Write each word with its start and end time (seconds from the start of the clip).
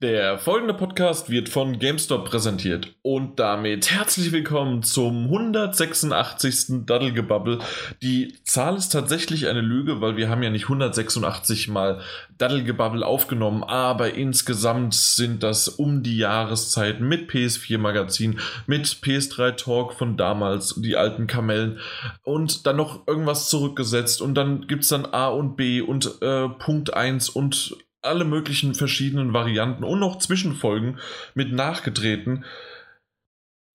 Der 0.00 0.38
folgende 0.38 0.74
Podcast 0.74 1.28
wird 1.28 1.48
von 1.48 1.80
GameStop 1.80 2.26
präsentiert 2.26 2.94
und 3.02 3.40
damit 3.40 3.90
herzlich 3.90 4.30
willkommen 4.30 4.84
zum 4.84 5.24
186. 5.24 6.86
Daddelgebubble. 6.86 7.58
Die 8.00 8.36
Zahl 8.44 8.76
ist 8.76 8.90
tatsächlich 8.90 9.48
eine 9.48 9.60
Lüge, 9.60 10.00
weil 10.00 10.16
wir 10.16 10.28
haben 10.28 10.44
ja 10.44 10.50
nicht 10.50 10.66
186 10.66 11.66
mal 11.66 12.00
Daddelgebubble 12.38 13.04
aufgenommen, 13.04 13.64
aber 13.64 14.14
insgesamt 14.14 14.94
sind 14.94 15.42
das 15.42 15.66
um 15.66 16.04
die 16.04 16.18
Jahreszeit 16.18 17.00
mit 17.00 17.28
PS4 17.28 17.78
Magazin, 17.78 18.38
mit 18.68 18.86
PS3 18.86 19.56
Talk 19.56 19.94
von 19.94 20.16
damals, 20.16 20.76
die 20.76 20.94
alten 20.94 21.26
Kamellen 21.26 21.80
und 22.22 22.68
dann 22.68 22.76
noch 22.76 23.08
irgendwas 23.08 23.48
zurückgesetzt 23.48 24.22
und 24.22 24.36
dann 24.36 24.68
gibt 24.68 24.84
es 24.84 24.90
dann 24.90 25.06
A 25.06 25.26
und 25.26 25.56
B 25.56 25.80
und 25.80 26.22
äh, 26.22 26.48
Punkt 26.48 26.94
1 26.94 27.30
und 27.30 27.76
alle 28.02 28.24
möglichen 28.24 28.74
verschiedenen 28.74 29.32
Varianten 29.32 29.84
und 29.84 30.00
noch 30.00 30.18
Zwischenfolgen 30.18 30.98
mit 31.34 31.52
nachgetreten. 31.52 32.44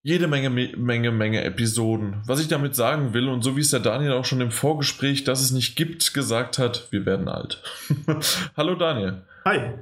Jede 0.01 0.27
Menge, 0.27 0.49
Menge, 0.49 1.11
Menge 1.11 1.43
Episoden. 1.43 2.21
Was 2.25 2.41
ich 2.41 2.49
damit 2.49 2.75
sagen 2.75 3.13
will, 3.13 3.29
und 3.29 3.41
so 3.41 3.55
wie 3.55 3.61
es 3.61 3.69
der 3.69 3.79
Daniel 3.79 4.11
auch 4.13 4.25
schon 4.25 4.41
im 4.41 4.51
Vorgespräch, 4.51 5.23
dass 5.23 5.41
es 5.41 5.51
nicht 5.51 5.77
gibt, 5.77 6.13
gesagt 6.13 6.59
hat, 6.59 6.91
wir 6.91 7.05
werden 7.05 7.29
alt. 7.29 7.63
Hallo 8.57 8.75
Daniel. 8.75 9.23
Hi. 9.45 9.75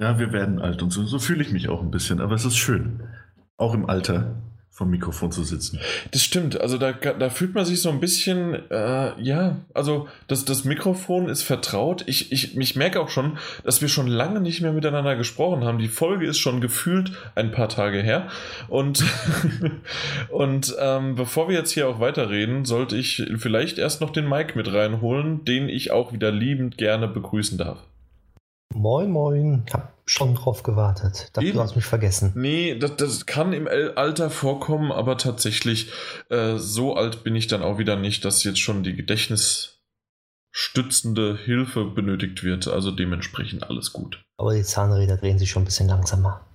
Ja, 0.00 0.18
wir 0.20 0.32
werden 0.32 0.60
alt 0.60 0.80
und 0.80 0.92
so, 0.92 1.04
so 1.04 1.18
fühle 1.18 1.42
ich 1.42 1.50
mich 1.50 1.68
auch 1.68 1.82
ein 1.82 1.90
bisschen, 1.90 2.20
aber 2.20 2.36
es 2.36 2.44
ist 2.44 2.56
schön. 2.56 3.00
Auch 3.56 3.74
im 3.74 3.90
Alter 3.90 4.36
vom 4.78 4.90
Mikrofon 4.90 5.32
zu 5.32 5.42
sitzen. 5.42 5.80
Das 6.12 6.22
stimmt, 6.22 6.60
also 6.60 6.78
da, 6.78 6.92
da 6.92 7.30
fühlt 7.30 7.52
man 7.52 7.64
sich 7.64 7.82
so 7.82 7.90
ein 7.90 7.98
bisschen, 7.98 8.54
äh, 8.70 9.20
ja, 9.20 9.56
also 9.74 10.06
das, 10.28 10.44
das 10.44 10.64
Mikrofon 10.64 11.28
ist 11.28 11.42
vertraut. 11.42 12.04
Ich, 12.06 12.30
ich, 12.30 12.56
ich 12.56 12.76
merke 12.76 13.00
auch 13.00 13.08
schon, 13.08 13.38
dass 13.64 13.82
wir 13.82 13.88
schon 13.88 14.06
lange 14.06 14.40
nicht 14.40 14.60
mehr 14.60 14.72
miteinander 14.72 15.16
gesprochen 15.16 15.64
haben. 15.64 15.80
Die 15.80 15.88
Folge 15.88 16.28
ist 16.28 16.38
schon 16.38 16.60
gefühlt 16.60 17.10
ein 17.34 17.50
paar 17.50 17.68
Tage 17.68 18.00
her. 18.02 18.28
Und, 18.68 19.04
und 20.28 20.76
ähm, 20.78 21.16
bevor 21.16 21.48
wir 21.48 21.56
jetzt 21.56 21.72
hier 21.72 21.88
auch 21.88 21.98
weiterreden, 21.98 22.64
sollte 22.64 22.96
ich 22.96 23.26
vielleicht 23.36 23.78
erst 23.78 24.00
noch 24.00 24.10
den 24.10 24.28
Mike 24.28 24.56
mit 24.56 24.72
reinholen, 24.72 25.44
den 25.44 25.68
ich 25.68 25.90
auch 25.90 26.12
wieder 26.12 26.30
liebend 26.30 26.78
gerne 26.78 27.08
begrüßen 27.08 27.58
darf. 27.58 27.82
Moin, 28.72 29.10
moin. 29.10 29.64
Schon 30.08 30.34
drauf 30.34 30.62
gewartet. 30.62 31.28
Dachte, 31.34 31.52
du 31.52 31.60
hast 31.60 31.76
mich 31.76 31.84
vergessen. 31.84 32.32
Nee, 32.34 32.78
das, 32.78 32.96
das, 32.96 33.26
kann 33.26 33.52
im 33.52 33.68
Alter 33.68 34.30
vorkommen, 34.30 34.90
aber 34.90 35.18
tatsächlich 35.18 35.92
äh, 36.30 36.56
so 36.56 36.96
alt 36.96 37.24
bin 37.24 37.36
ich 37.36 37.46
dann 37.46 37.60
auch 37.62 37.76
wieder 37.78 37.96
nicht, 37.96 38.24
dass 38.24 38.42
jetzt 38.42 38.60
schon 38.60 38.82
die 38.82 38.96
gedächtnisstützende 38.96 41.36
Hilfe 41.36 41.84
benötigt 41.84 42.42
wird. 42.42 42.68
Also 42.68 42.90
dementsprechend 42.90 43.68
alles 43.68 43.92
gut. 43.92 44.24
Aber 44.38 44.54
die 44.54 44.62
Zahnräder 44.62 45.18
drehen 45.18 45.38
sich 45.38 45.50
schon 45.50 45.62
ein 45.62 45.66
bisschen 45.66 45.88
langsamer. 45.88 46.46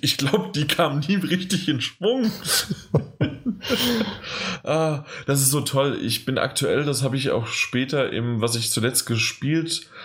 Ich 0.00 0.16
glaube, 0.16 0.52
die 0.54 0.66
kamen 0.66 1.00
nie 1.00 1.16
richtig 1.16 1.68
in 1.68 1.80
Schwung. 1.80 2.30
ah, 4.62 5.04
das 5.26 5.40
ist 5.40 5.50
so 5.50 5.60
toll. 5.60 5.98
Ich 6.00 6.24
bin 6.24 6.38
aktuell, 6.38 6.84
das 6.84 7.02
habe 7.02 7.16
ich 7.16 7.30
auch 7.30 7.48
später 7.48 8.12
im, 8.12 8.40
was 8.40 8.54
ich 8.54 8.70
zuletzt 8.70 9.06
gespielt 9.06 9.82
habe 9.82 9.97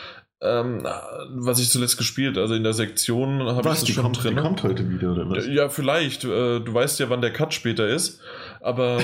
ähm, 0.44 0.86
was 1.30 1.60
ich 1.60 1.70
zuletzt 1.70 1.98
gespielt, 1.98 2.38
also 2.38 2.54
in 2.54 2.64
der 2.64 2.74
Sektion 2.74 3.42
habe 3.44 3.70
ich 3.70 3.80
das 3.80 3.90
schon 3.90 4.04
kommt, 4.04 4.24
drin. 4.24 4.36
Die 4.36 4.42
kommt 4.42 4.64
heute 4.64 4.90
wieder, 4.90 5.14
oder 5.14 5.30
was? 5.30 5.48
Ja, 5.48 5.70
vielleicht. 5.70 6.26
Äh, 6.26 6.60
du 6.60 6.74
weißt 6.74 7.00
ja, 7.00 7.10
wann 7.10 7.22
der 7.22 7.32
Cut 7.32 7.54
später 7.54 7.88
ist. 7.88 8.20
Aber 8.60 9.00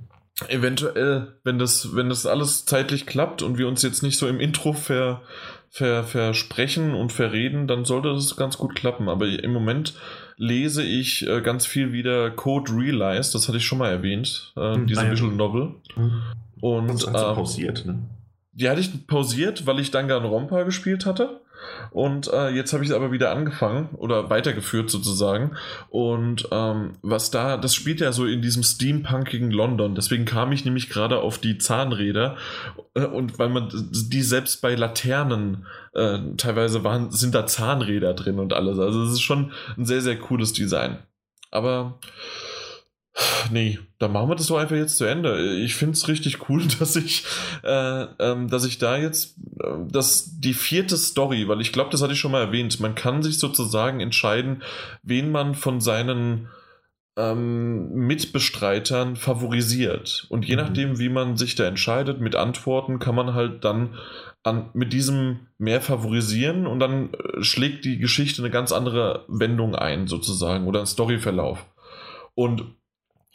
eventuell, 0.48 1.34
wenn 1.42 1.58
das, 1.58 1.94
wenn 1.96 2.08
das 2.08 2.26
alles 2.26 2.64
zeitlich 2.64 3.06
klappt 3.06 3.42
und 3.42 3.58
wir 3.58 3.66
uns 3.66 3.82
jetzt 3.82 4.02
nicht 4.02 4.18
so 4.18 4.28
im 4.28 4.38
Intro 4.38 4.72
ver, 4.72 5.22
ver, 5.68 6.04
versprechen 6.04 6.94
und 6.94 7.12
verreden, 7.12 7.66
dann 7.66 7.84
sollte 7.84 8.12
das 8.12 8.36
ganz 8.36 8.56
gut 8.56 8.76
klappen. 8.76 9.08
Aber 9.08 9.26
im 9.26 9.52
Moment 9.52 9.94
lese 10.36 10.84
ich 10.84 11.26
äh, 11.26 11.40
ganz 11.40 11.66
viel 11.66 11.92
wieder 11.92 12.30
Code 12.30 12.72
Realize, 12.72 13.32
das 13.32 13.48
hatte 13.48 13.58
ich 13.58 13.66
schon 13.66 13.78
mal 13.78 13.90
erwähnt, 13.90 14.52
äh, 14.56 14.74
hm, 14.74 14.86
diese 14.86 15.00
ah. 15.00 15.10
Visual 15.10 15.32
Novel. 15.32 15.74
Hm. 15.94 16.22
Und, 16.60 16.90
also 16.90 17.08
ähm, 17.08 17.34
pausiert, 17.34 17.84
ne? 17.84 17.98
Die 18.54 18.68
hatte 18.68 18.80
ich 18.80 19.06
pausiert, 19.06 19.66
weil 19.66 19.80
ich 19.80 19.90
Danganronpa 19.90 20.62
gespielt 20.62 21.06
hatte. 21.06 21.40
Und 21.90 22.32
äh, 22.32 22.50
jetzt 22.50 22.72
habe 22.72 22.84
ich 22.84 22.90
es 22.90 22.96
aber 22.96 23.12
wieder 23.12 23.30
angefangen 23.30 23.88
oder 23.96 24.30
weitergeführt 24.30 24.90
sozusagen. 24.90 25.52
Und 25.88 26.48
ähm, 26.50 26.92
was 27.02 27.30
da, 27.30 27.56
das 27.56 27.74
spielt 27.74 28.00
ja 28.00 28.12
so 28.12 28.26
in 28.26 28.42
diesem 28.42 28.62
steampunkigen 28.62 29.50
London. 29.50 29.94
Deswegen 29.94 30.24
kam 30.24 30.52
ich 30.52 30.64
nämlich 30.64 30.88
gerade 30.88 31.18
auf 31.18 31.38
die 31.38 31.58
Zahnräder. 31.58 32.36
Äh, 32.94 33.06
und 33.06 33.38
weil 33.38 33.48
man 33.48 33.70
die 33.92 34.22
selbst 34.22 34.62
bei 34.62 34.74
Laternen 34.74 35.66
äh, 35.94 36.18
teilweise 36.36 36.84
waren, 36.84 37.10
sind 37.10 37.34
da 37.34 37.46
Zahnräder 37.46 38.14
drin 38.14 38.38
und 38.38 38.52
alles. 38.52 38.78
Also 38.78 39.02
es 39.04 39.12
ist 39.12 39.22
schon 39.22 39.52
ein 39.76 39.84
sehr, 39.84 40.00
sehr 40.00 40.18
cooles 40.18 40.52
Design. 40.52 40.98
Aber 41.50 41.98
Nee, 43.50 43.78
dann 43.98 44.12
machen 44.12 44.28
wir 44.28 44.34
das 44.34 44.48
doch 44.48 44.58
einfach 44.58 44.74
jetzt 44.74 44.96
zu 44.96 45.04
Ende. 45.04 45.60
Ich 45.60 45.76
finde 45.76 45.92
es 45.92 46.08
richtig 46.08 46.48
cool, 46.48 46.64
dass 46.78 46.96
ich, 46.96 47.24
äh, 47.62 48.06
ähm, 48.18 48.48
dass 48.48 48.64
ich 48.64 48.78
da 48.78 48.96
jetzt, 48.96 49.36
äh, 49.60 49.68
dass 49.88 50.40
die 50.40 50.54
vierte 50.54 50.96
Story, 50.96 51.46
weil 51.46 51.60
ich 51.60 51.72
glaube, 51.72 51.90
das 51.90 52.02
hatte 52.02 52.14
ich 52.14 52.18
schon 52.18 52.32
mal 52.32 52.42
erwähnt, 52.42 52.80
man 52.80 52.94
kann 52.94 53.22
sich 53.22 53.38
sozusagen 53.38 54.00
entscheiden, 54.00 54.62
wen 55.02 55.30
man 55.30 55.54
von 55.54 55.80
seinen 55.80 56.48
ähm, 57.16 57.94
Mitbestreitern 57.94 59.14
favorisiert. 59.14 60.26
Und 60.30 60.44
je 60.44 60.56
mhm. 60.56 60.62
nachdem, 60.62 60.98
wie 60.98 61.08
man 61.08 61.36
sich 61.36 61.54
da 61.54 61.64
entscheidet 61.64 62.20
mit 62.20 62.34
Antworten, 62.34 62.98
kann 62.98 63.14
man 63.14 63.34
halt 63.34 63.64
dann 63.64 63.96
an, 64.42 64.70
mit 64.74 64.92
diesem 64.92 65.46
mehr 65.58 65.80
favorisieren 65.80 66.66
und 66.66 66.80
dann 66.80 67.14
äh, 67.14 67.42
schlägt 67.42 67.84
die 67.84 67.98
Geschichte 67.98 68.42
eine 68.42 68.50
ganz 68.50 68.72
andere 68.72 69.24
Wendung 69.28 69.76
ein, 69.76 70.08
sozusagen, 70.08 70.66
oder 70.66 70.80
ein 70.80 70.86
Storyverlauf. 70.86 71.64
Und 72.34 72.74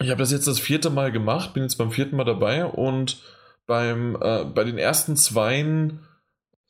ich 0.01 0.09
habe 0.09 0.19
das 0.19 0.31
jetzt 0.31 0.47
das 0.47 0.59
vierte 0.59 0.89
Mal 0.89 1.11
gemacht, 1.11 1.53
bin 1.53 1.63
jetzt 1.63 1.77
beim 1.77 1.91
vierten 1.91 2.15
Mal 2.15 2.23
dabei 2.23 2.65
und 2.65 3.21
beim, 3.67 4.17
äh, 4.21 4.45
bei 4.45 4.63
den 4.63 4.77
ersten 4.77 5.17
zweien 5.17 5.99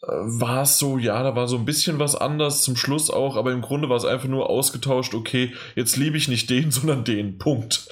äh, 0.02 0.08
war 0.08 0.64
es 0.64 0.80
so, 0.80 0.98
ja, 0.98 1.22
da 1.22 1.36
war 1.36 1.48
so 1.48 1.58
ein 1.58 1.66
bisschen 1.66 2.00
was 2.00 2.16
anders 2.16 2.64
zum 2.64 2.76
Schluss 2.76 3.12
auch, 3.12 3.38
aber 3.38 3.52
im 3.52 3.62
Grunde 3.62 3.88
war 3.88 3.98
es 3.98 4.04
einfach 4.04 4.28
nur 4.28 4.50
ausgetauscht, 4.50 5.14
okay, 5.14 5.54
jetzt 5.76 5.96
liebe 5.96 6.18
ich 6.18 6.28
nicht 6.28 6.50
den, 6.50 6.72
sondern 6.72 7.04
den, 7.04 7.38
Punkt. 7.38 7.88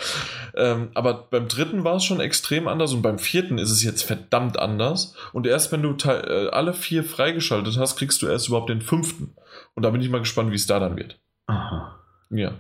Ähm, 0.56 0.90
aber 0.96 1.28
beim 1.30 1.48
dritten 1.48 1.84
war 1.84 1.98
es 1.98 2.04
schon 2.04 2.20
extrem 2.20 2.68
anders 2.68 2.94
und 2.94 3.04
beim 3.04 3.20
vierten 3.20 3.60
ist 3.60 3.72
es 3.72 3.84
jetzt 3.84 4.02
verdammt 4.02 4.58
anders 4.58 5.16
und 5.34 5.46
erst 5.46 5.72
wenn 5.72 5.84
du 5.84 5.96
äh, 6.04 6.50
alle 6.50 6.74
vier 6.74 7.04
freigeschaltet 7.04 7.78
hast, 7.78 7.96
kriegst 7.96 8.24
du 8.24 8.28
erst 8.28 8.48
überhaupt 8.48 8.70
den 8.70 8.82
fünften. 8.82 9.36
Und 9.76 9.84
da 9.84 9.92
bin 9.92 10.02
ich 10.02 10.10
mal 10.10 10.18
gespannt, 10.18 10.52
wie 10.52 10.56
es 10.56 10.66
da 10.66 10.80
dann 10.80 10.98
wird. 10.98 11.20
Aha. 11.46 12.00
Ja. 12.32 12.56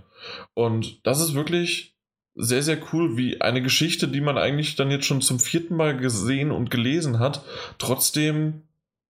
Und 0.53 1.05
das 1.05 1.19
ist 1.19 1.33
wirklich 1.33 1.96
sehr, 2.37 2.61
sehr 2.61 2.77
cool, 2.93 3.17
wie 3.17 3.41
eine 3.41 3.61
Geschichte, 3.61 4.07
die 4.07 4.21
man 4.21 4.37
eigentlich 4.37 4.75
dann 4.75 4.91
jetzt 4.91 5.05
schon 5.05 5.21
zum 5.21 5.39
vierten 5.39 5.75
Mal 5.75 5.97
gesehen 5.97 6.51
und 6.51 6.69
gelesen 6.69 7.19
hat, 7.19 7.43
trotzdem 7.79 8.61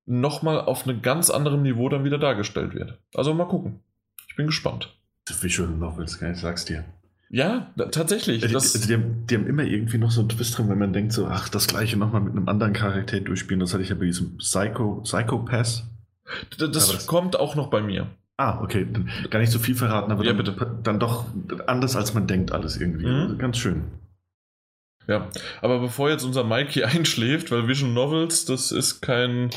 nochmal 0.05 0.61
auf 0.61 0.87
einem 0.87 1.01
ganz 1.01 1.29
anderen 1.29 1.61
Niveau 1.61 1.89
dann 1.89 2.05
wieder 2.05 2.17
dargestellt 2.17 2.73
wird. 2.73 2.97
Also 3.13 3.33
mal 3.33 3.47
gucken. 3.47 3.81
Ich 4.29 4.35
bin 4.35 4.47
gespannt. 4.47 4.95
Schön 5.47 5.77
Novels, 5.77 6.21
ich 6.21 6.37
sag's 6.39 6.63
dir. 6.63 6.85
Ja, 7.29 7.73
tatsächlich. 7.91 8.41
Die, 8.41 8.53
das 8.53 8.71
die, 8.71 8.87
die, 8.87 8.93
haben, 8.93 9.27
die, 9.27 9.35
haben, 9.35 9.47
immer 9.47 9.63
irgendwie 9.63 9.97
noch 9.97 10.11
so 10.11 10.21
einen 10.21 10.29
Twist 10.29 10.57
drin, 10.57 10.69
wenn 10.69 10.77
man 10.77 10.93
denkt, 10.93 11.11
so, 11.11 11.27
ach, 11.27 11.49
das 11.49 11.67
gleiche 11.67 11.97
nochmal 11.97 12.21
mit 12.21 12.31
einem 12.31 12.47
anderen 12.47 12.71
Charakter 12.71 13.19
durchspielen. 13.19 13.59
Das 13.59 13.73
hatte 13.73 13.83
ich 13.83 13.89
ja 13.89 13.95
bei 13.95 14.05
diesem 14.05 14.37
Psycho, 14.37 15.01
Psycho 15.03 15.39
Pass. 15.39 15.83
Das, 16.57 16.71
das 16.71 17.05
kommt 17.05 17.37
auch 17.37 17.55
noch 17.55 17.69
bei 17.69 17.81
mir. 17.81 18.07
Ah, 18.37 18.61
okay. 18.61 18.87
Dann 18.91 19.09
gar 19.31 19.39
nicht 19.39 19.51
so 19.51 19.57
viel 19.57 19.75
verraten, 19.75 20.11
aber 20.11 20.23
ja, 20.23 20.33
dann, 20.33 20.37
bitte. 20.37 20.79
dann 20.83 20.99
doch 20.99 21.25
anders, 21.65 21.95
als 21.95 22.13
man 22.13 22.27
denkt, 22.27 22.51
alles 22.51 22.77
irgendwie. 22.77 23.07
Mhm. 23.07 23.21
Also 23.21 23.37
ganz 23.37 23.57
schön. 23.57 23.85
Ja, 25.07 25.29
aber 25.61 25.79
bevor 25.79 26.09
jetzt 26.09 26.23
unser 26.23 26.43
Mikey 26.43 26.83
einschläft, 26.83 27.51
weil 27.51 27.67
Vision 27.67 27.93
Novels, 27.93 28.45
das 28.45 28.71
ist 28.71 29.01
kein, 29.01 29.49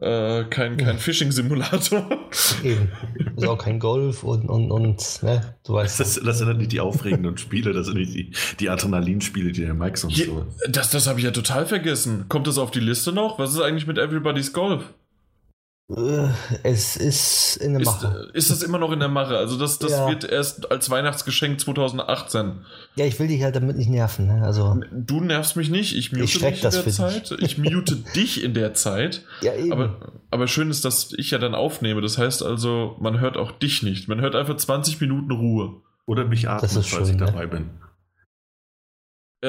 äh, 0.00 0.44
kein, 0.44 0.78
kein 0.78 0.98
Phishing-Simulator. 0.98 2.08
Eben. 2.64 2.90
Das 3.34 3.44
ist 3.44 3.48
auch 3.48 3.58
kein 3.58 3.80
Golf 3.80 4.22
und, 4.22 4.48
und, 4.48 4.70
und 4.70 5.22
ne, 5.22 5.56
du 5.64 5.74
weißt. 5.74 6.00
Das, 6.00 6.14
das 6.14 6.38
sind 6.38 6.56
nicht 6.56 6.72
die 6.72 6.80
aufregenden 6.80 7.36
Spiele, 7.36 7.74
das 7.74 7.86
sind 7.86 7.98
nicht 7.98 8.14
die, 8.14 8.30
die 8.60 8.70
Adrenalinspiele, 8.70 9.52
die 9.52 9.62
der 9.62 9.74
Mike 9.74 9.98
sonst 9.98 10.14
Hier, 10.14 10.26
so. 10.26 10.46
Das, 10.70 10.88
das 10.88 11.06
habe 11.06 11.18
ich 11.18 11.24
ja 11.26 11.32
total 11.32 11.66
vergessen. 11.66 12.26
Kommt 12.28 12.46
das 12.46 12.56
auf 12.56 12.70
die 12.70 12.80
Liste 12.80 13.12
noch? 13.12 13.38
Was 13.38 13.52
ist 13.52 13.60
eigentlich 13.60 13.86
mit 13.86 13.98
Everybody's 13.98 14.54
Golf? 14.54 14.94
Äh, 15.88 16.28
es 16.64 16.96
ist 16.96 17.58
in 17.58 17.74
der 17.74 17.82
Mache. 17.84 18.28
Ist, 18.32 18.50
ist 18.50 18.50
das 18.50 18.62
immer 18.62 18.78
noch 18.78 18.90
in 18.90 18.98
der 18.98 19.08
Mache? 19.08 19.38
Also 19.38 19.56
das, 19.56 19.78
das 19.78 19.92
ja. 19.92 20.08
wird 20.08 20.24
erst 20.24 20.70
als 20.70 20.90
Weihnachtsgeschenk 20.90 21.60
2018. 21.60 22.64
Ja, 22.96 23.04
ich 23.04 23.20
will 23.20 23.28
dich 23.28 23.42
halt 23.44 23.54
damit 23.54 23.76
nicht 23.76 23.88
nerven. 23.88 24.26
Ne? 24.26 24.42
Also, 24.44 24.80
du 24.90 25.20
nervst 25.20 25.54
mich 25.54 25.70
nicht, 25.70 25.96
ich 25.96 26.10
mute 26.10 26.24
ich 26.24 26.38
dich 26.38 26.64
in 26.64 26.70
der 26.70 26.86
Zeit. 26.88 27.30
Dich. 27.30 27.42
Ich 27.42 27.58
mute 27.58 27.96
dich 28.16 28.42
in 28.42 28.54
der 28.54 28.74
Zeit. 28.74 29.22
Ja, 29.42 29.54
eben. 29.54 29.72
Aber, 29.72 30.12
aber 30.32 30.48
schön 30.48 30.70
ist, 30.70 30.84
dass 30.84 31.12
ich 31.12 31.30
ja 31.30 31.38
dann 31.38 31.54
aufnehme. 31.54 32.00
Das 32.00 32.18
heißt 32.18 32.42
also, 32.42 32.96
man 32.98 33.20
hört 33.20 33.36
auch 33.36 33.52
dich 33.52 33.84
nicht. 33.84 34.08
Man 34.08 34.20
hört 34.20 34.34
einfach 34.34 34.56
20 34.56 35.00
Minuten 35.00 35.30
Ruhe. 35.30 35.82
Oder 36.04 36.24
mich 36.24 36.48
atmen, 36.48 36.70
falls 36.70 36.86
schön, 36.86 37.04
ich 37.04 37.16
ne? 37.16 37.70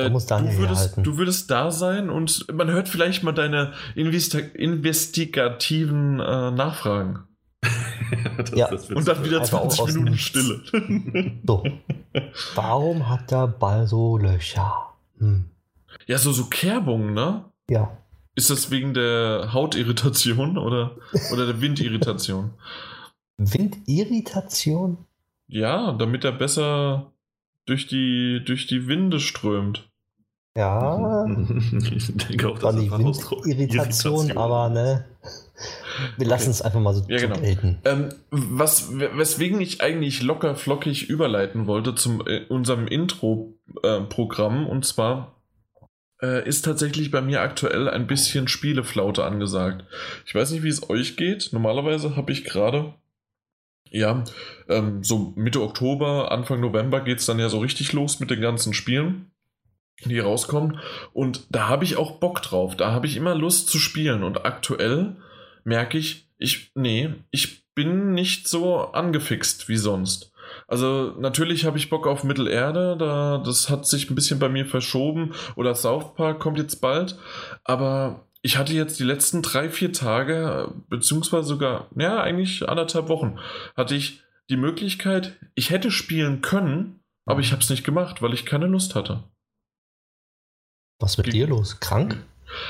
Dabei 0.04 0.42
bin. 0.42 0.48
Äh, 0.48 0.52
du, 0.52 0.58
würdest, 0.58 0.98
du 0.98 1.18
würdest 1.18 1.52
da 1.52 1.72
sein 1.72 2.10
und 2.10 2.46
man 2.54 2.70
hört 2.72 2.88
vielleicht 2.88 3.24
mal 3.24 3.32
deine 3.32 3.74
Investi 3.96 4.40
investigativen 4.40 6.20
äh, 6.20 6.52
Nachfragen. 6.52 7.24
das, 8.38 8.52
ja. 8.56 8.70
Das 8.70 8.90
und 8.90 9.08
dann 9.08 9.26
wieder 9.26 9.44
20 9.44 9.80
also 9.80 10.00
Minuten 10.00 10.18
Stille. 10.18 10.62
so. 11.46 11.64
Warum 12.56 13.10
hat 13.10 13.32
der 13.32 13.48
Ball 13.48 13.88
so 13.88 14.18
Löcher? 14.18 14.94
Hm. 15.20 15.46
Ja, 16.06 16.18
so, 16.18 16.32
so 16.32 16.46
Kerbungen, 16.46 17.14
ne? 17.14 17.46
Ja. 17.70 17.98
Ist 18.36 18.50
das 18.50 18.70
wegen 18.70 18.94
der 18.94 19.50
Hautirritation 19.54 20.58
oder, 20.58 20.96
oder 21.34 21.48
der 21.48 21.60
Windirritation? 21.60 22.52
Windirritation? 23.38 24.98
Ja, 25.48 25.92
damit 25.94 26.24
er 26.24 26.34
besser 26.34 27.12
durch 27.68 27.86
die, 27.88 28.42
durch 28.44 28.66
die 28.66 28.88
Winde 28.88 29.20
strömt. 29.20 29.88
Ja. 30.58 31.28
ich 31.96 32.08
denke 32.18 32.50
auch, 32.50 32.58
das 32.58 32.76
ist 32.76 32.92
Windirritation, 32.92 34.36
aber 34.36 34.70
ne. 34.70 35.06
Wir 36.18 36.28
lassen 36.28 36.46
okay. 36.46 36.52
es 36.52 36.62
einfach 36.62 36.80
mal 36.80 36.94
so 36.94 37.04
ja, 37.08 37.18
genau. 37.18 37.40
gelten. 37.40 37.78
Ähm, 37.86 38.10
was, 38.32 38.92
weswegen 38.98 39.62
ich 39.62 39.82
eigentlich 39.82 40.24
locker 40.24 40.56
flockig 40.56 41.10
überleiten 41.10 41.68
wollte 41.68 41.94
zu 41.94 42.26
äh, 42.26 42.46
unserem 42.50 42.88
Intro-Programm 42.88 44.66
äh, 44.66 44.70
und 44.70 44.86
zwar 44.86 45.36
äh, 46.22 46.48
ist 46.48 46.66
tatsächlich 46.66 47.12
bei 47.12 47.22
mir 47.22 47.42
aktuell 47.42 47.90
ein 47.90 48.08
bisschen 48.08 48.48
Spieleflaute 48.48 49.24
angesagt. 49.24 49.86
Ich 50.26 50.34
weiß 50.34 50.52
nicht, 50.52 50.64
wie 50.64 50.70
es 50.70 50.90
euch 50.90 51.18
geht. 51.18 51.50
Normalerweise 51.52 52.16
habe 52.16 52.32
ich 52.32 52.44
gerade, 52.44 52.94
ja, 53.92 54.24
ähm, 54.70 55.04
so 55.04 55.34
Mitte 55.36 55.62
Oktober, 55.62 56.32
Anfang 56.32 56.60
November 56.60 57.02
geht 57.02 57.20
es 57.20 57.26
dann 57.26 57.40
ja 57.40 57.50
so 57.50 57.60
richtig 57.60 57.94
los 57.94 58.20
mit 58.20 58.30
den 58.30 58.42
ganzen 58.42 58.74
Spielen, 58.74 59.32
die 60.06 60.20
rauskommen. 60.20 60.80
Und 61.14 61.46
da 61.50 61.68
habe 61.68 61.84
ich 61.84 61.98
auch 61.98 62.20
Bock 62.20 62.42
drauf. 62.42 62.76
Da 62.76 62.92
habe 62.92 63.08
ich 63.08 63.18
immer 63.18 63.36
Lust 63.36 63.70
zu 63.70 63.80
spielen. 63.80 64.24
Und 64.24 64.46
aktuell 64.46 65.16
merke 65.64 65.98
ich, 65.98 66.30
ich, 66.38 66.72
nee, 66.76 67.10
ich 67.32 67.66
bin 67.74 68.14
nicht 68.14 68.48
so 68.48 68.92
angefixt 68.92 69.70
wie 69.70 69.78
sonst. 69.78 70.32
Also 70.68 71.14
natürlich 71.20 71.66
habe 71.66 71.78
ich 71.78 71.90
Bock 71.90 72.08
auf 72.08 72.24
Mittelerde, 72.24 72.96
da, 72.98 73.42
das 73.44 73.70
hat 73.70 73.86
sich 73.86 74.10
ein 74.10 74.16
bisschen 74.16 74.40
bei 74.40 74.50
mir 74.50 74.66
verschoben. 74.66 75.34
Oder 75.56 75.76
South 75.76 76.16
Park 76.16 76.40
kommt 76.40 76.58
jetzt 76.58 76.82
bald. 76.82 77.18
Aber 77.64 78.27
ich 78.48 78.56
hatte 78.56 78.72
jetzt 78.72 78.98
die 78.98 79.04
letzten 79.04 79.42
drei, 79.42 79.70
vier 79.70 79.92
Tage, 79.92 80.74
beziehungsweise 80.88 81.46
sogar, 81.46 81.90
ja, 81.98 82.22
eigentlich 82.22 82.70
anderthalb 82.70 83.10
Wochen, 83.10 83.40
hatte 83.76 83.94
ich 83.94 84.24
die 84.50 84.56
Möglichkeit, 84.56 85.38
ich 85.54 85.70
hätte 85.70 85.92
spielen 85.92 86.42
können, 86.42 87.02
aber 87.26 87.42
ich 87.42 87.52
habe 87.52 87.62
es 87.62 87.70
nicht 87.70 87.84
gemacht, 87.84 88.22
weil 88.22 88.34
ich 88.34 88.46
keine 88.46 88.68
Lust 88.68 88.96
hatte. 88.96 89.22
Was 91.02 91.18
mit 91.18 91.26
Ge 91.26 91.34
dir 91.34 91.48
los? 91.48 91.82
Krank? 91.82 92.24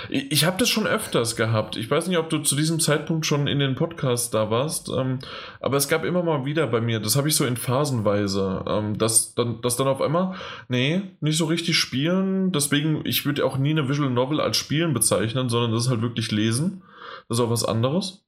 Ich 0.09 0.43
habe 0.45 0.57
das 0.57 0.69
schon 0.69 0.87
öfters 0.87 1.35
gehabt. 1.35 1.75
Ich 1.75 1.89
weiß 1.89 2.07
nicht, 2.07 2.17
ob 2.17 2.29
du 2.29 2.39
zu 2.39 2.55
diesem 2.55 2.79
Zeitpunkt 2.79 3.25
schon 3.25 3.47
in 3.47 3.59
den 3.59 3.75
Podcast 3.75 4.33
da 4.33 4.49
warst, 4.49 4.89
ähm, 4.89 5.19
aber 5.59 5.77
es 5.77 5.87
gab 5.87 6.03
immer 6.03 6.23
mal 6.23 6.45
wieder 6.45 6.67
bei 6.67 6.81
mir, 6.81 6.99
das 6.99 7.15
habe 7.15 7.27
ich 7.27 7.35
so 7.35 7.45
in 7.45 7.57
Phasenweise, 7.57 8.65
ähm, 8.67 8.97
dass, 8.97 9.35
dann, 9.35 9.61
dass 9.61 9.77
dann 9.77 9.87
auf 9.87 10.01
einmal, 10.01 10.35
nee, 10.67 11.03
nicht 11.19 11.37
so 11.37 11.45
richtig 11.45 11.77
spielen. 11.77 12.51
Deswegen, 12.51 13.05
ich 13.05 13.25
würde 13.25 13.45
auch 13.45 13.57
nie 13.57 13.71
eine 13.71 13.87
Visual 13.87 14.09
Novel 14.09 14.41
als 14.41 14.57
Spielen 14.57 14.93
bezeichnen, 14.93 15.49
sondern 15.49 15.71
das 15.71 15.85
ist 15.85 15.89
halt 15.89 16.01
wirklich 16.01 16.31
Lesen. 16.31 16.83
Das 17.29 17.37
ist 17.37 17.43
auch 17.43 17.51
was 17.51 17.65
anderes. 17.65 18.25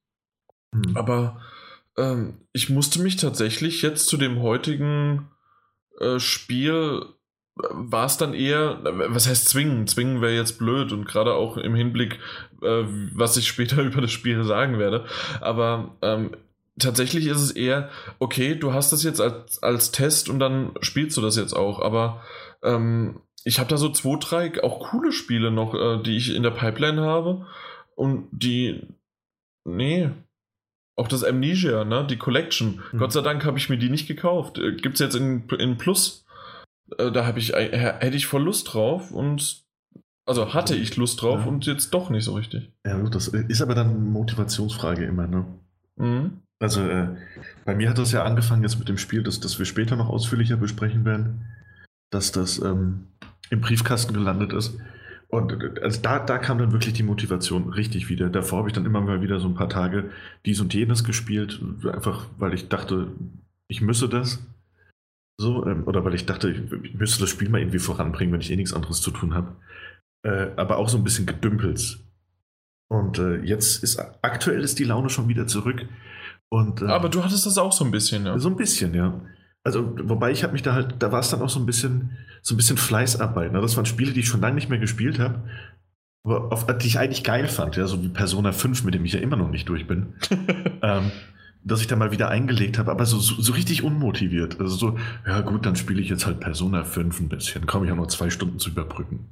Mhm. 0.72 0.96
Aber 0.96 1.42
ähm, 1.98 2.42
ich 2.54 2.70
musste 2.70 3.02
mich 3.02 3.16
tatsächlich 3.16 3.82
jetzt 3.82 4.08
zu 4.08 4.18
dem 4.18 4.42
heutigen 4.42 5.30
äh, 6.00 6.20
Spiel 6.20 7.06
war 7.72 8.06
es 8.06 8.18
dann 8.18 8.34
eher, 8.34 8.80
was 8.84 9.28
heißt 9.28 9.50
zwingen? 9.50 9.88
Zwingen 9.88 10.22
wäre 10.22 10.36
jetzt 10.36 10.58
blöd 10.58 10.92
und 10.92 11.06
gerade 11.06 11.34
auch 11.34 11.58
im 11.58 11.76
Hinblick, 11.76 12.20
äh, 12.62 12.84
was 13.14 13.38
ich 13.38 13.48
später 13.48 13.82
über 13.84 14.02
das 14.02 14.12
Spiel 14.12 14.44
sagen 14.44 14.80
werde. 14.80 15.06
Aber 15.42 15.96
ähm, 16.02 16.32
tatsächlich 16.80 17.28
ist 17.28 17.42
es 17.42 17.52
eher, 17.52 17.90
okay, 18.20 18.56
du 18.56 18.74
hast 18.74 18.94
das 18.94 19.04
jetzt 19.04 19.22
als, 19.22 19.62
als 19.62 19.92
Test 19.92 20.30
und 20.30 20.40
dann 20.40 20.72
spielst 20.82 21.18
du 21.18 21.22
das 21.22 21.36
jetzt 21.36 21.54
auch. 21.54 21.82
Aber 21.82 22.22
ähm, 22.64 23.22
ich 23.44 23.60
habe 23.60 23.70
da 23.70 23.78
so 23.78 23.90
zwei, 23.90 24.18
drei 24.20 24.64
auch 24.64 24.80
coole 24.92 25.12
Spiele 25.12 25.52
noch, 25.52 25.74
äh, 25.74 26.02
die 26.02 26.18
ich 26.18 26.34
in 26.34 26.44
der 26.44 26.52
Pipeline 26.52 27.02
habe 27.02 27.46
und 27.96 28.28
die, 28.32 28.88
nee, 29.66 30.10
auch 30.96 31.08
das 31.08 31.24
Amnesia, 31.24 31.86
ne, 31.86 32.06
die 32.10 32.18
Collection. 32.18 32.82
Mhm. 32.92 32.98
Gott 32.98 33.14
sei 33.14 33.22
Dank 33.22 33.46
habe 33.46 33.58
ich 33.58 33.70
mir 33.70 33.78
die 33.78 33.90
nicht 33.90 34.08
gekauft. 34.08 34.58
Äh, 34.58 34.74
Gibt 34.74 34.96
es 34.96 35.00
jetzt 35.00 35.16
in, 35.16 35.48
in 35.58 35.78
Plus 35.78 36.26
äh, 36.98 37.12
da 37.12 37.26
habe 37.26 37.40
ich, 37.40 37.54
äh, 37.54 37.96
hätte 38.00 38.18
ich 38.18 38.28
voll 38.28 38.44
Lust 38.44 38.74
drauf 38.74 39.12
und 39.12 39.64
also 40.26 40.54
hatte 40.54 40.76
ich 40.76 40.96
Lust 40.96 41.22
drauf 41.22 41.42
ja. 41.42 41.46
und 41.48 41.66
jetzt 41.66 41.94
doch 41.94 42.10
nicht 42.10 42.24
so 42.24 42.34
richtig. 42.34 42.72
Ja, 42.86 42.98
gut, 42.98 43.16
das 43.16 43.30
ist 43.30 43.62
aber 43.62 43.74
dann 43.74 43.90
eine 43.90 43.98
Motivationsfrage 43.98 45.06
immer, 45.06 45.28
ne? 45.28 45.46
Mhm. 45.96 46.42
Also 46.60 46.82
äh, 46.82 47.08
bei 47.66 47.74
mir 47.74 47.90
hat 47.90 47.98
das 47.98 48.12
ja 48.12 48.24
angefangen 48.24 48.64
jetzt 48.64 48.78
mit 48.78 48.90
dem 48.90 48.98
Spiel, 48.98 49.24
das, 49.24 49.40
das 49.40 49.58
wir 49.58 49.66
später 49.66 49.96
noch 49.96 50.10
ausführlicher 50.10 50.58
besprechen 50.58 51.06
werden, 51.06 51.46
dass 52.12 52.32
das 52.32 52.62
ähm, 52.62 53.08
im 53.50 53.62
Briefkasten 53.62 54.14
gelandet 54.14 54.54
ist. 54.54 54.78
Und 55.30 55.54
äh, 55.54 55.82
also 55.82 56.02
da, 56.02 56.20
da 56.20 56.38
kam 56.38 56.58
dann 56.60 56.74
wirklich 56.74 56.94
die 56.94 57.04
Motivation 57.04 57.70
richtig 57.70 58.10
wieder. 58.10 58.30
Davor 58.30 58.60
habe 58.60 58.70
ich 58.70 58.74
dann 58.74 58.86
immer 58.86 59.02
mal 59.02 59.22
wieder 59.22 59.40
so 59.40 59.48
ein 59.48 59.56
paar 59.56 59.70
Tage 59.70 60.12
dies 60.46 60.60
und 60.60 60.74
jenes 60.74 61.04
gespielt, 61.04 61.62
einfach 61.92 62.26
weil 62.38 62.54
ich 62.54 62.68
dachte, 62.68 63.08
ich 63.68 63.82
müsse 63.82 64.10
das. 64.10 64.40
So, 65.40 65.66
ähm, 65.66 65.88
oder 65.88 66.04
weil 66.04 66.16
ich 66.16 66.26
dachte, 66.26 66.52
ich 66.52 66.94
müsste 66.96 67.22
das 67.22 67.30
Spiel 67.30 67.48
mal 67.48 67.62
irgendwie 67.62 67.80
voranbringen, 67.80 68.34
wenn 68.34 68.42
ich 68.42 68.52
eh 68.52 68.58
nichts 68.58 68.74
anderes 68.74 69.00
zu 69.00 69.10
tun 69.10 69.34
habe. 69.34 69.56
Äh, 70.22 70.50
aber 70.58 70.78
auch 70.78 70.90
so 70.90 70.98
ein 70.98 71.06
bisschen 71.06 71.26
gedümpelt. 71.26 71.98
Und 72.90 73.20
äh, 73.20 73.38
jetzt 73.44 73.82
ist 73.82 74.00
aktuell 74.22 74.62
ist 74.62 74.80
die 74.80 74.84
Laune 74.84 75.10
schon 75.10 75.30
wieder 75.30 75.48
zurück. 75.48 75.88
Und, 76.50 76.82
äh, 76.82 76.88
aber 76.88 77.08
du 77.08 77.24
hattest 77.24 77.46
das 77.46 77.58
auch 77.58 77.72
so 77.72 77.86
ein 77.86 77.92
bisschen, 77.92 78.26
ja. 78.26 78.38
So 78.38 78.50
ein 78.50 78.58
bisschen, 78.58 78.94
ja. 78.94 79.22
Also, 79.64 79.96
wobei 80.04 80.32
ich 80.32 80.44
habe 80.44 80.52
mich 80.52 80.62
da 80.62 80.74
halt, 80.74 80.96
da 81.00 81.14
war 81.14 81.22
es 81.22 81.30
dann 81.30 81.42
auch 81.42 81.50
so 81.50 81.62
ein 81.62 81.66
bisschen, 81.66 82.18
so 82.42 82.54
ein 82.54 82.58
bisschen 82.58 82.76
Fleißarbeit. 82.76 83.54
Ne? 83.54 83.62
Das 83.62 83.78
waren 83.78 83.86
Spiele, 83.86 84.12
die 84.12 84.20
ich 84.20 84.28
schon 84.28 84.42
lange 84.42 84.56
nicht 84.56 84.70
mehr 84.70 84.80
gespielt 84.80 85.20
habe, 85.20 85.44
aber 86.26 86.52
auf, 86.52 86.66
die 86.66 86.88
ich 86.88 87.00
eigentlich 87.00 87.24
geil 87.24 87.48
fand, 87.48 87.78
ja, 87.78 87.88
so 87.88 88.04
wie 88.04 88.10
Persona 88.10 88.52
5, 88.52 88.84
mit 88.84 88.94
dem 88.94 89.06
ich 89.06 89.14
ja 89.14 89.22
immer 89.22 89.38
noch 89.38 89.50
nicht 89.50 89.70
durch 89.70 89.88
bin. 89.88 90.16
ähm, 90.82 91.12
dass 91.64 91.82
ich 91.82 91.88
da 91.88 91.96
mal 91.96 92.12
wieder 92.12 92.30
eingelegt 92.30 92.78
habe, 92.78 92.92
aber 92.92 93.06
so, 93.06 93.20
so, 93.20 93.42
so, 93.42 93.54
richtig 93.54 93.84
unmotiviert. 93.84 94.60
Also 94.60 94.76
so, 94.76 95.00
ja 95.28 95.42
gut, 95.42 95.66
dann 95.66 95.76
spiele 95.76 96.02
ich 96.02 96.10
jetzt 96.10 96.26
halt 96.26 96.40
Persona 96.40 96.84
5 96.84 97.20
ein 97.20 97.30
bisschen, 97.30 97.66
komme 97.66 97.86
ich 97.86 97.92
auch 97.92 97.98
noch 97.98 98.08
zwei 98.08 98.30
Stunden 98.30 98.60
zu 98.60 98.70
überbrücken. 98.70 99.28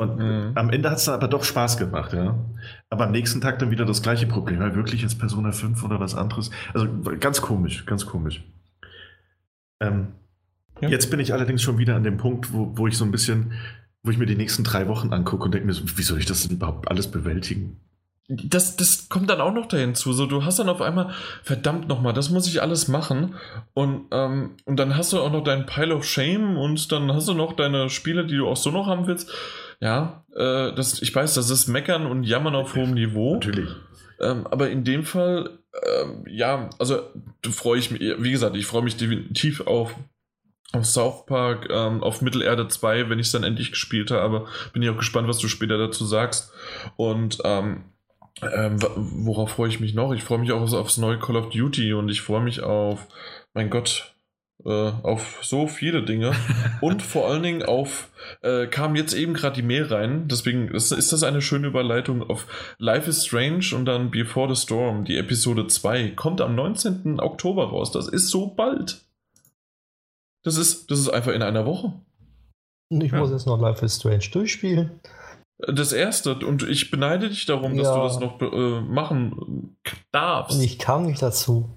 Und 0.00 0.18
mhm. 0.18 0.52
am 0.54 0.70
Ende 0.70 0.90
hat 0.90 0.98
es 0.98 1.04
dann 1.04 1.14
aber 1.14 1.28
doch 1.28 1.44
Spaß 1.44 1.76
gemacht, 1.76 2.12
ja. 2.12 2.38
Aber 2.88 3.04
am 3.04 3.12
nächsten 3.12 3.40
Tag 3.40 3.58
dann 3.58 3.70
wieder 3.70 3.84
das 3.84 4.02
gleiche 4.02 4.26
Problem. 4.26 4.60
Ja, 4.60 4.74
wirklich 4.74 5.02
jetzt 5.02 5.18
Persona 5.18 5.52
5 5.52 5.82
oder 5.84 6.00
was 6.00 6.14
anderes? 6.14 6.50
Also 6.72 6.88
ganz 7.18 7.42
komisch, 7.42 7.84
ganz 7.84 8.06
komisch. 8.06 8.42
Ähm, 9.80 10.08
ja. 10.80 10.88
Jetzt 10.88 11.10
bin 11.10 11.20
ich 11.20 11.32
allerdings 11.32 11.62
schon 11.62 11.78
wieder 11.78 11.96
an 11.96 12.02
dem 12.02 12.16
Punkt, 12.16 12.52
wo, 12.52 12.76
wo 12.76 12.86
ich 12.86 12.96
so 12.96 13.04
ein 13.04 13.10
bisschen, 13.10 13.52
wo 14.02 14.10
ich 14.10 14.18
mir 14.18 14.26
die 14.26 14.36
nächsten 14.36 14.64
drei 14.64 14.88
Wochen 14.88 15.12
angucke 15.12 15.44
und 15.44 15.52
denke 15.52 15.66
mir 15.66 15.74
so, 15.74 15.84
wie 15.96 16.02
soll 16.02 16.18
ich 16.18 16.26
das 16.26 16.46
denn 16.46 16.56
überhaupt 16.56 16.90
alles 16.90 17.10
bewältigen? 17.10 17.76
Das, 18.30 18.76
das 18.76 19.08
kommt 19.08 19.28
dann 19.28 19.40
auch 19.40 19.52
noch 19.52 19.66
dahin 19.66 19.94
zu. 19.94 20.12
So, 20.12 20.26
du 20.26 20.44
hast 20.44 20.58
dann 20.58 20.68
auf 20.68 20.80
einmal, 20.80 21.10
verdammt 21.42 21.88
nochmal, 21.88 22.12
das 22.12 22.30
muss 22.30 22.46
ich 22.46 22.62
alles 22.62 22.86
machen. 22.86 23.34
Und, 23.74 24.06
ähm, 24.12 24.52
und 24.64 24.76
dann 24.76 24.96
hast 24.96 25.12
du 25.12 25.20
auch 25.20 25.32
noch 25.32 25.42
deinen 25.42 25.66
Pile 25.66 25.94
of 25.94 26.04
Shame 26.04 26.56
und 26.56 26.92
dann 26.92 27.12
hast 27.12 27.28
du 27.28 27.34
noch 27.34 27.54
deine 27.54 27.90
Spiele, 27.90 28.26
die 28.26 28.36
du 28.36 28.46
auch 28.46 28.56
so 28.56 28.70
noch 28.70 28.86
haben 28.86 29.06
willst. 29.06 29.30
Ja, 29.80 30.24
äh, 30.34 30.72
das, 30.72 31.02
ich 31.02 31.14
weiß, 31.14 31.34
das 31.34 31.50
ist 31.50 31.66
Meckern 31.66 32.06
und 32.06 32.22
Jammern 32.22 32.54
auf 32.54 32.76
hohem 32.76 32.94
Niveau. 32.94 33.34
Natürlich. 33.34 33.70
Ähm, 34.20 34.46
aber 34.46 34.70
in 34.70 34.84
dem 34.84 35.02
Fall, 35.02 35.58
ähm, 36.02 36.24
ja, 36.28 36.70
also 36.78 37.02
freue 37.50 37.78
ich 37.78 37.90
mich, 37.90 38.00
wie 38.00 38.30
gesagt, 38.30 38.54
ich 38.54 38.66
freue 38.66 38.82
mich 38.82 38.96
definitiv 38.96 39.62
auf, 39.62 39.96
auf 40.72 40.86
South 40.86 41.26
Park, 41.26 41.68
ähm, 41.70 42.02
auf 42.02 42.22
Mittelerde 42.22 42.68
2, 42.68 43.08
wenn 43.08 43.18
ich 43.18 43.26
es 43.26 43.32
dann 43.32 43.42
endlich 43.42 43.72
gespielt 43.72 44.12
habe. 44.12 44.46
Bin 44.72 44.82
ich 44.82 44.90
auch 44.90 44.98
gespannt, 44.98 45.26
was 45.26 45.38
du 45.38 45.48
später 45.48 45.78
dazu 45.78 46.04
sagst. 46.04 46.52
Und 46.96 47.38
ähm, 47.44 47.84
ähm, 48.42 48.78
worauf 48.96 49.52
freue 49.52 49.68
ich 49.68 49.80
mich 49.80 49.94
noch? 49.94 50.12
Ich 50.12 50.22
freue 50.22 50.38
mich 50.38 50.52
auch 50.52 50.72
aufs 50.72 50.98
neue 50.98 51.18
Call 51.18 51.36
of 51.36 51.50
Duty 51.50 51.92
und 51.92 52.08
ich 52.08 52.22
freue 52.22 52.42
mich 52.42 52.62
auf, 52.62 53.06
mein 53.54 53.70
Gott, 53.70 54.14
äh, 54.64 54.92
auf 55.02 55.40
so 55.42 55.66
viele 55.66 56.02
Dinge 56.02 56.32
und 56.80 57.02
vor 57.02 57.28
allen 57.28 57.42
Dingen 57.42 57.62
auf, 57.62 58.08
äh, 58.42 58.66
kam 58.66 58.96
jetzt 58.96 59.14
eben 59.14 59.34
gerade 59.34 59.56
die 59.56 59.66
Mail 59.66 59.84
rein, 59.84 60.28
deswegen 60.28 60.68
ist, 60.68 60.92
ist, 60.92 61.12
das 61.12 61.22
eine 61.22 61.42
schöne 61.42 61.68
Überleitung 61.68 62.28
auf 62.28 62.46
Life 62.78 63.08
is 63.08 63.26
Strange 63.26 63.74
und 63.74 63.84
dann 63.86 64.10
Before 64.10 64.54
the 64.54 64.60
Storm, 64.60 65.04
die 65.04 65.16
Episode 65.16 65.66
2, 65.66 66.10
kommt 66.10 66.40
am 66.40 66.54
19. 66.54 67.20
Oktober 67.20 67.68
raus. 67.68 67.90
Das 67.90 68.08
ist 68.08 68.28
so 68.28 68.48
bald. 68.48 69.02
Das 70.42 70.56
ist, 70.56 70.90
das 70.90 70.98
ist 70.98 71.10
einfach 71.10 71.32
in 71.32 71.42
einer 71.42 71.66
Woche. 71.66 71.92
Ich 72.90 73.12
ja. 73.12 73.18
muss 73.18 73.30
jetzt 73.30 73.46
noch 73.46 73.60
Life 73.60 73.84
is 73.84 73.96
Strange 73.96 74.28
durchspielen. 74.32 75.00
Das 75.68 75.92
erste. 75.92 76.34
Und 76.34 76.62
ich 76.62 76.90
beneide 76.90 77.28
dich 77.28 77.46
darum, 77.46 77.74
ja. 77.74 77.82
dass 77.82 77.94
du 77.94 78.00
das 78.00 78.20
noch 78.20 78.40
äh, 78.40 78.80
machen 78.80 79.76
darfst. 80.12 80.56
Und 80.56 80.62
ich 80.62 80.78
kam 80.78 81.06
nicht 81.06 81.20
dazu. 81.20 81.76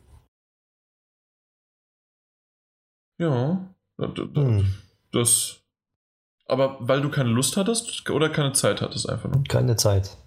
Ja. 3.19 3.67
Hm. 3.97 4.73
Das. 5.11 5.59
Aber 6.47 6.77
weil 6.79 7.01
du 7.01 7.09
keine 7.09 7.29
Lust 7.29 7.57
hattest 7.57 8.09
oder 8.09 8.29
keine 8.29 8.53
Zeit 8.53 8.81
hattest 8.81 9.09
einfach 9.09 9.29
nur? 9.29 9.43
Keine 9.45 9.75
Zeit. 9.75 10.17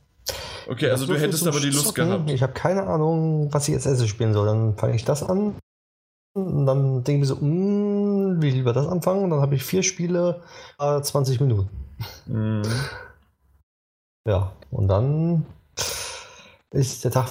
Okay, 0.68 0.90
also 0.90 1.06
du 1.06 1.16
hättest 1.16 1.46
aber 1.46 1.60
die 1.60 1.70
Lust 1.70 1.86
zocken. 1.86 2.06
gehabt. 2.06 2.30
Ich 2.30 2.42
habe 2.42 2.52
keine 2.52 2.84
Ahnung, 2.86 3.52
was 3.52 3.68
ich 3.68 3.74
jetzt 3.74 3.86
Esse 3.86 4.08
spielen 4.08 4.32
soll. 4.32 4.46
Dann 4.46 4.76
fange 4.76 4.96
ich 4.96 5.04
das 5.04 5.22
an. 5.22 5.56
Und 6.34 6.66
dann 6.66 7.04
denke 7.04 7.12
ich 7.12 7.20
mir 7.20 7.26
so, 7.26 7.36
mm, 7.36 8.42
wie 8.42 8.50
lieber 8.50 8.72
das 8.72 8.86
anfangen? 8.86 9.24
Und 9.24 9.30
dann 9.30 9.40
habe 9.40 9.54
ich 9.54 9.62
vier 9.62 9.82
Spiele, 9.82 10.42
äh, 10.78 11.00
20 11.00 11.40
Minuten. 11.40 11.70
Mhm. 12.26 12.62
Ja, 14.26 14.52
und 14.72 14.88
dann 14.88 15.46
ist 16.72 17.04
der 17.04 17.12
Tag, 17.12 17.30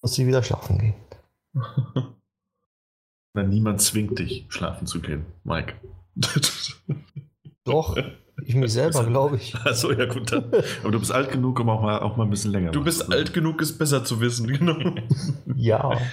muss 0.00 0.16
ich 0.16 0.26
wieder 0.26 0.44
schlafen 0.44 0.78
gehen. 0.78 0.94
Na, 3.34 3.42
niemand 3.42 3.80
zwingt 3.80 4.18
dich, 4.18 4.46
schlafen 4.48 4.86
zu 4.86 5.00
gehen, 5.00 5.26
Mike. 5.42 5.74
Doch, 7.64 7.96
ich 8.44 8.54
mich 8.54 8.72
selber, 8.72 9.04
glaube 9.04 9.36
ich. 9.36 9.54
Achso, 9.56 9.92
ja 9.92 10.06
gut. 10.06 10.32
Dann. 10.32 10.52
Aber 10.82 10.92
du 10.92 10.98
bist 11.00 11.12
alt 11.12 11.30
genug, 11.30 11.58
um 11.58 11.68
auch 11.68 11.82
mal, 11.82 11.98
auch 11.98 12.16
mal 12.16 12.24
ein 12.24 12.30
bisschen 12.30 12.52
länger 12.52 12.70
Du 12.70 12.82
bist 12.82 13.00
zu 13.00 13.10
alt 13.10 13.34
genug, 13.34 13.60
es 13.60 13.76
besser 13.76 14.04
zu 14.04 14.20
wissen, 14.20 14.46
genau. 14.46 14.94
ja. 15.54 15.98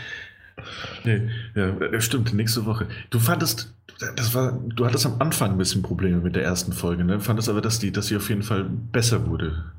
Nee, 1.04 1.30
ja, 1.54 2.02
stimmt, 2.02 2.34
nächste 2.34 2.66
Woche. 2.66 2.88
Du 3.12 3.20
fandest, 3.20 3.77
das 4.00 4.34
war, 4.34 4.52
du 4.52 4.86
hattest 4.86 5.06
am 5.06 5.20
Anfang 5.20 5.52
ein 5.52 5.58
bisschen 5.58 5.82
Probleme 5.82 6.18
mit 6.18 6.36
der 6.36 6.44
ersten 6.44 6.74
Folge, 6.74 7.04
ne? 7.04 7.20
Fandest 7.20 7.50
aber, 7.50 7.62
dass 7.62 7.80
die, 7.80 7.92
dass 7.92 8.08
sie 8.08 8.18
auf 8.18 8.30
jeden 8.30 8.44
Fall 8.44 8.64
besser 8.64 9.28
wurde. 9.28 9.74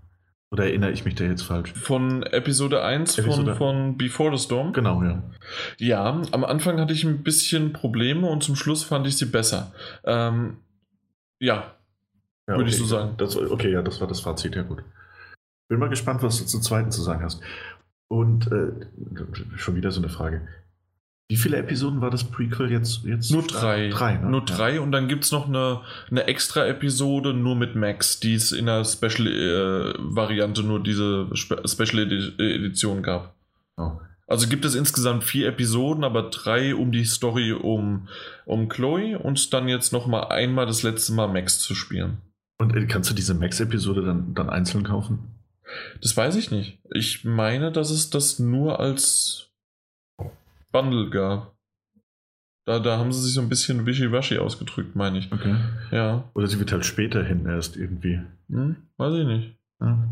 Oder 0.51 0.65
erinnere 0.65 0.93
ich 0.93 1.05
mich 1.05 1.15
da 1.15 1.25
jetzt 1.25 1.43
falsch? 1.43 1.73
Von 1.75 2.23
Episode 2.23 2.83
1 2.83 3.19
Episode 3.19 3.55
von, 3.55 3.57
von 3.57 3.99
Before 3.99 4.35
the 4.35 4.43
Storm? 4.43 4.73
Genau, 4.73 5.03
ja. 5.03 5.23
Ja, 5.77 6.23
am 6.33 6.45
Anfang 6.45 6.81
hatte 6.81 6.95
ich 6.95 7.05
ein 7.05 7.23
bisschen 7.23 7.75
Probleme 7.75 8.27
und 8.27 8.43
zum 8.43 8.57
Schluss 8.57 8.83
fand 8.83 9.07
ich 9.07 9.19
sie 9.19 9.27
besser. 9.27 9.73
Ähm, 10.05 10.57
ja, 11.39 11.75
ja 12.47 12.55
würde 12.55 12.63
okay, 12.63 12.71
ich 12.71 12.79
so 12.79 12.87
sagen. 12.87 13.15
Das, 13.19 13.37
okay, 13.37 13.71
ja, 13.71 13.83
das 13.83 14.01
war 14.01 14.09
das 14.09 14.21
Fazit, 14.21 14.57
ja 14.57 14.63
gut. 14.63 14.83
Bin 15.69 15.79
mal 15.79 15.91
gespannt, 15.91 16.23
was 16.23 16.39
du 16.39 16.47
zum 16.47 16.63
zweiten 16.63 16.91
zu 16.91 17.03
sagen 17.03 17.23
hast. 17.23 17.43
Und 18.09 18.51
äh, 18.51 18.73
schon 19.57 19.77
wieder 19.77 19.91
so 19.91 20.01
eine 20.01 20.09
Frage. 20.09 20.49
Wie 21.31 21.37
viele 21.37 21.59
Episoden 21.59 22.01
war 22.01 22.11
das 22.11 22.25
Prequel 22.25 22.73
jetzt? 22.73 23.05
jetzt 23.05 23.31
nur 23.31 23.43
drei. 23.47 23.91
drei 23.91 24.17
ne? 24.17 24.31
Nur 24.31 24.45
drei 24.47 24.77
ja. 24.77 24.81
und 24.81 24.93
dann 24.93 25.09
gibt 25.09 25.25
es 25.25 25.33
noch 25.33 25.47
eine, 25.47 25.83
eine 26.11 26.25
extra 26.25 26.67
Episode 26.67 27.35
nur 27.35 27.55
mit 27.55 27.77
Max, 27.77 28.19
die 28.19 28.33
es 28.33 28.51
in 28.51 28.65
der 28.65 28.83
Special-Variante 28.85 30.63
äh, 30.63 30.65
nur 30.65 30.83
diese 30.83 31.29
Spe 31.35 31.61
Special 31.67 32.11
Edition 32.41 33.03
gab. 33.03 33.35
Oh. 33.77 33.93
Also 34.27 34.49
gibt 34.49 34.65
es 34.65 34.75
insgesamt 34.75 35.23
vier 35.23 35.49
Episoden, 35.49 36.03
aber 36.03 36.31
drei 36.31 36.75
um 36.75 36.93
die 36.93 37.05
Story 37.05 37.53
um, 37.53 38.09
um 38.47 38.71
Chloe 38.71 39.19
und 39.19 39.53
dann 39.53 39.69
jetzt 39.69 39.93
nochmal 39.93 40.29
einmal 40.29 40.65
das 40.65 40.83
letzte 40.83 41.13
Mal 41.13 41.29
Max 41.29 41.61
zu 41.61 41.75
spielen. 41.75 42.19
Und 42.59 42.73
kannst 42.89 43.11
du 43.11 43.15
diese 43.15 43.35
Max-Episode 43.35 44.03
dann, 44.03 44.35
dann 44.35 44.49
einzeln 44.49 44.83
kaufen? 44.83 45.35
Das 46.01 46.17
weiß 46.17 46.37
ich 46.37 46.51
nicht. 46.51 46.79
Ich 46.91 47.25
meine, 47.25 47.71
dass 47.71 47.91
es 47.91 48.09
das 48.11 48.39
nur 48.39 48.81
als 48.81 49.48
Bundle 50.73 51.11
gab. 51.11 51.55
Da, 52.65 52.79
da 52.79 52.99
haben 52.99 53.13
sie 53.13 53.23
sich 53.23 53.33
so 53.33 53.41
ein 53.41 53.49
bisschen 53.49 53.87
wischiwaschi 53.87 54.39
ausgedrückt, 54.39 54.95
meine 54.95 55.19
ich. 55.19 55.33
Okay. 55.33 55.57
Ja. 55.91 56.25
Oder 56.35 56.47
sie 56.49 56.59
wird 56.59 56.71
halt 56.71 56.85
später 56.85 57.25
hin 57.25 57.47
erst 57.47 57.77
irgendwie. 57.77 58.21
Hm, 58.51 58.77
weiß 58.99 59.15
ich 59.15 59.27
nicht. 59.27 59.55
Ja. 59.81 60.07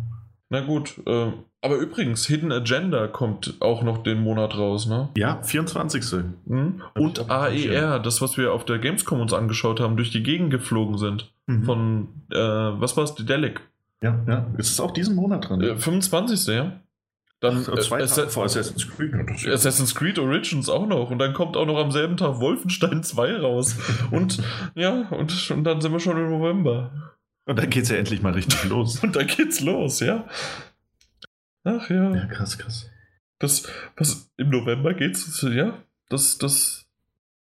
Na 0.49 0.61
gut, 0.61 0.95
äh, 1.07 1.33
aber 1.61 1.77
übrigens, 1.79 2.27
Hidden 2.27 2.53
Agenda 2.53 3.09
kommt 3.09 3.57
auch 3.61 3.83
noch 3.83 4.05
den 4.05 4.23
Monat 4.23 4.57
raus, 4.57 4.87
ne? 4.87 5.09
Ja, 5.17 5.43
24. 5.43 6.25
Mhm. 6.45 6.81
Und 6.95 7.29
AER, 7.29 7.99
das, 7.99 8.23
was 8.23 8.39
wir 8.39 8.53
auf 8.53 8.65
der 8.65 8.79
Gamescom 8.79 9.21
uns 9.21 9.33
angeschaut 9.33 9.81
haben, 9.81 9.97
durch 9.97 10.13
die 10.13 10.23
Gegend 10.23 10.51
geflogen 10.51 10.97
sind. 10.97 11.33
Mhm. 11.47 11.65
Von, 11.65 12.09
äh, 12.31 12.39
was 12.39 12.97
war 12.97 13.05
es, 13.05 13.17
Dedelic. 13.17 13.61
Ja, 14.01 14.23
ja. 14.29 14.47
Ist 14.59 14.71
es 14.71 14.81
auch 14.81 14.93
diesen 14.93 15.17
Monat 15.17 15.49
dran? 15.49 15.61
Äh, 15.61 15.77
25. 15.77 16.47
ja. 16.55 16.81
Dann 17.41 17.67
Ach, 17.71 17.79
zwei 17.81 18.01
äh, 18.01 18.07
Tage 18.07 18.31
vor 18.31 18.45
Assassin's 18.45 18.89
Creed. 18.89 19.15
Assassin's 19.47 19.95
Creed 19.95 20.19
Origins 20.19 20.69
auch 20.71 20.87
noch. 20.87 21.11
Und 21.11 21.19
dann 21.19 21.35
kommt 21.35 21.57
auch 21.57 21.67
noch 21.67 21.77
am 21.77 21.93
selben 21.93 22.17
Tag 22.17 22.41
Wolfenstein 22.41 23.03
2 23.03 23.37
raus. 23.39 23.77
und 24.11 24.43
ja, 24.75 25.09
und, 25.11 25.51
und 25.51 25.65
dann 25.65 25.81
sind 25.81 25.93
wir 25.93 26.01
schon 26.01 26.17
im 26.17 26.31
November. 26.31 27.13
Und 27.45 27.59
dann 27.59 27.71
geht's 27.71 27.91
ja 27.91 27.97
endlich 27.97 28.23
mal 28.23 28.33
richtig 28.33 28.65
los. 28.69 29.03
und 29.03 29.17
dann 29.17 29.27
geht's 29.27 29.61
los, 29.61 30.01
ja. 30.01 30.27
Ach 31.65 31.91
ja. 31.91 32.15
Ja, 32.15 32.27
krass, 32.27 32.59
krass. 32.59 32.91
Das, 33.39 33.69
was 33.97 34.31
im 34.39 34.49
November 34.51 34.95
geht's, 34.95 35.43
ja, 35.43 35.83
das, 36.09 36.39
das. 36.39 36.87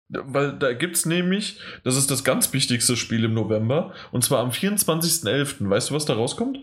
Weil 0.09 0.57
da 0.57 0.73
gibt's 0.73 1.05
nämlich, 1.05 1.59
das 1.83 1.95
ist 1.95 2.09
das 2.09 2.23
ganz 2.23 2.51
wichtigste 2.51 2.97
Spiel 2.97 3.23
im 3.23 3.35
November, 3.35 3.93
und 4.11 4.23
zwar 4.23 4.39
am 4.39 4.49
24.11. 4.49 5.69
Weißt 5.69 5.89
du, 5.91 5.93
was 5.93 6.05
da 6.05 6.15
rauskommt? 6.15 6.59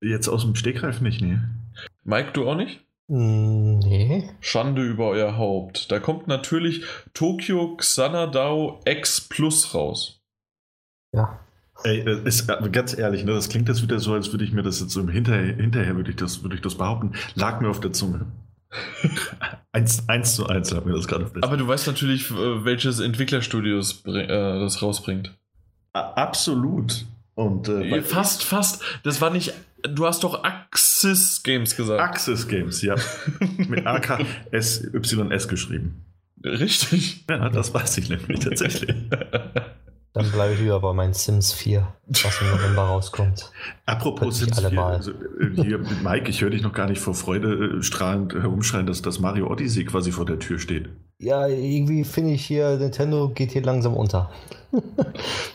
Jetzt 0.00 0.28
aus 0.28 0.42
dem 0.42 0.56
Stegreif 0.56 1.00
nicht, 1.00 1.20
nee. 1.22 1.38
Mike, 2.04 2.32
du 2.32 2.48
auch 2.48 2.56
nicht? 2.56 2.80
Mm, 3.08 3.78
nee. 3.78 4.30
Schande 4.40 4.82
über 4.82 5.08
euer 5.08 5.36
Haupt. 5.36 5.90
Da 5.90 5.98
kommt 5.98 6.28
natürlich 6.28 6.84
Tokyo 7.12 7.76
Xanadao 7.76 8.80
X 8.84 9.20
Plus 9.20 9.74
raus. 9.74 10.20
Ja. 11.12 11.40
Ey, 11.82 12.04
ist, 12.24 12.46
ganz 12.72 12.96
ehrlich, 12.96 13.24
ne, 13.24 13.32
das 13.32 13.48
klingt 13.48 13.68
jetzt 13.68 13.82
wieder 13.82 13.98
so, 13.98 14.12
als 14.12 14.30
würde 14.32 14.44
ich 14.44 14.52
mir 14.52 14.62
das 14.62 14.80
jetzt 14.80 14.92
so 14.92 15.08
hinterher, 15.08 15.56
hinterher 15.56 15.96
würde 15.96 16.10
ich 16.10 16.16
das, 16.16 16.42
würde 16.42 16.54
ich 16.54 16.60
das 16.60 16.74
behaupten, 16.74 17.12
lag 17.34 17.60
mir 17.60 17.70
auf 17.70 17.80
der 17.80 17.92
Zunge. 17.92 18.26
eins, 19.72 20.08
eins 20.08 20.36
zu 20.36 20.46
eins 20.46 20.72
hat 20.74 20.86
mir 20.86 20.92
das 20.92 21.08
gerade 21.08 21.30
Aber 21.40 21.56
du 21.56 21.66
weißt 21.66 21.86
natürlich, 21.86 22.30
äh, 22.30 22.64
welches 22.64 23.00
Entwicklerstudios 23.00 24.04
äh, 24.06 24.26
das 24.26 24.82
rausbringt. 24.82 25.34
Absolut. 25.92 27.06
Und, 27.34 27.68
äh, 27.68 28.02
fast, 28.02 28.44
fast. 28.44 28.82
Das 29.02 29.20
war 29.20 29.30
nicht. 29.30 29.54
Du 29.82 30.06
hast 30.06 30.24
doch 30.24 30.42
Axis 30.44 31.42
Games 31.42 31.76
gesagt. 31.76 32.00
Axis 32.00 32.48
Games, 32.48 32.82
ja. 32.82 32.96
Mit 33.56 33.86
AKSYS 33.86 35.48
geschrieben. 35.48 36.04
Richtig. 36.44 37.24
Ja, 37.28 37.48
das 37.48 37.74
weiß 37.74 37.98
ich 37.98 38.08
nämlich 38.08 38.40
tatsächlich. 38.40 38.94
Dann 40.12 40.28
bleibe 40.32 40.54
ich 40.54 40.60
wieder 40.60 40.80
bei 40.80 40.92
meinen 40.92 41.12
Sims 41.12 41.52
4, 41.52 41.86
was 42.08 42.40
im 42.40 42.50
November 42.50 42.82
rauskommt. 42.82 43.52
Apropos 43.86 44.40
Sims 44.40 44.58
4, 44.58 44.82
also, 44.82 45.12
äh, 45.12 45.54
hier, 45.54 45.78
Mike, 46.02 46.28
ich 46.28 46.40
höre 46.40 46.50
dich 46.50 46.62
noch 46.62 46.72
gar 46.72 46.88
nicht 46.88 47.00
vor 47.00 47.14
Freude 47.14 47.78
äh, 47.78 47.82
strahlend 47.82 48.34
herumschreien, 48.34 48.86
dass 48.86 49.02
das 49.02 49.20
Mario 49.20 49.48
Odyssey 49.48 49.84
quasi 49.84 50.10
vor 50.10 50.26
der 50.26 50.40
Tür 50.40 50.58
steht. 50.58 50.88
Ja, 51.22 51.46
irgendwie 51.46 52.04
finde 52.04 52.32
ich 52.32 52.46
hier, 52.46 52.78
Nintendo 52.78 53.28
geht 53.28 53.52
hier 53.52 53.62
langsam 53.62 53.94
unter. 53.94 54.30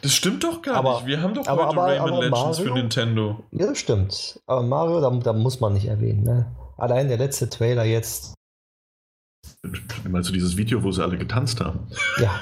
Das 0.02 0.12
stimmt 0.12 0.44
doch 0.44 0.62
gar 0.62 0.76
aber, 0.76 0.98
nicht. 0.98 1.08
Wir 1.08 1.22
haben 1.22 1.34
doch 1.34 1.48
aber, 1.48 1.70
heute 1.70 1.80
aber, 1.80 1.88
Rayman 1.88 2.14
Legends 2.22 2.40
Mario, 2.40 2.54
für 2.54 2.74
Nintendo. 2.74 3.40
Ja, 3.52 3.66
das 3.66 3.80
stimmt. 3.80 4.40
Aber 4.46 4.62
Mario, 4.62 5.02
da, 5.02 5.10
da 5.10 5.34
muss 5.34 5.60
man 5.60 5.74
nicht 5.74 5.88
erwähnen. 5.88 6.22
Ne? 6.22 6.46
Allein 6.78 7.08
der 7.08 7.18
letzte 7.18 7.50
Trailer 7.50 7.86
jetzt. 7.86 8.36
Meinst 10.10 10.30
du 10.30 10.34
dieses 10.34 10.58
Video, 10.58 10.84
wo 10.84 10.92
sie 10.92 11.04
alle 11.04 11.18
getanzt 11.18 11.62
haben? 11.62 11.80
Ja, 12.18 12.40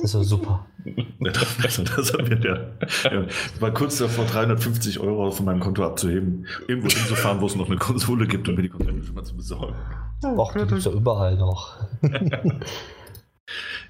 das 0.00 0.14
war 0.14 0.24
super. 0.24 0.66
Ja, 0.84 1.32
das, 1.32 1.82
das, 1.82 2.12
haben 2.12 2.30
wir, 2.30 2.40
ja. 2.40 3.10
ja. 3.10 3.26
war 3.58 3.72
kurz 3.72 3.98
davor, 3.98 4.24
350 4.26 5.00
Euro 5.00 5.30
von 5.32 5.46
meinem 5.46 5.60
Konto 5.60 5.84
abzuheben, 5.84 6.46
irgendwo 6.68 6.88
hinzufahren, 6.88 7.40
wo 7.40 7.46
es 7.46 7.56
noch 7.56 7.66
eine 7.66 7.78
Konsole 7.78 8.26
gibt, 8.26 8.48
um 8.48 8.54
mir 8.54 8.62
die 8.62 8.68
Konsole 8.68 9.02
schon 9.02 9.14
mal 9.14 9.24
zu 9.24 9.36
besorgen. 9.36 9.74
Och, 10.22 10.52
die 10.52 10.60
gibt 10.60 10.72
es 10.72 10.84
ja 10.84 10.92
überall 10.92 11.36
noch. 11.36 11.76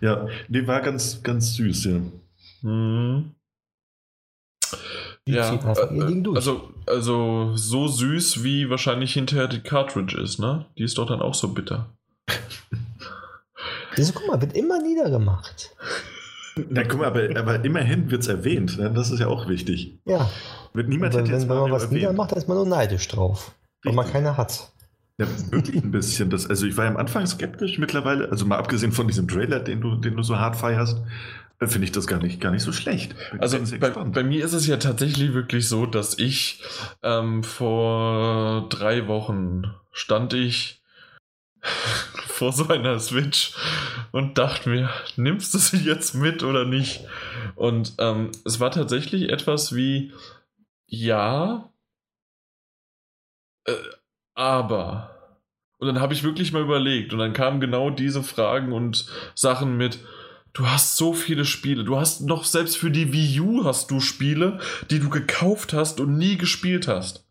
ja, 0.01 0.27
die 0.49 0.67
war 0.67 0.81
ganz, 0.81 1.23
ganz 1.23 1.55
süß, 1.55 1.85
ja. 1.85 2.01
Mhm. 2.63 3.33
Ja, 5.29 5.53
äh, 5.53 6.25
also, 6.35 6.71
also 6.87 7.57
so 7.57 7.89
süß, 7.89 8.45
wie 8.45 8.71
wahrscheinlich 8.71 9.13
hinterher 9.13 9.49
die 9.49 9.61
Cartridge 9.61 10.17
ist, 10.21 10.39
ne? 10.39 10.67
Die 10.79 10.85
ist 10.85 10.99
doch 10.99 11.07
dann 11.07 11.21
auch 11.21 11.35
so 11.35 11.49
bitter. 11.49 11.91
Also, 13.97 14.13
guck 14.13 14.29
mal, 14.29 14.41
wird 14.41 14.57
immer 14.57 14.81
niedergemacht. 14.81 15.75
Na, 16.71 16.85
guck 16.85 17.01
mal, 17.01 17.07
aber, 17.07 17.29
aber 17.39 17.65
immerhin 17.65 18.11
wird 18.11 18.23
es 18.23 18.29
erwähnt. 18.29 18.79
Ne? 18.79 18.91
Das 18.95 19.11
ist 19.11 19.21
ja 19.21 19.27
auch 19.27 19.49
wichtig. 19.49 19.99
Ja. 20.05 20.31
Wird 20.73 20.89
niemand 20.89 21.15
wenn, 21.15 21.31
wenn 21.31 21.49
man 21.49 21.71
was 21.71 21.91
niedermacht, 21.91 22.33
ist 22.33 22.49
man 22.49 22.57
nur 22.57 22.67
neidisch 22.67 23.09
drauf. 23.09 23.55
Richtig. 23.85 23.85
Weil 23.85 23.93
man 23.95 24.13
keine 24.13 24.37
hat. 24.37 24.73
Ja, 25.19 25.27
wirklich 25.51 25.83
ein 25.83 25.91
bisschen. 25.91 26.29
Das, 26.29 26.49
also 26.49 26.67
ich 26.67 26.77
war 26.77 26.85
ja 26.85 26.91
am 26.91 26.97
Anfang 26.97 27.27
skeptisch 27.27 27.79
mittlerweile, 27.79 28.31
also 28.31 28.45
mal 28.45 28.59
abgesehen 28.59 28.93
von 28.93 29.07
diesem 29.07 29.29
Trailer, 29.29 29.61
den 29.61 29.81
du, 29.81 29.97
den 29.97 30.17
du 30.17 30.23
so 30.23 30.39
hart 30.39 30.57
feierst, 30.57 31.01
äh, 31.59 31.67
finde 31.67 31.87
ich 31.87 31.93
das 31.93 32.07
gar 32.07 32.19
nicht, 32.19 32.41
gar 32.41 32.51
nicht 32.51 32.63
so 32.63 32.73
schlecht. 32.73 33.15
Bin 33.31 33.41
also 33.41 33.59
bei, 33.79 33.91
bei, 33.91 34.23
mir 34.23 34.45
ist 34.45 34.53
es 34.53 34.67
ja 34.67 34.77
tatsächlich 34.77 35.33
wirklich 35.33 35.69
so, 35.69 35.87
dass 35.87 36.19
ich 36.19 36.63
ähm, 37.03 37.43
vor 37.43 38.69
drei 38.69 39.09
Wochen 39.09 39.63
stand 39.93 40.35
ich 40.35 40.83
vor 42.27 42.53
so 42.53 42.69
einer 42.69 42.99
Switch 42.99 43.55
und 44.13 44.39
dachte 44.39 44.69
mir, 44.69 44.91
nimmst 45.17 45.55
du 45.55 45.59
sie 45.59 45.79
jetzt 45.79 46.15
mit 46.15 46.43
oder 46.43 46.65
nicht? 46.65 47.05
Und 47.55 47.95
ähm, 47.99 48.31
es 48.45 48.61
war 48.61 48.71
tatsächlich 48.71 49.31
etwas 49.31 49.75
wie, 49.75 50.13
ja, 50.87 51.71
äh, 53.67 53.73
aber. 54.35 55.13
Und 55.79 55.89
dann 55.89 56.01
habe 56.01 56.15
ich 56.15 56.25
wirklich 56.25 56.53
mal 56.53 56.63
überlegt 56.63 57.13
und 57.13 57.19
dann 57.19 57.33
kamen 57.33 57.61
genau 57.61 57.91
diese 57.91 58.23
Fragen 58.23 58.73
und 58.73 59.07
Sachen 59.35 59.77
mit, 59.77 59.99
du 60.53 60.67
hast 60.67 60.97
so 60.97 61.13
viele 61.13 61.45
Spiele, 61.45 61.85
du 61.85 61.99
hast 61.99 62.23
noch 62.23 62.45
selbst 62.45 62.79
für 62.79 62.91
die 62.91 63.13
Wii 63.13 63.41
U 63.41 63.65
hast 63.65 63.91
du 63.91 64.01
Spiele, 64.01 64.59
die 64.91 65.01
du 65.01 65.11
gekauft 65.11 65.75
hast 65.75 66.01
und 66.01 66.17
nie 66.17 66.39
gespielt 66.39 66.89
hast. 66.89 67.27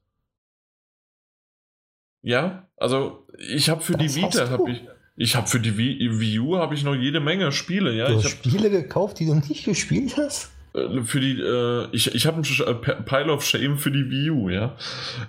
Ja, 2.21 2.67
also 2.77 3.25
ich 3.37 3.69
habe 3.69 3.81
für 3.81 3.93
Das 3.93 4.01
die 4.01 4.21
Vita 4.21 4.49
habe 4.49 4.71
ich 4.71 4.81
ich 5.17 5.35
habe 5.37 5.47
für 5.47 5.61
die 5.61 5.77
Wii, 5.77 6.19
Wii 6.19 6.39
U 6.39 6.57
habe 6.57 6.75
ich 6.75 6.83
noch 6.83 6.93
jede 6.95 7.21
Menge 7.21 7.51
Spiele, 7.53 7.93
ja. 7.95 8.07
du 8.07 8.13
Ich 8.17 8.25
habe 8.25 8.29
Spiele 8.35 8.69
gekauft, 8.69 9.19
die 9.19 9.25
du 9.27 9.35
nicht 9.35 9.63
gespielt 9.65 10.17
hast? 10.17 10.51
äh, 10.73 11.01
für 11.03 11.19
die 11.21 11.39
äh, 11.39 11.87
ich, 11.93 12.13
ich 12.13 12.27
habe 12.27 12.41
Sch- 12.41 12.65
äh, 12.65 12.73
Pile 13.03 13.31
of 13.31 13.45
Shame 13.45 13.77
für 13.77 13.91
die 13.91 14.09
Wii 14.09 14.29
U, 14.31 14.49
ja. 14.49 14.75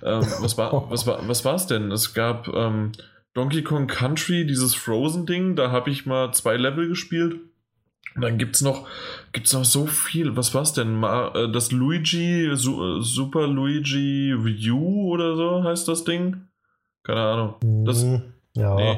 Ähm, 0.03 0.25
was 0.41 0.57
war 0.57 0.73
was 0.91 1.07
war 1.07 1.25
was 1.27 1.45
war's 1.45 1.67
denn? 1.67 1.91
Es 1.91 2.13
gab 2.13 2.47
ähm, 2.49 2.91
Donkey 3.33 3.61
Kong 3.63 3.87
Country, 3.87 4.45
dieses 4.45 4.75
Frozen 4.75 5.25
Ding, 5.25 5.55
da 5.55 5.71
habe 5.71 5.89
ich 5.89 6.05
mal 6.05 6.33
zwei 6.33 6.57
Level 6.57 6.87
gespielt. 6.89 7.35
Und 8.15 8.21
dann 8.23 8.37
gibt's 8.39 8.61
noch 8.61 8.87
gibt's 9.31 9.53
noch 9.53 9.63
so 9.63 9.85
viel. 9.85 10.35
Was 10.35 10.53
war's 10.55 10.73
denn? 10.73 11.01
Äh, 11.03 11.49
das 11.51 11.71
Luigi 11.71 12.49
Su, 12.55 12.99
Super 13.01 13.47
Luigi 13.47 14.33
U 14.71 15.11
oder 15.13 15.35
so 15.37 15.63
heißt 15.63 15.87
das 15.87 16.03
Ding? 16.03 16.41
Keine 17.07 17.21
Ahnung. 17.21 17.55
Das- 17.85 18.03
Hm, 18.03 18.21
ja. 18.53 18.75
Nee. 18.75 18.97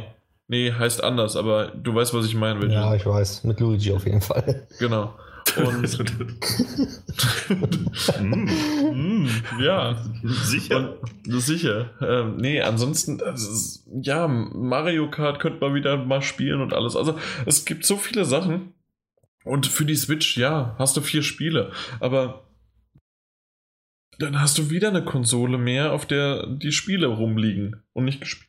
Nee, 0.52 0.72
heißt 0.74 1.04
anders, 1.04 1.36
aber 1.36 1.68
du 1.68 1.94
weißt, 1.94 2.12
was 2.16 2.26
ich 2.26 2.34
meine. 2.36 2.60
welches. 2.60 2.74
ja, 2.76 2.96
ich 2.96 3.06
weiß. 3.06 3.44
Mit 3.44 3.60
Luigi 3.60 3.92
auf 3.94 4.06
jeden 4.06 4.22
Fall. 4.22 4.68
Genau. 4.80 5.14
Und 5.58 5.84
Mm, 8.20 9.24
mm, 9.24 9.30
ja, 9.62 9.96
sicher. 10.24 10.96
und 11.28 11.40
sicher. 11.42 11.90
Ähm, 12.02 12.38
nee, 12.38 12.62
ansonsten, 12.62 13.20
ist, 13.20 13.86
ja, 14.02 14.28
Mario 14.28 15.10
Kart 15.10 15.40
könnte 15.40 15.60
man 15.62 15.74
wieder 15.76 15.98
mal 15.98 16.22
spielen 16.22 16.62
und 16.62 16.74
alles. 16.74 16.96
Also, 16.96 17.16
es 17.46 17.66
gibt 17.66 17.86
so 17.86 17.98
viele 17.98 18.26
Sachen. 18.26 18.74
Und 19.46 19.68
für 19.68 19.86
die 19.86 19.96
Switch, 19.96 20.38
ja, 20.38 20.76
hast 20.78 20.98
du 20.98 21.02
vier 21.02 21.24
Spiele. 21.24 21.72
Aber 22.00 22.44
dann 24.20 24.40
hast 24.40 24.58
du 24.58 24.70
wieder 24.70 24.90
eine 24.90 25.04
Konsole 25.04 25.58
mehr, 25.58 25.94
auf 25.94 26.06
der 26.06 26.46
die 26.48 26.72
Spiele 26.72 27.08
rumliegen 27.08 27.78
und 27.94 28.06
nicht, 28.06 28.20
gesp 28.22 28.42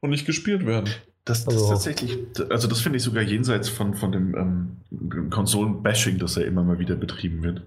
und 0.00 0.10
nicht 0.10 0.26
gespielt 0.26 0.66
werden. 0.66 0.88
Das, 1.24 1.44
das 1.44 1.54
Also- 1.54 1.64
ist 1.64 1.70
tatsächlich, 1.70 2.18
also 2.50 2.66
das 2.68 2.80
finde 2.80 2.96
ich 2.96 3.02
sogar 3.02 3.22
jenseits 3.22 3.68
von, 3.68 3.94
von 3.94 4.12
dem 4.12 4.34
ähm, 4.34 5.30
Konsolen-Bashing, 5.30 6.18
das 6.18 6.36
ja 6.36 6.42
immer 6.42 6.62
mal 6.64 6.78
wieder 6.78 6.96
betrieben 6.96 7.42
wird. 7.42 7.62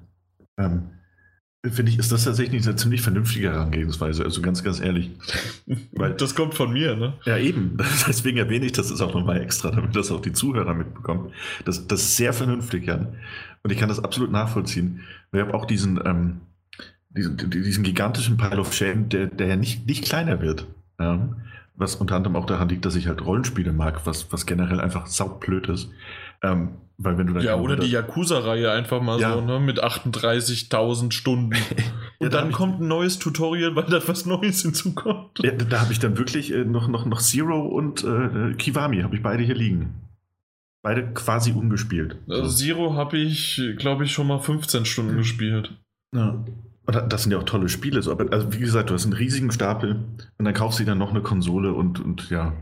Ähm, 0.58 0.90
finde 1.70 1.92
ich, 1.92 2.00
ist 2.00 2.12
das 2.12 2.24
tatsächlich 2.24 2.66
eine 2.66 2.76
ziemlich 2.76 3.02
vernünftige 3.02 3.52
Herangehensweise, 3.52 4.24
also 4.24 4.42
ganz, 4.42 4.64
ganz 4.64 4.80
ehrlich. 4.80 5.12
Weil- 5.92 6.16
das 6.16 6.34
kommt 6.34 6.56
von 6.56 6.74
mir, 6.74 6.96
ne? 6.96 7.14
Ja, 7.26 7.38
eben. 7.38 7.78
Deswegen 8.08 8.38
erwähne 8.40 8.66
ich 8.66 8.72
das 8.72 8.90
jetzt 8.90 9.02
auch 9.02 9.14
nochmal 9.14 9.40
extra, 9.42 9.70
damit 9.70 9.96
das 9.96 10.12
auch 10.12 10.22
die 10.22 10.34
Zuhörer 10.34 10.74
mitbekommen. 10.74 11.32
Das, 11.66 11.86
das 11.86 12.02
ist 12.02 12.18
sehr 12.18 12.34
vernünftig, 12.34 12.88
Jan. 12.88 13.16
Und 13.64 13.72
ich 13.72 13.78
kann 13.78 13.90
das 13.90 14.04
absolut 14.04 14.32
nachvollziehen. 14.32 15.02
Wir 15.32 15.42
haben 15.44 15.52
auch 15.52 15.66
diesen, 15.66 16.00
ähm, 16.04 16.42
diesen, 17.16 17.38
diesen 17.50 17.84
gigantischen 17.84 18.38
Pile 18.38 18.60
of 18.60 18.74
Shame, 18.74 19.10
der, 19.10 19.28
der 19.28 19.48
ja 19.48 19.56
nicht, 19.56 19.86
nicht 19.88 20.04
kleiner 20.04 20.42
wird. 20.42 20.68
Ja. 21.00 21.30
Was 21.76 21.96
unter 21.96 22.16
anderem 22.16 22.36
auch 22.36 22.46
daran 22.46 22.70
liegt, 22.70 22.86
dass 22.86 22.96
ich 22.96 23.08
halt 23.08 23.26
Rollenspiele 23.26 23.74
mag, 23.74 24.06
was, 24.06 24.32
was 24.32 24.46
generell 24.46 24.80
einfach 24.80 25.08
saublöd 25.08 25.68
ist. 25.70 25.90
Ähm, 26.44 26.70
weil 26.98 27.18
wenn 27.18 27.28
du 27.28 27.34
dann 27.34 27.44
Ja, 27.44 27.56
oder 27.56 27.76
die 27.76 27.90
Yakuza-Reihe 27.90 28.72
einfach 28.72 29.02
mal 29.02 29.20
Ja. 29.20 29.34
so, 29.34 29.42
ne, 29.42 29.60
mit 29.60 29.84
38.000 29.84 31.12
Stunden. 31.12 31.54
Und 32.20 32.26
Ja, 32.26 32.30
da 32.30 32.42
dann 32.42 32.52
kommt 32.52 32.80
ein 32.82 32.88
neues 32.88 33.18
Tutorial, 33.18 33.76
weil 33.76 33.86
da 33.86 34.00
was 34.08 34.26
Neues 34.28 34.62
hinzukommt. 34.62 35.40
Ja, 35.42 35.52
da 35.52 35.82
habe 35.82 35.92
ich 35.92 36.00
dann 36.00 36.18
wirklich 36.18 36.54
äh, 36.54 36.64
noch, 36.64 36.88
noch, 36.88 37.06
noch 37.06 37.20
Zero 37.22 37.62
und 37.66 38.04
äh, 38.04 38.54
Kiwami, 38.54 39.02
habe 39.02 39.16
ich 39.16 39.24
beide 39.24 39.44
hier 39.44 39.56
liegen. 39.56 39.96
Beide 40.84 41.12
quasi 41.14 41.52
ungespielt. 41.52 42.18
Also 42.30 42.50
Zero 42.50 42.94
habe 42.96 43.18
ich, 43.18 43.60
glaube 43.78 44.04
ich, 44.06 44.12
schon 44.12 44.28
mal 44.28 44.40
15 44.40 44.86
Stunden 44.86 45.18
gespielt. 45.18 45.76
Ja. 46.16 46.44
Und 46.86 46.96
da- 46.96 47.02
das 47.02 47.24
sind 47.24 47.32
ja 47.32 47.38
auch 47.38 47.44
tolle 47.44 47.70
Spiele. 47.70 48.02
So. 48.02 48.12
Aber 48.12 48.32
also 48.34 48.52
wie 48.54 48.60
gesagt, 48.60 48.90
du 48.90 48.94
hast 48.94 49.04
einen 49.04 49.14
riesigen 49.14 49.52
Stapel 49.52 50.04
und 50.38 50.46
dann 50.46 50.54
kaufst 50.54 50.80
du 50.80 50.84
dir 50.84 50.92
dann 50.92 50.98
noch 50.98 51.12
eine 51.12 51.22
Konsole 51.22 51.74
und, 51.74 52.00
und 52.00 52.30
ja. 52.30 52.54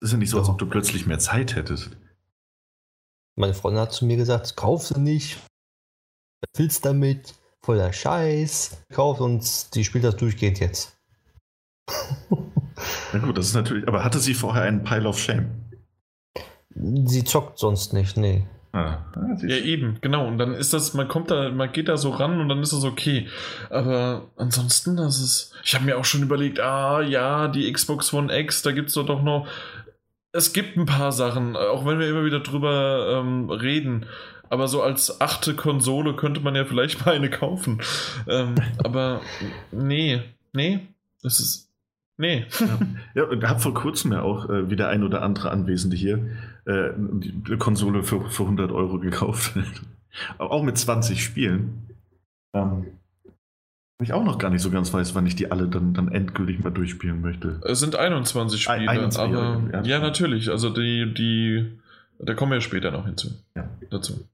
Das 0.00 0.08
ist 0.08 0.12
ja 0.12 0.18
nicht 0.18 0.30
so, 0.30 0.38
als 0.38 0.48
ob 0.48 0.58
du 0.58 0.66
plötzlich 0.66 1.06
mehr 1.06 1.18
Zeit 1.20 1.54
hättest. 1.54 1.96
Meine 3.36 3.54
Freundin 3.54 3.80
hat 3.82 3.92
zu 3.92 4.04
mir 4.04 4.16
gesagt, 4.16 4.56
kauf 4.56 4.84
sie 4.86 4.98
nicht. 5.00 5.38
Was 6.40 6.58
willst 6.60 6.84
damit? 6.84 7.34
Voller 7.64 7.92
Scheiß. 7.92 8.82
Kauf 8.92 9.20
und 9.20 9.74
die 9.76 9.84
spielt 9.84 10.02
das 10.04 10.16
durchgehend 10.16 10.58
jetzt. 10.58 10.96
Na 13.12 13.18
gut, 13.20 13.38
das 13.38 13.46
ist 13.46 13.54
natürlich. 13.54 13.86
Aber 13.86 14.02
hatte 14.02 14.18
sie 14.18 14.34
vorher 14.34 14.62
einen 14.64 14.82
Pile 14.82 15.08
of 15.08 15.18
Shame? 15.18 15.50
Sie 16.74 17.22
zockt 17.22 17.58
sonst 17.58 17.92
nicht, 17.92 18.16
nee. 18.16 18.44
Ah, 18.72 19.04
ah, 19.14 19.36
Ja, 19.42 19.56
eben, 19.56 19.98
genau. 20.00 20.26
Und 20.26 20.38
dann 20.38 20.54
ist 20.54 20.72
das, 20.72 20.94
man 20.94 21.06
kommt 21.06 21.30
da, 21.30 21.50
man 21.50 21.72
geht 21.72 21.88
da 21.88 21.98
so 21.98 22.10
ran 22.10 22.40
und 22.40 22.48
dann 22.48 22.62
ist 22.62 22.72
das 22.72 22.84
okay. 22.84 23.28
Aber 23.68 24.30
ansonsten, 24.36 24.96
das 24.96 25.20
ist. 25.20 25.54
Ich 25.62 25.74
habe 25.74 25.84
mir 25.84 25.98
auch 25.98 26.06
schon 26.06 26.22
überlegt, 26.22 26.58
ah 26.58 27.02
ja, 27.02 27.48
die 27.48 27.70
Xbox 27.70 28.12
One 28.14 28.34
X, 28.34 28.62
da 28.62 28.72
gibt 28.72 28.88
es 28.88 28.94
doch 28.94 29.22
noch. 29.22 29.46
Es 30.32 30.54
gibt 30.54 30.78
ein 30.78 30.86
paar 30.86 31.12
Sachen, 31.12 31.54
auch 31.54 31.84
wenn 31.84 31.98
wir 31.98 32.08
immer 32.08 32.24
wieder 32.24 32.40
drüber 32.40 33.20
ähm, 33.20 33.50
reden. 33.50 34.06
Aber 34.48 34.68
so 34.68 34.82
als 34.82 35.20
achte 35.20 35.54
Konsole 35.54 36.14
könnte 36.16 36.40
man 36.40 36.54
ja 36.54 36.64
vielleicht 36.64 37.04
mal 37.06 37.14
eine 37.14 37.28
kaufen. 37.28 37.82
Ähm, 38.26 38.54
aber 38.78 39.20
nee, 39.70 40.22
nee, 40.54 40.80
das 41.22 41.40
ist. 41.40 41.68
Nee. 42.16 42.46
Ja, 43.14 43.24
und 43.30 43.46
habe 43.46 43.60
vor 43.60 43.74
kurzem 43.74 44.12
ja 44.12 44.22
auch 44.22 44.48
äh, 44.48 44.70
wie 44.70 44.76
der 44.76 44.88
ein 44.88 45.02
oder 45.02 45.22
andere 45.22 45.50
Anwesende 45.50 45.96
hier 45.96 46.30
äh, 46.66 46.90
die 46.96 47.34
eine 47.46 47.58
Konsole 47.58 48.02
für, 48.04 48.28
für 48.30 48.42
100 48.44 48.70
Euro 48.72 48.98
gekauft. 48.98 49.54
auch 50.38 50.62
mit 50.62 50.78
20 50.78 51.22
Spielen. 51.22 51.88
Ähm, 52.54 52.86
ich 54.00 54.12
auch 54.12 54.24
noch 54.24 54.38
gar 54.38 54.50
nicht 54.50 54.62
so 54.62 54.70
ganz 54.70 54.92
weiß, 54.92 55.14
wann 55.14 55.26
ich 55.26 55.36
die 55.36 55.50
alle 55.52 55.68
dann, 55.68 55.94
dann 55.94 56.08
endgültig 56.10 56.58
mal 56.58 56.70
durchspielen 56.70 57.20
möchte. 57.20 57.60
Es 57.64 57.78
sind 57.80 57.94
21 57.96 58.68
Ein- 58.68 58.80
Spiele, 58.80 58.90
21, 58.90 59.36
aber 59.36 59.62
ja. 59.72 59.82
ja, 59.82 59.98
natürlich. 60.00 60.50
Also 60.50 60.70
die, 60.70 61.14
die, 61.14 61.78
da 62.18 62.34
kommen 62.34 62.52
wir 62.52 62.60
später 62.60 62.90
noch 62.90 63.06
hinzu. 63.06 63.28
Ja. 63.56 63.68
Dazu. 63.90 64.26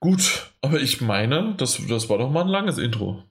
Gut, 0.00 0.50
aber 0.60 0.80
ich 0.80 1.00
meine, 1.00 1.54
das, 1.56 1.80
das 1.88 2.08
war 2.08 2.18
doch 2.18 2.30
mal 2.30 2.42
ein 2.42 2.48
langes 2.48 2.78
Intro. 2.78 3.24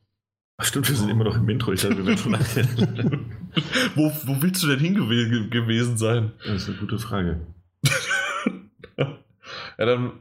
Ach 0.58 0.66
stimmt, 0.66 0.88
wir 0.90 0.96
sind 0.96 1.10
immer 1.10 1.24
noch 1.24 1.36
im 1.36 1.50
Intro. 1.50 1.74
Ich 1.74 1.82
dachte, 1.82 1.98
wir 1.98 2.06
werden 2.06 2.18
schon 2.20 2.32
nachher. 2.34 2.66
Wo, 3.96 4.12
wo 4.26 4.42
willst 4.42 4.64
du 4.64 4.68
denn 4.68 4.80
hingewe 4.80 5.50
gewesen 5.50 5.98
sein? 5.98 6.32
Das 6.46 6.64
ist 6.64 6.70
eine 6.70 6.78
gute 6.78 7.00
Frage. 7.00 7.42
Ja, 9.78 9.86
dann 9.88 10.12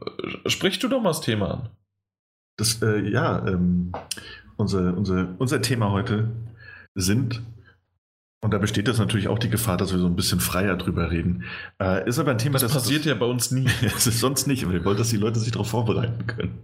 äh, 0.43 0.49
sprich 0.49 0.79
du 0.79 0.87
doch 0.87 1.01
mal 1.01 1.09
das 1.09 1.21
Thema 1.21 1.51
an. 1.51 1.69
Das, 2.57 2.81
äh, 2.81 2.99
ja, 3.07 3.45
ähm, 3.47 3.91
unser, 4.57 4.97
unser, 4.97 5.35
unser 5.37 5.61
Thema 5.61 5.91
heute 5.91 6.31
sind, 6.95 7.41
und 8.43 8.53
da 8.53 8.57
besteht 8.57 8.87
das 8.87 8.97
natürlich 8.97 9.27
auch 9.27 9.37
die 9.37 9.51
Gefahr, 9.51 9.77
dass 9.77 9.91
wir 9.91 9.99
so 9.99 10.07
ein 10.07 10.15
bisschen 10.15 10.39
freier 10.39 10.75
drüber 10.77 11.11
reden, 11.11 11.43
äh, 11.79 12.07
ist 12.09 12.17
aber 12.17 12.31
ein 12.31 12.39
Thema, 12.39 12.57
Das 12.57 12.73
passiert 12.73 13.05
ja 13.05 13.13
bei 13.13 13.27
uns 13.27 13.51
nie. 13.51 13.67
Es 13.83 14.07
ist 14.07 14.19
sonst 14.19 14.47
nicht, 14.47 14.63
aber 14.63 14.73
wir 14.73 14.83
wollen, 14.83 14.97
dass 14.97 15.09
die 15.09 15.17
Leute 15.17 15.39
sich 15.39 15.51
darauf 15.51 15.69
vorbereiten 15.69 16.25
können. 16.25 16.57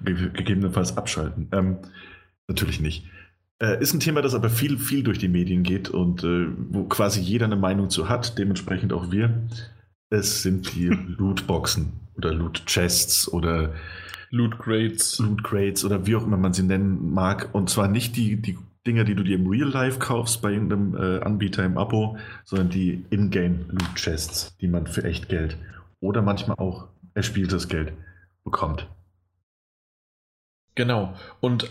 Ge 0.00 0.30
gegebenenfalls 0.30 0.96
abschalten. 0.96 1.48
Ähm, 1.52 1.78
natürlich 2.48 2.80
nicht. 2.80 3.04
Äh, 3.60 3.80
ist 3.80 3.94
ein 3.94 4.00
Thema, 4.00 4.22
das 4.22 4.34
aber 4.34 4.50
viel, 4.50 4.78
viel 4.78 5.02
durch 5.02 5.18
die 5.18 5.28
Medien 5.28 5.62
geht 5.62 5.88
und 5.88 6.24
äh, 6.24 6.46
wo 6.70 6.84
quasi 6.84 7.20
jeder 7.20 7.46
eine 7.46 7.56
Meinung 7.56 7.90
zu 7.90 8.08
hat, 8.08 8.38
dementsprechend 8.38 8.92
auch 8.92 9.10
wir. 9.10 9.48
Es 10.10 10.42
sind 10.42 10.74
die 10.74 10.86
Lootboxen 11.18 11.92
oder 12.16 12.32
Loot 12.32 12.66
Chests 12.66 13.28
oder 13.32 13.72
Loot 14.30 14.58
Crates. 14.58 15.18
Loot 15.20 15.44
Crates 15.44 15.84
oder 15.84 16.06
wie 16.06 16.16
auch 16.16 16.24
immer 16.24 16.36
man 16.36 16.52
sie 16.52 16.64
nennen 16.64 17.12
mag. 17.12 17.50
Und 17.52 17.70
zwar 17.70 17.88
nicht 17.88 18.16
die, 18.16 18.36
die 18.36 18.58
Dinger, 18.86 19.04
die 19.04 19.14
du 19.14 19.22
dir 19.22 19.36
im 19.36 19.46
Real 19.46 19.68
Life 19.68 19.98
kaufst 19.98 20.42
bei 20.42 20.52
irgendeinem 20.52 20.94
äh, 20.96 21.20
Anbieter 21.20 21.64
im 21.64 21.78
Abo, 21.78 22.18
sondern 22.44 22.68
die 22.68 23.04
Ingame 23.10 23.64
Loot 23.68 23.94
Chests, 23.94 24.56
die 24.58 24.68
man 24.68 24.86
für 24.86 25.04
echt 25.04 25.28
Geld 25.28 25.56
oder 26.00 26.20
manchmal 26.20 26.58
auch 26.58 26.88
erspieltes 27.14 27.68
Geld 27.68 27.92
bekommt. 28.42 28.88
Genau. 30.74 31.14
Und 31.40 31.70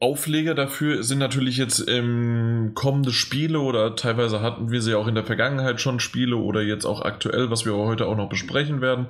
Aufleger 0.00 0.54
dafür 0.54 1.02
sind 1.02 1.18
natürlich 1.18 1.56
jetzt 1.56 1.88
ähm, 1.88 2.72
kommende 2.74 3.12
Spiele 3.12 3.60
oder 3.60 3.96
teilweise 3.96 4.42
hatten 4.42 4.70
wir 4.70 4.82
sie 4.82 4.94
auch 4.94 5.06
in 5.06 5.14
der 5.14 5.24
Vergangenheit 5.24 5.80
schon 5.80 6.00
Spiele 6.00 6.36
oder 6.36 6.62
jetzt 6.62 6.84
auch 6.84 7.02
aktuell, 7.02 7.50
was 7.50 7.64
wir 7.64 7.74
heute 7.74 8.06
auch 8.06 8.16
noch 8.16 8.28
besprechen 8.28 8.80
werden. 8.80 9.06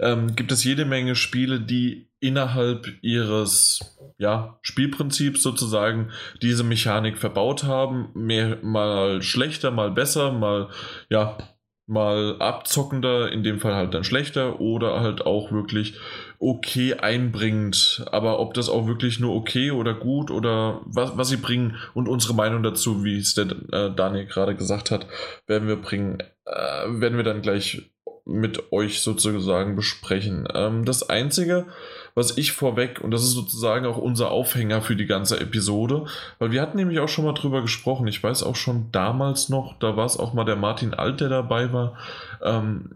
Ähm, 0.00 0.34
gibt 0.36 0.52
es 0.52 0.64
jede 0.64 0.84
Menge 0.84 1.14
Spiele, 1.14 1.60
die 1.60 2.08
innerhalb 2.20 2.88
ihres 3.02 3.96
ja, 4.18 4.58
Spielprinzips 4.62 5.42
sozusagen 5.42 6.10
diese 6.42 6.64
Mechanik 6.64 7.18
verbaut 7.18 7.64
haben. 7.64 8.08
Mehr, 8.14 8.58
mal 8.62 9.22
schlechter, 9.22 9.70
mal 9.70 9.90
besser, 9.90 10.32
mal 10.32 10.68
ja, 11.10 11.38
mal 11.86 12.36
abzockender, 12.38 13.30
in 13.30 13.42
dem 13.42 13.60
Fall 13.60 13.74
halt 13.74 13.92
dann 13.92 14.04
schlechter 14.04 14.60
oder 14.60 15.00
halt 15.00 15.26
auch 15.26 15.52
wirklich 15.52 15.98
okay 16.38 16.94
einbringend. 16.94 18.04
Aber 18.10 18.38
ob 18.40 18.54
das 18.54 18.68
auch 18.68 18.86
wirklich 18.86 19.20
nur 19.20 19.34
okay 19.34 19.70
oder 19.70 19.94
gut 19.94 20.30
oder 20.30 20.80
was, 20.86 21.16
was 21.16 21.28
sie 21.28 21.36
bringen 21.36 21.76
und 21.92 22.08
unsere 22.08 22.34
Meinung 22.34 22.62
dazu, 22.62 23.04
wie 23.04 23.18
es 23.18 23.34
der 23.34 23.46
äh, 23.72 23.94
Daniel 23.94 24.26
gerade 24.26 24.54
gesagt 24.54 24.90
hat, 24.90 25.06
werden 25.46 25.68
wir 25.68 25.76
bringen, 25.76 26.20
äh, 26.46 26.86
werden 26.88 27.16
wir 27.16 27.24
dann 27.24 27.42
gleich 27.42 27.90
mit 28.24 28.72
euch 28.72 29.02
sozusagen 29.02 29.76
besprechen. 29.76 30.48
Ähm, 30.54 30.84
das 30.84 31.08
Einzige, 31.08 31.66
was 32.14 32.38
ich 32.38 32.52
vorweg, 32.52 33.00
und 33.00 33.10
das 33.10 33.22
ist 33.22 33.32
sozusagen 33.32 33.86
auch 33.86 33.98
unser 33.98 34.30
Aufhänger 34.30 34.82
für 34.82 34.96
die 34.96 35.06
ganze 35.06 35.40
Episode, 35.40 36.06
weil 36.38 36.52
wir 36.52 36.62
hatten 36.62 36.76
nämlich 36.76 37.00
auch 37.00 37.08
schon 37.08 37.24
mal 37.24 37.34
drüber 37.34 37.62
gesprochen. 37.62 38.06
Ich 38.06 38.22
weiß 38.22 38.42
auch 38.44 38.56
schon 38.56 38.90
damals 38.92 39.48
noch, 39.48 39.78
da 39.78 39.96
war 39.96 40.06
es 40.06 40.18
auch 40.18 40.32
mal 40.32 40.44
der 40.44 40.56
Martin 40.56 40.94
Alt, 40.94 41.20
der 41.20 41.28
dabei 41.28 41.72
war, 41.72 41.96
ähm, 42.42 42.90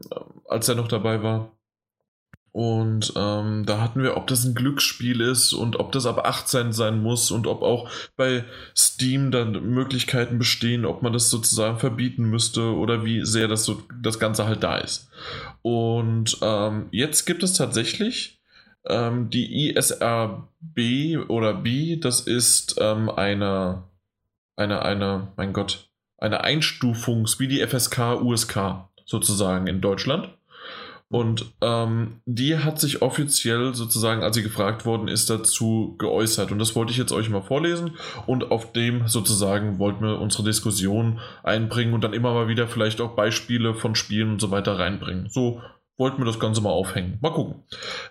als 0.48 0.68
er 0.68 0.76
noch 0.76 0.88
dabei 0.88 1.22
war. 1.22 1.52
Und 2.52 3.12
ähm, 3.14 3.64
da 3.66 3.80
hatten 3.80 4.02
wir, 4.02 4.16
ob 4.16 4.26
das 4.26 4.44
ein 4.44 4.54
Glücksspiel 4.54 5.20
ist 5.20 5.52
und 5.52 5.78
ob 5.78 5.92
das 5.92 6.06
ab 6.06 6.26
18 6.26 6.72
sein 6.72 7.00
muss 7.00 7.30
und 7.30 7.46
ob 7.46 7.62
auch 7.62 7.88
bei 8.16 8.44
Steam 8.76 9.30
dann 9.30 9.52
Möglichkeiten 9.52 10.38
bestehen, 10.38 10.84
ob 10.84 11.02
man 11.02 11.12
das 11.12 11.30
sozusagen 11.30 11.78
verbieten 11.78 12.24
müsste 12.24 12.74
oder 12.74 13.04
wie 13.04 13.24
sehr 13.24 13.48
das, 13.48 13.64
so, 13.64 13.82
das 14.02 14.18
Ganze 14.18 14.46
halt 14.46 14.62
da 14.62 14.78
ist. 14.78 15.08
Und 15.62 16.38
ähm, 16.40 16.88
jetzt 16.90 17.26
gibt 17.26 17.42
es 17.42 17.52
tatsächlich 17.52 18.37
ähm, 18.88 19.30
die 19.30 19.70
ISRB 19.70 21.28
oder 21.28 21.54
B, 21.54 21.96
das 21.96 22.20
ist 22.20 22.76
ähm, 22.80 23.10
eine, 23.10 23.84
eine, 24.56 24.82
eine, 24.82 25.28
mein 25.36 25.52
Gott, 25.52 25.88
eine 26.18 26.42
Einstufungs, 26.42 27.38
wie 27.38 27.48
die 27.48 27.64
FSK, 27.64 28.20
USK 28.20 28.88
sozusagen 29.04 29.66
in 29.66 29.80
Deutschland. 29.80 30.30
Und 31.10 31.54
ähm, 31.62 32.20
die 32.26 32.58
hat 32.58 32.78
sich 32.78 33.00
offiziell 33.00 33.74
sozusagen, 33.74 34.22
als 34.22 34.36
sie 34.36 34.42
gefragt 34.42 34.84
worden 34.84 35.08
ist, 35.08 35.30
dazu 35.30 35.94
geäußert. 35.98 36.52
Und 36.52 36.58
das 36.58 36.76
wollte 36.76 36.92
ich 36.92 36.98
jetzt 36.98 37.12
euch 37.12 37.30
mal 37.30 37.40
vorlesen. 37.40 37.96
Und 38.26 38.50
auf 38.50 38.72
dem 38.72 39.08
sozusagen 39.08 39.78
wollten 39.78 40.04
wir 40.04 40.20
unsere 40.20 40.44
Diskussion 40.44 41.18
einbringen 41.42 41.94
und 41.94 42.04
dann 42.04 42.12
immer 42.12 42.34
mal 42.34 42.48
wieder 42.48 42.68
vielleicht 42.68 43.00
auch 43.00 43.16
Beispiele 43.16 43.74
von 43.74 43.94
Spielen 43.94 44.32
und 44.32 44.40
so 44.40 44.50
weiter 44.50 44.78
reinbringen. 44.78 45.30
So 45.30 45.62
wollten 45.98 46.18
wir 46.18 46.24
das 46.24 46.40
Ganze 46.40 46.62
mal 46.62 46.70
aufhängen. 46.70 47.18
Mal 47.20 47.32
gucken. 47.32 47.62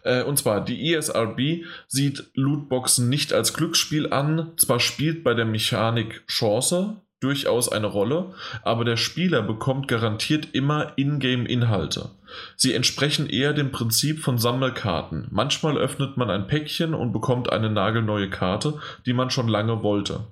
Äh, 0.04 0.24
und 0.24 0.38
zwar, 0.38 0.64
die 0.64 0.94
ESRB 0.94 1.66
sieht 1.88 2.30
Lootboxen 2.36 3.10
nicht 3.10 3.34
als 3.34 3.54
Glücksspiel 3.54 4.14
an. 4.14 4.52
Zwar 4.58 4.80
spielt 4.80 5.24
bei 5.24 5.34
der 5.34 5.46
Mechanik 5.46 6.28
Chance 6.28 7.02
durchaus 7.20 7.72
eine 7.72 7.88
Rolle, 7.88 8.34
aber 8.62 8.86
der 8.86 8.98
Spieler 8.98 9.42
bekommt 9.42 9.88
garantiert 9.88 10.50
immer 10.54 10.94
Ingame-Inhalte. 10.98 12.12
Sie 12.56 12.74
entsprechen 12.74 13.28
eher 13.28 13.54
dem 13.54 13.72
Prinzip 13.72 14.20
von 14.20 14.38
Sammelkarten. 14.38 15.28
Manchmal 15.32 15.78
öffnet 15.78 16.18
man 16.18 16.30
ein 16.30 16.46
Päckchen 16.48 16.94
und 16.94 17.14
bekommt 17.14 17.52
eine 17.52 17.72
nagelneue 17.72 18.30
Karte, 18.30 18.80
die 19.06 19.14
man 19.14 19.32
schon 19.32 19.48
lange 19.48 19.82
wollte. 19.82 20.28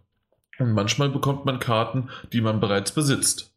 Und 0.59 0.73
manchmal 0.73 1.09
bekommt 1.09 1.45
man 1.45 1.59
Karten, 1.59 2.09
die 2.31 2.41
man 2.41 2.59
bereits 2.59 2.91
besitzt. 2.91 3.54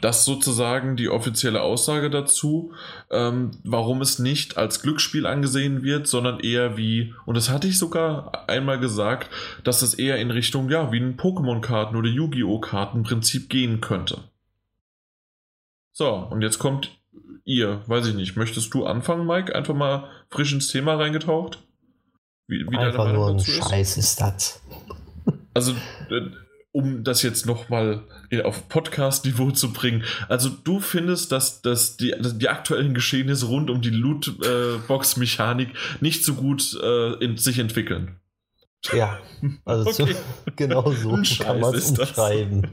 Das 0.00 0.24
sozusagen 0.24 0.96
die 0.96 1.08
offizielle 1.08 1.62
Aussage 1.62 2.10
dazu, 2.10 2.72
ähm, 3.10 3.50
warum 3.64 4.00
es 4.00 4.18
nicht 4.18 4.56
als 4.56 4.82
Glücksspiel 4.82 5.26
angesehen 5.26 5.82
wird, 5.82 6.06
sondern 6.06 6.40
eher 6.40 6.76
wie, 6.76 7.14
und 7.26 7.36
das 7.36 7.50
hatte 7.50 7.68
ich 7.68 7.78
sogar 7.78 8.48
einmal 8.48 8.78
gesagt, 8.78 9.30
dass 9.64 9.82
es 9.82 9.94
eher 9.94 10.16
in 10.18 10.30
Richtung, 10.30 10.70
ja, 10.70 10.90
wie 10.92 11.00
ein 11.00 11.16
Pokémon-Karten- 11.16 11.96
oder 11.96 12.08
Yu-Gi-Oh! 12.08 12.60
Kartenprinzip 12.60 13.48
gehen 13.48 13.80
könnte. 13.80 14.18
So, 15.92 16.08
und 16.08 16.42
jetzt 16.42 16.58
kommt 16.58 16.98
ihr, 17.44 17.82
weiß 17.86 18.06
ich 18.06 18.14
nicht, 18.14 18.36
möchtest 18.36 18.72
du 18.72 18.86
anfangen, 18.86 19.26
Mike? 19.26 19.54
Einfach 19.54 19.74
mal 19.74 20.08
frisch 20.30 20.52
ins 20.52 20.68
Thema 20.68 20.94
reingetaucht? 20.94 21.62
Wie, 22.46 22.66
wie 22.68 22.76
Einfach 22.76 23.12
nur 23.12 23.28
ein 23.28 23.40
Scheiß 23.40 23.96
ist 23.96 24.20
das. 24.20 24.62
Also, 25.52 25.72
äh, 26.10 26.30
um 26.72 27.02
das 27.02 27.22
jetzt 27.22 27.46
nochmal 27.46 28.02
auf 28.44 28.68
Podcast-Niveau 28.68 29.50
zu 29.50 29.72
bringen. 29.72 30.04
Also 30.28 30.48
du 30.48 30.80
findest, 30.80 31.32
dass, 31.32 31.62
dass, 31.62 31.96
die, 31.96 32.10
dass 32.10 32.38
die 32.38 32.48
aktuellen 32.48 32.94
Geschehnisse 32.94 33.46
rund 33.46 33.70
um 33.70 33.80
die 33.80 33.90
Lootbox-Mechanik 33.90 35.70
nicht 36.00 36.24
so 36.24 36.34
gut 36.34 36.78
äh, 36.80 37.14
in, 37.24 37.36
sich 37.36 37.58
entwickeln. 37.58 38.16
Ja, 38.92 39.18
also 39.64 39.90
okay. 39.90 40.14
so, 40.14 40.52
genau 40.56 40.90
so 40.92 41.18
kann 41.42 41.60
man 41.60 41.74
es 41.74 41.90
umschreiben. 41.90 42.66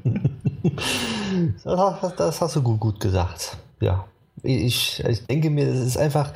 Das. 1.64 2.14
das, 2.18 2.42
hast 2.42 2.56
du 2.56 2.62
gut, 2.62 2.80
gut 2.80 3.00
gesagt. 3.00 3.58
Ja, 3.82 4.08
ich, 4.44 5.04
ich 5.04 5.26
denke 5.26 5.50
mir, 5.50 5.68
es 5.68 5.80
ist 5.80 5.98
einfach 5.98 6.32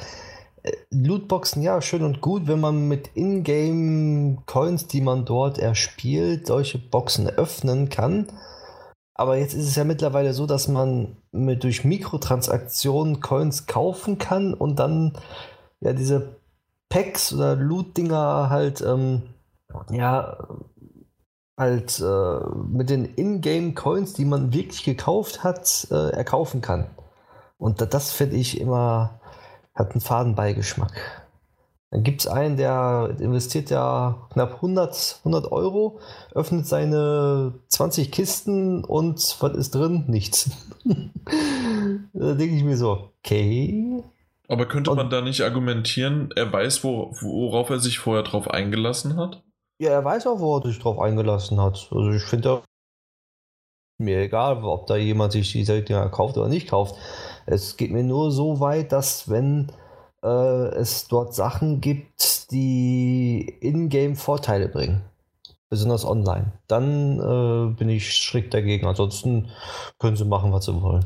Lootboxen, 0.91 1.62
ja, 1.62 1.82
schön 1.82 2.04
und 2.04 2.21
gut, 2.21 2.47
wenn 2.47 2.60
man 2.60 2.88
mit 2.88 3.12
Ingame-Coins, 3.15 4.88
die 4.88 5.02
man 5.02 5.26
dort 5.26 5.58
erspielt, 5.58 6.47
solche 6.47 6.78
Boxen 6.78 7.28
öffnen 7.28 7.89
kann. 7.89 8.28
Aber 9.13 9.38
jetzt 9.38 9.54
ist 9.54 9.67
es 9.67 9.76
ja 9.76 9.84
mittlerweile 9.84 10.34
so, 10.34 10.45
dass 10.45 10.67
man 10.67 11.17
mit 11.32 11.63
durch 11.63 11.84
Mikrotransaktionen 11.84 13.21
Coins 13.21 13.67
kaufen 13.67 14.17
kann 14.17 14.54
und 14.54 14.80
dann 14.80 15.13
ja 15.80 15.93
diese 15.93 16.36
Packs 16.89 17.34
oder 17.34 17.56
Loot-Dinger 17.56 18.50
halt 18.50 18.82
ähm, 18.82 19.24
ja 19.89 20.38
halt 21.58 22.00
äh, 22.00 22.39
mit 22.67 22.89
den 22.89 23.06
Ingame-Coins, 23.06 24.13
die 24.13 24.26
man 24.26 24.54
wirklich 24.54 24.84
gekauft 24.84 25.43
hat, 25.43 25.88
äh, 25.91 26.10
erkaufen 26.10 26.62
kann. 26.62 26.88
Und 27.58 27.93
das 27.93 28.12
finde 28.12 28.38
ich 28.38 28.60
immer 28.60 29.21
hat 29.74 29.92
einen 29.92 30.02
Fadenbeigeschmack. 30.02 31.22
Dann 31.92 32.04
gibt 32.04 32.22
es 32.22 32.28
einen, 32.28 32.56
der 32.56 33.18
investiert 33.20 33.70
ja 33.70 34.28
knapp 34.32 34.56
100, 34.56 35.20
100 35.26 35.52
Euro, 35.52 36.00
öffnet 36.34 36.66
seine 36.66 37.54
20 37.68 38.12
Kisten 38.12 38.86
und 38.86 39.36
was 39.42 39.58
ist 39.58 39.76
drin? 39.76 40.06
Nichts. 40.08 40.52
da 40.86 42.34
denke 42.34 42.56
ich 42.56 42.64
mir 42.64 42.78
so, 42.78 43.10
okay. 43.20 44.04
Aber 44.48 44.68
könnte 44.68 44.94
man 44.96 45.10
da 45.10 45.22
nicht 45.22 45.42
argumentieren, 45.42 46.30
er 46.36 46.52
weiß, 46.52 46.84
wo, 46.86 47.12
worauf 47.22 47.70
er 47.70 47.80
sich 47.80 48.00
vorher 48.00 48.24
drauf 48.24 48.50
eingelassen 48.50 49.18
hat? 49.18 49.44
Ja, 49.82 49.92
er 49.92 50.06
weiß 50.06 50.28
auch, 50.28 50.40
worauf 50.40 50.64
er 50.64 50.70
sich 50.70 50.80
drauf 50.80 51.00
eingelassen 51.00 51.60
hat. 51.60 51.90
Also 51.92 52.12
ich 52.12 52.24
finde 52.24 52.62
mir 54.02 54.20
egal, 54.20 54.64
ob 54.64 54.88
da 54.88 54.96
jemand 54.96 55.34
sich 55.34 55.52
diese 55.52 55.82
Dinger 55.82 56.10
kauft 56.10 56.38
oder 56.38 56.48
nicht 56.48 56.70
kauft. 56.70 56.96
Es 57.52 57.76
geht 57.76 57.92
mir 57.92 58.04
nur 58.04 58.32
so 58.32 58.62
weit, 58.62 58.94
dass 58.94 59.30
wenn 59.30 59.72
äh, 60.24 60.28
es 60.28 61.08
dort 61.10 61.36
Sachen 61.36 61.82
gibt, 61.82 62.50
die 62.52 63.58
in-game 63.60 64.16
Vorteile 64.16 64.70
bringen, 64.70 65.02
besonders 65.70 66.06
online, 66.06 66.54
dann 66.68 67.20
äh, 67.20 67.74
bin 67.76 67.90
ich 67.90 68.14
strikt 68.14 68.54
dagegen. 68.54 68.88
Ansonsten 68.88 69.50
können 70.00 70.16
sie 70.16 70.24
machen, 70.24 70.54
was 70.54 70.66
sie 70.66 70.82
wollen. 70.82 71.06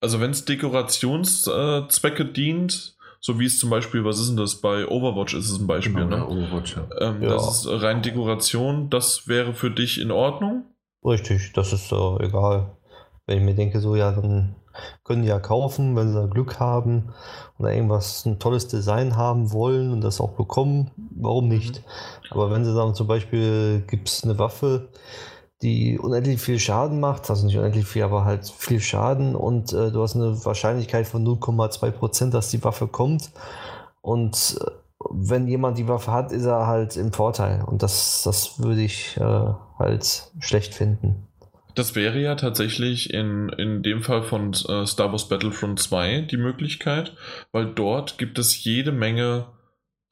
Also 0.00 0.20
wenn 0.20 0.30
es 0.30 0.44
Dekorationszwecke 0.44 2.24
dient, 2.26 2.96
so 3.20 3.40
wie 3.40 3.46
es 3.46 3.58
zum 3.58 3.70
Beispiel, 3.70 4.04
was 4.04 4.20
ist 4.20 4.28
denn 4.28 4.36
das, 4.36 4.60
bei 4.60 4.86
Overwatch 4.86 5.34
ist 5.34 5.50
es 5.50 5.58
ein 5.58 5.66
Beispiel, 5.66 6.04
genau, 6.04 6.18
ne? 6.18 6.28
Overwatch, 6.28 6.76
ja. 6.76 6.86
Ähm, 7.00 7.22
ja. 7.22 7.30
Das 7.30 7.64
ist 7.64 7.82
rein 7.82 8.02
Dekoration, 8.02 8.90
das 8.90 9.26
wäre 9.26 9.54
für 9.54 9.72
dich 9.72 10.00
in 10.00 10.12
Ordnung? 10.12 10.66
Richtig, 11.04 11.52
das 11.54 11.72
ist 11.72 11.90
äh, 11.90 12.24
egal. 12.24 12.76
Wenn 13.26 13.38
ich 13.38 13.44
mir 13.44 13.54
denke, 13.54 13.80
so 13.80 13.96
ja, 13.96 14.12
dann 14.12 14.54
können 15.04 15.22
die 15.22 15.28
ja 15.28 15.38
kaufen, 15.38 15.96
wenn 15.96 16.12
sie 16.12 16.28
Glück 16.28 16.60
haben 16.60 17.12
oder 17.58 17.72
irgendwas, 17.72 18.24
ein 18.26 18.38
tolles 18.38 18.68
Design 18.68 19.16
haben 19.16 19.52
wollen 19.52 19.92
und 19.92 20.00
das 20.00 20.20
auch 20.20 20.32
bekommen, 20.32 20.90
warum 20.96 21.48
nicht? 21.48 21.78
Mhm. 21.78 22.26
Aber 22.30 22.50
wenn 22.50 22.64
sie 22.64 22.72
sagen, 22.72 22.94
zum 22.94 23.06
Beispiel 23.06 23.82
gibt 23.86 24.08
es 24.08 24.24
eine 24.24 24.38
Waffe, 24.38 24.88
die 25.62 25.98
unendlich 25.98 26.40
viel 26.40 26.58
Schaden 26.58 27.00
macht, 27.00 27.30
also 27.30 27.46
nicht 27.46 27.56
unendlich 27.56 27.86
viel, 27.86 28.02
aber 28.02 28.24
halt 28.24 28.46
viel 28.48 28.80
Schaden 28.80 29.34
und 29.34 29.72
äh, 29.72 29.90
du 29.90 30.02
hast 30.02 30.14
eine 30.14 30.44
Wahrscheinlichkeit 30.44 31.06
von 31.06 31.26
0,2%, 31.26 32.30
dass 32.30 32.50
die 32.50 32.62
Waffe 32.64 32.86
kommt 32.86 33.30
und 34.02 34.58
äh, 34.60 34.70
wenn 35.10 35.48
jemand 35.48 35.78
die 35.78 35.88
Waffe 35.88 36.12
hat, 36.12 36.32
ist 36.32 36.44
er 36.44 36.66
halt 36.66 36.96
im 36.96 37.12
Vorteil 37.12 37.62
und 37.62 37.82
das, 37.82 38.22
das 38.24 38.62
würde 38.62 38.82
ich 38.82 39.16
äh, 39.16 39.52
halt 39.78 40.32
schlecht 40.38 40.74
finden. 40.74 41.28
Das 41.74 41.96
wäre 41.96 42.20
ja 42.20 42.36
tatsächlich 42.36 43.12
in, 43.12 43.48
in 43.48 43.82
dem 43.82 44.02
Fall 44.02 44.22
von 44.22 44.52
äh, 44.52 44.86
Star 44.86 45.10
Wars 45.10 45.28
Battlefront 45.28 45.80
2 45.80 46.22
die 46.22 46.36
Möglichkeit, 46.36 47.16
weil 47.50 47.66
dort 47.66 48.16
gibt 48.16 48.38
es 48.38 48.62
jede 48.62 48.92
Menge 48.92 49.46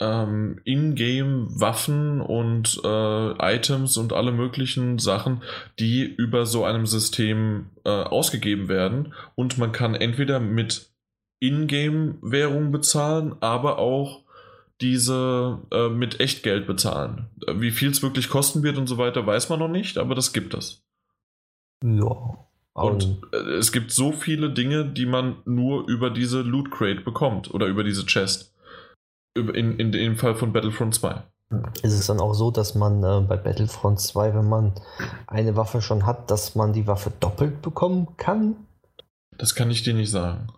ähm, 0.00 0.60
Ingame-Waffen 0.64 2.20
und 2.20 2.80
äh, 2.84 3.54
Items 3.54 3.96
und 3.96 4.12
alle 4.12 4.32
möglichen 4.32 4.98
Sachen, 4.98 5.42
die 5.78 6.02
über 6.02 6.46
so 6.46 6.64
einem 6.64 6.86
System 6.86 7.70
äh, 7.84 7.90
ausgegeben 7.90 8.68
werden. 8.68 9.14
Und 9.36 9.58
man 9.58 9.70
kann 9.70 9.94
entweder 9.94 10.40
mit 10.40 10.90
Ingame-Währung 11.40 12.72
bezahlen, 12.72 13.36
aber 13.40 13.78
auch 13.78 14.24
diese 14.80 15.60
äh, 15.70 15.88
mit 15.88 16.18
Echtgeld 16.18 16.66
bezahlen. 16.66 17.26
Wie 17.54 17.70
viel 17.70 17.90
es 17.90 18.02
wirklich 18.02 18.28
kosten 18.28 18.64
wird 18.64 18.78
und 18.78 18.88
so 18.88 18.98
weiter, 18.98 19.24
weiß 19.24 19.48
man 19.48 19.60
noch 19.60 19.68
nicht, 19.68 19.98
aber 19.98 20.16
das 20.16 20.32
gibt 20.32 20.54
es. 20.54 20.82
Ja. 21.82 22.38
Und 22.74 23.22
äh, 23.32 23.36
es 23.58 23.72
gibt 23.72 23.90
so 23.90 24.12
viele 24.12 24.50
Dinge, 24.50 24.86
die 24.86 25.06
man 25.06 25.36
nur 25.44 25.86
über 25.88 26.10
diese 26.10 26.40
Loot 26.40 26.70
Crate 26.70 27.02
bekommt 27.02 27.52
oder 27.52 27.66
über 27.66 27.84
diese 27.84 28.06
Chest. 28.06 28.54
In, 29.34 29.78
in 29.78 29.92
dem 29.92 30.16
Fall 30.16 30.34
von 30.34 30.52
Battlefront 30.52 30.94
2. 30.94 31.22
Ist 31.82 31.92
es 31.92 32.06
dann 32.06 32.20
auch 32.20 32.34
so, 32.34 32.50
dass 32.50 32.74
man 32.74 33.02
äh, 33.02 33.20
bei 33.26 33.36
Battlefront 33.36 34.00
2, 34.00 34.34
wenn 34.34 34.48
man 34.48 34.72
eine 35.26 35.56
Waffe 35.56 35.82
schon 35.82 36.06
hat, 36.06 36.30
dass 36.30 36.54
man 36.54 36.72
die 36.72 36.86
Waffe 36.86 37.12
doppelt 37.20 37.62
bekommen 37.62 38.16
kann? 38.16 38.66
Das 39.36 39.54
kann 39.54 39.70
ich 39.70 39.82
dir 39.82 39.94
nicht 39.94 40.10
sagen. 40.10 40.48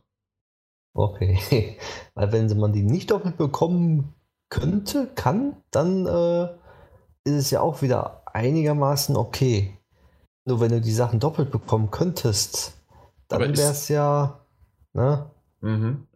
Okay. 0.95 1.79
Weil 2.15 2.33
wenn 2.33 2.59
man 2.59 2.73
die 2.73 2.83
nicht 2.83 3.11
doppelt 3.11 3.37
bekommen 3.37 4.15
könnte, 4.51 5.09
kann, 5.15 5.57
dann 5.71 6.07
äh, 6.07 6.45
ist 7.25 7.35
es 7.35 7.51
ja 7.51 7.61
auch 7.61 7.83
wieder 7.83 8.23
einigermaßen 8.33 9.17
okay. 9.17 9.79
Nur 10.47 10.61
wenn 10.61 10.71
du 10.71 10.81
die 10.81 10.93
Sachen 10.93 11.21
doppelt 11.21 11.51
bekommen 11.51 11.91
könntest, 11.91 12.75
dann 13.29 13.41
wäre 13.41 13.71
es 13.71 13.89
ja. 13.89 14.41
Ne? 14.93 15.31
Mhm. 15.61 16.07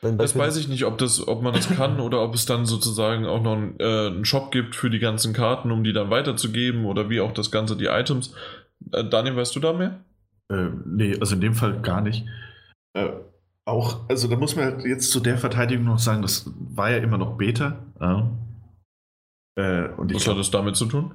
Das 0.00 0.36
weiß 0.36 0.56
ich 0.56 0.68
nicht, 0.68 0.84
ob, 0.84 0.98
das, 0.98 1.26
ob 1.26 1.42
man 1.42 1.54
das 1.54 1.68
kann 1.68 1.98
oder 1.98 2.22
ob 2.22 2.34
es 2.34 2.44
dann 2.44 2.66
sozusagen 2.66 3.24
auch 3.24 3.42
noch 3.42 3.54
einen, 3.54 3.80
äh, 3.80 4.08
einen 4.08 4.24
Shop 4.26 4.50
gibt 4.50 4.76
für 4.76 4.90
die 4.90 4.98
ganzen 4.98 5.32
Karten, 5.32 5.70
um 5.70 5.82
die 5.82 5.94
dann 5.94 6.10
weiterzugeben 6.10 6.84
oder 6.84 7.08
wie 7.08 7.20
auch 7.20 7.32
das 7.32 7.50
Ganze, 7.50 7.76
die 7.76 7.86
Items. 7.86 8.34
Äh, 8.92 9.04
Daniel, 9.08 9.36
weißt 9.36 9.56
du 9.56 9.60
da 9.60 9.72
mehr? 9.72 10.00
Äh, 10.50 10.68
nee, 10.84 11.16
also 11.18 11.34
in 11.34 11.40
dem 11.40 11.54
Fall 11.54 11.80
gar 11.80 12.02
nicht. 12.02 12.26
Äh, 12.92 13.10
auch, 13.64 14.00
also 14.08 14.28
da 14.28 14.36
muss 14.36 14.56
man 14.56 14.64
halt 14.66 14.84
jetzt 14.84 15.10
zu 15.10 15.20
der 15.20 15.38
Verteidigung 15.38 15.86
noch 15.86 15.98
sagen, 15.98 16.20
das 16.20 16.50
war 16.74 16.90
ja 16.90 16.98
immer 16.98 17.16
noch 17.16 17.38
Beta. 17.38 17.78
Ja. 17.98 18.30
Äh, 19.56 19.88
Was 19.96 20.06
glaub, 20.24 20.34
hat 20.34 20.40
das 20.40 20.50
damit 20.50 20.76
zu 20.76 20.84
tun? 20.86 21.14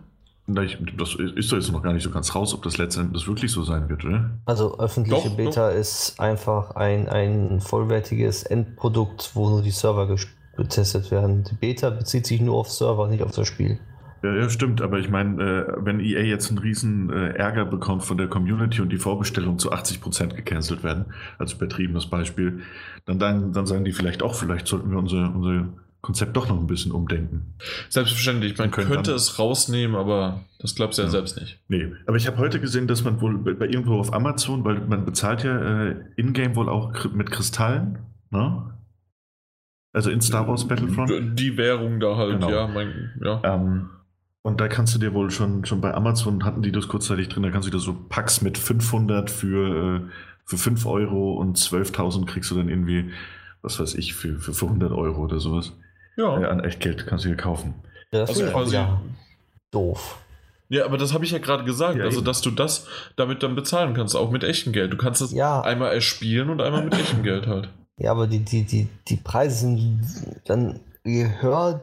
Das 0.55 1.15
ist 1.15 1.51
doch 1.51 1.57
jetzt 1.57 1.71
noch 1.71 1.83
gar 1.83 1.93
nicht 1.93 2.03
so 2.03 2.11
ganz 2.11 2.33
raus, 2.35 2.53
ob 2.53 2.63
das 2.63 2.77
letztendlich 2.77 3.27
wirklich 3.27 3.51
so 3.51 3.63
sein 3.63 3.89
wird, 3.89 4.05
oder? 4.05 4.31
Also 4.45 4.79
öffentliche 4.79 5.29
doch, 5.29 5.35
Beta 5.35 5.69
doch. 5.69 5.77
ist 5.77 6.19
einfach 6.19 6.71
ein, 6.71 7.07
ein 7.07 7.61
vollwertiges 7.61 8.43
Endprodukt, 8.43 9.31
wo 9.33 9.49
nur 9.49 9.61
die 9.61 9.71
Server 9.71 10.15
getestet 10.57 11.11
werden. 11.11 11.43
Die 11.49 11.55
Beta 11.55 11.89
bezieht 11.89 12.25
sich 12.25 12.41
nur 12.41 12.57
auf 12.57 12.69
Server, 12.69 13.07
nicht 13.07 13.23
auf 13.23 13.31
das 13.31 13.47
Spiel. 13.47 13.79
Ja, 14.23 14.35
ja 14.35 14.49
stimmt, 14.49 14.81
aber 14.81 14.99
ich 14.99 15.09
meine, 15.09 15.41
äh, 15.41 15.73
wenn 15.77 15.99
EA 15.99 16.21
jetzt 16.21 16.49
einen 16.49 16.59
riesen 16.59 17.09
äh, 17.09 17.29
Ärger 17.29 17.65
bekommt 17.65 18.03
von 18.03 18.17
der 18.17 18.27
Community 18.27 18.81
und 18.81 18.89
die 18.89 18.97
Vorbestellungen 18.97 19.59
zu 19.59 19.71
80% 19.71 20.35
gecancelt 20.35 20.83
werden, 20.83 21.05
als 21.37 21.53
übertriebenes 21.53 22.07
Beispiel, 22.07 22.61
dann, 23.05 23.19
dann, 23.19 23.53
dann 23.53 23.65
sagen 23.65 23.85
die 23.85 23.93
vielleicht 23.93 24.21
auch, 24.21 24.35
vielleicht 24.35 24.67
sollten 24.67 24.91
wir 24.91 24.97
unser, 24.97 25.33
unser 25.33 25.69
Konzept 26.01 26.35
doch 26.37 26.47
noch 26.47 26.57
ein 26.57 26.67
bisschen 26.67 26.91
umdenken. 26.91 27.55
Selbstverständlich, 27.89 28.57
man 28.57 28.71
könnte 28.71 29.01
dann, 29.01 29.15
es 29.15 29.37
rausnehmen, 29.37 29.97
aber 29.97 30.45
das 30.59 30.75
glaubst 30.75 30.97
du 30.97 31.01
ja, 31.01 31.07
ja, 31.07 31.11
selbst 31.11 31.39
nicht. 31.39 31.59
Nee, 31.67 31.91
aber 32.05 32.15
ich 32.15 32.25
habe 32.25 32.37
heute 32.37 32.61
gesehen, 32.61 32.87
dass 32.87 33.03
man 33.03 33.19
wohl 33.19 33.37
bei 33.37 33.65
irgendwo 33.65 33.99
auf 33.99 34.13
Amazon, 34.13 34.63
weil 34.63 34.79
man 34.79 35.03
bezahlt 35.05 35.43
ja 35.43 35.87
äh, 35.89 35.95
in-game 36.15 36.55
wohl 36.55 36.69
auch 36.69 36.93
mit 37.13 37.31
Kristallen, 37.31 37.99
ne? 38.29 38.73
Also 39.91 40.11
in 40.11 40.21
Star 40.21 40.47
Wars 40.47 40.67
Battlefront. 40.67 41.37
Die 41.39 41.57
Währung 41.57 41.99
da 41.99 42.15
halt, 42.15 42.33
genau. 42.33 42.49
ja. 42.49 42.67
Mein, 42.67 43.11
ja. 43.21 43.41
Ähm, 43.43 43.89
und 44.41 44.61
da 44.61 44.67
kannst 44.67 44.95
du 44.95 44.99
dir 44.99 45.13
wohl 45.13 45.31
schon, 45.31 45.65
schon 45.65 45.81
bei 45.81 45.93
Amazon 45.93 46.45
hatten 46.45 46.61
die 46.61 46.71
das 46.71 46.87
kurzzeitig 46.87 47.27
drin, 47.27 47.43
da 47.43 47.49
kannst 47.49 47.67
du 47.67 47.71
dir 47.71 47.79
so 47.79 47.93
Packs 48.07 48.41
mit 48.41 48.57
500 48.57 49.29
für, 49.29 49.97
äh, 49.97 50.09
für 50.45 50.57
5 50.57 50.85
Euro 50.85 51.33
und 51.33 51.57
12.000 51.57 52.25
kriegst 52.25 52.49
du 52.51 52.55
dann 52.55 52.69
irgendwie, 52.69 53.11
was 53.61 53.79
weiß 53.79 53.95
ich, 53.95 54.13
für, 54.13 54.39
für 54.39 54.65
100 54.65 54.91
Euro 54.91 55.23
oder 55.23 55.39
sowas. 55.39 55.73
Ja. 56.19 56.41
Äh, 56.41 56.45
an 56.45 56.59
Echtgeld 56.59 57.07
kannst 57.07 57.23
du 57.23 57.29
hier 57.29 57.37
kaufen. 57.37 57.73
Ja, 58.11 58.21
das 58.21 58.29
also 58.29 58.43
ist 58.43 58.51
quasi 58.51 58.75
ja 58.75 59.01
doof. 59.71 60.17
Ja, 60.67 60.85
aber 60.85 60.97
das 60.97 61.13
habe 61.13 61.25
ich 61.25 61.31
ja 61.31 61.39
gerade 61.39 61.63
gesagt, 61.63 61.97
ja, 61.97 62.03
also 62.03 62.21
dass 62.21 62.41
du 62.41 62.51
das 62.51 62.85
damit 63.15 63.41
dann 63.41 63.55
bezahlen 63.55 63.95
kannst, 63.95 64.15
auch 64.15 64.29
mit 64.29 64.43
echtem 64.43 64.71
Geld. 64.71 64.93
Du 64.93 64.97
kannst 64.97 65.21
es 65.21 65.31
ja. 65.31 65.61
einmal 65.61 65.93
erspielen 65.93 66.49
und 66.49 66.61
einmal 66.61 66.83
mit 66.83 66.93
echtem 66.93 67.23
Geld 67.23 67.47
halt. 67.47 67.69
Ja, 67.97 68.11
aber 68.11 68.27
die, 68.27 68.39
die, 68.39 68.63
die, 68.63 68.87
die 69.07 69.17
Preise 69.17 69.57
sind 69.61 70.01
dann, 70.45 70.79
je 71.03 71.27
höher, 71.41 71.81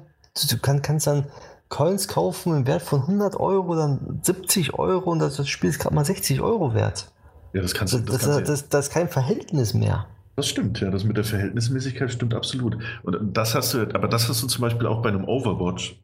du 0.51 0.59
kann, 0.59 0.83
kannst 0.83 1.07
dann 1.09 1.27
Coins 1.69 2.07
kaufen 2.07 2.57
im 2.57 2.67
Wert 2.67 2.83
von 2.83 3.01
100 3.01 3.37
Euro, 3.37 3.75
dann 3.75 4.21
70 4.23 4.75
Euro 4.75 5.11
und 5.11 5.19
das 5.19 5.49
Spiel 5.49 5.71
ist 5.71 5.81
gerade 5.81 5.95
mal 5.95 6.05
60 6.05 6.41
Euro 6.41 6.75
wert. 6.75 7.11
Ja, 7.53 7.63
das 7.63 7.75
kannst 7.75 7.95
du. 7.95 7.99
Das, 7.99 8.19
das, 8.19 8.43
das, 8.45 8.69
das, 8.69 8.87
ist 8.87 8.93
kein 8.93 9.09
Verhältnis 9.09 9.75
mehr. 9.75 10.07
Das 10.37 10.49
stimmt, 10.49 10.81
ja, 10.81 10.91
das 10.91 11.05
mit 11.05 11.17
der 11.17 11.25
Verhältnismäßigkeit 11.25 12.13
stimmt 12.13 12.35
absolut. 12.35 12.77
Und 13.03 13.37
das 13.37 13.55
hast 13.55 13.73
du, 13.73 13.83
aber 13.95 14.07
das 14.07 14.29
hast 14.29 14.43
du 14.43 14.47
zum 14.47 14.61
Beispiel 14.61 14.87
auch 14.87 15.01
bei 15.01 15.09
einem 15.09 15.25
Overwatch, 15.25 15.99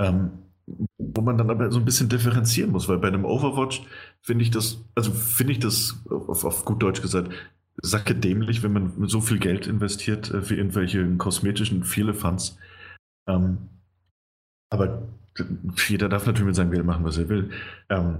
ähm, 0.00 0.30
wo 0.98 1.20
man 1.20 1.36
dann 1.36 1.50
aber 1.50 1.70
so 1.70 1.78
ein 1.78 1.84
bisschen 1.84 2.08
differenzieren 2.08 2.70
muss, 2.70 2.88
weil 2.88 2.98
bei 2.98 3.08
einem 3.08 3.26
Overwatch 3.26 3.82
finde 4.22 4.42
ich 4.42 4.50
das, 4.50 4.82
also 4.94 5.12
finde 5.12 5.52
ich 5.52 5.58
das 5.58 6.02
auf, 6.08 6.44
auf, 6.44 6.64
gut 6.64 6.82
Deutsch 6.82 7.02
gesagt, 7.02 7.30
sacke 7.82 8.14
dämlich, 8.14 8.62
wenn 8.62 8.72
man 8.72 9.08
so 9.08 9.20
viel 9.20 9.38
Geld 9.38 9.66
investiert 9.66 10.30
äh, 10.30 10.40
für 10.40 10.56
irgendwelche 10.56 11.06
kosmetischen 11.16 11.84
Vierlefanz. 11.84 12.58
Ähm, 13.28 13.68
aber 14.70 15.08
jeder 15.88 16.08
darf 16.08 16.24
natürlich 16.26 16.46
mit 16.46 16.56
seinem 16.56 16.70
Geld 16.70 16.86
machen, 16.86 17.04
was 17.04 17.18
er 17.18 17.28
will. 17.28 17.50
Ähm, 17.90 18.18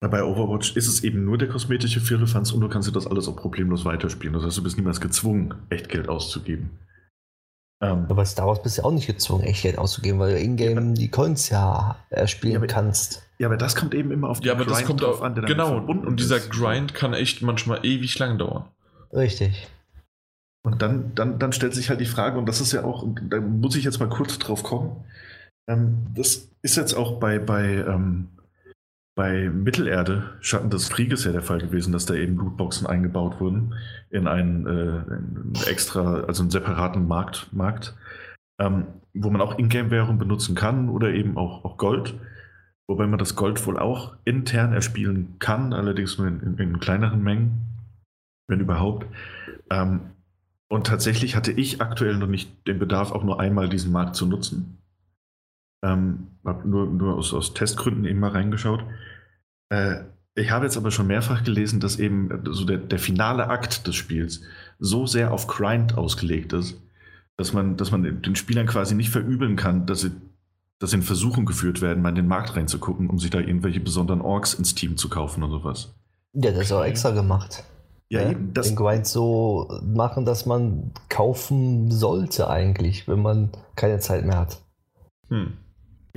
bei 0.00 0.22
Overwatch 0.22 0.76
ist 0.76 0.88
es 0.88 1.02
eben 1.04 1.24
nur 1.24 1.38
der 1.38 1.48
kosmetische 1.48 2.00
Firlefanz 2.00 2.52
und 2.52 2.60
du 2.60 2.68
kannst 2.68 2.88
dir 2.88 2.92
das 2.92 3.06
alles 3.06 3.28
auch 3.28 3.36
problemlos 3.36 3.84
weiterspielen. 3.84 4.34
Das 4.34 4.44
heißt, 4.44 4.58
du 4.58 4.62
bist 4.62 4.76
niemals 4.76 5.00
gezwungen, 5.00 5.54
Echtgeld 5.70 6.08
auszugeben. 6.08 6.78
Ähm, 7.82 8.06
aber 8.08 8.24
Star 8.24 8.46
Wars 8.46 8.62
bist 8.62 8.78
du 8.78 8.82
ja 8.82 8.86
auch 8.86 8.92
nicht 8.92 9.06
gezwungen, 9.06 9.44
Echtgeld 9.44 9.78
auszugeben, 9.78 10.18
weil 10.18 10.32
du 10.32 10.40
in-game 10.40 10.88
ja, 10.88 10.94
die 10.94 11.08
Coins 11.08 11.50
ja 11.50 11.96
erspielen 12.10 12.54
ja, 12.54 12.58
aber, 12.58 12.66
kannst. 12.66 13.22
Ja, 13.38 13.48
aber 13.48 13.56
das 13.56 13.76
kommt 13.76 13.94
eben 13.94 14.10
immer 14.10 14.30
auf 14.30 14.40
den 14.40 14.46
ja, 14.46 14.52
aber 14.54 14.64
Grind 14.64 14.78
das 14.78 14.86
kommt 14.86 15.02
drauf 15.02 15.22
an, 15.22 15.34
der 15.34 15.44
Genau, 15.44 15.78
und 15.78 16.18
dieser 16.18 16.36
ist. 16.36 16.50
Grind 16.50 16.94
kann 16.94 17.12
echt 17.12 17.42
manchmal 17.42 17.84
ewig 17.84 18.18
lang 18.18 18.38
dauern. 18.38 18.64
Richtig. 19.12 19.68
Und 20.62 20.82
dann, 20.82 21.14
dann, 21.14 21.38
dann 21.38 21.52
stellt 21.52 21.74
sich 21.74 21.90
halt 21.90 22.00
die 22.00 22.06
Frage, 22.06 22.38
und 22.38 22.46
das 22.46 22.60
ist 22.60 22.72
ja 22.72 22.82
auch, 22.82 23.06
da 23.28 23.40
muss 23.40 23.76
ich 23.76 23.84
jetzt 23.84 24.00
mal 24.00 24.08
kurz 24.08 24.38
drauf 24.38 24.62
kommen, 24.62 25.04
ähm, 25.68 26.06
das 26.14 26.48
ist 26.62 26.76
jetzt 26.76 26.94
auch 26.94 27.20
bei, 27.20 27.38
bei, 27.38 27.84
ähm, 27.86 28.28
bei 29.16 29.48
Mittelerde, 29.48 30.34
Schatten 30.40 30.70
des 30.70 30.90
Krieges 30.90 31.24
ja 31.24 31.32
der 31.32 31.42
Fall 31.42 31.58
gewesen, 31.58 31.92
dass 31.92 32.06
da 32.06 32.14
eben 32.14 32.36
Lootboxen 32.36 32.86
eingebaut 32.86 33.40
wurden 33.40 33.74
in 34.10 34.28
einen, 34.28 34.66
äh, 34.66 34.70
einen 34.70 35.52
extra, 35.66 36.20
also 36.20 36.42
einen 36.42 36.50
separaten 36.50 37.08
Markt, 37.08 37.48
Markt 37.52 37.96
ähm, 38.58 38.86
wo 39.14 39.30
man 39.30 39.40
auch 39.40 39.58
Ingame-Währung 39.58 40.18
benutzen 40.18 40.54
kann 40.54 40.88
oder 40.88 41.12
eben 41.12 41.36
auch, 41.36 41.64
auch 41.64 41.78
Gold. 41.78 42.14
Wobei 42.88 43.06
man 43.06 43.18
das 43.18 43.34
Gold 43.34 43.66
wohl 43.66 43.78
auch 43.78 44.14
intern 44.24 44.72
erspielen 44.72 45.36
kann, 45.38 45.72
allerdings 45.72 46.18
nur 46.18 46.28
in, 46.28 46.40
in, 46.40 46.58
in 46.58 46.78
kleineren 46.78 47.22
Mengen, 47.22 47.64
wenn 48.48 48.60
überhaupt. 48.60 49.06
Ähm, 49.70 50.00
und 50.68 50.86
tatsächlich 50.86 51.36
hatte 51.36 51.52
ich 51.52 51.80
aktuell 51.80 52.16
noch 52.16 52.26
nicht 52.26 52.50
den 52.66 52.78
Bedarf, 52.78 53.12
auch 53.12 53.24
nur 53.24 53.40
einmal 53.40 53.68
diesen 53.68 53.92
Markt 53.92 54.14
zu 54.14 54.26
nutzen. 54.26 54.78
Ähm, 55.82 56.28
habe 56.44 56.68
nur, 56.68 56.86
nur 56.86 57.16
aus, 57.16 57.34
aus, 57.34 57.54
Testgründen 57.54 58.04
eben 58.04 58.20
mal 58.20 58.30
reingeschaut. 58.30 58.84
Äh, 59.68 60.04
ich 60.34 60.50
habe 60.50 60.66
jetzt 60.66 60.76
aber 60.76 60.90
schon 60.90 61.06
mehrfach 61.06 61.44
gelesen, 61.44 61.80
dass 61.80 61.98
eben 61.98 62.42
so 62.50 62.64
der, 62.64 62.78
der 62.78 62.98
finale 62.98 63.48
Akt 63.48 63.86
des 63.86 63.94
Spiels 63.94 64.42
so 64.78 65.06
sehr 65.06 65.32
auf 65.32 65.46
Grind 65.46 65.96
ausgelegt 65.96 66.52
ist, 66.52 66.80
dass 67.36 67.52
man, 67.52 67.76
dass 67.76 67.90
man 67.90 68.22
den 68.22 68.36
Spielern 68.36 68.66
quasi 68.66 68.94
nicht 68.94 69.10
verübeln 69.10 69.56
kann, 69.56 69.86
dass 69.86 70.02
sie, 70.02 70.12
dass 70.78 70.90
sie 70.90 70.96
in 70.96 71.02
Versuchung 71.02 71.46
geführt 71.46 71.80
werden, 71.80 72.02
mal 72.02 72.10
in 72.10 72.16
den 72.16 72.28
Markt 72.28 72.56
reinzugucken, 72.56 73.08
um 73.08 73.18
sich 73.18 73.30
da 73.30 73.38
irgendwelche 73.38 73.80
besonderen 73.80 74.20
Orks 74.20 74.54
ins 74.54 74.74
Team 74.74 74.96
zu 74.96 75.08
kaufen 75.08 75.42
und 75.42 75.50
sowas. 75.50 75.94
Ja, 76.34 76.50
das 76.50 76.64
ist 76.66 76.72
auch 76.72 76.84
extra 76.84 77.10
gemacht. 77.10 77.64
Ja, 78.08 78.22
ja, 78.22 78.30
eben. 78.30 78.52
Das 78.52 78.68
den 78.68 78.76
Grind 78.76 79.06
so 79.06 79.68
machen, 79.82 80.24
dass 80.24 80.46
man 80.46 80.92
kaufen 81.08 81.90
sollte 81.90 82.48
eigentlich, 82.48 83.08
wenn 83.08 83.20
man 83.20 83.50
keine 83.74 83.98
Zeit 83.98 84.24
mehr 84.24 84.38
hat. 84.38 84.60
Hm. 85.28 85.54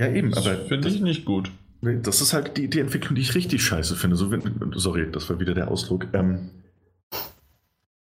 Ja, 0.00 0.08
eben, 0.08 0.32
aber. 0.32 0.56
Finde 0.56 0.88
ich 0.88 1.00
nicht 1.02 1.26
gut. 1.26 1.50
Das 1.82 2.22
ist 2.22 2.32
halt 2.32 2.56
die, 2.56 2.68
die 2.68 2.80
Entwicklung, 2.80 3.14
die 3.14 3.20
ich 3.20 3.34
richtig 3.34 3.62
scheiße 3.62 3.96
finde. 3.96 4.16
So, 4.16 4.30
sorry, 4.74 5.10
das 5.12 5.28
war 5.28 5.38
wieder 5.38 5.54
der 5.54 5.68
Ausdruck. 5.68 6.06
Ähm, 6.14 6.50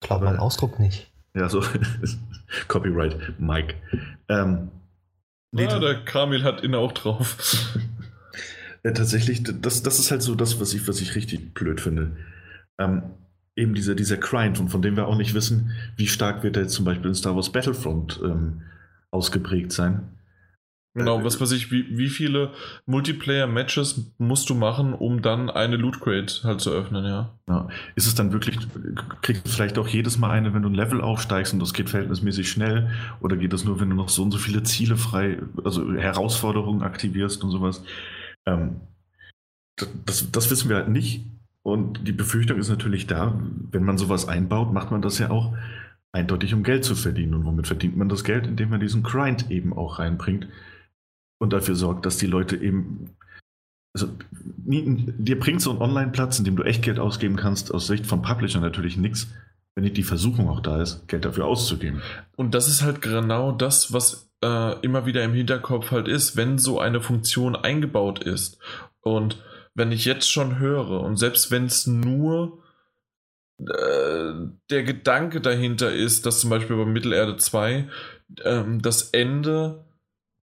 Glaub 0.00 0.22
mein 0.22 0.36
Ausdruck 0.36 0.80
nicht. 0.80 1.10
Ja, 1.34 1.48
so. 1.48 1.62
Copyright, 2.68 3.40
Mike. 3.40 3.74
Ähm, 4.28 4.70
nee, 5.52 5.64
ja, 5.64 5.78
der 5.78 6.04
Kamil 6.04 6.42
hat 6.42 6.64
ihn 6.64 6.74
auch 6.74 6.92
drauf. 6.92 7.76
ja, 8.84 8.90
tatsächlich, 8.90 9.44
das, 9.44 9.82
das 9.82 9.98
ist 10.00 10.10
halt 10.10 10.22
so 10.22 10.34
das, 10.34 10.60
was 10.60 10.74
ich, 10.74 10.86
was 10.88 11.00
ich 11.00 11.14
richtig 11.14 11.54
blöd 11.54 11.80
finde. 11.80 12.16
Ähm, 12.78 13.02
eben 13.54 13.74
dieser, 13.74 13.94
dieser 13.94 14.16
Grind, 14.16 14.58
und 14.58 14.68
von 14.68 14.82
dem 14.82 14.96
wir 14.96 15.06
auch 15.06 15.16
nicht 15.16 15.34
wissen, 15.34 15.70
wie 15.96 16.08
stark 16.08 16.42
wird 16.42 16.56
er 16.56 16.64
jetzt 16.64 16.74
zum 16.74 16.84
Beispiel 16.84 17.08
in 17.08 17.14
Star 17.14 17.36
Wars 17.36 17.50
Battlefront 17.50 18.20
ähm, 18.22 18.62
ausgeprägt 19.10 19.70
sein. 19.72 20.08
Genau, 20.96 21.24
was 21.24 21.40
weiß 21.40 21.50
ich, 21.50 21.72
wie, 21.72 21.98
wie 21.98 22.08
viele 22.08 22.52
Multiplayer-Matches 22.86 24.12
musst 24.18 24.48
du 24.48 24.54
machen, 24.54 24.92
um 24.94 25.22
dann 25.22 25.50
eine 25.50 25.76
Loot 25.76 26.00
Crate 26.00 26.44
halt 26.44 26.60
zu 26.60 26.70
öffnen, 26.70 27.04
ja. 27.04 27.34
ja. 27.48 27.68
Ist 27.96 28.06
es 28.06 28.14
dann 28.14 28.32
wirklich, 28.32 28.56
kriegst 29.20 29.44
du 29.44 29.50
vielleicht 29.50 29.76
auch 29.76 29.88
jedes 29.88 30.18
Mal 30.18 30.30
eine, 30.30 30.54
wenn 30.54 30.62
du 30.62 30.68
ein 30.68 30.74
Level 30.74 31.00
aufsteigst 31.00 31.52
und 31.52 31.58
das 31.58 31.74
geht 31.74 31.90
verhältnismäßig 31.90 32.48
schnell? 32.48 32.92
Oder 33.20 33.36
geht 33.36 33.52
das 33.52 33.64
nur, 33.64 33.80
wenn 33.80 33.90
du 33.90 33.96
noch 33.96 34.08
so 34.08 34.22
und 34.22 34.30
so 34.30 34.38
viele 34.38 34.62
Ziele 34.62 34.96
frei, 34.96 35.38
also 35.64 35.92
Herausforderungen 35.94 36.82
aktivierst 36.82 37.42
und 37.42 37.50
sowas? 37.50 37.82
Ähm, 38.46 38.82
das, 40.06 40.30
das 40.30 40.48
wissen 40.52 40.68
wir 40.68 40.76
halt 40.76 40.90
nicht. 40.90 41.24
Und 41.64 42.06
die 42.06 42.12
Befürchtung 42.12 42.58
ist 42.58 42.68
natürlich 42.68 43.08
da, 43.08 43.36
wenn 43.72 43.82
man 43.82 43.98
sowas 43.98 44.28
einbaut, 44.28 44.72
macht 44.72 44.92
man 44.92 45.02
das 45.02 45.18
ja 45.18 45.30
auch 45.30 45.56
eindeutig, 46.12 46.54
um 46.54 46.62
Geld 46.62 46.84
zu 46.84 46.94
verdienen. 46.94 47.34
Und 47.34 47.46
womit 47.46 47.66
verdient 47.66 47.96
man 47.96 48.08
das 48.08 48.22
Geld? 48.22 48.46
Indem 48.46 48.70
man 48.70 48.78
diesen 48.78 49.02
Grind 49.02 49.50
eben 49.50 49.72
auch 49.72 49.98
reinbringt 49.98 50.46
und 51.44 51.52
dafür 51.52 51.76
sorgt, 51.76 52.06
dass 52.06 52.16
die 52.16 52.26
Leute 52.26 52.56
eben. 52.56 53.16
Also, 53.94 54.08
dir 54.66 55.38
bringt 55.38 55.60
so 55.60 55.70
ein 55.70 55.78
Online-Platz, 55.78 56.40
in 56.40 56.44
dem 56.44 56.56
du 56.56 56.64
echt 56.64 56.82
Geld 56.82 56.98
ausgeben 56.98 57.36
kannst, 57.36 57.72
aus 57.72 57.86
Sicht 57.86 58.06
von 58.06 58.22
Publisher 58.22 58.60
natürlich 58.60 58.96
nichts, 58.96 59.28
wenn 59.76 59.84
die 59.84 60.02
Versuchung 60.02 60.48
auch 60.48 60.60
da 60.60 60.82
ist, 60.82 61.06
Geld 61.06 61.24
dafür 61.24 61.46
auszugeben. 61.46 62.02
Und 62.34 62.54
das 62.54 62.68
ist 62.68 62.82
halt 62.82 63.02
genau 63.02 63.52
das, 63.52 63.92
was 63.92 64.32
äh, 64.42 64.80
immer 64.80 65.06
wieder 65.06 65.22
im 65.22 65.32
Hinterkopf 65.32 65.92
halt 65.92 66.08
ist, 66.08 66.36
wenn 66.36 66.58
so 66.58 66.80
eine 66.80 67.00
Funktion 67.00 67.54
eingebaut 67.54 68.22
ist. 68.24 68.58
Und 69.00 69.40
wenn 69.74 69.92
ich 69.92 70.04
jetzt 70.04 70.30
schon 70.30 70.58
höre, 70.58 71.00
und 71.02 71.16
selbst 71.16 71.50
wenn 71.52 71.66
es 71.66 71.86
nur 71.86 72.62
äh, 73.58 74.32
der 74.70 74.82
Gedanke 74.82 75.40
dahinter 75.40 75.92
ist, 75.92 76.26
dass 76.26 76.40
zum 76.40 76.50
Beispiel 76.50 76.76
bei 76.76 76.84
Mittelerde 76.84 77.36
2 77.36 77.88
ähm, 78.44 78.82
das 78.82 79.10
Ende 79.10 79.83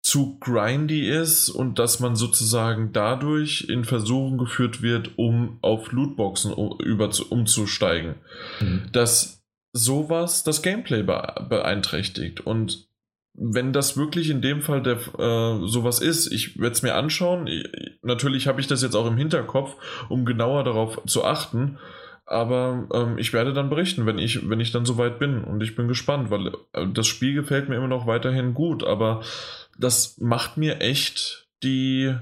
zu 0.03 0.37
grindy 0.39 1.09
ist 1.09 1.49
und 1.49 1.79
dass 1.79 2.01
man 2.01 2.17
sozusagen 2.17 2.91
dadurch 2.91 3.67
in 3.69 3.85
Versuchung 3.85 4.37
geführt 4.37 4.81
wird, 4.81 5.11
um 5.17 5.57
auf 5.61 5.93
Lootboxen 5.93 6.51
um, 6.51 6.77
über, 6.81 7.09
umzusteigen. 7.29 8.15
Mhm. 8.59 8.89
Dass 8.91 9.41
sowas 9.71 10.43
das 10.43 10.61
Gameplay 10.61 11.03
beeinträchtigt. 11.03 12.41
Und 12.41 12.89
wenn 13.33 13.71
das 13.71 13.95
wirklich 13.97 14.29
in 14.29 14.41
dem 14.41 14.61
Fall 14.61 14.83
der, 14.83 14.97
äh, 15.17 15.67
sowas 15.67 15.99
ist, 15.99 16.31
ich 16.31 16.59
werde 16.59 16.73
es 16.73 16.83
mir 16.83 16.95
anschauen. 16.95 17.47
Ich, 17.47 17.63
natürlich 18.03 18.47
habe 18.47 18.59
ich 18.59 18.67
das 18.67 18.83
jetzt 18.83 18.95
auch 18.95 19.07
im 19.07 19.17
Hinterkopf, 19.17 19.75
um 20.09 20.25
genauer 20.25 20.65
darauf 20.65 21.01
zu 21.05 21.23
achten. 21.23 21.79
Aber 22.25 22.87
ähm, 22.93 23.17
ich 23.17 23.33
werde 23.33 23.53
dann 23.53 23.69
berichten, 23.69 24.05
wenn 24.05 24.17
ich, 24.17 24.49
wenn 24.49 24.59
ich 24.59 24.71
dann 24.71 24.85
soweit 24.85 25.17
bin. 25.17 25.43
Und 25.43 25.63
ich 25.63 25.75
bin 25.75 25.87
gespannt, 25.87 26.29
weil 26.29 26.47
äh, 26.73 26.87
das 26.93 27.07
Spiel 27.07 27.33
gefällt 27.33 27.69
mir 27.69 27.75
immer 27.75 27.87
noch 27.87 28.05
weiterhin 28.05 28.53
gut. 28.53 28.83
Aber 28.83 29.21
das 29.77 30.17
macht 30.19 30.57
mir 30.57 30.81
echt 30.81 31.47
die, 31.63 32.15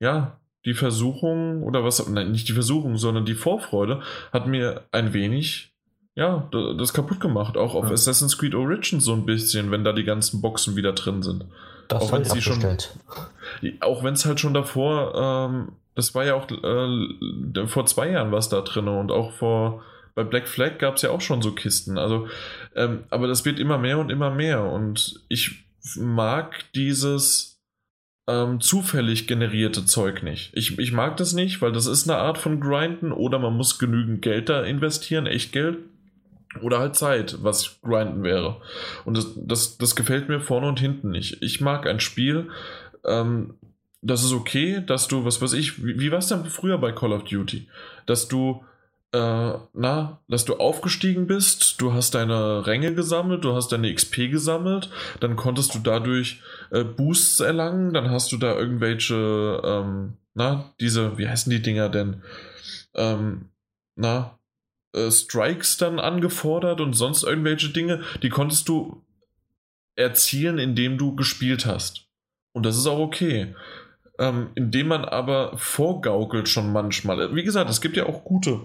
ja, 0.00 0.40
die 0.64 0.74
Versuchung 0.74 1.62
oder 1.62 1.84
was, 1.84 2.06
nein, 2.08 2.30
nicht 2.30 2.48
die 2.48 2.52
Versuchung, 2.52 2.96
sondern 2.96 3.24
die 3.24 3.34
Vorfreude 3.34 4.00
hat 4.32 4.46
mir 4.46 4.84
ein 4.92 5.12
wenig, 5.12 5.74
ja, 6.14 6.48
das 6.50 6.92
kaputt 6.92 7.20
gemacht. 7.20 7.56
Auch 7.56 7.74
auf 7.74 7.86
ja. 7.86 7.92
Assassin's 7.92 8.38
Creed 8.38 8.54
Origins 8.54 9.04
so 9.04 9.14
ein 9.14 9.26
bisschen, 9.26 9.70
wenn 9.70 9.84
da 9.84 9.92
die 9.92 10.04
ganzen 10.04 10.40
Boxen 10.40 10.76
wieder 10.76 10.92
drin 10.92 11.22
sind. 11.22 11.46
Das 11.88 12.02
auch 12.02 12.12
wenn 12.12 12.24
sie 12.24 12.40
schon, 12.40 12.64
auch 13.80 14.04
wenn 14.04 14.14
es 14.14 14.24
halt 14.24 14.38
schon 14.38 14.54
davor, 14.54 15.14
ähm, 15.50 15.72
das 15.94 16.14
war 16.14 16.24
ja 16.24 16.34
auch 16.34 16.48
äh, 16.50 17.66
vor 17.66 17.86
zwei 17.86 18.10
Jahren 18.10 18.32
was 18.32 18.48
da 18.48 18.60
drin 18.60 18.88
und 18.88 19.10
auch 19.10 19.32
vor 19.32 19.82
bei 20.14 20.24
Black 20.24 20.46
Flag 20.46 20.78
gab 20.78 20.96
es 20.96 21.02
ja 21.02 21.10
auch 21.10 21.20
schon 21.20 21.42
so 21.42 21.52
Kisten. 21.52 21.98
Also, 21.98 22.28
ähm, 22.76 23.04
aber 23.10 23.26
das 23.26 23.44
wird 23.44 23.58
immer 23.58 23.78
mehr 23.78 23.98
und 23.98 24.10
immer 24.10 24.30
mehr 24.30 24.62
und 24.64 25.20
ich 25.28 25.64
mag 25.96 26.72
dieses 26.74 27.60
ähm, 28.28 28.60
zufällig 28.60 29.26
generierte 29.26 29.84
Zeug 29.84 30.22
nicht. 30.22 30.50
Ich, 30.54 30.78
ich 30.78 30.92
mag 30.92 31.16
das 31.16 31.32
nicht, 31.32 31.60
weil 31.60 31.72
das 31.72 31.86
ist 31.86 32.08
eine 32.08 32.18
Art 32.18 32.38
von 32.38 32.60
Grinden 32.60 33.12
oder 33.12 33.38
man 33.38 33.56
muss 33.56 33.78
genügend 33.78 34.22
Geld 34.22 34.48
da 34.48 34.62
investieren, 34.62 35.26
echt 35.26 35.52
Geld. 35.52 35.78
Oder 36.60 36.80
halt 36.80 36.96
Zeit, 36.96 37.42
was 37.42 37.80
Grinden 37.80 38.22
wäre. 38.22 38.60
Und 39.06 39.16
das, 39.16 39.26
das, 39.36 39.78
das 39.78 39.96
gefällt 39.96 40.28
mir 40.28 40.38
vorne 40.38 40.68
und 40.68 40.78
hinten 40.78 41.10
nicht. 41.10 41.42
Ich 41.42 41.62
mag 41.62 41.86
ein 41.86 41.98
Spiel, 41.98 42.50
ähm, 43.06 43.54
das 44.02 44.22
ist 44.22 44.32
okay, 44.32 44.82
dass 44.84 45.08
du, 45.08 45.24
was 45.24 45.40
weiß 45.40 45.54
ich, 45.54 45.82
wie, 45.84 45.98
wie 45.98 46.10
war 46.10 46.18
es 46.18 46.26
denn 46.26 46.44
früher 46.44 46.76
bei 46.76 46.92
Call 46.92 47.12
of 47.12 47.24
Duty? 47.24 47.68
Dass 48.04 48.28
du 48.28 48.64
äh, 49.12 49.52
na, 49.74 50.20
dass 50.26 50.44
du 50.44 50.56
aufgestiegen 50.56 51.26
bist, 51.26 51.80
du 51.80 51.92
hast 51.92 52.14
deine 52.14 52.66
Ränge 52.66 52.94
gesammelt, 52.94 53.44
du 53.44 53.54
hast 53.54 53.70
deine 53.70 53.94
XP 53.94 54.30
gesammelt, 54.30 54.90
dann 55.20 55.36
konntest 55.36 55.74
du 55.74 55.78
dadurch 55.78 56.40
äh, 56.70 56.82
Boosts 56.82 57.40
erlangen, 57.40 57.92
dann 57.92 58.10
hast 58.10 58.32
du 58.32 58.38
da 58.38 58.56
irgendwelche, 58.56 59.60
ähm, 59.64 60.14
na, 60.34 60.72
diese, 60.80 61.18
wie 61.18 61.28
heißen 61.28 61.50
die 61.50 61.60
Dinger 61.60 61.90
denn? 61.90 62.22
Ähm, 62.94 63.50
na, 63.96 64.38
äh, 64.94 65.10
Strikes 65.10 65.76
dann 65.76 65.98
angefordert 65.98 66.80
und 66.80 66.94
sonst 66.94 67.22
irgendwelche 67.22 67.68
Dinge, 67.68 68.02
die 68.22 68.30
konntest 68.30 68.68
du 68.68 69.02
erzielen, 69.94 70.58
indem 70.58 70.96
du 70.96 71.14
gespielt 71.14 71.66
hast. 71.66 72.06
Und 72.52 72.64
das 72.64 72.78
ist 72.78 72.86
auch 72.86 72.98
okay. 72.98 73.54
Ähm, 74.18 74.50
indem 74.54 74.88
man 74.88 75.04
aber 75.04 75.56
vorgaukelt 75.56 76.48
schon 76.48 76.72
manchmal. 76.72 77.34
Wie 77.34 77.44
gesagt, 77.44 77.68
es 77.70 77.80
gibt 77.80 77.96
ja 77.96 78.06
auch 78.06 78.24
gute 78.24 78.60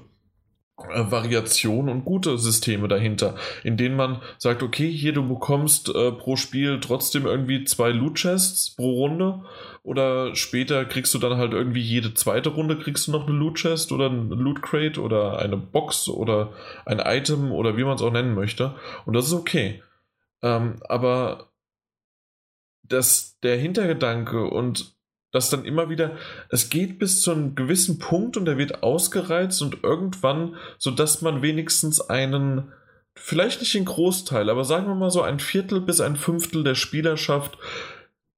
äh, 0.77 1.11
Variationen 1.11 1.89
und 1.89 2.05
gute 2.05 2.37
Systeme 2.37 2.87
dahinter, 2.87 3.35
in 3.63 3.77
denen 3.77 3.95
man 3.95 4.21
sagt, 4.37 4.61
okay, 4.63 4.91
hier 4.91 5.13
du 5.13 5.27
bekommst 5.27 5.89
äh, 5.89 6.11
pro 6.11 6.35
Spiel 6.35 6.79
trotzdem 6.79 7.25
irgendwie 7.25 7.63
zwei 7.63 7.89
Loot 7.89 8.15
Chests 8.15 8.75
pro 8.75 8.91
Runde 8.91 9.43
oder 9.83 10.35
später 10.35 10.85
kriegst 10.85 11.13
du 11.13 11.17
dann 11.17 11.37
halt 11.37 11.53
irgendwie 11.53 11.81
jede 11.81 12.13
zweite 12.13 12.49
Runde 12.49 12.77
kriegst 12.77 13.07
du 13.07 13.11
noch 13.11 13.27
eine 13.27 13.37
Loot 13.37 13.55
Chest 13.55 13.91
oder 13.91 14.09
ein 14.09 14.29
Loot 14.29 14.61
Crate 14.61 15.01
oder 15.01 15.39
eine 15.39 15.57
Box 15.57 16.09
oder 16.09 16.53
ein 16.85 16.99
Item 16.99 17.51
oder 17.51 17.77
wie 17.77 17.83
man 17.83 17.95
es 17.95 18.01
auch 18.01 18.11
nennen 18.11 18.35
möchte 18.35 18.75
und 19.05 19.13
das 19.15 19.27
ist 19.27 19.33
okay. 19.33 19.81
Ähm, 20.43 20.81
aber 20.87 21.49
das, 22.83 23.39
der 23.41 23.57
Hintergedanke 23.57 24.45
und 24.45 24.96
dass 25.31 25.49
dann 25.49 25.65
immer 25.65 25.89
wieder, 25.89 26.17
es 26.49 26.69
geht 26.69 26.99
bis 26.99 27.21
zu 27.21 27.31
einem 27.31 27.55
gewissen 27.55 27.99
Punkt 27.99 28.37
und 28.37 28.45
der 28.45 28.57
wird 28.57 28.83
ausgereizt 28.83 29.61
und 29.61 29.83
irgendwann, 29.83 30.55
sodass 30.77 31.21
man 31.21 31.41
wenigstens 31.41 32.01
einen, 32.01 32.71
vielleicht 33.15 33.59
nicht 33.59 33.73
den 33.73 33.85
Großteil, 33.85 34.49
aber 34.49 34.63
sagen 34.63 34.87
wir 34.87 34.95
mal 34.95 35.11
so 35.11 35.21
ein 35.21 35.39
Viertel 35.39 35.81
bis 35.81 36.01
ein 36.01 36.15
Fünftel 36.15 36.63
der 36.63 36.75
Spielerschaft, 36.75 37.57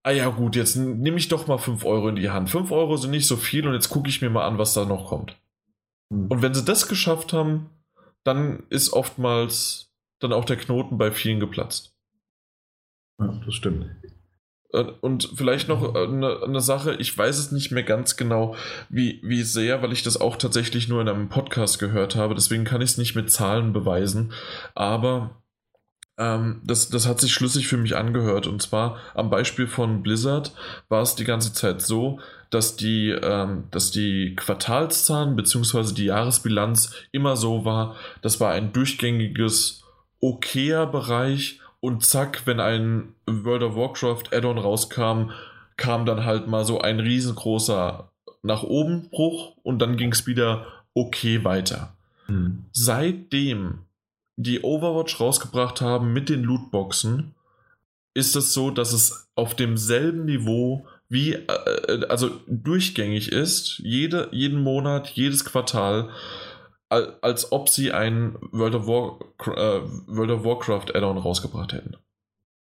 ah 0.03 0.11
ja 0.11 0.29
gut, 0.29 0.55
jetzt 0.55 0.75
nehme 0.75 1.17
ich 1.17 1.27
doch 1.27 1.47
mal 1.47 1.57
5 1.57 1.85
Euro 1.85 2.09
in 2.09 2.15
die 2.15 2.29
Hand. 2.29 2.49
5 2.49 2.71
Euro 2.71 2.97
sind 2.97 3.11
nicht 3.11 3.27
so 3.27 3.35
viel 3.35 3.67
und 3.67 3.73
jetzt 3.73 3.89
gucke 3.89 4.09
ich 4.09 4.21
mir 4.21 4.29
mal 4.29 4.47
an, 4.47 4.57
was 4.57 4.73
da 4.73 4.85
noch 4.85 5.07
kommt. 5.07 5.37
Mhm. 6.09 6.27
Und 6.27 6.41
wenn 6.41 6.53
sie 6.53 6.65
das 6.65 6.87
geschafft 6.87 7.33
haben, 7.33 7.69
dann 8.23 8.63
ist 8.69 8.93
oftmals 8.93 9.91
dann 10.19 10.33
auch 10.33 10.45
der 10.45 10.57
Knoten 10.57 10.97
bei 10.97 11.11
vielen 11.11 11.39
geplatzt. 11.39 11.95
Ja, 13.19 13.39
das 13.45 13.53
stimmt. 13.53 13.85
Äh, 14.73 14.85
und 15.01 15.29
vielleicht 15.35 15.67
noch 15.67 15.95
eine, 15.95 16.41
eine, 16.43 16.61
Sache, 16.61 16.95
ich 16.95 17.17
weiß 17.17 17.37
es 17.37 17.51
nicht 17.51 17.71
mehr 17.71 17.83
ganz 17.83 18.17
genau, 18.17 18.55
wie, 18.89 19.19
wie 19.23 19.43
sehr, 19.43 19.81
weil 19.81 19.93
ich 19.93 20.03
das 20.03 20.19
auch 20.19 20.35
tatsächlich 20.35 20.87
nur 20.87 21.01
in 21.01 21.09
einem 21.09 21.29
Podcast 21.29 21.79
gehört 21.79 22.15
habe, 22.15 22.35
deswegen 22.35 22.63
kann 22.63 22.81
ich 22.81 22.91
es 22.91 22.97
nicht 22.97 23.15
mit 23.15 23.31
Zahlen 23.31 23.73
beweisen, 23.73 24.33
aber 24.75 25.41
ähm, 26.19 26.61
das, 26.63 26.89
das 26.89 27.07
hat 27.07 27.19
sich 27.21 27.33
schlüssig 27.33 27.67
für 27.67 27.77
mich 27.77 27.95
angehört. 27.95 28.45
Und 28.45 28.61
zwar 28.61 28.97
am 29.15 29.29
Beispiel 29.29 29.67
von 29.67 30.03
Blizzard 30.03 30.53
war 30.89 31.01
es 31.01 31.15
die 31.15 31.23
ganze 31.23 31.53
Zeit 31.53 31.81
so, 31.81 32.19
dass 32.49 32.75
die, 32.75 33.09
ähm, 33.09 33.65
dass 33.71 33.91
die 33.91 34.35
Quartalszahlen 34.35 35.35
bzw. 35.35 35.93
die 35.93 36.05
Jahresbilanz 36.05 36.93
immer 37.11 37.37
so 37.37 37.63
war, 37.63 37.95
das 38.21 38.39
war 38.39 38.51
ein 38.51 38.73
durchgängiges 38.73 39.83
okayer 40.19 40.85
Bereich 40.87 41.61
und 41.81 42.03
zack, 42.03 42.45
wenn 42.45 42.59
ein 42.59 43.13
World 43.25 43.63
of 43.63 43.75
Warcraft 43.75 44.33
Add-on 44.33 44.57
rauskam, 44.57 45.31
kam 45.77 46.05
dann 46.05 46.25
halt 46.25 46.47
mal 46.47 46.65
so 46.65 46.81
ein 46.81 46.99
riesengroßer 46.99 48.11
nach 48.41 48.63
oben 48.63 49.09
Bruch 49.09 49.55
und 49.63 49.79
dann 49.79 49.97
ging 49.97 50.11
es 50.11 50.27
wieder 50.27 50.67
okay 50.93 51.43
weiter. 51.43 51.93
Mhm. 52.27 52.65
Seitdem 52.71 53.79
die 54.35 54.61
Overwatch 54.61 55.19
rausgebracht 55.19 55.81
haben 55.81 56.13
mit 56.13 56.29
den 56.29 56.43
Lootboxen, 56.43 57.35
ist 58.13 58.35
es 58.35 58.53
so, 58.53 58.71
dass 58.71 58.93
es 58.93 59.29
auf 59.35 59.55
demselben 59.55 60.25
Niveau 60.25 60.85
wie, 61.09 61.33
äh, 61.33 62.05
also 62.07 62.31
durchgängig 62.47 63.31
ist, 63.31 63.79
jede, 63.79 64.29
jeden 64.31 64.61
Monat, 64.61 65.09
jedes 65.09 65.43
Quartal 65.43 66.09
als 66.89 67.51
ob 67.51 67.69
sie 67.69 67.91
ein 67.91 68.35
World 68.51 68.75
of, 68.75 68.87
War, 68.87 69.19
äh, 69.45 69.81
World 70.07 70.31
of 70.31 70.43
Warcraft 70.43 70.95
Add-on 70.95 71.17
rausgebracht 71.17 71.73
hätten. 71.73 71.95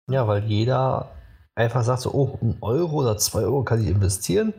Ja, 0.08 0.26
weil 0.28 0.44
jeder 0.44 1.10
einfach 1.54 1.82
sagt 1.82 2.02
so, 2.02 2.12
oh, 2.12 2.38
ein 2.40 2.56
Euro 2.60 3.00
oder 3.00 3.18
zwei 3.18 3.42
Euro 3.42 3.64
kann 3.64 3.82
ich 3.82 3.88
investieren, 3.88 4.54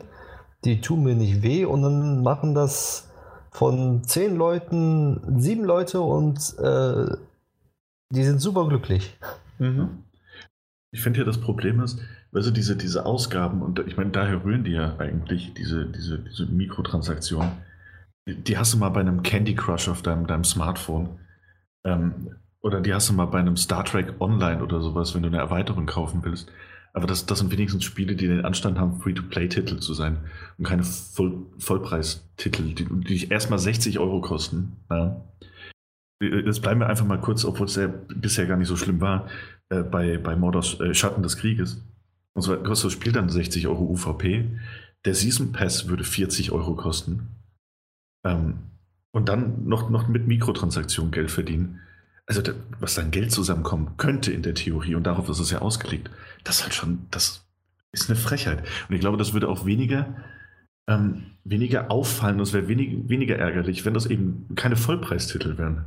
die 0.64 0.80
tun 0.80 1.04
mir 1.04 1.14
nicht 1.14 1.42
weh 1.42 1.64
und 1.64 1.82
dann 1.82 2.22
machen 2.22 2.54
das 2.54 3.10
von 3.50 4.04
zehn 4.04 4.36
Leuten 4.36 5.40
sieben 5.40 5.64
Leute 5.64 6.00
und 6.00 6.58
äh, 6.58 7.16
die 8.10 8.24
sind 8.24 8.40
super 8.40 8.68
glücklich. 8.68 9.16
Mhm. 9.58 10.04
Ich 10.92 11.02
finde 11.02 11.20
ja, 11.20 11.24
das 11.24 11.40
Problem 11.40 11.80
ist, 11.80 11.98
also 12.32 12.50
diese, 12.50 12.76
diese 12.76 13.06
Ausgaben, 13.06 13.62
und 13.62 13.80
ich 13.80 13.96
meine, 13.96 14.10
daher 14.10 14.44
rühren 14.44 14.64
die 14.64 14.72
ja 14.72 14.96
eigentlich, 14.98 15.54
diese, 15.54 15.86
diese, 15.86 16.18
diese 16.18 16.46
Mikrotransaktionen 16.46 17.50
die 18.26 18.56
hast 18.56 18.72
du 18.72 18.78
mal 18.78 18.88
bei 18.88 19.00
einem 19.00 19.22
Candy 19.22 19.54
Crush 19.54 19.88
auf 19.88 20.02
deinem, 20.02 20.26
deinem 20.26 20.44
Smartphone. 20.44 21.18
Ähm, 21.84 22.36
oder 22.60 22.80
die 22.80 22.94
hast 22.94 23.10
du 23.10 23.12
mal 23.12 23.26
bei 23.26 23.38
einem 23.38 23.56
Star 23.56 23.84
Trek 23.84 24.14
Online 24.20 24.62
oder 24.62 24.80
sowas, 24.80 25.14
wenn 25.14 25.22
du 25.22 25.28
eine 25.28 25.38
Erweiterung 25.38 25.86
kaufen 25.86 26.24
willst. 26.24 26.50
Aber 26.94 27.06
das, 27.06 27.26
das 27.26 27.40
sind 27.40 27.50
wenigstens 27.50 27.84
Spiele, 27.84 28.14
die 28.14 28.28
den 28.28 28.44
Anstand 28.44 28.78
haben, 28.78 29.00
Free-to-Play-Titel 29.00 29.80
zu 29.80 29.94
sein 29.94 30.18
und 30.58 30.64
keine 30.64 30.84
Voll 30.84 31.46
Vollpreistitel, 31.58 32.72
die, 32.72 32.84
die 32.84 33.28
erstmal 33.28 33.58
60 33.58 33.98
Euro 33.98 34.20
kosten. 34.20 34.76
Ja. 34.88 35.24
Jetzt 36.22 36.62
bleiben 36.62 36.80
wir 36.80 36.86
einfach 36.86 37.04
mal 37.04 37.20
kurz, 37.20 37.44
obwohl 37.44 37.66
es 37.66 37.74
ja 37.74 37.88
bisher 38.14 38.46
gar 38.46 38.56
nicht 38.56 38.68
so 38.68 38.76
schlimm 38.76 39.00
war, 39.00 39.28
äh, 39.68 39.82
bei, 39.82 40.16
bei 40.18 40.36
Mordors 40.36 40.80
äh, 40.80 40.94
Schatten 40.94 41.22
des 41.22 41.36
Krieges. 41.36 41.84
Und 42.32 42.42
zwar 42.42 42.58
kostet 42.62 42.86
das 42.86 42.92
Spiel 42.92 43.12
dann 43.12 43.28
60 43.28 43.66
Euro 43.66 43.84
UVP. 43.84 44.48
Der 45.04 45.14
Season 45.14 45.52
Pass 45.52 45.88
würde 45.88 46.04
40 46.04 46.52
Euro 46.52 46.76
kosten. 46.76 47.28
Ähm, 48.24 48.58
und 49.12 49.28
dann 49.28 49.66
noch, 49.66 49.90
noch 49.90 50.08
mit 50.08 50.26
Mikrotransaktionen 50.26 51.12
Geld 51.12 51.30
verdienen. 51.30 51.80
also 52.26 52.42
was 52.80 52.94
dann 52.94 53.10
Geld 53.10 53.30
zusammenkommen 53.32 53.96
könnte 53.96 54.32
in 54.32 54.42
der 54.42 54.54
Theorie 54.54 54.94
und 54.94 55.04
darauf 55.04 55.28
ist 55.28 55.38
es 55.40 55.50
ja 55.50 55.60
ausgelegt, 55.60 56.10
das 56.42 56.56
ist 56.56 56.62
halt 56.64 56.74
schon, 56.74 57.06
das 57.10 57.46
ist 57.92 58.10
eine 58.10 58.18
Frechheit. 58.18 58.64
Und 58.88 58.94
ich 58.94 59.00
glaube, 59.00 59.18
das 59.18 59.32
würde 59.34 59.48
auch 59.48 59.66
weniger, 59.66 60.16
ähm, 60.88 61.26
weniger 61.44 61.90
auffallen, 61.90 62.38
das 62.38 62.52
wäre 62.52 62.68
wenig, 62.68 63.08
weniger 63.08 63.36
ärgerlich, 63.36 63.84
wenn 63.84 63.94
das 63.94 64.06
eben 64.06 64.48
keine 64.56 64.76
Vollpreistitel 64.76 65.58
wären. 65.58 65.84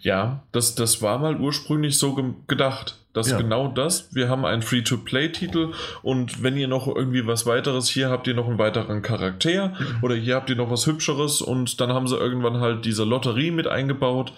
Ja, 0.00 0.42
das, 0.52 0.74
das 0.74 1.00
war 1.02 1.18
mal 1.18 1.40
ursprünglich 1.40 1.98
so 1.98 2.14
ge 2.14 2.24
gedacht. 2.46 3.00
Dass 3.14 3.30
ja. 3.30 3.38
genau 3.38 3.68
das, 3.68 4.12
wir 4.12 4.28
haben 4.28 4.44
einen 4.44 4.62
Free-to-Play-Titel 4.62 5.72
und 6.02 6.42
wenn 6.42 6.56
ihr 6.56 6.66
noch 6.66 6.88
irgendwie 6.88 7.24
was 7.28 7.46
weiteres, 7.46 7.88
hier 7.88 8.10
habt 8.10 8.26
ihr 8.26 8.34
noch 8.34 8.48
einen 8.48 8.58
weiteren 8.58 9.02
Charakter 9.02 9.68
mhm. 9.68 9.98
oder 10.02 10.16
hier 10.16 10.34
habt 10.34 10.50
ihr 10.50 10.56
noch 10.56 10.68
was 10.68 10.84
Hübscheres 10.84 11.40
und 11.40 11.80
dann 11.80 11.92
haben 11.92 12.08
sie 12.08 12.16
irgendwann 12.16 12.58
halt 12.58 12.84
diese 12.84 13.04
Lotterie 13.04 13.52
mit 13.52 13.68
eingebaut. 13.68 14.32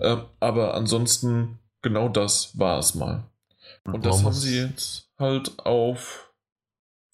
Äh, 0.00 0.16
aber 0.40 0.72
ansonsten, 0.72 1.58
genau 1.82 2.08
das 2.08 2.58
war 2.58 2.78
es 2.78 2.94
mal. 2.94 3.24
Und 3.84 4.06
das 4.06 4.24
haben 4.24 4.32
sie 4.32 4.60
jetzt 4.60 5.10
halt 5.18 5.58
auf 5.58 6.21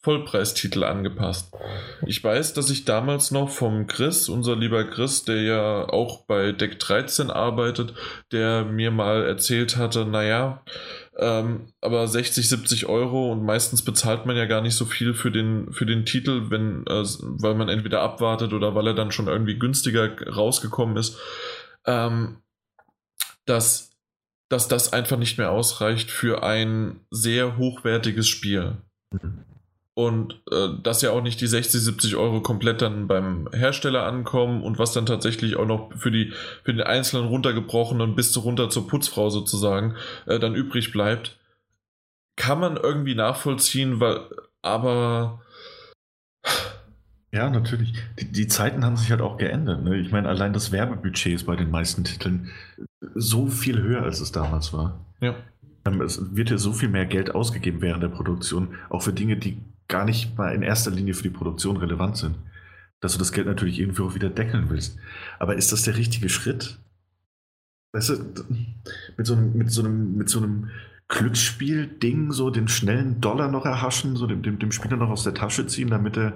Vollpreistitel 0.01 0.85
angepasst. 0.85 1.53
Ich 2.07 2.23
weiß, 2.23 2.55
dass 2.55 2.71
ich 2.71 2.85
damals 2.85 3.33
noch 3.33 3.51
vom 3.51 3.89
Chris, 3.89 4.29
unser 4.29 4.55
lieber 4.55 4.85
Chris, 4.85 5.25
der 5.25 5.43
ja 5.43 5.89
auch 5.89 6.25
bei 6.25 6.53
Deck 6.53 6.79
13 6.79 7.31
arbeitet, 7.31 7.95
der 8.31 8.65
mir 8.65 8.93
mal 8.93 9.25
erzählt 9.25 9.77
hatte, 9.77 10.07
naja, 10.07 10.63
ähm, 11.17 11.73
aber 11.81 12.07
60, 12.07 12.49
70 12.49 12.87
Euro 12.87 13.33
und 13.33 13.45
meistens 13.45 13.83
bezahlt 13.83 14.25
man 14.25 14.37
ja 14.37 14.45
gar 14.45 14.61
nicht 14.61 14.77
so 14.77 14.85
viel 14.85 15.15
für 15.15 15.33
den, 15.33 15.73
für 15.73 15.85
den 15.85 16.05
Titel, 16.05 16.49
wenn, 16.49 16.87
äh, 16.87 17.05
weil 17.21 17.57
man 17.57 17.69
entweder 17.69 18.01
abwartet 18.01 18.53
oder 18.53 18.77
weil 18.77 18.87
er 18.87 18.95
dann 18.95 19.11
schon 19.11 19.27
irgendwie 19.27 19.59
günstiger 19.59 20.17
rausgekommen 20.29 20.97
ist, 20.97 21.19
ähm, 21.87 22.37
dass, 23.47 23.91
dass 24.49 24.69
das 24.69 24.93
einfach 24.93 25.19
nicht 25.19 25.39
mehr 25.39 25.51
ausreicht 25.51 26.13
für 26.13 26.45
ein 26.45 27.01
sehr 27.11 27.57
hochwertiges 27.57 28.29
Spiel. 28.29 28.77
Mhm 29.11 29.45
und 29.99 30.41
äh, 30.53 30.69
dass 30.81 31.03
ja 31.03 31.11
auch 31.11 31.23
nicht 31.23 31.41
die 31.41 31.49
60, 31.49 31.81
70 31.81 32.15
Euro 32.15 32.41
komplett 32.41 32.83
dann 32.83 33.09
beim 33.09 33.49
Hersteller 33.53 34.07
ankommen 34.07 34.63
und 34.63 34.79
was 34.79 34.93
dann 34.93 35.07
tatsächlich 35.07 35.57
auch 35.57 35.67
noch 35.67 35.93
für 35.97 36.13
die 36.13 36.33
für 36.63 36.73
den 36.73 36.83
einzelnen 36.83 37.27
runtergebrochenen 37.27 38.15
bis 38.15 38.31
zu 38.31 38.39
runter 38.39 38.71
zur 38.71 38.87
Putzfrau 38.87 39.29
sozusagen 39.29 39.97
äh, 40.27 40.39
dann 40.39 40.55
übrig 40.55 40.93
bleibt, 40.93 41.37
kann 42.37 42.61
man 42.61 42.77
irgendwie 42.77 43.17
nachvollziehen, 43.17 43.99
weil 43.99 44.21
aber 44.63 45.41
ja, 47.33 47.51
natürlich. 47.51 47.93
Die, 48.21 48.31
die, 48.31 48.47
Zeiten 48.47 48.85
haben 48.85 48.97
sich 48.97 49.11
halt 49.11 49.21
auch 49.21 49.37
geändert. 49.37 49.83
Ne? 49.83 49.97
Ich 49.97 50.13
meine, 50.13 50.29
allein 50.29 50.53
das 50.53 50.71
Werbebudget 50.71 51.35
ist 51.35 51.47
bei 51.47 51.57
den 51.57 51.73
meisten 51.73 52.05
Titeln 52.05 52.51
so 53.17 53.49
viel 53.49 53.83
höher, 53.83 54.05
als 54.05 54.21
es 54.21 54.31
damals 54.31 54.73
war. 54.73 55.05
Ja. 55.21 55.35
Ähm, 55.85 56.01
es 56.03 56.37
wird 56.37 56.51
ja 56.51 56.57
so 56.57 56.73
viel 56.73 56.89
mehr 56.89 57.07
Geld 57.07 57.35
ausgegeben 57.35 57.83
während 57.83 58.05
der 58.05 58.09
Produktion, 58.09 58.77
auch 58.91 59.03
für 59.03 59.13
Dinge, 59.13 59.37
die 59.37 59.61
gar 59.89 60.05
nicht 60.05 60.37
mal 60.37 60.55
in 60.55 60.63
erster 60.63 60.91
Linie 60.91 61.15
für 61.15 61.23
die 61.23 61.31
Produktion 61.31 61.77
relevant 61.77 62.17
sind. 62.17 62.37
Dass 63.01 63.13
du 63.13 63.19
das 63.19 63.33
Geld 63.33 63.47
natürlich 63.47 63.79
irgendwie 63.79 64.03
auch 64.03 64.15
wieder 64.15 64.29
deckeln 64.29 64.71
willst. 64.71 64.99
Aber 65.39 65.57
ist 65.57 65.73
das 65.73 65.83
der 65.83 65.97
richtige 65.97 66.29
Schritt? 66.29 66.79
Weißt 67.93 68.11
du, 68.11 68.45
mit 69.17 69.27
so 69.27 69.35
einem, 69.35 69.57
mit 69.57 69.71
so 69.71 69.83
einem, 69.83 70.17
mit 70.17 70.29
so 70.29 70.39
einem 70.39 70.71
Glücksspiel-Ding, 71.09 72.33
so 72.33 72.51
den 72.51 72.69
schnellen 72.69 73.21
Dollar 73.21 73.51
noch 73.51 73.65
erhaschen, 73.65 74.17
so 74.17 74.27
dem, 74.27 74.43
dem, 74.43 74.59
dem 74.59 74.73
Spieler 74.73 74.97
noch 74.97 75.09
aus 75.09 75.25
der 75.25 75.35
Tasche 75.35 75.67
ziehen, 75.67 75.89
damit 75.89 76.17
er 76.17 76.35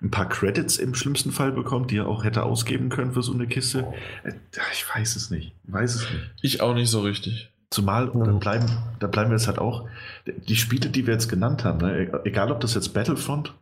ein 0.00 0.10
paar 0.10 0.28
Credits 0.28 0.78
im 0.78 0.94
schlimmsten 0.94 1.30
Fall 1.30 1.52
bekommt, 1.52 1.90
die 1.90 1.98
er 1.98 2.08
auch 2.08 2.24
hätte 2.24 2.42
ausgeben 2.44 2.88
können 2.88 3.12
für 3.12 3.22
so 3.22 3.32
eine 3.32 3.46
Kiste. 3.46 3.86
Äh, 4.22 4.32
ich 4.72 4.84
weiß 4.94 5.16
es 5.16 5.30
nicht. 5.30 5.54
Ich 5.66 5.72
weiß 5.72 5.94
es 5.94 6.10
nicht. 6.10 6.30
Ich 6.42 6.60
auch 6.60 6.74
nicht 6.74 6.90
so 6.90 7.00
richtig. 7.00 7.53
Zumal, 7.74 8.06
da 8.06 8.32
bleiben, 8.32 8.66
da 9.00 9.08
bleiben 9.08 9.30
wir 9.30 9.36
jetzt 9.36 9.48
halt 9.48 9.58
auch, 9.58 9.88
die 10.26 10.54
Spiele, 10.54 10.90
die 10.90 11.08
wir 11.08 11.14
jetzt 11.14 11.28
genannt 11.28 11.64
haben, 11.64 11.78
ne, 11.78 12.04
e-, 12.04 12.28
egal 12.28 12.52
ob 12.52 12.60
das 12.60 12.74
jetzt 12.74 12.94
Battlefront, 12.94 13.52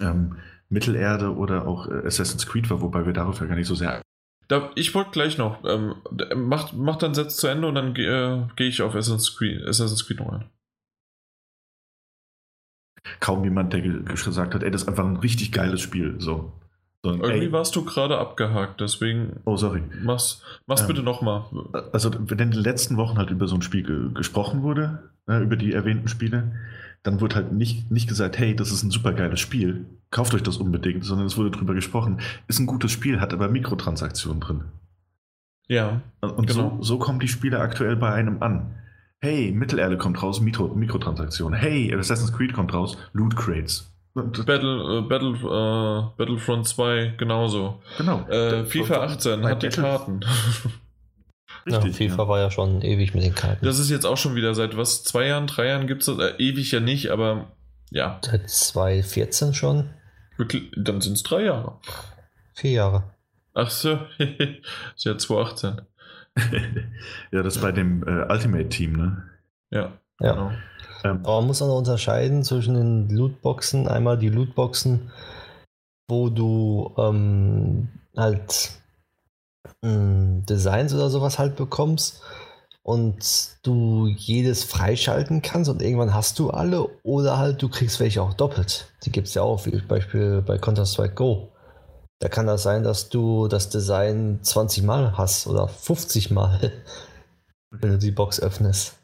ähm, 0.00 0.36
Mittelerde 0.68 1.34
oder 1.34 1.66
auch 1.66 1.88
äh, 1.88 2.06
Assassin's 2.06 2.46
Creed 2.46 2.70
war, 2.70 2.80
wobei 2.80 3.06
wir 3.06 3.12
darauf 3.12 3.40
ja 3.40 3.46
gar 3.46 3.56
nicht 3.56 3.66
so 3.66 3.74
sehr. 3.74 4.00
Da, 4.46 4.70
ich 4.76 4.94
wollte 4.94 5.10
gleich 5.10 5.36
noch, 5.36 5.64
ähm, 5.64 5.96
mach, 6.36 6.72
mach 6.74 6.96
dann 6.96 7.14
Satz 7.14 7.36
zu 7.36 7.48
Ende 7.48 7.66
und 7.66 7.74
dann 7.74 7.96
äh, 7.96 8.46
gehe 8.54 8.68
ich 8.68 8.82
auf 8.82 8.94
Assassin's 8.94 9.36
Creed, 9.36 9.66
Assassin's 9.66 10.06
Creed 10.06 10.20
noch 10.20 10.32
ein. 10.32 10.44
Kaum 13.18 13.42
jemand, 13.42 13.72
der 13.72 13.80
gesagt 13.80 14.54
hat, 14.54 14.62
ey, 14.62 14.70
das 14.70 14.82
ist 14.82 14.88
einfach 14.88 15.04
ein 15.04 15.16
richtig 15.16 15.50
geiles 15.50 15.80
Spiel. 15.80 16.20
So. 16.20 16.52
Irgendwie 17.04 17.46
ey, 17.46 17.52
warst 17.52 17.76
du 17.76 17.84
gerade 17.84 18.18
abgehakt, 18.18 18.80
deswegen. 18.80 19.40
Oh, 19.44 19.56
sorry. 19.56 19.82
Mach's, 20.02 20.42
mach's 20.66 20.82
ähm, 20.82 20.88
bitte 20.88 21.02
nochmal. 21.02 21.44
Also, 21.92 22.10
wenn 22.12 22.38
in 22.38 22.50
den 22.50 22.60
letzten 22.60 22.96
Wochen 22.96 23.18
halt 23.18 23.30
über 23.30 23.48
so 23.48 23.54
ein 23.54 23.62
Spiel 23.62 23.82
ge 23.82 24.12
gesprochen 24.14 24.62
wurde, 24.62 25.10
ne, 25.26 25.40
über 25.40 25.56
die 25.56 25.72
erwähnten 25.72 26.08
Spiele, 26.08 26.52
dann 27.02 27.20
wurde 27.20 27.36
halt 27.36 27.52
nicht, 27.52 27.90
nicht 27.90 28.08
gesagt, 28.08 28.38
hey, 28.38 28.56
das 28.56 28.72
ist 28.72 28.82
ein 28.82 28.90
super 28.90 29.12
geiles 29.12 29.38
Spiel, 29.38 29.84
kauft 30.10 30.34
euch 30.34 30.42
das 30.42 30.56
unbedingt, 30.56 31.04
sondern 31.04 31.26
es 31.26 31.36
wurde 31.36 31.50
drüber 31.50 31.74
gesprochen, 31.74 32.20
ist 32.48 32.58
ein 32.58 32.66
gutes 32.66 32.90
Spiel, 32.90 33.20
hat 33.20 33.32
aber 33.32 33.48
Mikrotransaktionen 33.48 34.40
drin. 34.40 34.64
Ja. 35.68 36.00
Und 36.20 36.46
genau. 36.46 36.76
so, 36.78 36.82
so 36.82 36.98
kommen 36.98 37.20
die 37.20 37.28
Spiele 37.28 37.60
aktuell 37.60 37.96
bei 37.96 38.12
einem 38.12 38.42
an. 38.42 38.74
Hey, 39.20 39.52
Mittelerde 39.52 39.96
kommt 39.96 40.22
raus, 40.22 40.40
Mikro, 40.40 40.68
Mikrotransaktionen. 40.74 41.58
Hey, 41.58 41.94
Assassin's 41.94 42.32
Creed 42.32 42.52
kommt 42.52 42.72
raus, 42.74 42.98
Loot 43.12 43.36
Crates. 43.36 43.93
Battle, 44.14 44.98
äh, 44.98 45.00
Battle, 45.02 45.32
äh, 45.32 46.16
Battlefront 46.16 46.68
2 46.68 47.14
genauso. 47.16 47.82
Genau. 47.98 48.26
Äh, 48.28 48.64
FIFA 48.64 49.02
18 49.04 49.44
hat 49.44 49.62
die 49.62 49.68
Karten. 49.68 50.20
Richtig, 51.66 51.98
ja, 51.98 52.08
FIFA 52.08 52.22
ja. 52.22 52.28
war 52.28 52.40
ja 52.40 52.50
schon 52.50 52.82
ewig 52.82 53.14
mit 53.14 53.24
den 53.24 53.34
Karten. 53.34 53.64
Das 53.64 53.78
ist 53.78 53.90
jetzt 53.90 54.04
auch 54.04 54.16
schon 54.16 54.34
wieder 54.34 54.54
seit 54.54 54.76
was, 54.76 55.02
zwei 55.02 55.26
Jahren, 55.26 55.46
drei 55.46 55.68
Jahren 55.68 55.86
gibt 55.86 56.02
es 56.02 56.06
das? 56.06 56.18
Äh, 56.18 56.34
ewig 56.38 56.70
ja 56.70 56.80
nicht, 56.80 57.10
aber 57.10 57.52
ja. 57.90 58.20
Seit 58.22 58.48
2014 58.48 59.54
schon. 59.54 59.90
Dann 60.76 61.00
sind 61.00 61.14
es 61.14 61.22
drei 61.22 61.44
Jahre. 61.44 61.78
Vier 62.54 62.72
Jahre. 62.72 63.14
Ach 63.54 63.70
so, 63.70 63.98
ist 64.18 65.04
ja 65.04 65.16
2018. 65.16 65.80
ja, 67.32 67.42
das 67.42 67.58
bei 67.58 67.72
dem 67.72 68.02
äh, 68.06 68.26
Ultimate 68.30 68.68
Team, 68.68 68.92
ne? 68.92 69.22
Ja. 69.70 69.92
Ja. 70.20 70.32
Genau. 70.32 70.52
Ähm, 71.04 71.20
Aber 71.22 71.36
man 71.36 71.46
muss 71.48 71.62
auch 71.62 71.68
noch 71.68 71.78
unterscheiden 71.78 72.42
zwischen 72.42 72.74
den 72.74 73.08
Lootboxen. 73.10 73.86
Einmal 73.86 74.18
die 74.18 74.30
Lootboxen, 74.30 75.10
wo 76.08 76.30
du 76.30 76.92
ähm, 76.96 77.88
halt 78.16 78.70
ähm, 79.82 80.44
Designs 80.46 80.94
oder 80.94 81.10
sowas 81.10 81.38
halt 81.38 81.56
bekommst 81.56 82.22
und 82.82 83.50
du 83.62 84.06
jedes 84.08 84.64
freischalten 84.64 85.42
kannst 85.42 85.70
und 85.70 85.82
irgendwann 85.82 86.14
hast 86.14 86.38
du 86.38 86.50
alle 86.50 86.88
oder 87.02 87.38
halt 87.38 87.62
du 87.62 87.68
kriegst 87.68 88.00
welche 88.00 88.22
auch 88.22 88.34
doppelt. 88.34 88.92
Die 89.04 89.12
gibt 89.12 89.28
es 89.28 89.34
ja 89.34 89.42
auch, 89.42 89.64
wie 89.66 89.72
zum 89.72 89.88
Beispiel 89.88 90.42
bei 90.42 90.58
Counter-Strike 90.58 91.14
Go. 91.14 91.48
Da 92.20 92.28
kann 92.28 92.46
das 92.46 92.62
sein, 92.62 92.82
dass 92.82 93.08
du 93.10 93.48
das 93.48 93.68
Design 93.68 94.38
20 94.42 94.82
Mal 94.84 95.16
hast 95.18 95.46
oder 95.46 95.68
50 95.68 96.30
Mal, 96.30 96.72
wenn 97.70 97.90
du 97.90 97.98
die 97.98 98.10
Box 98.12 98.40
öffnest. 98.40 98.94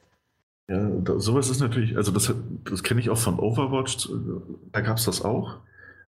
Ja, 0.70 0.88
da, 0.88 1.18
sowas 1.18 1.50
ist 1.50 1.60
natürlich, 1.60 1.96
also 1.96 2.12
das, 2.12 2.32
das 2.64 2.84
kenne 2.84 3.00
ich 3.00 3.10
auch 3.10 3.18
von 3.18 3.40
Overwatch, 3.40 4.08
da 4.70 4.80
gab 4.80 4.98
es 4.98 5.04
das 5.04 5.24
auch. 5.24 5.56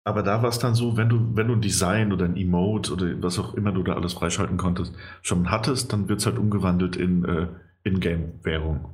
Aber 0.04 0.22
da 0.22 0.40
war 0.42 0.50
es 0.50 0.60
dann 0.60 0.76
so, 0.76 0.96
wenn 0.96 1.08
du, 1.08 1.36
wenn 1.36 1.48
du 1.48 1.54
ein 1.54 1.60
Design 1.60 2.12
oder 2.12 2.26
ein 2.26 2.36
Emote 2.36 2.92
oder 2.92 3.20
was 3.22 3.40
auch 3.40 3.54
immer 3.54 3.72
du 3.72 3.82
da 3.82 3.94
alles 3.94 4.12
freischalten 4.12 4.58
konntest, 4.58 4.94
schon 5.20 5.50
hattest, 5.50 5.92
dann 5.92 6.08
wird 6.08 6.20
es 6.20 6.26
halt 6.26 6.38
umgewandelt 6.38 6.94
in 6.94 7.24
äh, 7.24 7.48
Ingame-Währung. 7.82 8.88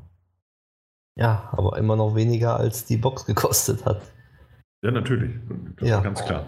Ja, 1.19 1.51
aber 1.53 1.77
immer 1.77 1.97
noch 1.97 2.15
weniger 2.15 2.57
als 2.57 2.87
die 2.87 2.97
Box 2.97 3.27
gekostet 3.27 3.85
hat. 3.85 4.01
Ja, 4.83 4.91
natürlich. 4.91 5.35
Das 5.77 5.89
ja. 5.89 6.01
ganz 6.01 6.25
klar. 6.25 6.47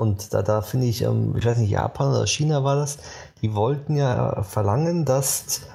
Und 0.00 0.34
da, 0.34 0.42
da 0.42 0.62
finde 0.62 0.86
ich, 0.86 1.02
ähm, 1.02 1.36
ich 1.36 1.44
weiß 1.44 1.58
nicht, 1.58 1.70
Japan 1.70 2.08
oder 2.08 2.26
China 2.26 2.64
war 2.64 2.74
das, 2.74 2.98
die 3.40 3.54
wollten 3.54 3.96
ja 3.96 4.42
verlangen, 4.42 5.04
dass 5.04 5.68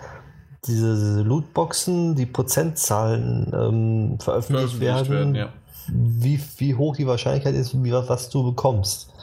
diese 0.65 1.21
Lootboxen, 1.21 2.15
die 2.15 2.25
Prozentzahlen 2.25 3.51
ähm, 3.53 4.19
veröffentlicht, 4.19 4.79
werden, 4.79 5.09
werden 5.09 5.35
ja. 5.35 5.53
wie, 5.87 6.39
wie 6.57 6.75
hoch 6.75 6.95
die 6.95 7.07
Wahrscheinlichkeit 7.07 7.55
ist, 7.55 7.81
wie, 7.81 7.91
was 7.91 8.29
du 8.29 8.43
bekommst. 8.43 9.13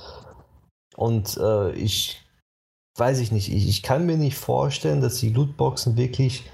Und 0.97 1.37
äh, 1.37 1.72
ich 1.72 2.26
weiß 2.97 3.20
ich 3.20 3.32
nicht, 3.32 3.53
ich, 3.53 3.68
ich 3.68 3.82
kann 3.82 4.07
mir 4.07 4.16
nicht 4.16 4.37
vorstellen, 4.37 5.01
dass 5.01 5.18
die 5.18 5.30
Lootboxen 5.30 5.97
wirklich 5.97 6.45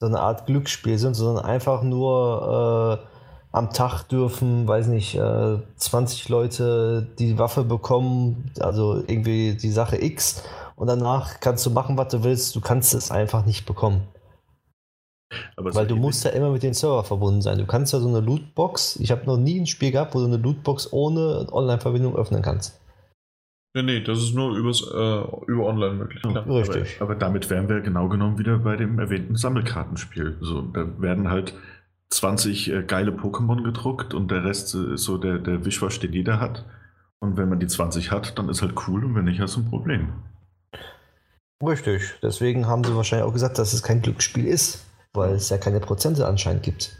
so 0.00 0.06
eine 0.06 0.20
Art 0.20 0.46
Glücksspiel 0.46 0.98
sind, 0.98 1.14
sondern 1.14 1.44
einfach 1.44 1.82
nur 1.82 3.00
äh, 3.02 3.06
am 3.52 3.70
Tag 3.72 4.04
dürfen, 4.04 4.66
weiß 4.66 4.86
nicht, 4.86 5.14
äh, 5.14 5.58
20 5.76 6.28
Leute 6.28 7.06
die 7.18 7.38
Waffe 7.38 7.64
bekommen, 7.64 8.50
also 8.60 9.02
irgendwie 9.06 9.54
die 9.54 9.70
Sache 9.70 10.02
X 10.02 10.42
und 10.76 10.86
danach 10.86 11.40
kannst 11.40 11.64
du 11.66 11.70
machen, 11.70 11.96
was 11.96 12.08
du 12.08 12.24
willst, 12.24 12.54
du 12.56 12.60
kannst 12.60 12.94
es 12.94 13.10
einfach 13.10 13.44
nicht 13.44 13.66
bekommen. 13.66 14.02
Weil 15.56 15.86
du 15.86 15.96
musst 15.96 16.24
ja 16.24 16.30
immer 16.30 16.50
mit 16.50 16.62
den 16.62 16.74
Server 16.74 17.04
verbunden 17.04 17.40
sein. 17.40 17.58
Du 17.58 17.66
kannst 17.66 17.92
ja 17.92 18.00
so 18.00 18.08
eine 18.08 18.20
Lootbox, 18.20 18.96
ich 18.96 19.10
habe 19.10 19.24
noch 19.26 19.38
nie 19.38 19.58
ein 19.58 19.66
Spiel 19.66 19.90
gehabt, 19.90 20.14
wo 20.14 20.18
du 20.18 20.26
eine 20.26 20.36
Lootbox 20.36 20.92
ohne 20.92 21.46
Online-Verbindung 21.50 22.16
öffnen 22.16 22.42
kannst. 22.42 22.78
Nee, 23.74 23.82
nee, 23.82 24.00
das 24.00 24.18
ist 24.18 24.34
nur 24.34 24.54
übers, 24.54 24.82
äh, 24.82 25.50
über 25.50 25.64
online 25.64 25.94
möglich. 25.94 26.20
Klar. 26.20 26.46
Richtig. 26.46 27.00
Aber, 27.00 27.12
aber, 27.12 27.14
damit 27.18 27.48
wären 27.48 27.70
wir 27.70 27.80
genau 27.80 28.08
genommen 28.08 28.38
wieder 28.38 28.58
bei 28.58 28.76
dem 28.76 28.98
erwähnten 28.98 29.36
Sammelkartenspiel. 29.36 30.36
So, 30.40 30.60
da 30.60 31.00
werden 31.00 31.30
halt 31.30 31.54
20 32.10 32.70
äh, 32.70 32.82
geile 32.82 33.12
Pokémon 33.12 33.62
gedruckt 33.62 34.12
und 34.12 34.30
der 34.30 34.44
Rest 34.44 34.74
äh, 34.74 34.94
ist 34.94 35.04
so 35.04 35.16
der, 35.16 35.38
der 35.38 35.64
Wischwasch, 35.64 36.00
den 36.00 36.12
jeder 36.12 36.38
hat. 36.38 36.66
Und 37.18 37.38
wenn 37.38 37.48
man 37.48 37.60
die 37.60 37.66
20 37.66 38.10
hat, 38.10 38.38
dann 38.38 38.50
ist 38.50 38.60
halt 38.60 38.74
cool 38.88 39.04
und 39.04 39.14
wenn 39.14 39.24
nicht, 39.24 39.40
hast 39.40 39.56
du 39.56 39.60
ein 39.60 39.70
Problem. 39.70 40.08
Richtig. 41.62 42.02
Deswegen 42.22 42.66
haben 42.66 42.82
sie 42.84 42.96
wahrscheinlich 42.96 43.26
auch 43.26 43.32
gesagt, 43.32 43.58
dass 43.58 43.72
es 43.72 43.82
kein 43.82 44.02
Glücksspiel 44.02 44.46
ist, 44.46 44.84
weil 45.12 45.34
es 45.34 45.48
ja 45.48 45.58
keine 45.58 45.80
Prozente 45.80 46.26
anscheinend 46.26 46.62
gibt. 46.64 46.96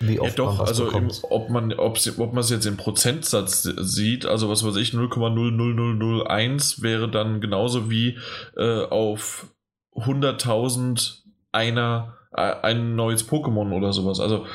Wie 0.00 0.18
oft 0.18 0.30
ja, 0.30 0.44
doch, 0.44 0.58
man 0.58 0.66
also 0.66 0.90
im, 0.90 1.10
ob 1.28 1.50
man 1.50 1.72
ob, 1.74 1.98
man 2.18 2.38
es 2.38 2.48
jetzt 2.48 2.64
im 2.64 2.78
Prozentsatz 2.78 3.62
sieht, 3.62 4.24
also 4.24 4.48
was 4.48 4.64
weiß 4.64 4.76
ich, 4.76 4.92
0,00001 4.92 6.82
wäre 6.82 7.10
dann 7.10 7.42
genauso 7.42 7.90
wie 7.90 8.18
äh, 8.56 8.84
auf 8.86 9.46
100.000 9.94 11.18
einer 11.52 12.16
äh, 12.32 12.40
ein 12.40 12.96
neues 12.96 13.28
Pokémon 13.28 13.76
oder 13.76 13.92
sowas. 13.92 14.20
Also 14.20 14.46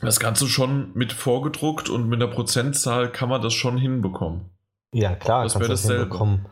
das 0.00 0.20
du 0.20 0.46
schon 0.46 0.92
mit 0.94 1.12
vorgedruckt 1.12 1.88
und 1.88 2.08
mit 2.08 2.20
der 2.20 2.28
Prozentzahl 2.28 3.10
kann 3.10 3.28
man 3.28 3.42
das 3.42 3.54
schon 3.54 3.76
hinbekommen. 3.76 4.50
Ja, 4.92 5.16
klar, 5.16 5.42
das 5.42 5.54
du 5.54 5.66
das 5.66 5.86
hinbekommen. 5.86 6.46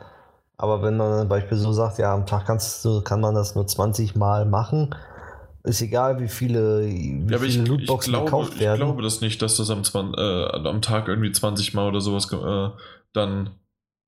Aber 0.57 0.83
wenn 0.83 0.97
man 0.97 1.21
zum 1.21 1.29
Beispiel 1.29 1.59
so 1.59 1.73
sagt, 1.73 1.99
ja, 1.99 2.15
am 2.15 2.27
Tag 2.27 2.47
kannst 2.47 2.85
du, 2.85 3.01
kann 3.03 3.21
man 3.21 3.35
das 3.35 3.55
nur 3.55 3.67
20 3.67 4.15
Mal 4.15 4.47
machen, 4.47 4.95
ist 5.65 5.81
egal, 5.81 6.21
wie 6.21 6.29
viele, 6.29 6.87
wie 6.87 7.27
ja, 7.29 7.39
viele 7.39 7.63
ich, 7.63 7.69
Lootboxen 7.69 8.13
ich 8.13 8.19
glaube, 8.19 8.25
gekauft 8.27 8.61
werden. 8.61 8.75
Ich 8.75 8.87
glaube 8.87 9.03
das 9.03 9.21
nicht, 9.21 9.41
dass 9.43 9.57
das 9.57 9.71
am, 9.71 9.83
äh, 10.15 10.69
am 10.69 10.83
Tag 10.83 11.09
irgendwie 11.09 11.33
20 11.33 11.75
Mal 11.75 11.89
oder 11.89 12.01
sowas 12.01 12.31
äh, 12.33 12.71
dann 13.13 13.51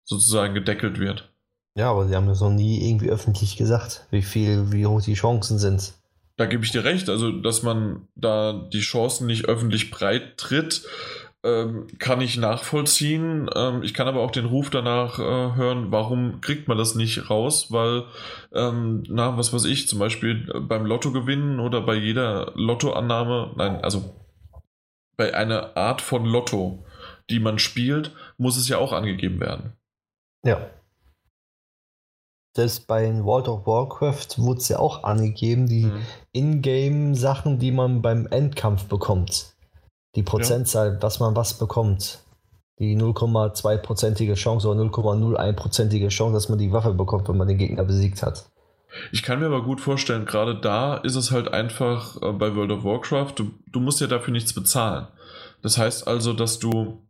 sozusagen 0.05 0.55
gedeckelt 0.55 1.01
wird. 1.01 1.31
Ja, 1.77 1.91
aber 1.91 2.07
sie 2.07 2.15
haben 2.15 2.27
das 2.27 2.41
noch 2.41 2.51
nie 2.51 2.89
irgendwie 2.89 3.11
öffentlich 3.11 3.57
gesagt, 3.57 4.07
wie 4.11 4.23
viel, 4.23 4.73
wie 4.73 4.87
hoch 4.87 5.03
die 5.03 5.15
Chancen 5.15 5.59
sind. 5.59 5.95
Da 6.37 6.47
gebe 6.47 6.65
ich 6.65 6.71
dir 6.71 6.85
recht, 6.85 7.09
also 7.09 7.33
dass 7.33 7.63
man 7.63 8.09
da 8.15 8.53
die 8.53 8.81
Chancen 8.81 9.27
nicht 9.27 9.47
öffentlich 9.47 9.91
breit 9.91 10.37
tritt, 10.37 10.83
ähm, 11.47 11.87
kann 11.99 12.21
ich 12.21 12.37
nachvollziehen. 12.37 13.49
Ähm, 13.55 13.83
ich 13.85 13.95
kann 13.95 14.09
aber 14.09 14.21
auch 14.21 14.33
den 14.33 14.47
Ruf 14.47 14.69
danach 14.69 15.19
äh, 15.21 15.23
hören, 15.23 15.93
warum 15.93 16.41
kriegt 16.41 16.67
man 16.67 16.77
das 16.77 16.97
nicht 16.97 17.31
raus? 17.31 17.71
Weil, 17.71 18.05
ähm, 18.53 19.05
na, 19.09 19.39
was 19.39 19.53
weiß 19.53 19.65
ich, 19.67 19.89
zum 19.89 20.01
Beispiel 20.01 20.53
beim 20.63 20.85
Lotto 20.85 21.13
gewinnen 21.13 21.61
oder 21.61 21.83
bei 21.83 21.95
jeder 21.95 22.51
Lottoannahme, 22.57 23.53
nein, 23.57 23.83
also 23.85 24.17
bei 25.17 25.35
einer 25.35 25.77
Art 25.77 26.01
von 26.01 26.25
Lotto, 26.25 26.85
die 27.31 27.39
man 27.39 27.61
spielt, 27.61 28.13
muss 28.39 28.57
es 28.57 28.69
ja 28.69 28.79
auch 28.79 28.93
angegeben 28.93 29.39
werden. 29.39 29.73
Ja. 30.45 30.69
Das 32.55 32.81
bei 32.81 33.23
World 33.23 33.49
of 33.49 33.67
Warcraft 33.67 34.39
wurde 34.39 34.61
es 34.61 34.69
ja 34.69 34.79
auch 34.79 35.05
angegeben, 35.05 35.69
die 35.69 35.85
mhm. 35.85 36.03
Ingame-Sachen, 36.33 37.59
die 37.59 37.71
man 37.71 38.03
beim 38.03 38.27
Endkampf 38.27 38.87
bekommt. 38.87 39.56
Die 40.17 40.23
Prozentzahl, 40.23 40.95
ja. 40.95 41.03
was 41.03 41.21
man 41.21 41.37
was 41.37 41.55
bekommt. 41.55 42.21
Die 42.79 42.97
0,2-prozentige 42.97 44.35
Chance 44.35 44.69
oder 44.69 44.83
0,01-prozentige 44.83 46.09
Chance, 46.09 46.35
dass 46.35 46.49
man 46.49 46.59
die 46.59 46.73
Waffe 46.73 46.93
bekommt, 46.93 47.29
wenn 47.29 47.37
man 47.37 47.49
den 47.49 47.59
Gegner 47.59 47.85
besiegt 47.85 48.23
hat. 48.23 48.47
Ich 49.13 49.23
kann 49.23 49.41
mir 49.41 49.47
aber 49.47 49.63
gut 49.63 49.81
vorstellen, 49.81 50.27
gerade 50.27 50.59
da 50.59 50.97
ist 50.97 51.17
es 51.17 51.31
halt 51.31 51.53
einfach 51.53 52.21
äh, 52.23 52.33
bei 52.33 52.55
World 52.55 52.73
of 52.73 52.85
Warcraft, 52.85 53.33
du, 53.37 53.51
du 53.71 53.81
musst 53.81 54.01
ja 54.01 54.07
dafür 54.07 54.33
nichts 54.33 54.53
bezahlen. 54.53 55.07
Das 55.63 55.79
heißt 55.79 56.07
also, 56.07 56.33
dass 56.33 56.59
du 56.59 57.03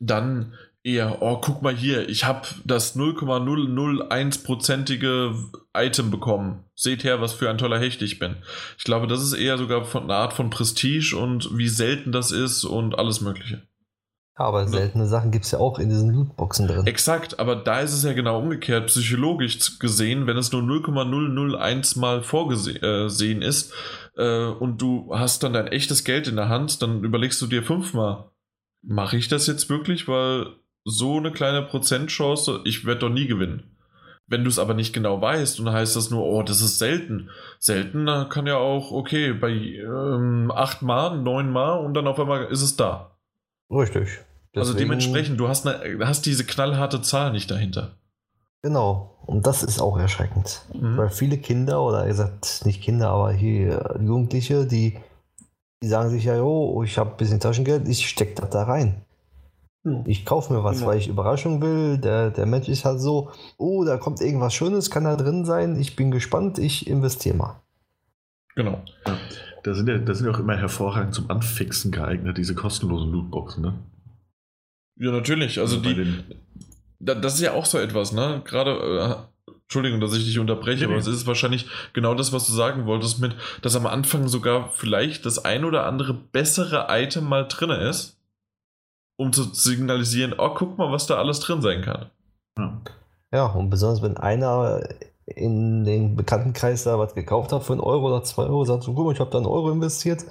dann 0.00 0.54
eher, 0.82 1.20
oh, 1.20 1.38
guck 1.40 1.62
mal 1.62 1.74
hier, 1.74 2.08
ich 2.08 2.24
habe 2.24 2.48
das 2.64 2.96
0,001-prozentige 2.96 5.34
Item 5.74 6.10
bekommen. 6.10 6.64
Seht 6.74 7.04
her, 7.04 7.20
was 7.20 7.34
für 7.34 7.50
ein 7.50 7.58
toller 7.58 7.78
Hecht 7.78 8.00
ich 8.02 8.18
bin. 8.18 8.36
Ich 8.78 8.84
glaube, 8.84 9.06
das 9.06 9.22
ist 9.22 9.34
eher 9.34 9.58
sogar 9.58 9.84
von 9.84 10.04
einer 10.04 10.14
Art 10.14 10.32
von 10.32 10.48
Prestige 10.50 11.14
und 11.16 11.56
wie 11.56 11.68
selten 11.68 12.10
das 12.12 12.30
ist 12.30 12.64
und 12.64 12.98
alles 12.98 13.20
Mögliche. 13.20 13.68
Aber 14.38 14.68
seltene 14.68 15.06
Sachen 15.06 15.32
gibt 15.32 15.46
es 15.46 15.50
ja 15.50 15.58
auch 15.58 15.80
in 15.80 15.88
diesen 15.88 16.14
Lootboxen 16.14 16.68
drin. 16.68 16.86
Exakt, 16.86 17.40
aber 17.40 17.56
da 17.56 17.80
ist 17.80 17.92
es 17.92 18.04
ja 18.04 18.12
genau 18.12 18.38
umgekehrt, 18.38 18.86
psychologisch 18.86 19.80
gesehen, 19.80 20.28
wenn 20.28 20.36
es 20.36 20.52
nur 20.52 20.62
0,001 20.62 21.96
mal 21.96 22.22
vorgesehen 22.22 23.42
ist 23.42 23.74
äh, 24.16 24.44
und 24.44 24.80
du 24.80 25.12
hast 25.12 25.42
dann 25.42 25.54
dein 25.54 25.66
echtes 25.66 26.04
Geld 26.04 26.28
in 26.28 26.36
der 26.36 26.48
Hand, 26.48 26.82
dann 26.82 27.02
überlegst 27.02 27.42
du 27.42 27.48
dir 27.48 27.64
fünfmal, 27.64 28.30
mache 28.80 29.16
ich 29.16 29.26
das 29.26 29.48
jetzt 29.48 29.68
wirklich, 29.70 30.06
weil 30.06 30.46
so 30.88 31.18
eine 31.18 31.30
kleine 31.30 31.62
Prozentchance, 31.62 32.60
ich 32.64 32.84
werde 32.86 33.00
doch 33.00 33.08
nie 33.10 33.26
gewinnen. 33.26 33.70
Wenn 34.26 34.44
du 34.44 34.50
es 34.50 34.58
aber 34.58 34.74
nicht 34.74 34.92
genau 34.92 35.20
weißt 35.20 35.58
und 35.60 35.72
heißt 35.72 35.96
das 35.96 36.10
nur, 36.10 36.22
oh, 36.24 36.42
das 36.42 36.60
ist 36.60 36.78
selten. 36.78 37.30
Selten 37.58 38.06
kann 38.28 38.46
ja 38.46 38.56
auch, 38.56 38.90
okay, 38.90 39.32
bei 39.32 39.50
ähm, 39.50 40.52
acht 40.54 40.82
Mal, 40.82 41.18
neun 41.18 41.50
Mal 41.50 41.78
und 41.78 41.94
dann 41.94 42.06
auf 42.06 42.20
einmal 42.20 42.44
ist 42.46 42.62
es 42.62 42.76
da. 42.76 43.16
Richtig. 43.70 44.08
Deswegen, 44.54 44.58
also 44.58 44.74
dementsprechend, 44.74 45.40
du 45.40 45.48
hast, 45.48 45.66
eine, 45.66 46.06
hast 46.06 46.26
diese 46.26 46.44
knallharte 46.44 47.00
Zahl 47.00 47.32
nicht 47.32 47.50
dahinter. 47.50 47.92
Genau. 48.62 49.18
Und 49.24 49.46
das 49.46 49.62
ist 49.62 49.80
auch 49.80 49.98
erschreckend. 49.98 50.62
Mhm. 50.74 50.96
Weil 50.96 51.10
viele 51.10 51.38
Kinder, 51.38 51.82
oder 51.82 52.06
ihr 52.06 52.14
sagt 52.14 52.64
nicht 52.64 52.82
Kinder, 52.82 53.10
aber 53.10 53.32
hier 53.32 53.98
Jugendliche, 54.00 54.66
die, 54.66 54.98
die 55.82 55.88
sagen 55.88 56.10
sich 56.10 56.24
ja, 56.24 56.40
oh, 56.42 56.82
ich 56.82 56.98
habe 56.98 57.10
ein 57.10 57.16
bisschen 57.16 57.40
Taschengeld, 57.40 57.88
ich 57.88 58.08
stecke 58.08 58.34
das 58.34 58.50
da 58.50 58.64
rein. 58.64 59.02
Ich 60.06 60.24
kaufe 60.24 60.52
mir 60.52 60.64
was, 60.64 60.78
genau. 60.78 60.90
weil 60.90 60.98
ich 60.98 61.08
Überraschung 61.08 61.60
will. 61.62 61.98
Der, 61.98 62.30
der 62.30 62.46
Mensch 62.46 62.68
ist 62.68 62.84
halt 62.84 63.00
so, 63.00 63.30
oh, 63.56 63.84
da 63.84 63.96
kommt 63.96 64.20
irgendwas 64.20 64.54
Schönes, 64.54 64.90
kann 64.90 65.04
da 65.04 65.16
drin 65.16 65.44
sein. 65.44 65.78
Ich 65.78 65.96
bin 65.96 66.10
gespannt, 66.10 66.58
ich 66.58 66.86
investiere 66.86 67.36
mal. 67.36 67.60
Genau. 68.54 68.82
Da 69.62 69.74
sind 69.74 69.88
ja, 69.88 69.98
da 69.98 70.14
sind 70.14 70.26
ja 70.26 70.32
auch 70.32 70.38
immer 70.38 70.56
hervorragend 70.56 71.14
zum 71.14 71.30
Anfixen 71.30 71.92
geeignet, 71.92 72.38
diese 72.38 72.54
kostenlosen 72.54 73.12
Lootboxen, 73.12 73.62
ne? 73.62 73.74
Ja, 74.96 75.12
natürlich. 75.12 75.60
Also, 75.60 75.76
also 75.76 75.88
die. 75.88 76.24
Das 77.00 77.34
ist 77.34 77.40
ja 77.40 77.52
auch 77.52 77.66
so 77.66 77.78
etwas, 77.78 78.12
ne? 78.12 78.42
Gerade. 78.44 78.70
Äh, 78.70 79.52
Entschuldigung, 79.62 80.00
dass 80.00 80.16
ich 80.16 80.24
dich 80.24 80.38
unterbreche, 80.38 80.86
aber 80.86 80.96
es 80.96 81.06
ist 81.06 81.26
wahrscheinlich 81.26 81.66
genau 81.92 82.14
das, 82.14 82.32
was 82.32 82.46
du 82.46 82.54
sagen 82.54 82.86
wolltest, 82.86 83.20
mit, 83.20 83.36
dass 83.60 83.76
am 83.76 83.86
Anfang 83.86 84.26
sogar 84.26 84.70
vielleicht 84.70 85.26
das 85.26 85.44
ein 85.44 85.62
oder 85.62 85.84
andere 85.84 86.14
bessere 86.14 86.86
Item 86.88 87.24
mal 87.24 87.46
drin 87.46 87.68
ist 87.68 88.17
um 89.18 89.32
zu 89.32 89.42
signalisieren, 89.52 90.34
oh, 90.38 90.50
guck 90.54 90.78
mal, 90.78 90.90
was 90.90 91.06
da 91.06 91.16
alles 91.16 91.40
drin 91.40 91.60
sein 91.60 91.82
kann. 91.82 92.06
Ja, 92.56 92.80
ja 93.32 93.46
und 93.46 93.68
besonders 93.68 94.00
wenn 94.00 94.16
einer 94.16 94.80
in 95.26 95.84
den 95.84 96.16
Bekanntenkreis 96.16 96.84
da 96.84 96.98
was 96.98 97.14
gekauft 97.14 97.52
hat 97.52 97.64
für 97.64 97.74
einen 97.74 97.82
Euro 97.82 98.06
oder 98.06 98.22
zwei 98.22 98.44
Euro, 98.44 98.64
sagt 98.64 98.84
so, 98.84 98.94
guck 98.94 99.06
mal, 99.06 99.12
ich 99.12 99.20
habe 99.20 99.30
da 99.30 99.38
einen 99.38 99.46
Euro 99.46 99.70
investiert, 99.70 100.24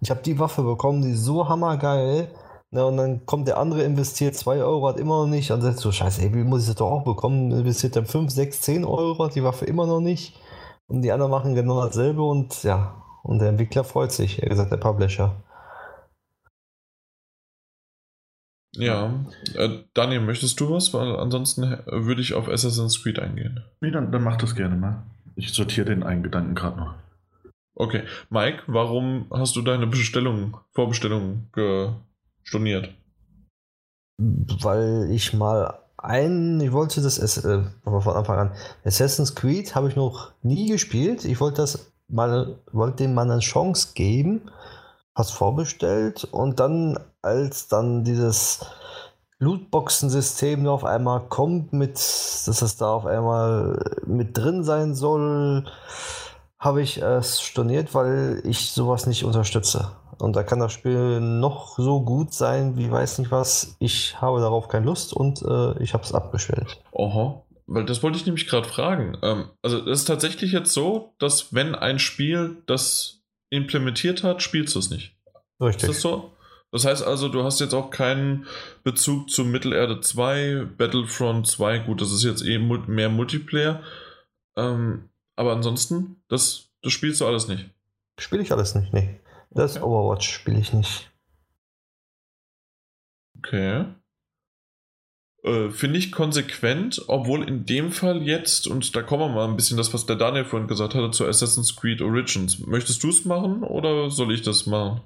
ich 0.00 0.10
habe 0.10 0.22
die 0.22 0.38
Waffe 0.38 0.62
bekommen, 0.62 1.02
die 1.02 1.10
ist 1.10 1.24
so 1.24 1.48
hammergeil. 1.48 2.28
Na, 2.70 2.84
und 2.84 2.98
dann 2.98 3.24
kommt 3.24 3.48
der 3.48 3.56
andere, 3.56 3.82
investiert 3.82 4.34
2 4.34 4.62
Euro, 4.62 4.88
hat 4.88 5.00
immer 5.00 5.22
noch 5.22 5.26
nicht. 5.26 5.48
Dann 5.48 5.62
sagt 5.62 5.78
so, 5.78 5.90
scheiße, 5.90 6.20
ey, 6.20 6.34
wie 6.34 6.44
muss 6.44 6.62
ich 6.62 6.66
das 6.66 6.76
doch 6.76 6.90
auch 6.90 7.02
bekommen? 7.02 7.50
Investiert 7.50 7.96
dann 7.96 8.04
5, 8.04 8.30
6, 8.30 8.60
10 8.60 8.84
Euro, 8.84 9.24
hat 9.24 9.34
die 9.34 9.42
Waffe 9.42 9.64
immer 9.64 9.86
noch 9.86 10.00
nicht. 10.00 10.38
Und 10.86 11.00
die 11.00 11.10
anderen 11.10 11.30
machen 11.30 11.54
genau 11.54 11.82
dasselbe 11.82 12.22
und 12.22 12.62
ja, 12.64 12.94
und 13.22 13.38
der 13.40 13.48
Entwickler 13.48 13.84
freut 13.84 14.12
sich, 14.12 14.42
er 14.42 14.50
gesagt, 14.50 14.70
der 14.70 14.76
Publisher. 14.76 15.34
Ja, 18.74 19.24
äh, 19.54 19.78
Daniel, 19.94 20.20
möchtest 20.20 20.60
du 20.60 20.70
was? 20.70 20.92
Weil 20.92 21.16
ansonsten 21.16 21.78
würde 21.86 22.20
ich 22.20 22.34
auf 22.34 22.48
Assassin's 22.48 23.02
Creed 23.02 23.18
eingehen. 23.18 23.64
Nee, 23.80 23.90
dann, 23.90 24.12
dann 24.12 24.22
mach 24.22 24.36
das 24.36 24.54
gerne 24.54 24.76
mal. 24.76 25.02
Ich 25.36 25.52
sortiere 25.52 25.86
den 25.86 26.02
einen 26.02 26.22
Gedanken 26.22 26.54
gerade 26.54 26.78
noch. 26.78 26.94
Okay. 27.74 28.02
Mike, 28.28 28.64
warum 28.66 29.26
hast 29.30 29.56
du 29.56 29.62
deine 29.62 29.86
Bestellung, 29.86 30.58
Vorbestellung 30.72 31.48
storniert? 32.42 32.92
Weil 34.18 35.08
ich 35.10 35.32
mal 35.32 35.78
ein, 35.96 36.60
ich 36.60 36.72
wollte 36.72 37.00
das 37.00 37.18
äh, 37.18 37.62
von 37.84 38.16
Anfang 38.16 38.38
an. 38.38 38.52
Assassin's 38.84 39.34
Creed 39.34 39.74
habe 39.74 39.88
ich 39.88 39.96
noch 39.96 40.32
nie 40.42 40.68
gespielt. 40.68 41.24
Ich 41.24 41.40
wollte 41.40 41.62
das 41.62 41.92
mal, 42.08 42.58
wollte 42.72 43.04
dem 43.04 43.14
mal 43.14 43.30
eine 43.30 43.40
Chance 43.40 43.92
geben 43.94 44.50
was 45.18 45.32
vorbestellt 45.32 46.24
und 46.30 46.60
dann, 46.60 46.98
als 47.22 47.68
dann 47.68 48.04
dieses 48.04 48.64
Lootboxen-System 49.38 50.66
auf 50.66 50.84
einmal 50.84 51.20
kommt, 51.28 51.72
mit, 51.72 51.94
dass 51.94 52.62
es 52.62 52.76
da 52.76 52.92
auf 52.92 53.06
einmal 53.06 54.00
mit 54.06 54.36
drin 54.36 54.64
sein 54.64 54.94
soll, 54.94 55.64
habe 56.58 56.82
ich 56.82 57.00
es 57.00 57.40
storniert, 57.40 57.94
weil 57.94 58.42
ich 58.44 58.72
sowas 58.72 59.06
nicht 59.06 59.24
unterstütze. 59.24 59.92
Und 60.18 60.34
da 60.34 60.42
kann 60.42 60.58
das 60.58 60.72
Spiel 60.72 61.20
noch 61.20 61.78
so 61.78 62.00
gut 62.00 62.34
sein, 62.34 62.76
wie 62.76 62.90
weiß 62.90 63.18
nicht 63.20 63.30
was. 63.30 63.76
Ich 63.78 64.20
habe 64.20 64.40
darauf 64.40 64.66
keine 64.66 64.86
Lust 64.86 65.12
und 65.12 65.42
äh, 65.42 65.80
ich 65.80 65.94
habe 65.94 66.02
es 66.02 66.12
abgestellt. 66.12 66.82
Oha, 66.90 67.44
weil 67.68 67.84
das 67.84 68.02
wollte 68.02 68.18
ich 68.18 68.26
nämlich 68.26 68.48
gerade 68.48 68.66
fragen. 68.66 69.16
Ähm, 69.22 69.50
also 69.62 69.78
es 69.86 70.00
ist 70.00 70.04
tatsächlich 70.06 70.50
jetzt 70.52 70.72
so, 70.72 71.14
dass 71.18 71.54
wenn 71.54 71.76
ein 71.76 72.00
Spiel 72.00 72.62
das 72.66 73.20
implementiert 73.50 74.24
hat, 74.24 74.42
spielst 74.42 74.74
du 74.74 74.80
es 74.80 74.90
nicht. 74.90 75.16
Richtig. 75.60 75.88
Ist 75.88 75.96
das 75.96 76.00
so? 76.00 76.32
Das 76.70 76.84
heißt 76.84 77.02
also, 77.02 77.28
du 77.28 77.44
hast 77.44 77.60
jetzt 77.60 77.74
auch 77.74 77.90
keinen 77.90 78.46
Bezug 78.84 79.30
zu 79.30 79.44
Mittelerde 79.44 80.00
2, 80.00 80.66
Battlefront 80.76 81.46
2. 81.46 81.78
Gut, 81.80 82.00
das 82.00 82.12
ist 82.12 82.24
jetzt 82.24 82.44
eh 82.44 82.58
mehr 82.58 83.08
Multiplayer. 83.08 83.82
Ähm, 84.56 85.08
aber 85.36 85.52
ansonsten, 85.52 86.22
das, 86.28 86.68
das 86.82 86.92
spielst 86.92 87.20
du 87.20 87.26
alles 87.26 87.48
nicht. 87.48 87.70
Spiele 88.18 88.42
ich 88.42 88.52
alles 88.52 88.74
nicht, 88.74 88.92
nee. 88.92 89.20
Das 89.50 89.76
okay. 89.76 89.84
Overwatch 89.86 90.28
spiele 90.28 90.58
ich 90.58 90.72
nicht. 90.72 91.10
Okay. 93.38 93.86
Äh, 95.44 95.70
Finde 95.70 95.98
ich 95.98 96.12
konsequent, 96.12 97.02
obwohl 97.06 97.48
in 97.48 97.64
dem 97.64 97.92
Fall 97.92 98.22
jetzt, 98.22 98.66
und 98.66 98.94
da 98.94 99.02
kommen 99.02 99.22
wir 99.22 99.34
mal 99.34 99.48
ein 99.48 99.56
bisschen 99.56 99.76
das, 99.76 99.94
was 99.94 100.04
der 100.04 100.16
Daniel 100.16 100.44
vorhin 100.44 100.68
gesagt 100.68 100.94
hatte, 100.94 101.12
zu 101.12 101.26
Assassin's 101.26 101.76
Creed 101.76 102.02
Origins. 102.02 102.58
Möchtest 102.66 103.02
du 103.02 103.08
es 103.08 103.24
machen 103.24 103.62
oder 103.62 104.10
soll 104.10 104.34
ich 104.34 104.42
das 104.42 104.66
machen? 104.66 105.00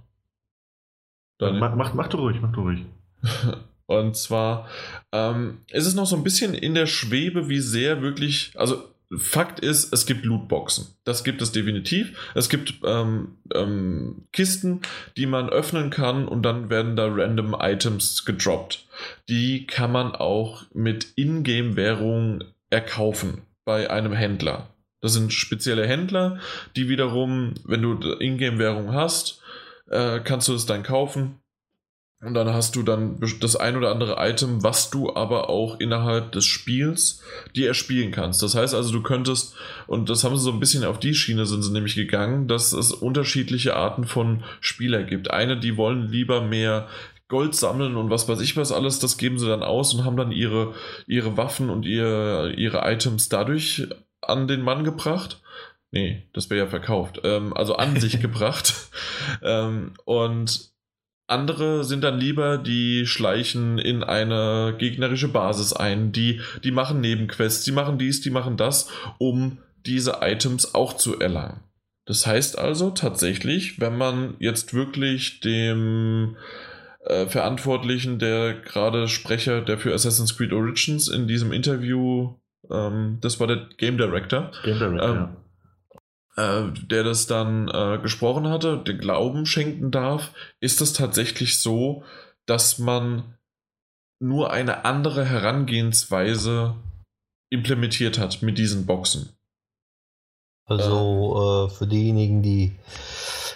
Daniel? 1.39 1.61
Mach, 1.61 1.75
mach, 1.75 1.95
mach 1.95 2.09
du 2.09 2.19
ruhig, 2.19 2.39
mach 2.41 2.53
du 2.53 2.61
ruhig. 2.61 2.85
und 3.87 4.17
zwar 4.17 4.69
ähm, 5.13 5.59
ist 5.71 5.87
es 5.87 5.95
noch 5.95 6.07
so 6.07 6.17
ein 6.17 6.25
bisschen 6.25 6.55
in 6.55 6.75
der 6.75 6.87
Schwebe, 6.87 7.49
wie 7.49 7.61
sehr 7.61 8.03
wirklich, 8.03 8.53
also 8.57 8.83
Fakt 9.19 9.61
ist, 9.61 9.93
es 9.93 10.07
gibt 10.07 10.25
Lootboxen. 10.25 10.87
Das 11.05 11.23
gibt 11.23 11.43
es 11.43 11.53
definitiv. 11.53 12.17
Es 12.35 12.49
gibt 12.49 12.75
ähm, 12.85 13.37
ähm, 13.55 14.27
Kisten, 14.33 14.81
die 15.17 15.27
man 15.27 15.51
öffnen 15.51 15.91
kann 15.91 16.27
und 16.27 16.43
dann 16.43 16.71
werden 16.71 16.97
da 16.97 17.09
random 17.09 17.55
Items 17.59 18.25
gedroppt. 18.25 18.87
Die 19.29 19.67
kann 19.67 19.93
man 19.93 20.15
auch 20.15 20.63
mit 20.73 21.13
Ingame-Währung 21.17 22.45
erkaufen 22.71 23.43
bei 23.65 23.91
einem 23.91 24.13
Händler. 24.13 24.69
Das 25.03 25.13
sind 25.13 25.33
spezielle 25.33 25.87
Händler, 25.87 26.39
die 26.77 26.89
wiederum, 26.89 27.55
wenn 27.65 27.83
du 27.83 27.95
Ingame-Währung 28.15 28.95
hast, 28.95 29.42
äh, 29.93 30.21
kannst 30.21 30.49
du 30.49 30.55
es 30.55 30.67
dann 30.67 30.83
kaufen 30.83 31.43
und 32.23 32.35
dann 32.35 32.53
hast 32.53 32.77
du 32.77 32.85
dann 32.85 33.19
das 33.41 33.57
ein 33.57 33.77
oder 33.77 33.91
andere 33.91 34.17
Item, 34.19 34.63
was 34.63 34.91
du 34.91 35.15
aber 35.15 35.51
auch 35.51 35.81
innerhalb 35.81 36.31
des 36.31 36.45
Spiels 36.45 37.21
dir 37.57 37.67
erspielen 37.67 38.13
kannst. 38.13 38.43
Das 38.43 38.55
heißt 38.55 38.75
also, 38.75 38.93
du 38.93 39.03
könntest, 39.03 39.57
und 39.89 40.09
das 40.09 40.23
haben 40.23 40.37
sie 40.37 40.45
so 40.45 40.53
ein 40.53 40.61
bisschen 40.61 40.85
auf 40.85 41.01
die 41.01 41.15
Schiene 41.15 41.47
sind 41.47 41.63
sie 41.63 41.73
nämlich 41.73 41.97
gegangen, 41.97 42.47
dass 42.47 42.73
es 42.73 42.93
unterschiedliche 42.93 43.75
Arten 43.75 44.05
von 44.05 44.45
Spieler 44.61 45.03
gibt. 45.03 45.33
Eine, 45.33 45.59
die 45.59 45.77
wollen 45.77 46.09
lieber 46.09 46.43
mehr 46.43 46.87
Gold 47.27 47.57
sammeln 47.57 47.97
und 47.97 48.11
was 48.11 48.29
weiß 48.29 48.41
ich 48.41 48.57
was 48.57 48.73
alles, 48.73 49.01
das 49.01 49.17
geben 49.17 49.39
sie 49.39 49.49
dann 49.49 49.63
aus 49.65 49.93
und 49.95 50.05
haben 50.05 50.17
dann 50.17 50.31
ihre, 50.31 50.75
ihre 51.09 51.37
Waffen 51.37 51.71
und 51.71 51.87
ihr, 51.87 52.53
ihre 52.57 52.83
Items 52.85 53.31
dadurch 53.31 53.89
an 54.21 54.47
den 54.47 54.63
Mann 54.63 54.85
gebracht. 54.85 55.41
Nee, 55.93 56.23
das 56.33 56.49
wäre 56.49 56.65
ja 56.65 56.67
verkauft. 56.67 57.21
Ähm, 57.23 57.55
also 57.55 57.77
an 57.77 58.01
sich 58.01 58.21
gebracht. 58.23 58.75
Ähm, 59.43 59.93
und 60.05 60.73
andere 61.27 61.85
sind 61.85 62.03
dann 62.03 62.19
lieber, 62.19 62.59
die 62.59 63.07
schleichen 63.07 63.79
in 63.79 64.03
eine 64.03 64.75
gegnerische 64.79 65.29
Basis 65.29 65.73
ein, 65.73 66.11
die, 66.11 66.41
die 66.65 66.73
machen 66.73 67.01
Nebenquests, 67.01 67.65
die 67.65 67.73
machen 67.73 67.99
dies, 67.99 68.21
die 68.23 68.31
machen 68.31 68.57
das, 68.57 68.91
um 69.19 69.59
diese 69.87 70.19
Items 70.23 70.75
auch 70.75 70.95
zu 70.97 71.19
erlangen. 71.19 71.61
Das 72.07 72.27
heißt 72.27 72.59
also 72.59 72.91
tatsächlich, 72.91 73.81
wenn 73.81 73.97
man 73.97 74.35
jetzt 74.41 74.75
wirklich 74.75 75.41
dem 75.41 76.37
äh, 77.05 77.27
Verantwortlichen, 77.27 78.19
der 78.19 78.55
gerade 78.55 79.09
Sprecher, 79.09 79.61
der 79.61 79.79
für 79.79 79.95
Assassin's 79.95 80.37
Creed 80.37 80.53
Origins 80.53 81.09
in 81.09 81.29
diesem 81.29 81.53
Interview, 81.53 82.35
ähm, 82.71 83.19
das 83.21 83.41
war 83.41 83.47
der 83.47 83.69
Game 83.77 83.99
Director, 83.99 84.51
Game 84.65 84.79
Director 84.79 85.09
ähm, 85.09 85.17
ja 85.17 85.42
äh, 86.37 86.63
der 86.73 87.05
das 87.05 87.27
dann 87.27 87.69
äh, 87.69 87.99
gesprochen 88.03 88.49
hatte, 88.49 88.79
den 88.79 88.99
Glauben 88.99 89.47
schenken 89.47 89.91
darf, 89.91 90.33
ist 90.61 90.81
es 90.81 90.93
tatsächlich 90.93 91.59
so, 91.61 92.05
dass 92.47 92.79
man 92.79 93.37
nur 94.19 94.53
eine 94.53 94.85
andere 94.85 95.25
Herangehensweise 95.25 96.75
implementiert 97.51 98.19
hat 98.19 98.43
mit 98.43 98.57
diesen 98.57 98.87
Boxen. 98.87 99.31
Also 100.65 101.69
äh, 101.69 101.75
für 101.75 101.87
diejenigen, 101.87 102.43
die 102.43 102.77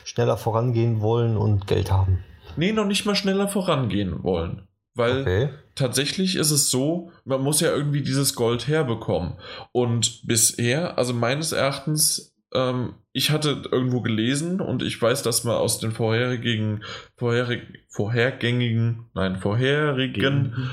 schneller 0.05 0.37
vorangehen 0.37 1.01
wollen 1.01 1.37
und 1.37 1.66
Geld 1.66 1.91
haben. 1.91 2.24
Nee, 2.57 2.72
noch 2.72 2.87
nicht 2.87 3.07
mal 3.07 3.14
schneller 3.14 3.49
vorangehen 3.49 4.22
wollen. 4.22 4.66
Weil 4.95 5.20
okay. 5.20 5.49
tatsächlich 5.74 6.37
ist 6.37 6.51
es 6.51 6.70
so, 6.70 7.12
man 7.24 7.43
muss 7.43 7.61
ja 7.61 7.70
irgendwie 7.70 8.03
dieses 8.03 8.35
Gold 8.35 8.66
herbekommen. 8.66 9.35
Und 9.72 10.27
bisher, 10.27 10.97
also 10.97 11.12
meines 11.12 11.53
Erachtens, 11.53 12.35
ähm, 12.55 12.95
ich 13.13 13.31
hatte 13.31 13.63
irgendwo 13.71 14.01
gelesen 14.01 14.61
und 14.61 14.83
ich 14.83 15.01
weiß, 15.01 15.23
dass 15.23 15.45
man 15.45 15.57
aus 15.57 15.79
den 15.79 15.93
vorherigen, 15.93 16.83
vorherig, 17.17 17.63
vorhergängigen, 17.89 19.07
nein, 19.15 19.37
vorherigen 19.37 20.71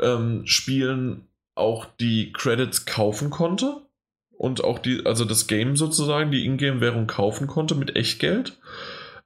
ähm, 0.00 0.42
Spielen 0.46 1.28
auch 1.54 1.86
die 2.00 2.32
Credits 2.32 2.86
kaufen 2.86 3.30
konnte 3.30 3.82
und 4.30 4.64
auch 4.64 4.78
die, 4.78 5.04
also 5.04 5.24
das 5.24 5.46
Game 5.46 5.76
sozusagen, 5.76 6.30
die 6.30 6.46
Ingame-Währung 6.46 7.06
kaufen 7.06 7.46
konnte 7.46 7.74
mit 7.74 7.96
Echtgeld. 7.96 8.58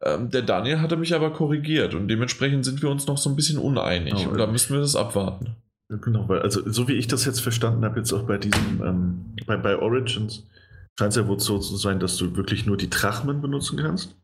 Ähm, 0.03 0.31
der 0.31 0.43
Daniel 0.43 0.81
hatte 0.81 0.97
mich 0.97 1.15
aber 1.15 1.33
korrigiert 1.33 1.95
und 1.95 2.09
dementsprechend 2.09 2.65
sind 2.65 2.83
wir 2.83 2.91
uns 2.91 3.07
noch 3.07 3.19
so 3.19 3.31
ein 3.31 3.37
bisschen 3.37 3.59
uneinig 3.59 4.27
oh, 4.27 4.31
und 4.31 4.39
da 4.39 4.47
müssen 4.47 4.75
wir 4.75 4.81
das 4.81 4.97
abwarten. 4.97 5.57
Genau, 5.89 6.29
weil, 6.29 6.41
also 6.41 6.69
so 6.71 6.89
wie 6.89 6.95
ich 6.95 7.07
das 7.07 7.25
jetzt 7.25 7.41
verstanden 7.41 7.85
habe, 7.85 7.99
jetzt 7.99 8.13
auch 8.13 8.25
bei 8.25 8.39
diesem, 8.39 8.83
ähm, 8.85 9.25
bei, 9.47 9.57
bei 9.57 9.79
Origins, 9.79 10.47
scheint 10.99 11.11
es 11.11 11.16
ja 11.16 11.26
wohl 11.26 11.40
so 11.40 11.59
zu 11.59 11.76
sein, 11.76 12.01
dass 12.01 12.16
du 12.16 12.36
wirklich 12.36 12.66
nur 12.66 12.76
die 12.76 12.90
Drachmen 12.90 13.40
benutzen 13.40 13.78
kannst. 13.78 14.16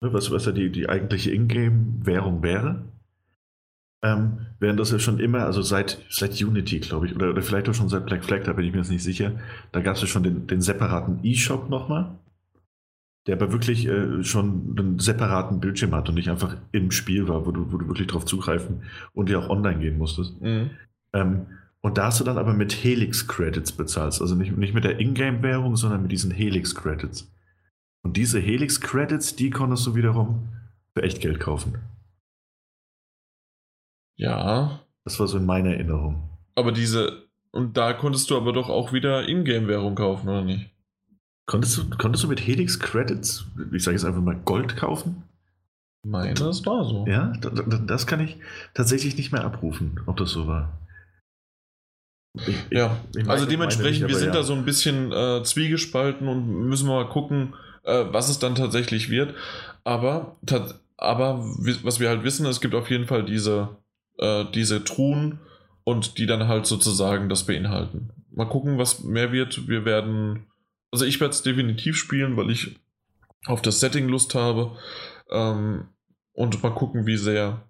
Ne, 0.00 0.12
was, 0.12 0.30
was 0.30 0.46
ja 0.46 0.52
die, 0.52 0.70
die 0.70 0.88
eigentliche 0.88 1.32
Ingame-Währung 1.32 2.42
wäre. 2.42 2.84
Ähm, 4.00 4.46
während 4.60 4.78
das 4.78 4.92
ja 4.92 5.00
schon 5.00 5.18
immer, 5.18 5.44
also 5.44 5.60
seit, 5.60 6.04
seit 6.08 6.40
Unity, 6.40 6.78
glaube 6.78 7.06
ich, 7.06 7.16
oder, 7.16 7.30
oder 7.30 7.42
vielleicht 7.42 7.68
auch 7.68 7.74
schon 7.74 7.88
seit 7.88 8.06
Black 8.06 8.24
Flag, 8.24 8.44
da 8.44 8.52
bin 8.52 8.64
ich 8.64 8.72
mir 8.72 8.78
jetzt 8.78 8.90
nicht 8.90 9.02
sicher, 9.02 9.32
da 9.72 9.80
gab 9.80 9.96
es 9.96 10.02
ja 10.02 10.06
schon 10.06 10.22
den, 10.22 10.46
den 10.46 10.60
separaten 10.60 11.18
E-Shop 11.24 11.68
nochmal, 11.68 12.16
der 13.26 13.34
aber 13.34 13.50
wirklich 13.50 13.88
äh, 13.88 14.22
schon 14.22 14.76
einen 14.78 15.00
separaten 15.00 15.58
Bildschirm 15.58 15.96
hat 15.96 16.08
und 16.08 16.14
nicht 16.14 16.30
einfach 16.30 16.56
im 16.70 16.92
Spiel 16.92 17.26
war, 17.26 17.44
wo 17.44 17.50
du, 17.50 17.72
wo 17.72 17.76
du 17.76 17.88
wirklich 17.88 18.06
drauf 18.06 18.24
zugreifen 18.24 18.84
und 19.14 19.30
ja 19.30 19.40
auch 19.40 19.50
online 19.50 19.80
gehen 19.80 19.98
musstest. 19.98 20.40
Mhm. 20.40 20.70
Ähm, 21.12 21.46
und 21.80 21.96
da 21.96 22.06
hast 22.06 22.20
du 22.20 22.24
dann 22.24 22.38
aber 22.38 22.54
mit 22.54 22.72
Helix-Credits 22.72 23.72
bezahlst. 23.72 24.20
Also 24.20 24.34
nicht, 24.34 24.56
nicht 24.56 24.74
mit 24.74 24.84
der 24.84 24.98
Ingame-Währung, 24.98 25.76
sondern 25.76 26.02
mit 26.02 26.12
diesen 26.12 26.30
Helix-Credits. 26.30 27.30
Und 28.02 28.16
diese 28.16 28.40
Helix-Credits, 28.40 29.36
die 29.36 29.50
konntest 29.50 29.86
du 29.86 29.94
wiederum 29.94 30.48
für 30.94 31.02
echt 31.02 31.20
Geld 31.20 31.40
kaufen. 31.40 31.78
Ja. 34.16 34.80
Das 35.04 35.20
war 35.20 35.28
so 35.28 35.38
in 35.38 35.46
meiner 35.46 35.70
Erinnerung. 35.70 36.28
Aber 36.54 36.72
diese. 36.72 37.28
Und 37.50 37.76
da 37.76 37.92
konntest 37.92 38.28
du 38.30 38.36
aber 38.36 38.52
doch 38.52 38.68
auch 38.68 38.92
wieder 38.92 39.28
Ingame-Währung 39.28 39.94
kaufen, 39.94 40.28
oder 40.28 40.42
nicht? 40.42 40.70
Konntest 41.46 41.78
du, 41.78 41.88
konntest 41.96 42.24
du 42.24 42.28
mit 42.28 42.46
Helix 42.46 42.78
Credits, 42.78 43.46
ich 43.72 43.82
sage 43.82 43.96
jetzt 43.96 44.04
einfach 44.04 44.20
mal 44.20 44.36
Gold 44.36 44.76
kaufen? 44.76 45.22
Meine, 46.04 46.34
das 46.34 46.66
war 46.66 46.84
so. 46.84 47.06
Ja, 47.06 47.32
das 47.38 48.06
kann 48.06 48.20
ich 48.20 48.36
tatsächlich 48.74 49.16
nicht 49.16 49.32
mehr 49.32 49.44
abrufen, 49.44 50.00
ob 50.06 50.16
das 50.18 50.30
so 50.30 50.46
war. 50.46 50.78
Ich, 52.34 52.56
ja, 52.70 52.96
ich 53.16 53.28
also 53.28 53.46
dementsprechend, 53.46 54.02
nicht, 54.02 54.08
wir 54.08 54.16
sind 54.16 54.28
ja. 54.28 54.34
da 54.34 54.42
so 54.42 54.54
ein 54.54 54.64
bisschen 54.64 55.12
äh, 55.12 55.42
zwiegespalten 55.42 56.28
und 56.28 56.68
müssen 56.68 56.88
mal 56.88 57.08
gucken, 57.08 57.54
äh, 57.84 58.04
was 58.10 58.28
es 58.28 58.38
dann 58.38 58.54
tatsächlich 58.54 59.10
wird. 59.10 59.34
Aber, 59.84 60.36
aber 60.96 61.38
was 61.82 62.00
wir 62.00 62.08
halt 62.08 62.24
wissen, 62.24 62.46
es 62.46 62.60
gibt 62.60 62.74
auf 62.74 62.90
jeden 62.90 63.06
Fall 63.06 63.24
diese, 63.24 63.76
äh, 64.18 64.44
diese 64.54 64.84
Truhen 64.84 65.40
und 65.84 66.18
die 66.18 66.26
dann 66.26 66.48
halt 66.48 66.66
sozusagen 66.66 67.28
das 67.28 67.44
beinhalten. 67.44 68.10
Mal 68.30 68.48
gucken, 68.48 68.78
was 68.78 69.02
mehr 69.02 69.32
wird. 69.32 69.66
Wir 69.68 69.84
werden, 69.84 70.46
also 70.92 71.04
ich 71.04 71.20
werde 71.20 71.32
es 71.32 71.42
definitiv 71.42 71.96
spielen, 71.96 72.36
weil 72.36 72.50
ich 72.50 72.76
auf 73.46 73.62
das 73.62 73.80
Setting 73.80 74.08
Lust 74.08 74.34
habe. 74.34 74.76
Ähm, 75.30 75.88
und 76.32 76.62
mal 76.62 76.74
gucken, 76.74 77.06
wie 77.06 77.16
sehr 77.16 77.67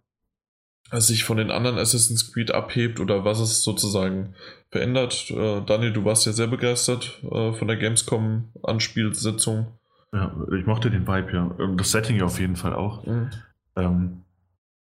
sich 0.92 1.24
von 1.24 1.36
den 1.36 1.50
anderen 1.50 1.78
Assassin's 1.78 2.32
Creed 2.32 2.50
abhebt 2.52 3.00
oder 3.00 3.24
was 3.24 3.40
es 3.40 3.62
sozusagen 3.62 4.34
verändert. 4.70 5.30
Äh, 5.30 5.62
Daniel, 5.64 5.92
du 5.92 6.04
warst 6.04 6.26
ja 6.26 6.32
sehr 6.32 6.46
begeistert 6.46 7.22
äh, 7.24 7.52
von 7.52 7.68
der 7.68 7.76
Gamescom-Anspielsitzung. 7.76 9.66
Ja, 10.12 10.34
ich 10.58 10.66
mochte 10.66 10.90
den 10.90 11.06
Vibe, 11.06 11.32
ja. 11.32 11.54
Ähm, 11.58 11.76
das 11.76 11.90
Setting 11.90 12.16
ja 12.16 12.24
auf 12.24 12.40
jeden 12.40 12.56
Fall 12.56 12.74
auch. 12.74 13.04
Mhm. 13.04 13.30
Ähm, 13.76 14.22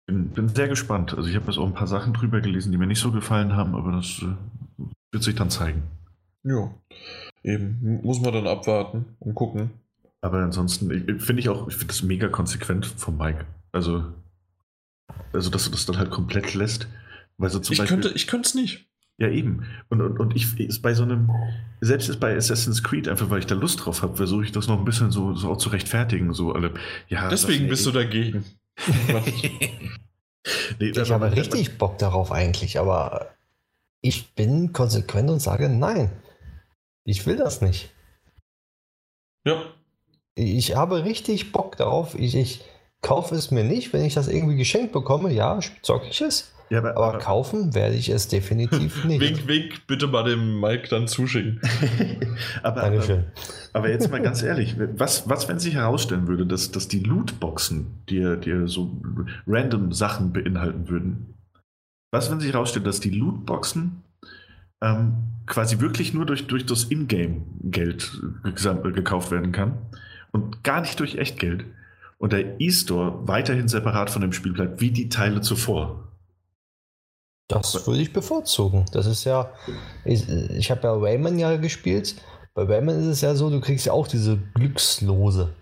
bin, 0.05 0.29
bin, 0.29 0.49
sehr 0.49 0.67
gespannt. 0.67 1.15
Also 1.15 1.29
ich 1.29 1.35
habe 1.35 1.47
jetzt 1.47 1.57
auch 1.57 1.65
ein 1.65 1.73
paar 1.73 1.87
Sachen 1.87 2.13
drüber 2.13 2.41
gelesen, 2.41 2.71
die 2.71 2.77
mir 2.77 2.87
nicht 2.87 3.01
so 3.01 3.11
gefallen 3.11 3.55
haben, 3.55 3.75
aber 3.75 3.91
das 3.91 4.21
äh, 4.21 4.83
wird 5.11 5.23
sich 5.23 5.35
dann 5.35 5.49
zeigen. 5.49 5.83
Ja, 6.43 6.71
eben. 7.43 8.01
Muss 8.03 8.21
man 8.21 8.33
dann 8.33 8.47
abwarten 8.47 9.05
und 9.19 9.35
gucken. 9.35 9.71
Aber 10.21 10.39
ansonsten 10.39 10.89
finde 11.19 11.39
ich 11.39 11.49
auch, 11.49 11.67
ich 11.67 11.75
finde 11.75 11.87
das 11.87 12.03
mega 12.03 12.27
konsequent 12.27 12.85
von 12.85 13.17
Mike. 13.17 13.45
Also, 13.71 14.05
also 15.33 15.49
dass 15.49 15.65
du 15.65 15.71
das 15.71 15.85
dann 15.85 15.97
halt 15.97 16.11
komplett 16.11 16.53
lässt. 16.53 16.87
Weil 17.37 17.49
so 17.49 17.59
zum 17.59 17.73
ich, 17.73 17.79
Beispiel, 17.79 18.01
könnte, 18.01 18.15
ich 18.15 18.27
könnte 18.27 18.47
es 18.47 18.55
nicht. 18.55 18.87
Ja, 19.19 19.29
eben. 19.29 19.65
Und, 19.89 20.01
und, 20.01 20.19
und 20.19 20.35
ich 20.35 20.59
ist 20.59 20.81
bei 20.81 20.93
so 20.93 21.03
einem, 21.03 21.31
selbst 21.81 22.07
ist 22.07 22.19
bei 22.19 22.35
Assassin's 22.35 22.83
Creed, 22.83 23.07
einfach 23.07 23.29
weil 23.29 23.39
ich 23.39 23.47
da 23.47 23.55
Lust 23.55 23.85
drauf 23.85 24.03
habe, 24.03 24.15
versuche 24.15 24.43
ich 24.43 24.51
das 24.51 24.67
noch 24.67 24.77
ein 24.77 24.85
bisschen 24.85 25.11
so, 25.11 25.33
so 25.33 25.51
auch 25.51 25.57
zu 25.57 25.69
rechtfertigen. 25.69 26.33
So 26.33 26.51
alle, 26.51 26.73
ja, 27.07 27.27
Deswegen 27.29 27.67
bist 27.67 27.85
du 27.85 27.91
dagegen. 27.91 28.45
nee, 30.79 30.89
ich 30.89 31.11
habe 31.11 31.35
richtig 31.35 31.79
Bock 31.79 31.97
darauf 31.97 32.31
eigentlich, 32.31 32.79
aber 32.79 33.33
ich 34.01 34.35
bin 34.35 34.71
konsequent 34.71 35.31
und 35.31 35.39
sage 35.39 35.67
nein. 35.67 36.11
Ich 37.03 37.25
will 37.25 37.37
das 37.37 37.61
nicht. 37.61 37.89
Ja. 39.45 39.63
Ich 40.35 40.75
habe 40.75 41.05
richtig 41.05 41.51
Bock 41.51 41.77
darauf. 41.77 42.13
Ich, 42.13 42.35
ich 42.35 42.63
kaufe 43.01 43.35
es 43.35 43.51
mir 43.51 43.63
nicht. 43.63 43.93
Wenn 43.93 44.05
ich 44.05 44.13
das 44.13 44.27
irgendwie 44.27 44.57
geschenkt 44.57 44.91
bekomme, 44.91 45.31
ja, 45.31 45.59
zocke 45.81 46.07
ich 46.09 46.21
es. 46.21 46.53
Ja, 46.69 46.79
aber, 46.79 46.97
aber, 46.97 47.17
kaufen 47.19 47.73
werde 47.73 47.95
ich 47.95 48.09
es 48.09 48.27
definitiv 48.27 49.03
nicht. 49.05 49.21
wink, 49.21 49.47
wink, 49.47 49.87
bitte 49.87 50.07
mal 50.07 50.23
dem 50.23 50.59
Mike 50.59 50.89
dann 50.89 51.07
zuschicken. 51.07 51.61
aber, 52.63 52.81
Dankeschön. 52.81 53.25
Aber, 53.71 53.89
jetzt 53.89 54.11
mal 54.11 54.21
ganz 54.21 54.43
ehrlich, 54.43 54.75
was, 54.77 55.29
was 55.29 55.47
wenn 55.47 55.59
sich 55.59 55.75
herausstellen 55.75 56.27
würde, 56.27 56.45
dass, 56.45 56.71
dass 56.71 56.87
die 56.87 56.99
Lootboxen 56.99 58.03
dir, 58.09 58.35
dir 58.35 58.67
so 58.67 58.91
random 59.45 59.93
Sachen 59.93 60.33
beinhalten 60.33 60.89
würden? 60.89 61.35
Was 62.11 62.29
wenn 62.31 62.39
sich 62.39 62.53
herausstellt, 62.53 62.85
dass 62.85 62.99
die 62.99 63.11
Lootboxen 63.11 64.03
ähm, 64.81 65.13
quasi 65.45 65.79
wirklich 65.79 66.13
nur 66.13 66.25
durch, 66.25 66.47
durch 66.47 66.65
das 66.65 66.85
Ingame-Geld 66.85 68.21
gekauft 68.93 69.31
werden 69.31 69.51
kann 69.51 69.77
und 70.31 70.63
gar 70.63 70.81
nicht 70.81 70.99
durch 70.99 71.17
Echtgeld? 71.17 71.65
Und 72.17 72.33
der 72.33 72.59
E-Store 72.59 73.27
weiterhin 73.27 73.67
separat 73.67 74.09
von 74.09 74.21
dem 74.21 74.33
Spiel 74.33 74.53
bleibt, 74.53 74.81
wie 74.81 74.91
die 74.91 75.09
Teile 75.09 75.41
zuvor. 75.41 76.07
Das 77.47 77.87
würde 77.87 78.01
ich 78.01 78.11
bevorzugen. 78.11 78.85
Das 78.91 79.05
ist 79.05 79.23
ja, 79.23 79.51
ich, 80.03 80.27
ich 80.27 80.69
habe 80.69 80.81
ja 80.83 80.93
Rayman 80.93 81.39
ja 81.39 81.55
gespielt. 81.55 82.15
Bei 82.53 82.63
Rayman 82.63 82.99
ist 82.99 83.05
es 83.05 83.21
ja 83.21 83.35
so, 83.35 83.49
du 83.49 83.61
kriegst 83.61 83.85
ja 83.85 83.93
auch 83.93 84.07
diese 84.07 84.37
Glückslose, 84.55 85.53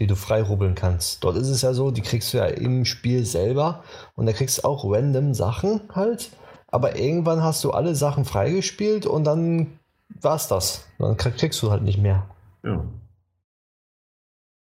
die 0.00 0.06
du 0.06 0.16
freirubbeln 0.16 0.74
kannst. 0.74 1.22
Dort 1.22 1.36
ist 1.36 1.48
es 1.48 1.62
ja 1.62 1.72
so, 1.72 1.90
die 1.90 2.00
kriegst 2.00 2.32
du 2.32 2.38
ja 2.38 2.46
im 2.46 2.84
Spiel 2.84 3.24
selber 3.24 3.84
und 4.16 4.26
da 4.26 4.32
kriegst 4.32 4.58
du 4.58 4.64
auch 4.64 4.84
random 4.84 5.34
Sachen 5.34 5.82
halt. 5.94 6.30
Aber 6.66 6.96
irgendwann 6.98 7.42
hast 7.42 7.62
du 7.62 7.72
alle 7.72 7.94
Sachen 7.94 8.24
freigespielt 8.24 9.06
und 9.06 9.24
dann 9.24 9.78
war's 10.20 10.48
das. 10.48 10.86
Dann 10.98 11.16
kriegst 11.16 11.62
du 11.62 11.70
halt 11.70 11.82
nicht 11.82 11.98
mehr. 11.98 12.26
Ja. 12.64 12.84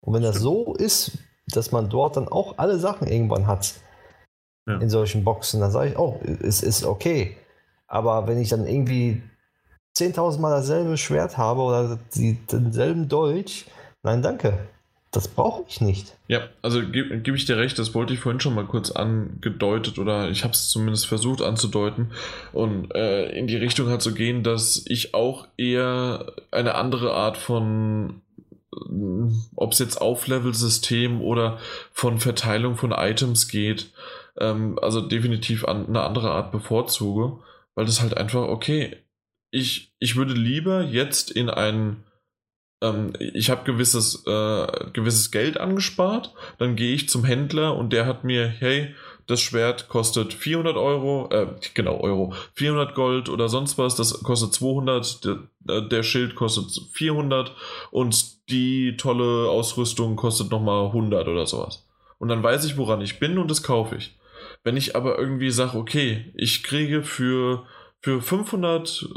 Und 0.02 0.14
wenn 0.14 0.24
das 0.24 0.40
so 0.40 0.74
ist, 0.74 1.18
dass 1.48 1.72
man 1.72 1.90
dort 1.90 2.18
dann 2.18 2.28
auch 2.28 2.58
alle 2.58 2.80
Sachen 2.80 3.08
irgendwann 3.08 3.48
hat, 3.48 3.74
ja. 4.68 4.78
in 4.78 4.90
solchen 4.90 5.24
Boxen. 5.24 5.60
Dann 5.62 5.72
sage 5.72 5.92
ich, 5.92 5.98
oh, 5.98 6.20
es 6.42 6.64
ist 6.64 6.86
okay. 6.86 7.38
Aber 7.88 8.28
wenn 8.28 8.40
ich 8.40 8.50
dann 8.50 8.68
irgendwie 8.68 9.22
10.000 9.98 10.40
Mal 10.40 10.52
dasselbe 10.52 10.98
Schwert 10.98 11.38
habe 11.38 11.62
oder 11.62 12.00
die, 12.16 12.38
denselben 12.52 13.08
Dolch, 13.08 13.66
nein, 14.04 14.22
danke. 14.22 14.58
Das 15.14 15.28
brauche 15.28 15.66
ich 15.68 15.82
nicht. 15.82 16.16
Ja, 16.30 16.48
also 16.62 16.80
gebe 16.82 17.20
geb 17.20 17.36
ich 17.36 17.44
dir 17.44 17.58
recht, 17.58 17.78
das 17.78 17.94
wollte 17.94 18.14
ich 18.14 18.22
vorhin 18.22 18.40
schon 18.40 18.56
mal 18.56 18.64
kurz 18.64 18.92
angedeutet 18.92 20.00
oder 20.00 20.30
ich 20.30 20.46
habe 20.46 20.54
es 20.54 20.70
zumindest 20.70 21.06
versucht 21.06 21.42
anzudeuten 21.42 22.12
und 22.54 22.96
äh, 22.96 23.30
in 23.38 23.46
die 23.46 23.58
Richtung 23.58 23.90
halt 23.90 24.02
zu 24.02 24.14
gehen, 24.14 24.42
dass 24.42 24.86
ich 24.88 25.14
auch 25.14 25.50
eher 25.58 26.32
eine 26.52 26.76
andere 26.76 27.14
Art 27.14 27.36
von 27.36 28.22
ob 29.56 29.74
es 29.74 29.80
jetzt 29.80 30.00
Auflevel-System 30.00 31.22
oder 31.22 31.60
von 31.92 32.20
Verteilung 32.20 32.78
von 32.78 32.92
Items 32.92 33.48
geht, 33.48 33.92
ähm, 34.40 34.80
also 34.82 35.02
definitiv 35.02 35.66
an, 35.66 35.88
eine 35.88 36.04
andere 36.04 36.32
Art 36.32 36.52
bevorzuge, 36.52 37.40
weil 37.76 37.86
das 37.86 38.02
halt 38.02 38.16
einfach, 38.16 38.44
okay, 38.44 38.98
ich, 39.52 39.94
ich 40.00 40.16
würde 40.16 40.34
lieber 40.34 40.84
jetzt 40.84 41.32
in 41.32 41.50
ein, 41.50 42.04
ähm, 42.82 43.14
ich 43.20 43.50
habe 43.50 43.66
gewisses, 43.66 44.26
äh, 44.26 44.68
gewisses 44.94 45.32
Geld 45.32 45.60
angespart, 45.60 46.34
dann 46.58 46.78
gehe 46.78 46.94
ich 46.94 47.10
zum 47.10 47.26
Händler 47.26 47.76
und 47.76 47.92
der 47.92 48.06
hat 48.06 48.24
mir, 48.24 48.48
hey, 48.48 48.96
das 49.28 49.42
Schwert 49.42 49.90
kostet 49.90 50.34
400 50.34 50.76
Euro, 50.76 51.30
äh, 51.32 51.48
genau, 51.74 52.00
Euro, 52.00 52.34
400 52.54 52.96
Gold 52.96 53.30
oder 53.30 53.50
sonst 53.50 53.78
was, 53.78 53.96
das 53.96 54.24
kostet 54.24 54.54
200, 54.54 55.26
der, 55.26 55.38
äh, 55.68 55.88
der 55.88 56.04
Schild 56.04 56.36
kostet 56.36 56.72
400 56.92 57.54
und 57.92 58.50
die 58.50 58.98
tolle 58.98 59.50
Ausrüstung 59.50 60.16
kostet 60.16 60.52
nochmal 60.52 60.88
100 60.88 61.28
oder 61.28 61.46
sowas. 61.46 61.88
Und 62.18 62.30
dann 62.30 62.44
weiß 62.44 62.66
ich, 62.66 62.78
woran 62.78 63.02
ich 63.02 63.20
bin 63.20 63.38
und 63.38 63.50
das 63.50 63.64
kaufe 63.64 63.96
ich. 63.96 64.18
Wenn 64.64 64.78
ich 64.78 64.96
aber 64.96 65.18
irgendwie 65.18 65.52
sage, 65.52 65.78
okay, 65.78 66.32
ich 66.36 66.64
kriege 66.64 67.04
für, 67.04 67.66
für 68.00 68.22
500 68.22 69.08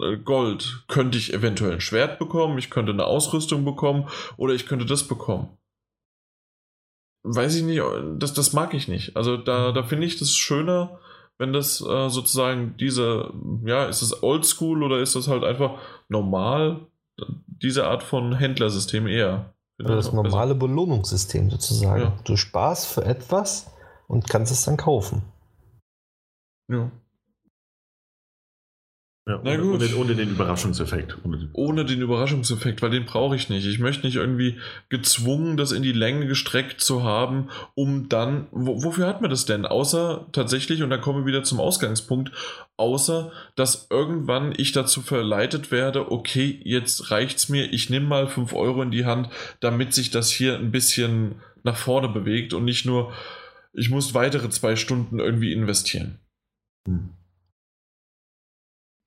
äh, 0.00 0.16
Gold, 0.16 0.84
könnte 0.88 1.18
ich 1.18 1.32
eventuell 1.32 1.72
ein 1.72 1.80
Schwert 1.80 2.18
bekommen, 2.18 2.58
ich 2.58 2.70
könnte 2.70 2.92
eine 2.92 3.04
Ausrüstung 3.04 3.64
bekommen 3.64 4.08
oder 4.36 4.54
ich 4.54 4.66
könnte 4.66 4.86
das 4.86 5.06
bekommen. 5.06 5.56
Weiß 7.34 7.54
ich 7.56 7.62
nicht, 7.62 7.82
das, 8.18 8.32
das 8.32 8.52
mag 8.52 8.74
ich 8.74 8.88
nicht. 8.88 9.16
Also 9.16 9.36
da, 9.36 9.72
da 9.72 9.82
finde 9.82 10.06
ich 10.06 10.18
das 10.18 10.34
schöner, 10.34 10.98
wenn 11.36 11.52
das 11.52 11.80
äh, 11.80 12.08
sozusagen 12.08 12.74
diese, 12.78 13.32
ja, 13.64 13.84
ist 13.86 14.02
das 14.02 14.22
oldschool 14.22 14.82
oder 14.82 15.00
ist 15.00 15.14
das 15.14 15.28
halt 15.28 15.44
einfach 15.44 15.78
normal? 16.08 16.80
Diese 17.46 17.86
Art 17.86 18.02
von 18.02 18.34
Händlersystem 18.34 19.06
eher. 19.06 19.52
Das 19.78 20.12
normale 20.12 20.54
Belohnungssystem 20.54 21.50
sozusagen. 21.50 22.02
Ja. 22.02 22.18
Du 22.24 22.36
sparst 22.36 22.86
für 22.86 23.04
etwas, 23.04 23.70
und 24.08 24.28
kannst 24.28 24.50
es 24.50 24.64
dann 24.64 24.76
kaufen. 24.76 25.22
Ja. 26.68 26.90
Ja, 29.28 29.38
Na 29.44 29.56
gut. 29.56 29.82
Ohne, 29.82 29.96
ohne, 29.96 30.14
den 30.14 30.30
Überraschungseffekt. 30.30 31.18
Ohne 31.22 31.36
den, 31.36 31.50
ohne 31.52 31.84
den 31.84 32.00
Überraschungseffekt, 32.00 32.80
weil 32.80 32.88
den 32.90 33.04
brauche 33.04 33.36
ich 33.36 33.50
nicht. 33.50 33.66
Ich 33.66 33.78
möchte 33.78 34.06
nicht 34.06 34.16
irgendwie 34.16 34.58
gezwungen, 34.88 35.58
das 35.58 35.70
in 35.70 35.82
die 35.82 35.92
Länge 35.92 36.26
gestreckt 36.26 36.80
zu 36.80 37.04
haben, 37.04 37.50
um 37.74 38.08
dann. 38.08 38.46
Wo, 38.52 38.82
wofür 38.82 39.06
hat 39.06 39.20
man 39.20 39.28
das 39.28 39.44
denn? 39.44 39.66
Außer 39.66 40.28
tatsächlich, 40.32 40.82
und 40.82 40.88
dann 40.88 41.02
kommen 41.02 41.20
wir 41.20 41.26
wieder 41.26 41.44
zum 41.44 41.60
Ausgangspunkt, 41.60 42.32
außer 42.78 43.30
dass 43.54 43.88
irgendwann 43.90 44.54
ich 44.56 44.72
dazu 44.72 45.02
verleitet 45.02 45.70
werde, 45.70 46.10
okay, 46.10 46.58
jetzt 46.64 47.10
reicht's 47.10 47.50
mir, 47.50 47.70
ich 47.70 47.90
nehme 47.90 48.06
mal 48.06 48.28
5 48.28 48.54
Euro 48.54 48.80
in 48.80 48.90
die 48.90 49.04
Hand, 49.04 49.28
damit 49.60 49.92
sich 49.92 50.10
das 50.10 50.30
hier 50.30 50.56
ein 50.56 50.70
bisschen 50.70 51.34
nach 51.64 51.76
vorne 51.76 52.08
bewegt 52.08 52.54
und 52.54 52.64
nicht 52.64 52.86
nur, 52.86 53.12
ich 53.74 53.90
muss 53.90 54.14
weitere 54.14 54.48
zwei 54.48 54.74
Stunden 54.74 55.18
irgendwie 55.18 55.52
investieren. 55.52 56.18
Hm. 56.86 57.17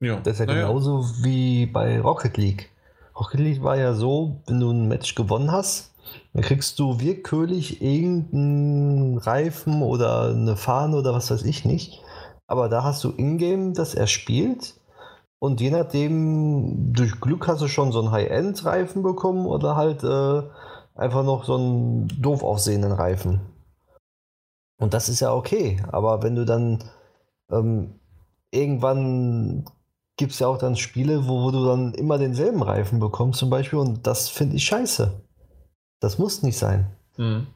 Ja, 0.01 0.19
das 0.19 0.33
ist 0.33 0.39
ja 0.39 0.45
naja. 0.47 0.67
genauso 0.67 1.05
wie 1.21 1.67
bei 1.67 2.01
Rocket 2.01 2.35
League. 2.35 2.69
Rocket 3.17 3.39
League 3.39 3.63
war 3.63 3.77
ja 3.77 3.93
so, 3.93 4.41
wenn 4.47 4.59
du 4.59 4.71
ein 4.71 4.87
Match 4.87 5.15
gewonnen 5.15 5.51
hast, 5.51 5.93
dann 6.33 6.41
kriegst 6.41 6.79
du 6.79 6.99
willkürlich 6.99 7.81
irgendeinen 7.81 9.19
Reifen 9.19 9.83
oder 9.83 10.31
eine 10.31 10.57
Fahne 10.57 10.97
oder 10.97 11.13
was 11.13 11.29
weiß 11.29 11.43
ich 11.43 11.65
nicht. 11.65 12.01
Aber 12.47 12.67
da 12.67 12.83
hast 12.83 13.03
du 13.03 13.11
Ingame 13.11 13.73
das 13.73 13.93
erspielt 13.93 14.73
und 15.39 15.61
je 15.61 15.69
nachdem, 15.69 16.93
durch 16.93 17.19
Glück 17.21 17.47
hast 17.47 17.61
du 17.61 17.67
schon 17.67 17.91
so 17.91 17.99
einen 17.99 18.11
High-End-Reifen 18.11 19.03
bekommen 19.03 19.45
oder 19.45 19.75
halt 19.75 20.03
äh, 20.03 20.41
einfach 20.95 21.23
noch 21.23 21.45
so 21.45 21.55
einen 21.55 22.07
doof 22.21 22.43
aussehenden 22.43 22.91
Reifen. 22.91 23.41
Und 24.79 24.93
das 24.93 25.09
ist 25.09 25.19
ja 25.19 25.33
okay. 25.33 25.81
Aber 25.91 26.23
wenn 26.23 26.35
du 26.35 26.45
dann 26.45 26.83
ähm, 27.51 27.99
irgendwann 28.51 29.65
gibt 30.17 30.33
es 30.33 30.39
ja 30.39 30.47
auch 30.47 30.57
dann 30.57 30.75
Spiele, 30.75 31.27
wo, 31.27 31.43
wo, 31.43 31.51
du 31.51 31.65
dann 31.65 31.93
immer 31.93 32.17
denselben 32.17 32.61
Reifen 32.61 32.99
bekommst, 32.99 33.39
zum 33.39 33.49
Beispiel, 33.49 33.79
und 33.79 34.05
das 34.05 34.29
finde 34.29 34.55
ich 34.57 34.65
scheiße. 34.65 35.21
Das 35.99 36.17
muss 36.17 36.43
nicht 36.43 36.57
sein. 36.57 36.95
Mhm. 37.17 37.47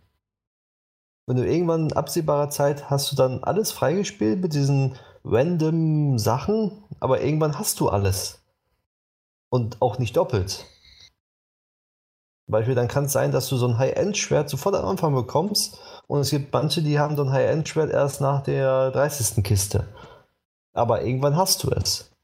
Wenn 1.28 1.38
du 1.38 1.45
irgendwann 1.45 1.89
in 1.89 1.93
absehbarer 1.93 2.49
Zeit 2.49 2.89
hast 2.89 3.12
du 3.12 3.16
dann 3.16 3.43
alles 3.43 3.72
freigespielt 3.72 4.41
mit 4.41 4.53
diesen 4.53 4.95
random 5.24 6.20
Sachen, 6.20 6.84
aber 6.99 7.22
irgendwann 7.22 7.58
hast 7.58 7.80
du 7.80 7.89
alles. 7.89 8.43
Und 9.49 9.82
auch 9.82 9.97
nicht 9.97 10.16
doppelt. 10.18 10.66
Zum 12.45 12.51
Beispiel, 12.51 12.76
dann 12.76 12.88
kann 12.88 13.06
es 13.06 13.12
sein, 13.12 13.32
dass 13.32 13.49
du 13.49 13.58
so 13.58 13.68
ein 13.68 13.80
High-End-Schwert 13.80 14.49
sofort 14.49 14.76
am 14.76 14.86
Anfang 14.86 15.16
bekommst 15.16 15.80
und 16.06 16.20
es 16.20 16.30
gibt 16.30 16.53
manche, 16.53 16.84
die 16.84 16.99
haben 16.99 17.16
so 17.16 17.24
ein 17.24 17.32
High-End-Schwert 17.32 17.89
erst 17.89 18.22
nach 18.22 18.43
der 18.43 18.91
30. 18.91 19.43
Kiste. 19.43 19.88
Aber 20.74 21.03
irgendwann 21.03 21.36
hast 21.36 21.64
du 21.64 21.72
es. 21.72 22.14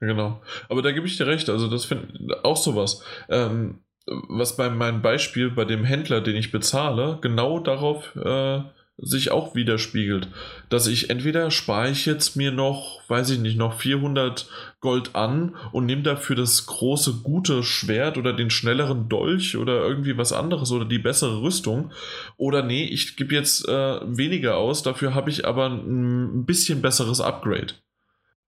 Genau. 0.00 0.42
Aber 0.68 0.82
da 0.82 0.92
gebe 0.92 1.06
ich 1.06 1.16
dir 1.16 1.26
recht. 1.26 1.48
Also, 1.50 1.68
das 1.68 1.84
finde 1.84 2.44
auch 2.44 2.56
sowas. 2.56 3.04
Ähm, 3.28 3.80
was 4.06 4.56
bei 4.56 4.70
meinem 4.70 5.02
Beispiel, 5.02 5.50
bei 5.50 5.64
dem 5.64 5.84
Händler, 5.84 6.20
den 6.20 6.36
ich 6.36 6.50
bezahle, 6.50 7.18
genau 7.20 7.60
darauf 7.60 8.16
äh, 8.16 8.62
sich 9.02 9.30
auch 9.30 9.54
widerspiegelt. 9.54 10.28
Dass 10.68 10.86
ich 10.86 11.10
entweder 11.10 11.50
spare 11.50 11.90
ich 11.90 12.06
jetzt 12.06 12.36
mir 12.36 12.50
noch, 12.50 13.00
weiß 13.08 13.30
ich 13.30 13.38
nicht, 13.38 13.56
noch 13.56 13.74
400 13.74 14.48
Gold 14.80 15.14
an 15.14 15.54
und 15.72 15.86
nehme 15.86 16.02
dafür 16.02 16.36
das 16.36 16.66
große, 16.66 17.20
gute 17.22 17.62
Schwert 17.62 18.18
oder 18.18 18.32
den 18.32 18.50
schnelleren 18.50 19.08
Dolch 19.08 19.56
oder 19.56 19.82
irgendwie 19.82 20.16
was 20.16 20.32
anderes 20.32 20.72
oder 20.72 20.84
die 20.84 20.98
bessere 20.98 21.40
Rüstung. 21.42 21.92
Oder 22.36 22.62
nee, 22.62 22.84
ich 22.84 23.16
gebe 23.16 23.34
jetzt 23.34 23.66
äh, 23.68 24.00
weniger 24.04 24.56
aus, 24.56 24.82
dafür 24.82 25.14
habe 25.14 25.30
ich 25.30 25.46
aber 25.46 25.68
ein 25.68 26.44
bisschen 26.44 26.82
besseres 26.82 27.20
Upgrade. 27.20 27.74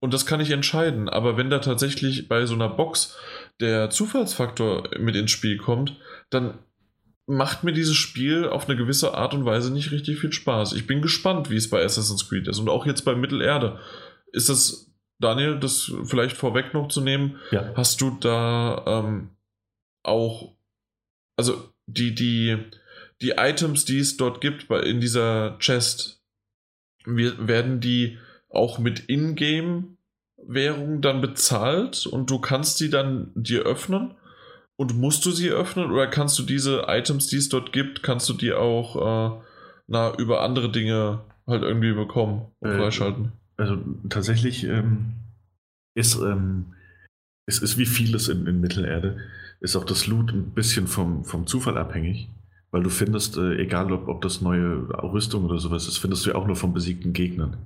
Und 0.03 0.13
das 0.13 0.27
kann 0.27 0.41
ich 0.41 0.51
entscheiden. 0.51 1.09
Aber 1.09 1.37
wenn 1.37 1.49
da 1.49 1.61
tatsächlich 1.61 2.27
bei 2.27 2.45
so 2.45 2.55
einer 2.55 2.69
Box 2.69 3.17
der 3.61 3.89
Zufallsfaktor 3.89 4.91
mit 4.99 5.15
ins 5.15 5.31
Spiel 5.31 5.59
kommt, 5.59 5.97
dann 6.29 6.59
macht 7.27 7.63
mir 7.63 7.73
dieses 7.73 7.95
Spiel 7.95 8.49
auf 8.49 8.69
eine 8.69 8.77
gewisse 8.77 9.15
Art 9.15 9.33
und 9.33 9.45
Weise 9.45 9.73
nicht 9.73 9.93
richtig 9.93 10.19
viel 10.19 10.33
Spaß. 10.33 10.73
Ich 10.73 10.89
bin 10.89 11.03
gespannt, 11.03 11.51
wie 11.51 11.57
es 11.57 11.71
bei 11.71 11.85
Assassin's 11.85 12.29
Creed 12.29 12.49
ist 12.49 12.59
und 12.59 12.69
auch 12.69 12.85
jetzt 12.85 13.03
bei 13.03 13.15
Mittelerde. 13.15 13.79
Ist 14.33 14.49
das, 14.49 14.93
Daniel, 15.21 15.61
das 15.61 15.93
vielleicht 16.03 16.37
vorweg 16.37 16.75
noch 16.75 16.89
zu 16.89 17.01
nehmen? 17.01 17.39
Ja. 17.53 17.73
Hast 17.77 18.01
du 18.01 18.11
da 18.11 18.83
ähm, 18.85 19.31
auch, 20.03 20.57
also 21.37 21.73
die, 21.87 22.13
die, 22.13 22.59
die 23.21 23.35
Items, 23.37 23.85
die 23.85 24.01
es 24.01 24.17
dort 24.17 24.41
gibt 24.41 24.69
in 24.69 25.01
dieser 25.01 25.61
Chest, 25.61 26.25
wir, 27.05 27.47
werden 27.47 27.79
die 27.79 28.19
auch 28.53 28.79
mit 28.79 29.09
Ingame-Währung 29.09 31.01
dann 31.01 31.21
bezahlt 31.21 32.07
und 32.07 32.31
du 32.31 32.39
kannst 32.39 32.79
sie 32.79 32.91
dann 32.91 33.31
dir 33.35 33.63
öffnen? 33.63 34.15
Und 34.77 34.97
musst 34.97 35.25
du 35.27 35.31
sie 35.31 35.51
öffnen 35.51 35.93
oder 35.93 36.07
kannst 36.07 36.39
du 36.39 36.43
diese 36.43 36.87
Items, 36.89 37.29
die 37.29 37.37
es 37.37 37.49
dort 37.49 37.73
gibt, 37.73 38.03
kannst 38.03 38.29
du 38.29 38.33
die 38.33 38.53
auch 38.53 38.97
äh, 38.97 39.41
na, 39.87 40.15
über 40.17 40.43
andere 40.43 40.73
Dinge 40.73 41.21
halt 41.47 41.63
irgendwie 41.63 41.93
bekommen 41.93 42.47
und 42.61 42.71
Äh, 42.71 42.79
freischalten? 42.79 43.33
Also 43.57 43.77
tatsächlich 44.09 44.65
ähm, 44.65 45.13
ist 45.95 46.17
ähm, 46.21 46.75
es 47.47 47.59
ist 47.59 47.79
wie 47.79 47.87
vieles 47.87 48.29
in, 48.29 48.47
in 48.47 48.61
Mittelerde, 48.61 49.19
ist 49.61 49.77
auch 49.77 49.85
das 49.85 50.07
Loot 50.07 50.33
ein 50.33 50.51
bisschen 50.51 50.87
vom, 50.87 51.25
vom 51.25 51.47
Zufall 51.47 51.77
abhängig, 51.77 52.29
weil 52.71 52.83
du 52.83 52.91
findest, 52.91 53.37
äh, 53.37 53.57
egal 53.57 53.93
ob, 53.93 54.09
ob 54.09 54.23
das 54.23 54.41
neue 54.41 54.89
Rüstung 55.03 55.45
oder 55.45 55.59
sowas 55.59 55.87
ist, 55.87 55.99
findest 55.99 56.25
du 56.25 56.31
ja 56.31 56.37
auch 56.37 56.47
nur 56.47 56.57
von 56.57 56.73
besiegten 56.73 57.13
Gegnern. 57.13 57.57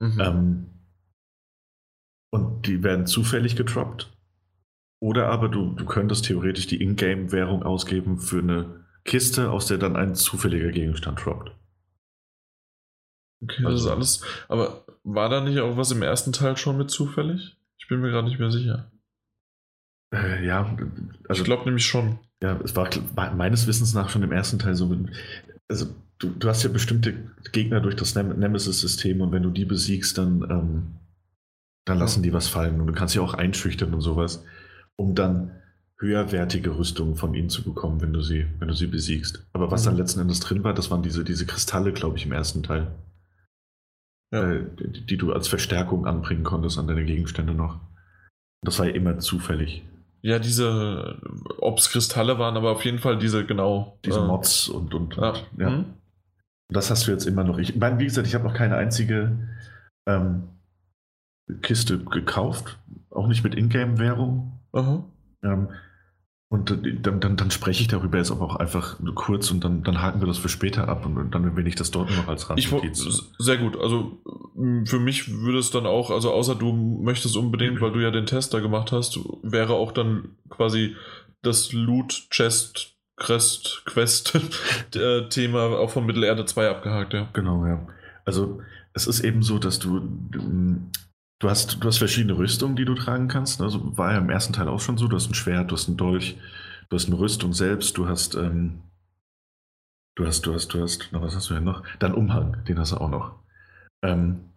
Mhm. 0.00 0.20
Ähm, 0.20 0.66
und 2.32 2.66
die 2.66 2.82
werden 2.82 3.06
zufällig 3.06 3.56
getroppt. 3.56 4.10
Oder 5.00 5.28
aber 5.28 5.48
du, 5.48 5.72
du 5.74 5.84
könntest 5.84 6.24
theoretisch 6.24 6.66
die 6.66 6.82
Ingame-Währung 6.82 7.62
ausgeben 7.62 8.18
für 8.18 8.38
eine 8.38 8.84
Kiste, 9.04 9.50
aus 9.50 9.66
der 9.66 9.78
dann 9.78 9.96
ein 9.96 10.14
zufälliger 10.14 10.70
Gegenstand 10.70 11.24
droppt. 11.24 11.52
okay, 13.42 13.62
das 13.62 13.74
ist 13.74 13.86
also- 13.86 13.90
alles. 13.92 14.24
Aber 14.48 14.84
war 15.04 15.28
da 15.28 15.40
nicht 15.42 15.60
auch 15.60 15.76
was 15.76 15.90
im 15.90 16.02
ersten 16.02 16.32
Teil 16.32 16.56
schon 16.56 16.78
mit 16.78 16.90
zufällig? 16.90 17.56
Ich 17.78 17.88
bin 17.88 18.00
mir 18.00 18.10
gerade 18.10 18.26
nicht 18.26 18.38
mehr 18.38 18.50
sicher. 18.50 18.90
Äh, 20.14 20.46
ja, 20.46 20.74
also 21.28 21.42
ich 21.42 21.44
glaube 21.44 21.64
nämlich 21.66 21.86
schon. 21.86 22.18
Ja, 22.42 22.58
es 22.64 22.74
war 22.74 22.88
war 23.14 23.34
meines 23.34 23.66
Wissens 23.66 23.92
nach 23.94 24.08
schon 24.08 24.22
im 24.22 24.32
ersten 24.32 24.58
Teil 24.58 24.74
so. 24.74 24.90
Also, 25.68 25.94
du, 26.18 26.30
du 26.30 26.48
hast 26.48 26.62
ja 26.62 26.70
bestimmte 26.70 27.14
Gegner 27.52 27.80
durch 27.80 27.96
das 27.96 28.14
Nem 28.14 28.38
Nemesis-System 28.38 29.20
und 29.20 29.32
wenn 29.32 29.42
du 29.42 29.50
die 29.50 29.64
besiegst, 29.64 30.18
dann, 30.18 30.42
ähm, 30.50 30.82
dann 31.86 31.98
lassen 31.98 32.22
die 32.22 32.32
was 32.32 32.48
fallen. 32.48 32.80
Und 32.80 32.86
du 32.86 32.92
kannst 32.92 33.14
sie 33.14 33.20
auch 33.20 33.34
einschüchtern 33.34 33.92
und 33.94 34.00
sowas, 34.00 34.44
um 34.96 35.14
dann 35.14 35.50
höherwertige 35.98 36.76
Rüstungen 36.76 37.14
von 37.16 37.34
ihnen 37.34 37.48
zu 37.50 37.62
bekommen, 37.62 38.00
wenn 38.00 38.12
du 38.12 38.20
sie, 38.20 38.46
wenn 38.58 38.68
du 38.68 38.74
sie 38.74 38.86
besiegst. 38.88 39.46
Aber 39.52 39.70
was 39.70 39.82
Mhm. 39.82 39.86
dann 39.90 39.96
letzten 39.98 40.20
Endes 40.20 40.40
drin 40.40 40.64
war, 40.64 40.74
das 40.74 40.90
waren 40.90 41.02
diese, 41.02 41.24
diese 41.24 41.46
Kristalle, 41.46 41.92
glaube 41.92 42.16
ich, 42.18 42.26
im 42.26 42.32
ersten 42.32 42.62
Teil. 42.62 42.88
Ja. 44.32 44.50
Äh, 44.52 44.64
die, 44.78 45.06
die 45.06 45.16
du 45.16 45.32
als 45.32 45.48
Verstärkung 45.48 46.06
anbringen 46.06 46.42
konntest 46.44 46.78
an 46.78 46.88
deine 46.88 47.04
Gegenstände 47.04 47.54
noch. 47.54 47.78
Das 48.62 48.78
war 48.78 48.86
ja 48.86 48.92
immer 48.94 49.18
zufällig. 49.18 49.84
Ja, 50.22 50.38
diese, 50.38 51.20
ob 51.58 51.78
es 51.78 51.90
Kristalle 51.90 52.38
waren, 52.38 52.56
aber 52.56 52.72
auf 52.72 52.84
jeden 52.84 52.98
Fall 52.98 53.18
diese, 53.18 53.44
genau. 53.44 53.98
Diese 54.04 54.20
äh, 54.20 54.26
Mods 54.26 54.68
und, 54.68 54.94
und, 54.94 55.16
Ja. 55.16 55.30
und 55.30 55.46
ja. 55.58 55.70
Mhm. 55.70 55.84
Das 56.68 56.90
hast 56.90 57.06
du 57.06 57.10
jetzt 57.12 57.26
immer 57.26 57.44
noch. 57.44 57.58
Ich 57.58 57.76
meine, 57.76 57.98
wie 57.98 58.04
gesagt, 58.04 58.26
ich 58.26 58.34
habe 58.34 58.44
noch 58.44 58.54
keine 58.54 58.76
einzige 58.76 59.38
ähm, 60.06 60.44
Kiste 61.62 61.98
gekauft. 61.98 62.78
Auch 63.10 63.26
nicht 63.26 63.44
mit 63.44 63.54
Ingame-Währung. 63.54 64.60
Ähm, 65.42 65.68
und 66.50 66.70
dann, 66.70 67.20
dann, 67.20 67.36
dann 67.36 67.50
spreche 67.50 67.82
ich 67.82 67.88
darüber 67.88 68.18
jetzt 68.18 68.30
aber 68.30 68.42
auch 68.42 68.56
einfach 68.56 68.98
kurz 69.14 69.50
und 69.50 69.64
dann, 69.64 69.82
dann 69.82 70.00
haken 70.00 70.20
wir 70.20 70.26
das 70.28 70.38
für 70.38 70.48
später 70.48 70.88
ab 70.88 71.04
und 71.04 71.32
dann 71.32 71.44
erwähne 71.44 71.68
ich 71.68 71.74
das 71.74 71.90
dort 71.90 72.10
noch 72.16 72.28
als 72.28 72.48
Ich 72.56 72.70
wo- 72.70 72.76
Randnotiz. 72.76 73.32
sehr 73.38 73.56
gut. 73.58 73.76
Also 73.76 74.20
für 74.84 75.00
mich 75.00 75.32
würde 75.40 75.58
es 75.58 75.70
dann 75.70 75.84
auch, 75.86 76.10
also 76.10 76.32
außer 76.32 76.54
du 76.54 76.72
möchtest 76.72 77.36
unbedingt, 77.36 77.80
weil 77.80 77.92
du 77.92 78.00
ja 78.00 78.10
den 78.12 78.26
Tester 78.26 78.60
gemacht 78.60 78.92
hast, 78.92 79.18
wäre 79.42 79.74
auch 79.74 79.90
dann 79.90 80.36
quasi 80.48 80.94
das 81.42 81.72
Loot 81.72 82.28
Chest 82.30 82.93
Crest 83.16 83.82
Quest 83.84 84.34
äh, 84.94 85.54
auch 85.54 85.90
von 85.90 86.06
Mittelerde 86.06 86.44
2 86.44 86.68
abgehakt, 86.68 87.12
ja. 87.14 87.28
Genau, 87.32 87.64
ja. 87.66 87.86
Also 88.24 88.60
es 88.92 89.06
ist 89.06 89.20
eben 89.20 89.42
so, 89.42 89.58
dass 89.58 89.78
du, 89.78 90.00
du 90.00 91.48
hast, 91.48 91.82
du 91.82 91.86
hast 91.86 91.98
verschiedene 91.98 92.36
Rüstungen, 92.36 92.76
die 92.76 92.84
du 92.84 92.94
tragen 92.94 93.28
kannst. 93.28 93.60
Also 93.60 93.96
war 93.96 94.12
ja 94.12 94.18
im 94.18 94.30
ersten 94.30 94.52
Teil 94.52 94.68
auch 94.68 94.80
schon 94.80 94.96
so. 94.96 95.08
Du 95.08 95.16
hast 95.16 95.28
ein 95.28 95.34
Schwert, 95.34 95.70
du 95.70 95.76
hast 95.76 95.88
einen 95.88 95.96
Dolch, 95.96 96.38
du 96.88 96.96
hast 96.96 97.06
eine 97.06 97.18
Rüstung 97.18 97.52
selbst, 97.52 97.96
du 97.98 98.08
hast, 98.08 98.34
ähm, 98.34 98.82
du 100.16 100.26
hast, 100.26 100.46
du 100.46 100.54
hast, 100.54 100.68
du 100.68 100.80
hast, 100.80 101.08
na, 101.12 101.20
was 101.20 101.34
hast 101.34 101.50
du 101.50 101.54
denn 101.54 101.64
noch? 101.64 101.82
Dein 101.98 102.14
Umhang, 102.14 102.64
den 102.64 102.78
hast 102.78 102.92
du 102.92 102.96
auch 102.96 103.10
noch. 103.10 103.38
Ähm, 104.02 104.52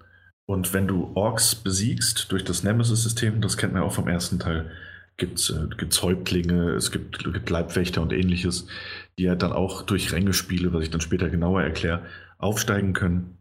und 0.46 0.74
wenn 0.74 0.88
du 0.88 1.12
Orks 1.16 1.56
besiegst 1.56 2.32
durch 2.32 2.44
das 2.44 2.64
Nemesis-System, 2.64 3.42
das 3.42 3.58
kennt 3.58 3.74
man 3.74 3.84
auch 3.84 3.92
vom 3.92 4.08
ersten 4.08 4.40
Teil, 4.40 4.72
gibt's, 5.18 5.50
äh, 5.50 5.68
gibt's 5.78 6.02
Häuptlinge, 6.04 6.72
es 6.72 6.92
gibt, 6.92 7.24
gibt 7.24 7.50
Leibwächter 7.50 8.02
und 8.02 8.14
ähnliches, 8.14 8.68
die 9.18 9.24
ja 9.24 9.36
dann 9.36 9.52
auch 9.52 9.82
durch 9.82 10.14
Rängespiele, 10.14 10.74
was 10.74 10.84
ich 10.84 10.92
dann 10.92 11.02
später 11.02 11.30
genauer 11.30 11.64
erkläre, 11.64 12.06
aufsteigen 12.38 12.94
können. 12.94 13.38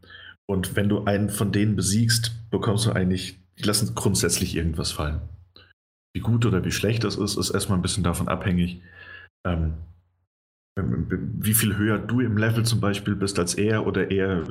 Und 0.46 0.76
wenn 0.76 0.88
du 0.88 1.04
einen 1.04 1.28
von 1.28 1.52
denen 1.52 1.76
besiegst, 1.76 2.50
bekommst 2.50 2.86
du 2.86 2.92
eigentlich, 2.92 3.38
die 3.58 3.64
lassen 3.64 3.94
grundsätzlich 3.94 4.56
irgendwas 4.56 4.92
fallen. 4.92 5.20
Wie 6.14 6.20
gut 6.20 6.46
oder 6.46 6.64
wie 6.64 6.72
schlecht 6.72 7.04
das 7.04 7.16
ist, 7.16 7.36
ist 7.36 7.50
erstmal 7.50 7.78
ein 7.78 7.82
bisschen 7.82 8.04
davon 8.04 8.28
abhängig, 8.28 8.80
ähm, 9.46 9.74
wie 10.76 11.54
viel 11.54 11.78
höher 11.78 11.98
du 11.98 12.20
im 12.20 12.36
Level 12.36 12.64
zum 12.64 12.80
Beispiel 12.80 13.16
bist 13.16 13.38
als 13.38 13.54
er 13.54 13.86
oder 13.86 14.10
er 14.10 14.42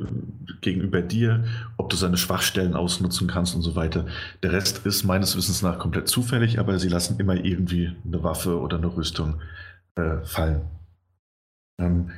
gegenüber 0.62 1.04
dir, 1.04 1.44
ob 1.78 1.90
du 1.90 1.96
seine 1.96 2.18
Schwachstellen 2.18 2.74
ausnutzen 2.74 3.28
kannst 3.28 3.56
und 3.56 3.62
so 3.62 3.76
weiter. 3.76 4.08
Der 4.42 4.52
Rest 4.52 4.86
ist 4.88 5.04
meines 5.04 5.38
Wissens 5.38 5.62
nach 5.62 5.78
komplett 5.78 6.08
zufällig, 6.08 6.58
aber 6.58 6.80
sie 6.80 6.90
lassen 6.90 7.20
immer 7.20 7.36
irgendwie 7.36 7.96
eine 8.04 8.24
Waffe 8.24 8.60
oder 8.60 8.78
eine 8.78 8.96
Rüstung 8.96 9.40
äh, 9.96 10.24
fallen. 10.24 10.62
Ähm, 11.80 12.10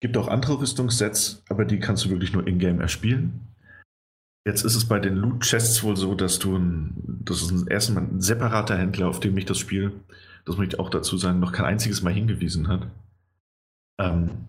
gibt 0.00 0.18
auch 0.18 0.28
andere 0.28 0.60
Rüstungssets, 0.60 1.42
aber 1.48 1.64
die 1.64 1.80
kannst 1.80 2.04
du 2.04 2.10
wirklich 2.10 2.34
nur 2.34 2.46
in-game 2.46 2.82
erspielen. 2.82 3.40
Jetzt 4.46 4.62
ist 4.62 4.76
es 4.76 4.84
bei 4.84 5.00
den 5.00 5.16
Loot 5.16 5.40
Chests 5.40 5.82
wohl 5.82 5.96
so, 5.96 6.14
dass 6.14 6.38
du 6.38 6.54
ein, 6.54 7.20
das 7.24 7.40
ist 7.40 7.50
ein, 7.50 7.66
erstmal 7.68 8.04
ein 8.04 8.20
separater 8.20 8.76
Händler, 8.76 9.08
auf 9.08 9.20
dem 9.20 9.32
mich 9.32 9.46
das 9.46 9.56
Spiel, 9.56 9.92
das 10.44 10.58
möchte 10.58 10.76
ich 10.76 10.80
auch 10.80 10.90
dazu 10.90 11.16
sagen, 11.16 11.40
noch 11.40 11.52
kein 11.52 11.64
einziges 11.64 12.02
Mal 12.02 12.12
hingewiesen 12.12 12.68
hat. 12.68 12.86
Ähm, 13.98 14.48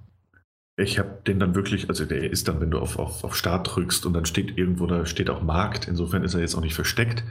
ich 0.78 1.00
habe 1.00 1.22
den 1.26 1.40
dann 1.40 1.56
wirklich, 1.56 1.88
also 1.90 2.06
der 2.06 2.30
ist 2.30 2.48
dann, 2.48 2.60
wenn 2.60 2.72
du 2.72 2.80
auf, 2.80 3.00
auf, 3.00 3.24
auf 3.24 3.36
Start 3.36 3.76
drückst 3.76 4.06
und 4.06 4.14
dann 4.14 4.26
steht 4.26 4.58
irgendwo, 4.58 4.88
da 4.88 5.06
steht 5.06 5.30
auch 5.30 5.42
Markt, 5.42 5.88
insofern 5.88 6.24
ist 6.24 6.34
er 6.34 6.42
jetzt 6.42 6.56
auch 6.56 6.62
nicht 6.62 6.76
versteckt, 6.76 7.24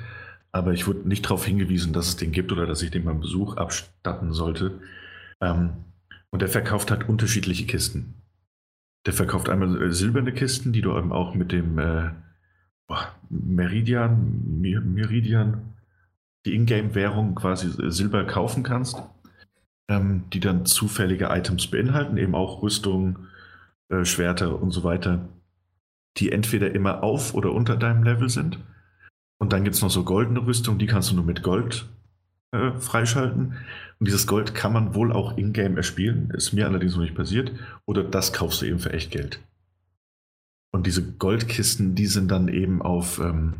aber 0.50 0.72
ich 0.72 0.86
wurde 0.86 1.06
nicht 1.06 1.26
darauf 1.26 1.44
hingewiesen, 1.44 1.92
dass 1.92 2.08
es 2.08 2.16
den 2.16 2.32
gibt 2.32 2.52
oder 2.52 2.66
dass 2.66 2.80
ich 2.80 2.90
den 2.90 3.04
beim 3.04 3.20
Besuch 3.20 3.56
abstatten 3.56 4.32
sollte. 4.32 4.80
Ähm, 5.40 5.70
und 6.30 6.42
der 6.42 6.48
verkauft 6.48 6.90
halt 6.90 7.08
unterschiedliche 7.08 7.66
Kisten. 7.66 8.14
Der 9.06 9.12
verkauft 9.12 9.48
einmal 9.48 9.82
äh, 9.82 9.92
silberne 9.92 10.32
Kisten, 10.32 10.72
die 10.72 10.80
du 10.80 10.96
eben 10.96 11.12
auch 11.12 11.34
mit 11.34 11.52
dem 11.52 11.78
äh, 11.78 12.10
Meridian, 13.28 14.60
Meridian, 14.60 15.74
die 16.46 16.54
Ingame-Währung 16.54 17.34
quasi 17.34 17.68
äh, 17.82 17.90
Silber 17.90 18.24
kaufen 18.24 18.62
kannst, 18.62 19.02
ähm, 19.88 20.24
die 20.32 20.40
dann 20.40 20.66
zufällige 20.66 21.26
Items 21.26 21.66
beinhalten, 21.66 22.16
eben 22.16 22.34
auch 22.34 22.62
Rüstung, 22.62 23.26
äh, 23.88 24.04
Schwerter 24.04 24.60
und 24.60 24.70
so 24.70 24.84
weiter, 24.84 25.28
die 26.16 26.32
entweder 26.32 26.74
immer 26.74 27.02
auf 27.02 27.34
oder 27.34 27.52
unter 27.52 27.76
deinem 27.76 28.02
Level 28.02 28.28
sind. 28.28 28.58
Und 29.38 29.52
dann 29.52 29.64
gibt 29.64 29.76
es 29.76 29.82
noch 29.82 29.90
so 29.90 30.04
goldene 30.04 30.46
Rüstung, 30.46 30.78
die 30.78 30.86
kannst 30.86 31.10
du 31.10 31.16
nur 31.16 31.24
mit 31.24 31.42
Gold 31.42 31.86
äh, 32.52 32.72
freischalten. 32.78 33.54
Und 33.98 34.08
dieses 34.08 34.26
Gold 34.26 34.54
kann 34.54 34.72
man 34.72 34.94
wohl 34.94 35.12
auch 35.12 35.36
in-game 35.36 35.76
erspielen, 35.76 36.30
ist 36.30 36.52
mir 36.52 36.66
allerdings 36.66 36.94
noch 36.94 37.02
nicht 37.02 37.14
passiert. 37.14 37.52
Oder 37.84 38.04
das 38.04 38.32
kaufst 38.32 38.62
du 38.62 38.66
eben 38.66 38.78
für 38.78 38.92
echt 38.92 39.10
Geld. 39.10 39.40
Und 40.72 40.86
diese 40.86 41.02
Goldkisten, 41.02 41.94
die 41.94 42.06
sind 42.06 42.30
dann 42.30 42.48
eben 42.48 42.82
auf, 42.82 43.18
ähm, 43.18 43.54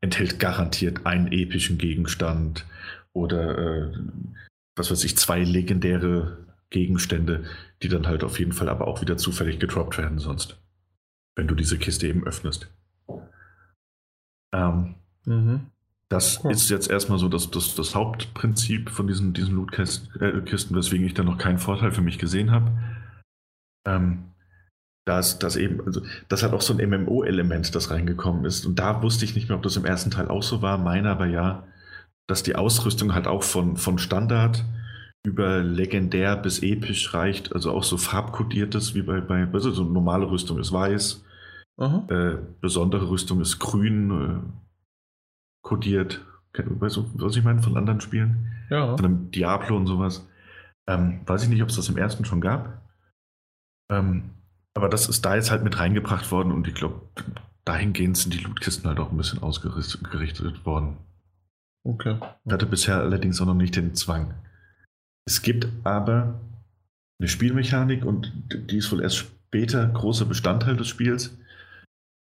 enthält 0.00 0.38
garantiert 0.38 1.04
einen 1.06 1.30
epischen 1.32 1.76
Gegenstand 1.76 2.64
oder 3.12 3.58
äh, 3.58 3.92
was 4.80 4.90
weiß 4.90 5.04
ich, 5.04 5.16
zwei 5.16 5.44
legendäre 5.44 6.46
Gegenstände, 6.70 7.44
die 7.82 7.88
dann 7.88 8.06
halt 8.06 8.24
auf 8.24 8.38
jeden 8.38 8.52
Fall 8.52 8.68
aber 8.68 8.88
auch 8.88 9.00
wieder 9.02 9.16
zufällig 9.16 9.60
gedroppt 9.60 9.98
werden 9.98 10.18
sonst. 10.18 10.58
Wenn 11.36 11.46
du 11.46 11.54
diese 11.54 11.78
Kiste 11.78 12.08
eben 12.08 12.26
öffnest. 12.26 12.68
Ähm, 14.52 14.94
Mhm. 15.26 15.66
das 16.08 16.42
Cool. 16.42 16.52
ist 16.52 16.70
jetzt 16.70 16.90
erstmal 16.90 17.18
so 17.18 17.28
das, 17.28 17.50
das, 17.50 17.74
das 17.74 17.94
Hauptprinzip 17.94 18.90
von 18.90 19.06
diesen, 19.06 19.32
diesen 19.34 19.54
Loot-Kisten, 19.54 20.20
äh, 20.20 20.40
Kisten, 20.40 20.74
weswegen 20.74 21.06
ich 21.06 21.14
da 21.14 21.22
noch 21.22 21.38
keinen 21.38 21.58
Vorteil 21.58 21.92
für 21.92 22.00
mich 22.00 22.18
gesehen 22.18 22.50
habe. 22.50 22.72
Ähm, 23.86 24.24
das, 25.06 25.38
das 25.38 25.56
eben, 25.56 25.80
also 25.84 26.02
das 26.28 26.42
hat 26.42 26.52
auch 26.52 26.62
so 26.62 26.76
ein 26.76 26.88
MMO-Element, 26.88 27.74
das 27.74 27.90
reingekommen 27.90 28.44
ist. 28.44 28.64
Und 28.66 28.78
da 28.78 29.02
wusste 29.02 29.24
ich 29.24 29.34
nicht 29.34 29.48
mehr, 29.48 29.56
ob 29.56 29.62
das 29.62 29.76
im 29.76 29.84
ersten 29.84 30.10
Teil 30.10 30.28
auch 30.28 30.42
so 30.42 30.62
war. 30.62 30.78
Meiner 30.78 31.10
aber 31.10 31.26
ja, 31.26 31.66
dass 32.30 32.42
die 32.44 32.54
Ausrüstung 32.54 33.12
halt 33.12 33.26
auch 33.26 33.42
von, 33.42 33.76
von 33.76 33.98
Standard 33.98 34.64
über 35.26 35.58
legendär 35.58 36.36
bis 36.36 36.62
episch 36.62 37.12
reicht, 37.12 37.52
also 37.54 37.72
auch 37.72 37.82
so 37.82 37.96
farbkodiertes, 37.96 38.94
wie 38.94 39.02
bei, 39.02 39.20
bei 39.20 39.46
also 39.52 39.72
so 39.72 39.84
normale 39.84 40.30
Rüstung 40.30 40.58
ist 40.58 40.72
weiß, 40.72 41.24
äh, 42.08 42.36
besondere 42.60 43.10
Rüstung 43.10 43.40
ist 43.40 43.58
grün, 43.58 44.10
äh, 44.10 44.40
kodiert. 45.62 46.24
Weißt 46.54 46.96
du, 46.96 47.10
was 47.14 47.36
ich 47.36 47.44
meine 47.44 47.62
von 47.62 47.76
anderen 47.76 48.00
Spielen? 48.00 48.48
Ja. 48.70 48.96
Von 48.96 49.04
einem 49.04 49.30
Diablo 49.30 49.76
und 49.76 49.86
sowas. 49.86 50.28
Ähm, 50.88 51.20
weiß 51.26 51.42
ich 51.44 51.48
nicht, 51.48 51.62
ob 51.62 51.68
es 51.68 51.76
das 51.76 51.88
im 51.88 51.96
ersten 51.96 52.24
schon 52.24 52.40
gab. 52.40 52.80
Ähm, 53.90 54.30
aber 54.74 54.88
das 54.88 55.08
ist 55.08 55.24
da 55.24 55.34
jetzt 55.34 55.50
halt 55.50 55.64
mit 55.64 55.78
reingebracht 55.78 56.30
worden 56.30 56.52
und 56.52 56.68
ich 56.68 56.74
glaube, 56.74 57.00
dahingehend 57.64 58.16
sind 58.16 58.34
die 58.34 58.38
Lootkisten 58.38 58.88
halt 58.88 59.00
auch 59.00 59.10
ein 59.10 59.16
bisschen 59.16 59.42
ausgerichtet 59.42 60.64
worden. 60.64 60.98
Okay. 61.84 62.18
Ich 62.44 62.52
hatte 62.52 62.66
bisher 62.66 62.96
allerdings 62.96 63.40
auch 63.40 63.46
noch 63.46 63.54
nicht 63.54 63.76
den 63.76 63.94
Zwang. 63.94 64.34
Es 65.26 65.42
gibt 65.42 65.68
aber 65.84 66.40
eine 67.18 67.28
Spielmechanik 67.28 68.04
und 68.04 68.32
die 68.70 68.78
ist 68.78 68.90
wohl 68.92 69.02
erst 69.02 69.16
später 69.18 69.86
großer 69.86 70.24
Bestandteil 70.24 70.76
des 70.76 70.88
Spiels, 70.88 71.38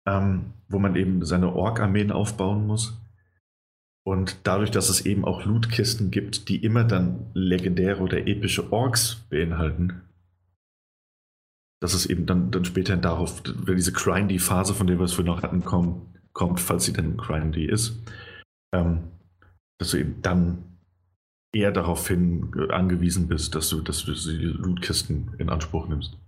ähm, 0.06 0.52
wo 0.68 0.78
man 0.78 0.96
eben 0.96 1.24
seine 1.24 1.52
Ork-Armeen 1.54 2.12
aufbauen 2.12 2.66
muss. 2.66 3.00
Und 4.06 4.46
dadurch, 4.46 4.70
dass 4.70 4.88
es 4.88 5.04
eben 5.04 5.24
auch 5.24 5.44
Lootkisten 5.44 6.10
gibt, 6.10 6.48
die 6.48 6.62
immer 6.62 6.84
dann 6.84 7.26
legendäre 7.34 8.00
oder 8.00 8.26
epische 8.26 8.72
Orks 8.72 9.26
beinhalten, 9.30 10.02
dass 11.80 11.92
es 11.92 12.06
eben 12.06 12.24
dann, 12.24 12.50
dann 12.50 12.64
später 12.64 12.96
darauf, 12.96 13.42
wenn 13.44 13.76
diese 13.76 13.92
Grindy-Phase, 13.92 14.74
von 14.74 14.86
der 14.86 14.98
wir 14.98 15.04
es 15.04 15.12
vorhin 15.12 15.32
noch 15.32 15.42
hatten, 15.42 15.64
kommt, 15.64 16.02
kommt, 16.32 16.60
falls 16.60 16.84
sie 16.84 16.92
denn 16.92 17.16
Grindy 17.16 17.66
ist, 17.66 18.00
ähm, 18.72 19.10
dass 19.78 19.90
du 19.90 19.98
eben 19.98 20.22
dann 20.22 20.78
eher 21.52 21.72
darauf 21.72 22.06
hin 22.08 22.52
angewiesen 22.70 23.28
bist, 23.28 23.54
dass 23.54 23.68
du, 23.68 23.80
dass 23.80 24.04
du 24.04 24.12
die 24.12 24.44
Lootkisten 24.44 25.34
in 25.38 25.48
Anspruch 25.48 25.88
nimmst. 25.88 26.18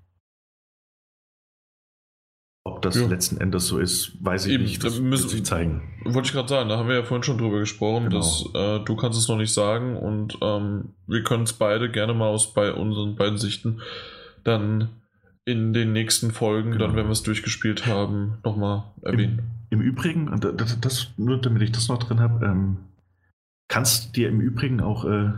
Ob 2.65 2.83
das 2.83 2.97
ja. 2.97 3.07
letzten 3.07 3.39
Endes 3.39 3.67
so 3.67 3.79
ist, 3.79 4.23
weiß 4.23 4.47
ich 4.47 4.55
Eben, 4.55 4.65
nicht. 4.65 4.85
Das 4.85 5.01
müssen 5.01 5.29
sich 5.29 5.45
zeigen. 5.45 5.83
Wollte 6.05 6.27
ich 6.27 6.33
gerade 6.33 6.49
sagen, 6.49 6.69
da 6.69 6.77
haben 6.77 6.89
wir 6.89 6.97
ja 6.97 7.03
vorhin 7.03 7.23
schon 7.23 7.39
drüber 7.39 7.61
gesprochen, 7.61 8.11
genau. 8.11 8.19
dass 8.19 8.45
äh, 8.55 8.85
du 8.85 8.95
kannst 8.95 9.19
es 9.19 9.29
noch 9.29 9.39
nicht 9.39 9.53
sagen 9.53 9.97
und 9.97 10.37
ähm, 10.43 10.91
wir 11.07 11.23
können 11.23 11.45
es 11.45 11.55
beide 11.55 11.91
gerne 11.91 12.13
mal 12.13 12.29
aus 12.29 12.53
bei 12.53 12.73
unseren 12.73 13.17
beiden 13.17 13.39
Sichten 13.39 13.81
dann 14.45 14.91
in 15.47 15.73
den 15.73 15.93
nächsten 15.93 16.31
Folgen, 16.31 16.73
genau. 16.73 16.87
dann 16.87 16.97
wenn 16.97 17.07
wir 17.07 17.13
es 17.13 17.23
durchgespielt 17.23 17.87
haben, 17.87 18.37
nochmal 18.45 18.85
erwähnen. 19.01 19.43
Im, 19.71 19.81
Im, 19.81 19.87
Übrigen, 19.87 20.39
das, 20.39 20.79
das, 20.79 21.09
nur 21.17 21.41
damit 21.41 21.63
ich 21.63 21.73
das 21.73 21.89
noch 21.89 21.99
drin 21.99 22.21
habe, 22.21 22.45
ähm, 22.45 22.77
kannst 23.69 24.17
dir 24.17 24.29
im 24.29 24.41
Übrigen 24.41 24.81
auch 24.81 25.05
äh, 25.05 25.33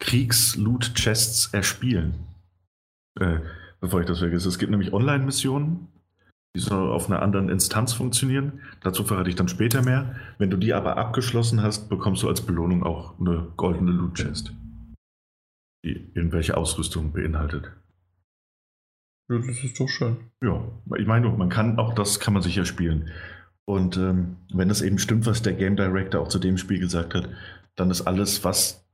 Kriegs-Loot-Chests 0.00 1.52
erspielen. 1.52 2.14
Äh, 3.20 3.40
bevor 3.80 4.00
ich 4.00 4.06
das 4.06 4.18
vergesse. 4.18 4.48
Es 4.48 4.58
gibt 4.58 4.70
nämlich 4.70 4.92
Online-Missionen, 4.92 5.88
die 6.54 6.60
so 6.60 6.74
auf 6.74 7.08
einer 7.08 7.22
anderen 7.22 7.48
Instanz 7.48 7.92
funktionieren. 7.92 8.60
Dazu 8.82 9.04
verrate 9.04 9.30
ich 9.30 9.36
dann 9.36 9.48
später 9.48 9.82
mehr. 9.82 10.16
Wenn 10.38 10.50
du 10.50 10.56
die 10.56 10.74
aber 10.74 10.96
abgeschlossen 10.96 11.62
hast, 11.62 11.88
bekommst 11.88 12.22
du 12.22 12.28
als 12.28 12.40
Belohnung 12.40 12.82
auch 12.82 13.18
eine 13.18 13.48
goldene 13.56 13.92
Loot-Chest, 13.92 14.52
die 15.84 16.10
irgendwelche 16.14 16.56
Ausrüstung 16.56 17.12
beinhaltet. 17.12 17.72
Ja, 19.30 19.38
das 19.38 19.62
ist 19.62 19.78
doch 19.78 19.88
schön. 19.88 20.30
Ja, 20.42 20.64
ich 20.96 21.06
meine, 21.06 21.28
man 21.28 21.50
kann 21.50 21.78
auch 21.78 21.94
das 21.94 22.18
kann 22.18 22.32
man 22.32 22.42
sicher 22.42 22.64
spielen. 22.64 23.10
Und 23.68 23.98
ähm, 23.98 24.38
wenn 24.50 24.70
es 24.70 24.80
eben 24.80 24.98
stimmt, 24.98 25.26
was 25.26 25.42
der 25.42 25.52
Game 25.52 25.76
Director 25.76 26.22
auch 26.22 26.28
zu 26.28 26.38
dem 26.38 26.56
Spiel 26.56 26.78
gesagt 26.78 27.14
hat, 27.14 27.28
dann 27.76 27.90
ist 27.90 28.00
alles, 28.00 28.42
was 28.42 28.88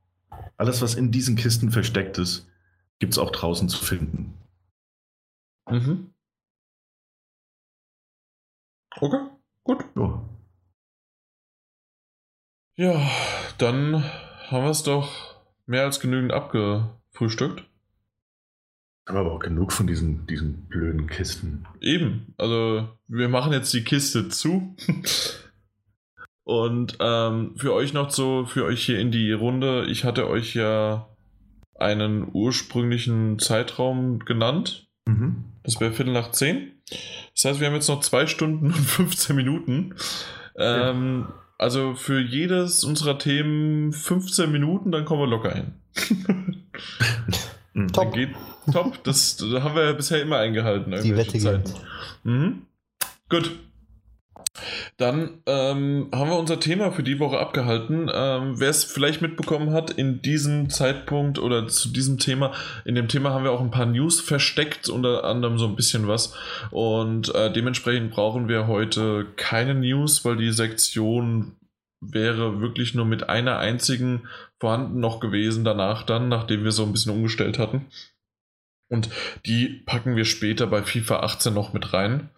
alles, 0.57 0.81
was 0.81 0.95
in 0.95 1.13
diesen 1.13 1.37
Kisten 1.37 1.71
versteckt 1.71 2.17
ist, 2.17 2.51
gibt 2.99 3.13
es 3.13 3.17
auch 3.17 3.31
draußen 3.31 3.69
zu 3.69 3.77
finden. 3.77 4.33
Mhm. 5.69 6.13
Okay, 8.99 9.29
gut. 9.63 9.85
Ja. 9.95 10.29
Ja, 12.75 13.09
dann 13.57 14.03
haben 14.03 14.63
wir 14.65 14.71
es 14.71 14.83
doch 14.83 15.39
mehr 15.67 15.85
als 15.85 16.01
genügend 16.01 16.33
abgefrühstückt. 16.33 17.63
Aber 19.05 19.31
auch 19.31 19.39
genug 19.39 19.71
von 19.71 19.85
diesen, 19.85 20.25
diesen 20.27 20.65
blöden 20.67 21.07
Kisten. 21.07 21.65
Eben. 21.79 22.33
Also, 22.37 22.89
wir 23.07 23.29
machen 23.29 23.53
jetzt 23.53 23.73
die 23.73 23.83
Kiste 23.83 24.29
zu. 24.29 24.75
Und 26.43 26.97
ähm, 26.99 27.55
für 27.57 27.73
euch 27.73 27.93
noch 27.93 28.11
so, 28.11 28.45
für 28.45 28.65
euch 28.65 28.85
hier 28.85 28.99
in 28.99 29.11
die 29.11 29.31
Runde, 29.31 29.85
ich 29.87 30.03
hatte 30.03 30.29
euch 30.29 30.53
ja 30.53 31.07
einen 31.73 32.29
ursprünglichen 32.31 33.39
Zeitraum 33.39 34.19
genannt. 34.19 34.87
Mhm. 35.07 35.45
Das 35.63 35.79
wäre 35.79 35.91
Viertel 35.91 36.13
nach 36.13 36.31
zehn. 36.31 36.71
Das 37.33 37.45
heißt, 37.45 37.59
wir 37.59 37.67
haben 37.67 37.73
jetzt 37.73 37.89
noch 37.89 38.01
zwei 38.01 38.27
Stunden 38.27 38.65
und 38.73 38.73
15 38.73 39.35
Minuten. 39.35 39.95
Ähm, 40.57 41.25
ja. 41.27 41.33
Also 41.57 41.95
für 41.95 42.19
jedes 42.19 42.83
unserer 42.83 43.17
Themen 43.17 43.91
15 43.91 44.51
Minuten, 44.51 44.91
dann 44.91 45.05
kommen 45.05 45.21
wir 45.21 45.27
locker 45.27 45.53
hin. 45.53 45.73
Top. 47.91 48.13
Geht, 48.13 48.29
top. 48.71 49.03
Das, 49.03 49.35
das, 49.35 49.49
haben 49.61 49.75
wir 49.75 49.83
ja 49.83 49.91
bisher 49.91 50.21
immer 50.21 50.37
eingehalten. 50.37 50.91
Die 51.03 51.15
Wette 51.15 51.37
Zeiten. 51.37 51.73
Mhm. 52.23 52.61
Gut. 53.29 53.51
Dann 54.95 55.41
ähm, 55.45 56.07
haben 56.13 56.29
wir 56.29 56.39
unser 56.39 56.61
Thema 56.61 56.93
für 56.93 57.03
die 57.03 57.19
Woche 57.19 57.37
abgehalten. 57.37 58.09
Ähm, 58.13 58.57
Wer 58.57 58.69
es 58.69 58.85
vielleicht 58.85 59.21
mitbekommen 59.21 59.73
hat, 59.73 59.91
in 59.91 60.21
diesem 60.21 60.69
Zeitpunkt 60.69 61.37
oder 61.39 61.67
zu 61.67 61.89
diesem 61.89 62.17
Thema, 62.17 62.53
in 62.85 62.95
dem 62.95 63.09
Thema 63.09 63.31
haben 63.31 63.43
wir 63.43 63.51
auch 63.51 63.59
ein 63.59 63.71
paar 63.71 63.85
News 63.85 64.21
versteckt, 64.21 64.87
unter 64.87 65.25
anderem 65.25 65.57
so 65.57 65.67
ein 65.67 65.75
bisschen 65.75 66.07
was. 66.07 66.33
Und 66.71 67.35
äh, 67.35 67.51
dementsprechend 67.51 68.11
brauchen 68.11 68.47
wir 68.47 68.67
heute 68.67 69.25
keine 69.35 69.75
News, 69.75 70.23
weil 70.23 70.37
die 70.37 70.53
Sektion 70.53 71.57
wäre 71.99 72.61
wirklich 72.61 72.93
nur 72.93 73.05
mit 73.05 73.27
einer 73.27 73.57
einzigen 73.57 74.27
vorhanden 74.65 74.99
noch 74.99 75.19
gewesen 75.19 75.63
danach 75.63 76.01
dann, 76.01 76.27
nachdem 76.27 76.63
wir 76.63 76.71
so 76.71 76.83
ein 76.83 76.91
bisschen 76.91 77.13
umgestellt 77.13 77.59
hatten. 77.59 77.85
Und 78.89 79.09
die 79.45 79.83
packen 79.85 80.15
wir 80.15 80.25
später 80.25 80.65
bei 80.65 80.81
FIFA 80.81 81.19
18 81.19 81.53
noch 81.53 81.71
mit 81.71 81.93
rein. 81.93 82.31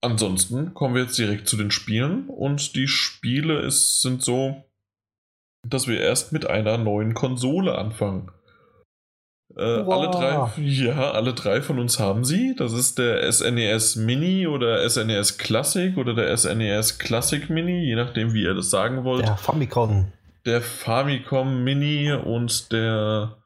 Ansonsten 0.00 0.74
kommen 0.74 0.96
wir 0.96 1.02
jetzt 1.02 1.16
direkt 1.16 1.46
zu 1.46 1.56
den 1.56 1.70
Spielen 1.70 2.28
und 2.28 2.74
die 2.74 2.88
Spiele 2.88 3.60
ist, 3.60 4.02
sind 4.02 4.24
so, 4.24 4.64
dass 5.64 5.86
wir 5.86 6.00
erst 6.00 6.32
mit 6.32 6.44
einer 6.44 6.76
neuen 6.76 7.14
Konsole 7.14 7.78
anfangen. 7.78 8.32
Äh, 9.56 9.62
alle 9.62 10.10
drei, 10.10 10.60
ja, 10.60 11.12
alle 11.12 11.34
drei 11.34 11.62
von 11.62 11.78
uns 11.78 12.00
haben 12.00 12.24
sie. 12.24 12.56
Das 12.56 12.72
ist 12.72 12.98
der 12.98 13.30
SNES 13.30 13.94
e 13.94 14.00
Mini 14.00 14.46
oder 14.48 14.88
SNES 14.88 15.30
e 15.30 15.34
Classic 15.38 15.96
oder 15.96 16.14
der 16.14 16.36
SNES 16.36 16.92
e 16.92 16.98
Classic 16.98 17.48
Mini, 17.48 17.84
je 17.84 17.94
nachdem, 17.94 18.34
wie 18.34 18.42
ihr 18.42 18.54
das 18.54 18.70
sagen 18.70 19.04
wollt. 19.04 19.24
Der 19.24 19.36
Famicom. 19.36 20.12
Der 20.48 20.62
Famicom 20.62 21.62
Mini 21.62 22.10
und 22.10 22.72
der 22.72 23.36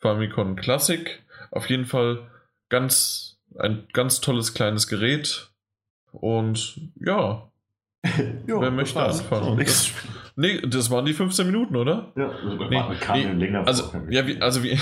Famicom 0.00 0.54
Classic. 0.54 1.24
Auf 1.50 1.70
jeden 1.70 1.86
Fall 1.86 2.30
ganz 2.68 3.38
ein 3.58 3.88
ganz 3.94 4.20
tolles 4.20 4.52
kleines 4.52 4.86
Gerät. 4.86 5.50
Und 6.12 6.78
ja, 6.96 7.50
jo, 8.46 8.60
Wer 8.60 8.70
möchte 8.70 9.02
anfangen? 9.02 9.64
Nee, 10.36 10.60
das 10.60 10.90
waren 10.90 11.04
die 11.04 11.12
15 11.12 11.46
Minuten, 11.46 11.76
oder? 11.76 12.12
Ja, 12.16 12.30
also 12.30 12.56
nee, 12.68 12.82
nee, 13.12 13.32
länger 13.44 13.66
also, 13.66 13.92
ja, 14.08 14.26
wie, 14.26 14.40
also 14.40 14.62
wie, 14.62 14.70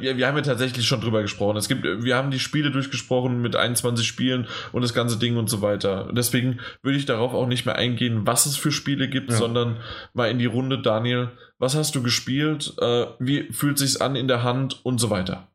wir, 0.00 0.16
wir 0.16 0.26
haben 0.26 0.36
ja 0.36 0.42
tatsächlich 0.42 0.86
schon 0.86 1.00
drüber 1.00 1.22
gesprochen. 1.22 1.56
Es 1.56 1.68
gibt, 1.68 1.84
wir 1.84 2.16
haben 2.16 2.30
die 2.30 2.38
Spiele 2.38 2.70
durchgesprochen 2.70 3.42
mit 3.42 3.56
21 3.56 4.06
Spielen 4.06 4.46
und 4.72 4.82
das 4.82 4.94
ganze 4.94 5.18
Ding 5.18 5.36
und 5.36 5.50
so 5.50 5.62
weiter. 5.62 6.10
Deswegen 6.12 6.60
würde 6.82 6.98
ich 6.98 7.06
darauf 7.06 7.34
auch 7.34 7.46
nicht 7.46 7.66
mehr 7.66 7.76
eingehen, 7.76 8.26
was 8.26 8.46
es 8.46 8.56
für 8.56 8.72
Spiele 8.72 9.08
gibt, 9.08 9.30
ja. 9.30 9.36
sondern 9.36 9.78
mal 10.14 10.30
in 10.30 10.38
die 10.38 10.46
Runde, 10.46 10.80
Daniel, 10.80 11.30
was 11.58 11.76
hast 11.76 11.94
du 11.94 12.02
gespielt? 12.02 12.74
Äh, 12.80 13.06
wie 13.18 13.52
fühlt 13.52 13.78
sich's 13.78 13.96
an 13.96 14.16
in 14.16 14.28
der 14.28 14.42
Hand 14.42 14.84
und 14.84 14.98
so 14.98 15.10
weiter? 15.10 15.48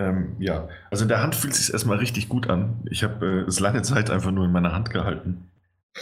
Ähm, 0.00 0.36
ja, 0.38 0.68
also 0.90 1.04
in 1.04 1.08
der 1.08 1.22
Hand 1.22 1.34
fühlt 1.34 1.52
es 1.52 1.66
sich 1.66 1.72
erstmal 1.72 1.98
richtig 1.98 2.28
gut 2.28 2.48
an. 2.48 2.82
Ich 2.90 3.02
habe 3.02 3.26
äh, 3.26 3.48
es 3.48 3.58
lange 3.58 3.82
Zeit 3.82 4.10
einfach 4.10 4.30
nur 4.30 4.44
in 4.44 4.52
meiner 4.52 4.72
Hand 4.72 4.90
gehalten. 4.90 5.50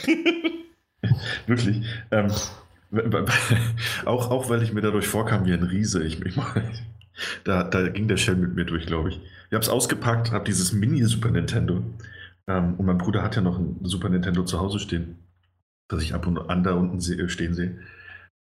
Wirklich. 1.47 1.84
Ähm, 2.11 2.30
auch, 4.05 4.30
auch 4.30 4.49
weil 4.49 4.62
ich 4.62 4.72
mir 4.72 4.80
dadurch 4.80 5.07
vorkam 5.07 5.44
wie 5.44 5.53
ein 5.53 5.62
Riese. 5.62 6.03
Ich, 6.05 6.20
ich, 6.24 6.36
da, 7.44 7.64
da 7.64 7.88
ging 7.88 8.09
der 8.09 8.16
Shell 8.16 8.36
mit 8.36 8.55
mir 8.55 8.64
durch, 8.64 8.86
glaube 8.86 9.11
ich. 9.11 9.16
Ich 9.16 9.53
habe 9.53 9.62
es 9.62 9.68
ausgepackt, 9.68 10.32
habe 10.32 10.44
dieses 10.44 10.72
Mini-Super 10.72 11.30
Nintendo. 11.30 11.82
Ähm, 12.47 12.74
und 12.74 12.86
mein 12.86 12.99
Bruder 12.99 13.22
hat 13.22 13.36
ja 13.36 13.42
noch 13.42 13.59
ein 13.59 13.78
Super 13.82 14.09
Nintendo 14.09 14.44
zu 14.44 14.61
Hause 14.61 14.78
stehen, 14.78 15.18
das 15.88 16.03
ich 16.03 16.14
ab 16.14 16.26
und 16.26 16.38
an 16.38 16.62
da 16.62 16.74
unten 16.74 17.01
stehen 17.28 17.55
sehe 17.55 17.78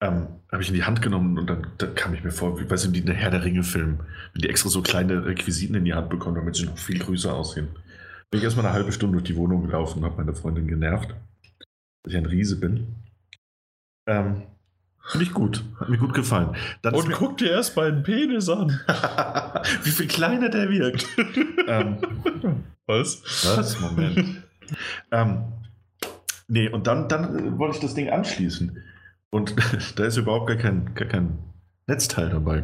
ähm, 0.01 0.27
habe 0.51 0.61
ich 0.61 0.69
in 0.69 0.75
die 0.75 0.83
Hand 0.83 1.01
genommen 1.01 1.37
und 1.37 1.49
dann, 1.49 1.67
dann 1.77 1.95
kam 1.95 2.13
ich 2.13 2.23
mir 2.23 2.31
vor, 2.31 2.59
wie, 2.59 2.69
weißt 2.69 2.85
du, 2.85 2.91
der 2.91 3.15
Herr 3.15 3.31
der 3.31 3.43
Ringe-Film, 3.43 3.99
wenn 4.33 4.41
die 4.41 4.49
extra 4.49 4.69
so 4.69 4.81
kleine 4.81 5.25
Requisiten 5.25 5.75
in 5.75 5.85
die 5.85 5.93
Hand 5.93 6.09
bekommen, 6.09 6.35
damit 6.35 6.55
sie 6.55 6.65
noch 6.65 6.77
viel 6.77 6.99
größer 6.99 7.33
aussehen. 7.33 7.69
Bin 8.29 8.39
ich 8.39 8.43
erstmal 8.43 8.65
eine 8.65 8.75
halbe 8.75 8.91
Stunde 8.91 9.17
durch 9.17 9.25
die 9.25 9.35
Wohnung 9.35 9.63
gelaufen 9.65 9.99
und 9.99 10.05
habe 10.05 10.17
meine 10.17 10.35
Freundin 10.35 10.67
genervt, 10.67 11.15
dass 12.05 12.13
ich 12.13 12.17
ein 12.17 12.25
Riese 12.27 12.59
bin. 12.59 12.95
Ähm, 14.07 14.43
Finde 15.07 15.25
ich 15.25 15.33
gut. 15.33 15.63
Hat 15.79 15.89
mir 15.89 15.97
gut 15.97 16.13
gefallen. 16.13 16.55
Dann 16.81 16.95
Und 16.95 17.11
guck 17.11 17.37
dir 17.37 17.51
erst 17.51 17.75
mal 17.75 17.91
den 17.91 18.03
Penis 18.03 18.49
an. 18.49 18.69
Wie 19.83 19.89
viel 19.91 20.07
kleiner 20.07 20.49
der 20.49 20.69
wirkt. 20.69 21.05
ähm, 21.67 21.97
Was? 22.85 23.21
Was? 23.45 23.79
Moment. 23.79 24.43
ähm, 25.11 25.43
nee, 26.47 26.69
und 26.69 26.87
dann, 26.87 27.07
dann 27.07 27.59
wollte 27.59 27.75
ich 27.75 27.81
das 27.81 27.93
Ding 27.93 28.09
anschließen. 28.09 28.83
Und 29.29 29.55
da 29.95 30.05
ist 30.05 30.17
überhaupt 30.17 30.47
gar 30.47 30.57
kein, 30.57 30.93
gar 30.95 31.07
kein 31.07 31.37
Netzteil 31.87 32.29
dabei. 32.29 32.63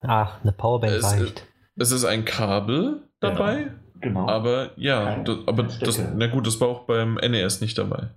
Ach, 0.00 0.40
eine 0.42 0.52
Powerbank 0.52 0.92
es, 0.92 1.04
reicht. 1.04 1.46
Es 1.76 1.90
ist 1.90 2.04
ein 2.04 2.24
Kabel 2.24 3.08
dabei. 3.20 3.62
Ja, 3.62 3.70
genau. 4.04 4.28
Aber 4.28 4.70
ja, 4.76 5.22
das, 5.22 5.38
aber 5.46 5.64
das, 5.64 6.00
na 6.14 6.28
gut, 6.28 6.46
das 6.46 6.60
war 6.60 6.68
auch 6.68 6.86
beim 6.86 7.14
NES 7.14 7.60
nicht 7.60 7.76
dabei. 7.76 8.10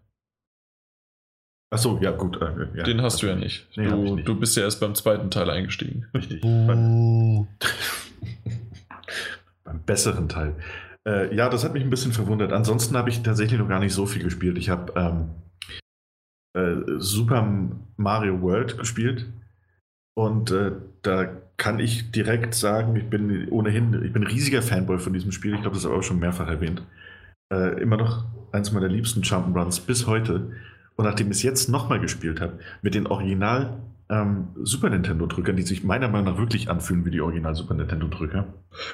Achso, 1.70 2.00
ja, 2.02 2.12
gut. 2.12 2.42
Äh, 2.42 2.78
ja, 2.78 2.84
Den 2.84 3.02
hast 3.02 3.22
du 3.22 3.28
ja 3.28 3.36
nicht. 3.36 3.68
Nee, 3.76 3.88
du, 3.88 4.16
nicht. 4.16 4.28
du 4.28 4.40
bist 4.40 4.56
ja 4.56 4.64
erst 4.64 4.80
beim 4.80 4.96
zweiten 4.96 5.30
Teil 5.30 5.50
eingestiegen. 5.50 6.06
Richtig. 6.14 6.44
Uh. 6.44 7.46
beim 9.66 9.82
besseren 9.86 10.30
Teil. 10.30 10.56
Äh, 11.06 11.36
ja, 11.36 11.50
das 11.50 11.66
hat 11.66 11.74
mich 11.74 11.84
ein 11.84 11.90
bisschen 11.90 12.14
verwundert. 12.14 12.54
Ansonsten 12.54 12.96
habe 12.96 13.10
ich 13.10 13.22
tatsächlich 13.22 13.60
noch 13.60 13.68
gar 13.68 13.80
nicht 13.80 13.94
so 13.94 14.06
viel 14.06 14.24
gespielt. 14.24 14.58
Ich 14.58 14.70
habe 14.70 14.94
ähm, 14.96 15.30
äh, 16.54 17.00
Super 17.00 17.46
Mario 17.98 18.42
World 18.42 18.78
gespielt. 18.78 19.26
Und 20.18 20.49
äh, 20.49 20.72
da 21.03 21.26
kann 21.57 21.78
ich 21.78 22.09
direkt 22.09 22.55
sagen, 22.55 22.95
ich 22.95 23.07
bin 23.07 23.49
ohnehin, 23.49 24.03
ich 24.03 24.11
bin 24.11 24.24
ein 24.24 24.28
riesiger 24.28 24.63
Fanboy 24.63 24.97
von 24.97 25.13
diesem 25.13 25.32
Spiel. 25.32 25.53
Ich 25.53 25.61
glaube, 25.61 25.76
das 25.76 25.86
habe 25.86 25.93
ich 25.93 25.99
auch 25.99 26.03
schon 26.03 26.18
mehrfach 26.18 26.47
erwähnt. 26.47 26.82
Äh, 27.53 27.80
immer 27.80 27.97
noch 27.97 28.26
eins 28.51 28.72
meiner 28.72 28.88
liebsten 28.88 29.22
Jump'n'Runs 29.22 29.86
bis 29.86 30.07
heute. 30.07 30.53
Und 30.95 31.05
nachdem 31.05 31.28
ich 31.28 31.38
es 31.38 31.43
jetzt 31.43 31.70
nochmal 31.70 31.99
gespielt 31.99 32.41
habe, 32.41 32.57
mit 32.82 32.95
den 32.95 33.05
Original 33.05 33.78
ähm, 34.09 34.47
Super 34.63 34.89
Nintendo-Drückern, 34.89 35.55
die 35.55 35.61
sich 35.61 35.84
meiner 35.84 36.07
Meinung 36.07 36.34
nach 36.34 36.39
wirklich 36.39 36.68
anfühlen 36.68 37.05
wie 37.05 37.11
die 37.11 37.22
Original 37.22 37.53
Super 37.53 37.76
Nintendo-Drücker. 37.76 38.51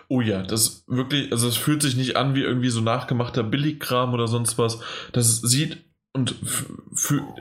Oh 0.09 0.19
ja, 0.19 0.43
das 0.43 0.83
wirklich, 0.87 1.31
also 1.31 1.47
es 1.47 1.55
fühlt 1.55 1.81
sich 1.83 1.95
nicht 1.95 2.17
an 2.17 2.35
wie 2.35 2.41
irgendwie 2.41 2.67
so 2.67 2.81
nachgemachter 2.81 3.43
Billigkram 3.43 4.13
oder 4.13 4.27
sonst 4.27 4.57
was. 4.57 4.81
Das 5.13 5.39
sieht 5.39 5.85
und 6.11 6.35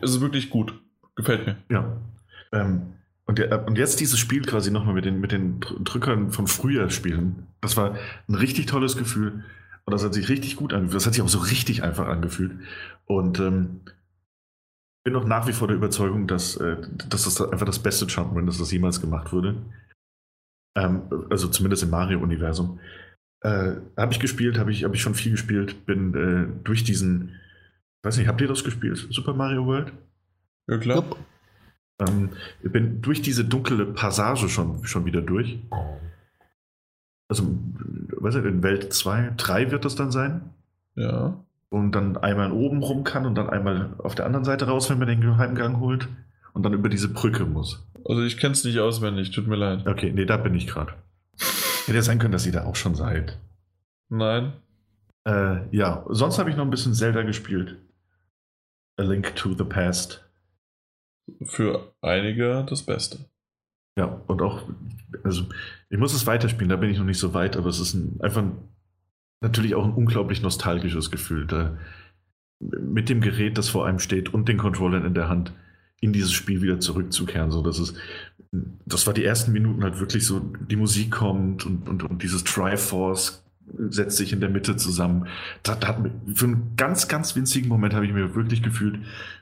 ist 0.03 0.20
wirklich 0.20 0.51
gut. 0.51 0.72
Gefällt 1.16 1.47
mir. 1.47 1.57
Ja. 1.68 1.97
Ähm, 2.53 2.83
und, 3.33 3.39
der, 3.39 3.66
und, 3.66 3.78
jetzt 3.78 3.99
dieses 3.99 4.18
Spiel 4.18 4.43
quasi 4.43 4.70
nochmal 4.70 4.93
mit 4.93 5.07
den, 5.07 5.18
mit 5.18 5.33
den 5.33 5.59
Drückern 5.61 6.33
von 6.33 6.47
früher 6.47 6.91
spielen. 6.91 7.47
Das 7.62 7.78
war 7.78 7.97
ein 8.28 8.35
richtig 8.35 8.66
tolles 8.66 8.99
Gefühl. 8.99 9.43
Und 9.87 9.91
das 9.91 10.05
hat 10.05 10.12
sich 10.12 10.28
richtig 10.28 10.57
gut 10.57 10.74
angefühlt. 10.74 10.97
Das 10.97 11.07
hat 11.07 11.14
sich 11.14 11.22
auch 11.22 11.30
so 11.30 11.39
richtig 11.39 11.83
einfach 11.83 12.09
angefühlt. 12.09 12.53
Und 13.07 13.41
ähm, 13.41 13.80
bin 15.03 15.14
noch 15.14 15.24
nach 15.24 15.49
wie 15.49 15.55
vor 15.55 15.66
der 15.66 15.78
Überzeugung, 15.78 16.26
dass, 16.26 16.59
äh, 16.59 16.76
dass 17.09 17.24
das 17.24 17.41
einfach 17.41 17.64
das 17.64 17.78
beste 17.78 18.05
Jump'n'Run 18.05 18.51
ist, 18.51 18.61
das 18.61 18.70
jemals 18.70 19.01
gemacht 19.01 19.33
wurde. 19.33 19.64
Ähm, 20.76 21.05
also 21.30 21.49
zumindest 21.49 21.85
im 21.85 21.89
Mario-Universum. 21.89 22.80
Äh, 23.41 23.76
habe 23.97 24.12
ich 24.12 24.20
gespielt, 24.20 24.59
habe 24.59 24.72
ich, 24.72 24.85
hab 24.85 24.95
ich 24.95 25.01
schon 25.01 25.14
viel 25.14 25.33
gespielt, 25.33 25.87
bin 25.87 26.14
äh, 26.14 26.62
durch 26.64 26.85
diesen, 26.85 27.41
weiß 28.03 28.18
nicht, 28.18 28.28
habt 28.28 28.43
ihr 28.43 28.49
das 28.49 28.62
gespielt? 28.62 29.07
Super 29.09 29.33
Mario 29.33 29.64
World? 29.64 29.91
Ja, 30.68 30.76
klar. 30.76 31.03
Ähm, 32.09 32.31
bin 32.63 33.03
durch 33.03 33.23
diese 33.23 33.45
dunkle 33.45 33.87
Passage 33.87 34.49
schon, 34.49 34.85
schon 34.85 35.05
wieder 35.05 35.23
durch. 35.23 35.59
Also, 37.29 37.45
weiß 38.17 38.37
ich, 38.37 38.45
in 38.45 38.63
Welt 38.63 38.93
2, 38.93 39.35
3 39.37 39.71
wird 39.71 39.85
das 39.85 39.95
dann 39.95 40.11
sein. 40.11 40.51
Ja 40.97 41.39
und 41.73 41.93
dann 41.93 42.19
einmal 42.19 42.53
oben 42.53 42.83
rum 42.83 43.03
kann 43.03 43.25
und 43.25 43.35
dann 43.35 43.49
einmal 43.49 43.95
auf 43.99 44.15
der 44.15 44.27
anderen 44.27 44.45
Seite 44.45 44.67
raus, 44.67 44.91
wenn 44.91 44.99
man 44.99 45.09
den 45.09 45.23
Geheimgang 45.23 45.81
holt 45.81 46.07
und 46.53 46.65
dann 46.65 46.75
über 46.75 46.91
diese 46.91 47.09
Brücke 47.09 47.47
muss. 47.47 47.83
Also 48.05 48.23
ich 48.23 48.37
kenne 48.37 48.53
es 48.53 48.63
nicht 48.63 48.79
auswendig, 48.79 49.31
tut 49.31 49.47
mir 49.47 49.57
leid. 49.57 49.87
Okay, 49.87 50.13
nee, 50.15 50.27
da 50.27 50.37
bin 50.37 50.55
ich 50.55 50.67
gerade. 50.67 50.93
Hätte 51.87 51.97
ja 51.97 52.03
sein 52.03 52.19
können, 52.19 52.33
dass 52.33 52.45
ihr 52.45 52.53
da 52.53 52.65
auch 52.65 52.77
schon 52.77 52.95
seid. 52.95 53.39
Nein. 54.11 54.53
Äh, 55.25 55.75
ja, 55.75 56.05
sonst 56.11 56.39
habe 56.39 56.51
ich 56.51 56.57
noch 56.57 56.65
ein 56.65 56.71
bisschen 56.71 56.93
Zelda 56.93 57.23
gespielt. 57.23 57.79
A 58.99 59.03
Link 59.03 59.35
to 59.35 59.55
the 59.55 59.65
Past. 59.65 60.23
Für 61.45 61.95
einige 62.01 62.64
das 62.68 62.83
Beste. 62.83 63.31
Ja, 63.99 64.23
und 64.27 64.43
auch, 64.43 64.68
also 65.23 65.45
ich 65.91 65.99
muss 65.99 66.14
es 66.14 66.27
weiterspielen, 66.27 66.70
da 66.70 66.77
bin 66.77 66.91
ich 66.91 66.99
noch 66.99 67.05
nicht 67.05 67.18
so 67.18 67.35
weit, 67.35 67.57
aber 67.57 67.68
es 67.68 67.79
ist 67.79 67.95
ein, 67.95 68.18
einfach 68.20 68.43
ein 68.43 68.57
natürlich 69.43 69.75
auch 69.75 69.85
ein 69.85 69.93
unglaublich 69.93 70.41
nostalgisches 70.41 71.11
Gefühl, 71.11 71.47
da 71.47 71.77
mit 72.61 73.09
dem 73.09 73.20
Gerät, 73.20 73.59
das 73.59 73.68
vor 73.68 73.87
einem 73.87 73.99
steht 73.99 74.33
und 74.33 74.49
den 74.49 74.57
Controllern 74.57 75.05
in 75.05 75.14
der 75.14 75.29
Hand 75.29 75.53
in 76.01 76.12
dieses 76.12 76.33
Spiel 76.33 76.62
wieder 76.62 76.81
zurückzukehren. 76.81 77.51
So, 77.51 77.61
das 77.62 77.79
ist, 77.79 77.97
das 78.87 79.07
war 79.07 79.14
die 79.14 79.25
ersten 79.25 79.53
Minuten 79.53 79.83
halt 79.83 79.99
wirklich 79.99 80.27
so, 80.27 80.41
die 80.41 80.77
Musik 80.77 81.11
kommt 81.11 81.66
und, 81.66 81.89
und, 81.89 82.05
und 82.05 82.23
dieses 82.23 82.45
Triforce 82.45 83.41
setzt 83.89 84.17
sich 84.17 84.33
in 84.33 84.41
der 84.41 84.51
Mitte 84.51 84.77
zusammen. 84.77 85.29
Da, 85.63 85.75
da 85.75 85.89
hat, 85.89 85.99
für 86.35 86.47
einen 86.47 86.75
ganz, 86.77 87.09
ganz 87.09 87.37
winzigen 87.37 87.69
Moment 87.69 87.95
habe 87.95 88.07
ich 88.07 88.13
mir 88.13 88.35
wirklich 88.35 88.63
gefühlt, 88.63 88.99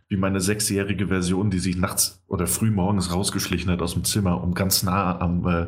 wie 0.09 0.16
meine 0.16 0.41
sechsjährige 0.41 1.09
Version, 1.09 1.51
die 1.51 1.59
sich 1.59 1.77
nachts 1.77 2.23
oder 2.27 2.47
früh 2.47 2.71
morgens 2.71 3.12
rausgeschlichen 3.12 3.71
hat 3.71 3.83
aus 3.83 3.95
dem 3.95 4.05
Zimmer, 4.05 4.43
um 4.43 4.55
ganz 4.55 4.83
nah 4.83 5.21
am, 5.21 5.47
äh, 5.47 5.66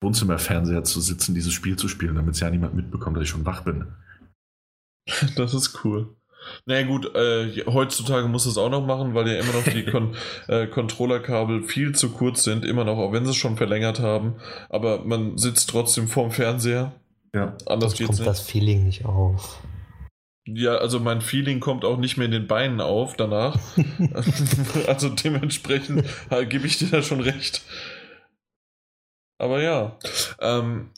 Wohnzimmerfernseher 0.00 0.84
zu 0.84 1.00
sitzen, 1.00 1.34
dieses 1.34 1.52
Spiel 1.52 1.76
zu 1.76 1.88
spielen, 1.88 2.14
damit 2.14 2.34
es 2.34 2.40
ja 2.40 2.50
niemand 2.50 2.74
mitbekommt, 2.74 3.16
dass 3.16 3.24
ich 3.24 3.30
schon 3.30 3.46
wach 3.46 3.62
bin. 3.62 3.86
Das 5.36 5.54
ist 5.54 5.84
cool. 5.84 6.14
Naja 6.64 6.86
gut, 6.86 7.14
äh, 7.14 7.64
heutzutage 7.66 8.28
muss 8.28 8.46
es 8.46 8.56
auch 8.56 8.70
noch 8.70 8.86
machen, 8.86 9.14
weil 9.14 9.28
ja 9.28 9.40
immer 9.40 9.52
noch 9.52 9.64
die 9.64 9.84
Kon 9.90 10.14
äh, 10.48 10.66
Controllerkabel 10.66 11.64
viel 11.64 11.94
zu 11.94 12.10
kurz 12.10 12.44
sind, 12.44 12.64
immer 12.64 12.84
noch, 12.84 12.96
auch 12.96 13.12
wenn 13.12 13.24
sie 13.24 13.32
es 13.32 13.36
schon 13.36 13.56
verlängert 13.56 14.00
haben. 14.00 14.36
Aber 14.68 15.04
man 15.04 15.36
sitzt 15.36 15.68
trotzdem 15.68 16.08
vorm 16.08 16.30
Fernseher. 16.30 16.92
Ja. 17.34 17.56
Anders 17.66 17.94
geht's 17.94 18.06
kommt 18.06 18.18
nicht. 18.18 18.28
das 18.28 18.40
Feeling 18.40 18.84
nicht 18.84 19.04
auf. 19.04 19.60
Ja, 20.46 20.76
also 20.76 20.98
mein 20.98 21.20
Feeling 21.20 21.60
kommt 21.60 21.84
auch 21.84 21.96
nicht 21.96 22.16
mehr 22.16 22.24
in 22.24 22.32
den 22.32 22.46
Beinen 22.46 22.80
auf 22.80 23.16
danach. 23.16 23.58
also 24.86 25.10
dementsprechend 25.10 26.04
gebe 26.48 26.66
ich 26.66 26.78
dir 26.78 26.88
da 26.88 27.02
schon 27.02 27.20
recht. 27.20 27.62
Aber 29.38 29.62
ja. 29.62 29.98
Ähm, 30.40 30.90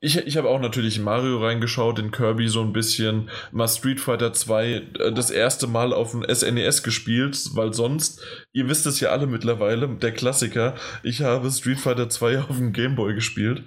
ich, 0.00 0.16
ich 0.16 0.36
habe 0.36 0.48
auch 0.48 0.60
natürlich 0.60 0.96
in 0.96 1.04
Mario 1.04 1.38
reingeschaut, 1.38 1.98
in 1.98 2.10
Kirby 2.10 2.48
so 2.48 2.62
ein 2.62 2.72
bisschen, 2.72 3.30
mal 3.52 3.68
Street 3.68 4.00
Fighter 4.00 4.32
2 4.32 4.72
äh, 4.72 5.12
das 5.12 5.30
erste 5.30 5.66
Mal 5.66 5.92
auf 5.92 6.12
dem 6.12 6.24
SNES 6.24 6.80
e 6.80 6.82
gespielt, 6.82 7.38
weil 7.54 7.74
sonst, 7.74 8.22
ihr 8.52 8.68
wisst 8.68 8.86
es 8.86 9.00
ja 9.00 9.10
alle 9.10 9.26
mittlerweile, 9.26 9.88
der 9.88 10.12
Klassiker, 10.12 10.74
ich 11.02 11.22
habe 11.22 11.50
Street 11.50 11.78
Fighter 11.78 12.08
2 12.08 12.40
auf 12.40 12.56
dem 12.56 12.72
Gameboy 12.72 13.14
gespielt. 13.14 13.64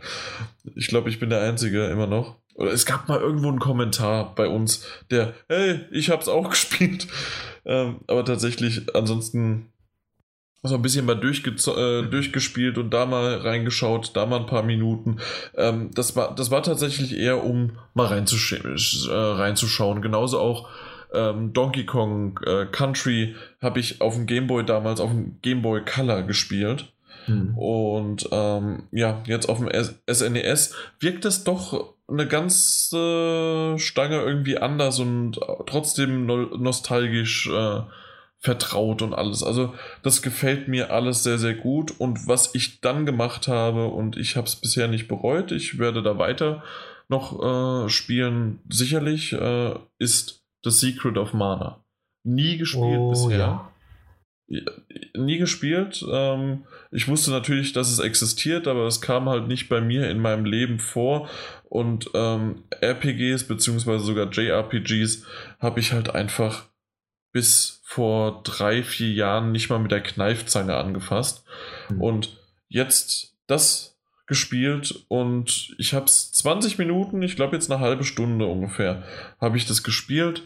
Ich 0.75 0.87
glaube, 0.87 1.09
ich 1.09 1.19
bin 1.19 1.29
der 1.29 1.41
Einzige 1.41 1.85
immer 1.85 2.07
noch. 2.07 2.37
Oder 2.55 2.71
es 2.71 2.85
gab 2.85 3.07
mal 3.07 3.19
irgendwo 3.19 3.49
einen 3.49 3.59
Kommentar 3.59 4.35
bei 4.35 4.47
uns, 4.47 4.85
der, 5.11 5.33
hey, 5.47 5.81
ich 5.91 6.09
hab's 6.09 6.27
auch 6.27 6.49
gespielt. 6.51 7.07
Ähm, 7.65 8.01
aber 8.07 8.25
tatsächlich, 8.25 8.93
ansonsten 8.95 9.72
so 10.63 10.75
ein 10.75 10.81
bisschen 10.81 11.05
mal 11.05 11.21
äh, 11.21 12.03
durchgespielt 12.03 12.77
und 12.77 12.91
da 12.91 13.05
mal 13.05 13.35
reingeschaut, 13.35 14.11
da 14.15 14.25
mal 14.25 14.39
ein 14.39 14.45
paar 14.45 14.63
Minuten. 14.63 15.17
Ähm, 15.55 15.91
das, 15.93 16.15
war, 16.15 16.33
das 16.33 16.51
war 16.51 16.63
tatsächlich 16.63 17.17
eher, 17.17 17.43
um 17.43 17.73
mal 17.93 18.07
reinzusch 18.07 18.53
äh, 18.53 19.13
reinzuschauen. 19.13 20.01
Genauso 20.01 20.39
auch 20.39 20.69
ähm, 21.13 21.51
Donkey 21.51 21.85
Kong 21.85 22.39
äh, 22.45 22.65
Country 22.65 23.35
habe 23.61 23.79
ich 23.81 23.99
auf 24.01 24.15
dem 24.15 24.25
Gameboy 24.25 24.65
damals, 24.65 25.01
auf 25.01 25.11
dem 25.11 25.37
Gameboy 25.41 25.81
Color 25.83 26.23
gespielt. 26.23 26.93
Hm. 27.25 27.57
Und 27.57 28.27
ähm, 28.31 28.83
ja, 28.91 29.21
jetzt 29.25 29.49
auf 29.49 29.59
dem 29.59 29.69
SNES 29.69 30.71
e 30.71 31.03
wirkt 31.03 31.25
es 31.25 31.43
doch 31.43 31.93
eine 32.07 32.27
ganze 32.27 33.75
Stange 33.77 34.21
irgendwie 34.21 34.57
anders 34.57 34.99
und 34.99 35.39
trotzdem 35.65 36.25
no 36.25 36.57
nostalgisch 36.57 37.49
äh, 37.49 37.81
vertraut 38.43 39.01
und 39.01 39.13
alles. 39.13 39.41
Also 39.41 39.73
das 40.03 40.21
gefällt 40.21 40.67
mir 40.67 40.91
alles 40.91 41.23
sehr, 41.23 41.39
sehr 41.39 41.53
gut. 41.53 41.97
Und 41.97 42.27
was 42.27 42.53
ich 42.53 42.81
dann 42.81 43.05
gemacht 43.05 43.47
habe, 43.47 43.87
und 43.87 44.17
ich 44.17 44.35
habe 44.35 44.45
es 44.45 44.57
bisher 44.57 44.89
nicht 44.89 45.07
bereut, 45.07 45.51
ich 45.53 45.79
werde 45.79 46.03
da 46.03 46.17
weiter 46.17 46.61
noch 47.07 47.85
äh, 47.85 47.89
spielen, 47.89 48.59
sicherlich, 48.69 49.31
äh, 49.31 49.73
ist 49.97 50.43
The 50.63 50.71
Secret 50.71 51.17
of 51.17 51.33
Mana. 51.33 51.83
Nie 52.25 52.57
gespielt 52.57 52.99
oh, 52.99 53.11
bisher. 53.11 53.37
Ja. 54.49 54.61
Nie 55.15 55.37
gespielt. 55.37 56.05
Ähm, 56.11 56.65
ich 56.91 57.07
wusste 57.07 57.31
natürlich, 57.31 57.71
dass 57.71 57.89
es 57.89 57.99
existiert, 57.99 58.67
aber 58.67 58.87
es 58.87 58.99
kam 58.99 59.29
halt 59.29 59.47
nicht 59.47 59.69
bei 59.69 59.79
mir 59.79 60.09
in 60.09 60.19
meinem 60.19 60.43
Leben 60.43 60.79
vor. 60.79 61.29
Und 61.63 62.09
ähm, 62.13 62.63
RPGs 62.81 63.47
beziehungsweise 63.47 64.03
sogar 64.03 64.29
JRPGs 64.29 65.25
habe 65.59 65.79
ich 65.79 65.93
halt 65.93 66.13
einfach 66.13 66.65
bis 67.33 67.81
vor 67.83 68.41
drei, 68.43 68.83
vier 68.83 69.11
Jahren 69.11 69.51
nicht 69.51 69.69
mal 69.69 69.79
mit 69.79 69.91
der 69.91 70.01
Kneifzange 70.01 70.77
angefasst. 70.77 71.43
Mhm. 71.89 72.01
Und 72.01 72.37
jetzt 72.69 73.35
das 73.47 73.97
gespielt 74.25 75.03
und 75.09 75.75
ich 75.77 75.93
habe 75.93 76.05
es 76.05 76.31
20 76.31 76.77
Minuten, 76.77 77.21
ich 77.21 77.35
glaube 77.35 77.57
jetzt 77.57 77.69
eine 77.69 77.81
halbe 77.81 78.05
Stunde 78.05 78.45
ungefähr, 78.45 79.03
habe 79.41 79.57
ich 79.57 79.65
das 79.65 79.83
gespielt. 79.83 80.43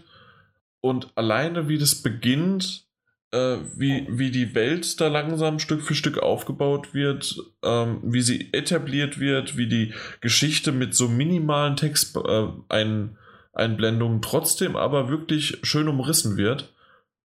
Und 0.81 1.11
alleine 1.15 1.67
wie 1.67 1.77
das 1.77 1.93
beginnt, 1.95 2.87
äh, 3.31 3.57
wie, 3.75 4.07
wie 4.09 4.31
die 4.31 4.55
Welt 4.55 5.01
da 5.01 5.09
langsam 5.09 5.59
Stück 5.59 5.81
für 5.81 5.95
Stück 5.95 6.17
aufgebaut 6.17 6.93
wird, 6.93 7.35
ähm, 7.63 7.99
wie 8.03 8.21
sie 8.21 8.53
etabliert 8.53 9.19
wird, 9.19 9.57
wie 9.57 9.67
die 9.67 9.93
Geschichte 10.21 10.71
mit 10.71 10.95
so 10.95 11.09
minimalen 11.09 11.75
Texteinblendungen 11.75 14.17
äh, 14.17 14.21
trotzdem 14.21 14.75
aber 14.75 15.09
wirklich 15.09 15.57
schön 15.63 15.89
umrissen 15.89 16.37
wird. 16.37 16.73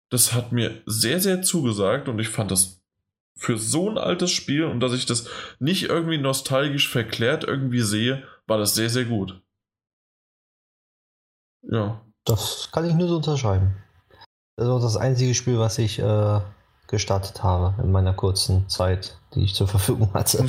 Das 0.09 0.33
hat 0.33 0.51
mir 0.51 0.81
sehr, 0.85 1.19
sehr 1.19 1.41
zugesagt 1.41 2.07
und 2.07 2.19
ich 2.19 2.29
fand 2.29 2.51
das 2.51 2.81
für 3.35 3.57
so 3.57 3.89
ein 3.89 3.97
altes 3.97 4.31
Spiel 4.31 4.65
und 4.65 4.81
dass 4.81 4.93
ich 4.93 5.05
das 5.05 5.29
nicht 5.59 5.83
irgendwie 5.83 6.17
nostalgisch 6.17 6.89
verklärt 6.89 7.43
irgendwie 7.43 7.81
sehe, 7.81 8.23
war 8.47 8.57
das 8.57 8.75
sehr, 8.75 8.89
sehr 8.89 9.05
gut. 9.05 9.41
Ja. 11.61 12.01
Das 12.25 12.69
kann 12.71 12.85
ich 12.85 12.93
nur 12.93 13.07
so 13.07 13.15
unterschreiben. 13.15 13.75
Das 14.57 14.67
ist 14.67 14.83
das 14.83 14.97
einzige 14.97 15.33
Spiel, 15.33 15.57
was 15.57 15.77
ich 15.77 15.99
äh, 15.99 16.41
gestartet 16.87 17.43
habe 17.43 17.81
in 17.81 17.91
meiner 17.91 18.13
kurzen 18.13 18.67
Zeit, 18.67 19.17
die 19.33 19.43
ich 19.43 19.55
zur 19.55 19.67
Verfügung 19.67 20.13
hatte. 20.13 20.45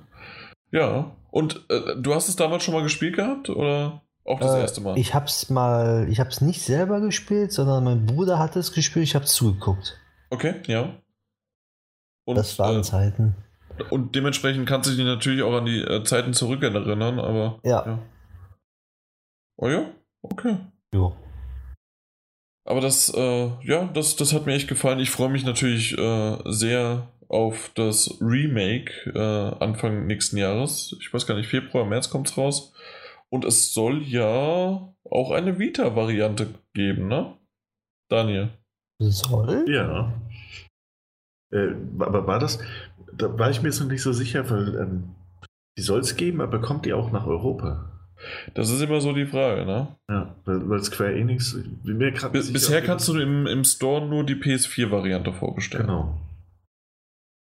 ja, 0.70 1.16
und 1.30 1.64
äh, 1.70 1.96
du 1.96 2.14
hast 2.14 2.28
es 2.28 2.36
damals 2.36 2.62
schon 2.62 2.74
mal 2.74 2.82
gespielt 2.82 3.16
gehabt 3.16 3.48
oder 3.48 4.02
auch 4.28 4.40
das 4.40 4.54
äh, 4.54 4.60
erste 4.60 4.80
Mal? 4.80 4.98
Ich 4.98 5.14
hab's 5.14 5.50
mal, 5.50 6.06
ich 6.10 6.20
hab's 6.20 6.40
nicht 6.40 6.62
selber 6.62 7.00
gespielt, 7.00 7.52
sondern 7.52 7.84
mein 7.84 8.06
Bruder 8.06 8.38
hat 8.38 8.56
es 8.56 8.72
gespielt, 8.72 9.04
ich 9.04 9.14
habe 9.14 9.24
zugeguckt. 9.24 9.98
Okay, 10.30 10.56
ja. 10.66 10.94
Und, 12.24 12.36
das 12.36 12.58
waren 12.58 12.80
äh, 12.80 12.82
Zeiten. 12.82 13.34
Und 13.90 14.14
dementsprechend 14.14 14.68
kannst 14.68 14.90
du 14.90 14.94
dich 14.94 15.04
natürlich 15.04 15.42
auch 15.42 15.54
an 15.54 15.64
die 15.64 15.80
äh, 15.80 16.04
Zeiten 16.04 16.34
zurückerinnern, 16.34 17.18
aber. 17.18 17.58
Ja. 17.62 17.86
ja. 17.86 17.98
Oh 19.56 19.68
ja? 19.68 19.90
Okay. 20.22 20.58
Jo. 20.92 21.16
Aber 22.64 22.82
das, 22.82 23.12
äh, 23.14 23.50
ja, 23.62 23.88
das, 23.94 24.16
das 24.16 24.34
hat 24.34 24.44
mir 24.44 24.54
echt 24.54 24.68
gefallen. 24.68 24.98
Ich 24.98 25.10
freue 25.10 25.30
mich 25.30 25.44
natürlich 25.44 25.96
äh, 25.96 26.36
sehr 26.44 27.08
auf 27.28 27.70
das 27.74 28.18
Remake 28.20 28.92
äh, 29.14 29.64
Anfang 29.64 30.06
nächsten 30.06 30.36
Jahres. 30.36 30.94
Ich 31.00 31.12
weiß 31.12 31.26
gar 31.26 31.34
nicht, 31.34 31.48
Februar, 31.48 31.86
März 31.86 32.10
kommt 32.10 32.28
es 32.28 32.36
raus. 32.36 32.72
Und 33.30 33.44
es 33.44 33.74
soll 33.74 34.02
ja 34.02 34.94
auch 35.10 35.30
eine 35.30 35.58
Vita-Variante 35.58 36.54
geben, 36.74 37.08
ne? 37.08 37.36
Daniel. 38.10 38.50
Soll? 39.00 39.66
Ja. 39.68 40.12
Äh, 41.52 41.74
aber 41.98 42.26
war 42.26 42.38
das, 42.38 42.58
da 43.12 43.38
war 43.38 43.50
ich 43.50 43.62
mir 43.62 43.68
jetzt 43.68 43.80
noch 43.80 43.88
nicht 43.88 44.02
so 44.02 44.12
sicher, 44.12 44.48
weil 44.50 44.76
ähm, 44.76 45.14
die 45.76 45.82
soll 45.82 46.00
es 46.00 46.16
geben, 46.16 46.40
aber 46.40 46.60
kommt 46.60 46.86
die 46.86 46.92
auch 46.92 47.12
nach 47.12 47.26
Europa? 47.26 47.98
Das 48.54 48.70
ist 48.70 48.80
immer 48.80 49.00
so 49.00 49.12
die 49.12 49.26
Frage, 49.26 49.64
ne? 49.64 49.96
Ja, 50.10 50.34
weil 50.44 50.82
Square 50.82 51.14
Enix. 51.14 51.56
Mir 51.84 52.12
Bis, 52.32 52.52
bisher 52.52 52.82
kannst 52.82 53.06
du 53.08 53.18
im, 53.18 53.46
im 53.46 53.62
Store 53.62 54.04
nur 54.04 54.24
die 54.24 54.34
PS4-Variante 54.34 55.32
vorbestellen. 55.32 55.86
Genau. 55.86 56.18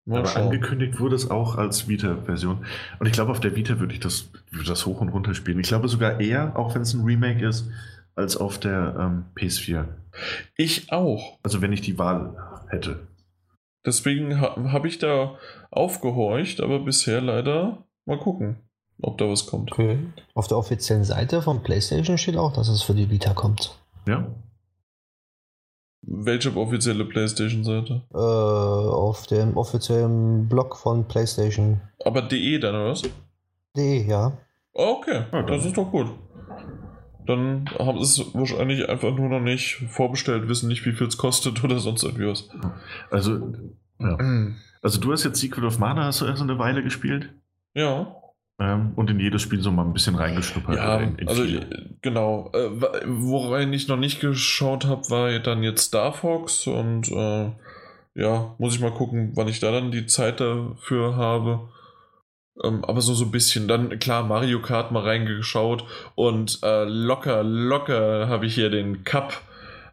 Mal 0.06 0.20
Aber 0.20 0.28
schauen. 0.28 0.42
angekündigt 0.44 1.00
wurde 1.00 1.16
es 1.16 1.30
auch 1.30 1.56
als 1.56 1.88
Vita-Version. 1.88 2.64
Und 2.98 3.06
ich 3.06 3.12
glaube, 3.12 3.32
auf 3.32 3.40
der 3.40 3.56
Vita 3.56 3.80
würde 3.80 3.92
ich 3.92 4.00
das, 4.00 4.30
würde 4.50 4.68
das 4.68 4.86
hoch 4.86 5.00
und 5.00 5.08
runter 5.08 5.34
spielen. 5.34 5.58
Ich 5.58 5.68
glaube 5.68 5.88
sogar 5.88 6.20
eher, 6.20 6.56
auch 6.56 6.74
wenn 6.74 6.82
es 6.82 6.94
ein 6.94 7.04
Remake 7.04 7.44
ist, 7.44 7.68
als 8.14 8.36
auf 8.36 8.58
der 8.58 8.96
ähm, 8.98 9.24
PS4. 9.34 9.84
Ich 10.56 10.92
auch. 10.92 11.38
Also 11.42 11.60
wenn 11.60 11.72
ich 11.72 11.80
die 11.82 11.98
Wahl 11.98 12.36
hätte. 12.68 13.00
Deswegen 13.84 14.40
ha 14.40 14.56
habe 14.72 14.88
ich 14.88 14.98
da 14.98 15.36
aufgehorcht, 15.70 16.60
aber 16.60 16.80
bisher 16.80 17.20
leider 17.20 17.84
mal 18.06 18.18
gucken 18.18 18.56
ob 19.02 19.18
da 19.18 19.28
was 19.28 19.46
kommt. 19.46 19.72
Okay. 19.72 19.98
Auf 20.34 20.48
der 20.48 20.58
offiziellen 20.58 21.04
Seite 21.04 21.42
von 21.42 21.62
PlayStation 21.62 22.18
steht 22.18 22.36
auch, 22.36 22.52
dass 22.52 22.68
es 22.68 22.82
für 22.82 22.94
die 22.94 23.10
Vita 23.10 23.34
kommt. 23.34 23.76
Ja. 24.06 24.26
Welche 26.08 26.56
offizielle 26.56 27.04
PlayStation-Seite? 27.04 28.02
Äh, 28.14 28.16
auf 28.16 29.26
dem 29.26 29.56
offiziellen 29.56 30.48
Blog 30.48 30.76
von 30.76 31.08
PlayStation. 31.08 31.80
Aber 32.04 32.22
DE 32.22 32.58
dann, 32.60 32.76
oder 32.76 32.90
was? 32.90 33.02
DE, 33.76 34.06
ja. 34.06 34.38
Okay, 34.72 35.24
okay. 35.32 35.44
das 35.46 35.64
ist 35.64 35.76
doch 35.76 35.90
gut. 35.90 36.06
Dann 37.26 37.68
haben 37.78 38.02
sie 38.04 38.22
es 38.22 38.34
wahrscheinlich 38.34 38.88
einfach 38.88 39.14
nur 39.16 39.28
noch 39.28 39.40
nicht 39.40 39.82
vorbestellt, 39.88 40.48
wissen 40.48 40.68
nicht, 40.68 40.86
wie 40.86 40.92
viel 40.92 41.08
es 41.08 41.16
kostet 41.16 41.62
oder 41.64 41.78
sonst 41.78 42.04
irgendwie 42.04 42.28
was. 42.28 42.48
Also, 43.10 43.52
ja. 43.98 44.16
Also 44.82 45.00
du 45.00 45.10
hast 45.10 45.24
jetzt 45.24 45.40
Secret 45.40 45.64
of 45.64 45.78
Mana, 45.78 46.04
hast 46.04 46.20
du 46.20 46.26
erst 46.26 46.42
eine 46.42 46.58
Weile 46.58 46.82
gespielt? 46.82 47.32
Ja. 47.74 48.15
Ähm, 48.58 48.92
und 48.96 49.10
in 49.10 49.20
jedes 49.20 49.42
Spiel 49.42 49.60
so 49.60 49.70
mal 49.70 49.84
ein 49.84 49.92
bisschen 49.92 50.14
reingeschnuppert. 50.14 50.76
Ja, 50.76 50.96
in, 50.96 51.16
in 51.16 51.28
also 51.28 51.42
viele. 51.42 51.96
genau. 52.00 52.50
Äh, 52.54 52.70
worein 53.04 53.72
ich 53.72 53.88
noch 53.88 53.98
nicht 53.98 54.20
geschaut 54.20 54.86
habe, 54.86 55.10
war 55.10 55.38
dann 55.40 55.62
jetzt 55.62 55.84
Star 55.84 56.12
Fox 56.12 56.66
und 56.66 57.10
äh, 57.10 57.50
ja, 58.14 58.54
muss 58.58 58.74
ich 58.74 58.80
mal 58.80 58.92
gucken, 58.92 59.32
wann 59.34 59.48
ich 59.48 59.60
da 59.60 59.70
dann 59.72 59.90
die 59.90 60.06
Zeit 60.06 60.40
dafür 60.40 61.16
habe. 61.16 61.68
Ähm, 62.64 62.82
aber 62.86 63.02
so, 63.02 63.12
so 63.12 63.26
ein 63.26 63.30
bisschen. 63.30 63.68
Dann, 63.68 63.98
klar, 63.98 64.24
Mario 64.24 64.62
Kart 64.62 64.90
mal 64.90 65.02
reingeschaut 65.02 65.84
und 66.14 66.60
äh, 66.62 66.84
locker, 66.84 67.42
locker 67.42 68.28
habe 68.28 68.46
ich 68.46 68.54
hier 68.54 68.70
den 68.70 69.04
Cup. 69.04 69.42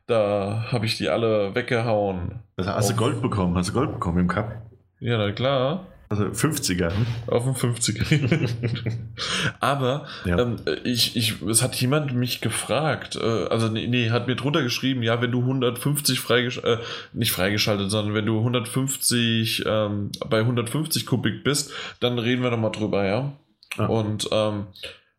Da 0.07 0.67
habe 0.71 0.85
ich 0.85 0.97
die 0.97 1.09
alle 1.09 1.53
weggehauen. 1.55 2.39
Also 2.55 2.71
hast 2.71 2.89
du 2.89 2.95
Gold 2.95 3.21
bekommen? 3.21 3.57
Hast 3.57 3.69
du 3.69 3.73
Gold 3.73 3.91
bekommen 3.93 4.19
im 4.19 4.27
Cup? 4.27 4.61
Ja, 4.99 5.17
na 5.17 5.31
klar. 5.33 5.87
Also 6.13 6.25
50er. 6.25 6.91
Hm? 6.95 7.05
Auf 7.27 7.43
dem 7.43 7.53
50er. 7.53 8.49
Aber 9.59 10.05
ja. 10.25 10.37
ähm, 10.39 10.57
ich, 10.83 11.15
ich, 11.15 11.41
es 11.41 11.63
hat 11.63 11.75
jemand 11.75 12.13
mich 12.13 12.41
gefragt, 12.41 13.15
äh, 13.15 13.47
also 13.47 13.67
nee, 13.67 13.87
nee, 13.87 14.11
hat 14.11 14.27
mir 14.27 14.35
drunter 14.35 14.61
geschrieben, 14.61 15.01
ja, 15.01 15.21
wenn 15.21 15.31
du 15.31 15.39
150 15.39 16.19
freigeschaltet, 16.19 16.81
äh, 16.81 16.83
nicht 17.13 17.31
freigeschaltet, 17.31 17.89
sondern 17.89 18.13
wenn 18.13 18.27
du 18.27 18.37
150 18.37 19.63
ähm, 19.65 20.11
bei 20.29 20.39
150 20.39 21.07
Kubik 21.07 21.43
bist, 21.43 21.71
dann 21.99 22.19
reden 22.19 22.43
wir 22.43 22.51
nochmal 22.51 22.71
drüber, 22.71 23.05
ja. 23.05 23.33
Ah. 23.77 23.87
Und 23.87 24.29
ähm, 24.31 24.67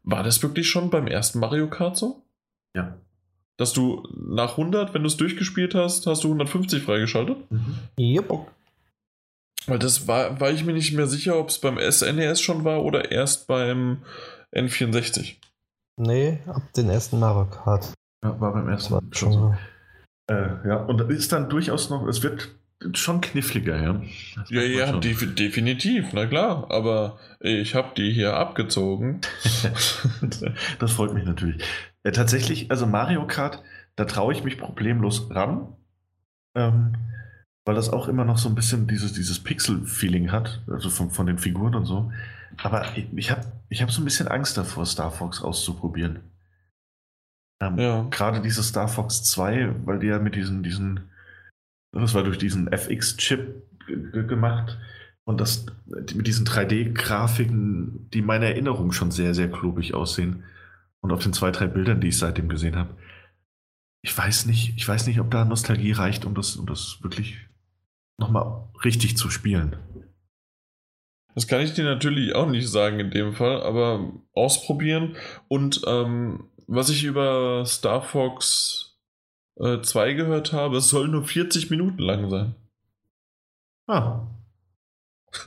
war 0.04 0.22
das 0.22 0.42
wirklich 0.42 0.68
schon 0.68 0.90
beim 0.90 1.08
ersten 1.08 1.40
Mario 1.40 1.68
Kart 1.68 1.96
so? 1.96 2.22
Ja. 2.76 2.96
Dass 3.56 3.72
du 3.72 4.06
nach 4.16 4.52
100, 4.52 4.94
wenn 4.94 5.02
du 5.02 5.08
es 5.08 5.16
durchgespielt 5.16 5.74
hast, 5.74 6.06
hast 6.06 6.22
du 6.22 6.28
150 6.28 6.82
freigeschaltet? 6.82 7.50
Mhm. 7.50 7.74
Yep. 7.98 8.53
Weil 9.66 9.78
das 9.78 10.06
war, 10.06 10.40
war 10.40 10.50
ich 10.50 10.64
mir 10.64 10.72
nicht 10.72 10.92
mehr 10.92 11.06
sicher, 11.06 11.38
ob 11.38 11.48
es 11.48 11.58
beim 11.58 11.78
SNES 11.78 12.40
e 12.40 12.42
schon 12.42 12.64
war 12.64 12.82
oder 12.82 13.10
erst 13.10 13.46
beim 13.46 14.02
N64. 14.54 15.36
Nee, 15.96 16.40
ab 16.46 16.62
den 16.76 16.90
ersten 16.90 17.18
Mario 17.18 17.46
Kart. 17.46 17.92
Ja, 18.24 18.40
war 18.40 18.52
beim 18.52 18.68
ersten 18.68 18.94
war 18.94 19.02
schon 19.12 19.32
so. 19.32 19.54
Äh, 20.26 20.68
ja, 20.68 20.76
und 20.76 21.00
ist 21.10 21.32
dann 21.32 21.48
durchaus 21.48 21.90
noch, 21.90 22.06
es 22.06 22.22
wird 22.22 22.48
schon 22.92 23.20
kniffliger, 23.20 23.80
ja. 23.80 24.02
ja, 24.48 24.62
ja, 24.62 24.92
def 24.98 25.34
definitiv, 25.34 26.12
na 26.12 26.26
klar, 26.26 26.66
aber 26.70 27.18
ich 27.40 27.74
habe 27.74 27.92
die 27.96 28.12
hier 28.12 28.34
abgezogen. 28.36 29.20
das 30.78 30.92
freut 30.92 31.14
mich 31.14 31.24
natürlich. 31.24 31.62
Äh, 32.02 32.12
tatsächlich, 32.12 32.70
also 32.70 32.86
Mario 32.86 33.26
Kart, 33.26 33.62
da 33.96 34.04
traue 34.04 34.32
ich 34.32 34.44
mich 34.44 34.58
problemlos 34.58 35.30
ran. 35.30 35.74
Ähm, 36.54 36.94
weil 37.64 37.74
das 37.74 37.90
auch 37.90 38.08
immer 38.08 38.24
noch 38.24 38.38
so 38.38 38.48
ein 38.48 38.54
bisschen 38.54 38.86
dieses, 38.86 39.12
dieses 39.12 39.42
Pixel-Feeling 39.42 40.30
hat, 40.32 40.62
also 40.70 40.90
von, 40.90 41.10
von 41.10 41.26
den 41.26 41.38
Figuren 41.38 41.74
und 41.74 41.86
so. 41.86 42.12
Aber 42.62 42.86
ich 43.16 43.30
habe 43.30 43.44
ich 43.68 43.82
hab 43.82 43.90
so 43.90 44.00
ein 44.00 44.04
bisschen 44.04 44.28
Angst 44.28 44.56
davor, 44.56 44.86
Star 44.86 45.10
Fox 45.10 45.42
auszuprobieren. 45.42 46.20
Ähm, 47.60 47.78
ja. 47.78 48.06
Gerade 48.10 48.40
dieses 48.40 48.68
Star 48.68 48.88
Fox 48.88 49.24
2, 49.24 49.86
weil 49.86 49.98
die 49.98 50.08
ja 50.08 50.18
mit 50.18 50.34
diesen, 50.34 50.62
diesen, 50.62 51.10
das 51.92 52.14
war 52.14 52.22
durch 52.22 52.38
diesen 52.38 52.70
FX-Chip 52.70 53.62
gemacht 53.86 54.78
und 55.24 55.40
das 55.40 55.66
mit 55.86 56.26
diesen 56.26 56.46
3D-Grafiken, 56.46 58.10
die 58.10 58.22
meiner 58.22 58.46
Erinnerung 58.46 58.92
schon 58.92 59.10
sehr, 59.10 59.34
sehr 59.34 59.50
klobig 59.50 59.94
aussehen. 59.94 60.44
Und 61.00 61.12
auf 61.12 61.22
den 61.22 61.34
zwei, 61.34 61.50
drei 61.50 61.66
Bildern, 61.66 62.00
die 62.00 62.08
ich 62.08 62.18
seitdem 62.18 62.48
gesehen 62.48 62.76
habe. 62.76 62.96
Ich 64.02 64.16
weiß 64.16 64.46
nicht, 64.46 64.74
ich 64.76 64.88
weiß 64.88 65.06
nicht, 65.06 65.20
ob 65.20 65.30
da 65.30 65.44
Nostalgie 65.44 65.92
reicht, 65.92 66.24
um 66.24 66.34
das, 66.34 66.56
um 66.56 66.66
das 66.66 66.98
wirklich 67.02 67.46
nochmal 68.18 68.68
richtig 68.84 69.16
zu 69.16 69.30
spielen. 69.30 69.76
Das 71.34 71.48
kann 71.48 71.60
ich 71.60 71.74
dir 71.74 71.84
natürlich 71.84 72.34
auch 72.34 72.48
nicht 72.48 72.68
sagen 72.68 73.00
in 73.00 73.10
dem 73.10 73.32
Fall, 73.34 73.62
aber 73.62 74.12
ausprobieren. 74.34 75.16
Und 75.48 75.82
ähm, 75.86 76.48
was 76.66 76.90
ich 76.90 77.04
über 77.04 77.64
Star 77.66 78.02
Fox 78.02 78.96
äh, 79.56 79.80
2 79.80 80.12
gehört 80.12 80.52
habe, 80.52 80.76
es 80.76 80.88
soll 80.88 81.08
nur 81.08 81.24
40 81.24 81.70
Minuten 81.70 81.98
lang 81.98 82.30
sein. 82.30 82.54
Ah. 83.86 84.28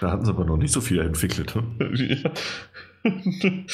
da 0.00 0.10
hatten 0.10 0.24
sie 0.26 0.30
aber 0.30 0.44
noch 0.44 0.58
nicht 0.58 0.72
so 0.72 0.80
viel 0.80 1.00
entwickelt. 1.00 1.54
Ja 1.94 2.32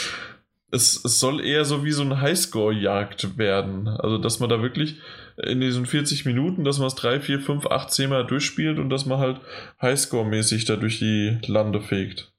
es, 0.71 1.05
es 1.05 1.21
soll 1.21 1.45
eher 1.45 1.65
so 1.65 1.85
wie 1.85 1.93
so 1.93 2.03
ein 2.03 2.21
Highscore-Jagd 2.21 3.39
werden. 3.39 3.89
Also, 3.89 4.19
dass 4.19 4.41
man 4.41 4.49
da 4.49 4.63
wirklich 4.63 5.01
in 5.45 5.61
diesen 5.61 5.87
40 5.87 6.25
Minuten, 6.25 6.65
dass 6.65 6.79
man 6.79 6.89
es 6.89 6.95
3, 6.97 7.21
4, 7.21 7.41
5, 7.41 7.67
8, 7.67 7.93
10 7.93 8.11
Mal 8.11 8.27
durchspielt 8.27 8.79
und 8.79 8.91
dass 8.91 9.07
man 9.07 9.19
halt 9.19 9.41
Highscore-mäßig 9.81 10.65
da 10.65 10.77
durch 10.77 10.99
die 10.99 11.39
Lande 11.47 11.81
fegt. 11.81 12.33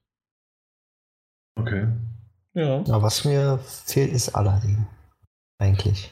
Okay. 1.55 1.87
Ja. 2.53 2.79
Aber 2.79 3.03
was 3.03 3.25
mir 3.25 3.59
fehlt, 3.85 4.11
ist 4.11 4.29
Aladdin. 4.29 4.87
Eigentlich. 5.57 6.11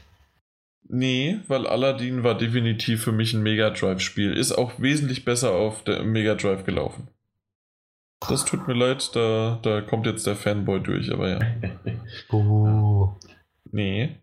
Nee, 0.90 1.40
weil 1.48 1.68
Aladdin 1.68 2.24
war 2.24 2.38
definitiv 2.38 3.04
für 3.04 3.12
mich 3.12 3.34
ein 3.34 3.44
Mega 3.44 3.70
Drive-Spiel. 3.70 4.34
Ist 4.34 4.54
auch 4.54 4.80
wesentlich 4.80 5.26
besser 5.26 5.52
auf 5.52 5.84
der 5.84 6.04
Mega 6.04 6.36
Drive 6.36 6.64
gelaufen. 6.64 7.10
Das 8.28 8.46
tut 8.46 8.68
mir 8.68 8.74
leid, 8.74 9.16
da, 9.16 9.60
da 9.62 9.82
kommt 9.82 10.08
jetzt 10.08 10.26
der 10.26 10.36
Fanboy 10.36 10.82
durch, 10.82 11.12
aber 11.12 11.30
ja. 11.30 11.40
Uh, 12.34 13.14
Nee. 13.72 14.16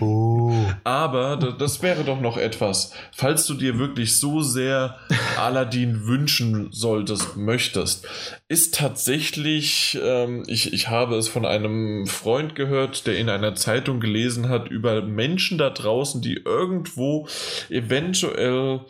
Uh. 0.00 0.66
Aber 0.84 1.36
da- 1.36 1.52
das 1.52 1.82
wäre 1.82 2.04
doch 2.04 2.20
noch 2.20 2.36
etwas. 2.36 2.92
Falls 3.12 3.46
du 3.46 3.54
dir 3.54 3.78
wirklich 3.78 4.18
so 4.18 4.40
sehr 4.42 4.98
Aladdin 5.36 6.06
wünschen 6.06 6.68
solltest, 6.72 7.36
möchtest, 7.36 8.06
ist 8.48 8.74
tatsächlich, 8.74 9.98
ähm, 10.02 10.44
ich, 10.46 10.72
ich 10.72 10.88
habe 10.88 11.16
es 11.16 11.28
von 11.28 11.44
einem 11.44 12.06
Freund 12.06 12.54
gehört, 12.54 13.06
der 13.06 13.18
in 13.18 13.28
einer 13.28 13.54
Zeitung 13.54 14.00
gelesen 14.00 14.48
hat, 14.48 14.68
über 14.68 15.02
Menschen 15.02 15.58
da 15.58 15.70
draußen, 15.70 16.22
die 16.22 16.34
irgendwo 16.34 17.28
eventuell 17.68 18.80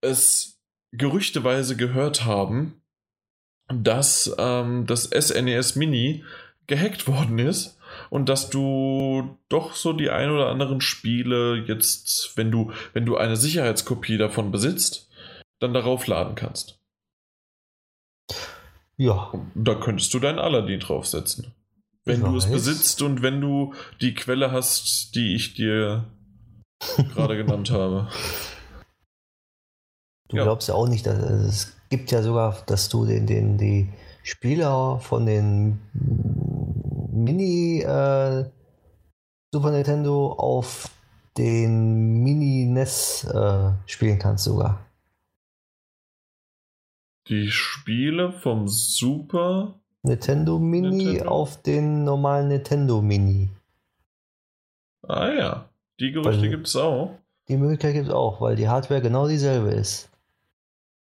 es 0.00 0.58
gerüchteweise 0.92 1.76
gehört 1.76 2.24
haben, 2.24 2.82
dass 3.72 4.34
ähm, 4.38 4.86
das 4.86 5.04
SNES 5.04 5.76
Mini 5.76 6.24
gehackt 6.66 7.06
worden 7.06 7.38
ist 7.38 7.79
und 8.10 8.28
dass 8.28 8.50
du 8.50 9.36
doch 9.48 9.74
so 9.74 9.92
die 9.94 10.10
ein 10.10 10.30
oder 10.30 10.48
anderen 10.48 10.80
Spiele 10.80 11.56
jetzt, 11.66 12.36
wenn 12.36 12.50
du, 12.50 12.72
wenn 12.92 13.06
du 13.06 13.16
eine 13.16 13.36
Sicherheitskopie 13.36 14.18
davon 14.18 14.50
besitzt, 14.50 15.08
dann 15.60 15.72
darauf 15.72 16.06
laden 16.06 16.34
kannst. 16.34 16.78
Ja, 18.96 19.32
da 19.54 19.74
könntest 19.74 20.12
du 20.12 20.18
dein 20.18 20.38
Aladdin 20.38 20.80
draufsetzen. 20.80 21.54
Wenn 22.04 22.20
Ich 22.20 22.26
du 22.26 22.36
es 22.36 22.44
weiß. 22.46 22.52
besitzt 22.52 23.02
und 23.02 23.22
wenn 23.22 23.40
du 23.40 23.74
die 24.00 24.14
Quelle 24.14 24.52
hast, 24.52 25.14
die 25.14 25.34
ich 25.34 25.54
dir 25.54 26.04
gerade 27.14 27.36
genannt 27.36 27.70
habe. 27.70 28.08
du 30.28 30.36
Ja. 30.36 30.42
glaubst 30.44 30.68
ja 30.68 30.74
auch 30.74 30.88
nicht, 30.88 31.06
dass 31.06 31.18
es 31.18 31.76
gibt 31.88 32.10
ja 32.10 32.22
sogar, 32.22 32.62
dass 32.66 32.88
du 32.88 33.04
den, 33.06 33.26
den 33.26 33.58
die 33.58 33.88
Spieler 34.22 34.98
von 35.00 35.26
den 35.26 35.78
Mini 37.24 37.80
äh, 37.80 38.44
Super 39.52 39.70
Nintendo 39.72 40.32
auf 40.32 40.88
den 41.36 42.22
Mini 42.22 42.66
NES 42.66 43.24
äh, 43.24 43.72
spielen 43.86 44.18
kannst 44.18 44.44
sogar. 44.44 44.86
Die 47.28 47.50
Spiele 47.50 48.32
vom 48.32 48.68
Super. 48.68 49.74
Nintendo 50.02 50.58
Mini 50.58 51.04
Nintendo? 51.04 51.30
auf 51.30 51.62
den 51.62 52.04
normalen 52.04 52.48
Nintendo 52.48 53.02
Mini. 53.02 53.50
Ah 55.02 55.28
ja, 55.28 55.68
die 55.98 56.12
Gerüchte 56.12 56.48
gibt 56.48 56.66
es 56.66 56.76
auch. 56.76 57.18
Die 57.48 57.56
Möglichkeit 57.56 57.94
gibt 57.94 58.08
es 58.08 58.14
auch, 58.14 58.40
weil 58.40 58.56
die 58.56 58.68
Hardware 58.68 59.00
genau 59.00 59.28
dieselbe 59.28 59.70
ist. 59.70 60.09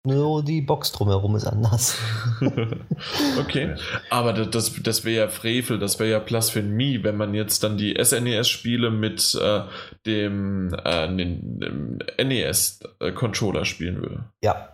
Nur 0.04 0.42
die 0.44 0.60
Box 0.62 0.90
drumherum 0.90 1.36
ist 1.36 1.46
anders. 1.46 1.96
okay, 3.40 3.76
aber 4.10 4.32
das, 4.32 4.72
das, 4.82 5.04
wäre 5.04 5.26
ja 5.26 5.28
Frevel, 5.28 5.78
das 5.78 6.00
wäre 6.00 6.10
ja 6.10 6.18
Blasphemie, 6.18 7.04
wenn 7.04 7.16
man 7.16 7.34
jetzt 7.34 7.62
dann 7.62 7.76
die 7.78 7.96
SNES-Spiele 8.02 8.90
mit 8.90 9.32
äh, 9.40 9.62
dem, 10.04 10.74
äh, 10.84 11.06
dem, 11.06 11.60
dem 11.60 11.98
NES-Controller 12.18 13.64
spielen 13.64 13.96
würde. 14.00 14.24
Ja, 14.42 14.70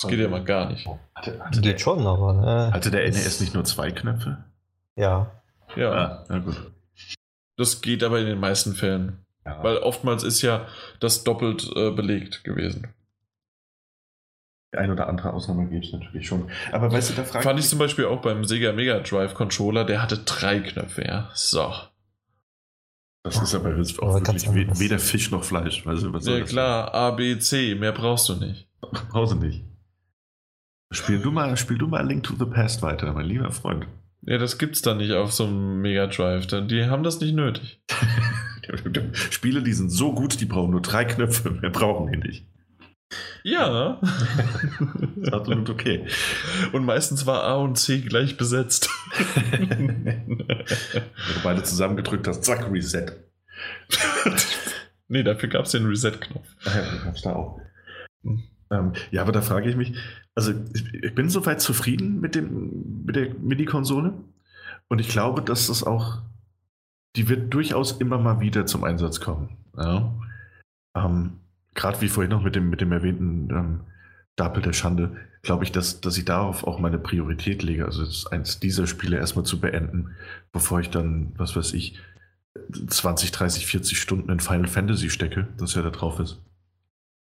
Das 0.00 0.10
geht 0.10 0.18
ja 0.18 0.28
mal 0.28 0.42
gar 0.42 0.68
nicht. 0.68 0.84
Hatte, 1.14 1.38
hatte, 1.38 1.60
der, 1.60 1.72
geht 1.72 1.80
schon, 1.80 2.04
aber. 2.04 2.32
Ne, 2.32 2.72
hatte 2.72 2.90
der 2.90 3.08
NES 3.08 3.40
nicht 3.40 3.54
nur 3.54 3.62
zwei 3.64 3.92
Knöpfe? 3.92 4.38
Ja. 4.96 5.30
Ja, 5.76 5.92
Ah, 5.92 6.24
na 6.28 6.38
gut. 6.40 6.56
das 7.56 7.82
geht 7.82 8.02
aber 8.02 8.18
in 8.18 8.26
den 8.26 8.40
meisten 8.40 8.74
Fällen, 8.74 9.24
Ja. 9.46 9.62
weil 9.62 9.76
oftmals 9.76 10.24
ist 10.24 10.42
ja 10.42 10.66
das 10.98 11.22
doppelt 11.22 11.70
äh, 11.76 11.90
belegt 11.92 12.42
gewesen. 12.42 12.88
Die 14.74 14.78
ein 14.78 14.90
oder 14.90 15.08
andere 15.08 15.32
Ausnahme 15.32 15.66
gibt 15.68 15.86
es 15.86 15.92
natürlich 15.92 16.26
schon. 16.28 16.50
Aber 16.72 16.92
weißt 16.92 17.10
du, 17.10 17.14
da 17.14 17.24
frage 17.24 17.42
Fand 17.42 17.58
ich 17.58 17.68
zum 17.68 17.78
Beispiel 17.78 18.04
auch 18.04 18.20
beim 18.20 18.44
Sega 18.44 18.72
Mega 18.72 18.98
Drive 19.00 19.32
Controller, 19.34 19.84
der 19.84 20.02
hatte 20.02 20.18
drei 20.18 20.60
Knöpfe, 20.60 21.04
ja. 21.06 21.30
So. 21.34 21.72
Das 23.24 23.40
ist 23.42 23.54
aber 23.54 23.76
jetzt 23.76 23.98
Aber 23.98 24.14
auch 24.16 24.22
ganz 24.22 24.46
wirklich 24.52 24.78
weder 24.78 24.98
Fisch 24.98 25.30
noch 25.30 25.42
Fleisch. 25.44 25.84
Weißt 25.86 26.02
du, 26.02 26.12
was 26.12 26.26
Ja 26.26 26.40
klar, 26.42 26.94
A, 26.94 27.10
B, 27.12 27.38
C, 27.38 27.74
mehr 27.74 27.92
brauchst 27.92 28.28
du 28.28 28.34
nicht. 28.36 28.68
Brauchst 29.10 29.32
du 29.32 29.36
nicht. 29.36 29.64
Spiel 30.92 31.18
du, 31.18 31.30
mal, 31.30 31.56
spiel 31.56 31.76
du 31.78 31.86
mal 31.88 32.06
Link 32.06 32.22
to 32.24 32.34
the 32.38 32.46
Past 32.46 32.80
weiter, 32.80 33.12
mein 33.12 33.26
lieber 33.26 33.50
Freund. 33.50 33.86
Ja, 34.22 34.38
das 34.38 34.56
gibt's 34.58 34.82
dann 34.82 34.98
nicht 34.98 35.12
auf 35.12 35.32
so 35.32 35.44
einem 35.44 35.80
Mega 35.80 36.06
Drive. 36.06 36.46
Dann- 36.46 36.68
Die 36.68 36.84
haben 36.86 37.02
das 37.02 37.20
nicht 37.20 37.34
nötig. 37.34 37.80
Spiele, 39.12 39.62
die 39.62 39.72
sind 39.72 39.90
so 39.90 40.14
gut, 40.14 40.40
die 40.40 40.44
brauchen 40.46 40.70
nur 40.70 40.82
drei 40.82 41.04
Knöpfe, 41.04 41.50
mehr 41.50 41.70
brauchen 41.70 42.10
die 42.12 42.18
nicht. 42.18 42.46
Ja. 43.42 44.00
Ist 45.16 45.32
absolut 45.32 45.70
okay. 45.70 46.06
Und 46.72 46.84
meistens 46.84 47.26
war 47.26 47.44
A 47.44 47.56
und 47.56 47.76
C 47.78 48.00
gleich 48.00 48.36
besetzt. 48.36 48.90
Wenn 49.58 50.38
du 50.38 51.42
beide 51.42 51.62
zusammengedrückt 51.62 52.26
hast, 52.28 52.44
zack, 52.44 52.70
Reset. 52.70 53.12
nee, 55.08 55.22
dafür 55.22 55.48
gab's 55.48 55.70
den 55.70 55.86
Reset-Knopf. 55.86 56.46
Ah 56.64 56.76
ja, 56.76 57.04
gab's 57.04 57.22
da 57.22 57.32
auch. 57.32 57.60
Hm. 58.22 58.42
Ähm, 58.70 58.92
ja, 59.10 59.22
aber 59.22 59.32
da 59.32 59.40
frage 59.40 59.70
ich 59.70 59.76
mich, 59.76 59.94
also 60.34 60.52
ich, 60.74 60.92
ich 60.92 61.14
bin 61.14 61.30
soweit 61.30 61.60
zufrieden 61.60 62.20
mit, 62.20 62.34
dem, 62.34 63.04
mit 63.06 63.16
der 63.16 63.34
MIDI-Konsole 63.34 64.12
und 64.88 64.98
ich 64.98 65.08
glaube, 65.08 65.40
dass 65.42 65.68
das 65.68 65.82
auch, 65.82 66.20
die 67.16 67.28
wird 67.28 67.52
durchaus 67.54 67.92
immer 67.92 68.18
mal 68.18 68.40
wieder 68.40 68.66
zum 68.66 68.84
Einsatz 68.84 69.20
kommen. 69.20 69.56
Ja. 69.76 70.14
Ähm, 70.94 71.40
Gerade 71.78 72.00
wie 72.00 72.08
vorhin 72.08 72.30
noch 72.32 72.42
mit 72.42 72.56
dem, 72.56 72.70
mit 72.70 72.80
dem 72.80 72.90
erwähnten 72.90 73.48
ähm, 73.50 73.80
Stapel 74.34 74.62
der 74.62 74.72
Schande, 74.72 75.16
glaube 75.42 75.62
ich, 75.62 75.70
dass, 75.70 76.00
dass 76.00 76.18
ich 76.18 76.24
darauf 76.24 76.64
auch 76.66 76.80
meine 76.80 76.98
Priorität 76.98 77.62
lege. 77.62 77.84
Also 77.84 78.04
eins 78.30 78.58
dieser 78.58 78.88
Spiele 78.88 79.16
erstmal 79.16 79.44
zu 79.44 79.60
beenden, 79.60 80.16
bevor 80.50 80.80
ich 80.80 80.90
dann, 80.90 81.32
was 81.36 81.54
weiß 81.54 81.74
ich, 81.74 82.00
20, 82.88 83.30
30, 83.30 83.66
40 83.68 84.00
Stunden 84.00 84.28
in 84.30 84.40
Final 84.40 84.66
Fantasy 84.66 85.08
stecke, 85.08 85.46
das 85.56 85.74
ja 85.76 85.82
da 85.82 85.90
drauf 85.90 86.18
ist. 86.18 86.42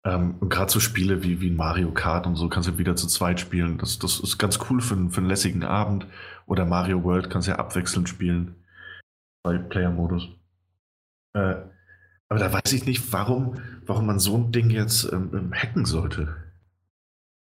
Ähm, 0.05 0.37
und 0.39 0.51
gerade 0.51 0.71
so 0.71 0.79
Spiele 0.79 1.25
wie, 1.25 1.41
wie 1.41 1.51
Mario 1.51 1.91
Kart 1.93 2.29
und 2.29 2.37
so 2.37 2.49
kannst 2.49 2.69
du 2.69 2.79
wieder 2.79 2.95
zu 2.95 3.09
zweit 3.09 3.41
spielen. 3.41 3.79
Das, 3.79 3.99
das 3.99 4.21
ist 4.21 4.39
ganz 4.39 4.61
cool 4.71 4.81
für, 4.81 4.95
einen- 4.95 5.11
für 5.11 5.19
einen 5.19 5.29
lässigen 5.29 5.65
Abend. 5.65 6.07
Oder 6.47 6.65
Mario 6.65 7.03
World 7.03 7.29
kannst 7.29 7.49
du 7.49 7.53
ja 7.53 7.59
abwechselnd 7.59 8.09
spielen. 8.09 8.55
Bei 9.43 9.59
Player-Modus. 9.59 10.29
Äh, 11.35 11.57
aber 12.29 12.41
da 12.41 12.53
weiß 12.53 12.73
ich 12.73 12.85
nicht, 12.85 13.13
warum, 13.13 13.55
warum 13.87 14.07
man 14.07 14.19
so 14.19 14.37
ein 14.37 14.53
Ding 14.53 14.71
jetzt 14.71 15.11
ähm, 15.13 15.31
ähm, 15.33 15.53
hacken 15.55 15.85
sollte. 15.85 16.37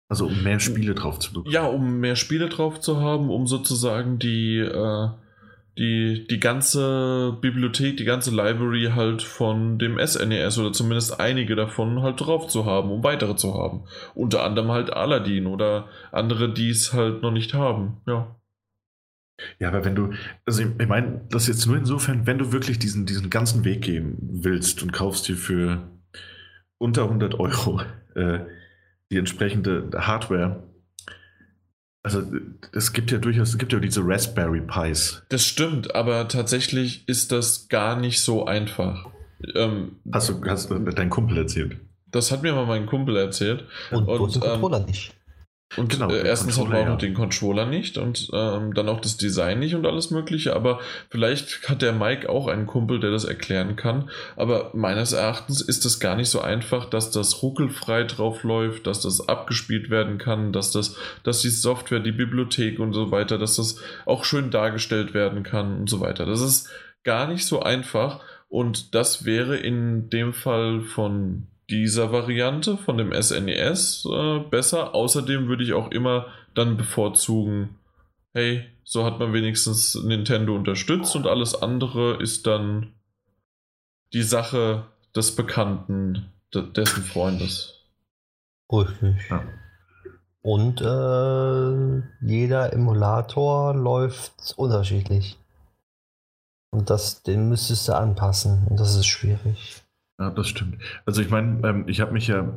Also 0.07 0.27
um 0.27 0.43
mehr 0.43 0.59
Spiele 0.59 0.93
drauf 0.93 1.19
zu 1.19 1.33
bekommen. 1.33 1.53
Ja, 1.53 1.65
um 1.65 1.99
mehr 1.99 2.15
Spiele 2.15 2.49
drauf 2.49 2.79
zu 2.79 2.99
haben, 2.99 3.29
um 3.29 3.47
sozusagen 3.47 4.19
die, 4.19 4.57
äh, 4.57 5.09
die, 5.77 6.27
die 6.29 6.39
ganze 6.39 7.37
Bibliothek, 7.39 7.95
die 7.95 8.03
ganze 8.03 8.31
Library 8.31 8.91
halt 8.93 9.21
von 9.21 9.79
dem 9.79 10.05
SNES 10.05 10.57
oder 10.57 10.73
zumindest 10.73 11.19
einige 11.19 11.55
davon 11.55 12.01
halt 12.01 12.19
drauf 12.19 12.47
zu 12.47 12.65
haben, 12.65 12.91
um 12.91 13.03
weitere 13.03 13.35
zu 13.35 13.53
haben. 13.53 13.85
Unter 14.13 14.43
anderem 14.43 14.71
halt 14.71 14.91
Aladdin 14.91 15.47
oder 15.47 15.87
andere, 16.11 16.53
die 16.53 16.69
es 16.69 16.91
halt 16.91 17.21
noch 17.21 17.31
nicht 17.31 17.53
haben. 17.53 18.01
Ja. 18.05 18.35
Ja, 19.59 19.69
aber 19.69 19.85
wenn 19.85 19.95
du, 19.95 20.11
also 20.45 20.63
ich 20.63 20.69
ich 20.79 20.87
meine, 20.87 21.21
das 21.29 21.47
jetzt 21.47 21.65
nur 21.65 21.77
insofern, 21.77 22.27
wenn 22.27 22.37
du 22.37 22.51
wirklich 22.51 22.79
diesen, 22.79 23.05
diesen 23.05 23.29
ganzen 23.29 23.63
Weg 23.63 23.81
gehen 23.81 24.17
willst 24.19 24.81
und 24.83 24.91
kaufst 24.91 25.27
dir 25.27 25.35
für 25.35 25.89
unter 26.77 27.03
100 27.03 27.39
Euro 27.39 27.81
äh, 28.15 28.39
die 29.11 29.17
entsprechende 29.17 29.89
Hardware, 29.95 30.63
also 32.03 32.23
es 32.73 32.93
gibt 32.93 33.11
ja 33.11 33.19
durchaus, 33.19 33.49
es 33.49 33.57
gibt 33.57 33.73
ja 33.73 33.79
diese 33.79 34.01
Raspberry 34.03 34.61
Pis. 34.61 35.23
Das 35.29 35.45
stimmt, 35.45 35.93
aber 35.93 36.27
tatsächlich 36.27 37.07
ist 37.07 37.31
das 37.31 37.67
gar 37.67 37.99
nicht 37.99 38.21
so 38.21 38.45
einfach. 38.45 39.07
Ähm, 39.55 39.97
Hast 40.11 40.29
du, 40.29 40.41
hast 40.45 40.71
du 40.71 40.79
dein 40.79 41.09
Kumpel 41.09 41.37
erzählt? 41.37 41.77
das 42.11 42.31
hat 42.31 42.43
mir 42.43 42.53
mal 42.53 42.65
mein 42.65 42.85
Kumpel 42.85 43.17
erzählt. 43.17 43.65
Und, 43.89 44.07
Und, 44.07 44.35
den 44.35 44.43
ähm, 44.43 44.49
Controller 44.61 44.85
nicht. 44.85 45.13
Und 45.77 45.89
Genau, 45.89 46.09
äh, 46.09 46.25
erstens 46.27 46.59
hat 46.59 46.67
man 46.67 46.77
auch 46.77 46.87
noch 46.87 46.97
den 46.97 47.13
Controller 47.13 47.65
nicht 47.65 47.97
und 47.97 48.29
ähm, 48.33 48.73
dann 48.73 48.89
auch 48.89 48.99
das 48.99 49.17
Design 49.17 49.59
nicht 49.59 49.73
und 49.73 49.85
alles 49.85 50.11
Mögliche. 50.11 50.55
Aber 50.55 50.79
vielleicht 51.09 51.69
hat 51.69 51.81
der 51.81 51.93
Mike 51.93 52.29
auch 52.29 52.47
einen 52.47 52.67
Kumpel, 52.67 52.99
der 52.99 53.11
das 53.11 53.23
erklären 53.23 53.75
kann. 53.75 54.09
Aber 54.35 54.71
meines 54.73 55.13
Erachtens 55.13 55.61
ist 55.61 55.85
es 55.85 55.99
gar 55.99 56.15
nicht 56.15 56.29
so 56.29 56.41
einfach, 56.41 56.85
dass 56.85 57.11
das 57.11 57.41
ruckelfrei 57.41 58.03
drauf 58.03 58.43
läuft, 58.43 58.85
dass 58.85 59.01
das 59.01 59.29
abgespielt 59.29 59.89
werden 59.89 60.17
kann, 60.17 60.51
dass 60.51 60.71
das, 60.71 60.97
dass 61.23 61.41
die 61.41 61.49
Software, 61.49 61.99
die 61.99 62.11
Bibliothek 62.11 62.79
und 62.79 62.93
so 62.93 63.11
weiter, 63.11 63.37
dass 63.37 63.55
das 63.55 63.77
auch 64.05 64.25
schön 64.25 64.51
dargestellt 64.51 65.13
werden 65.13 65.43
kann 65.43 65.79
und 65.79 65.89
so 65.89 66.01
weiter. 66.01 66.25
Das 66.25 66.41
ist 66.41 66.69
gar 67.03 67.27
nicht 67.27 67.45
so 67.45 67.61
einfach 67.61 68.19
und 68.49 68.93
das 68.93 69.23
wäre 69.23 69.55
in 69.55 70.09
dem 70.09 70.33
Fall 70.33 70.81
von 70.81 71.47
dieser 71.71 72.11
Variante 72.11 72.77
von 72.77 72.97
dem 72.97 73.13
SNES 73.13 74.05
äh, 74.05 74.39
besser. 74.39 74.93
Außerdem 74.93 75.47
würde 75.47 75.63
ich 75.63 75.73
auch 75.73 75.89
immer 75.89 76.27
dann 76.53 76.77
bevorzugen, 76.77 77.79
hey, 78.33 78.65
so 78.83 79.05
hat 79.05 79.19
man 79.19 79.33
wenigstens 79.33 79.95
Nintendo 79.95 80.55
unterstützt 80.55 81.15
und 81.15 81.25
alles 81.25 81.55
andere 81.55 82.21
ist 82.21 82.45
dann 82.45 82.93
die 84.13 84.23
Sache 84.23 84.85
des 85.15 85.35
Bekannten, 85.35 86.29
dessen 86.53 87.03
Freundes. 87.03 87.85
Richtig. 88.71 89.15
Ja. 89.29 89.43
Und 90.41 90.81
äh, 90.81 92.25
jeder 92.25 92.73
Emulator 92.73 93.75
läuft 93.75 94.53
unterschiedlich. 94.57 95.37
Und 96.71 96.89
das, 96.89 97.21
den 97.23 97.49
müsstest 97.49 97.87
du 97.87 97.95
anpassen. 97.95 98.65
Und 98.69 98.79
das 98.79 98.95
ist 98.95 99.05
schwierig. 99.05 99.80
Ja, 100.21 100.29
das 100.29 100.49
stimmt. 100.49 100.77
Also 101.07 101.23
ich 101.23 101.31
meine, 101.31 101.67
ähm, 101.67 101.85
ich 101.87 101.99
habe 101.99 102.11
mich 102.11 102.27
ja 102.27 102.47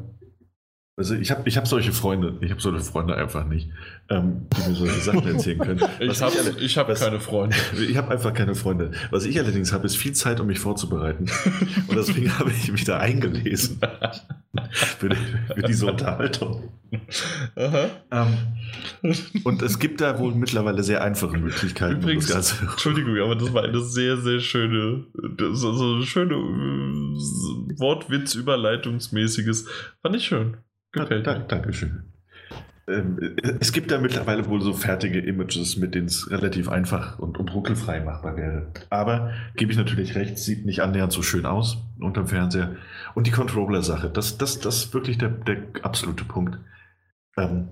also 0.96 1.16
ich 1.16 1.32
habe 1.32 1.48
ich 1.48 1.56
hab 1.56 1.66
solche 1.66 1.92
Freunde, 1.92 2.36
ich 2.40 2.52
habe 2.52 2.60
solche 2.60 2.84
Freunde 2.84 3.16
einfach 3.16 3.44
nicht, 3.44 3.68
ähm, 4.08 4.46
die 4.56 4.70
mir 4.70 4.76
solche 4.76 5.00
Sachen 5.00 5.26
erzählen 5.26 5.58
können. 5.58 5.80
ich 5.98 6.22
habe 6.22 6.34
ich 6.60 6.78
hab 6.78 6.94
keine 6.94 7.18
Freunde. 7.18 7.56
Ich 7.88 7.96
habe 7.96 8.12
einfach 8.12 8.32
keine 8.32 8.54
Freunde. 8.54 8.92
Was 9.10 9.24
ich 9.24 9.38
allerdings 9.38 9.72
habe, 9.72 9.86
ist 9.86 9.96
viel 9.96 10.12
Zeit, 10.12 10.38
um 10.38 10.46
mich 10.46 10.60
vorzubereiten. 10.60 11.26
Und 11.88 11.96
deswegen 11.96 12.38
habe 12.38 12.50
ich 12.50 12.70
mich 12.70 12.84
da 12.84 12.98
eingelesen. 12.98 13.80
für, 14.70 15.08
die, 15.08 15.16
für 15.54 15.62
diese 15.62 15.86
Unterhaltung. 15.86 16.70
Ähm, 17.56 18.36
und 19.42 19.62
es 19.62 19.80
gibt 19.80 20.00
da 20.00 20.18
wohl 20.18 20.32
mittlerweile 20.34 20.84
sehr 20.84 21.02
einfache 21.02 21.36
Möglichkeiten. 21.36 21.96
Übrigens, 21.96 22.30
um 22.30 22.36
das 22.36 22.50
Ganze. 22.50 22.70
Entschuldigung, 22.70 23.18
aber 23.18 23.34
das 23.34 23.52
war 23.52 23.64
eine 23.64 23.80
sehr, 23.80 24.16
sehr 24.18 24.38
schöne, 24.38 25.04
so 25.52 25.96
eine 25.96 26.06
schöne 26.06 26.34
äh, 26.34 27.78
Wortwitz-Überleitungsmäßiges. 27.80 29.66
Fand 30.02 30.14
ich 30.14 30.24
schön. 30.24 30.56
Gefällt 30.94 31.26
da, 31.26 31.38
Dankeschön. 31.40 32.04
Ähm, 32.86 33.36
es 33.60 33.72
gibt 33.72 33.90
da 33.90 33.98
mittlerweile 33.98 34.46
wohl 34.46 34.60
so 34.60 34.74
fertige 34.74 35.18
Images, 35.18 35.76
mit 35.76 35.94
denen 35.94 36.06
es 36.06 36.30
relativ 36.30 36.68
einfach 36.68 37.18
und, 37.18 37.38
und 37.38 37.52
ruckelfrei 37.52 38.00
machbar 38.00 38.36
wäre. 38.36 38.70
Aber 38.90 39.32
gebe 39.56 39.72
ich 39.72 39.78
natürlich 39.78 40.14
recht, 40.14 40.38
sieht 40.38 40.66
nicht 40.66 40.80
annähernd 40.80 41.12
so 41.12 41.22
schön 41.22 41.46
aus 41.46 41.78
unterm 41.98 42.28
Fernseher. 42.28 42.76
Und 43.14 43.26
die 43.26 43.30
Controller-Sache, 43.30 44.10
das, 44.10 44.38
das, 44.38 44.60
das 44.60 44.76
ist 44.76 44.94
wirklich 44.94 45.18
der, 45.18 45.30
der 45.30 45.62
absolute 45.82 46.24
Punkt. 46.24 46.58
Ähm, 47.36 47.70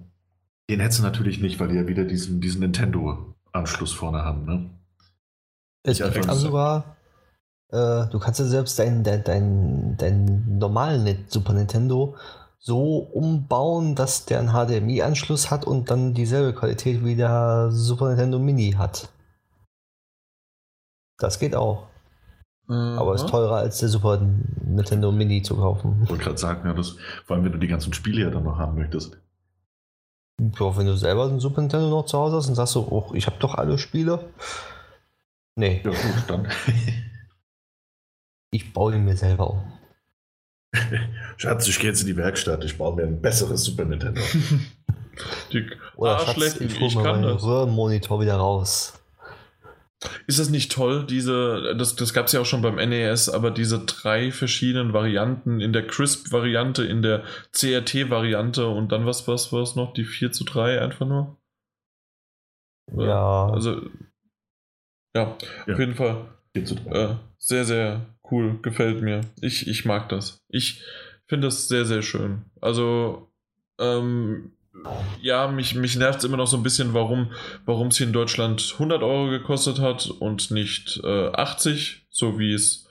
den 0.68 0.80
hättest 0.80 1.00
du 1.00 1.04
natürlich 1.04 1.40
nicht, 1.40 1.60
weil 1.60 1.68
die 1.68 1.76
ja 1.76 1.86
wieder 1.86 2.04
diesen, 2.04 2.40
diesen 2.40 2.60
Nintendo-Anschluss 2.60 3.92
vorne 3.92 4.24
haben. 4.24 4.46
Ne? 4.46 4.70
Ich 5.84 5.98
kann 6.00 6.36
sogar, 6.36 6.96
äh, 7.70 8.06
du 8.10 8.18
kannst 8.18 8.40
ja 8.40 8.46
selbst 8.46 8.78
deinen 8.78 9.04
dein, 9.04 9.22
dein, 9.22 9.96
dein 9.98 10.58
normalen 10.58 11.24
Super 11.28 11.52
Nintendo 11.52 12.16
so 12.64 12.98
umbauen, 12.98 13.96
dass 13.96 14.24
der 14.24 14.38
einen 14.38 14.52
HDMI-Anschluss 14.52 15.50
hat 15.50 15.66
und 15.66 15.90
dann 15.90 16.14
dieselbe 16.14 16.54
Qualität 16.54 17.04
wie 17.04 17.16
der 17.16 17.70
Super 17.72 18.08
Nintendo 18.10 18.38
Mini 18.38 18.72
hat. 18.78 19.08
Das 21.18 21.40
geht 21.40 21.56
auch. 21.56 21.88
Mhm. 22.68 22.98
Aber 22.98 23.16
ist 23.16 23.28
teurer 23.28 23.56
als 23.56 23.78
der 23.80 23.88
Super 23.88 24.20
Nintendo 24.64 25.10
Mini 25.10 25.42
zu 25.42 25.56
kaufen. 25.56 26.02
Ich 26.04 26.10
wollte 26.10 26.22
gerade 26.22 26.38
sagen, 26.38 26.68
ja, 26.68 26.72
das, 26.72 26.96
vor 27.26 27.34
allem 27.34 27.44
wenn 27.44 27.52
du 27.52 27.58
die 27.58 27.66
ganzen 27.66 27.92
Spiele 27.92 28.22
ja 28.22 28.30
dann 28.30 28.44
noch 28.44 28.58
haben 28.58 28.76
möchtest. 28.76 29.18
Ja, 30.38 30.76
wenn 30.76 30.86
du 30.86 30.96
selber 30.96 31.24
einen 31.24 31.40
Super 31.40 31.62
Nintendo 31.62 31.90
noch 31.90 32.06
zu 32.06 32.16
Hause 32.16 32.36
hast 32.36 32.48
und 32.48 32.54
sagst 32.54 32.74
so, 32.74 32.86
oh, 32.88 33.12
ich 33.12 33.26
habe 33.26 33.38
doch 33.40 33.56
alle 33.56 33.76
Spiele. 33.76 34.30
Nee. 35.56 35.82
Ja, 35.84 35.90
gut, 35.90 36.24
dann. 36.28 36.48
ich 38.52 38.72
baue 38.72 38.94
ihn 38.94 39.04
mir 39.04 39.16
selber 39.16 39.50
um. 39.50 39.81
Schatz, 41.36 41.68
ich 41.68 41.78
gehe 41.78 41.90
jetzt 41.90 42.00
in 42.00 42.06
die 42.06 42.16
Werkstatt, 42.16 42.64
ich 42.64 42.78
baue 42.78 42.96
mir 42.96 43.02
ein 43.02 43.20
besseres 43.20 43.64
Super 43.64 43.84
Nintendo. 43.84 44.20
die 45.52 45.68
Oder 45.96 46.18
Schatz, 46.20 46.60
ich, 46.60 46.80
ich 46.80 46.94
kann 46.94 47.22
das. 47.22 47.42
Röhrenmonitor 47.42 48.20
wieder 48.20 48.36
raus. 48.36 48.94
Ist 50.26 50.40
das 50.40 50.50
nicht 50.50 50.72
toll, 50.72 51.06
diese, 51.06 51.76
das, 51.76 51.94
das 51.94 52.12
gab 52.12 52.26
es 52.26 52.32
ja 52.32 52.40
auch 52.40 52.46
schon 52.46 52.62
beim 52.62 52.74
NES, 52.76 53.28
aber 53.28 53.52
diese 53.52 53.84
drei 53.84 54.32
verschiedenen 54.32 54.92
Varianten, 54.92 55.60
in 55.60 55.72
der 55.72 55.86
Crisp-Variante, 55.86 56.84
in 56.84 57.02
der 57.02 57.22
CRT-Variante 57.52 58.66
und 58.66 58.90
dann 58.90 59.06
was, 59.06 59.28
was 59.28 59.52
war 59.52 59.62
es 59.62 59.76
noch, 59.76 59.92
die 59.92 60.04
4 60.04 60.32
zu 60.32 60.44
3 60.44 60.80
einfach 60.80 61.06
nur? 61.06 61.36
Ja. 62.96 63.46
Also, 63.48 63.82
ja, 65.14 65.36
ja. 65.66 65.72
auf 65.72 65.78
jeden 65.78 65.94
Fall. 65.94 66.26
4 66.54 66.64
zu 66.64 66.74
3. 66.74 66.90
Äh, 66.90 67.16
sehr, 67.38 67.64
sehr 67.64 68.11
cool, 68.30 68.58
gefällt 68.62 69.02
mir. 69.02 69.22
Ich, 69.40 69.66
ich 69.66 69.84
mag 69.84 70.08
das. 70.08 70.42
Ich 70.48 70.82
finde 71.26 71.48
das 71.48 71.68
sehr, 71.68 71.84
sehr 71.84 72.02
schön. 72.02 72.42
Also, 72.60 73.30
ähm, 73.78 74.52
ja, 75.20 75.48
mich, 75.48 75.74
mich 75.74 75.96
nervt 75.96 76.20
es 76.20 76.24
immer 76.24 76.36
noch 76.36 76.46
so 76.46 76.56
ein 76.56 76.62
bisschen, 76.62 76.94
warum 76.94 77.30
es 77.66 77.96
hier 77.96 78.06
in 78.06 78.12
Deutschland 78.12 78.70
100 78.74 79.02
Euro 79.02 79.28
gekostet 79.30 79.80
hat 79.80 80.06
und 80.06 80.50
nicht 80.50 81.00
äh, 81.04 81.28
80, 81.28 82.06
so 82.10 82.38
wie 82.38 82.52
es 82.52 82.82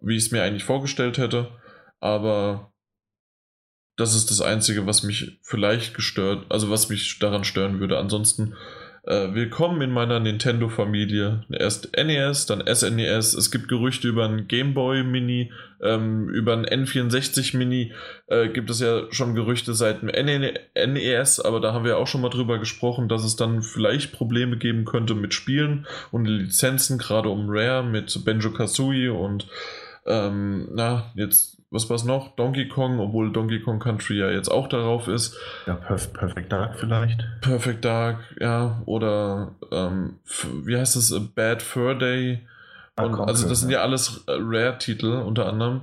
wie 0.00 0.16
ich 0.16 0.24
es 0.24 0.30
mir 0.30 0.42
eigentlich 0.42 0.64
vorgestellt 0.64 1.18
hätte. 1.18 1.48
Aber 2.00 2.72
das 3.96 4.14
ist 4.14 4.30
das 4.30 4.40
Einzige, 4.40 4.86
was 4.86 5.02
mich 5.02 5.38
vielleicht 5.42 5.94
gestört, 5.94 6.46
also 6.48 6.70
was 6.70 6.88
mich 6.88 7.18
daran 7.18 7.44
stören 7.44 7.80
würde. 7.80 7.98
Ansonsten 7.98 8.54
äh, 9.04 9.34
willkommen 9.34 9.80
in 9.82 9.90
meiner 9.90 10.20
Nintendo-Familie. 10.20 11.44
Erst 11.50 11.96
NES, 11.96 12.46
dann 12.46 12.62
SNES. 12.66 13.34
Es 13.34 13.50
gibt 13.50 13.68
Gerüchte 13.68 14.08
über 14.08 14.26
ein 14.26 14.48
Game 14.48 14.74
Boy 14.74 15.02
Mini, 15.02 15.52
ähm, 15.82 16.28
über 16.28 16.52
ein 16.52 16.66
N64 16.66 17.56
Mini. 17.56 17.92
Äh, 18.26 18.48
gibt 18.48 18.70
es 18.70 18.80
ja 18.80 19.04
schon 19.10 19.34
Gerüchte 19.34 19.74
seit 19.74 20.02
dem 20.02 20.08
NES, 20.08 21.38
e 21.38 21.46
aber 21.46 21.60
da 21.60 21.72
haben 21.72 21.84
wir 21.84 21.98
auch 21.98 22.06
schon 22.06 22.20
mal 22.20 22.30
drüber 22.30 22.58
gesprochen, 22.58 23.08
dass 23.08 23.24
es 23.24 23.36
dann 23.36 23.62
vielleicht 23.62 24.12
Probleme 24.12 24.56
geben 24.56 24.84
könnte 24.84 25.14
mit 25.14 25.34
Spielen 25.34 25.86
und 26.10 26.26
Lizenzen, 26.26 26.98
gerade 26.98 27.28
um 27.28 27.46
Rare 27.48 27.84
mit 27.84 28.24
Benjo 28.24 28.52
Kazooie 28.52 29.12
und 29.12 29.46
ähm, 30.06 30.68
na, 30.72 31.12
jetzt 31.14 31.59
was 31.70 31.88
war 31.88 31.96
es 31.96 32.04
noch? 32.04 32.34
Donkey 32.34 32.68
Kong, 32.68 32.98
obwohl 32.98 33.32
Donkey 33.32 33.60
Kong 33.60 33.78
Country 33.78 34.18
ja 34.18 34.30
jetzt 34.30 34.48
auch 34.48 34.68
darauf 34.68 35.06
ist. 35.06 35.38
Ja, 35.66 35.74
Perf 35.74 36.12
Perfect 36.12 36.52
Dark 36.52 36.78
vielleicht. 36.78 37.24
Perfect 37.40 37.84
Dark, 37.84 38.18
ja. 38.40 38.82
Oder 38.86 39.54
ähm, 39.70 40.18
wie 40.64 40.76
heißt 40.76 40.96
es? 40.96 41.14
Bad 41.34 41.62
Fur 41.62 41.94
Day. 41.94 42.40
Und, 42.96 43.14
also 43.20 43.48
das 43.48 43.60
sind 43.60 43.70
ja 43.70 43.82
alles 43.82 44.24
Rare-Titel 44.26 45.12
unter 45.12 45.46
anderem. 45.46 45.82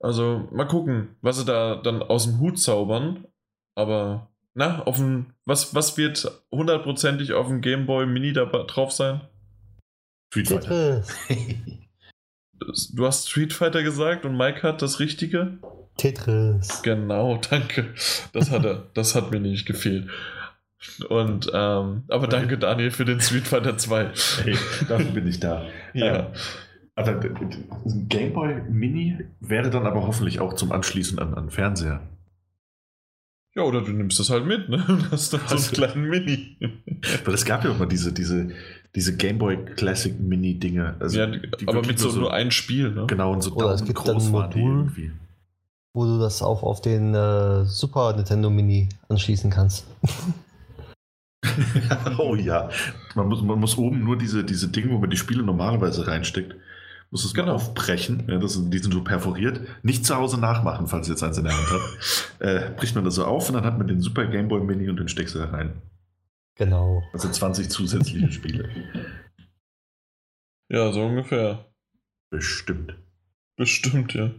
Also 0.00 0.48
mal 0.52 0.66
gucken, 0.66 1.16
was 1.22 1.38
sie 1.38 1.44
da 1.44 1.76
dann 1.76 2.02
aus 2.02 2.24
dem 2.24 2.40
Hut 2.40 2.58
zaubern. 2.58 3.24
Aber 3.76 4.28
na, 4.54 4.82
auf 4.82 4.96
dem, 4.96 5.34
was, 5.44 5.74
was 5.74 5.96
wird 5.96 6.30
hundertprozentig 6.50 7.32
auf 7.32 7.46
dem 7.46 7.60
Game 7.60 7.86
Boy 7.86 8.06
Mini 8.06 8.32
da 8.32 8.44
drauf 8.44 8.90
sein? 8.90 9.20
Fighter. 10.32 11.04
Du 12.92 13.06
hast 13.06 13.28
Street 13.28 13.52
Fighter 13.52 13.82
gesagt 13.82 14.24
und 14.24 14.36
Mike 14.36 14.62
hat 14.62 14.82
das 14.82 15.00
Richtige? 15.00 15.58
Tetris. 15.96 16.82
Genau, 16.82 17.36
danke. 17.50 17.94
Das 18.32 18.50
hat 18.50 18.64
er, 18.64 18.86
das 18.94 19.14
hat 19.14 19.30
mir 19.30 19.40
nicht 19.40 19.66
gefehlt. 19.66 20.08
Und 21.08 21.50
ähm, 21.52 22.04
aber 22.08 22.28
danke 22.28 22.56
Daniel 22.56 22.92
für 22.92 23.04
den 23.04 23.20
Street 23.20 23.48
Fighter 23.48 23.76
2. 23.76 24.10
Hey, 24.44 24.56
dafür 24.88 25.10
bin 25.10 25.26
ich 25.26 25.40
da. 25.40 25.66
ja. 25.92 26.32
Also, 26.94 27.12
ein 27.12 28.08
Gameboy 28.08 28.62
Mini 28.70 29.18
wäre 29.40 29.70
dann 29.70 29.86
aber 29.86 30.02
hoffentlich 30.02 30.40
auch 30.40 30.54
zum 30.54 30.72
Anschließen 30.72 31.18
an, 31.18 31.34
an 31.34 31.50
Fernseher. 31.50 32.00
Ja, 33.54 33.62
oder 33.62 33.82
du 33.82 33.92
nimmst 33.92 34.20
das 34.20 34.30
halt 34.30 34.46
mit, 34.46 34.68
ne? 34.68 34.84
Du 34.86 35.10
hast 35.10 35.32
dann 35.32 35.40
so 35.46 35.56
einen 35.56 35.72
kleinen 35.72 36.08
Mini. 36.08 36.56
Weil 37.24 37.34
es 37.34 37.44
gab 37.44 37.64
ja 37.64 37.70
auch 37.70 37.78
mal 37.78 37.86
diese, 37.86 38.12
diese, 38.12 38.50
diese 38.94 39.16
Game 39.16 39.38
Boy 39.38 39.64
Classic 39.76 40.18
Mini-Dinge. 40.18 40.96
Also 40.98 41.18
ja, 41.18 41.28
aber 41.66 41.86
mit 41.86 41.98
so, 41.98 42.10
so, 42.10 42.20
nur 42.20 42.32
ein 42.32 42.50
Spiel, 42.50 42.90
ne? 42.90 43.06
Genau, 43.06 43.32
und 43.32 43.42
so 43.42 43.52
Oder 43.54 43.74
es 43.74 43.84
gibt 43.84 44.06
dann 44.06 44.16
ein 44.16 44.30
Modul, 44.30 44.90
wo 45.94 46.04
du 46.04 46.18
das 46.18 46.42
auch 46.42 46.62
auf 46.62 46.80
den 46.80 47.14
äh, 47.14 47.64
Super 47.64 48.14
Nintendo 48.14 48.50
Mini 48.50 48.88
anschließen 49.08 49.50
kannst. 49.50 49.84
oh 52.18 52.34
ja. 52.34 52.68
Man 53.14 53.28
muss, 53.28 53.42
man 53.42 53.58
muss 53.58 53.76
oben 53.76 54.04
nur 54.04 54.16
diese, 54.16 54.44
diese 54.44 54.68
Dinge, 54.68 54.92
wo 54.92 54.98
man 54.98 55.10
die 55.10 55.16
Spiele 55.16 55.42
normalerweise 55.42 56.06
reinsteckt, 56.06 56.54
muss 57.10 57.24
es 57.24 57.34
genau. 57.34 57.54
aufbrechen. 57.54 58.24
Ja, 58.28 58.38
das, 58.38 58.58
die 58.70 58.78
sind 58.78 58.92
so 58.92 59.02
perforiert. 59.02 59.60
Nicht 59.82 60.04
zu 60.04 60.16
Hause 60.16 60.38
nachmachen, 60.38 60.86
falls 60.86 61.08
ihr 61.08 61.12
jetzt 61.12 61.22
eins 61.22 61.38
in 61.38 61.44
der 61.44 61.56
Hand 61.56 61.66
habt. 61.70 62.40
Äh, 62.40 62.70
bricht 62.76 62.94
man 62.94 63.04
das 63.04 63.14
so 63.14 63.24
auf 63.24 63.48
und 63.48 63.54
dann 63.54 63.64
hat 63.64 63.78
man 63.78 63.88
den 63.88 64.00
Super 64.00 64.26
Game 64.26 64.48
Boy 64.48 64.60
Mini 64.60 64.88
und 64.88 64.98
den 64.98 65.08
steckst 65.08 65.34
du 65.34 65.38
da 65.38 65.46
rein. 65.46 65.72
Genau. 66.58 67.04
Also 67.12 67.30
20 67.30 67.70
zusätzliche 67.70 68.32
Spiele. 68.32 68.68
Ja, 70.70 70.92
so 70.92 71.02
ungefähr. 71.04 71.72
Bestimmt. 72.30 72.98
Bestimmt, 73.56 74.12
ja. 74.14 74.34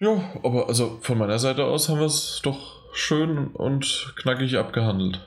Ja, 0.00 0.40
aber 0.42 0.68
also 0.68 0.98
von 1.00 1.18
meiner 1.18 1.38
Seite 1.38 1.64
aus 1.64 1.88
haben 1.88 2.00
wir 2.00 2.06
es 2.06 2.40
doch 2.42 2.92
schön 2.94 3.48
und 3.48 4.14
knackig 4.16 4.56
abgehandelt. 4.56 5.20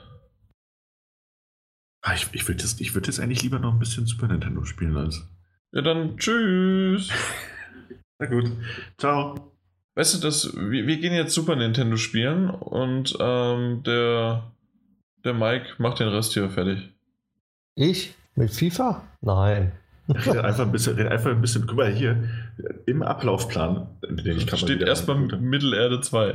Ah, 2.02 2.14
ich, 2.14 2.28
ich 2.32 2.46
würde 2.46 2.62
jetzt, 2.62 2.94
würd 2.94 3.06
jetzt 3.06 3.20
eigentlich 3.20 3.42
lieber 3.42 3.58
noch 3.58 3.72
ein 3.72 3.78
bisschen 3.78 4.06
Super 4.06 4.28
Nintendo 4.28 4.64
spielen 4.64 4.96
als. 4.96 5.26
Ja, 5.72 5.82
dann 5.82 6.16
tschüss. 6.18 7.10
Na 8.18 8.26
gut. 8.26 8.52
Ciao. 8.98 9.57
Weißt 9.98 10.14
du, 10.14 10.20
das, 10.20 10.54
wir, 10.54 10.86
wir 10.86 10.98
gehen 10.98 11.12
jetzt 11.12 11.34
Super 11.34 11.56
Nintendo 11.56 11.96
spielen 11.96 12.50
und 12.50 13.18
ähm, 13.18 13.82
der, 13.82 14.52
der 15.24 15.34
Mike 15.34 15.66
macht 15.78 15.98
den 15.98 16.06
Rest 16.06 16.34
hier 16.34 16.48
fertig. 16.50 16.94
Ich? 17.74 18.14
Mit 18.36 18.52
FIFA? 18.52 19.02
Nein. 19.22 19.72
Red 20.08 20.36
einfach 20.38 20.66
ein 20.66 20.70
bisschen, 20.70 20.94
red 20.94 21.08
einfach 21.10 21.32
ein 21.32 21.40
bisschen. 21.40 21.66
Guck 21.66 21.78
mal 21.78 21.90
hier, 21.90 22.28
im 22.86 23.02
Ablaufplan, 23.02 23.88
den 24.08 24.36
ich 24.36 24.48
Steht 24.56 24.82
erstmal 24.82 25.16
Mittelerde 25.16 26.00
2. 26.00 26.34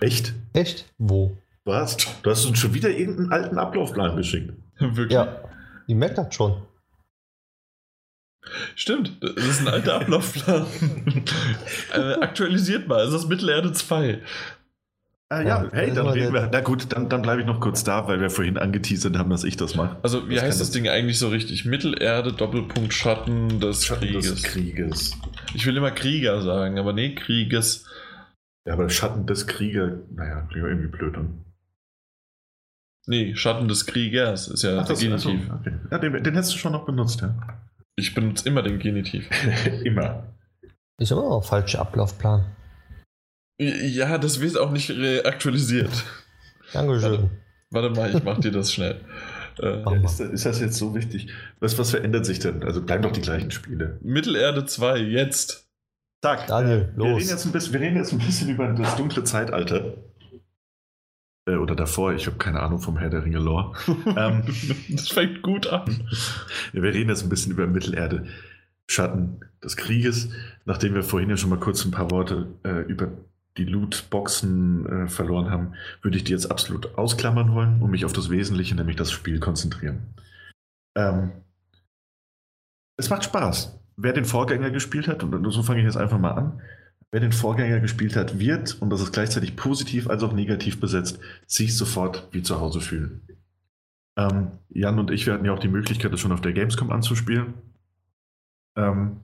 Echt? 0.00 0.34
Echt? 0.52 0.84
Wo? 0.98 1.38
Du 1.64 1.72
hast, 1.72 2.08
du 2.24 2.30
hast 2.30 2.44
uns 2.46 2.58
schon 2.58 2.74
wieder 2.74 2.90
irgendeinen 2.90 3.30
alten 3.30 3.58
Ablaufplan 3.58 4.16
geschickt. 4.16 4.52
Wirklich? 4.80 5.12
Ja, 5.12 5.40
ich 5.86 5.94
merke 5.94 6.16
das 6.16 6.34
schon. 6.34 6.62
Stimmt, 8.76 9.22
das 9.22 9.32
ist 9.44 9.60
ein 9.60 9.68
alter 9.68 9.94
Ablaufplan. 10.00 10.66
äh, 11.92 12.14
aktualisiert 12.14 12.88
mal, 12.88 13.04
es 13.06 13.14
ist 13.14 13.28
Mittelerde 13.28 13.72
2. 13.72 14.20
Ah 15.30 15.40
ja, 15.40 15.68
hey, 15.72 15.92
dann 15.92 16.06
reden 16.06 16.32
wir. 16.34 16.48
Na 16.52 16.60
gut, 16.60 16.92
dann, 16.92 17.08
dann 17.08 17.22
bleibe 17.22 17.40
ich 17.40 17.46
noch 17.46 17.58
kurz 17.58 17.82
da, 17.82 18.06
weil 18.06 18.20
wir 18.20 18.30
vorhin 18.30 18.58
angeteasert 18.58 19.16
haben, 19.16 19.30
dass 19.30 19.42
ich 19.42 19.56
das 19.56 19.74
mache. 19.74 19.96
Also, 20.02 20.28
wie 20.28 20.34
das 20.34 20.44
heißt 20.44 20.60
das 20.60 20.70
Ding 20.70 20.86
eigentlich 20.86 21.18
so 21.18 21.28
richtig? 21.28 21.64
Mittelerde, 21.64 22.32
Doppelpunkt 22.32 22.92
Schatten 22.92 23.58
des 23.58 23.86
Schatten 23.86 24.06
Krieges. 24.06 24.30
Des 24.30 24.42
Krieges. 24.42 25.16
Ich 25.54 25.66
will 25.66 25.76
immer 25.76 25.90
Krieger 25.90 26.42
sagen, 26.42 26.78
aber 26.78 26.92
nee, 26.92 27.14
Krieges. 27.14 27.86
Ja, 28.66 28.74
aber 28.74 28.88
Schatten 28.90 29.26
des 29.26 29.46
Krieges, 29.46 29.92
naja, 30.14 30.42
klingt 30.42 30.66
irgendwie 30.66 30.88
blöd 30.88 31.16
an. 31.16 31.44
Nee, 33.06 33.34
Schatten 33.34 33.66
des 33.66 33.86
Kriegers 33.86 34.48
ist 34.48 34.62
ja 34.62 34.78
Ach, 34.78 34.86
der 34.86 34.96
Genitiv. 34.96 35.50
Also, 35.50 35.54
okay. 35.54 35.74
Ja, 35.90 35.98
den, 35.98 36.22
den 36.22 36.34
hättest 36.34 36.54
du 36.54 36.58
schon 36.58 36.72
noch 36.72 36.86
benutzt, 36.86 37.20
ja. 37.22 37.34
Ich 37.96 38.14
benutze 38.14 38.48
immer 38.48 38.62
den 38.62 38.78
Genitiv. 38.78 39.28
immer. 39.84 40.34
Ist 40.98 41.12
aber 41.12 41.22
auch 41.22 41.44
falscher 41.44 41.80
Ablaufplan. 41.80 42.54
Ja, 43.58 44.18
das 44.18 44.40
wird 44.40 44.58
auch 44.58 44.70
nicht 44.70 44.90
aktualisiert. 45.24 46.04
Dankeschön. 46.72 47.12
Warte, 47.12 47.30
warte 47.70 47.90
mal, 47.90 48.14
ich 48.14 48.24
mach 48.24 48.40
dir 48.40 48.50
das 48.50 48.72
schnell. 48.72 49.00
Äh, 49.62 49.82
ja, 49.82 49.92
ist, 50.04 50.18
das, 50.18 50.30
ist, 50.30 50.46
das 50.46 50.60
jetzt 50.60 50.76
so 50.76 50.96
wichtig? 50.96 51.28
Was, 51.60 51.78
was 51.78 51.90
verändert 51.90 52.26
sich 52.26 52.40
denn? 52.40 52.64
Also 52.64 52.82
bleiben 52.82 53.04
doch 53.04 53.12
die 53.12 53.20
gleichen 53.20 53.52
Spiele. 53.52 54.00
Mittelerde 54.02 54.64
2, 54.64 54.98
jetzt. 54.98 55.68
Zack. 56.22 56.48
Daniel, 56.48 56.92
los. 56.96 57.06
Wir 57.06 57.16
reden, 57.18 57.28
jetzt 57.28 57.44
ein 57.44 57.52
bisschen, 57.52 57.72
wir 57.72 57.80
reden 57.80 57.96
jetzt 57.96 58.12
ein 58.12 58.18
bisschen 58.18 58.48
über 58.48 58.66
das 58.72 58.96
dunkle 58.96 59.22
Zeitalter. 59.22 59.94
Äh, 61.46 61.56
oder 61.56 61.74
davor, 61.74 62.12
ich 62.14 62.26
habe 62.26 62.36
keine 62.36 62.60
Ahnung 62.60 62.78
vom 62.78 62.96
Herr 62.96 63.10
der 63.10 63.24
Ringe 63.24 63.38
Lore. 63.38 63.76
ähm, 64.16 64.42
das 64.88 65.08
fängt 65.08 65.42
gut 65.42 65.66
an. 65.66 66.08
Ja, 66.72 66.82
wir 66.82 66.92
reden 66.92 67.10
jetzt 67.10 67.22
ein 67.22 67.28
bisschen 67.28 67.52
über 67.52 67.66
Mittelerde. 67.66 68.26
Schatten 68.86 69.40
des 69.62 69.76
Krieges, 69.76 70.30
nachdem 70.66 70.94
wir 70.94 71.02
vorhin 71.02 71.30
ja 71.30 71.38
schon 71.38 71.48
mal 71.50 71.58
kurz 71.58 71.84
ein 71.84 71.90
paar 71.90 72.10
Worte 72.10 72.48
äh, 72.64 72.82
über 72.82 73.12
die 73.56 73.64
Lootboxen 73.64 74.86
äh, 74.86 75.08
verloren 75.08 75.50
haben, 75.50 75.74
würde 76.02 76.18
ich 76.18 76.24
die 76.24 76.32
jetzt 76.32 76.50
absolut 76.50 76.98
ausklammern 76.98 77.54
wollen 77.54 77.80
und 77.80 77.90
mich 77.90 78.04
auf 78.04 78.12
das 78.12 78.28
Wesentliche, 78.28 78.74
nämlich 78.74 78.96
das 78.96 79.10
Spiel, 79.10 79.38
konzentrieren. 79.38 80.14
Ähm, 80.96 81.32
es 82.96 83.10
macht 83.10 83.24
Spaß. 83.24 83.78
Wer 83.96 84.12
den 84.12 84.24
Vorgänger 84.24 84.70
gespielt 84.70 85.08
hat, 85.08 85.22
und 85.22 85.50
so 85.50 85.62
fange 85.62 85.78
ich 85.80 85.84
jetzt 85.84 85.96
einfach 85.96 86.18
mal 86.18 86.32
an, 86.32 86.60
wer 87.14 87.20
den 87.20 87.30
Vorgänger 87.30 87.78
gespielt 87.78 88.16
hat, 88.16 88.40
wird, 88.40 88.82
und 88.82 88.90
das 88.90 89.00
ist 89.00 89.12
gleichzeitig 89.12 89.54
positiv 89.54 90.10
als 90.10 90.24
auch 90.24 90.32
negativ 90.32 90.80
besetzt, 90.80 91.20
sich 91.46 91.76
sofort 91.76 92.26
wie 92.32 92.42
zu 92.42 92.58
Hause 92.58 92.80
fühlen. 92.80 93.20
Ähm, 94.18 94.50
Jan 94.68 94.98
und 94.98 95.12
ich, 95.12 95.24
wir 95.24 95.34
hatten 95.34 95.44
ja 95.44 95.52
auch 95.52 95.60
die 95.60 95.68
Möglichkeit, 95.68 96.12
das 96.12 96.18
schon 96.18 96.32
auf 96.32 96.40
der 96.40 96.52
Gamescom 96.52 96.90
anzuspielen. 96.90 97.54
Ähm, 98.76 99.20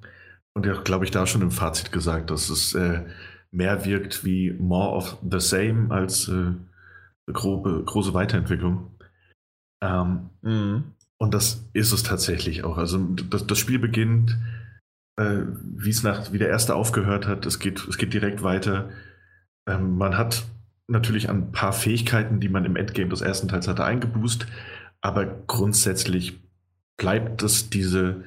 und 0.54 0.66
ja, 0.66 0.80
glaube 0.80 1.04
ich, 1.04 1.10
da 1.10 1.26
schon 1.26 1.42
im 1.42 1.50
Fazit 1.50 1.90
gesagt, 1.90 2.30
dass 2.30 2.48
es 2.48 2.76
äh, 2.76 3.06
mehr 3.50 3.84
wirkt 3.84 4.24
wie 4.24 4.52
More 4.52 4.94
of 4.94 5.18
the 5.28 5.40
Same 5.40 5.90
als 5.90 6.28
äh, 6.28 6.52
grobe, 7.32 7.82
große 7.84 8.14
Weiterentwicklung. 8.14 8.92
Ähm, 9.82 10.30
mhm. 10.42 10.84
Und 11.18 11.34
das 11.34 11.68
ist 11.72 11.90
es 11.90 12.04
tatsächlich 12.04 12.62
auch. 12.62 12.78
Also 12.78 12.98
das, 12.98 13.48
das 13.48 13.58
Spiel 13.58 13.80
beginnt, 13.80 14.38
äh, 15.20 15.44
wie 15.76 15.90
es 15.90 16.02
nach, 16.02 16.32
wie 16.32 16.38
der 16.38 16.48
erste 16.48 16.74
aufgehört 16.74 17.26
hat. 17.26 17.44
Es 17.44 17.58
geht, 17.58 17.86
es 17.86 17.98
geht 17.98 18.14
direkt 18.14 18.42
weiter. 18.42 18.88
Ähm, 19.66 19.98
man 19.98 20.16
hat 20.16 20.46
natürlich 20.88 21.28
ein 21.28 21.52
paar 21.52 21.74
Fähigkeiten, 21.74 22.40
die 22.40 22.48
man 22.48 22.64
im 22.64 22.74
Endgame 22.76 23.10
des 23.10 23.20
ersten 23.20 23.46
Teils 23.46 23.68
hatte, 23.68 23.84
eingeboost, 23.84 24.46
aber 25.02 25.26
grundsätzlich 25.46 26.40
bleibt 26.96 27.42
es 27.42 27.70
diese 27.70 28.24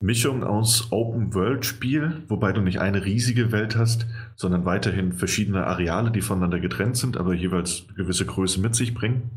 Mischung 0.00 0.44
aus 0.44 0.88
Open-World-Spiel, 0.90 2.24
wobei 2.28 2.52
du 2.52 2.60
nicht 2.60 2.80
eine 2.80 3.04
riesige 3.04 3.52
Welt 3.52 3.76
hast, 3.76 4.06
sondern 4.36 4.64
weiterhin 4.64 5.12
verschiedene 5.12 5.66
Areale, 5.66 6.10
die 6.10 6.20
voneinander 6.20 6.60
getrennt 6.60 6.96
sind, 6.96 7.16
aber 7.16 7.32
jeweils 7.32 7.86
gewisse 7.96 8.26
Größe 8.26 8.60
mit 8.60 8.74
sich 8.74 8.92
bringen. 8.92 9.30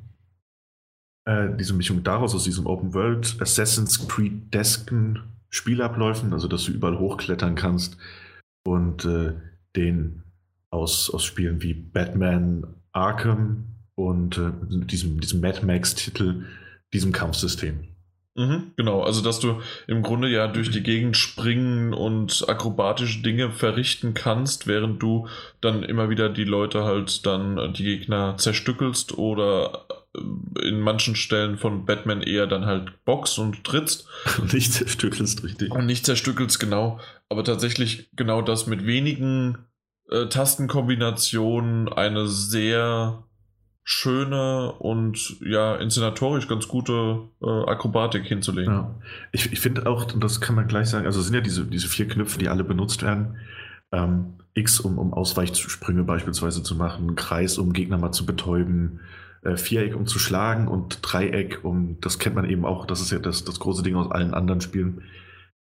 Äh, 1.25 1.55
diese 1.57 1.73
Mischung 1.73 2.03
daraus, 2.03 2.35
aus 2.35 2.43
diesem 2.43 2.65
Open-World, 2.65 3.37
Assassin's 3.39 4.07
Creed-desken 4.07 5.36
Spielabläufen, 5.49 6.33
also 6.33 6.47
dass 6.47 6.65
du 6.65 6.71
überall 6.71 6.99
hochklettern 6.99 7.55
kannst 7.55 7.97
und 8.63 9.05
äh, 9.05 9.33
den 9.75 10.23
aus, 10.69 11.09
aus 11.09 11.23
Spielen 11.23 11.61
wie 11.61 11.73
Batman 11.73 12.67
Arkham 12.91 13.65
und 13.95 14.37
äh, 14.37 14.51
diesem, 14.85 15.19
diesem 15.19 15.41
Mad 15.41 15.65
Max-Titel, 15.65 16.45
diesem 16.93 17.11
Kampfsystem. 17.11 17.87
Mhm, 18.35 18.73
genau, 18.75 19.01
also 19.01 19.23
dass 19.23 19.39
du 19.39 19.61
im 19.87 20.03
Grunde 20.03 20.29
ja 20.29 20.47
durch 20.47 20.69
die 20.69 20.83
Gegend 20.83 21.17
springen 21.17 21.91
und 21.93 22.47
akrobatische 22.47 23.23
Dinge 23.23 23.51
verrichten 23.51 24.13
kannst, 24.13 24.67
während 24.67 25.01
du 25.01 25.27
dann 25.59 25.81
immer 25.81 26.11
wieder 26.11 26.29
die 26.29 26.43
Leute 26.43 26.83
halt 26.83 27.25
dann 27.25 27.73
die 27.73 27.83
Gegner 27.83 28.37
zerstückelst 28.37 29.17
oder 29.17 29.87
in 30.61 30.79
manchen 30.79 31.15
Stellen 31.15 31.57
von 31.57 31.85
Batman 31.85 32.21
eher 32.21 32.47
dann 32.47 32.65
halt 32.65 33.03
boxt 33.05 33.39
und 33.39 33.63
trittst. 33.63 34.07
Und 34.39 34.53
nicht 34.53 34.73
zerstückelst, 34.73 35.43
richtig. 35.43 35.71
Und 35.71 35.85
nicht 35.85 36.05
zerstückelst, 36.05 36.59
genau. 36.59 36.99
Aber 37.29 37.43
tatsächlich 37.43 38.09
genau 38.15 38.41
das 38.41 38.67
mit 38.67 38.85
wenigen 38.85 39.57
äh, 40.09 40.27
Tastenkombinationen 40.27 41.89
eine 41.89 42.27
sehr 42.27 43.23
schöne 43.89 44.73
und 44.73 45.39
ja, 45.39 45.75
inszenatorisch 45.77 46.49
ganz 46.49 46.67
gute 46.67 47.21
äh, 47.41 47.45
Akrobatik 47.45 48.25
hinzulegen. 48.25 48.73
Ja. 48.73 48.95
Ich, 49.31 49.51
ich 49.53 49.61
finde 49.61 49.85
auch, 49.85 50.13
und 50.13 50.21
das 50.21 50.41
kann 50.41 50.55
man 50.55 50.67
gleich 50.67 50.89
sagen, 50.89 51.05
also 51.05 51.21
es 51.21 51.27
sind 51.27 51.35
ja 51.35 51.41
diese, 51.41 51.65
diese 51.65 51.87
vier 51.87 52.07
Knöpfe, 52.07 52.37
die 52.37 52.49
alle 52.49 52.65
benutzt 52.65 53.01
werden. 53.01 53.37
Ähm, 53.93 54.33
X, 54.55 54.81
um, 54.81 54.97
um 54.97 55.13
Ausweichsprünge 55.13 56.03
beispielsweise 56.03 56.63
zu 56.63 56.75
machen, 56.75 57.15
Kreis, 57.15 57.57
um 57.57 57.71
Gegner 57.71 57.97
mal 57.97 58.11
zu 58.11 58.25
betäuben, 58.25 58.99
Viereck, 59.55 59.95
um 59.95 60.07
zu 60.07 60.19
schlagen 60.19 60.67
und 60.67 60.99
Dreieck, 61.01 61.63
um, 61.63 61.97
das 62.01 62.19
kennt 62.19 62.35
man 62.35 62.49
eben 62.49 62.65
auch, 62.65 62.85
das 62.85 63.01
ist 63.01 63.11
ja 63.11 63.19
das, 63.19 63.45
das 63.45 63.59
große 63.59 63.83
Ding 63.83 63.95
aus 63.95 64.11
allen 64.11 64.33
anderen 64.33 64.61
Spielen, 64.61 65.03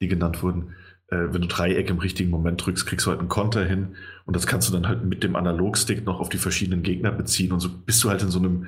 die 0.01 0.09
genannt 0.09 0.43
wurden 0.43 0.75
äh, 1.09 1.33
wenn 1.33 1.43
du 1.43 1.49
Dreieck 1.49 1.89
im 1.91 1.99
richtigen 1.99 2.31
Moment 2.31 2.65
drückst, 2.65 2.87
kriegst 2.87 3.07
du 3.07 3.11
halt 3.11 3.21
einen 3.21 3.29
Konter 3.29 3.65
hin. 3.65 3.97
Und 4.25 4.35
das 4.35 4.47
kannst 4.47 4.69
du 4.69 4.73
dann 4.73 4.89
halt 4.89 5.05
mit 5.05 5.23
dem 5.23 5.37
Analogstick 5.37 6.05
noch 6.05 6.21
auf 6.21 6.29
die 6.29 6.39
verschiedenen 6.39 6.83
Gegner 6.83 7.13
beziehen. 7.13 7.53
Und 7.53 7.61
so 7.61 7.69
bist 7.69 8.03
du 8.03 8.11
halt 8.11 8.23
in 8.23 8.31
so 8.31 8.39
einem, 8.39 8.67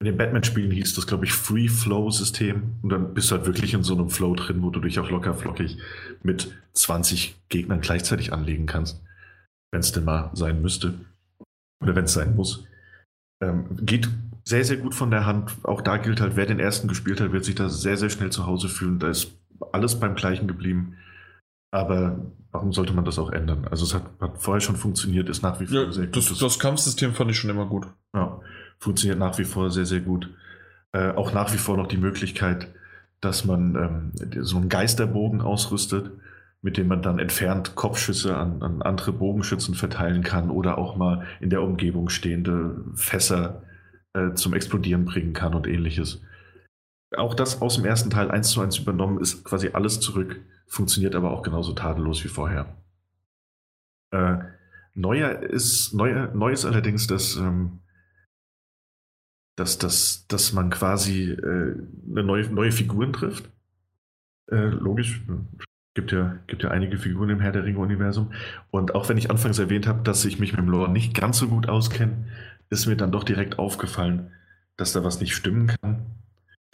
in 0.00 0.06
den 0.06 0.16
Batman-Spielen 0.16 0.70
hieß 0.70 0.94
das, 0.94 1.06
glaube 1.06 1.24
ich, 1.24 1.32
Free-Flow-System. 1.32 2.78
Und 2.82 2.88
dann 2.90 3.14
bist 3.14 3.30
du 3.30 3.36
halt 3.36 3.46
wirklich 3.46 3.74
in 3.74 3.82
so 3.82 3.94
einem 3.94 4.10
Flow 4.10 4.34
drin, 4.34 4.62
wo 4.62 4.70
du 4.70 4.80
dich 4.80 4.98
auch 4.98 5.10
locker 5.10 5.34
flockig 5.34 5.78
mit 6.22 6.56
20 6.72 7.36
Gegnern 7.48 7.80
gleichzeitig 7.80 8.32
anlegen 8.32 8.66
kannst. 8.66 9.00
Wenn 9.70 9.80
es 9.80 9.92
denn 9.92 10.04
mal 10.04 10.30
sein 10.34 10.62
müsste. 10.62 10.94
Oder 11.80 11.94
wenn 11.94 12.04
es 12.04 12.12
sein 12.12 12.34
muss. 12.34 12.64
Ähm, 13.40 13.66
geht 13.82 14.08
sehr, 14.48 14.64
sehr 14.64 14.78
gut 14.78 14.94
von 14.94 15.10
der 15.10 15.26
Hand. 15.26 15.52
Auch 15.62 15.82
da 15.82 15.98
gilt 15.98 16.22
halt, 16.22 16.36
wer 16.36 16.46
den 16.46 16.58
ersten 16.58 16.88
gespielt 16.88 17.20
hat, 17.20 17.32
wird 17.32 17.44
sich 17.44 17.54
da 17.54 17.68
sehr, 17.68 17.98
sehr 17.98 18.08
schnell 18.08 18.30
zu 18.30 18.46
Hause 18.46 18.70
fühlen. 18.70 18.98
Da 18.98 19.08
ist 19.08 19.32
alles 19.72 20.00
beim 20.00 20.14
gleichen 20.14 20.48
geblieben. 20.48 20.96
Aber 21.70 22.18
warum 22.50 22.72
sollte 22.72 22.94
man 22.94 23.04
das 23.04 23.18
auch 23.18 23.30
ändern? 23.30 23.68
Also 23.70 23.84
es 23.84 23.92
hat, 23.92 24.04
hat 24.20 24.38
vorher 24.38 24.62
schon 24.62 24.76
funktioniert, 24.76 25.28
ist 25.28 25.42
nach 25.42 25.60
wie 25.60 25.66
vor 25.66 25.82
ja, 25.82 25.92
sehr 25.92 26.06
gut. 26.06 26.16
Das, 26.16 26.38
das 26.38 26.58
Kampfsystem 26.58 27.12
fand 27.12 27.30
ich 27.30 27.38
schon 27.38 27.50
immer 27.50 27.66
gut. 27.66 27.88
Ja, 28.14 28.40
funktioniert 28.78 29.18
nach 29.18 29.36
wie 29.38 29.44
vor 29.44 29.70
sehr, 29.70 29.84
sehr 29.84 30.00
gut. 30.00 30.30
Äh, 30.92 31.10
auch 31.10 31.34
nach 31.34 31.52
wie 31.52 31.58
vor 31.58 31.76
noch 31.76 31.86
die 31.86 31.98
Möglichkeit, 31.98 32.68
dass 33.20 33.44
man 33.44 33.74
ähm, 33.76 34.44
so 34.44 34.56
einen 34.56 34.70
Geisterbogen 34.70 35.42
ausrüstet, 35.42 36.10
mit 36.62 36.78
dem 36.78 36.88
man 36.88 37.02
dann 37.02 37.18
entfernt 37.18 37.74
Kopfschüsse 37.74 38.34
an, 38.34 38.62
an, 38.62 38.80
andere 38.80 39.12
Bogenschützen 39.12 39.74
verteilen 39.74 40.22
kann 40.22 40.48
oder 40.48 40.78
auch 40.78 40.96
mal 40.96 41.26
in 41.38 41.50
der 41.50 41.62
Umgebung 41.62 42.08
stehende 42.08 42.82
Fässer 42.94 43.62
äh, 44.18 44.34
zum 44.34 44.54
Explodieren 44.54 45.04
bringen 45.04 45.32
kann 45.32 45.54
und 45.54 45.66
ähnliches. 45.66 46.22
Auch 47.16 47.34
das 47.34 47.62
aus 47.62 47.76
dem 47.76 47.84
ersten 47.84 48.10
Teil 48.10 48.30
eins 48.30 48.50
zu 48.50 48.60
eins 48.60 48.78
übernommen 48.78 49.20
ist 49.20 49.44
quasi 49.44 49.70
alles 49.72 50.00
zurück 50.00 50.40
funktioniert 50.68 51.14
aber 51.14 51.32
auch 51.32 51.42
genauso 51.42 51.72
tadellos 51.72 52.22
wie 52.24 52.28
vorher. 52.28 52.76
Äh, 54.12 54.38
neuer 54.94 55.42
ist, 55.42 55.94
neu, 55.94 56.28
neu 56.34 56.52
ist 56.52 56.64
allerdings, 56.64 57.06
dass, 57.06 57.36
ähm, 57.36 57.80
dass, 59.56 59.78
dass, 59.78 60.26
dass 60.28 60.52
man 60.52 60.70
quasi 60.70 61.32
äh, 61.32 61.74
eine 62.10 62.22
neue, 62.22 62.48
neue 62.50 62.72
Figuren 62.72 63.12
trifft. 63.12 63.50
Äh, 64.50 64.68
logisch, 64.68 65.22
gibt 65.94 66.12
ja, 66.12 66.38
gibt 66.46 66.62
ja 66.62 66.70
einige 66.70 66.98
Figuren 66.98 67.30
im 67.30 67.40
Herr 67.40 67.52
der 67.52 67.64
Ringe-Universum. 67.64 68.32
Und 68.70 68.94
auch 68.94 69.08
wenn 69.08 69.18
ich 69.18 69.30
anfangs 69.30 69.58
erwähnt 69.58 69.86
habe, 69.86 70.02
dass 70.02 70.24
ich 70.24 70.38
mich 70.38 70.52
mit 70.52 70.60
dem 70.60 70.68
Lore 70.68 70.90
nicht 70.90 71.14
ganz 71.14 71.38
so 71.38 71.48
gut 71.48 71.68
auskenne, 71.68 72.26
ist 72.70 72.86
mir 72.86 72.96
dann 72.96 73.12
doch 73.12 73.24
direkt 73.24 73.58
aufgefallen, 73.58 74.32
dass 74.76 74.92
da 74.92 75.04
was 75.04 75.20
nicht 75.20 75.34
stimmen 75.34 75.66
kann. 75.66 76.06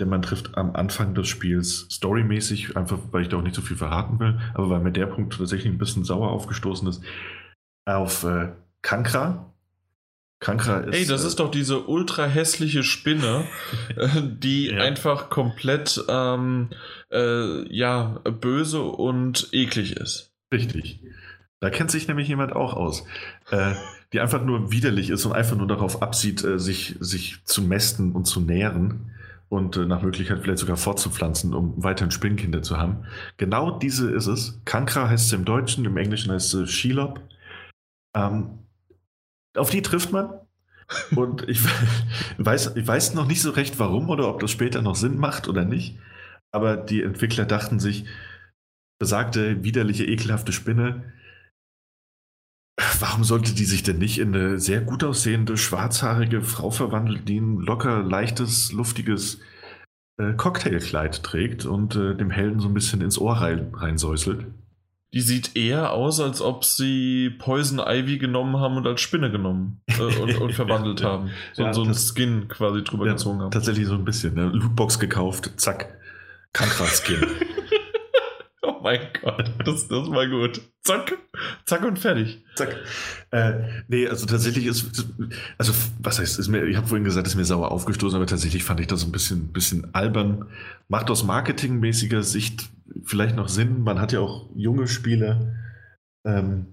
den 0.00 0.08
man 0.08 0.22
trifft 0.22 0.56
am 0.56 0.74
Anfang 0.74 1.14
des 1.14 1.28
Spiels, 1.28 1.86
storymäßig, 1.88 2.76
einfach 2.76 2.98
weil 3.12 3.22
ich 3.22 3.28
da 3.28 3.36
auch 3.36 3.42
nicht 3.42 3.54
so 3.54 3.62
viel 3.62 3.76
verraten 3.76 4.18
will, 4.18 4.40
aber 4.54 4.70
weil 4.70 4.80
mir 4.80 4.90
der 4.90 5.06
Punkt 5.06 5.36
tatsächlich 5.36 5.72
ein 5.72 5.78
bisschen 5.78 6.02
sauer 6.02 6.30
aufgestoßen 6.30 6.88
ist, 6.88 7.00
auf 7.84 8.24
äh, 8.24 8.52
Kankra. 8.82 9.52
Kankra 10.40 10.80
ist. 10.80 10.94
Ey, 10.94 11.06
das 11.06 11.24
äh, 11.24 11.28
ist 11.28 11.38
doch 11.38 11.50
diese 11.50 11.86
ultra 11.86 12.26
hässliche 12.26 12.82
Spinne, 12.82 13.44
äh, 13.96 14.22
die 14.22 14.70
ja. 14.70 14.82
einfach 14.82 15.30
komplett 15.30 16.04
ähm, 16.08 16.70
äh, 17.12 17.72
ja, 17.72 18.20
böse 18.40 18.82
und 18.82 19.48
eklig 19.52 19.96
ist. 19.96 20.32
Richtig. 20.52 21.00
Da 21.60 21.70
kennt 21.70 21.90
sich 21.90 22.08
nämlich 22.08 22.28
jemand 22.28 22.52
auch 22.52 22.74
aus. 22.74 23.06
Äh, 23.50 23.74
die 24.14 24.20
einfach 24.20 24.44
nur 24.44 24.70
widerlich 24.70 25.10
ist 25.10 25.26
und 25.26 25.32
einfach 25.32 25.56
nur 25.56 25.66
darauf 25.66 26.00
absieht, 26.00 26.44
äh, 26.44 26.58
sich, 26.60 26.94
sich 27.00 27.44
zu 27.44 27.62
mästen 27.62 28.12
und 28.12 28.26
zu 28.26 28.40
nähren 28.40 29.10
und 29.48 29.76
äh, 29.76 29.86
nach 29.86 30.02
Möglichkeit 30.02 30.40
vielleicht 30.40 30.60
sogar 30.60 30.76
fortzupflanzen, 30.76 31.52
um 31.52 31.74
weiterhin 31.82 32.12
Spinnkinder 32.12 32.62
zu 32.62 32.78
haben. 32.78 33.06
Genau 33.38 33.76
diese 33.76 34.12
ist 34.12 34.28
es. 34.28 34.60
Kankra 34.64 35.08
heißt 35.08 35.26
es 35.26 35.32
im 35.32 35.44
Deutschen, 35.44 35.84
im 35.84 35.96
Englischen 35.96 36.30
heißt 36.30 36.54
es 36.54 36.70
Shelob. 36.70 37.20
Ähm, 38.14 38.60
auf 39.56 39.70
die 39.70 39.82
trifft 39.82 40.12
man. 40.12 40.32
Und 41.16 41.48
ich 41.48 41.60
weiß, 42.38 42.76
ich 42.76 42.86
weiß 42.86 43.14
noch 43.14 43.26
nicht 43.26 43.42
so 43.42 43.50
recht, 43.50 43.80
warum 43.80 44.10
oder 44.10 44.28
ob 44.28 44.38
das 44.38 44.52
später 44.52 44.80
noch 44.80 44.94
Sinn 44.94 45.18
macht 45.18 45.48
oder 45.48 45.64
nicht. 45.64 45.98
Aber 46.52 46.76
die 46.76 47.02
Entwickler 47.02 47.46
dachten 47.46 47.80
sich, 47.80 48.04
besagte 49.00 49.64
widerliche, 49.64 50.04
ekelhafte 50.04 50.52
Spinne, 50.52 51.02
Warum 52.76 53.22
sollte 53.22 53.54
die 53.54 53.64
sich 53.64 53.84
denn 53.84 53.98
nicht 53.98 54.18
in 54.18 54.34
eine 54.34 54.58
sehr 54.58 54.80
gut 54.80 55.04
aussehende, 55.04 55.56
schwarzhaarige 55.56 56.42
Frau 56.42 56.70
verwandeln, 56.70 57.24
die 57.24 57.38
ein 57.38 57.58
locker, 57.58 58.02
leichtes, 58.02 58.72
luftiges 58.72 59.38
äh, 60.16 60.32
Cocktailkleid 60.32 61.22
trägt 61.22 61.66
und 61.66 61.94
äh, 61.94 62.16
dem 62.16 62.30
Helden 62.30 62.58
so 62.58 62.68
ein 62.68 62.74
bisschen 62.74 63.00
ins 63.00 63.18
Ohr 63.18 63.34
rein, 63.34 63.72
reinsäuselt? 63.74 64.46
Die 65.12 65.20
sieht 65.20 65.54
eher 65.54 65.92
aus, 65.92 66.18
als 66.18 66.42
ob 66.42 66.64
sie 66.64 67.30
Poison 67.30 67.78
Ivy 67.78 68.18
genommen 68.18 68.56
haben 68.56 68.76
und 68.76 68.86
als 68.88 69.00
Spinne 69.00 69.30
genommen 69.30 69.80
äh, 69.86 70.02
und, 70.02 70.40
und, 70.40 70.52
verwandelt 70.54 71.00
ja, 71.00 71.10
haben. 71.10 71.30
So, 71.52 71.62
ja, 71.62 71.72
so 71.72 71.84
ein 71.84 71.94
Skin 71.94 72.48
quasi 72.48 72.82
drüber 72.82 73.06
ja, 73.06 73.12
gezogen 73.12 73.40
haben. 73.40 73.52
Tatsächlich 73.52 73.86
so 73.86 73.94
ein 73.94 74.04
bisschen. 74.04 74.34
Ne? 74.34 74.46
Lootbox 74.46 74.98
gekauft, 74.98 75.52
zack, 75.56 75.96
Kankra-Skin. 76.52 77.24
mein 78.84 79.00
Gott, 79.22 79.50
das, 79.64 79.88
das 79.88 80.10
war 80.10 80.28
gut. 80.28 80.60
Zack, 80.82 81.16
zack 81.64 81.84
und 81.84 81.98
fertig. 81.98 82.44
Zack. 82.54 82.76
Äh, 83.30 83.62
nee, 83.88 84.06
also 84.06 84.26
tatsächlich 84.26 84.66
ist, 84.66 85.06
also 85.56 85.72
was 86.00 86.18
heißt, 86.18 86.38
ist 86.38 86.48
mir, 86.48 86.64
ich 86.66 86.76
habe 86.76 86.86
vorhin 86.86 87.04
gesagt, 87.04 87.26
ist 87.26 87.34
mir 87.34 87.46
sauer 87.46 87.72
aufgestoßen, 87.72 88.14
aber 88.14 88.26
tatsächlich 88.26 88.62
fand 88.62 88.80
ich 88.80 88.86
das 88.86 89.02
ein 89.02 89.10
bisschen, 89.10 89.52
bisschen 89.52 89.94
albern. 89.94 90.50
Macht 90.88 91.10
aus 91.10 91.24
marketingmäßiger 91.24 92.22
Sicht 92.22 92.68
vielleicht 93.04 93.36
noch 93.36 93.48
Sinn. 93.48 93.82
Man 93.82 93.98
hat 93.98 94.12
ja 94.12 94.20
auch 94.20 94.50
junge 94.54 94.86
Spieler, 94.86 95.56
ähm, 96.26 96.66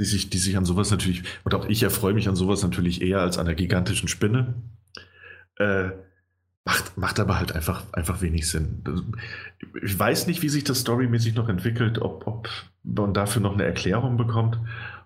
die 0.00 0.04
sich, 0.04 0.30
die 0.30 0.38
sich 0.38 0.56
an 0.56 0.64
sowas 0.64 0.90
natürlich, 0.90 1.22
und 1.44 1.54
auch 1.54 1.68
ich 1.68 1.84
erfreue 1.84 2.14
mich 2.14 2.28
an 2.28 2.36
sowas 2.36 2.64
natürlich 2.64 3.00
eher 3.00 3.20
als 3.20 3.38
an 3.38 3.46
einer 3.46 3.54
gigantischen 3.54 4.08
Spinne. 4.08 4.54
Äh, 5.56 5.90
Macht, 6.68 6.98
macht 6.98 7.18
aber 7.18 7.38
halt 7.38 7.52
einfach, 7.52 7.82
einfach 7.94 8.20
wenig 8.20 8.50
Sinn. 8.50 8.84
Ich 9.82 9.98
weiß 9.98 10.26
nicht, 10.26 10.42
wie 10.42 10.50
sich 10.50 10.64
das 10.64 10.80
storymäßig 10.80 11.34
noch 11.34 11.48
entwickelt, 11.48 11.98
ob, 11.98 12.26
ob 12.26 12.50
man 12.82 13.14
dafür 13.14 13.40
noch 13.40 13.54
eine 13.54 13.64
Erklärung 13.64 14.18
bekommt, 14.18 14.60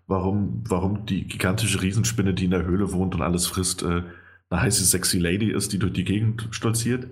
warum, 0.09 0.65
warum 0.67 1.07
die 1.07 1.29
gigantische 1.29 1.81
Riesenspinne, 1.81 2.35
die 2.35 2.47
in 2.47 2.51
der 2.51 2.65
Höhle 2.65 2.91
wohnt 2.91 3.15
und 3.15 3.23
alles 3.23 3.47
frisst, 3.47 3.85
äh, 3.85 4.03
eine 4.51 4.61
heiße, 4.61 4.85
sexy 4.85 5.21
Lady 5.21 5.53
ist, 5.53 5.73
die 5.73 5.79
durch 5.79 5.93
die 5.93 6.03
Gegend 6.03 6.49
stolziert. 6.51 7.07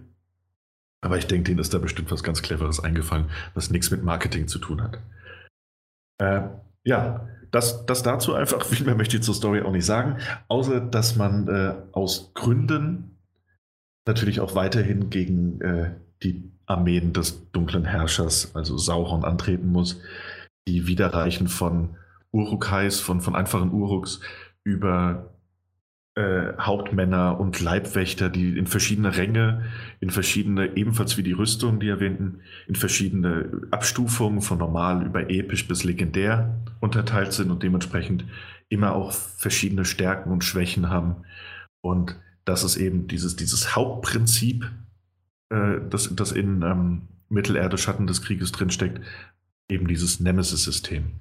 Aber 1.01 1.17
ich 1.17 1.29
denke, 1.29 1.45
denen 1.45 1.61
ist 1.61 1.73
da 1.73 1.79
bestimmt 1.79 2.11
was 2.11 2.25
ganz 2.25 2.43
Cleveres 2.43 2.83
eingefallen, 2.83 3.31
was 3.55 3.71
nichts 3.71 3.93
mit 3.93 4.03
Marketing 4.03 4.49
zu 4.49 4.59
tun 4.59 4.83
hat. 4.83 4.99
Äh, 6.19 6.49
ja, 6.83 7.29
das, 7.53 7.87
das 7.87 8.03
dazu 8.03 8.35
einfach, 8.35 8.65
viel 8.65 8.85
mehr 8.85 8.97
möchte 8.97 9.17
ich 9.17 9.23
zur 9.23 9.35
Story 9.37 9.63
auch 9.63 9.71
nicht 9.71 9.87
sagen, 9.87 10.17
außer 10.49 10.81
dass 10.81 11.15
man 11.15 11.47
äh, 11.47 11.75
aus 11.93 12.33
Gründen 12.35 13.17
natürlich 14.07 14.41
auch 14.41 14.55
weiterhin 14.55 15.11
gegen 15.11 15.61
äh, 15.61 15.91
die 16.23 16.51
Armeen 16.67 17.13
des 17.13 17.51
dunklen 17.53 17.85
Herrschers, 17.85 18.55
also 18.55 18.77
Sauron, 18.79 19.25
antreten 19.25 19.69
muss, 19.69 20.01
die 20.69 20.87
Widerreichen 20.87 21.49
von 21.49 21.97
Urukais, 22.33 23.01
von, 23.01 23.21
von 23.21 23.35
einfachen 23.35 23.73
Uruks 23.73 24.21
über 24.63 25.35
äh, 26.17 26.53
Hauptmänner 26.59 27.41
und 27.41 27.61
Leibwächter, 27.61 28.29
die 28.29 28.59
in 28.59 28.67
verschiedene 28.67 29.17
Ränge, 29.17 29.65
in 30.01 30.11
verschiedene, 30.11 30.77
ebenfalls 30.77 31.17
wie 31.17 31.23
die 31.23 31.33
Rüstung, 31.33 31.81
die 31.81 31.89
erwähnten, 31.89 32.41
in 32.67 32.75
verschiedene 32.75 33.63
Abstufungen 33.71 34.41
von 34.41 34.59
normal 34.59 35.05
über 35.07 35.31
episch 35.31 35.67
bis 35.67 35.85
legendär 35.85 36.61
unterteilt 36.81 37.33
sind 37.33 37.51
und 37.51 37.63
dementsprechend 37.63 38.25
immer 38.69 38.95
auch 38.95 39.13
verschiedene 39.13 39.85
Stärken 39.85 40.31
und 40.31 40.45
Schwächen 40.45 40.89
haben. 40.91 41.25
Und 41.81 42.17
dass 42.51 42.65
es 42.65 42.77
eben 42.77 43.07
dieses, 43.07 43.37
dieses 43.37 43.77
Hauptprinzip, 43.77 44.69
äh, 45.51 45.77
das, 45.89 46.13
das 46.17 46.33
in 46.33 46.63
ähm, 46.63 47.03
Mittelerde 47.29 47.79
Schatten 47.79 48.09
des 48.09 48.23
Krieges 48.23 48.51
drinsteckt, 48.51 49.01
eben 49.69 49.87
dieses 49.87 50.19
Nemesis-System. 50.19 51.13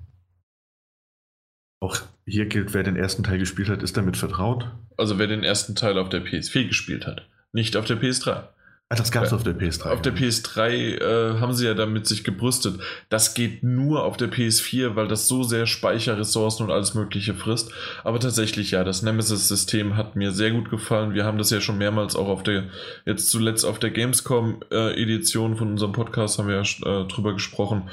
Auch 1.82 2.02
hier 2.26 2.48
gilt, 2.48 2.74
wer 2.74 2.82
den 2.82 2.96
ersten 2.96 3.22
Teil 3.22 3.38
gespielt 3.38 3.70
hat, 3.70 3.84
ist 3.84 3.96
damit 3.96 4.18
vertraut. 4.18 4.72
Also 4.98 5.20
wer 5.20 5.28
den 5.28 5.44
ersten 5.44 5.76
Teil 5.76 6.00
auf 6.00 6.10
der 6.10 6.26
PS4 6.26 6.68
gespielt 6.68 7.06
hat, 7.06 7.30
nicht 7.54 7.78
auf 7.78 7.86
der 7.86 8.02
PS3. 8.02 8.48
Ah, 8.92 8.96
das 8.96 9.12
gab 9.12 9.24
es 9.24 9.34
auf 9.34 9.44
der 9.44 9.54
PS3. 9.54 9.92
Auf 9.92 10.02
der 10.02 10.16
PS3 10.16 10.68
äh, 10.68 11.40
haben 11.40 11.54
sie 11.54 11.68
ja 11.68 11.76
damit 11.76 12.08
sich 12.08 12.24
gebrüstet. 12.24 12.80
Das 13.10 13.36
geht 13.36 13.62
nur 13.62 14.04
auf 14.04 14.18
der 14.18 14.32
PS4, 14.32 14.96
weil 14.96 15.08
das 15.08 15.28
so 15.28 15.44
sehr 15.44 15.68
Speicherressourcen 15.68 16.66
und 16.66 16.72
alles 16.72 16.96
Mögliche 16.96 17.36
frisst. 17.36 17.72
Aber 18.04 18.20
tatsächlich, 18.20 18.72
ja, 18.72 18.84
das 18.84 19.04
Nemesis-System 19.04 19.96
hat 19.96 20.16
mir 20.16 20.32
sehr 20.32 20.50
gut 20.50 20.72
gefallen. 20.72 21.14
Wir 21.14 21.24
haben 21.24 21.38
das 21.38 21.52
ja 21.52 21.62
schon 21.62 21.78
mehrmals 21.78 22.16
auch 22.16 22.28
auf 22.28 22.42
der, 22.42 22.64
jetzt 23.06 23.30
zuletzt 23.30 23.64
auf 23.64 23.78
der 23.78 23.92
Gamescom-Edition 23.92 25.54
äh, 25.54 25.56
von 25.56 25.70
unserem 25.70 25.92
Podcast 25.92 26.40
haben 26.40 26.48
wir 26.48 26.56
ja 26.56 27.02
äh, 27.02 27.08
drüber 27.08 27.34
gesprochen 27.34 27.84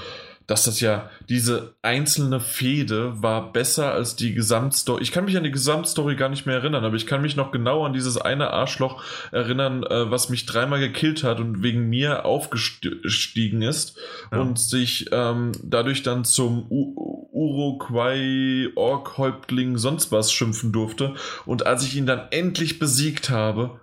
dass 0.47 0.65
das 0.65 0.81
ja 0.81 1.11
diese 1.29 1.75
einzelne 1.83 2.41
Fehde 2.41 3.21
war 3.23 3.53
besser 3.53 3.93
als 3.93 4.17
die 4.17 4.35
Gesamtstory. 4.35 5.03
Ich 5.03 5.13
kann 5.13 5.25
mich 5.25 5.37
an 5.37 5.45
die 5.45 5.51
Gesamtstory 5.51 6.15
gar 6.17 6.29
nicht 6.29 6.47
mehr 6.47 6.57
erinnern, 6.57 6.85
aber 6.85 6.97
ich 6.97 7.07
kann 7.07 7.23
mich 7.23 7.37
noch 7.37 7.51
genau 7.51 7.85
an 7.85 7.93
dieses 7.93 8.17
eine 8.17 8.51
Arschloch 8.51 9.03
erinnern, 9.33 9.83
äh, 9.83 10.11
was 10.11 10.29
mich 10.29 10.47
dreimal 10.47 10.79
gekillt 10.79 11.25
hat 11.25 11.41
und 11.41 11.63
wegen 11.63 11.89
mir 11.89 12.25
aufgestiegen 12.25 13.63
ist 13.63 13.99
ja. 14.31 14.39
und 14.39 14.59
sich 14.59 15.09
ähm, 15.13 15.53
dadurch 15.63 16.03
dann 16.03 16.25
zum 16.25 16.71
U 16.71 17.27
Uruguay 17.37 18.71
Ork 18.77 19.19
Häuptling 19.19 19.77
sonst 19.77 20.11
was 20.11 20.33
schimpfen 20.33 20.73
durfte. 20.73 21.15
Und 21.45 21.67
als 21.67 21.85
ich 21.85 21.95
ihn 21.95 22.07
dann 22.07 22.29
endlich 22.31 22.79
besiegt 22.79 23.29
habe, 23.29 23.79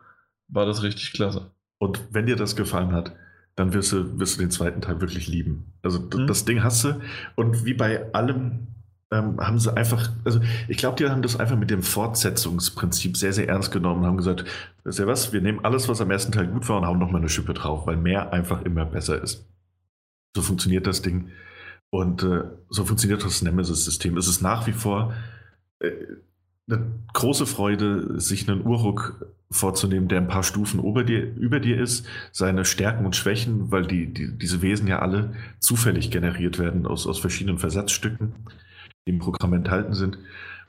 war 0.48 0.66
das 0.66 0.82
richtig 0.82 1.14
klasse. 1.14 1.52
Und 1.78 2.02
wenn 2.12 2.26
dir 2.26 2.36
das 2.36 2.56
gefallen 2.56 2.94
hat, 2.94 3.14
dann 3.56 3.74
wirst 3.74 3.92
du, 3.92 4.20
wirst 4.20 4.38
du 4.38 4.42
den 4.42 4.52
zweiten 4.52 4.82
Teil 4.82 5.00
wirklich 5.02 5.28
lieben. 5.28 5.74
Also 5.82 6.00
mhm. 6.00 6.28
das 6.28 6.46
Ding 6.46 6.64
hast 6.64 6.84
du. 6.84 7.00
Und 7.36 7.66
wie 7.66 7.74
bei 7.74 8.12
allem 8.14 8.68
ähm, 9.12 9.40
haben 9.40 9.60
sie 9.60 9.76
einfach, 9.76 10.12
also 10.26 10.42
ich 10.68 10.78
glaube, 10.78 10.96
die 10.98 11.08
haben 11.08 11.22
das 11.22 11.40
einfach 11.40 11.58
mit 11.58 11.70
dem 11.70 11.84
Fortsetzungsprinzip 11.84 13.16
sehr, 13.16 13.34
sehr 13.34 13.48
ernst 13.48 13.72
genommen 13.72 14.02
und 14.02 14.08
haben 14.08 14.18
gesagt, 14.18 14.46
ist 14.86 15.00
ja 15.00 15.08
was, 15.08 15.32
wir 15.34 15.42
nehmen 15.42 15.64
alles, 15.64 15.88
was 15.88 16.02
am 16.02 16.10
ersten 16.10 16.32
Teil 16.32 16.48
gut 16.48 16.68
war 16.68 16.78
und 16.78 16.88
hauen 16.88 17.00
nochmal 17.00 17.22
eine 17.22 17.30
Schippe 17.30 17.54
drauf, 17.54 17.86
weil 17.86 17.98
mehr 17.98 18.34
einfach 18.34 18.64
immer 18.64 18.86
besser 18.86 19.22
ist. 19.22 19.46
So 20.36 20.42
funktioniert 20.42 20.88
das 20.88 21.04
Ding. 21.04 21.30
Und 21.92 22.24
äh, 22.24 22.44
so 22.70 22.86
funktioniert 22.86 23.24
das 23.24 23.44
Nemesis-System. 23.44 24.18
Es 24.18 24.28
ist 24.28 24.42
nach 24.42 24.66
wie 24.66 24.74
vor 24.74 25.14
äh, 25.80 25.92
eine 26.68 26.92
große 27.14 27.46
Freude, 27.46 28.20
sich 28.20 28.50
einen 28.50 28.66
Uruk 28.66 29.28
vorzunehmen, 29.54 30.08
der 30.08 30.20
ein 30.20 30.28
paar 30.28 30.44
Stufen 30.44 30.84
über 30.84 31.04
dir, 31.04 31.24
über 31.36 31.60
dir 31.60 31.80
ist, 31.80 32.06
seine 32.32 32.66
Stärken 32.66 33.06
und 33.06 33.16
Schwächen, 33.16 33.72
weil 33.72 33.86
die, 33.86 34.14
die, 34.14 34.38
diese 34.38 34.62
Wesen 34.62 34.88
ja 34.88 35.00
alle 35.00 35.34
zufällig 35.60 36.12
generiert 36.12 36.60
werden 36.60 36.86
aus, 36.86 37.08
aus 37.08 37.20
verschiedenen 37.20 37.60
Versatzstücken, 37.60 38.34
die 39.06 39.12
im 39.12 39.20
Programm 39.20 39.54
enthalten 39.54 39.94
sind 39.94 40.18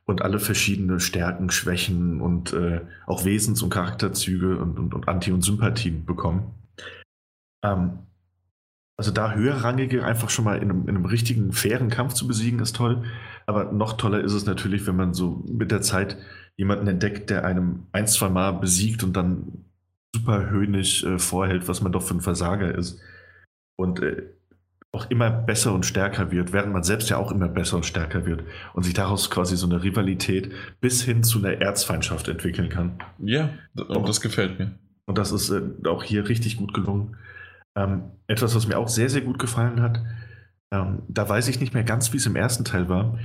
und 0.05 0.23
alle 0.23 0.39
verschiedene 0.39 1.01
Stärken, 1.01 1.51
Schwächen 1.51 2.21
und 2.21 2.53
äh, 2.53 2.83
auch 3.07 3.25
Wesens- 3.25 3.63
und 3.63 3.71
Charakterzüge 3.71 4.59
und, 4.59 4.79
und, 4.79 4.95
und 4.95 5.09
Anti- 5.09 5.33
und 5.33 5.43
Sympathien 5.43 6.05
bekommen. 6.05 6.53
Ähm, 7.65 7.99
also 8.97 9.11
da 9.11 9.33
höherrangige 9.33 10.05
einfach 10.05 10.31
schon 10.31 10.45
mal 10.45 10.57
in 10.59 10.71
einem, 10.71 10.83
in 10.83 10.97
einem 10.97 11.07
richtigen, 11.07 11.53
fairen 11.53 11.89
Kampf 11.89 12.15
zu 12.15 12.29
besiegen, 12.29 12.61
ist 12.61 12.77
toll. 12.77 13.03
Aber 13.47 13.73
noch 13.73 13.95
toller 13.95 14.21
ist 14.21 14.33
es 14.33 14.47
natürlich, 14.47 14.87
wenn 14.87 14.97
man 14.97 15.15
so 15.15 15.43
mit 15.49 15.71
der 15.71 15.83
Zeit 15.83 16.17
jemanden 16.57 16.87
entdeckt, 16.87 17.31
der 17.31 17.45
einem 17.45 17.87
ein, 17.93 18.07
zwei 18.07 18.29
Mal 18.29 18.53
besiegt 18.53 19.03
und 19.03 19.15
dann 19.15 19.65
super 20.15 20.49
höhnisch 20.51 21.05
äh, 21.05 21.19
vorhält, 21.19 21.69
was 21.69 21.81
man 21.83 21.93
doch 21.93 22.03
für 22.03 22.15
ein 22.15 22.21
Versager 22.21 22.75
ist. 22.75 23.01
Und 23.77 24.01
äh, 24.01 24.23
auch 24.93 25.11
immer 25.11 25.31
besser 25.31 25.75
und 25.75 25.85
stärker 25.85 26.31
wird, 26.31 26.53
während 26.53 26.73
man 26.73 26.85
selbst 26.85 27.11
ja 27.11 27.17
auch 27.17 27.33
immer 27.33 27.49
besser 27.49 27.77
und 27.77 27.87
stärker 27.87 28.27
wird 28.27 28.45
und 28.75 28.85
sich 28.85 28.95
daraus 28.95 29.29
quasi 29.29 29.57
so 29.57 29.67
eine 29.67 29.83
Rivalität 29.83 30.53
bis 30.81 31.03
hin 31.03 31.25
zu 31.25 31.41
einer 31.41 31.61
Erzfeindschaft 31.61 32.29
entwickeln 32.29 32.69
kann. 32.69 33.01
Ja, 33.19 33.51
und 33.75 34.09
das 34.09 34.21
gefällt 34.21 34.59
mir. 34.59 34.79
Und 35.07 35.19
das 35.19 35.33
ist 35.33 35.51
äh, 35.51 35.63
auch 35.89 36.03
hier 36.03 36.29
richtig 36.29 36.57
gut 36.57 36.73
gelungen. 36.73 37.17
Ähm, 37.77 38.05
etwas, 38.29 38.55
was 38.55 38.69
mir 38.69 38.79
auch 38.79 38.89
sehr, 38.89 39.11
sehr 39.11 39.23
gut 39.23 39.39
gefallen 39.39 39.83
hat, 39.83 40.01
ähm, 40.71 41.03
da 41.09 41.29
weiß 41.29 41.49
ich 41.49 41.61
nicht 41.61 41.75
mehr 41.75 41.85
ganz, 41.85 42.13
wie 42.13 42.17
es 42.17 42.27
im 42.27 42.37
ersten 42.37 42.65
Teil 42.65 42.89
war. 42.89 43.19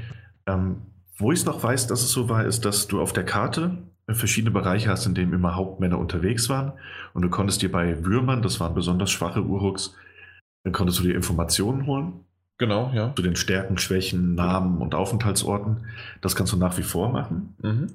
Ähm, 0.48 0.82
wo 1.20 1.32
ich 1.32 1.40
es 1.40 1.46
noch 1.46 1.62
weiß, 1.62 1.88
dass 1.88 2.02
es 2.02 2.12
so 2.12 2.30
war, 2.30 2.46
ist, 2.46 2.66
dass 2.66 2.88
du 2.88 3.02
auf 3.02 3.14
der 3.14 3.26
Karte 3.26 3.78
verschiedene 4.08 4.52
Bereiche 4.52 4.90
hast, 4.90 5.06
in 5.06 5.14
denen 5.14 5.34
immer 5.34 5.56
Hauptmänner 5.56 6.00
unterwegs 6.00 6.50
waren. 6.50 6.74
Und 7.14 7.22
du 7.22 7.30
konntest 7.30 7.62
dir 7.62 7.72
bei 7.72 8.04
Würmern, 8.06 8.42
das 8.42 8.60
waren 8.60 8.74
besonders 8.74 9.12
schwache 9.12 9.44
Uruks, 9.44 9.96
dann 10.64 10.74
konntest 10.74 11.00
du 11.00 11.04
dir 11.04 11.16
Informationen 11.16 11.86
holen. 11.86 12.26
Genau, 12.58 12.92
ja. 12.94 13.14
Zu 13.16 13.22
den 13.22 13.36
Stärken, 13.36 13.78
Schwächen, 13.78 14.36
Namen 14.36 14.82
und 14.82 14.96
Aufenthaltsorten. 14.96 15.86
Das 16.22 16.36
kannst 16.36 16.52
du 16.52 16.58
nach 16.58 16.78
wie 16.78 16.84
vor 16.84 17.10
machen. 17.10 17.56
Mhm. 17.62 17.94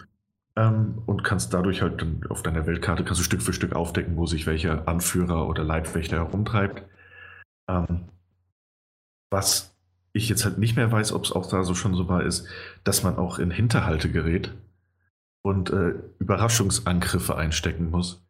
Ähm, 0.57 1.03
und 1.05 1.25
kannst 1.25 1.53
dadurch 1.53 1.83
halt 1.83 2.01
dann 2.01 2.21
auf 2.29 2.43
deiner 2.43 2.67
Weltkarte 2.67 3.05
kannst 3.05 3.21
du 3.21 3.25
Stück 3.25 3.43
für 3.43 3.53
Stück 3.53 3.75
aufdecken, 3.75 4.17
wo 4.17 4.27
sich 4.27 4.47
welcher 4.47 4.87
Anführer 4.87 5.49
oder 5.49 5.65
Leibwächter 5.65 6.17
herumtreibt. 6.17 6.85
Ähm, 7.69 8.05
was 9.31 9.74
ich 10.15 10.29
jetzt 10.29 10.45
halt 10.45 10.59
nicht 10.59 10.77
mehr 10.77 10.91
weiß, 10.91 11.13
ob 11.13 11.25
es 11.25 11.33
auch 11.33 11.47
da 11.47 11.65
so 11.65 11.75
schon 11.75 11.95
so 11.95 12.09
war, 12.09 12.23
ist, 12.23 12.47
dass 12.85 13.03
man 13.03 13.17
auch 13.17 13.39
in 13.39 13.51
Hinterhalte 13.51 14.11
gerät 14.11 14.55
und 15.43 15.71
äh, 15.71 15.95
Überraschungsangriffe 16.21 17.37
einstecken 17.37 17.91
muss. 17.91 18.25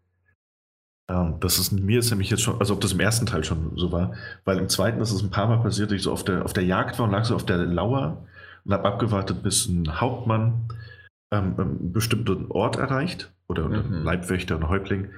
Ähm, 1.08 1.36
das 1.40 1.58
ist 1.58 1.72
mir 1.72 1.98
ist 1.98 2.10
nämlich 2.10 2.30
jetzt 2.30 2.42
schon, 2.42 2.58
also 2.58 2.74
ob 2.74 2.80
das 2.80 2.92
im 2.92 3.00
ersten 3.00 3.26
Teil 3.26 3.44
schon 3.44 3.76
so 3.76 3.92
war, 3.92 4.14
weil 4.44 4.58
im 4.58 4.70
zweiten 4.70 5.00
ist 5.00 5.12
es 5.12 5.22
ein 5.22 5.30
paar 5.30 5.46
Mal 5.46 5.62
passiert, 5.62 5.90
dass 5.90 5.96
ich 5.96 6.02
so 6.02 6.12
auf 6.12 6.24
der, 6.24 6.44
auf 6.44 6.54
der 6.54 6.64
Jagd 6.64 6.98
war 6.98 7.04
und 7.04 7.12
lag 7.12 7.24
so 7.24 7.34
auf 7.34 7.44
der 7.44 7.58
Lauer 7.58 8.26
und 8.64 8.72
habe 8.72 8.88
abgewartet, 8.88 9.42
bis 9.42 9.68
ein 9.68 10.00
Hauptmann 10.00 10.68
ähm, 11.30 11.54
einen 11.58 11.92
bestimmten 11.92 12.50
Ort 12.50 12.76
erreicht 12.76 13.30
oder 13.46 13.68
mhm. 13.68 14.02
Leibwächter 14.02 14.56
und 14.56 14.68
Häuptling. 14.68 15.10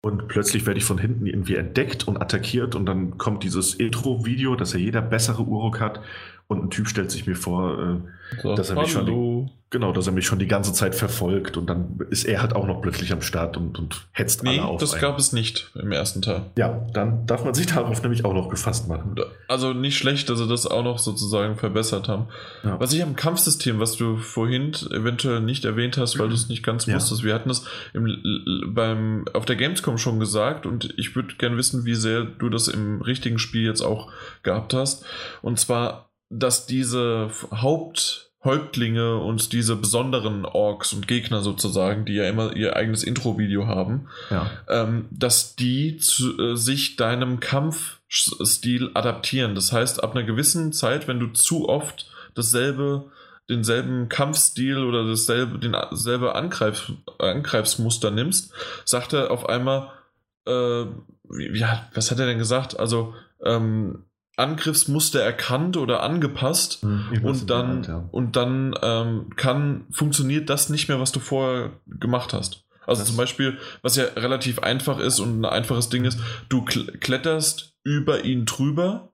Und 0.00 0.28
plötzlich 0.28 0.64
werde 0.64 0.78
ich 0.78 0.84
von 0.84 0.98
hinten 0.98 1.26
irgendwie 1.26 1.56
entdeckt 1.56 2.06
und 2.06 2.18
attackiert. 2.22 2.74
Und 2.74 2.86
dann 2.86 3.18
kommt 3.18 3.42
dieses 3.42 3.74
Intro-Video, 3.74 4.54
dass 4.54 4.72
ja 4.72 4.78
jeder 4.78 5.02
bessere 5.02 5.42
Uruk 5.42 5.80
hat 5.80 6.00
und 6.48 6.64
ein 6.64 6.70
Typ 6.70 6.88
stellt 6.88 7.10
sich 7.10 7.26
mir 7.26 7.36
vor, 7.36 7.78
äh, 7.78 8.40
so, 8.42 8.54
dass 8.54 8.70
er 8.70 8.76
mich 8.76 8.90
schon 8.90 9.50
Genau, 9.70 9.92
dass 9.92 10.06
er 10.06 10.14
mich 10.14 10.24
schon 10.24 10.38
die 10.38 10.46
ganze 10.46 10.72
Zeit 10.72 10.94
verfolgt 10.94 11.58
und 11.58 11.66
dann 11.66 12.00
ist 12.08 12.24
er 12.24 12.40
halt 12.40 12.56
auch 12.56 12.66
noch 12.66 12.80
plötzlich 12.80 13.12
am 13.12 13.20
Start 13.20 13.58
und, 13.58 13.78
und 13.78 14.06
hetzt 14.12 14.42
nee, 14.42 14.58
alle 14.58 14.64
auf. 14.64 14.80
Das 14.80 14.94
einen. 14.94 15.02
gab 15.02 15.18
es 15.18 15.34
nicht 15.34 15.70
im 15.74 15.92
ersten 15.92 16.22
Teil. 16.22 16.46
Ja, 16.56 16.86
dann 16.94 17.26
darf 17.26 17.44
man 17.44 17.52
sich 17.52 17.66
darauf 17.74 18.02
nämlich 18.02 18.24
auch 18.24 18.32
noch 18.32 18.48
gefasst 18.48 18.88
machen. 18.88 19.14
Also 19.46 19.74
nicht 19.74 19.98
schlecht, 19.98 20.30
dass 20.30 20.38
sie 20.38 20.48
das 20.48 20.66
auch 20.66 20.82
noch 20.82 20.98
sozusagen 20.98 21.56
verbessert 21.56 22.08
haben. 22.08 22.28
Ja. 22.64 22.80
Was 22.80 22.94
ich 22.94 23.02
am 23.02 23.14
Kampfsystem, 23.14 23.78
was 23.78 23.96
du 23.96 24.16
vorhin 24.16 24.72
eventuell 24.90 25.40
nicht 25.40 25.66
erwähnt 25.66 25.98
hast, 25.98 26.18
weil 26.18 26.28
du 26.28 26.34
es 26.34 26.48
nicht 26.48 26.62
ganz 26.62 26.86
ja. 26.86 26.94
wusstest, 26.94 27.22
wir 27.22 27.34
hatten 27.34 27.50
es 27.50 27.66
im, 27.92 28.22
beim, 28.68 29.26
auf 29.34 29.44
der 29.44 29.56
Gamescom 29.56 29.98
schon 29.98 30.18
gesagt 30.18 30.64
und 30.64 30.94
ich 30.96 31.14
würde 31.14 31.34
gerne 31.34 31.58
wissen, 31.58 31.84
wie 31.84 31.94
sehr 31.94 32.24
du 32.24 32.48
das 32.48 32.68
im 32.68 33.02
richtigen 33.02 33.38
Spiel 33.38 33.66
jetzt 33.66 33.82
auch 33.82 34.10
gehabt 34.42 34.72
hast. 34.72 35.04
Und 35.42 35.58
zwar, 35.58 36.07
dass 36.30 36.66
diese 36.66 37.30
Haupt- 37.50 38.28
Häuptlinge 38.44 39.16
und 39.16 39.52
diese 39.52 39.74
besonderen 39.74 40.44
Orks 40.44 40.92
und 40.92 41.08
Gegner 41.08 41.42
sozusagen, 41.42 42.04
die 42.04 42.14
ja 42.14 42.28
immer 42.28 42.54
ihr 42.54 42.76
eigenes 42.76 43.02
Intro-Video 43.02 43.66
haben, 43.66 44.08
ja. 44.30 44.48
ähm, 44.68 45.06
dass 45.10 45.56
die 45.56 45.96
zu, 45.96 46.38
äh, 46.40 46.56
sich 46.56 46.94
deinem 46.94 47.40
Kampfstil 47.40 48.92
adaptieren. 48.94 49.56
Das 49.56 49.72
heißt, 49.72 50.04
ab 50.04 50.14
einer 50.14 50.24
gewissen 50.24 50.72
Zeit, 50.72 51.08
wenn 51.08 51.18
du 51.18 51.26
zu 51.28 51.68
oft 51.68 52.10
dasselbe, 52.36 53.10
denselben 53.50 54.08
Kampfstil 54.08 54.84
oder 54.84 55.04
dasselbe, 55.04 55.58
den 55.58 55.74
selbe 55.90 56.36
Angreif, 56.36 56.92
Angreifsmuster 57.18 58.12
nimmst, 58.12 58.52
sagt 58.84 59.14
er 59.14 59.32
auf 59.32 59.48
einmal, 59.48 59.90
äh, 60.46 60.82
ja, 61.52 61.88
was 61.92 62.12
hat 62.12 62.20
er 62.20 62.26
denn 62.26 62.38
gesagt? 62.38 62.78
Also, 62.78 63.14
ähm, 63.44 64.04
Angriffsmuster 64.38 65.20
erkannt 65.20 65.76
oder 65.76 66.02
angepasst 66.02 66.84
mhm, 66.84 67.20
und 67.22 67.50
dann, 67.50 67.78
Art, 67.78 67.88
ja. 67.88 68.08
und 68.10 68.36
dann 68.36 68.74
ähm, 68.82 69.30
kann, 69.36 69.86
funktioniert 69.90 70.48
das 70.48 70.68
nicht 70.68 70.88
mehr, 70.88 71.00
was 71.00 71.12
du 71.12 71.20
vorher 71.20 71.72
gemacht 71.86 72.32
hast. 72.32 72.64
Also 72.86 73.00
das 73.00 73.08
zum 73.08 73.18
Beispiel, 73.18 73.58
was 73.82 73.96
ja 73.96 74.04
relativ 74.16 74.60
einfach 74.60 74.98
ist 74.98 75.20
und 75.20 75.40
ein 75.40 75.44
einfaches 75.44 75.90
Ding 75.90 76.04
ist, 76.04 76.18
du 76.48 76.64
kletterst 76.64 77.74
über 77.84 78.24
ihn 78.24 78.46
drüber 78.46 79.12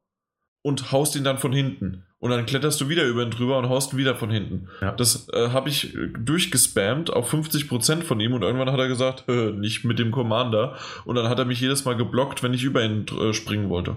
und 0.62 0.92
haust 0.92 1.16
ihn 1.16 1.24
dann 1.24 1.38
von 1.38 1.52
hinten. 1.52 2.04
Und 2.18 2.30
dann 2.30 2.46
kletterst 2.46 2.80
du 2.80 2.88
wieder 2.88 3.04
über 3.04 3.22
ihn 3.22 3.30
drüber 3.30 3.58
und 3.58 3.68
haust 3.68 3.92
ihn 3.92 3.98
wieder 3.98 4.14
von 4.14 4.30
hinten. 4.30 4.68
Ja. 4.80 4.92
Das 4.92 5.28
äh, 5.32 5.50
habe 5.50 5.68
ich 5.68 5.94
durchgespammt 6.18 7.12
auf 7.12 7.34
50% 7.34 8.02
von 8.02 8.18
ihm 8.20 8.32
und 8.32 8.42
irgendwann 8.42 8.70
hat 8.70 8.78
er 8.78 8.88
gesagt, 8.88 9.28
nicht 9.28 9.84
mit 9.84 9.98
dem 9.98 10.10
Commander. 10.10 10.76
Und 11.04 11.16
dann 11.16 11.28
hat 11.28 11.38
er 11.38 11.44
mich 11.44 11.60
jedes 11.60 11.84
Mal 11.84 11.96
geblockt, 11.96 12.42
wenn 12.42 12.54
ich 12.54 12.62
über 12.62 12.82
ihn 12.82 13.06
äh, 13.08 13.34
springen 13.34 13.68
wollte. 13.68 13.96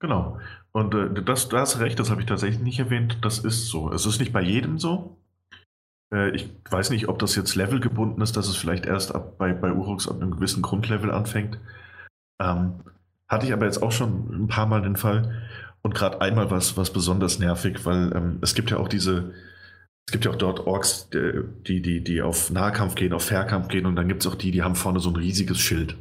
Genau. 0.00 0.38
Und 0.72 0.94
äh, 0.94 1.22
das, 1.22 1.48
du 1.48 1.58
hast 1.58 1.78
recht, 1.80 1.98
das 1.98 2.10
habe 2.10 2.20
ich 2.20 2.26
tatsächlich 2.26 2.60
nicht 2.60 2.78
erwähnt. 2.78 3.18
Das 3.22 3.38
ist 3.38 3.68
so. 3.68 3.92
Es 3.92 4.06
ist 4.06 4.20
nicht 4.20 4.32
bei 4.32 4.42
jedem 4.42 4.78
so. 4.78 5.16
Äh, 6.12 6.30
ich 6.34 6.50
weiß 6.70 6.90
nicht, 6.90 7.08
ob 7.08 7.18
das 7.18 7.34
jetzt 7.36 7.54
levelgebunden 7.54 8.22
ist, 8.22 8.36
dass 8.36 8.48
es 8.48 8.56
vielleicht 8.56 8.86
erst 8.86 9.14
ab, 9.14 9.38
bei, 9.38 9.52
bei 9.52 9.72
Uruks 9.72 10.08
ab 10.08 10.20
einem 10.20 10.32
gewissen 10.32 10.62
Grundlevel 10.62 11.10
anfängt. 11.10 11.58
Ähm, 12.40 12.80
hatte 13.28 13.46
ich 13.46 13.52
aber 13.52 13.66
jetzt 13.66 13.82
auch 13.82 13.92
schon 13.92 14.44
ein 14.44 14.48
paar 14.48 14.66
Mal 14.66 14.82
den 14.82 14.96
Fall. 14.96 15.42
Und 15.82 15.94
gerade 15.94 16.20
einmal 16.20 16.50
was, 16.50 16.76
was 16.76 16.92
besonders 16.92 17.38
nervig, 17.38 17.84
weil 17.84 18.12
ähm, 18.14 18.38
es 18.40 18.54
gibt 18.54 18.70
ja 18.70 18.78
auch 18.78 18.88
diese, 18.88 19.32
es 20.06 20.12
gibt 20.12 20.24
ja 20.24 20.30
auch 20.30 20.36
dort 20.36 20.60
Orks, 20.66 21.10
die, 21.10 21.82
die, 21.82 22.04
die 22.04 22.22
auf 22.22 22.50
Nahkampf 22.50 22.94
gehen, 22.94 23.12
auf 23.12 23.24
Fernkampf 23.24 23.68
gehen 23.68 23.86
und 23.86 23.96
dann 23.96 24.08
gibt 24.08 24.24
es 24.24 24.30
auch 24.30 24.36
die, 24.36 24.52
die 24.52 24.62
haben 24.62 24.76
vorne 24.76 25.00
so 25.00 25.10
ein 25.10 25.16
riesiges 25.16 25.58
Schild 25.58 25.96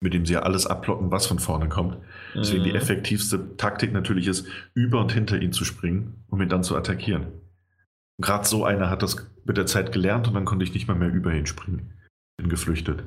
mit 0.00 0.14
dem 0.14 0.26
sie 0.26 0.34
ja 0.34 0.40
alles 0.40 0.66
ablocken, 0.66 1.10
was 1.10 1.26
von 1.26 1.38
vorne 1.38 1.68
kommt. 1.68 1.96
Deswegen 2.36 2.62
mhm. 2.62 2.68
die 2.68 2.74
effektivste 2.74 3.56
Taktik 3.56 3.92
natürlich 3.92 4.26
ist, 4.26 4.46
über 4.74 5.00
und 5.00 5.12
hinter 5.12 5.40
ihn 5.40 5.52
zu 5.52 5.64
springen, 5.64 6.24
um 6.28 6.40
ihn 6.40 6.48
dann 6.48 6.62
zu 6.62 6.76
attackieren. 6.76 7.26
Gerade 8.18 8.46
so 8.46 8.64
einer 8.64 8.90
hat 8.90 9.02
das 9.02 9.30
mit 9.44 9.56
der 9.56 9.66
Zeit 9.66 9.92
gelernt 9.92 10.28
und 10.28 10.34
dann 10.34 10.44
konnte 10.44 10.64
ich 10.64 10.74
nicht 10.74 10.88
mal 10.88 10.96
mehr 10.96 11.12
über 11.12 11.32
ihn 11.32 11.46
springen. 11.46 11.92
Bin 12.36 12.48
geflüchtet. 12.48 13.04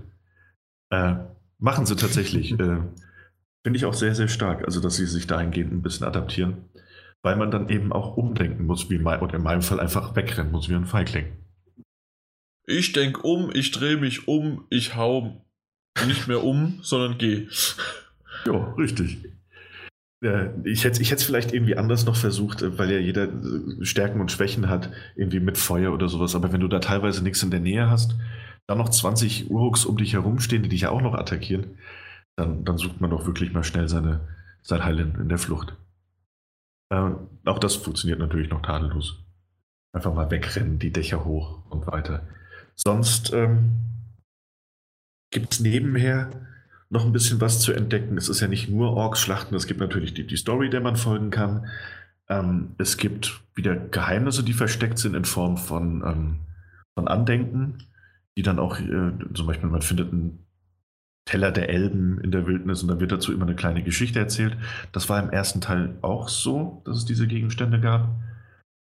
Äh, 0.92 1.16
machen 1.58 1.86
sie 1.86 1.96
tatsächlich. 1.96 2.52
äh, 2.60 2.82
Finde 3.64 3.78
ich 3.78 3.86
auch 3.86 3.94
sehr, 3.94 4.16
sehr 4.16 4.30
stark, 4.30 4.64
also 4.66 4.80
dass 4.80 4.96
sie 4.96 5.06
sich 5.06 5.28
dahingehend 5.28 5.74
ein 5.74 5.82
bisschen 5.82 6.08
adaptieren, 6.08 6.70
weil 7.22 7.36
man 7.36 7.52
dann 7.52 7.70
eben 7.70 7.92
auch 7.92 8.16
umdenken 8.16 8.66
muss, 8.66 8.90
wie 8.90 8.96
in 8.96 9.04
mein, 9.04 9.20
und 9.20 9.34
in 9.34 9.44
meinem 9.44 9.62
Fall 9.62 9.80
einfach 9.80 10.16
wegrennen 10.16 10.52
muss 10.52 10.70
wie 10.70 10.76
ein 10.76 10.86
Feigling. 10.86 11.26
Ich 12.66 12.94
denke 12.94 13.22
um, 13.22 13.52
ich 13.54 13.72
drehe 13.72 13.98
mich 13.98 14.28
um, 14.28 14.66
ich 14.70 14.96
hau 14.96 15.46
nicht 16.06 16.28
mehr 16.28 16.44
um, 16.44 16.80
sondern 16.82 17.18
geh. 17.18 17.48
Ja, 18.46 18.74
richtig. 18.78 19.20
Ich 20.66 20.84
hätte 20.84 21.02
es 21.02 21.24
vielleicht 21.24 21.54
irgendwie 21.54 21.78
anders 21.78 22.06
noch 22.06 22.18
versucht, 22.18 22.78
weil 22.78 22.92
ja 22.92 23.00
jeder 23.00 23.30
Stärken 23.82 24.20
und 24.20 24.32
Schwächen 24.32 24.68
hat, 24.68 24.92
irgendwie 25.16 25.40
mit 25.40 25.58
Feuer 25.58 25.94
oder 25.94 26.10
sowas. 26.10 26.36
Aber 26.36 26.52
wenn 26.52 26.60
du 26.60 26.68
da 26.68 26.80
teilweise 26.80 27.24
nichts 27.24 27.42
in 27.42 27.52
der 27.52 27.62
Nähe 27.62 27.90
hast, 27.90 28.16
dann 28.68 28.78
noch 28.78 28.90
20 28.90 29.50
Uruks 29.50 29.86
um 29.86 29.98
dich 29.98 30.14
herumstehen, 30.14 30.62
die 30.62 30.70
dich 30.70 30.82
ja 30.82 30.90
auch 30.90 31.02
noch 31.02 31.14
attackieren, 31.14 31.78
dann, 32.36 32.66
dann 32.66 32.78
sucht 32.78 33.00
man 33.00 33.10
doch 33.10 33.26
wirklich 33.26 33.54
mal 33.54 33.64
schnell 33.64 33.88
seine, 33.88 34.28
sein 34.62 34.84
Heil 34.84 35.00
in, 35.00 35.16
in 35.16 35.30
der 35.30 35.38
Flucht. 35.38 35.76
Äh, 36.90 37.12
auch 37.46 37.60
das 37.60 37.76
funktioniert 37.76 38.20
natürlich 38.20 38.50
noch 38.50 38.62
tadellos. 38.62 39.24
Einfach 39.94 40.14
mal 40.14 40.30
wegrennen, 40.30 40.80
die 40.80 40.92
Dächer 40.92 41.26
hoch 41.26 41.66
und 41.70 41.88
weiter. 41.88 42.28
Sonst 42.76 43.34
ähm, 43.34 43.80
gibt 45.32 45.54
es 45.54 45.60
nebenher 45.60 46.30
noch 46.90 47.06
ein 47.06 47.14
bisschen 47.14 47.40
was 47.40 47.62
zu 47.62 47.72
entdecken. 47.72 48.18
Es 48.18 48.30
ist 48.30 48.42
ja 48.42 48.48
nicht 48.48 48.70
nur 48.70 48.94
Orks-Schlachten, 48.94 49.56
es 49.56 49.68
gibt 49.68 49.80
natürlich 49.80 50.14
die, 50.14 50.26
die 50.26 50.38
Story, 50.38 50.70
der 50.70 50.82
man 50.82 50.96
folgen 50.96 51.30
kann. 51.30 51.68
Ähm, 52.28 52.76
es 52.78 52.98
gibt 52.98 53.42
wieder 53.56 53.76
Geheimnisse, 53.76 54.44
die 54.44 54.54
versteckt 54.54 54.98
sind 54.98 55.16
in 55.16 55.26
Form 55.26 55.58
von, 55.58 56.04
ähm, 56.06 56.40
von 56.96 57.08
Andenken, 57.08 57.84
die 58.38 58.42
dann 58.42 58.60
auch, 58.60 58.80
äh, 58.80 59.12
zum 59.34 59.48
Beispiel, 59.48 59.70
man 59.70 59.82
findet 59.82 60.12
einen 60.12 60.46
Teller 61.26 61.52
der 61.52 61.70
Elben 61.70 62.20
in 62.22 62.32
der 62.32 62.48
Wildnis 62.48 62.82
und 62.82 62.88
dann 62.88 63.00
wird 63.00 63.12
dazu 63.12 63.32
immer 63.32 63.46
eine 63.46 63.56
kleine 63.56 63.84
Geschichte 63.84 64.18
erzählt. 64.18 64.58
Das 64.92 65.10
war 65.10 65.22
im 65.22 65.30
ersten 65.30 65.62
Teil 65.62 65.96
auch 66.02 66.28
so, 66.28 66.82
dass 66.86 66.98
es 66.98 67.06
diese 67.06 67.28
Gegenstände 67.28 67.80
gab. 67.80 68.10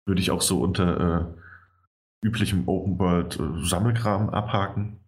Würde 0.06 0.22
ich 0.22 0.32
auch 0.32 0.42
so 0.42 0.62
unter 0.62 1.34
äh, 2.24 2.26
üblichem 2.26 2.68
Open 2.68 2.98
World 2.98 3.40
äh, 3.40 4.06
abhaken. 4.06 5.00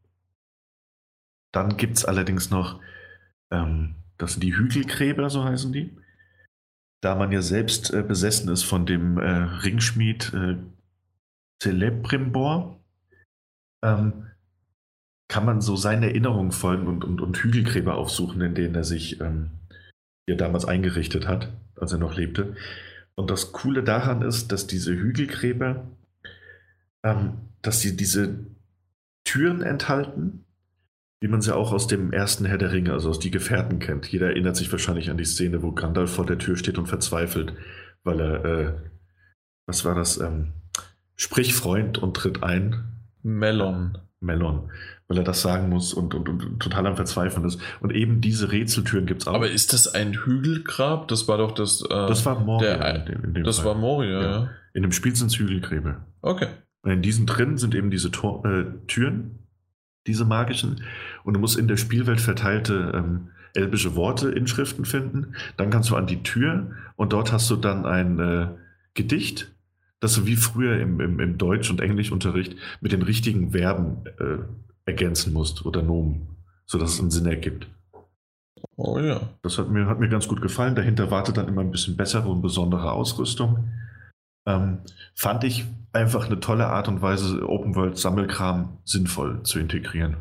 Dann 1.52 1.78
gibt 1.78 1.98
es 1.98 2.06
allerdings 2.06 2.49
noch, 2.49 2.80
ähm, 3.52 3.95
das 4.18 4.34
sind 4.34 4.44
die 4.44 4.56
Hügelgräber, 4.56 5.30
so 5.30 5.44
heißen 5.44 5.73
die. 5.73 5.95
Da 7.02 7.15
man 7.15 7.32
ja 7.32 7.41
selbst 7.41 7.91
äh, 7.94 8.03
besessen 8.03 8.49
ist 8.52 8.64
von 8.64 8.86
dem 8.86 9.18
äh, 9.18 9.30
Ringschmied 9.30 10.34
äh, 10.34 10.57
Celebrimbor, 11.61 12.80
ähm, 13.84 14.28
kann 15.28 15.45
man 15.45 15.61
so 15.61 15.76
seinen 15.76 16.03
Erinnerungen 16.03 16.52
folgen 16.52 16.88
und, 16.88 17.03
und, 17.06 17.22
und 17.22 17.38
Hügelgräber 17.38 17.95
aufsuchen, 17.95 18.41
in 18.41 18.53
denen 18.53 18.76
er 18.76 18.84
sich 18.84 19.22
ähm, 19.22 19.52
ja 20.28 20.36
damals 20.36 20.65
eingerichtet 20.65 21.28
hat, 21.28 21.49
als 21.76 21.94
er 21.94 21.99
noch 21.99 22.15
lebte. 22.15 22.56
Und 23.15 23.30
das 23.30 23.52
Coole 23.52 23.84
daran 23.84 24.22
ist, 24.22 24.52
dass 24.52 24.68
diese 24.68 24.94
Hügelgräber, 24.94 25.88
ähm, 27.03 27.38
dass 27.61 27.82
sie 27.82 27.95
diese 27.95 28.45
Türen 29.23 29.61
enthalten, 29.61 30.45
wie 31.22 31.27
man 31.27 31.41
sie 31.41 31.56
auch 31.56 31.72
aus 31.72 31.85
dem 31.85 32.11
ersten 32.11 32.45
Herr 32.45 32.57
der 32.57 32.72
Ringe, 32.72 32.93
also 32.93 33.10
aus 33.10 33.19
Die 33.19 33.30
Gefährten 33.30 33.77
kennt. 33.77 34.07
Jeder 34.07 34.30
erinnert 34.30 34.56
sich 34.56 34.72
wahrscheinlich 34.72 35.11
an 35.11 35.18
die 35.18 35.26
Szene, 35.26 35.61
wo 35.61 35.72
Gandalf 35.72 36.11
vor 36.11 36.26
der 36.26 36.39
Tür 36.39 36.57
steht 36.57 36.80
und 36.80 36.88
verzweifelt, 36.88 37.53
weil 38.03 38.19
er, 38.19 38.45
äh, 38.45 38.73
was 39.68 39.85
war 39.85 39.93
das, 39.93 40.19
ähm, 40.19 40.53
sprich 41.15 41.53
Freund 41.53 41.99
und 41.99 42.18
tritt 42.18 42.41
ein. 42.41 42.98
Melon. 43.22 43.99
Melon, 44.19 44.72
weil 45.07 45.18
er 45.18 45.23
das 45.23 45.41
sagen 45.41 45.69
muss 45.69 45.93
und, 45.93 46.14
und, 46.14 46.30
und 46.30 46.60
total 46.60 46.88
am 46.88 46.95
Verzweifeln 46.95 47.45
ist. 47.45 47.60
Und 47.81 47.91
eben 47.91 48.22
diese 48.22 48.52
Rätseltüren 48.52 49.06
gibt 49.06 49.22
es 49.22 49.27
auch. 49.27 49.34
Aber 49.34 49.49
ist 49.49 49.73
das 49.73 49.93
ein 49.93 50.14
Hügelgrab? 50.14 51.07
Das 51.07 51.27
war 51.27 51.38
doch 51.38 51.52
das. 51.52 51.81
Äh, 51.81 51.88
das 51.89 52.26
war 52.26 52.39
Moria. 52.39 52.77
Der, 52.77 52.95
in 52.95 53.06
dem, 53.06 53.23
in 53.26 53.34
dem 53.34 53.43
das 53.43 53.57
Fall. 53.57 53.65
war 53.68 53.76
Moria, 53.76 54.22
ja. 54.22 54.31
ja. 54.31 54.49
In 54.73 54.84
dem 54.84 54.91
Spiel 54.91 55.15
sind 55.15 55.27
es 55.27 55.38
Hügelgräbe. 55.39 56.06
Okay. 56.22 56.48
Und 56.84 56.91
in 56.91 57.02
diesen 57.02 57.26
drin 57.26 57.57
sind 57.57 57.76
eben 57.76 57.91
diese 57.91 58.11
Tor 58.11 58.45
äh, 58.45 58.65
Türen, 58.88 59.41
diese 60.07 60.26
magischen. 60.26 60.82
Und 61.23 61.34
du 61.34 61.40
musst 61.40 61.57
in 61.57 61.68
der 61.68 61.78
Spielwelt 61.78 62.22
verteilte 62.22 62.91
ähm, 62.95 63.30
elbische 63.53 63.95
Worte, 63.95 64.30
Inschriften 64.30 64.86
finden. 64.86 65.36
Dann 65.57 65.69
kannst 65.69 65.90
du 65.90 65.95
an 65.95 66.07
die 66.07 66.23
Tür 66.23 66.72
und 66.95 67.14
dort 67.14 67.32
hast 67.32 67.49
du 67.49 67.56
dann 67.56 67.86
ein 67.86 68.19
äh, 68.19 68.48
Gedicht 68.94 69.52
das 70.02 70.15
du 70.15 70.26
wie 70.26 70.36
früher 70.36 70.80
im, 70.80 70.99
im, 70.99 71.19
im 71.19 71.38
Deutsch- 71.38 71.69
und 71.69 71.80
Englischunterricht 71.80 72.56
mit 72.82 72.91
den 72.91 73.03
richtigen 73.03 73.52
Verben 73.52 74.03
äh, 74.19 74.38
ergänzen 74.86 75.32
musst 75.32 75.65
oder 75.65 75.84
Nomen, 75.84 76.28
sodass 76.65 76.95
es 76.95 76.99
einen 76.99 77.11
Sinn 77.11 77.28
ergibt. 77.28 77.68
Oh 78.76 78.99
ja. 78.99 79.22
Das 79.44 79.60
hat 79.60 79.69
mir, 79.69 79.86
hat 79.86 79.99
mir 79.99 80.10
ganz 80.10 80.28
gut 80.28 80.41
gefallen. 80.41 80.76
Dahinter 80.76 81.11
wartet 81.11 81.38
dann 81.38 81.48
immer 81.48 81.61
ein 81.61 81.72
bisschen 81.72 81.95
bessere 81.95 82.28
und 82.30 82.41
besondere 82.41 82.91
Ausrüstung. 82.91 83.69
Ähm, 84.48 84.80
fand 85.14 85.44
ich 85.44 85.65
einfach 85.94 86.26
eine 86.26 86.40
tolle 86.40 86.68
Art 86.68 86.88
und 86.88 87.02
Weise, 87.02 87.48
Open 87.48 87.76
World 87.76 87.98
Sammelkram 87.98 88.78
sinnvoll 88.86 89.44
zu 89.44 89.60
integrieren. 89.60 90.18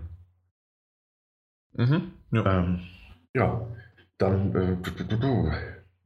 Mhm. 1.75 2.13
Ja. 2.33 2.59
Ähm, 2.59 2.81
ja. 3.35 3.67
Dann 4.19 4.55
äh, 4.55 4.77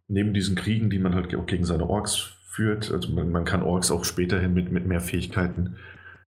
neben 0.06 0.34
diesen 0.34 0.54
Kriegen, 0.54 0.88
die 0.88 1.00
man 1.00 1.14
halt 1.14 1.34
auch 1.34 1.46
gegen 1.46 1.64
seine 1.64 1.88
Orks 1.88 2.34
führt. 2.46 2.92
Also 2.92 3.12
man, 3.12 3.30
man 3.32 3.44
kann 3.44 3.62
Orks 3.62 3.90
auch 3.90 4.04
späterhin 4.04 4.54
mit, 4.54 4.70
mit 4.70 4.86
mehr 4.86 5.00
Fähigkeiten, 5.00 5.76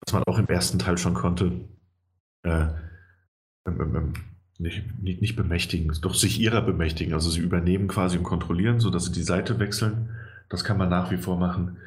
was 0.05 0.13
man 0.13 0.23
auch 0.25 0.39
im 0.39 0.47
ersten 0.47 0.79
Teil 0.79 0.99
schon 0.99 1.15
konnte, 1.15 1.53
äh, 2.45 2.67
ähm, 3.67 3.81
ähm, 3.81 3.97
ähm 3.97 4.13
nicht, 4.57 4.85
nicht, 5.03 5.21
nicht, 5.21 5.35
bemächtigen, 5.35 5.93
doch 6.01 6.15
sich 6.15 6.39
ihrer 6.39 6.63
bemächtigen. 6.63 7.13
Also 7.13 7.29
sie 7.29 7.41
übernehmen 7.41 7.89
quasi 7.89 8.19
und 8.19 8.23
kontrollieren, 8.23 8.79
sodass 8.79 9.07
sie 9.07 9.13
die 9.13 9.25
Seite 9.25 9.59
wechseln. 9.59 10.11
Das 10.49 10.63
kann 10.63 10.79
man 10.79 10.89
nach 10.89 11.11
wie 11.11 11.17
vor 11.17 11.37
machen. 11.37 11.79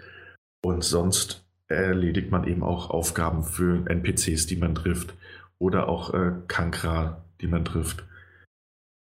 Und 0.62 0.84
sonst 0.84 1.46
erledigt 1.68 2.32
man 2.32 2.48
eben 2.48 2.64
auch 2.64 2.90
Aufgaben 2.90 3.44
für 3.44 3.86
NPCs, 3.90 4.48
die 4.48 4.56
man 4.56 4.76
trifft. 4.76 5.14
Oder 5.60 5.88
auch 5.88 6.14
äh, 6.14 6.34
Kankra, 6.48 7.24
die 7.42 7.48
man 7.48 7.66
trifft. 7.66 8.04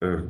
Äh, 0.00 0.22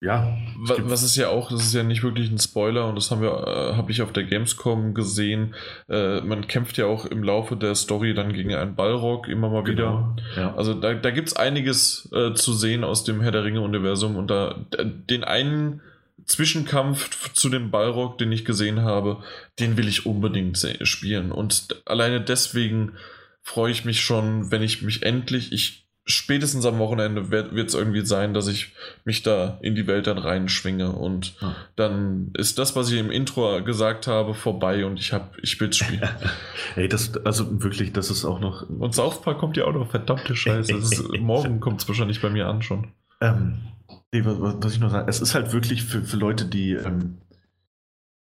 ja. 0.00 0.36
Was 0.58 1.02
ist 1.02 1.16
ja 1.16 1.28
auch, 1.28 1.50
das 1.50 1.62
ist 1.62 1.74
ja 1.74 1.82
nicht 1.82 2.04
wirklich 2.04 2.30
ein 2.30 2.38
Spoiler 2.38 2.88
und 2.88 2.94
das 2.94 3.10
haben 3.10 3.20
wir, 3.20 3.32
äh, 3.32 3.74
habe 3.74 3.90
ich 3.90 4.00
auf 4.00 4.12
der 4.12 4.22
Gamescom 4.22 4.94
gesehen. 4.94 5.54
Äh, 5.88 6.20
man 6.20 6.46
kämpft 6.46 6.76
ja 6.78 6.86
auch 6.86 7.04
im 7.04 7.24
Laufe 7.24 7.56
der 7.56 7.74
Story 7.74 8.14
dann 8.14 8.32
gegen 8.32 8.54
einen 8.54 8.76
Ballrock 8.76 9.26
immer 9.26 9.50
mal 9.50 9.66
wieder. 9.66 10.14
Genau, 10.34 10.40
ja. 10.40 10.54
Also 10.54 10.74
da, 10.74 10.94
da 10.94 11.10
gibt 11.10 11.28
es 11.28 11.36
einiges 11.36 12.08
äh, 12.12 12.32
zu 12.34 12.52
sehen 12.52 12.84
aus 12.84 13.02
dem 13.02 13.20
Herr 13.20 13.32
der 13.32 13.42
Ringe-Universum 13.42 14.14
und 14.14 14.30
da 14.30 14.64
den 14.78 15.24
einen 15.24 15.80
Zwischenkampf 16.28 17.32
zu 17.32 17.48
dem 17.48 17.70
Ballrock, 17.70 18.18
den 18.18 18.30
ich 18.30 18.44
gesehen 18.44 18.82
habe, 18.82 19.22
den 19.58 19.76
will 19.76 19.88
ich 19.88 20.06
unbedingt 20.06 20.58
spielen. 20.82 21.32
Und 21.32 21.82
alleine 21.86 22.20
deswegen 22.20 22.92
freue 23.42 23.72
ich 23.72 23.84
mich 23.84 24.02
schon, 24.02 24.50
wenn 24.50 24.62
ich 24.62 24.82
mich 24.82 25.02
endlich, 25.02 25.52
ich 25.52 25.88
spätestens 26.08 26.64
am 26.64 26.78
Wochenende 26.78 27.30
wird 27.30 27.68
es 27.68 27.74
irgendwie 27.74 28.04
sein, 28.04 28.32
dass 28.32 28.48
ich 28.48 28.72
mich 29.04 29.22
da 29.22 29.58
in 29.60 29.74
die 29.74 29.86
Welt 29.86 30.06
dann 30.06 30.16
reinschwinge 30.16 30.92
und 30.92 31.34
ja. 31.40 31.54
dann 31.76 32.30
ist 32.34 32.58
das, 32.58 32.74
was 32.74 32.90
ich 32.90 32.98
im 32.98 33.10
Intro 33.10 33.62
gesagt 33.62 34.06
habe, 34.06 34.32
vorbei 34.32 34.86
und 34.86 34.98
ich 34.98 35.12
habe, 35.12 35.28
ich 35.42 35.60
will 35.60 35.68
es 35.68 35.76
spielen. 35.76 36.08
Ey, 36.76 36.88
das, 36.88 37.14
also 37.26 37.62
wirklich, 37.62 37.92
das 37.92 38.10
ist 38.10 38.24
auch 38.24 38.40
noch. 38.40 38.68
Und 38.68 38.94
South 38.94 39.20
Park 39.20 39.38
kommt 39.38 39.58
ja 39.58 39.66
auch 39.66 39.74
noch, 39.74 39.90
verdammte 39.90 40.34
Scheiße. 40.34 40.74
Ist, 40.74 41.08
morgen 41.20 41.60
kommt 41.60 41.82
es 41.82 41.88
wahrscheinlich 41.88 42.22
bei 42.22 42.30
mir 42.30 42.46
an 42.46 42.62
schon. 42.62 42.88
Ähm, 43.20 43.58
nee, 44.12 44.24
was, 44.24 44.62
was, 44.62 44.74
ich 44.74 44.80
noch 44.80 44.90
sagen, 44.90 45.08
es 45.08 45.20
ist 45.20 45.34
halt 45.34 45.52
wirklich 45.52 45.84
für, 45.84 46.02
für 46.02 46.16
Leute, 46.16 46.46
die 46.46 46.72
ähm, 46.72 47.18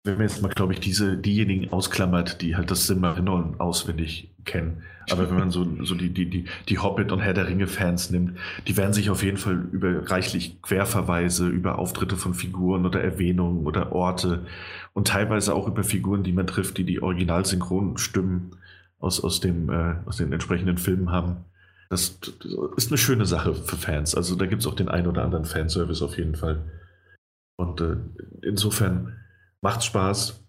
wenn 0.06 0.14
man 0.14 0.28
jetzt 0.28 0.40
mal, 0.40 0.48
glaube 0.48 0.72
ich, 0.72 0.80
diese, 0.80 1.16
diejenigen 1.16 1.72
ausklammert, 1.72 2.40
die 2.40 2.56
halt 2.56 2.70
das 2.70 2.86
Silmarillion 2.86 3.60
auswendig 3.60 4.32
kennen. 4.44 4.82
Aber 5.10 5.28
wenn 5.28 5.38
man 5.38 5.50
so, 5.50 5.66
so 5.84 5.94
die, 5.94 6.10
die, 6.10 6.30
die, 6.30 6.44
die 6.68 6.78
Hobbit- 6.78 7.12
und 7.12 7.20
Herr 7.20 7.34
der 7.34 7.48
Ringe-Fans 7.48 8.10
nimmt, 8.10 8.38
die 8.66 8.76
werden 8.76 8.92
sich 8.92 9.10
auf 9.10 9.22
jeden 9.22 9.36
Fall 9.36 9.66
über 9.72 10.10
reichlich 10.10 10.62
Querverweise, 10.62 11.48
über 11.48 11.78
Auftritte 11.78 12.16
von 12.16 12.34
Figuren 12.34 12.86
oder 12.86 13.02
Erwähnungen 13.02 13.66
oder 13.66 13.92
Orte 13.92 14.46
und 14.94 15.08
teilweise 15.08 15.54
auch 15.54 15.68
über 15.68 15.84
Figuren, 15.84 16.22
die 16.22 16.32
man 16.32 16.46
trifft, 16.46 16.78
die 16.78 16.84
die 16.84 17.02
Originalsynchronstimmen 17.02 18.56
aus, 18.98 19.22
aus, 19.22 19.40
dem, 19.40 19.70
äh, 19.70 19.96
aus 20.06 20.16
den 20.16 20.32
entsprechenden 20.32 20.78
Filmen 20.78 21.10
haben. 21.10 21.44
Das, 21.88 22.18
ist 22.76 22.88
eine 22.88 22.98
schöne 22.98 23.26
Sache 23.26 23.54
für 23.54 23.76
Fans. 23.76 24.14
Also 24.14 24.34
da 24.34 24.46
gibt 24.46 24.62
es 24.62 24.68
auch 24.68 24.74
den 24.74 24.88
ein 24.88 25.06
oder 25.06 25.22
anderen 25.22 25.44
Fanservice 25.44 26.02
auf 26.02 26.18
jeden 26.18 26.34
Fall. 26.34 26.64
Und 27.56 27.80
äh, 27.80 27.96
insofern 28.42 29.16
Macht 29.66 29.82
Spaß. 29.82 30.44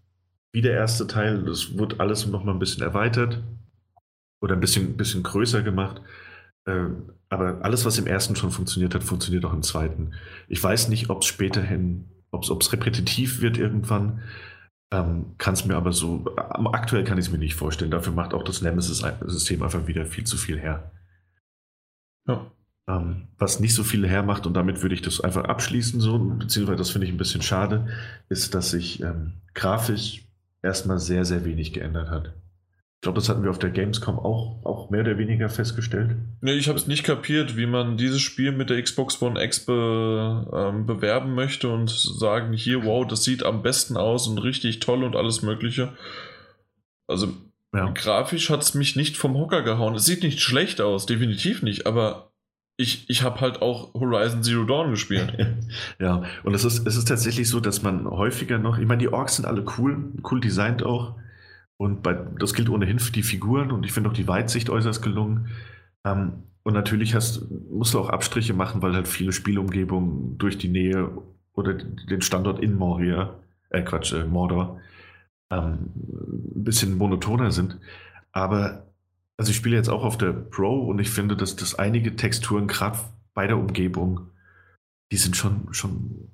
Wie 0.54 0.62
der 0.62 0.74
erste 0.74 1.08
Teil. 1.08 1.48
Es 1.48 1.76
wird 1.78 2.00
alles 2.00 2.28
noch 2.28 2.44
mal 2.44 2.52
ein 2.52 2.60
bisschen 2.60 2.84
erweitert 2.84 3.44
oder 4.42 4.54
ein 4.54 4.60
bisschen, 4.60 4.96
bisschen 4.96 5.24
größer 5.24 5.64
gemacht. 5.64 6.02
Ähm, 6.68 7.14
aber 7.30 7.64
alles, 7.64 7.84
was 7.86 7.98
im 7.98 8.06
ersten 8.06 8.36
schon 8.36 8.52
funktioniert 8.52 8.94
hat, 8.94 9.04
funktioniert 9.04 9.44
auch 9.46 9.54
im 9.54 9.64
zweiten. 9.64 10.14
Ich 10.48 10.64
weiß 10.64 10.90
nicht, 10.90 11.10
ob 11.10 11.24
es 11.24 11.28
späterhin, 11.28 12.12
ob 12.32 12.44
es 12.44 12.72
repetitiv 12.74 13.42
wird 13.42 13.58
irgendwann. 13.58 14.22
Ähm, 14.92 15.34
kann 15.40 15.56
es 15.56 15.66
mir 15.66 15.76
aber 15.76 15.92
so, 15.92 16.26
aktuell 16.38 17.04
kann 17.04 17.18
ich 17.18 17.26
es 17.26 17.32
mir 17.32 17.40
nicht 17.40 17.56
vorstellen. 17.56 17.90
Dafür 17.92 18.14
macht 18.14 18.36
auch 18.36 18.44
das 18.44 18.62
Nemesis-System 18.62 19.64
einfach 19.64 19.88
wieder 19.88 20.06
viel 20.06 20.26
zu 20.26 20.38
viel 20.38 20.60
her. 20.60 20.92
Ja. 22.28 22.52
Ähm, 22.90 23.28
was 23.38 23.60
nicht 23.60 23.76
so 23.76 23.84
viel 23.84 24.08
hermacht, 24.08 24.46
und 24.46 24.54
damit 24.54 24.82
würde 24.82 24.96
ich 24.96 25.02
das 25.02 25.20
einfach 25.20 25.44
abschließen, 25.44 26.00
so, 26.00 26.18
beziehungsweise 26.18 26.78
das 26.78 26.90
finde 26.90 27.08
ich 27.08 27.14
ein 27.14 27.18
bisschen 27.18 27.42
schade, 27.42 27.88
ist, 28.30 28.56
dass 28.56 28.72
sich 28.72 29.02
ähm, 29.02 29.34
grafisch 29.54 30.24
erstmal 30.64 31.00
sehr, 31.00 31.26
sehr 31.26 31.44
wenig 31.44 31.74
geändert 31.74 32.10
hat. 32.10 32.34
Ich 32.96 33.02
glaube, 33.02 33.20
das 33.20 33.30
hatten 33.30 33.44
wir 33.44 33.52
auf 33.52 33.60
der 33.60 33.70
Gamescom 33.70 34.18
auch, 34.18 34.66
auch 34.66 34.90
mehr 34.90 35.02
oder 35.02 35.20
weniger 35.20 35.50
festgestellt. 35.50 36.16
Nee, 36.42 36.54
ich 36.54 36.68
habe 36.68 36.80
es 36.80 36.88
nicht 36.88 37.04
kapiert, 37.04 37.56
wie 37.56 37.68
man 37.68 37.96
dieses 37.96 38.22
Spiel 38.22 38.52
mit 38.52 38.72
der 38.72 38.82
Xbox 38.82 39.22
One 39.22 39.42
X 39.44 39.66
be, 39.66 40.48
ähm, 40.52 40.88
bewerben 40.88 41.36
möchte 41.36 41.70
und 41.70 41.92
sagen, 41.92 42.54
hier, 42.54 42.86
wow, 42.86 43.06
das 43.06 43.24
sieht 43.24 43.44
am 43.44 43.62
besten 43.62 43.98
aus 43.98 44.28
und 44.28 44.40
richtig 44.40 44.80
toll 44.80 45.04
und 45.04 45.16
alles 45.16 45.44
Mögliche. 45.44 45.94
Also 47.06 47.34
ja. 47.74 47.90
grafisch 47.92 48.50
hat 48.50 48.62
es 48.62 48.74
mich 48.74 48.96
nicht 48.96 49.18
vom 49.18 49.38
Hocker 49.38 49.62
gehauen. 49.62 49.96
Es 49.96 50.06
sieht 50.06 50.24
nicht 50.24 50.40
schlecht 50.40 50.82
aus, 50.82 51.06
definitiv 51.06 51.62
nicht, 51.64 51.86
aber 51.86 52.32
ich, 52.78 53.10
ich 53.10 53.24
habe 53.24 53.42
halt 53.42 53.62
auch 53.62 53.94
Horizon 53.96 54.44
Zero 54.44 54.64
Dawn 54.64 54.92
gespielt. 54.92 55.34
ja, 56.00 56.24
und 56.44 56.54
es 56.54 56.64
ist, 56.64 56.86
es 56.86 56.96
ist 56.96 57.08
tatsächlich 57.08 57.50
so, 57.50 57.60
dass 57.60 57.82
man 57.82 58.08
häufiger 58.08 58.60
noch, 58.60 58.78
ich 58.78 58.88
meine, 58.88 59.00
die 59.00 59.12
Orks 59.12 59.38
sind 59.38 59.46
alle 59.46 59.66
cool, 59.78 60.14
cool 60.30 60.40
designt 60.40 60.84
auch. 60.84 61.16
Und 61.78 62.02
bei, 62.02 62.14
das 62.40 62.54
gilt 62.54 62.70
ohnehin 62.70 63.00
für 63.00 63.12
die 63.12 63.24
Figuren 63.24 63.72
und 63.72 63.84
ich 63.84 63.92
finde 63.92 64.10
auch 64.10 64.14
die 64.14 64.28
Weitsicht 64.28 64.70
äußerst 64.70 65.02
gelungen. 65.02 65.50
Ähm, 66.06 66.44
und 66.64 66.74
natürlich 66.74 67.16
hast, 67.16 67.50
musst 67.72 67.94
du 67.94 68.00
auch 68.00 68.10
Abstriche 68.10 68.54
machen, 68.54 68.82
weil 68.82 68.94
halt 68.94 69.08
viele 69.08 69.32
Spielumgebungen 69.32 70.38
durch 70.38 70.58
die 70.58 70.68
Nähe 70.68 71.10
oder 71.54 71.74
den 71.74 72.22
Standort 72.22 72.60
in 72.60 72.76
Moria, 72.76 73.36
äh 73.70 73.82
Quatsch, 73.82 74.14
äh, 74.14 74.26
Mordor, 74.26 74.80
ähm, 75.52 75.92
ein 76.56 76.64
bisschen 76.64 76.98
monotoner 76.98 77.52
sind. 77.52 77.80
Aber 78.32 78.88
also 79.38 79.52
ich 79.52 79.58
spiele 79.58 79.76
jetzt 79.76 79.90
auch 79.90 80.04
auf 80.04 80.18
der 80.18 80.34
Pro 80.34 80.88
und 80.88 81.00
ich 81.00 81.10
finde, 81.10 81.38
dass, 81.38 81.56
dass 81.56 81.76
einige 81.76 82.16
Texturen, 82.16 82.68
gerade 82.68 82.98
bei 83.34 83.46
der 83.48 83.58
Umgebung, 83.58 84.32
die 85.12 85.18
sind 85.18 85.38
schon, 85.38 85.72
schon 85.72 86.32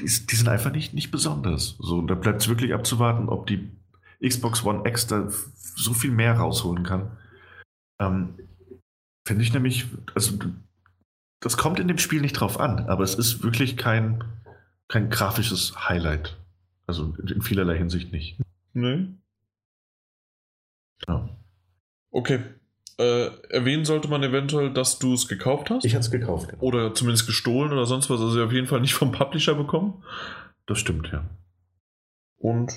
die, 0.00 0.06
die 0.06 0.36
sind 0.36 0.48
einfach 0.48 0.70
nicht, 0.70 0.94
nicht 0.94 1.10
besonders. 1.10 1.76
So, 1.80 2.02
da 2.02 2.14
bleibt 2.14 2.42
es 2.42 2.48
wirklich 2.48 2.72
abzuwarten, 2.72 3.28
ob 3.28 3.46
die 3.48 3.70
Xbox 4.24 4.64
One 4.64 4.88
X 4.88 5.08
da 5.08 5.28
so 5.28 5.92
viel 5.94 6.12
mehr 6.12 6.34
rausholen 6.34 6.84
kann. 6.84 7.16
Ähm, 8.00 8.34
finde 9.26 9.42
ich 9.42 9.52
nämlich, 9.52 9.86
also 10.14 10.38
das 11.40 11.56
kommt 11.56 11.80
in 11.80 11.88
dem 11.88 11.98
Spiel 11.98 12.20
nicht 12.20 12.34
drauf 12.34 12.58
an, 12.58 12.88
aber 12.88 13.04
es 13.04 13.14
ist 13.14 13.42
wirklich 13.42 13.76
kein, 13.76 14.24
kein 14.88 15.10
grafisches 15.10 15.88
Highlight. 15.88 16.38
Also 16.88 17.14
in 17.28 17.42
vielerlei 17.42 17.76
Hinsicht 17.76 18.12
nicht. 18.12 18.40
Nee. 18.72 19.08
Ja. 21.06 21.28
Okay. 22.10 22.40
Äh, 22.98 23.26
erwähnen 23.50 23.84
sollte 23.84 24.08
man 24.08 24.22
eventuell, 24.24 24.72
dass 24.72 24.98
du 24.98 25.14
es 25.14 25.28
gekauft 25.28 25.70
hast? 25.70 25.84
Ich 25.84 25.94
habe 25.94 26.00
es 26.00 26.10
gekauft. 26.10 26.48
Genau. 26.48 26.62
Oder 26.62 26.94
zumindest 26.94 27.26
gestohlen 27.26 27.72
oder 27.72 27.86
sonst 27.86 28.10
was. 28.10 28.20
Also 28.20 28.42
auf 28.42 28.52
jeden 28.52 28.66
Fall 28.66 28.80
nicht 28.80 28.94
vom 28.94 29.12
Publisher 29.12 29.54
bekommen. 29.54 30.02
Das 30.66 30.78
stimmt, 30.78 31.10
ja. 31.12 31.28
Und? 32.38 32.72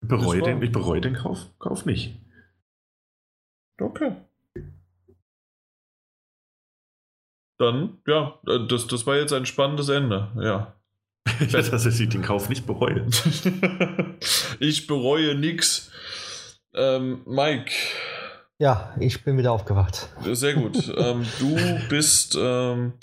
Ich 0.00 0.08
bereue 0.08 0.40
den, 0.40 0.62
ich 0.62 0.72
bereue 0.72 1.00
den 1.00 1.14
Kauf, 1.14 1.50
Kauf 1.58 1.84
nicht. 1.84 2.20
Okay. 3.80 4.16
dann, 7.58 7.98
ja, 8.06 8.38
äh, 8.46 8.66
das, 8.68 8.86
das 8.86 9.06
war 9.06 9.16
jetzt 9.16 9.32
ein 9.32 9.46
spannendes 9.46 9.88
Ende, 9.88 10.30
ja. 10.36 10.74
Ja 11.48 11.62
dass 11.62 11.86
ich 11.86 12.08
den 12.08 12.22
Kauf 12.22 12.48
nicht 12.48 12.66
bereue. 12.66 13.06
ich 14.60 14.86
bereue 14.86 15.34
nichts. 15.34 15.90
Ähm, 16.74 17.22
Mike. 17.26 17.72
Ja, 18.58 18.94
ich 19.00 19.24
bin 19.24 19.36
wieder 19.36 19.52
aufgewacht. 19.52 20.08
Sehr 20.32 20.54
gut. 20.54 20.92
ähm, 20.96 21.24
du 21.38 21.56
bist, 21.88 22.36
ähm, 22.40 22.94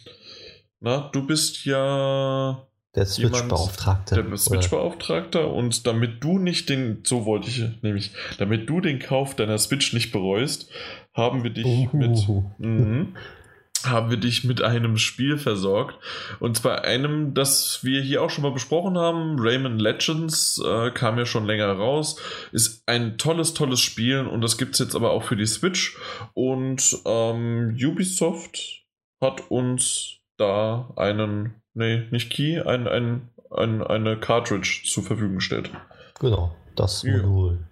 na, 0.80 1.10
du 1.12 1.26
bist 1.26 1.66
ja 1.66 2.66
der 2.96 3.06
Switch-Beauftragte. 3.06 4.16
Der 4.16 4.38
Switch-Beauftragter 4.38 5.50
und 5.50 5.88
damit 5.88 6.24
du 6.24 6.40
nicht 6.40 6.68
den, 6.70 7.04
so 7.04 7.26
wollte 7.26 7.48
ich 7.50 7.64
nämlich, 7.82 8.12
damit 8.38 8.70
du 8.70 8.82
den 8.82 9.00
Kauf 9.00 9.36
deiner 9.36 9.58
Switch 9.58 9.94
nicht 9.94 10.12
bereust, 10.12 10.70
haben 11.14 11.44
wir 11.44 11.52
dich 11.52 11.66
uh. 11.66 11.90
mit, 11.94 12.28
mh, 12.58 13.06
haben 13.86 14.10
wir 14.10 14.18
dich 14.18 14.44
mit 14.44 14.62
einem 14.62 14.98
Spiel 14.98 15.38
versorgt. 15.38 15.96
Und 16.40 16.58
zwar 16.58 16.84
einem, 16.84 17.34
das 17.34 17.84
wir 17.84 18.02
hier 18.02 18.22
auch 18.22 18.30
schon 18.30 18.44
mal 18.44 18.52
besprochen 18.52 18.98
haben. 18.98 19.38
Rayman 19.40 19.80
Legends 19.80 20.62
äh, 20.66 20.92
kam 20.92 21.18
ja 21.18 21.26
schon 21.26 21.46
länger 21.46 21.72
raus. 21.72 22.18
Ist 22.52 22.84
ein 22.88 23.18
tolles, 23.18 23.54
tolles 23.54 23.80
Spiel 23.80 24.20
und 24.20 24.42
das 24.42 24.58
gibt 24.58 24.74
es 24.74 24.80
jetzt 24.80 24.96
aber 24.96 25.12
auch 25.12 25.24
für 25.24 25.36
die 25.36 25.46
Switch. 25.46 25.98
Und 26.34 26.98
ähm, 27.06 27.78
Ubisoft 27.82 28.84
hat 29.22 29.50
uns 29.50 30.18
da 30.38 30.92
einen 30.96 31.62
Nee, 31.74 32.08
nicht 32.12 32.32
Key, 32.32 32.60
ein, 32.60 32.88
ein, 32.88 33.30
ein, 33.50 33.82
eine 33.82 34.20
Cartridge 34.20 34.84
zur 34.86 35.04
Verfügung 35.04 35.40
stellt. 35.40 35.72
Genau, 36.20 36.54
das 36.76 37.04
Modul. 37.04 37.66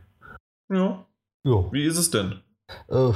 Ja. 0.72 1.06
ja. 1.44 1.72
Wie 1.72 1.84
ist 1.84 1.98
es 1.98 2.11
denn? 2.11 2.41
Äh, 2.88 3.11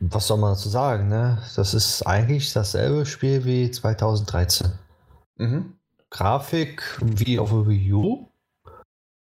was 0.00 0.26
soll 0.26 0.38
man 0.38 0.52
dazu 0.52 0.68
sagen, 0.68 1.08
ne? 1.08 1.42
Das 1.56 1.74
ist 1.74 2.02
eigentlich 2.02 2.52
dasselbe 2.52 3.06
Spiel 3.06 3.44
wie 3.44 3.70
2013. 3.70 4.72
Mhm. 5.36 5.74
Grafik 6.10 6.82
wie 7.02 7.38
auf 7.38 7.50
der 7.50 7.66
Wii 7.66 7.92
U. 7.92 8.28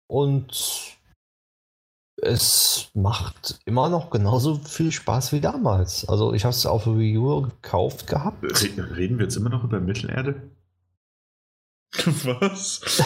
Und 0.06 0.98
es 2.20 2.90
macht 2.94 3.60
immer 3.64 3.88
noch 3.88 4.10
genauso 4.10 4.56
viel 4.56 4.90
Spaß 4.90 5.32
wie 5.32 5.40
damals. 5.40 6.08
Also 6.08 6.34
ich 6.34 6.44
habe 6.44 6.54
es 6.54 6.66
auf 6.66 6.84
der 6.84 6.98
Wii 6.98 7.18
U 7.18 7.42
gekauft 7.42 8.06
gehabt. 8.06 8.42
Reden 8.42 9.18
wir 9.18 9.24
jetzt 9.24 9.36
immer 9.36 9.50
noch 9.50 9.64
über 9.64 9.80
Mittelerde? 9.80 10.50
Was? 12.04 13.02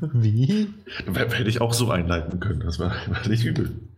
Wie? 0.12 0.72
Hätte 1.06 1.48
ich 1.48 1.60
auch 1.60 1.74
so 1.74 1.90
einleiten 1.90 2.40
können. 2.40 2.60
Das 2.60 2.78
war, 2.78 2.94
war 3.08 3.28
nicht 3.28 3.44
übel. 3.44 3.88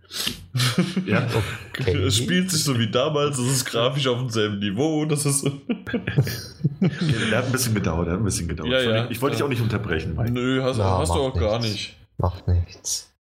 Ja. 1.06 1.26
Okay. 1.70 1.96
Es 1.98 2.16
spielt 2.16 2.50
sich 2.50 2.64
so 2.64 2.78
wie 2.78 2.90
damals, 2.90 3.38
es 3.38 3.50
ist 3.50 3.64
grafisch 3.66 4.06
auf 4.06 4.18
demselben 4.18 4.58
Niveau. 4.58 5.04
Das 5.04 5.26
ist. 5.26 5.44
der 5.44 7.38
hat 7.38 7.46
ein 7.46 7.52
bisschen 7.52 7.74
gedauert, 7.74 8.06
der 8.06 8.14
hat 8.14 8.20
ein 8.20 8.24
bisschen 8.24 8.48
gedauert. 8.48 8.70
Ja, 8.70 8.80
ja, 8.80 9.10
ich 9.10 9.20
wollte 9.20 9.36
dich 9.36 9.44
auch 9.44 9.48
nicht 9.48 9.62
unterbrechen, 9.62 10.16
Mike. 10.16 10.32
Nö, 10.32 10.62
hast, 10.62 10.78
Na, 10.78 10.98
hast 10.98 11.10
du 11.10 11.20
auch 11.20 11.34
nichts. 11.34 11.40
gar 11.40 11.58
nicht. 11.60 11.96
Macht 12.16 12.48
nichts. 12.48 13.12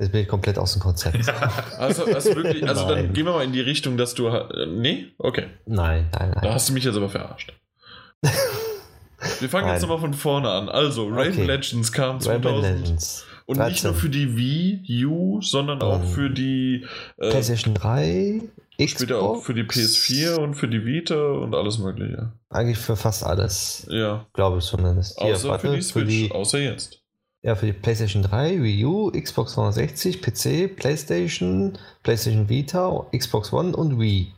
Jetzt 0.00 0.10
bin 0.10 0.22
ich 0.22 0.28
komplett 0.28 0.58
aus 0.58 0.72
dem 0.72 0.82
Konzept. 0.82 1.28
also, 1.78 2.04
also, 2.06 2.34
wirklich, 2.34 2.68
also 2.68 2.88
dann 2.88 3.12
gehen 3.12 3.24
wir 3.24 3.32
mal 3.32 3.44
in 3.44 3.52
die 3.52 3.60
Richtung, 3.60 3.96
dass 3.96 4.14
du. 4.14 4.28
Nee? 4.66 5.12
Okay. 5.18 5.46
Nein, 5.66 6.08
nein, 6.12 6.30
nein. 6.30 6.40
Da 6.42 6.54
hast 6.54 6.68
du 6.68 6.72
mich 6.72 6.84
jetzt 6.84 6.96
aber 6.96 7.08
verarscht. 7.08 7.52
Wir 9.38 9.48
fangen 9.48 9.66
Nein. 9.66 9.74
jetzt 9.74 9.82
nochmal 9.82 10.00
von 10.00 10.14
vorne 10.14 10.50
an. 10.50 10.68
Also, 10.68 11.06
Rayman 11.06 11.28
okay. 11.28 11.44
Legends 11.44 11.92
kam 11.92 12.20
2000. 12.20 12.80
Legends. 12.80 13.24
Und 13.46 13.58
13. 13.58 13.72
nicht 13.72 13.84
nur 13.84 13.94
für 13.94 14.08
die 14.08 14.36
Wii 14.36 15.06
U, 15.06 15.40
sondern 15.40 15.82
um, 15.82 15.88
auch 15.88 16.04
für 16.04 16.30
die 16.30 16.86
äh, 17.18 17.30
PlayStation 17.30 17.74
3, 17.74 18.42
Xbox. 18.76 19.02
Später 19.02 19.20
auch 19.20 19.42
für 19.42 19.54
die 19.54 19.62
PS4 19.62 20.36
und 20.36 20.54
für 20.54 20.68
die 20.68 20.84
Vita 20.84 21.32
und 21.32 21.54
alles 21.54 21.78
Mögliche. 21.78 22.32
Eigentlich 22.48 22.78
für 22.78 22.96
fast 22.96 23.24
alles. 23.24 23.86
Ja. 23.90 24.26
Glaube 24.32 24.58
ich 24.58 24.64
zumindest. 24.64 25.20
Hier, 25.20 25.34
außer 25.34 25.48
warte, 25.48 25.68
für 25.68 25.76
die 25.76 25.82
Switch, 25.82 26.04
für 26.04 26.04
die, 26.04 26.32
außer 26.32 26.58
jetzt. 26.58 27.02
Ja, 27.42 27.56
für 27.56 27.66
die 27.66 27.72
PlayStation 27.72 28.22
3, 28.22 28.62
Wii 28.62 28.84
U, 28.84 29.10
Xbox 29.10 29.54
360, 29.54 30.22
PC, 30.22 30.76
PlayStation, 30.76 31.78
PlayStation 32.02 32.48
Vita, 32.48 33.06
Xbox 33.16 33.52
One 33.52 33.76
und 33.76 33.98
Wii. 33.98 34.32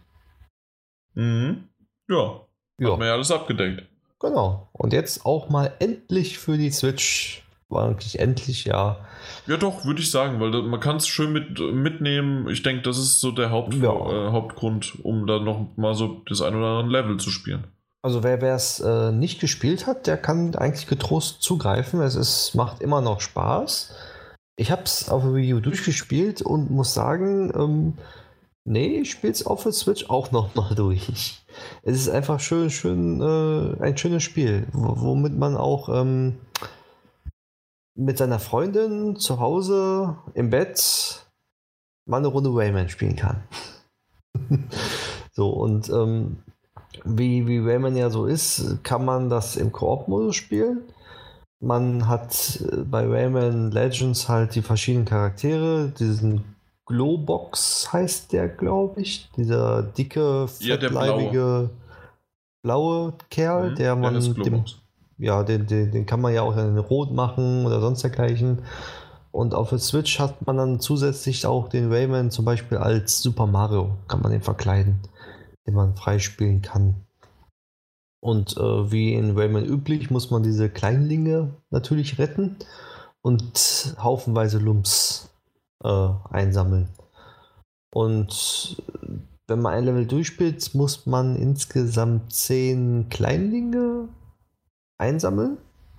Mhm. 1.14 1.68
Ja. 2.08 2.40
ja. 2.78 2.92
Hat 2.92 2.98
man 2.98 3.08
ja 3.08 3.14
alles 3.14 3.30
abgedeckt. 3.30 3.84
Genau. 4.20 4.68
Und 4.72 4.92
jetzt 4.92 5.26
auch 5.26 5.50
mal 5.50 5.74
endlich 5.80 6.38
für 6.38 6.56
die 6.56 6.70
Switch. 6.70 7.43
War 7.74 7.88
eigentlich 7.88 8.18
endlich, 8.18 8.64
ja. 8.64 8.96
Ja, 9.46 9.56
doch, 9.56 9.84
würde 9.84 10.00
ich 10.00 10.10
sagen, 10.10 10.40
weil 10.40 10.50
man 10.62 10.80
kann 10.80 10.96
es 10.96 11.06
schön 11.06 11.32
mit, 11.32 11.58
mitnehmen. 11.58 12.48
Ich 12.48 12.62
denke, 12.62 12.82
das 12.82 12.98
ist 12.98 13.20
so 13.20 13.30
der 13.30 13.50
Haupt, 13.50 13.74
ja. 13.74 13.90
äh, 13.90 14.30
Hauptgrund, 14.30 14.98
um 15.02 15.26
da 15.26 15.38
noch 15.38 15.76
mal 15.76 15.94
so 15.94 16.22
das 16.26 16.40
ein 16.40 16.54
oder 16.54 16.78
andere 16.78 17.02
Level 17.02 17.16
zu 17.18 17.30
spielen. 17.30 17.66
Also 18.02 18.22
wer 18.22 18.40
es 18.42 18.80
äh, 18.80 19.12
nicht 19.12 19.40
gespielt 19.40 19.86
hat, 19.86 20.06
der 20.06 20.16
kann 20.16 20.54
eigentlich 20.54 20.86
getrost 20.86 21.42
zugreifen. 21.42 22.00
Es 22.00 22.16
ist, 22.16 22.54
macht 22.54 22.80
immer 22.80 23.00
noch 23.00 23.20
Spaß. 23.20 23.94
Ich 24.56 24.70
habe 24.70 24.82
es 24.84 25.08
auf 25.08 25.22
der 25.22 25.34
Wii 25.34 25.54
U 25.54 25.60
durchgespielt 25.60 26.42
und 26.42 26.70
muss 26.70 26.94
sagen, 26.94 27.52
ähm, 27.56 27.94
Nee, 28.66 29.00
ich 29.00 29.10
spiele 29.10 29.32
es 29.32 29.44
auf 29.44 29.62
der 29.62 29.72
Switch 29.72 30.08
auch 30.08 30.30
nochmal 30.30 30.74
durch. 30.76 31.44
Es 31.82 31.96
ist 31.96 32.08
einfach 32.08 32.40
schön, 32.40 32.70
schön, 32.70 33.20
äh, 33.20 33.82
ein 33.82 33.96
schönes 33.98 34.22
Spiel, 34.22 34.66
womit 34.72 35.36
man 35.36 35.56
auch 35.56 35.88
ähm, 35.90 36.38
mit 37.94 38.18
seiner 38.18 38.38
Freundin 38.38 39.16
zu 39.16 39.40
Hause 39.40 40.16
im 40.34 40.50
Bett 40.50 41.26
mal 42.06 42.18
eine 42.18 42.28
Runde 42.28 42.50
Rayman 42.52 42.88
spielen 42.88 43.16
kann. 43.16 43.42
so, 45.32 45.50
und 45.50 45.88
ähm, 45.90 46.38
wie, 47.04 47.46
wie 47.46 47.58
Rayman 47.58 47.96
ja 47.96 48.10
so 48.10 48.26
ist, 48.26 48.78
kann 48.82 49.04
man 49.04 49.28
das 49.30 49.56
im 49.56 49.72
Koop-Modus 49.72 50.36
spielen. 50.36 50.82
Man 51.60 52.08
hat 52.08 52.60
äh, 52.60 52.76
bei 52.78 53.06
Rayman 53.06 53.70
Legends 53.70 54.28
halt 54.28 54.54
die 54.54 54.62
verschiedenen 54.62 55.06
Charaktere, 55.06 55.92
diesen 55.98 56.44
Glowbox 56.86 57.92
heißt 57.92 58.32
der, 58.32 58.48
glaube 58.48 59.00
ich. 59.00 59.30
Dieser 59.36 59.82
dicke, 59.82 60.48
fettleibige, 60.48 61.38
ja, 61.38 61.70
blaue. 62.62 63.10
blaue. 63.10 63.14
Kerl, 63.30 63.70
mhm, 63.70 63.74
der 63.76 63.96
man 63.96 64.34
dem, 64.34 64.64
ja, 65.18 65.42
den, 65.42 65.66
den, 65.66 65.90
den 65.90 66.06
kann 66.06 66.20
man 66.20 66.34
ja 66.34 66.42
auch 66.42 66.56
in 66.56 66.78
Rot 66.78 67.12
machen 67.12 67.66
oder 67.66 67.80
sonst 67.80 68.02
dergleichen. 68.02 68.62
Und 69.30 69.54
auf 69.54 69.70
der 69.70 69.78
Switch 69.78 70.20
hat 70.20 70.46
man 70.46 70.56
dann 70.56 70.80
zusätzlich 70.80 71.46
auch 71.46 71.68
den 71.68 71.92
Rayman 71.92 72.30
zum 72.30 72.44
Beispiel 72.44 72.78
als 72.78 73.20
Super 73.20 73.46
Mario, 73.46 73.96
kann 74.06 74.22
man 74.22 74.30
den 74.30 74.42
verkleiden, 74.42 75.00
den 75.66 75.74
man 75.74 75.96
freispielen 75.96 76.62
kann. 76.62 77.04
Und 78.20 78.56
äh, 78.56 78.92
wie 78.92 79.12
in 79.12 79.36
Rayman 79.36 79.66
üblich 79.66 80.10
muss 80.10 80.30
man 80.30 80.42
diese 80.42 80.70
Kleinlinge 80.70 81.56
natürlich 81.70 82.18
retten 82.18 82.56
und 83.22 83.96
haufenweise 83.98 84.58
Lumps 84.58 85.30
äh, 85.82 86.08
einsammeln. 86.30 86.88
Und 87.92 88.82
wenn 89.46 89.60
man 89.60 89.74
ein 89.74 89.84
Level 89.84 90.06
durchspielt, 90.06 90.74
muss 90.74 91.06
man 91.06 91.36
insgesamt 91.36 92.32
zehn 92.32 93.08
Kleinlinge 93.10 94.08
einsammeln 95.04 95.58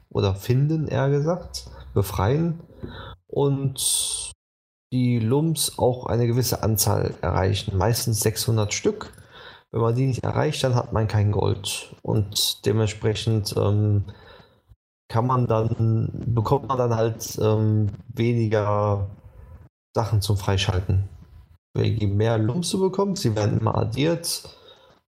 oder 0.10 0.36
finden, 0.36 0.88
eher 0.88 1.10
gesagt, 1.10 1.70
befreien 1.94 2.60
und 3.28 4.32
die 4.92 5.20
Lumps 5.20 5.78
auch 5.78 6.06
eine 6.06 6.28
gewisse 6.28 6.64
Anzahl 6.64 7.14
erreichen, 7.22 7.78
meistens 7.78 8.22
600 8.22 8.74
Stück. 8.74 9.12
Wenn 9.72 9.82
man 9.82 9.96
die 9.96 10.08
nicht 10.08 10.24
erreicht, 10.24 10.64
dann 10.64 10.76
hat 10.76 10.94
man 10.94 11.08
kein 11.08 11.32
Gold 11.32 11.96
und 12.02 12.66
dementsprechend 12.66 13.56
ähm, 13.58 14.06
kann 15.10 15.28
man 15.28 15.48
dann 15.48 16.10
bekommt 16.28 16.68
man 16.68 16.78
dann 16.78 16.96
halt 16.96 17.38
ähm, 17.42 17.90
weniger 18.08 19.08
Sachen 19.94 20.22
zum 20.22 20.38
Freischalten. 20.38 21.10
Je 21.78 22.08
mehr 22.08 22.38
Lumps 22.38 22.70
du 22.72 22.80
bekommst, 22.80 23.24
sie 23.24 23.36
werden 23.36 23.60
immer 23.60 23.78
addiert, 23.78 24.55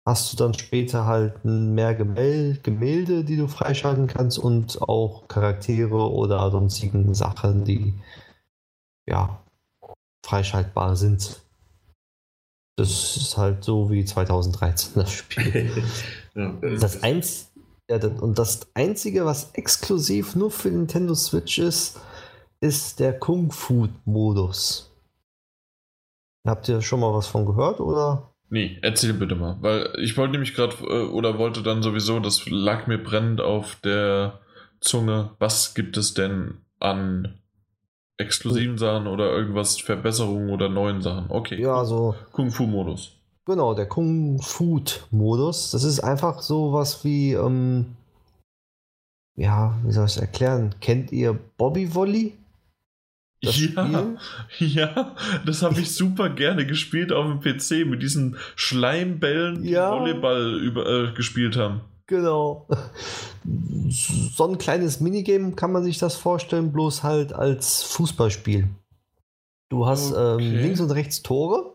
hast 0.07 0.33
du 0.33 0.37
dann 0.37 0.55
später 0.55 1.07
halt 1.07 1.45
mehr 1.45 1.95
Gemälde, 1.95 2.61
Gemälde, 2.61 3.25
die 3.25 3.37
du 3.37 3.49
freischalten 3.49 4.07
kannst 4.07 4.39
und 4.39 4.83
auch 4.83 5.27
Charaktere 5.29 6.11
oder 6.11 6.51
sonstigen 6.51 7.15
Sachen, 7.15 7.65
die 7.65 7.95
ja 9.09 9.43
freischaltbar 10.25 10.97
sind. 10.97 11.41
Das 12.77 13.17
ist 13.17 13.37
halt 13.37 13.65
so 13.65 13.91
wie 13.91 14.05
2013 14.05 14.93
das 14.95 15.13
Spiel. 15.13 15.85
das 16.81 17.03
eins, 17.03 17.51
ja, 17.89 17.97
und 17.97 18.39
das 18.39 18.67
einzige, 18.75 19.25
was 19.25 19.53
exklusiv 19.53 20.35
nur 20.35 20.51
für 20.51 20.69
Nintendo 20.69 21.15
Switch 21.15 21.59
ist, 21.59 22.01
ist 22.61 22.99
der 23.01 23.19
Kung-Fu-Modus. 23.19 24.91
Habt 26.47 26.69
ihr 26.69 26.83
schon 26.83 27.01
mal 27.01 27.15
was 27.15 27.27
von 27.27 27.47
gehört 27.47 27.81
oder? 27.81 28.34
Nee, 28.51 28.79
erzähl 28.83 29.15
bitte 29.15 29.35
mal. 29.35 29.57
Weil 29.61 29.91
ich 29.99 30.17
wollte 30.17 30.33
nämlich 30.33 30.55
gerade, 30.55 30.77
äh, 30.83 31.07
oder 31.07 31.39
wollte 31.39 31.63
dann 31.63 31.83
sowieso, 31.83 32.21
das 32.21 32.49
lag 32.49 32.87
mir 32.87 32.99
brennend 32.99 33.41
auf 33.41 33.77
der 33.77 34.41
Zunge. 34.81 35.31
Was 35.39 35.75
gibt 35.75 35.97
es 35.97 36.15
denn 36.15 36.59
an 36.79 37.39
exklusiven 38.17 38.79
Sachen 38.79 39.07
oder 39.07 39.31
irgendwas, 39.31 39.81
Verbesserungen 39.81 40.51
oder 40.51 40.69
neuen 40.69 41.03
Sachen? 41.03 41.31
Okay. 41.31 41.61
Ja, 41.61 41.77
also. 41.77 42.15
Kung-Fu-Modus. 42.33 43.17
Genau, 43.47 43.75
der 43.75 43.87
Kung 43.87 44.41
Food-Modus. 44.41 45.71
Das 45.71 45.85
ist 45.85 46.01
einfach 46.01 46.41
so 46.41 46.73
was 46.73 47.05
wie, 47.05 47.33
ähm, 47.33 47.97
ja, 49.37 49.77
wie 49.85 49.93
soll 49.93 50.07
ich 50.07 50.13
es 50.13 50.21
erklären? 50.21 50.75
Kennt 50.81 51.13
ihr 51.13 51.39
Bobby 51.59 51.95
Volley? 51.95 52.39
Das 53.45 53.61
ja, 53.61 53.85
Spiel? 53.85 54.19
ja, 54.59 55.15
das 55.45 55.63
habe 55.63 55.81
ich 55.81 55.95
super 55.95 56.31
gerne 56.31 56.67
gespielt 56.67 57.13
auf 57.13 57.27
dem 57.27 57.41
PC 57.41 57.87
mit 57.87 58.03
diesen 58.03 58.37
Schleimbällen, 58.57 59.63
die 59.63 59.71
ja. 59.71 59.93
Volleyball 59.93 60.61
über, 60.61 60.87
äh, 60.87 61.13
gespielt 61.13 61.57
haben. 61.57 61.81
Genau. 62.07 62.67
So 63.89 64.47
ein 64.47 64.59
kleines 64.59 65.01
Minigame 65.01 65.53
kann 65.53 65.73
man 65.73 65.85
sich 65.85 65.99
das 65.99 66.17
vorstellen, 66.17 66.73
bloß 66.73 67.03
halt 67.03 67.33
als 67.33 67.83
Fußballspiel. 67.83 68.69
Du 69.71 69.87
hast 69.87 70.11
ähm, 70.11 70.17
okay. 70.17 70.45
ähm, 70.45 70.63
links 70.63 70.81
und 70.81 70.91
rechts 70.91 71.23
Tore. 71.23 71.75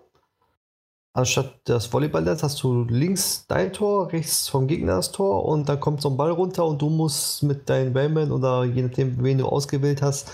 Anstatt 1.14 1.68
des 1.68 1.92
Volleyballs 1.92 2.44
hast 2.44 2.62
du 2.62 2.84
links 2.84 3.46
dein 3.48 3.74
Tor, 3.74 4.12
rechts 4.12 4.48
vom 4.48 4.68
Gegner 4.68 4.98
das 4.98 5.12
Tor 5.12 5.44
und 5.46 5.68
dann 5.68 5.80
kommt 5.80 6.02
so 6.02 6.10
ein 6.10 6.18
Ball 6.18 6.32
runter 6.32 6.66
und 6.66 6.82
du 6.82 6.90
musst 6.90 7.42
mit 7.42 7.68
deinen 7.68 7.94
Bällmann 7.94 8.32
oder 8.32 8.64
je 8.64 8.84
nachdem, 8.84 9.22
wen 9.24 9.40
du 9.40 9.48
ausgewählt 9.48 10.04
hast, 10.04 10.32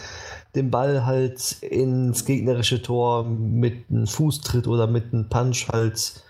den 0.56 0.72
Ball 0.72 1.06
halt 1.06 1.62
ins 1.62 2.26
gegnerische 2.26 2.82
Tor 2.82 3.24
mit 3.26 3.90
einem 3.90 4.08
Fußtritt 4.08 4.68
oder 4.68 4.88
mit 4.88 5.14
einem 5.14 5.30
Punch 5.30 5.68
halt 5.70 6.24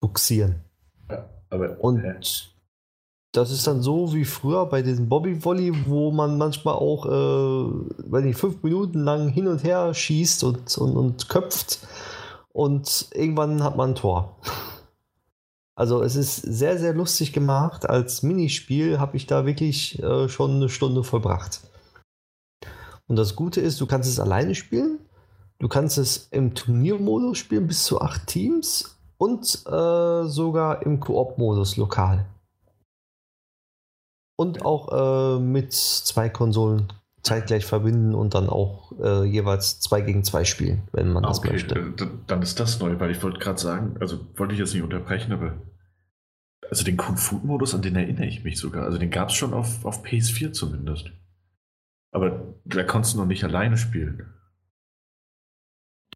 buxieren. 0.00 0.64
Ja, 1.10 1.28
aber, 1.50 1.80
und 1.80 2.04
äh. 2.04 2.14
das 3.32 3.50
ist 3.50 3.66
dann 3.66 3.82
so 3.82 4.12
wie 4.14 4.24
früher 4.24 4.66
bei 4.66 4.82
diesem 4.82 5.08
Bobby 5.08 5.44
Volley, 5.44 5.72
wo 5.86 6.10
man 6.10 6.38
manchmal 6.38 6.74
auch, 6.74 7.06
äh, 7.06 7.94
wenn 8.10 8.28
ich 8.28 8.36
fünf 8.36 8.62
Minuten 8.62 9.00
lang 9.00 9.28
hin 9.28 9.46
und 9.46 9.64
her 9.64 9.94
schießt 9.94 10.44
und, 10.44 10.76
und, 10.78 10.96
und 10.96 11.28
köpft 11.28 11.80
und 12.52 13.08
irgendwann 13.14 13.62
hat 13.62 13.76
man 13.76 13.90
ein 13.90 13.94
Tor. 13.96 14.36
Also 15.74 16.02
es 16.02 16.16
ist 16.16 16.36
sehr, 16.36 16.78
sehr 16.78 16.92
lustig 16.92 17.32
gemacht. 17.32 17.88
Als 17.88 18.22
Minispiel 18.22 19.00
habe 19.00 19.16
ich 19.16 19.26
da 19.26 19.46
wirklich 19.46 20.00
äh, 20.02 20.28
schon 20.28 20.56
eine 20.56 20.68
Stunde 20.68 21.02
vollbracht. 21.02 21.62
Und 23.12 23.16
das 23.16 23.36
Gute 23.36 23.60
ist, 23.60 23.78
du 23.78 23.84
kannst 23.84 24.08
es 24.08 24.18
alleine 24.18 24.54
spielen, 24.54 24.98
du 25.58 25.68
kannst 25.68 25.98
es 25.98 26.28
im 26.30 26.54
Turniermodus 26.54 27.36
spielen, 27.36 27.66
bis 27.66 27.84
zu 27.84 28.00
acht 28.00 28.26
Teams 28.26 28.98
und 29.18 29.44
äh, 29.66 30.24
sogar 30.24 30.80
im 30.86 30.98
Koop-Modus 30.98 31.76
lokal. 31.76 32.24
Und 34.36 34.64
auch 34.64 35.36
äh, 35.36 35.40
mit 35.40 35.74
zwei 35.74 36.30
Konsolen 36.30 36.90
zeitgleich 37.22 37.66
verbinden 37.66 38.14
und 38.14 38.32
dann 38.32 38.48
auch 38.48 38.92
äh, 38.98 39.24
jeweils 39.24 39.78
zwei 39.78 40.00
gegen 40.00 40.24
zwei 40.24 40.46
spielen, 40.46 40.80
wenn 40.92 41.12
man 41.12 41.24
das 41.24 41.40
okay, 41.40 41.50
möchte. 41.50 41.92
Dann 42.26 42.40
ist 42.40 42.60
das 42.60 42.80
neu, 42.80 42.98
weil 42.98 43.10
ich 43.10 43.22
wollte 43.22 43.40
gerade 43.40 43.60
sagen, 43.60 43.96
also 44.00 44.20
wollte 44.36 44.54
ich 44.54 44.58
jetzt 44.58 44.72
nicht 44.72 44.84
unterbrechen, 44.84 45.34
aber 45.34 45.52
also 46.70 46.82
den 46.82 46.96
Kung 46.96 47.18
Fu 47.18 47.40
Modus, 47.44 47.74
an 47.74 47.82
den 47.82 47.94
erinnere 47.94 48.24
ich 48.24 48.42
mich 48.42 48.58
sogar. 48.58 48.86
Also 48.86 48.96
den 48.96 49.10
gab 49.10 49.28
es 49.28 49.34
schon 49.34 49.52
auf, 49.52 49.84
auf 49.84 50.02
PS4 50.02 50.52
zumindest. 50.52 51.12
Aber 52.12 52.54
da 52.64 52.84
konntest 52.84 53.14
du 53.14 53.18
noch 53.18 53.26
nicht 53.26 53.42
alleine 53.42 53.76
spielen. 53.76 54.32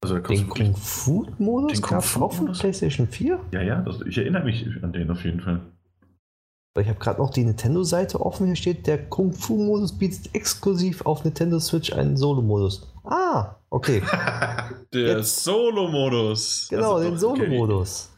Also 0.03 0.19
da 0.19 0.29
den 0.29 0.49
Kung 0.49 0.77
Fu 0.77 1.27
Modus 1.39 1.81
gab 1.81 2.05
es 2.05 2.17
auch 2.17 2.33
für 2.33 2.45
PlayStation 2.53 3.09
4? 3.09 3.41
Ja, 3.53 3.63
ja, 3.63 3.81
das, 3.81 4.01
ich 4.03 4.19
erinnere 4.19 4.45
mich 4.45 4.67
an 4.83 4.93
den 4.93 5.11
auf 5.11 5.25
jeden 5.25 5.41
Fall. 5.41 5.63
Ich 6.79 6.89
habe 6.89 6.99
gerade 6.99 7.21
noch 7.21 7.31
die 7.31 7.45
Nintendo-Seite 7.45 8.21
offen. 8.21 8.47
Hier 8.47 8.57
steht, 8.57 8.87
der 8.87 9.09
Kung 9.09 9.33
Fu-Modus 9.33 9.97
bietet 9.97 10.35
exklusiv 10.35 11.07
auf 11.07 11.25
Nintendo 11.25 11.59
Switch 11.59 11.91
einen 11.95 12.19
Solo-Modus. 12.19 12.93
Ah, 13.05 13.57
okay. 13.71 14.03
der 14.93 15.23
Solo-Modus. 15.23 16.67
Genau, 16.69 17.01
den 17.01 17.17
Solo-Modus. 17.17 18.11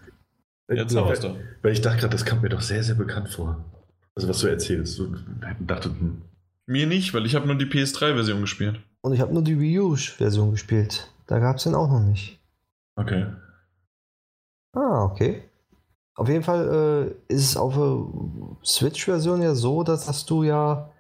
Okay. 0.68 0.80
Jetzt 0.80 0.96
haben 0.96 1.20
doch. 1.20 1.36
Weil 1.62 1.72
ich 1.72 1.80
dachte 1.80 1.98
gerade, 1.98 2.12
das 2.12 2.26
kommt 2.26 2.42
mir 2.42 2.48
doch 2.48 2.60
sehr, 2.60 2.82
sehr 2.82 2.96
bekannt 2.96 3.28
vor. 3.28 3.64
Also 4.16 4.28
was 4.28 4.40
du 4.40 4.48
erzählst. 4.48 4.94
So, 4.94 5.06
dachte, 5.60 5.90
hm. 5.90 6.22
Mir 6.69 6.86
nicht, 6.86 7.15
weil 7.15 7.24
ich 7.24 7.35
habe 7.35 7.47
nur 7.47 7.57
die 7.57 7.65
PS3-Version 7.65 8.43
gespielt. 8.43 8.78
Und 9.01 9.15
ich 9.15 9.23
habe 9.23 9.32
nur 9.32 9.43
die 9.43 9.59
Wii 9.59 9.81
U-Version 9.81 10.51
gespielt. 10.51 11.11
Da 11.27 11.39
gab 11.39 11.57
es 11.57 11.62
den 11.62 11.74
auch 11.74 11.89
noch 11.89 12.03
nicht. 12.03 12.39
Okay. 12.95 13.27
Ah, 14.74 15.05
okay. 15.05 15.45
Auf 16.15 16.28
jeden 16.28 16.43
Fall 16.43 17.16
äh, 17.31 17.32
ist 17.32 17.51
es 17.51 17.57
auf 17.57 17.74
der 17.74 18.05
Switch-Version 18.62 19.40
ja 19.40 19.55
so, 19.55 19.82
dass, 19.82 20.27
du 20.27 20.43
ja 20.43 20.90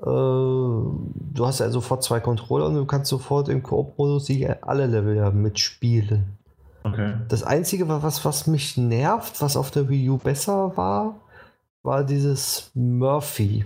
äh, 0.00 0.04
du 0.04 1.36
hast 1.38 1.60
ja 1.60 1.70
sofort 1.70 2.02
zwei 2.02 2.18
Controller 2.18 2.66
und 2.66 2.74
du 2.74 2.84
kannst 2.84 3.08
sofort 3.08 3.48
im 3.48 3.62
Koop-Modus 3.62 4.28
alle 4.62 4.86
Level 4.86 5.14
ja 5.14 5.30
mitspielen. 5.30 6.36
Okay. 6.82 7.14
Das 7.28 7.44
Einzige, 7.44 7.88
was, 7.88 8.24
was 8.24 8.48
mich 8.48 8.76
nervt, 8.76 9.40
was 9.40 9.56
auf 9.56 9.70
der 9.70 9.88
Wii 9.88 10.10
U 10.10 10.18
besser 10.18 10.76
war, 10.76 11.20
war 11.84 12.02
dieses 12.02 12.72
Murphy. 12.74 13.64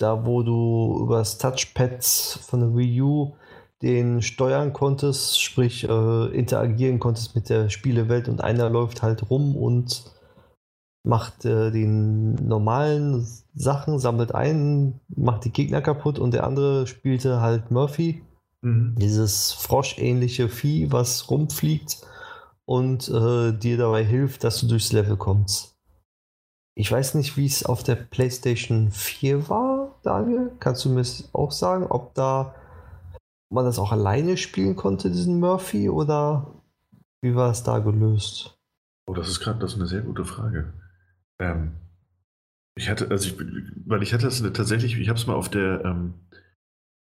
Da, 0.00 0.24
wo 0.24 0.42
du 0.42 0.98
über 1.02 1.18
das 1.18 1.36
Touchpad 1.36 2.02
von 2.02 2.60
der 2.60 2.74
Wii 2.74 3.02
U 3.02 3.32
den 3.82 4.22
steuern 4.22 4.72
konntest, 4.72 5.40
sprich 5.42 5.88
äh, 5.88 6.26
interagieren 6.26 6.98
konntest 6.98 7.34
mit 7.34 7.48
der 7.48 7.68
Spielewelt 7.68 8.28
und 8.28 8.42
einer 8.42 8.70
läuft 8.70 9.02
halt 9.02 9.30
rum 9.30 9.56
und 9.56 10.04
macht 11.02 11.44
äh, 11.44 11.70
die 11.70 11.86
normalen 11.86 13.26
Sachen, 13.54 13.98
sammelt 13.98 14.34
ein, 14.34 15.00
macht 15.08 15.44
die 15.44 15.52
Gegner 15.52 15.80
kaputt 15.80 16.18
und 16.18 16.32
der 16.32 16.44
andere 16.44 16.86
spielte 16.86 17.40
halt 17.40 17.70
Murphy, 17.70 18.22
mhm. 18.62 18.94
dieses 18.98 19.52
froschähnliche 19.52 20.48
Vieh, 20.48 20.92
was 20.92 21.30
rumfliegt 21.30 21.98
und 22.64 23.08
äh, 23.08 23.52
dir 23.52 23.76
dabei 23.76 24.04
hilft, 24.04 24.44
dass 24.44 24.60
du 24.60 24.66
durchs 24.66 24.92
Level 24.92 25.16
kommst. 25.16 25.76
Ich 26.74 26.90
weiß 26.90 27.14
nicht, 27.14 27.36
wie 27.36 27.46
es 27.46 27.64
auf 27.64 27.82
der 27.82 27.96
PlayStation 27.96 28.90
4 28.90 29.48
war, 29.48 29.69
Daniel. 30.02 30.52
Kannst 30.60 30.84
du 30.84 30.90
mir 30.90 31.04
auch 31.32 31.52
sagen, 31.52 31.86
ob 31.86 32.14
da 32.14 32.54
man 33.52 33.64
das 33.64 33.78
auch 33.78 33.92
alleine 33.92 34.36
spielen 34.36 34.76
konnte, 34.76 35.10
diesen 35.10 35.40
Murphy, 35.40 35.88
oder 35.88 36.54
wie 37.22 37.34
war 37.34 37.50
es 37.50 37.62
da 37.62 37.80
gelöst? 37.80 38.56
Oh, 39.08 39.14
das 39.14 39.28
ist 39.28 39.40
gerade 39.40 39.66
eine 39.66 39.86
sehr 39.86 40.02
gute 40.02 40.24
Frage. 40.24 40.72
Ähm, 41.40 41.72
ich 42.76 42.88
hatte, 42.88 43.10
also 43.10 43.28
ich, 43.28 43.36
weil 43.86 44.02
ich 44.02 44.14
hatte 44.14 44.26
das 44.26 44.40
tatsächlich, 44.40 44.96
ich 44.98 45.08
habe 45.08 45.18
es 45.18 45.26
mal 45.26 45.34
auf 45.34 45.48
der 45.48 45.84
ähm, 45.84 46.14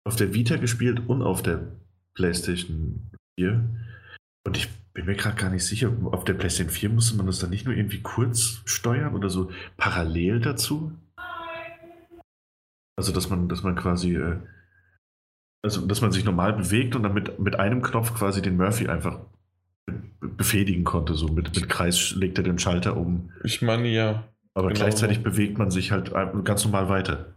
auf 0.07 0.17
der 0.17 0.33
Vita 0.33 0.57
gespielt 0.57 1.03
und 1.09 1.23
auf 1.23 1.43
der 1.43 1.67
PlayStation 2.15 3.11
4. 3.39 3.69
Und 4.47 4.57
ich 4.57 4.69
bin 4.95 5.07
mir 5.07 5.17
gerade 5.17 5.37
gar 5.37 5.51
nicht 5.51 5.67
sicher, 5.67 5.93
auf 6.13 6.25
der 6.25 6.35
PlayStation 6.35 6.73
4 6.73 6.89
musste 6.91 7.17
man 7.17 7.27
das 7.27 7.41
dann 7.41 7.51
nicht 7.51 7.67
nur 7.67 7.75
irgendwie 7.75 8.01
kurz 8.01 8.63
steuern 8.65 9.17
oder 9.17 9.29
so 9.29 9.51
parallel 9.77 10.41
dazu? 10.41 10.93
Also, 12.97 13.13
dass 13.13 13.29
man, 13.29 13.49
dass 13.49 13.63
man 13.63 13.77
quasi 13.77 14.17
äh, 14.17 14.39
also, 15.67 15.85
dass 15.85 16.01
man 16.01 16.13
sich 16.13 16.25
normal 16.25 16.53
bewegt 16.53 16.95
und 16.95 17.03
dann 17.03 17.13
mit, 17.13 17.41
mit 17.41 17.59
einem 17.59 17.83
Knopf 17.83 18.15
quasi 18.15 18.41
den 18.41 18.57
Murphy 18.57 18.87
einfach 18.87 19.19
befehligen 20.21 20.85
konnte. 20.85 21.15
So 21.15 21.27
mit, 21.27 21.57
mit 21.57 21.69
Kreis 21.69 22.13
legt 22.13 22.39
er 22.39 22.45
den 22.45 22.61
Schalter 22.61 22.97
um. 22.97 23.31
Ich 23.43 23.63
meine 23.63 23.89
ja. 23.89 24.23
Aber 24.55 24.69
genau 24.69 24.81
gleichzeitig 24.81 25.19
so. 25.19 25.25
bewegt 25.25 25.59
man 25.59 25.73
sich 25.73 25.91
halt 25.91 26.13
ganz 26.45 26.65
normal 26.65 26.89
weiter. 26.89 27.35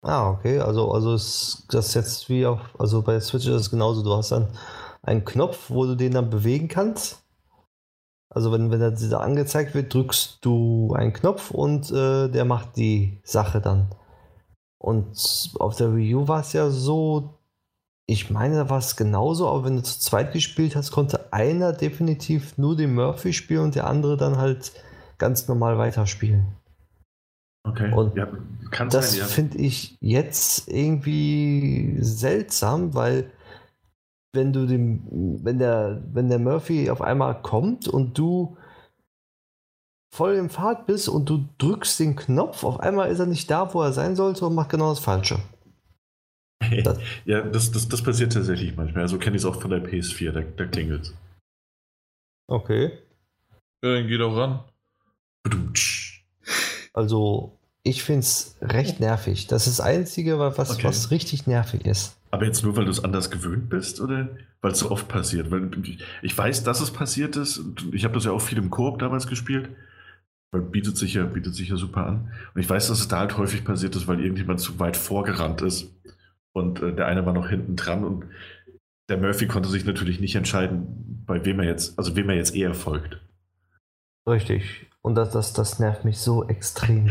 Ah, 0.00 0.30
okay. 0.30 0.60
Also, 0.60 0.90
also 0.90 1.14
ist 1.14 1.66
das 1.68 1.92
jetzt 1.92 2.30
wie 2.30 2.46
auf, 2.46 2.60
also 2.78 3.02
bei 3.02 3.20
Switch 3.20 3.46
ist 3.46 3.54
es 3.54 3.70
genauso. 3.70 4.02
Du 4.02 4.14
hast 4.14 4.32
dann 4.32 4.48
einen 5.02 5.26
Knopf, 5.26 5.68
wo 5.68 5.84
du 5.84 5.94
den 5.94 6.12
dann 6.12 6.30
bewegen 6.30 6.68
kannst. 6.68 7.22
Also 8.30 8.50
wenn, 8.50 8.70
wenn 8.70 8.80
er 8.80 8.92
da 8.92 9.18
angezeigt 9.18 9.74
wird, 9.74 9.92
drückst 9.92 10.38
du 10.40 10.94
einen 10.94 11.12
Knopf 11.12 11.50
und 11.50 11.90
äh, 11.90 12.28
der 12.28 12.46
macht 12.46 12.76
die 12.76 13.20
Sache 13.24 13.60
dann. 13.60 13.90
Und 14.78 15.52
auf 15.58 15.76
der 15.76 15.94
Wii 15.96 16.14
U 16.14 16.28
war 16.28 16.40
es 16.40 16.52
ja 16.52 16.70
so, 16.70 17.34
ich 18.06 18.30
meine, 18.30 18.56
da 18.56 18.70
war 18.70 18.78
es 18.78 18.96
genauso, 18.96 19.48
aber 19.48 19.64
wenn 19.64 19.76
du 19.76 19.82
zu 19.82 19.98
zweit 19.98 20.32
gespielt 20.32 20.76
hast, 20.76 20.92
konnte 20.92 21.32
einer 21.32 21.72
definitiv 21.72 22.56
nur 22.56 22.76
den 22.76 22.94
Murphy 22.94 23.32
spielen 23.32 23.64
und 23.64 23.74
der 23.74 23.86
andere 23.86 24.16
dann 24.16 24.38
halt 24.38 24.72
ganz 25.18 25.48
normal 25.48 25.78
weiterspielen. 25.78 26.46
Okay. 27.64 27.92
Und 27.92 28.16
ja, 28.16 28.28
das 28.88 29.16
ja. 29.16 29.24
finde 29.24 29.58
ich 29.58 29.98
jetzt 30.00 30.68
irgendwie 30.68 31.96
seltsam, 32.00 32.94
weil 32.94 33.30
wenn 34.32 34.52
du 34.52 34.66
dem, 34.66 35.40
wenn 35.42 35.58
der, 35.58 36.02
wenn 36.12 36.28
der 36.28 36.38
Murphy 36.38 36.90
auf 36.90 37.02
einmal 37.02 37.42
kommt 37.42 37.88
und 37.88 38.16
du 38.16 38.56
voll 40.10 40.34
im 40.34 40.50
Pfad 40.50 40.86
bist 40.86 41.08
und 41.08 41.28
du 41.28 41.48
drückst 41.58 42.00
den 42.00 42.16
Knopf, 42.16 42.64
auf 42.64 42.80
einmal 42.80 43.10
ist 43.10 43.18
er 43.18 43.26
nicht 43.26 43.50
da, 43.50 43.72
wo 43.72 43.82
er 43.82 43.92
sein 43.92 44.16
sollte 44.16 44.46
und 44.46 44.54
macht 44.54 44.70
genau 44.70 44.90
das 44.90 45.00
Falsche. 45.00 45.38
ja, 47.24 47.42
das, 47.42 47.70
das, 47.70 47.88
das 47.88 48.02
passiert 48.02 48.32
tatsächlich 48.32 48.76
manchmal. 48.76 49.02
Also 49.02 49.18
kenne 49.18 49.36
ich 49.36 49.42
es 49.42 49.46
auch 49.46 49.60
von 49.60 49.70
der 49.70 49.84
PS4, 49.84 50.32
da, 50.32 50.40
da 50.40 50.64
klingelt 50.66 51.02
es. 51.02 51.14
Okay. 52.48 52.92
Ja, 53.82 53.94
dann 53.94 54.08
geh 54.08 54.18
doch 54.18 54.34
ran. 54.36 54.64
Also, 56.92 57.56
ich 57.82 58.02
finde 58.02 58.20
es 58.20 58.56
recht 58.60 59.00
nervig. 59.00 59.46
Das 59.46 59.66
ist 59.66 59.78
das 59.78 59.86
Einzige, 59.86 60.38
was, 60.38 60.70
okay. 60.70 60.84
was 60.84 61.10
richtig 61.10 61.46
nervig 61.46 61.86
ist. 61.86 62.16
Aber 62.30 62.44
jetzt 62.44 62.62
nur, 62.62 62.76
weil 62.76 62.84
du 62.84 62.90
es 62.90 63.02
anders 63.02 63.30
gewöhnt 63.30 63.68
bist 63.68 64.00
oder 64.00 64.28
weil 64.60 64.72
es 64.72 64.80
so 64.80 64.90
oft 64.90 65.08
passiert? 65.08 65.50
Weil 65.50 65.70
ich 66.22 66.36
weiß, 66.36 66.64
dass 66.64 66.80
es 66.80 66.90
passiert 66.90 67.36
ist. 67.36 67.62
Ich 67.92 68.04
habe 68.04 68.14
das 68.14 68.24
ja 68.24 68.32
auch 68.32 68.40
viel 68.40 68.58
im 68.58 68.70
Koop 68.70 68.98
damals 68.98 69.26
gespielt. 69.26 69.70
Weil 70.50 70.62
bietet 70.62 70.96
sich 70.96 71.14
ja, 71.14 71.24
bietet 71.24 71.54
sich 71.54 71.68
ja 71.68 71.76
super 71.76 72.06
an. 72.06 72.32
Und 72.54 72.60
ich 72.60 72.68
weiß, 72.68 72.88
dass 72.88 73.00
es 73.00 73.08
da 73.08 73.20
halt 73.20 73.36
häufig 73.36 73.64
passiert 73.64 73.94
ist, 73.96 74.06
weil 74.06 74.20
irgendjemand 74.20 74.60
zu 74.60 74.78
weit 74.78 74.96
vorgerannt 74.96 75.60
ist. 75.62 75.92
Und 76.52 76.82
äh, 76.82 76.94
der 76.94 77.06
eine 77.06 77.26
war 77.26 77.32
noch 77.32 77.48
hinten 77.48 77.76
dran 77.76 78.04
und 78.04 78.24
der 79.08 79.18
Murphy 79.18 79.46
konnte 79.46 79.68
sich 79.68 79.84
natürlich 79.84 80.20
nicht 80.20 80.34
entscheiden, 80.34 81.24
bei 81.26 81.44
wem 81.44 81.60
er 81.60 81.66
jetzt, 81.66 81.98
also 81.98 82.16
wem 82.16 82.28
er 82.28 82.36
jetzt 82.36 82.54
eher 82.54 82.74
folgt. 82.74 83.20
Richtig. 84.26 84.86
Und 85.02 85.14
das, 85.14 85.30
das, 85.30 85.52
das 85.52 85.78
nervt 85.78 86.04
mich 86.04 86.18
so 86.18 86.46
extrem. 86.48 87.10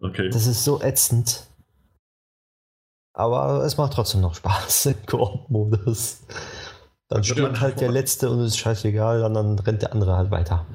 Okay. 0.00 0.30
Das 0.30 0.46
ist 0.46 0.64
so 0.64 0.80
ätzend. 0.80 1.46
Aber 3.12 3.64
es 3.64 3.76
macht 3.76 3.92
trotzdem 3.92 4.20
noch 4.20 4.34
Spaß 4.34 4.86
im 4.86 5.06
Koop-Modus. 5.06 6.26
Dann 7.08 7.24
stirbt 7.24 7.60
halt 7.60 7.80
der 7.80 7.90
Letzte 7.90 8.30
und 8.30 8.40
es 8.40 8.52
ist 8.52 8.58
scheißegal, 8.58 9.24
und 9.24 9.34
dann 9.34 9.58
rennt 9.58 9.82
der 9.82 9.92
andere 9.92 10.16
halt 10.16 10.30
weiter. 10.30 10.66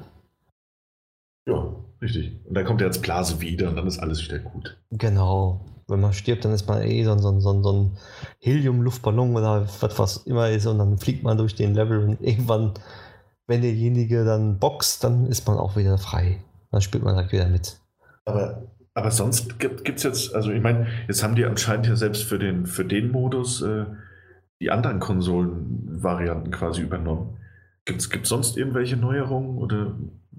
Ja, 1.48 1.75
richtig. 2.00 2.40
Und 2.44 2.54
dann 2.54 2.64
kommt 2.64 2.80
er 2.80 2.88
als 2.88 3.00
Blase 3.00 3.40
wieder 3.40 3.68
und 3.68 3.76
dann 3.76 3.86
ist 3.86 3.98
alles 3.98 4.24
wieder 4.24 4.38
gut. 4.38 4.76
Genau. 4.90 5.60
Wenn 5.88 6.00
man 6.00 6.12
stirbt, 6.12 6.44
dann 6.44 6.52
ist 6.52 6.66
man 6.66 6.82
eh 6.82 7.04
so, 7.04 7.16
so, 7.18 7.38
so, 7.38 7.62
so 7.62 7.72
ein 7.72 7.96
Helium-Luftballon 8.40 9.36
oder 9.36 9.68
was, 9.80 9.98
was 9.98 10.16
immer 10.18 10.50
ist 10.50 10.66
und 10.66 10.78
dann 10.78 10.98
fliegt 10.98 11.22
man 11.22 11.38
durch 11.38 11.54
den 11.54 11.74
Level 11.74 11.98
und 12.00 12.20
irgendwann, 12.20 12.74
wenn 13.46 13.62
derjenige 13.62 14.24
dann 14.24 14.58
boxt, 14.58 15.04
dann 15.04 15.26
ist 15.26 15.46
man 15.46 15.58
auch 15.58 15.76
wieder 15.76 15.96
frei. 15.98 16.42
Dann 16.72 16.80
spielt 16.80 17.04
man 17.04 17.14
halt 17.14 17.30
wieder 17.30 17.48
mit. 17.48 17.78
Aber, 18.24 18.64
aber 18.94 19.10
sonst 19.12 19.60
gibt 19.60 19.88
es 19.88 20.02
jetzt, 20.02 20.34
also 20.34 20.50
ich 20.50 20.60
meine, 20.60 20.88
jetzt 21.06 21.22
haben 21.22 21.36
die 21.36 21.44
anscheinend 21.44 21.86
ja 21.86 21.94
selbst 21.94 22.24
für 22.24 22.38
den, 22.38 22.66
für 22.66 22.84
den 22.84 23.12
Modus 23.12 23.62
äh, 23.62 23.84
die 24.60 24.70
anderen 24.70 25.00
Konsolen-Varianten 25.00 26.50
quasi 26.50 26.82
übernommen. 26.82 27.36
Gibt 27.86 28.24
es 28.24 28.28
sonst 28.28 28.56
irgendwelche 28.56 28.96
Neuerungen 28.96 29.58
oder 29.58 29.94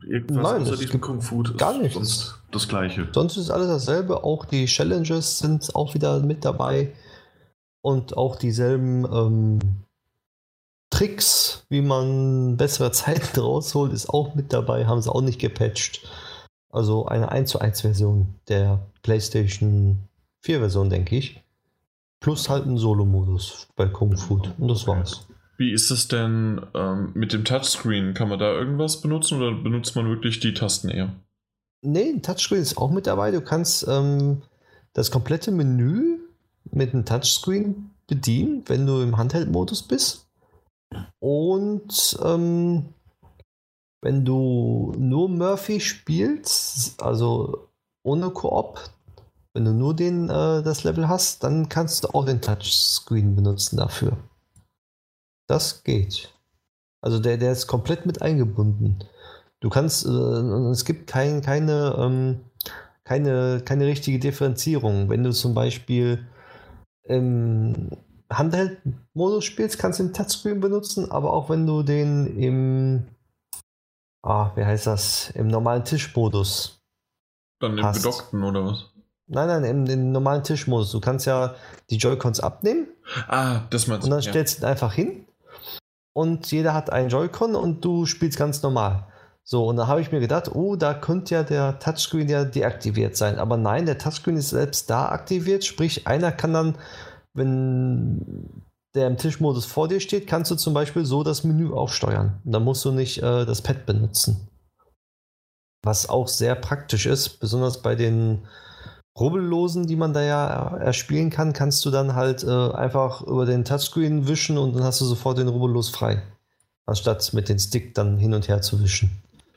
irgendwas 0.06 0.52
Nein, 0.52 0.62
außer 0.64 0.74
es 0.74 0.80
diesem 0.80 1.02
Kung 1.02 1.22
Fu? 1.22 1.44
gar 1.44 1.78
nichts. 1.78 1.96
Sonst 1.96 2.44
das 2.52 2.68
gleiche. 2.68 3.08
Sonst 3.14 3.38
ist 3.38 3.50
alles 3.50 3.68
dasselbe. 3.68 4.24
Auch 4.24 4.46
die 4.46 4.66
Challenges 4.66 5.40
sind 5.40 5.74
auch 5.74 5.94
wieder 5.94 6.20
mit 6.20 6.44
dabei. 6.44 6.94
Und 7.82 8.18
auch 8.18 8.36
dieselben 8.36 9.06
ähm, 9.06 9.60
Tricks, 10.90 11.66
wie 11.70 11.82
man 11.82 12.58
bessere 12.58 12.92
Zeiten 12.92 13.40
rausholt, 13.40 13.94
ist 13.94 14.10
auch 14.10 14.36
mit 14.36 14.52
dabei. 14.52 14.86
Haben 14.86 15.02
sie 15.02 15.12
auch 15.12 15.22
nicht 15.22 15.40
gepatcht. 15.40 16.06
Also 16.70 17.06
eine 17.06 17.32
1 17.32 17.50
zu 17.50 17.60
1 17.60 17.82
Version 17.82 18.36
der 18.50 18.86
PlayStation 19.04 20.00
4 20.42 20.60
Version, 20.60 20.90
denke 20.90 21.16
ich. 21.16 21.42
Plus 22.20 22.50
halt 22.50 22.66
ein 22.66 22.78
Solo-Modus 22.78 23.70
bei 23.78 23.88
Kung 23.88 24.18
Fu. 24.18 24.42
Und 24.58 24.68
das 24.68 24.86
war's. 24.86 25.27
Wie 25.58 25.72
ist 25.72 25.90
es 25.90 26.08
denn 26.08 26.62
ähm, 26.76 27.12
mit 27.16 27.34
dem 27.34 27.44
Touchscreen? 27.44 28.14
Kann 28.14 28.30
man 28.30 28.40
da 28.40 28.54
irgendwas 28.54 29.02
benutzen 29.02 29.42
oder 29.42 29.52
benutzt 29.52 29.96
man 29.96 30.08
wirklich 30.08 30.40
die 30.40 30.54
Tasten 30.54 30.90
eher? 30.90 31.16
Nee, 31.82 32.10
ein 32.10 32.22
Touchscreen 32.22 32.62
ist 32.62 32.78
auch 32.78 32.92
mit 32.92 33.08
dabei. 33.08 33.32
Du 33.32 33.42
kannst 33.42 33.88
ähm, 33.88 34.44
das 34.94 35.10
komplette 35.10 35.52
Menü 35.52 36.20
mit 36.72 36.94
einem 36.94 37.06
Touchscreen 37.06 37.92
bedienen, 38.06 38.64
wenn 38.68 38.86
du 38.86 39.02
im 39.02 39.18
Handheld-Modus 39.18 39.84
bist. 39.84 40.28
Und 41.20 42.18
ähm, 42.24 42.94
wenn 44.02 44.26
du 44.26 44.94
nur 44.98 45.28
Murphy 45.28 45.80
spielst, 45.80 47.02
also 47.02 47.68
ohne 48.04 48.30
Koop, 48.30 48.80
wenn 49.54 49.66
du 49.66 49.74
nur 49.74 49.96
den, 49.96 50.30
äh, 50.30 50.62
das 50.62 50.84
Level 50.84 51.08
hast, 51.08 51.44
dann 51.44 51.68
kannst 51.68 52.04
du 52.04 52.10
auch 52.10 52.26
den 52.26 52.42
Touchscreen 52.42 53.36
benutzen 53.36 53.78
dafür. 53.78 54.18
Das 55.48 55.84
geht. 55.84 56.34
Also 57.02 57.20
der, 57.20 57.38
der 57.38 57.54
ist 57.54 57.68
komplett 57.68 58.06
mit 58.06 58.22
eingebunden. 58.22 59.00
Du 59.60 59.70
kannst, 59.70 60.06
äh, 60.06 60.10
es 60.10 60.86
gibt 60.86 61.08
kein, 61.08 61.42
keine, 61.42 61.96
ähm, 61.98 62.42
keine, 63.04 63.62
keine 63.64 63.86
richtige 63.86 64.20
Differenzierung. 64.20 65.10
Wenn 65.10 65.24
du 65.24 65.32
zum 65.32 65.54
Beispiel 65.54 66.28
im 67.04 67.90
Handheld-Modus 68.32 69.46
spielst, 69.46 69.80
kannst 69.80 70.00
du 70.00 70.04
den 70.04 70.14
Touchscreen 70.14 70.60
benutzen, 70.60 71.10
aber 71.10 71.32
auch 71.32 71.50
wenn 71.50 71.66
du 71.66 71.82
den 71.82 72.38
im, 72.38 73.08
ah, 74.22 74.52
wie 74.56 74.66
heißt 74.66 74.88
das, 74.88 75.30
im 75.32 75.48
normalen 75.48 75.86
Tischmodus. 75.86 76.82
Dann 77.60 77.78
im 77.78 77.92
gedockten 77.94 78.44
oder 78.44 78.66
was? 78.66 78.92
Nein, 79.28 79.48
nein, 79.48 79.64
im, 79.64 79.86
im 79.88 80.12
normalen 80.12 80.44
Tischmodus. 80.44 80.92
Du 80.92 81.00
kannst 81.00 81.26
ja 81.26 81.56
die 81.90 81.98
Joy-Cons 81.98 82.42
abnehmen 82.42 82.88
Ah, 83.28 83.62
das 83.70 83.88
meinst 83.88 84.06
und 84.06 84.12
dann 84.12 84.22
ja. 84.22 84.30
stellst 84.30 84.58
du 84.58 84.64
ihn 84.64 84.70
einfach 84.70 84.94
hin 84.94 85.27
und 86.18 86.52
jeder 86.52 86.74
hat 86.74 86.92
einen 86.92 87.10
Joy-Con 87.10 87.54
und 87.54 87.86
du 87.86 88.08
spielst 88.08 88.40
ganz 88.40 88.64
normal. 88.64 89.06
So, 89.44 89.68
und 89.68 89.76
da 89.76 89.86
habe 89.86 90.02
ich 90.02 90.12
mir 90.12 90.20
gedacht, 90.20 90.50
oh, 90.52 90.76
da 90.76 90.96
könnte 90.96 91.36
ja 91.36 91.44
der 91.44 91.78
Touchscreen 91.78 92.28
ja 92.28 92.44
deaktiviert 92.44 93.16
sein. 93.16 93.38
Aber 93.38 93.56
nein, 93.56 93.86
der 93.86 94.00
Touchscreen 94.00 94.36
ist 94.36 94.50
selbst 94.50 94.90
da 94.90 95.10
aktiviert, 95.10 95.64
sprich, 95.64 96.08
einer 96.08 96.32
kann 96.32 96.54
dann, 96.54 96.78
wenn 97.36 98.64
der 98.96 99.06
im 99.06 99.18
Tischmodus 99.18 99.68
vor 99.68 99.88
dir 99.88 100.00
steht, 100.00 100.26
kannst 100.26 100.50
du 100.50 100.56
zum 100.56 100.74
Beispiel 100.74 101.06
so 101.06 101.22
das 101.22 101.44
Menü 101.44 101.72
aufsteuern. 101.72 102.42
Und 102.44 102.52
dann 102.52 102.64
musst 102.64 102.84
du 102.84 102.92
nicht 102.92 103.20
äh, 103.20 103.46
das 103.46 103.62
Pad 103.62 103.86
benutzen. 103.86 104.50
Was 105.84 106.10
auch 106.10 106.28
sehr 106.28 106.56
praktisch 106.56 107.06
ist, 107.06 107.40
besonders 107.40 107.84
bei 107.84 107.94
den 107.94 108.48
Rubbellosen, 109.20 109.88
die 109.88 109.96
man 109.96 110.14
da 110.14 110.22
ja 110.22 110.78
erspielen 110.78 111.30
kann, 111.30 111.54
kannst 111.54 111.84
du 111.86 111.92
dann 111.92 112.14
halt 112.16 112.44
äh, 112.44 112.72
einfach 112.72 113.22
über 113.22 113.46
den 113.46 113.66
Touchscreen 113.66 114.28
wischen 114.28 114.58
und 114.58 114.76
dann 114.76 114.84
hast 114.84 115.02
du 115.02 115.06
sofort 115.06 115.38
den 115.38 115.48
Rubbellos 115.48 115.90
frei. 115.90 116.22
Anstatt 116.86 117.34
mit 117.34 117.50
dem 117.50 117.60
Stick 117.60 117.96
dann 117.96 118.18
hin 118.18 118.34
und 118.34 118.48
her 118.48 118.62
zu 118.62 118.82
wischen. 118.82 119.10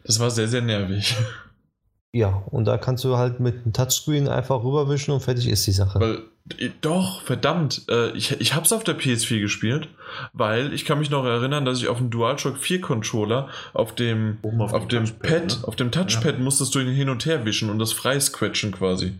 Das 0.04 0.18
war 0.18 0.30
sehr, 0.30 0.48
sehr 0.48 0.62
nervig. 0.62 1.14
Ja, 2.12 2.42
und 2.50 2.64
da 2.64 2.76
kannst 2.76 3.04
du 3.04 3.16
halt 3.16 3.38
mit 3.38 3.64
dem 3.64 3.72
Touchscreen 3.72 4.26
einfach 4.26 4.64
rüberwischen 4.64 5.12
und 5.12 5.20
fertig 5.20 5.48
ist 5.48 5.64
die 5.68 5.72
Sache. 5.72 6.00
Weil, 6.00 6.18
äh, 6.58 6.70
doch, 6.80 7.22
verdammt, 7.22 7.82
äh, 7.88 8.10
ich, 8.16 8.32
ich 8.40 8.54
hab's 8.54 8.72
auf 8.72 8.82
der 8.82 8.98
PS4 8.98 9.40
gespielt, 9.40 9.88
weil 10.32 10.72
ich 10.72 10.84
kann 10.84 10.98
mich 10.98 11.10
noch 11.10 11.24
erinnern, 11.24 11.64
dass 11.64 11.78
ich 11.78 11.86
auf 11.86 11.98
dem 11.98 12.10
DualShock 12.10 12.56
4 12.56 12.80
Controller 12.80 13.48
auf 13.74 13.94
dem, 13.94 14.38
Oben 14.42 14.60
auf, 14.60 14.72
auf 14.72 14.88
dem 14.88 15.04
dem 15.04 15.18
Pad, 15.20 15.30
Touchpad, 15.30 15.60
ne? 15.60 15.68
auf 15.68 15.76
dem 15.76 15.92
Touchpad 15.92 16.38
musstest 16.40 16.74
du 16.74 16.80
ihn 16.80 16.88
hin 16.88 17.10
und 17.10 17.24
her 17.26 17.44
wischen 17.44 17.70
und 17.70 17.78
das 17.78 17.92
frei 17.92 18.18
squetschen 18.18 18.72
quasi. 18.72 19.12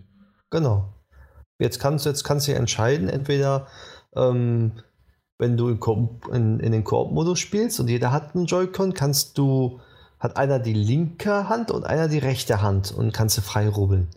Genau. 0.51 0.93
Jetzt 1.59 1.79
kannst 1.79 2.07
du 2.07 2.11
jetzt 2.11 2.25
kannst 2.25 2.49
du 2.49 2.55
entscheiden, 2.55 3.09
entweder 3.09 3.67
ähm, 4.15 4.73
wenn 5.39 5.57
du 5.57 5.69
in, 5.69 5.81
in, 6.33 6.61
in 6.61 6.73
den 6.73 6.85
Koop-Modus 6.85 7.39
spielst 7.39 7.81
und 7.81 7.89
jeder 7.89 8.13
hat 8.13 8.35
einen 8.35 8.47
Joy-Con, 8.47 8.93
kannst 8.93 9.39
du, 9.39 9.81
hat 10.19 10.37
einer 10.37 10.59
die 10.59 10.75
linke 10.75 11.49
Hand 11.49 11.71
und 11.71 11.85
einer 11.85 12.09
die 12.09 12.19
rechte 12.19 12.61
Hand 12.61 12.93
und 12.93 13.13
kannst 13.13 13.39
du 13.39 13.43
frei 13.43 13.69
rubbeln. 13.69 14.09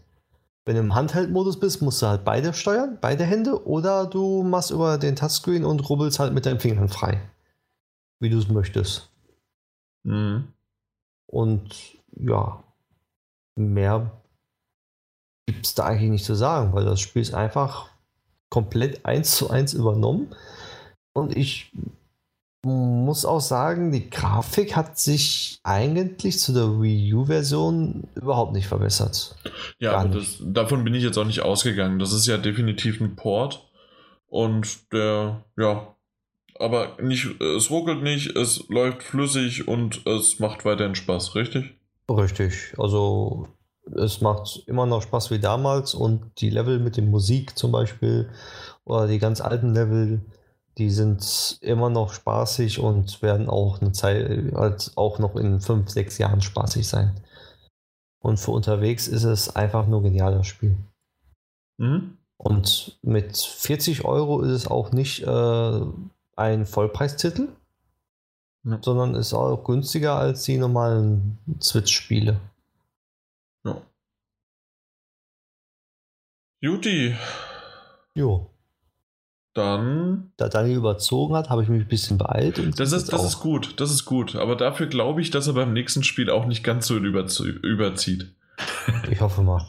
Wenn 0.66 0.76
du 0.76 0.82
im 0.82 0.96
Handheld-Modus 0.96 1.60
bist, 1.60 1.82
musst 1.82 2.02
du 2.02 2.08
halt 2.08 2.26
beide 2.26 2.54
steuern, 2.54 2.98
beide 3.00 3.26
Hände, 3.26 3.66
oder 3.66 4.06
du 4.06 4.44
machst 4.44 4.72
über 4.72 4.98
den 4.98 5.16
Touchscreen 5.16 5.66
und 5.66 5.90
rubbelst 5.90 6.20
halt 6.20 6.34
mit 6.34 6.46
deinen 6.46 6.60
Fingern 6.60 6.90
frei. 6.90 7.22
Wie 8.20 8.30
du 8.30 8.38
es 8.38 8.48
möchtest. 8.50 9.10
Mhm. 10.04 10.50
Und 11.28 11.98
ja, 12.16 12.64
mehr 13.56 14.12
gibt 15.46 15.66
es 15.66 15.76
da 15.76 15.86
eigentlich 15.86 16.12
nicht 16.12 16.26
zu 16.26 16.36
sagen, 16.36 16.74
weil 16.74 16.86
das 16.86 17.00
Spiel 17.02 17.22
ist 17.22 17.34
einfach 17.34 17.90
komplett 18.50 19.06
eins 19.06 19.36
zu 19.36 19.50
eins 19.50 19.74
übernommen. 19.74 20.34
Und 21.14 21.36
ich 21.36 21.72
muss 22.66 23.26
auch 23.26 23.42
sagen, 23.42 23.92
die 23.92 24.10
Grafik 24.10 24.76
hat 24.76 24.98
sich 24.98 25.60
eigentlich 25.64 26.40
zu 26.40 26.54
der 26.54 26.82
Wii 26.82 27.14
U-Version 27.14 28.08
überhaupt 28.16 28.54
nicht 28.54 28.68
verbessert. 28.68 29.36
Ja, 29.80 29.98
aber 29.98 30.10
das, 30.10 30.38
davon 30.40 30.84
bin 30.84 30.94
ich 30.94 31.04
jetzt 31.04 31.18
auch 31.18 31.26
nicht 31.26 31.42
ausgegangen. 31.42 32.00
Das 32.00 32.14
ist 32.14 32.26
ja 32.26 32.38
definitiv 32.38 33.02
ein 33.02 33.16
Port. 33.16 33.68
Und 34.28 34.92
der, 34.94 35.44
ja, 35.58 35.94
aber 36.58 36.98
nicht, 37.02 37.42
es 37.42 37.70
ruckelt 37.70 38.02
nicht, 38.02 38.36
es 38.36 38.68
läuft 38.70 39.04
flüssig 39.04 39.68
und 39.68 40.08
es 40.08 40.40
macht 40.40 40.64
weiterhin 40.64 40.96
Spaß, 40.96 41.36
richtig? 41.36 41.76
Richtig. 42.10 42.74
Also 42.78 43.48
es 43.96 44.22
macht 44.22 44.64
immer 44.68 44.86
noch 44.86 45.02
Spaß 45.02 45.32
wie 45.32 45.40
damals 45.40 45.94
und 45.94 46.32
die 46.40 46.50
Level 46.50 46.80
mit 46.80 46.98
der 46.98 47.04
Musik 47.04 47.58
zum 47.58 47.72
Beispiel 47.72 48.30
oder 48.86 49.08
die 49.08 49.20
ganz 49.20 49.42
alten 49.42 49.74
Level, 49.74 50.22
die 50.78 50.90
sind 50.90 51.58
immer 51.62 51.90
noch 51.90 52.14
spaßig 52.14 52.80
und 52.80 53.22
werden 53.22 53.50
auch 53.50 53.82
eine 53.82 53.92
Zeit, 53.92 54.54
halt 54.54 54.92
auch 54.96 55.20
noch 55.20 55.36
in 55.36 55.62
fünf, 55.62 55.90
sechs 55.90 56.18
Jahren 56.18 56.42
spaßig 56.42 56.88
sein. 56.88 57.14
Und 58.20 58.38
für 58.38 58.52
unterwegs 58.52 59.08
ist 59.08 59.26
es 59.26 59.56
einfach 59.56 59.86
nur 59.86 60.02
genial, 60.02 60.34
das 60.34 60.48
Spiel. 60.48 60.78
Mhm. 61.78 62.18
Und 62.38 62.98
mit 63.02 63.38
40 63.38 64.06
Euro 64.06 64.42
ist 64.42 64.52
es 64.52 64.68
auch 64.68 64.92
nicht 64.92 65.24
äh, 65.24 65.82
ein 66.36 66.66
Vollpreistitel, 66.66 67.50
Ja. 68.66 68.80
sondern 68.82 69.16
ist 69.16 69.34
auch 69.34 69.64
günstiger 69.64 70.16
als 70.16 70.44
die 70.44 70.58
normalen 70.58 71.38
Switch-Spiele. 71.62 72.40
Ja. 73.66 73.82
Juti, 76.62 77.16
Jo. 78.16 78.50
Dann. 79.54 80.32
Da 80.38 80.50
Daniel 80.50 80.78
überzogen 80.78 81.36
hat, 81.36 81.50
habe 81.50 81.64
ich 81.64 81.70
mich 81.70 81.82
ein 81.82 81.88
bisschen 81.88 82.18
beeilt. 82.18 82.60
Und 82.60 82.80
das 82.80 82.92
ist, 82.92 83.14
das 83.14 83.24
ist 83.24 83.40
gut, 83.40 83.80
das 83.80 83.92
ist 83.92 84.06
gut. 84.06 84.36
Aber 84.36 84.56
dafür 84.56 84.88
glaube 84.88 85.22
ich, 85.22 85.30
dass 85.30 85.48
er 85.48 85.54
beim 85.54 85.74
nächsten 85.74 86.04
Spiel 86.04 86.30
auch 86.30 86.46
nicht 86.46 86.64
ganz 86.64 86.88
so 86.88 86.98
überzieht. 86.98 88.34
Ich 89.12 89.22
hoffe 89.22 89.44
mal. 89.44 89.66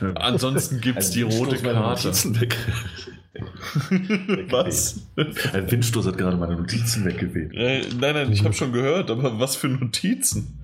Ansonsten 0.14 0.80
gibt 0.80 0.98
es 0.98 1.10
die 1.10 1.22
rote 1.22 1.56
Karte. 1.56 2.10
was? 4.50 5.06
Ein 5.52 5.70
Windstoß 5.70 6.06
hat 6.06 6.18
gerade 6.18 6.36
meine 6.36 6.56
Notizen 6.56 7.04
weggeweht. 7.04 7.52
Äh, 7.54 7.82
nein, 7.98 8.14
nein, 8.14 8.32
ich 8.32 8.44
habe 8.44 8.54
schon 8.54 8.72
gehört, 8.72 9.10
aber 9.10 9.38
was 9.38 9.56
für 9.56 9.68
Notizen? 9.68 10.59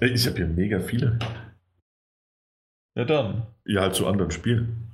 Ich 0.00 0.26
habe 0.26 0.36
hier 0.36 0.46
mega 0.46 0.80
viele. 0.80 1.18
Ja, 2.96 3.04
dann. 3.04 3.46
Ja, 3.64 3.82
halt 3.82 3.94
zu 3.94 4.06
anderen 4.06 4.30
Spielen. 4.30 4.90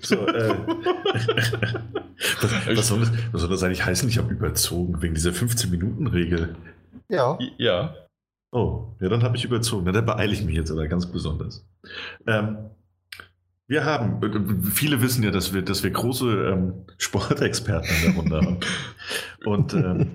So, 0.00 0.26
äh, 0.26 0.54
was, 0.66 1.26
was, 2.76 2.88
soll 2.88 3.00
das, 3.00 3.12
was, 3.32 3.40
soll 3.40 3.50
das, 3.50 3.62
eigentlich 3.62 3.84
heißen? 3.84 4.08
Ich 4.08 4.18
habe 4.18 4.32
überzogen 4.32 5.00
wegen 5.02 5.14
dieser 5.14 5.30
15-Minuten-Regel. 5.30 6.56
Ja. 7.08 7.38
Ja. 7.56 7.94
Oh, 8.50 8.94
ja, 9.00 9.08
dann 9.08 9.22
habe 9.22 9.36
ich 9.36 9.44
überzogen. 9.44 9.84
Na, 9.84 9.92
da 9.92 10.00
beeile 10.00 10.32
ich 10.32 10.42
mich 10.42 10.56
jetzt 10.56 10.70
aber 10.70 10.88
ganz 10.88 11.06
besonders. 11.06 11.66
Ähm, 12.26 12.70
wir 13.66 13.84
haben, 13.84 14.62
viele 14.72 15.02
wissen 15.02 15.22
ja, 15.22 15.30
dass 15.30 15.52
wir, 15.52 15.60
dass 15.60 15.82
wir 15.82 15.90
große 15.90 16.52
ähm, 16.52 16.86
Sportexperten 16.96 17.90
in 17.96 18.02
der 18.02 18.14
Runde 18.14 18.36
haben. 18.36 18.60
Und 19.44 19.74
ähm, 19.74 20.12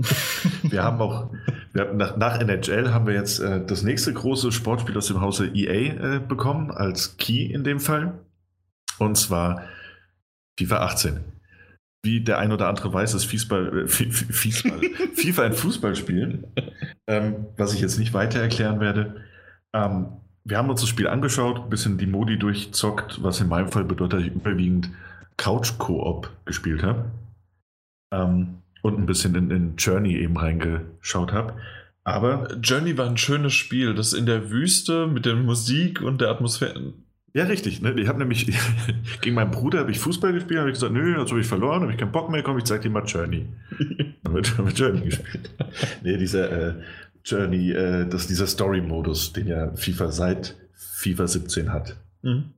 wir 0.63 0.83
haben 0.83 0.99
auch, 0.99 1.31
haben 1.81 1.97
nach, 1.97 2.17
nach, 2.17 2.39
NHL 2.39 2.93
haben 2.93 3.07
wir 3.07 3.13
jetzt 3.13 3.39
äh, 3.39 3.65
das 3.65 3.83
nächste 3.83 4.13
große 4.13 4.51
Sportspiel 4.51 4.97
aus 4.97 5.07
dem 5.07 5.21
Hause 5.21 5.47
EA 5.47 6.15
äh, 6.15 6.19
bekommen, 6.19 6.71
als 6.71 7.17
Key 7.17 7.45
in 7.45 7.63
dem 7.63 7.79
Fall. 7.79 8.19
Und 8.99 9.17
zwar 9.17 9.63
FIFA 10.59 10.77
18. 10.85 11.19
Wie 12.05 12.21
der 12.21 12.37
ein 12.37 12.51
oder 12.51 12.67
andere 12.67 12.93
weiß, 12.93 13.13
ist 13.13 13.25
Fiesball, 13.25 13.85
äh, 13.85 13.87
Fiesball, 13.87 14.81
FIFA 15.15 15.43
ein 15.43 15.53
Fußballspiel, 15.53 16.43
ähm, 17.07 17.47
was 17.57 17.73
ich 17.73 17.81
jetzt 17.81 17.97
nicht 17.97 18.13
weiter 18.13 18.39
erklären 18.39 18.79
werde. 18.79 19.21
Ähm, 19.73 20.07
wir 20.43 20.57
haben 20.57 20.69
uns 20.69 20.81
das 20.81 20.89
Spiel 20.89 21.07
angeschaut, 21.07 21.57
ein 21.57 21.69
bisschen 21.69 21.97
die 21.97 22.05
Modi 22.05 22.37
durchzockt, 22.37 23.23
was 23.23 23.39
in 23.39 23.47
meinem 23.47 23.71
Fall 23.71 23.85
bedeutet, 23.85 24.19
dass 24.19 24.27
ich 24.27 24.35
überwiegend 24.35 24.89
Couch-Koop 25.37 26.29
gespielt 26.45 26.83
habe. 26.83 27.05
Ähm, 28.13 28.62
und 28.84 28.99
ein 28.99 29.07
bisschen 29.07 29.34
in, 29.34 29.49
in 29.49 29.76
Journey 29.77 30.15
eben 30.18 30.38
reingeschaut 30.38 31.31
habe. 31.31 31.55
Aber. 32.03 32.47
Journey 32.61 32.97
war 32.97 33.07
ein 33.07 33.18
schönes 33.18 33.53
Spiel, 33.53 33.95
das 33.95 34.14
in 34.14 34.27
der 34.27 34.51
Wüste 34.51 35.07
mit 35.07 35.26
der 35.26 35.35
Musik 35.35 36.01
und 36.01 36.22
der 36.22 36.30
Atmosphäre. 36.30 36.93
Ja, 37.34 37.45
richtig. 37.45 37.81
Ne? 37.81 37.93
Ich 37.99 38.07
habe 38.07 38.19
nämlich 38.19 38.45
gegen 39.22 39.35
meinen 39.35 39.51
Bruder 39.51 39.80
habe 39.80 39.91
ich 39.91 39.99
Fußball 39.99 40.34
gespielt, 40.34 40.60
habe 40.60 40.69
ich 40.69 40.76
gesagt, 40.76 40.93
nö, 40.93 41.18
jetzt 41.18 41.31
habe 41.31 41.39
ich 41.39 41.47
verloren, 41.47 41.81
habe 41.81 41.93
ich 41.93 41.97
keinen 41.97 42.11
Bock 42.11 42.30
mehr, 42.30 42.43
komm, 42.43 42.57
ich 42.57 42.65
zeig 42.65 42.81
dir 42.81 42.89
mal 42.89 43.05
Journey. 43.05 43.47
Dann 44.23 44.35
haben 44.35 44.68
wir 44.68 44.73
Journey 44.73 45.05
gespielt. 45.05 45.49
nee, 46.03 46.18
dieser 46.18 46.51
äh, 46.51 46.73
Journey, 47.23 47.72
äh, 47.72 48.07
das, 48.07 48.27
dieser 48.27 48.47
Story-Modus, 48.47 49.34
den 49.34 49.47
ja 49.47 49.73
FIFA 49.73 50.11
seit 50.11 50.55
FIFA 50.73 51.27
17 51.27 51.72
hat. 51.72 51.95
Mhm. 52.22 52.51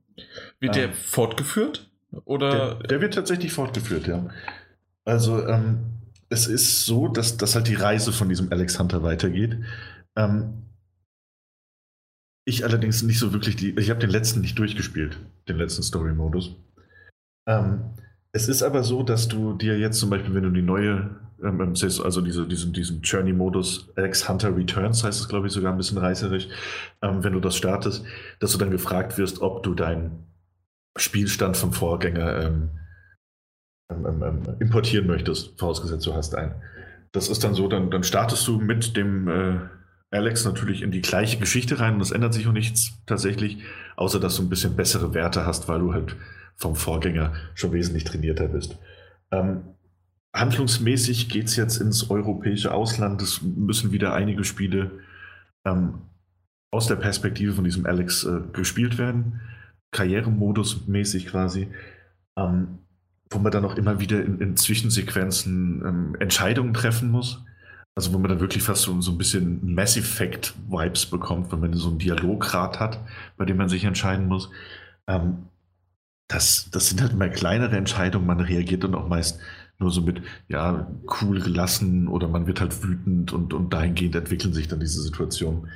Wird 0.58 0.74
der 0.74 0.86
ähm, 0.86 0.92
fortgeführt? 0.92 1.88
Oder? 2.24 2.50
Der, 2.50 2.74
der, 2.88 3.00
wird 3.00 3.14
tatsächlich 3.14 3.52
fortgeführt, 3.52 4.06
ja. 4.06 4.28
Also, 5.04 5.46
ähm, 5.46 5.78
es 6.28 6.46
ist 6.46 6.84
so, 6.84 7.08
dass, 7.08 7.36
dass 7.36 7.54
halt 7.54 7.68
die 7.68 7.74
Reise 7.74 8.12
von 8.12 8.28
diesem 8.28 8.50
Alex 8.52 8.78
Hunter 8.78 9.02
weitergeht. 9.02 9.58
Ähm, 10.16 10.62
ich 12.44 12.64
allerdings 12.64 13.02
nicht 13.02 13.18
so 13.18 13.32
wirklich 13.32 13.56
die. 13.56 13.76
Ich 13.78 13.90
habe 13.90 14.00
den 14.00 14.10
letzten 14.10 14.40
nicht 14.40 14.58
durchgespielt, 14.58 15.18
den 15.48 15.56
letzten 15.56 15.82
Story-Modus. 15.82 16.54
Ähm, 17.48 17.90
es 18.32 18.48
ist 18.48 18.62
aber 18.62 18.82
so, 18.82 19.02
dass 19.02 19.28
du 19.28 19.54
dir 19.54 19.78
jetzt 19.78 19.98
zum 19.98 20.10
Beispiel, 20.10 20.34
wenn 20.34 20.42
du 20.42 20.50
die 20.50 20.62
neue, 20.62 21.10
ähm, 21.42 21.60
ähm 21.60 21.74
also 21.80 22.20
diese, 22.20 22.46
diesen, 22.46 22.72
diesen 22.72 23.00
Journey-Modus, 23.02 23.88
Alex 23.96 24.28
Hunter 24.28 24.54
Returns 24.56 25.02
heißt 25.02 25.20
es, 25.20 25.28
glaube 25.28 25.46
ich, 25.46 25.52
sogar 25.52 25.72
ein 25.72 25.78
bisschen 25.78 25.98
reißerisch, 25.98 26.48
ähm, 27.02 27.24
wenn 27.24 27.32
du 27.32 27.40
das 27.40 27.56
startest, 27.56 28.04
dass 28.38 28.52
du 28.52 28.58
dann 28.58 28.70
gefragt 28.70 29.18
wirst, 29.18 29.40
ob 29.40 29.62
du 29.62 29.74
deinen 29.74 30.26
Spielstand 30.96 31.56
vom 31.56 31.72
Vorgänger 31.72 32.46
ähm, 33.90 34.22
ähm, 34.22 34.42
importieren 34.60 35.06
möchtest, 35.06 35.58
vorausgesetzt 35.58 36.06
du 36.06 36.14
hast 36.14 36.34
einen. 36.34 36.54
Das 37.12 37.28
ist 37.28 37.44
dann 37.44 37.54
so, 37.54 37.68
dann, 37.68 37.90
dann 37.90 38.02
startest 38.02 38.46
du 38.46 38.58
mit 38.58 38.96
dem 38.96 39.28
äh, 39.28 39.58
Alex 40.10 40.44
natürlich 40.44 40.82
in 40.82 40.90
die 40.90 41.02
gleiche 41.02 41.38
Geschichte 41.38 41.78
rein 41.80 41.94
und 41.94 42.00
es 42.00 42.10
ändert 42.10 42.34
sich 42.34 42.46
auch 42.46 42.52
nichts 42.52 42.98
tatsächlich, 43.06 43.58
außer 43.96 44.20
dass 44.20 44.36
du 44.36 44.42
ein 44.42 44.48
bisschen 44.48 44.76
bessere 44.76 45.14
Werte 45.14 45.46
hast, 45.46 45.68
weil 45.68 45.80
du 45.80 45.92
halt 45.92 46.16
vom 46.56 46.74
Vorgänger 46.74 47.34
schon 47.54 47.72
wesentlich 47.72 48.04
trainierter 48.04 48.48
bist. 48.48 48.78
Ähm, 49.30 49.62
handlungsmäßig 50.34 51.28
geht 51.28 51.46
es 51.46 51.56
jetzt 51.56 51.78
ins 51.78 52.10
europäische 52.10 52.72
Ausland. 52.72 53.22
Es 53.22 53.42
müssen 53.42 53.92
wieder 53.92 54.14
einige 54.14 54.44
Spiele 54.44 54.90
ähm, 55.64 56.02
aus 56.70 56.86
der 56.86 56.96
Perspektive 56.96 57.52
von 57.52 57.64
diesem 57.64 57.86
Alex 57.86 58.24
äh, 58.24 58.40
gespielt 58.52 58.98
werden. 58.98 59.40
Karrieremodus 59.92 60.86
mäßig 60.86 61.26
quasi. 61.26 61.68
Ähm, 62.36 62.78
wo 63.30 63.38
man 63.38 63.52
dann 63.52 63.64
auch 63.64 63.76
immer 63.76 64.00
wieder 64.00 64.24
in, 64.24 64.40
in 64.40 64.56
Zwischensequenzen 64.56 65.82
ähm, 65.84 66.16
Entscheidungen 66.20 66.74
treffen 66.74 67.10
muss 67.10 67.44
also 67.96 68.12
wo 68.12 68.18
man 68.18 68.28
dann 68.28 68.40
wirklich 68.40 68.62
fast 68.62 68.82
so, 68.82 69.00
so 69.00 69.10
ein 69.10 69.18
bisschen 69.18 69.74
Mass 69.74 69.96
Effect-Vibes 69.96 71.06
bekommt, 71.06 71.50
wenn 71.50 71.60
man 71.60 71.72
so 71.72 71.88
einen 71.88 71.98
Dialograd 71.98 72.78
hat, 72.78 73.00
bei 73.38 73.46
dem 73.46 73.56
man 73.56 73.70
sich 73.70 73.84
entscheiden 73.84 74.26
muss. 74.26 74.50
Ähm, 75.06 75.46
das, 76.28 76.68
das 76.70 76.90
sind 76.90 77.00
halt 77.00 77.12
immer 77.12 77.30
kleinere 77.30 77.76
Entscheidungen. 77.76 78.26
Man 78.26 78.40
reagiert 78.40 78.84
dann 78.84 78.94
auch 78.94 79.08
meist 79.08 79.40
nur 79.78 79.90
so 79.90 80.02
mit, 80.02 80.20
ja, 80.48 80.90
cool 81.22 81.40
gelassen 81.40 82.08
oder 82.08 82.28
man 82.28 82.46
wird 82.46 82.60
halt 82.60 82.82
wütend 82.82 83.32
und, 83.32 83.54
und 83.54 83.72
dahingehend 83.72 84.14
entwickeln 84.14 84.52
sich 84.52 84.68
dann 84.68 84.80
diese 84.80 85.00
Situationen. 85.00 85.68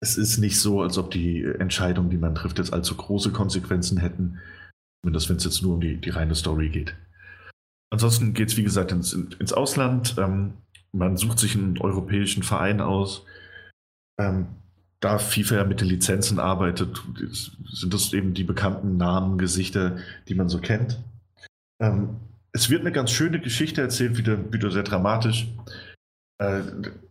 Es 0.00 0.18
ist 0.18 0.36
nicht 0.36 0.60
so, 0.60 0.82
als 0.82 0.98
ob 0.98 1.10
die 1.10 1.42
Entscheidungen, 1.42 2.10
die 2.10 2.18
man 2.18 2.34
trifft, 2.34 2.58
jetzt 2.58 2.72
allzu 2.74 2.96
große 2.96 3.32
Konsequenzen 3.32 3.98
hätten, 3.98 4.40
zumindest 5.02 5.28
wenn 5.28 5.36
es 5.36 5.44
jetzt 5.44 5.62
nur 5.62 5.74
um 5.74 5.80
die, 5.80 5.96
die 5.96 6.10
reine 6.10 6.34
Story 6.34 6.68
geht. 6.68 6.94
Ansonsten 7.90 8.34
geht 8.34 8.48
es, 8.48 8.56
wie 8.56 8.64
gesagt, 8.64 8.92
ins, 8.92 9.12
ins 9.12 9.52
Ausland. 9.52 10.16
Ähm, 10.18 10.54
man 10.92 11.16
sucht 11.16 11.38
sich 11.38 11.54
einen 11.54 11.78
europäischen 11.78 12.42
Verein 12.42 12.80
aus. 12.80 13.24
Ähm, 14.18 14.46
da 15.00 15.18
FIFA 15.18 15.56
ja 15.56 15.64
mit 15.64 15.80
den 15.80 15.88
Lizenzen 15.88 16.38
arbeitet, 16.38 17.02
sind 17.70 17.92
das 17.92 18.12
eben 18.12 18.34
die 18.34 18.44
bekannten 18.44 18.96
Namen, 18.96 19.38
Gesichter, 19.38 19.98
die 20.28 20.34
man 20.34 20.48
so 20.48 20.58
kennt. 20.58 20.98
Ähm, 21.80 22.16
es 22.52 22.70
wird 22.70 22.80
eine 22.80 22.92
ganz 22.92 23.10
schöne 23.10 23.38
Geschichte 23.38 23.82
erzählt, 23.82 24.16
wieder, 24.16 24.52
wieder 24.52 24.70
sehr 24.70 24.82
dramatisch. 24.82 25.46
Äh, 26.38 26.62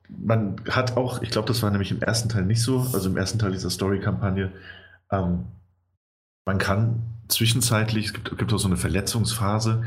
man 0.09 0.55
hat 0.69 0.97
auch, 0.97 1.21
ich 1.21 1.29
glaube, 1.29 1.47
das 1.47 1.61
war 1.61 1.69
nämlich 1.69 1.91
im 1.91 2.01
ersten 2.01 2.29
Teil 2.29 2.45
nicht 2.45 2.61
so, 2.61 2.79
also 2.79 3.09
im 3.09 3.17
ersten 3.17 3.39
Teil 3.39 3.51
dieser 3.51 3.69
Story-Kampagne, 3.69 4.51
ähm, 5.11 5.45
man 6.47 6.57
kann 6.57 7.01
zwischenzeitlich, 7.27 8.07
es 8.07 8.13
gibt, 8.13 8.37
gibt 8.37 8.53
auch 8.53 8.59
so 8.59 8.67
eine 8.67 8.77
Verletzungsphase, 8.77 9.83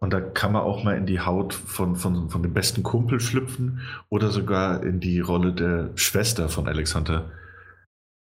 und 0.00 0.14
da 0.14 0.20
kann 0.20 0.52
man 0.52 0.62
auch 0.62 0.82
mal 0.82 0.96
in 0.96 1.04
die 1.04 1.20
Haut 1.20 1.52
von, 1.52 1.94
von, 1.94 2.30
von 2.30 2.42
dem 2.42 2.54
besten 2.54 2.82
Kumpel 2.82 3.20
schlüpfen 3.20 3.80
oder 4.08 4.30
sogar 4.30 4.82
in 4.82 4.98
die 4.98 5.20
Rolle 5.20 5.52
der 5.52 5.90
Schwester 5.94 6.48
von 6.48 6.66
Alexander, 6.66 7.30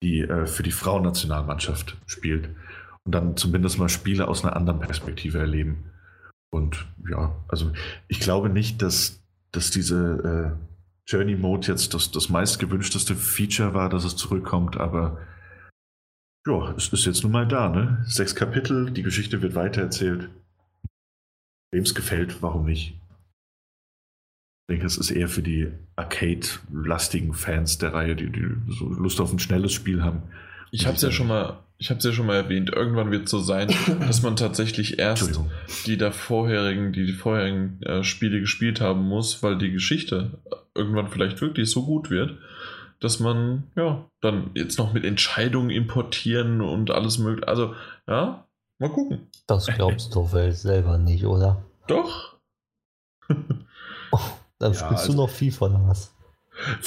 die 0.02 0.20
äh, 0.20 0.46
für 0.46 0.62
die 0.62 0.70
Frauennationalmannschaft 0.70 1.96
spielt. 2.04 2.50
Und 3.04 3.14
dann 3.14 3.38
zumindest 3.38 3.78
mal 3.78 3.88
Spiele 3.88 4.28
aus 4.28 4.44
einer 4.44 4.54
anderen 4.54 4.80
Perspektive 4.80 5.38
erleben. 5.38 5.90
Und 6.50 6.86
ja, 7.10 7.34
also 7.48 7.72
ich 8.06 8.20
glaube 8.20 8.50
nicht, 8.50 8.82
dass, 8.82 9.22
dass 9.50 9.70
diese 9.70 10.54
äh, 10.58 11.10
Journey 11.10 11.36
Mode 11.36 11.68
jetzt 11.68 11.94
das, 11.94 12.10
das 12.10 12.28
meistgewünschteste 12.28 13.14
Feature 13.14 13.72
war, 13.72 13.88
dass 13.88 14.04
es 14.04 14.14
zurückkommt, 14.14 14.76
aber 14.76 15.18
ja, 16.46 16.74
es 16.76 16.88
ist 16.92 17.06
jetzt 17.06 17.22
nun 17.22 17.32
mal 17.32 17.46
da, 17.46 17.68
ne? 17.68 18.04
Sechs 18.06 18.34
Kapitel, 18.34 18.90
die 18.90 19.02
Geschichte 19.02 19.42
wird 19.42 19.54
weitererzählt. 19.54 20.28
Wem 21.72 21.82
es 21.84 21.94
gefällt, 21.94 22.42
warum 22.42 22.66
nicht? 22.66 22.98
Ich 24.68 24.74
denke, 24.74 24.86
es 24.86 24.96
ist 24.96 25.10
eher 25.10 25.28
für 25.28 25.42
die 25.42 25.68
Arcade-lastigen 25.96 27.34
Fans 27.34 27.78
der 27.78 27.94
Reihe, 27.94 28.16
die, 28.16 28.30
die 28.30 28.46
so 28.68 28.88
Lust 28.88 29.20
auf 29.20 29.32
ein 29.32 29.38
schnelles 29.38 29.72
Spiel 29.72 30.02
haben. 30.02 30.22
Ich 30.70 30.86
habe 30.86 30.96
es 30.96 31.02
ja 31.02 31.10
schon 31.10 31.28
mal, 31.28 31.60
ich 31.78 31.90
habe 31.90 32.00
ja 32.00 32.12
schon 32.12 32.26
mal 32.26 32.36
erwähnt. 32.36 32.70
Irgendwann 32.70 33.10
wird 33.10 33.24
es 33.26 33.30
so 33.30 33.38
sein, 33.38 33.68
dass 34.00 34.22
man 34.22 34.36
tatsächlich 34.36 34.98
erst 34.98 35.40
die 35.86 35.96
da 35.96 36.10
vorherigen, 36.10 36.92
die, 36.92 37.06
die 37.06 37.12
vorherigen 37.12 37.80
äh, 37.82 38.02
Spiele 38.02 38.40
gespielt 38.40 38.80
haben 38.80 39.02
muss, 39.02 39.42
weil 39.42 39.58
die 39.58 39.70
Geschichte 39.70 40.38
irgendwann 40.74 41.08
vielleicht 41.08 41.40
wirklich 41.40 41.70
so 41.70 41.84
gut 41.84 42.10
wird, 42.10 42.38
dass 43.02 43.20
man 43.20 43.64
ja 43.76 44.04
dann 44.20 44.50
jetzt 44.54 44.78
noch 44.78 44.92
mit 44.92 45.04
Entscheidungen 45.04 45.70
importieren 45.70 46.60
und 46.60 46.90
alles 46.90 47.18
mögliche. 47.18 47.48
Also 47.48 47.74
ja, 48.06 48.46
Mal 48.82 48.90
gucken. 48.90 49.28
Das 49.46 49.68
glaubst 49.68 50.12
du 50.12 50.32
wohl 50.32 50.50
selber 50.50 50.98
nicht, 50.98 51.24
oder? 51.24 51.62
Doch. 51.86 52.36
Oh, 54.10 54.18
dann 54.58 54.72
ja, 54.72 54.78
spielst 54.78 55.04
also, 55.04 55.12
du 55.12 55.18
noch 55.18 55.30
FIFA 55.30 55.66
oder 55.66 55.82
was? 55.86 56.12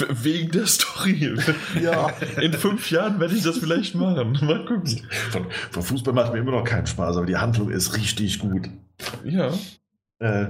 Wegen 0.10 0.52
der 0.52 0.68
Story. 0.68 1.38
ja. 1.82 2.10
In 2.42 2.52
fünf 2.52 2.92
Jahren 2.92 3.22
werde 3.22 3.34
ich 3.34 3.44
das 3.44 3.60
vielleicht 3.60 3.96
machen. 3.96 4.38
Mal 4.42 4.66
gucken. 4.66 5.08
Von, 5.32 5.50
von, 5.72 5.84
Fußball 5.84 6.14
macht 6.14 6.34
mir 6.34 6.40
immer 6.40 6.52
noch 6.52 6.66
keinen 6.66 6.86
Spaß, 6.86 7.16
aber 7.16 7.26
die 7.26 7.38
Handlung 7.38 7.70
ist 7.70 7.96
richtig 7.96 8.40
gut. 8.40 8.70
Ja. 9.24 9.54
Äh, 10.20 10.48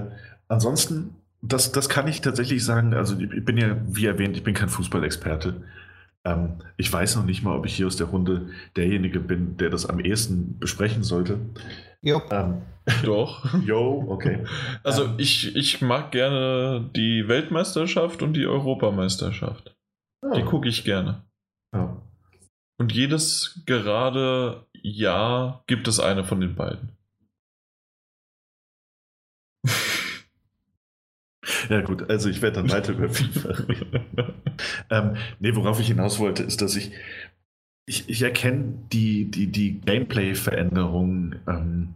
ansonsten, 0.48 1.14
das, 1.42 1.72
das 1.72 1.88
kann 1.88 2.08
ich 2.08 2.20
tatsächlich 2.20 2.64
sagen. 2.64 2.94
Also, 2.94 3.18
ich 3.18 3.44
bin 3.44 3.56
ja, 3.56 3.76
wie 3.86 4.06
erwähnt, 4.06 4.36
ich 4.36 4.44
bin 4.44 4.54
kein 4.54 4.68
Fußballexperte. 4.68 5.62
Ähm, 6.24 6.56
ich 6.76 6.92
weiß 6.92 7.16
noch 7.16 7.24
nicht 7.24 7.42
mal, 7.42 7.56
ob 7.56 7.66
ich 7.66 7.76
hier 7.76 7.86
aus 7.86 7.96
der 7.96 8.08
Runde 8.08 8.50
derjenige 8.74 9.20
bin, 9.20 9.56
der 9.56 9.70
das 9.70 9.86
am 9.86 10.00
ehesten 10.00 10.58
besprechen 10.58 11.04
sollte. 11.04 11.38
Jo. 12.02 12.20
Ähm, 12.30 12.62
Doch. 13.04 13.60
yo, 13.64 14.04
okay. 14.08 14.44
Also 14.82 15.04
Ähm. 15.04 15.14
ich, 15.18 15.54
ich 15.54 15.80
mag 15.82 16.12
gerne 16.12 16.90
die 16.94 17.28
Weltmeisterschaft 17.28 18.22
und 18.22 18.34
die 18.34 18.46
Europameisterschaft. 18.46 19.76
Die 20.34 20.42
gucke 20.42 20.68
ich 20.68 20.84
gerne. 20.84 21.22
Ja. 21.72 22.02
Und 22.78 22.92
jedes 22.92 23.62
gerade 23.64 24.66
Jahr 24.82 25.62
gibt 25.66 25.88
es 25.88 26.00
eine 26.00 26.24
von 26.24 26.40
den 26.40 26.54
beiden. 26.56 26.90
Ja, 31.68 31.80
gut, 31.80 32.08
also 32.10 32.28
ich 32.28 32.42
werde 32.42 32.62
dann 32.62 32.70
weiter 32.70 32.92
über 32.92 33.08
FIFA 33.08 33.50
reden. 33.50 34.00
ähm, 34.90 35.16
nee, 35.40 35.54
worauf 35.54 35.80
ich 35.80 35.88
hinaus 35.88 36.18
wollte, 36.18 36.42
ist, 36.42 36.62
dass 36.62 36.76
ich, 36.76 36.92
ich, 37.86 38.08
ich 38.08 38.22
erkenne 38.22 38.74
die, 38.92 39.30
die, 39.30 39.46
die 39.48 39.80
Gameplay-Veränderungen 39.80 41.40
ähm, 41.46 41.94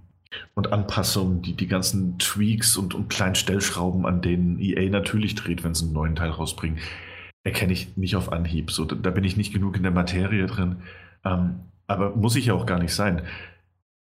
und 0.54 0.72
Anpassungen, 0.72 1.42
die, 1.42 1.54
die 1.54 1.66
ganzen 1.66 2.18
Tweaks 2.18 2.76
und, 2.76 2.94
und 2.94 3.08
kleinen 3.08 3.34
Stellschrauben, 3.34 4.06
an 4.06 4.22
denen 4.22 4.58
EA 4.60 4.88
natürlich 4.88 5.34
dreht, 5.34 5.64
wenn 5.64 5.74
sie 5.74 5.84
einen 5.84 5.94
neuen 5.94 6.16
Teil 6.16 6.30
rausbringen, 6.30 6.78
erkenne 7.44 7.72
ich 7.72 7.96
nicht 7.96 8.16
auf 8.16 8.32
Anhieb. 8.32 8.70
So, 8.70 8.84
da, 8.84 9.10
bin 9.10 9.24
ich 9.24 9.36
nicht 9.36 9.52
genug 9.52 9.76
in 9.76 9.82
der 9.82 9.92
Materie 9.92 10.46
drin. 10.46 10.76
Ähm, 11.24 11.60
aber 11.86 12.14
muss 12.14 12.36
ich 12.36 12.46
ja 12.46 12.54
auch 12.54 12.66
gar 12.66 12.78
nicht 12.78 12.94
sein. 12.94 13.22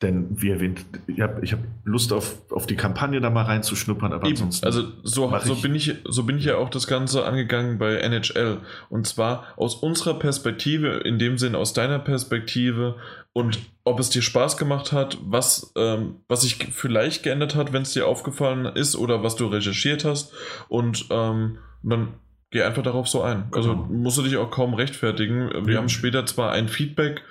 Denn, 0.04 0.28
wie 0.32 0.50
erwähnt, 0.52 0.86
ich 1.08 1.22
habe 1.22 1.42
hab 1.48 1.60
Lust 1.86 2.14
auf, 2.14 2.36
auf 2.52 2.68
die 2.68 2.76
Kampagne 2.76 3.20
da 3.22 3.30
mal 3.32 3.44
reinzuschnuppern, 3.46 4.14
aber 4.14 4.26
Eben, 4.28 4.34
ansonsten. 4.36 4.66
also 4.66 4.84
so, 5.02 5.34
so, 5.44 5.54
ich- 5.54 5.62
bin 5.64 5.74
ich, 5.74 5.96
so 6.08 6.24
bin 6.24 6.38
ich 6.38 6.46
ja 6.46 6.58
auch 6.58 6.70
das 6.70 6.86
Ganze 6.86 7.26
angegangen 7.26 7.78
bei 7.80 7.96
NHL. 7.96 8.60
Und 8.90 9.08
zwar 9.08 9.46
aus 9.56 9.76
unserer 9.76 10.20
Perspektive, 10.20 10.98
in 10.98 11.18
dem 11.18 11.38
Sinn 11.40 11.56
aus 11.56 11.74
deiner 11.74 12.00
Perspektive 12.00 12.98
und 13.32 13.60
ob 13.86 14.00
es 14.00 14.10
dir 14.12 14.22
Spaß 14.22 14.58
gemacht 14.58 14.92
hat, 14.92 15.18
was, 15.24 15.74
ähm, 15.76 16.18
was 16.28 16.42
sich 16.44 16.56
vielleicht 16.72 17.24
geändert 17.24 17.56
hat, 17.56 17.74
wenn 17.74 17.82
es 17.82 17.94
dir 17.94 18.06
aufgefallen 18.08 18.66
ist 18.66 18.96
oder 18.96 19.24
was 19.24 19.36
du 19.36 19.48
recherchiert 19.48 20.06
hast. 20.06 20.34
Und 20.68 21.06
ähm, 21.10 21.58
dann 21.82 22.10
geh 22.52 22.62
einfach 22.62 22.84
darauf 22.84 23.08
so 23.08 23.24
ein. 23.24 23.46
Also 23.52 23.72
Genau. 23.76 23.88
musst 23.90 24.18
du 24.18 24.22
dich 24.22 24.38
auch 24.38 24.52
kaum 24.52 24.74
rechtfertigen. 24.76 25.50
Wir 25.66 25.74
Mhm. 25.74 25.78
haben 25.78 25.90
später 25.90 26.26
zwar 26.26 26.52
ein 26.52 26.68
Feedback 26.68 27.24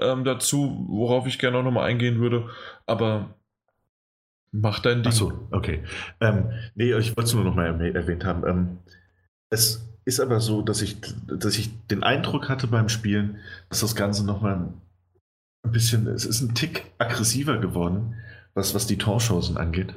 ähm, 0.00 0.24
dazu, 0.24 0.86
worauf 0.88 1.26
ich 1.26 1.38
gerne 1.38 1.58
auch 1.58 1.62
nochmal 1.62 1.88
eingehen 1.88 2.20
würde, 2.20 2.48
aber 2.86 3.34
mach 4.52 4.80
dein 4.80 5.02
Ding. 5.02 5.12
Ach 5.12 5.16
so, 5.16 5.48
okay. 5.50 5.84
Ähm, 6.20 6.50
nee, 6.74 6.92
ich 6.94 7.16
wollte 7.16 7.28
es 7.28 7.34
nur 7.34 7.44
noch 7.44 7.54
mal 7.54 7.66
erwäh- 7.70 7.94
erwähnt 7.94 8.24
haben. 8.24 8.46
Ähm, 8.46 8.78
es 9.50 9.88
ist 10.04 10.20
aber 10.20 10.40
so, 10.40 10.62
dass 10.62 10.82
ich, 10.82 10.96
dass 11.26 11.58
ich 11.58 11.86
den 11.88 12.02
Eindruck 12.02 12.48
hatte 12.48 12.66
beim 12.66 12.88
Spielen, 12.88 13.38
dass 13.68 13.80
das 13.80 13.94
Ganze 13.94 14.24
noch 14.24 14.40
mal 14.40 14.72
ein 15.62 15.72
bisschen, 15.72 16.06
es 16.06 16.24
ist 16.24 16.40
ein 16.40 16.54
Tick 16.54 16.90
aggressiver 16.98 17.58
geworden, 17.58 18.16
was, 18.54 18.74
was 18.74 18.86
die 18.86 18.98
Torchancen 18.98 19.56
angeht. 19.56 19.94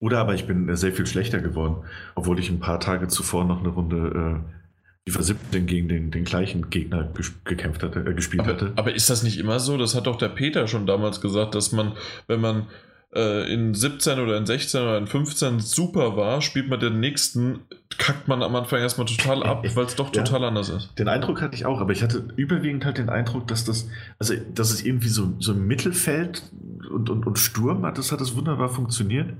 Oder 0.00 0.18
aber 0.18 0.34
ich 0.34 0.48
bin 0.48 0.74
sehr 0.74 0.92
viel 0.92 1.06
schlechter 1.06 1.40
geworden, 1.40 1.84
obwohl 2.16 2.40
ich 2.40 2.50
ein 2.50 2.58
paar 2.58 2.80
Tage 2.80 3.06
zuvor 3.06 3.44
noch 3.44 3.60
eine 3.60 3.68
Runde 3.68 4.42
äh, 4.44 4.61
FIFA 5.08 5.22
17 5.22 5.66
gegen 5.66 5.88
den, 5.88 6.10
den 6.12 6.24
gleichen 6.24 6.70
Gegner 6.70 7.08
gekämpft 7.44 7.82
hatte, 7.82 8.00
äh, 8.00 8.14
gespielt 8.14 8.42
Aber, 8.42 8.52
hatte. 8.52 8.72
aber 8.76 8.94
ist 8.94 9.10
das 9.10 9.22
nicht 9.24 9.38
immer 9.38 9.58
so? 9.58 9.76
Das 9.76 9.94
hat 9.96 10.06
doch 10.06 10.16
der 10.16 10.28
Peter 10.28 10.68
schon 10.68 10.86
damals 10.86 11.20
gesagt, 11.20 11.54
dass 11.56 11.72
man, 11.72 11.92
wenn 12.28 12.40
man 12.40 12.68
äh, 13.14 13.52
in 13.52 13.74
17 13.74 14.20
oder 14.20 14.36
in 14.38 14.46
16 14.46 14.80
oder 14.80 14.98
in 14.98 15.08
15 15.08 15.58
super 15.58 16.16
war, 16.16 16.40
spielt 16.40 16.68
man 16.68 16.78
den 16.78 17.00
nächsten, 17.00 17.60
kackt 17.98 18.28
man 18.28 18.44
am 18.44 18.54
Anfang 18.54 18.78
erstmal 18.78 19.06
total 19.08 19.42
ab, 19.42 19.64
weil 19.74 19.86
es 19.86 19.96
doch 19.96 20.14
Ja. 20.14 20.22
total 20.22 20.44
anders 20.44 20.68
ist. 20.68 20.90
Den 20.96 21.08
Eindruck 21.08 21.42
hatte 21.42 21.56
ich 21.56 21.66
auch, 21.66 21.80
aber 21.80 21.90
ich 21.92 22.02
hatte 22.04 22.24
überwiegend 22.36 22.84
halt 22.84 22.98
den 22.98 23.08
Eindruck, 23.08 23.48
dass 23.48 23.64
das, 23.64 23.88
also 24.20 24.34
dass 24.54 24.70
es 24.70 24.84
irgendwie 24.84 25.08
so, 25.08 25.32
so 25.40 25.52
im 25.52 25.66
Mittelfeld 25.66 26.44
und, 26.92 27.10
und, 27.10 27.26
und 27.26 27.38
Sturm 27.40 27.84
hat, 27.84 27.98
das 27.98 28.12
hat 28.12 28.20
das 28.20 28.36
wunderbar 28.36 28.68
funktioniert. 28.68 29.30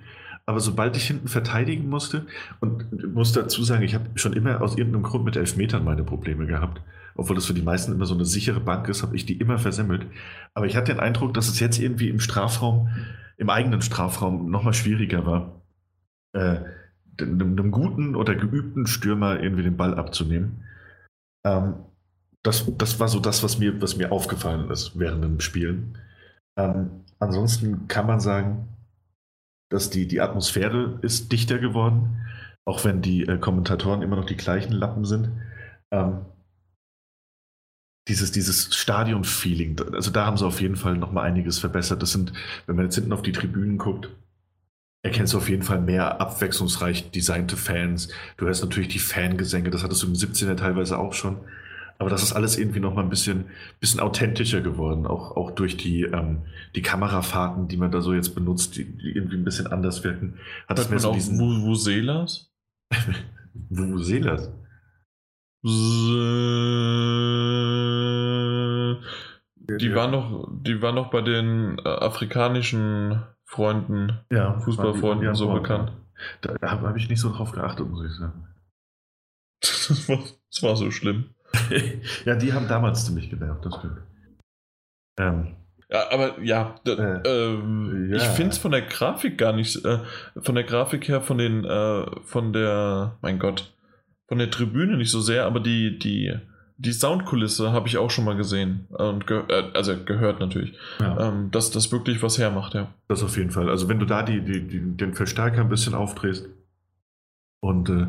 Aber 0.46 0.60
sobald 0.60 0.96
ich 0.96 1.06
hinten 1.06 1.28
verteidigen 1.28 1.88
musste, 1.88 2.26
und 2.60 3.14
muss 3.14 3.32
dazu 3.32 3.62
sagen, 3.62 3.82
ich 3.82 3.94
habe 3.94 4.06
schon 4.16 4.32
immer 4.32 4.60
aus 4.60 4.76
irgendeinem 4.76 5.04
Grund 5.04 5.24
mit 5.24 5.36
Elfmetern 5.36 5.84
meine 5.84 6.04
Probleme 6.04 6.46
gehabt. 6.46 6.82
Obwohl 7.14 7.36
das 7.36 7.46
für 7.46 7.54
die 7.54 7.62
meisten 7.62 7.92
immer 7.92 8.06
so 8.06 8.14
eine 8.14 8.24
sichere 8.24 8.60
Bank 8.60 8.88
ist, 8.88 9.02
habe 9.02 9.14
ich 9.14 9.26
die 9.26 9.38
immer 9.38 9.58
versemmelt. 9.58 10.06
Aber 10.54 10.66
ich 10.66 10.76
hatte 10.76 10.92
den 10.92 11.00
Eindruck, 11.00 11.34
dass 11.34 11.48
es 11.48 11.60
jetzt 11.60 11.78
irgendwie 11.78 12.08
im 12.08 12.20
Strafraum, 12.20 12.88
im 13.36 13.50
eigenen 13.50 13.82
Strafraum 13.82 14.50
nochmal 14.50 14.74
schwieriger 14.74 15.26
war, 15.26 15.62
äh, 16.32 16.60
einem, 17.20 17.52
einem 17.52 17.70
guten 17.70 18.16
oder 18.16 18.34
geübten 18.34 18.86
Stürmer 18.86 19.40
irgendwie 19.40 19.62
den 19.62 19.76
Ball 19.76 19.94
abzunehmen. 19.94 20.64
Ähm, 21.44 21.74
das, 22.42 22.66
das 22.78 22.98
war 22.98 23.08
so 23.08 23.20
das, 23.20 23.42
was 23.42 23.58
mir, 23.58 23.80
was 23.80 23.96
mir 23.96 24.10
aufgefallen 24.10 24.70
ist 24.70 24.98
während 24.98 25.22
dem 25.22 25.40
Spielen. 25.40 25.98
Ähm, 26.56 27.04
ansonsten 27.18 27.86
kann 27.88 28.06
man 28.06 28.20
sagen, 28.20 28.68
dass 29.72 29.90
die, 29.90 30.06
die 30.06 30.20
Atmosphäre 30.20 30.98
ist 31.02 31.32
dichter 31.32 31.58
geworden, 31.58 32.20
auch 32.64 32.84
wenn 32.84 33.00
die 33.00 33.26
äh, 33.26 33.38
Kommentatoren 33.38 34.02
immer 34.02 34.16
noch 34.16 34.26
die 34.26 34.36
gleichen 34.36 34.72
Lappen 34.72 35.04
sind. 35.04 35.30
Ähm, 35.90 36.26
dieses, 38.08 38.32
dieses 38.32 38.74
Stadion-Feeling, 38.74 39.80
also 39.92 40.10
da 40.10 40.26
haben 40.26 40.36
sie 40.36 40.44
auf 40.44 40.60
jeden 40.60 40.76
Fall 40.76 40.96
noch 40.96 41.12
mal 41.12 41.22
einiges 41.22 41.58
verbessert. 41.58 42.02
Das 42.02 42.12
sind, 42.12 42.32
wenn 42.66 42.76
man 42.76 42.86
jetzt 42.86 42.96
hinten 42.96 43.12
auf 43.12 43.22
die 43.22 43.32
Tribünen 43.32 43.78
guckt, 43.78 44.10
erkennst 45.02 45.32
du 45.32 45.38
auf 45.38 45.48
jeden 45.48 45.62
Fall 45.62 45.80
mehr 45.80 46.20
abwechslungsreich 46.20 47.10
designte 47.10 47.56
Fans. 47.56 48.08
Du 48.36 48.46
hörst 48.46 48.62
natürlich 48.62 48.88
die 48.88 48.98
Fangesänge, 48.98 49.70
das 49.70 49.82
hattest 49.82 50.02
du 50.02 50.08
im 50.08 50.14
17er 50.14 50.56
teilweise 50.56 50.98
auch 50.98 51.14
schon. 51.14 51.38
Aber 51.98 52.10
das 52.10 52.22
ist 52.22 52.32
alles 52.32 52.58
irgendwie 52.58 52.80
noch 52.80 52.94
mal 52.94 53.02
ein 53.02 53.10
bisschen, 53.10 53.46
bisschen 53.80 54.00
authentischer 54.00 54.60
geworden, 54.60 55.06
auch, 55.06 55.36
auch 55.36 55.52
durch 55.52 55.76
die, 55.76 56.02
ähm, 56.02 56.42
die 56.74 56.82
Kamerafahrten, 56.82 57.68
die 57.68 57.76
man 57.76 57.90
da 57.90 58.00
so 58.00 58.12
jetzt 58.12 58.34
benutzt, 58.34 58.76
die, 58.76 58.84
die 58.84 59.12
irgendwie 59.12 59.36
ein 59.36 59.44
bisschen 59.44 59.68
anders 59.68 60.04
wirken. 60.04 60.38
Hat 60.68 60.78
Hört 60.78 60.90
mehr 60.90 60.96
man 60.96 61.00
so 61.00 61.10
auch 61.10 61.14
diesen... 61.14 61.38
Vuvuzelas? 61.38 62.50
Vuvuzelas? 63.70 64.50
Die 69.80 69.94
waren 69.94 70.10
noch, 70.10 70.48
die 70.50 70.82
waren 70.82 70.96
noch 70.96 71.10
bei 71.10 71.20
den 71.20 71.78
äh, 71.78 71.88
afrikanischen 71.88 73.22
Freunden, 73.44 74.20
ja, 74.30 74.58
Fußballfreunden 74.60 75.26
ja, 75.26 75.34
so 75.34 75.48
ja, 75.48 75.54
bekannt. 75.54 75.92
Da, 76.40 76.54
da 76.54 76.70
habe 76.70 76.88
hab 76.88 76.96
ich 76.96 77.08
nicht 77.08 77.20
so 77.20 77.30
drauf 77.30 77.52
geachtet, 77.52 77.88
muss 77.88 78.04
ich 78.04 78.12
sagen. 78.12 78.48
Das 79.88 80.08
war, 80.08 80.18
das 80.18 80.62
war 80.62 80.76
so 80.76 80.90
schlimm. 80.90 81.34
ja, 82.24 82.34
die 82.34 82.52
haben 82.52 82.68
damals 82.68 83.06
ziemlich 83.06 83.30
genervt, 83.30 83.64
das 83.64 83.76
stimmt. 83.76 83.98
Ähm, 85.18 85.56
Ja, 85.90 86.10
aber 86.10 86.40
ja, 86.40 86.74
Äh, 86.86 86.90
ähm, 86.92 88.08
ja. 88.10 88.16
ich 88.16 88.22
finde 88.22 88.52
es 88.52 88.58
von 88.58 88.72
der 88.72 88.82
Grafik 88.82 89.36
gar 89.36 89.52
nicht, 89.52 89.84
äh, 89.84 89.98
von 90.40 90.54
der 90.54 90.64
Grafik 90.64 91.08
her, 91.08 91.20
von 91.20 91.38
den, 91.38 91.64
äh, 91.64 92.06
von 92.24 92.52
der, 92.52 93.18
mein 93.20 93.38
Gott, 93.38 93.74
von 94.28 94.38
der 94.38 94.50
Tribüne 94.50 94.96
nicht 94.96 95.10
so 95.10 95.20
sehr, 95.20 95.44
aber 95.44 95.60
die, 95.60 95.98
die, 95.98 96.34
die 96.78 96.92
Soundkulisse 96.92 97.72
habe 97.72 97.88
ich 97.88 97.98
auch 97.98 98.10
schon 98.10 98.24
mal 98.24 98.36
gesehen 98.36 98.86
und 98.88 99.26
ge 99.26 99.42
äh, 99.48 99.70
also 99.74 99.94
gehört 100.04 100.40
natürlich, 100.40 100.72
ja. 101.00 101.28
ähm, 101.28 101.50
dass 101.50 101.70
das 101.70 101.92
wirklich 101.92 102.22
was 102.22 102.38
hermacht, 102.38 102.74
ja. 102.74 102.92
Das 103.08 103.22
auf 103.22 103.36
jeden 103.36 103.50
Fall. 103.50 103.68
Also 103.68 103.88
wenn 103.90 103.98
du 103.98 104.06
da 104.06 104.22
die, 104.22 104.40
die, 104.40 104.66
die, 104.66 104.96
den 104.96 105.14
Verstärker 105.14 105.60
ein 105.60 105.68
bisschen 105.68 105.94
aufdrehst 105.94 106.48
und 107.60 107.90
äh, 107.90 108.06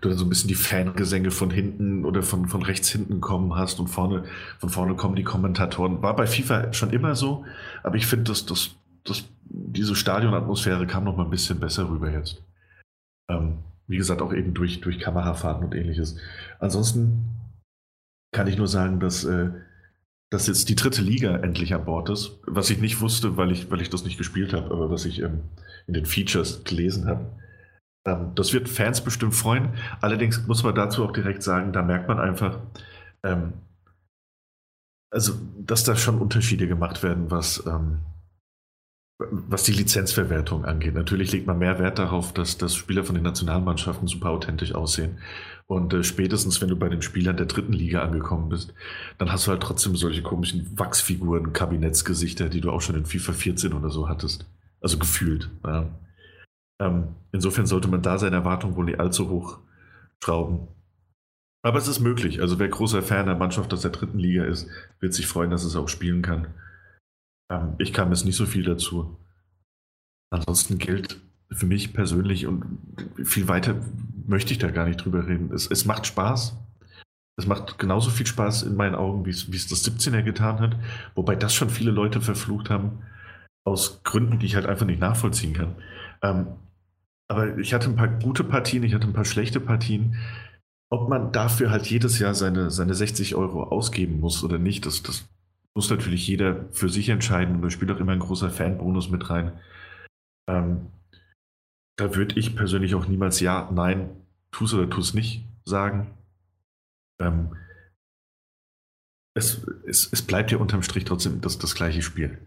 du 0.00 0.08
dann 0.08 0.18
so 0.18 0.24
ein 0.24 0.28
bisschen 0.28 0.48
die 0.48 0.54
Fangesänge 0.54 1.30
von 1.30 1.50
hinten 1.50 2.04
oder 2.04 2.22
von, 2.22 2.48
von 2.48 2.62
rechts 2.62 2.88
hinten 2.88 3.20
kommen 3.20 3.54
hast 3.54 3.80
und 3.80 3.88
vorne, 3.88 4.24
von 4.58 4.68
vorne 4.68 4.94
kommen 4.94 5.16
die 5.16 5.24
Kommentatoren. 5.24 6.02
War 6.02 6.16
bei 6.16 6.26
FIFA 6.26 6.72
schon 6.72 6.90
immer 6.90 7.14
so, 7.14 7.44
aber 7.82 7.96
ich 7.96 8.06
finde, 8.06 8.24
dass, 8.24 8.46
dass, 8.46 8.76
dass 9.04 9.24
diese 9.48 9.94
Stadionatmosphäre 9.94 10.86
kam 10.86 11.04
noch 11.04 11.16
mal 11.16 11.24
ein 11.24 11.30
bisschen 11.30 11.60
besser 11.60 11.88
rüber 11.88 12.10
jetzt. 12.10 12.42
Ähm, 13.28 13.58
wie 13.88 13.96
gesagt, 13.96 14.22
auch 14.22 14.32
eben 14.32 14.54
durch, 14.54 14.80
durch 14.80 14.98
Kamerafahrten 14.98 15.64
und 15.64 15.74
ähnliches. 15.74 16.16
Ansonsten 16.58 17.24
kann 18.32 18.48
ich 18.48 18.56
nur 18.56 18.68
sagen, 18.68 19.00
dass, 19.00 19.24
äh, 19.24 19.50
dass 20.30 20.46
jetzt 20.48 20.68
die 20.68 20.74
dritte 20.74 21.02
Liga 21.02 21.36
endlich 21.36 21.72
an 21.74 21.84
Bord 21.84 22.10
ist. 22.10 22.38
Was 22.46 22.70
ich 22.70 22.80
nicht 22.80 23.00
wusste, 23.00 23.36
weil 23.36 23.52
ich, 23.52 23.70
weil 23.70 23.80
ich 23.80 23.90
das 23.90 24.04
nicht 24.04 24.18
gespielt 24.18 24.52
habe, 24.52 24.70
aber 24.72 24.90
was 24.90 25.04
ich 25.04 25.22
ähm, 25.22 25.42
in 25.86 25.94
den 25.94 26.06
Features 26.06 26.64
gelesen 26.64 27.06
habe. 27.06 27.26
Ähm, 28.06 28.32
das 28.34 28.52
wird 28.52 28.68
Fans 28.68 29.02
bestimmt 29.02 29.34
freuen. 29.34 29.70
Allerdings 30.00 30.46
muss 30.46 30.62
man 30.62 30.74
dazu 30.74 31.04
auch 31.04 31.12
direkt 31.12 31.42
sagen, 31.42 31.72
da 31.72 31.82
merkt 31.82 32.08
man 32.08 32.18
einfach, 32.18 32.60
ähm, 33.22 33.54
also, 35.10 35.34
dass 35.58 35.84
da 35.84 35.96
schon 35.96 36.18
Unterschiede 36.18 36.68
gemacht 36.68 37.02
werden, 37.02 37.30
was, 37.30 37.64
ähm, 37.66 38.00
was 39.18 39.62
die 39.62 39.72
Lizenzverwertung 39.72 40.64
angeht. 40.64 40.94
Natürlich 40.94 41.32
legt 41.32 41.46
man 41.46 41.58
mehr 41.58 41.78
Wert 41.78 41.98
darauf, 41.98 42.34
dass, 42.34 42.58
dass 42.58 42.74
Spieler 42.74 43.04
von 43.04 43.14
den 43.14 43.24
Nationalmannschaften 43.24 44.08
super 44.08 44.30
authentisch 44.30 44.74
aussehen. 44.74 45.18
Und 45.66 45.94
äh, 45.94 46.04
spätestens, 46.04 46.60
wenn 46.60 46.68
du 46.68 46.76
bei 46.76 46.88
den 46.88 47.02
Spielern 47.02 47.36
der 47.36 47.46
dritten 47.46 47.72
Liga 47.72 48.02
angekommen 48.02 48.48
bist, 48.48 48.74
dann 49.18 49.32
hast 49.32 49.46
du 49.46 49.52
halt 49.52 49.62
trotzdem 49.62 49.96
solche 49.96 50.22
komischen 50.22 50.78
Wachsfiguren, 50.78 51.52
Kabinettsgesichter, 51.52 52.48
die 52.48 52.60
du 52.60 52.70
auch 52.70 52.82
schon 52.82 52.96
in 52.96 53.06
FIFA 53.06 53.32
14 53.32 53.72
oder 53.72 53.90
so 53.90 54.08
hattest. 54.08 54.46
Also 54.80 54.98
gefühlt. 54.98 55.50
Ja. 55.64 55.88
Ähm, 56.80 57.14
insofern 57.32 57.66
sollte 57.66 57.88
man 57.88 58.02
da 58.02 58.18
seine 58.18 58.36
Erwartungen 58.36 58.76
wohl 58.76 58.84
nicht 58.84 59.00
allzu 59.00 59.28
hoch 59.28 59.60
schrauben. 60.22 60.68
Aber 61.64 61.78
es 61.78 61.88
ist 61.88 62.00
möglich. 62.00 62.40
Also 62.40 62.58
wer 62.58 62.68
großer 62.68 63.02
Fan 63.02 63.26
der 63.26 63.34
Mannschaft 63.34 63.72
aus 63.72 63.82
der 63.82 63.90
dritten 63.90 64.18
Liga 64.18 64.44
ist, 64.44 64.68
wird 65.00 65.14
sich 65.14 65.26
freuen, 65.26 65.50
dass 65.50 65.64
es 65.64 65.76
auch 65.76 65.88
spielen 65.88 66.22
kann. 66.22 66.54
Ähm, 67.50 67.74
ich 67.78 67.92
kam 67.92 68.10
jetzt 68.10 68.24
nicht 68.24 68.36
so 68.36 68.46
viel 68.46 68.64
dazu. 68.64 69.18
Ansonsten 70.30 70.78
gilt 70.78 71.20
für 71.50 71.66
mich 71.66 71.92
persönlich 71.92 72.46
und 72.46 72.78
viel 73.22 73.48
weiter 73.48 73.80
möchte 74.26 74.52
ich 74.52 74.58
da 74.58 74.70
gar 74.70 74.86
nicht 74.86 75.04
drüber 75.04 75.26
reden. 75.26 75.52
Es, 75.52 75.70
es 75.70 75.84
macht 75.84 76.06
Spaß. 76.06 76.56
Es 77.38 77.46
macht 77.46 77.78
genauso 77.78 78.10
viel 78.10 78.26
Spaß 78.26 78.62
in 78.62 78.76
meinen 78.76 78.94
Augen, 78.94 79.26
wie 79.26 79.30
es, 79.30 79.52
wie 79.52 79.56
es 79.56 79.68
das 79.68 79.84
17er 79.84 80.22
getan 80.22 80.58
hat. 80.60 80.76
Wobei 81.14 81.36
das 81.36 81.54
schon 81.54 81.70
viele 81.70 81.90
Leute 81.90 82.20
verflucht 82.20 82.70
haben, 82.70 83.02
aus 83.64 84.02
Gründen, 84.04 84.38
die 84.38 84.46
ich 84.46 84.54
halt 84.54 84.66
einfach 84.66 84.86
nicht 84.86 85.00
nachvollziehen 85.00 85.52
kann. 85.52 85.76
Ähm, 86.22 86.46
aber 87.28 87.58
ich 87.58 87.74
hatte 87.74 87.88
ein 87.88 87.96
paar 87.96 88.08
gute 88.08 88.44
Partien, 88.44 88.82
ich 88.82 88.94
hatte 88.94 89.06
ein 89.06 89.12
paar 89.12 89.24
schlechte 89.24 89.60
Partien. 89.60 90.16
Ob 90.90 91.08
man 91.08 91.32
dafür 91.32 91.70
halt 91.70 91.86
jedes 91.86 92.18
Jahr 92.18 92.34
seine, 92.34 92.70
seine 92.70 92.94
60 92.94 93.34
Euro 93.34 93.64
ausgeben 93.64 94.20
muss 94.20 94.44
oder 94.44 94.58
nicht, 94.58 94.86
das, 94.86 95.02
das 95.02 95.28
muss 95.74 95.90
natürlich 95.90 96.26
jeder 96.26 96.72
für 96.72 96.88
sich 96.88 97.08
entscheiden. 97.08 97.56
Und 97.56 97.62
da 97.62 97.70
spielt 97.70 97.90
auch 97.90 97.98
immer 97.98 98.12
ein 98.12 98.20
großer 98.20 98.50
Fanbonus 98.50 99.10
mit 99.10 99.28
rein. 99.28 99.58
Ähm, 100.48 100.86
da 101.98 102.14
würde 102.14 102.38
ich 102.38 102.54
persönlich 102.54 102.94
auch 102.94 103.08
niemals 103.08 103.40
ja, 103.40 103.68
nein, 103.72 104.10
tu's 104.52 104.72
oder 104.74 104.88
tu's 104.88 105.12
nicht 105.12 105.44
sagen. 105.64 106.14
Ähm, 107.20 107.56
es, 109.34 109.66
es, 109.86 110.12
es 110.12 110.22
bleibt 110.22 110.52
ja 110.52 110.58
unterm 110.58 110.82
Strich 110.82 111.04
trotzdem 111.04 111.40
das, 111.40 111.58
das 111.58 111.74
gleiche 111.74 112.02
Spiel. 112.02 112.38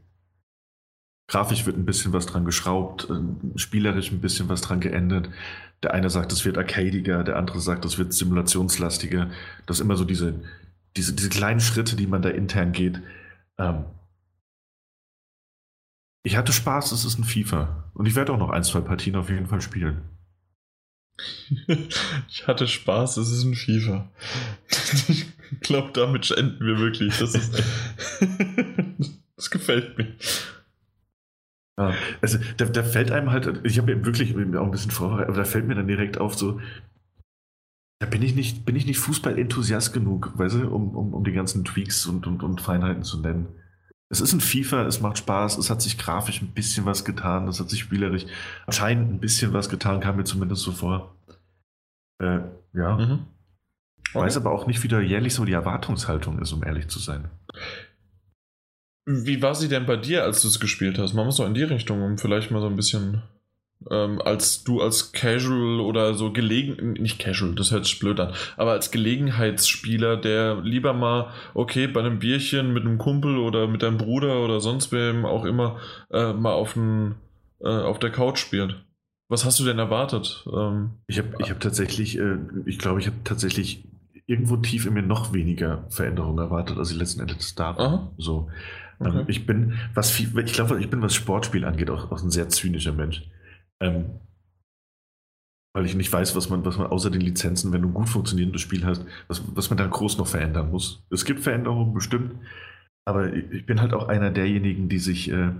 Grafisch 1.29 1.67
wird 1.67 1.77
ein 1.77 1.85
bisschen 1.85 2.11
was 2.11 2.25
dran 2.25 2.43
geschraubt, 2.43 3.07
äh, 3.09 3.57
spielerisch 3.57 4.11
ein 4.11 4.19
bisschen 4.19 4.49
was 4.49 4.61
dran 4.61 4.79
geändert. 4.79 5.29
Der 5.83 5.93
eine 5.93 6.09
sagt, 6.09 6.33
es 6.33 6.43
wird 6.43 6.57
arcadiger, 6.57 7.23
der 7.23 7.37
andere 7.37 7.61
sagt, 7.61 7.85
es 7.85 7.97
wird 7.97 8.13
simulationslastiger. 8.13 9.29
Das 9.65 9.77
ist 9.77 9.81
immer 9.81 9.95
so 9.95 10.05
diese, 10.05 10.33
diese, 10.97 11.13
diese 11.13 11.29
kleinen 11.29 11.61
Schritte, 11.61 11.95
die 11.95 12.07
man 12.07 12.23
da 12.23 12.29
intern 12.29 12.71
geht. 12.71 13.01
Ähm 13.57 13.85
ich 16.23 16.35
hatte 16.35 16.51
Spaß, 16.51 16.91
es 16.91 17.05
ist 17.05 17.19
ein 17.19 17.23
FIFA. 17.23 17.91
Und 17.93 18.07
ich 18.07 18.15
werde 18.15 18.33
auch 18.33 18.39
noch 18.39 18.49
ein, 18.49 18.63
zwei 18.63 18.81
Partien 18.81 19.15
auf 19.15 19.29
jeden 19.29 19.47
Fall 19.47 19.61
spielen. 19.61 20.01
ich 22.27 22.47
hatte 22.47 22.67
Spaß, 22.67 23.17
es 23.17 23.31
ist 23.31 23.43
ein 23.43 23.53
FIFA. 23.53 24.09
ich 25.07 25.27
glaube, 25.61 25.91
damit 25.93 26.31
enden 26.31 26.65
wir 26.65 26.79
wirklich. 26.79 27.17
Das, 27.19 27.35
ist, 27.35 27.63
das 29.35 29.51
gefällt 29.51 29.97
mir. 29.97 30.15
Ja, 31.79 31.93
also 32.21 32.37
da, 32.57 32.65
da, 32.65 32.83
fällt 32.83 33.09
einem 33.09 33.31
halt, 33.31 33.61
ich 33.63 33.79
habe 33.79 34.05
wirklich 34.05 34.35
auch 34.35 34.65
ein 34.65 34.71
bisschen 34.71 34.91
vorbereitet, 34.91 35.29
aber 35.29 35.37
da 35.37 35.45
fällt 35.45 35.65
mir 35.65 35.75
dann 35.75 35.87
direkt 35.87 36.17
auf 36.17 36.35
so, 36.37 36.59
da 37.99 38.05
bin 38.05 38.21
ich 38.21 38.35
nicht, 38.35 38.65
bin 38.65 38.75
ich 38.75 38.85
nicht 38.85 38.99
Fußball-Enthusiast 38.99 39.93
genug, 39.93 40.37
weißt 40.37 40.55
du, 40.55 40.67
um, 40.67 40.93
um, 40.93 41.13
um 41.13 41.23
die 41.23 41.31
ganzen 41.31 41.63
Tweaks 41.63 42.05
und, 42.05 42.27
und, 42.27 42.43
und 42.43 42.59
Feinheiten 42.59 43.03
zu 43.03 43.21
nennen. 43.21 43.47
Es 44.09 44.19
ist 44.19 44.33
ein 44.33 44.41
FIFA, 44.41 44.87
es 44.87 44.99
macht 44.99 45.19
Spaß, 45.19 45.57
es 45.57 45.69
hat 45.69 45.81
sich 45.81 45.97
grafisch 45.97 46.41
ein 46.41 46.51
bisschen 46.51 46.85
was 46.85 47.05
getan, 47.05 47.47
es 47.47 47.61
hat 47.61 47.69
sich 47.69 47.79
spielerisch 47.79 48.25
anscheinend 48.65 49.13
ein 49.13 49.19
bisschen 49.19 49.53
was 49.53 49.69
getan, 49.69 50.01
kam 50.01 50.17
mir 50.17 50.25
zumindest 50.25 50.63
so 50.63 50.73
vor. 50.73 51.15
Äh, 52.21 52.39
ja. 52.73 52.97
Mhm. 52.97 53.25
Okay. 54.09 54.25
Weiß 54.25 54.35
aber 54.35 54.51
auch 54.51 54.67
nicht, 54.67 54.83
wie 54.83 54.89
da 54.89 54.99
jährlich 54.99 55.33
so 55.33 55.45
die 55.45 55.53
Erwartungshaltung 55.53 56.39
ist, 56.39 56.51
um 56.51 56.63
ehrlich 56.63 56.89
zu 56.89 56.99
sein. 56.99 57.29
Wie 59.11 59.41
war 59.41 59.55
sie 59.55 59.69
denn 59.69 59.87
bei 59.87 59.95
dir, 59.95 60.23
als 60.23 60.43
du 60.43 60.47
es 60.47 60.59
gespielt 60.59 60.99
hast? 60.99 61.15
Man 61.15 61.25
muss 61.25 61.37
doch 61.37 61.47
in 61.47 61.55
die 61.55 61.63
Richtung, 61.63 62.03
um 62.03 62.19
vielleicht 62.19 62.51
mal 62.51 62.61
so 62.61 62.67
ein 62.67 62.75
bisschen 62.75 63.23
ähm, 63.89 64.21
als 64.21 64.63
du 64.63 64.81
als 64.81 65.13
Casual 65.13 65.79
oder 65.79 66.13
so 66.13 66.31
gelegen, 66.31 66.93
nicht 66.93 67.17
Casual, 67.17 67.55
das 67.55 67.71
hört 67.71 67.85
sich 67.85 67.97
blöd 67.97 68.19
an, 68.19 68.33
aber 68.57 68.71
als 68.71 68.91
Gelegenheitsspieler, 68.91 70.17
der 70.17 70.61
lieber 70.61 70.93
mal, 70.93 71.31
okay, 71.53 71.87
bei 71.87 72.01
einem 72.01 72.19
Bierchen 72.19 72.73
mit 72.73 72.85
einem 72.85 72.97
Kumpel 72.97 73.37
oder 73.37 73.67
mit 73.67 73.81
deinem 73.81 73.97
Bruder 73.97 74.43
oder 74.43 74.59
sonst 74.59 74.91
wem 74.91 75.25
auch 75.25 75.45
immer 75.45 75.77
äh, 76.11 76.33
mal 76.33 76.53
auf, 76.53 76.75
ein, 76.75 77.15
äh, 77.61 77.67
auf 77.67 77.99
der 77.99 78.11
Couch 78.11 78.37
spielt. 78.37 78.83
Was 79.29 79.45
hast 79.45 79.59
du 79.59 79.65
denn 79.65 79.79
erwartet? 79.79 80.45
Ähm, 80.53 80.91
ich 81.07 81.17
habe 81.17 81.29
ich 81.39 81.49
hab 81.49 81.59
tatsächlich, 81.59 82.19
äh, 82.19 82.37
ich 82.65 82.79
glaube, 82.79 82.99
ich 82.99 83.07
habe 83.07 83.17
tatsächlich 83.23 83.85
irgendwo 84.25 84.57
tief 84.57 84.85
in 84.85 84.93
mir 84.93 85.01
noch 85.01 85.33
weniger 85.33 85.85
Veränderungen 85.89 86.37
erwartet, 86.37 86.77
als 86.77 86.91
ich 86.91 86.97
letzten 86.97 87.21
Endes 87.21 87.55
da 87.55 87.77
war. 87.77 88.11
So. 88.17 88.49
Ähm, 88.99 89.07
okay. 89.07 89.25
ich 89.27 89.45
bin, 89.45 89.73
was 89.93 90.11
viel, 90.11 90.37
ich 90.39 90.53
glaube, 90.53 90.79
ich 90.79 90.89
bin, 90.89 91.01
was 91.01 91.15
Sportspiel 91.15 91.65
angeht, 91.65 91.89
auch, 91.89 92.11
auch 92.11 92.21
ein 92.21 92.31
sehr 92.31 92.49
zynischer 92.49 92.93
Mensch. 92.93 93.23
Ähm, 93.81 94.19
weil 95.73 95.85
ich 95.85 95.95
nicht 95.95 96.11
weiß, 96.11 96.35
was 96.35 96.49
man, 96.49 96.65
was 96.65 96.77
man 96.77 96.87
außer 96.87 97.11
den 97.11 97.21
Lizenzen, 97.21 97.71
wenn 97.71 97.83
du 97.83 97.89
ein 97.89 97.93
gut 97.93 98.09
funktionierendes 98.09 98.61
Spiel 98.61 98.85
hast, 98.85 99.05
was, 99.27 99.43
was 99.55 99.69
man 99.69 99.77
da 99.77 99.85
groß 99.85 100.17
noch 100.17 100.27
verändern 100.27 100.71
muss. 100.71 101.05
Es 101.11 101.25
gibt 101.25 101.41
Veränderungen 101.41 101.93
bestimmt, 101.93 102.35
aber 103.05 103.33
ich 103.33 103.65
bin 103.65 103.79
halt 103.81 103.93
auch 103.93 104.07
einer 104.07 104.31
derjenigen, 104.31 104.89
die 104.89 104.99
sich 104.99 105.31
äh, 105.31 105.51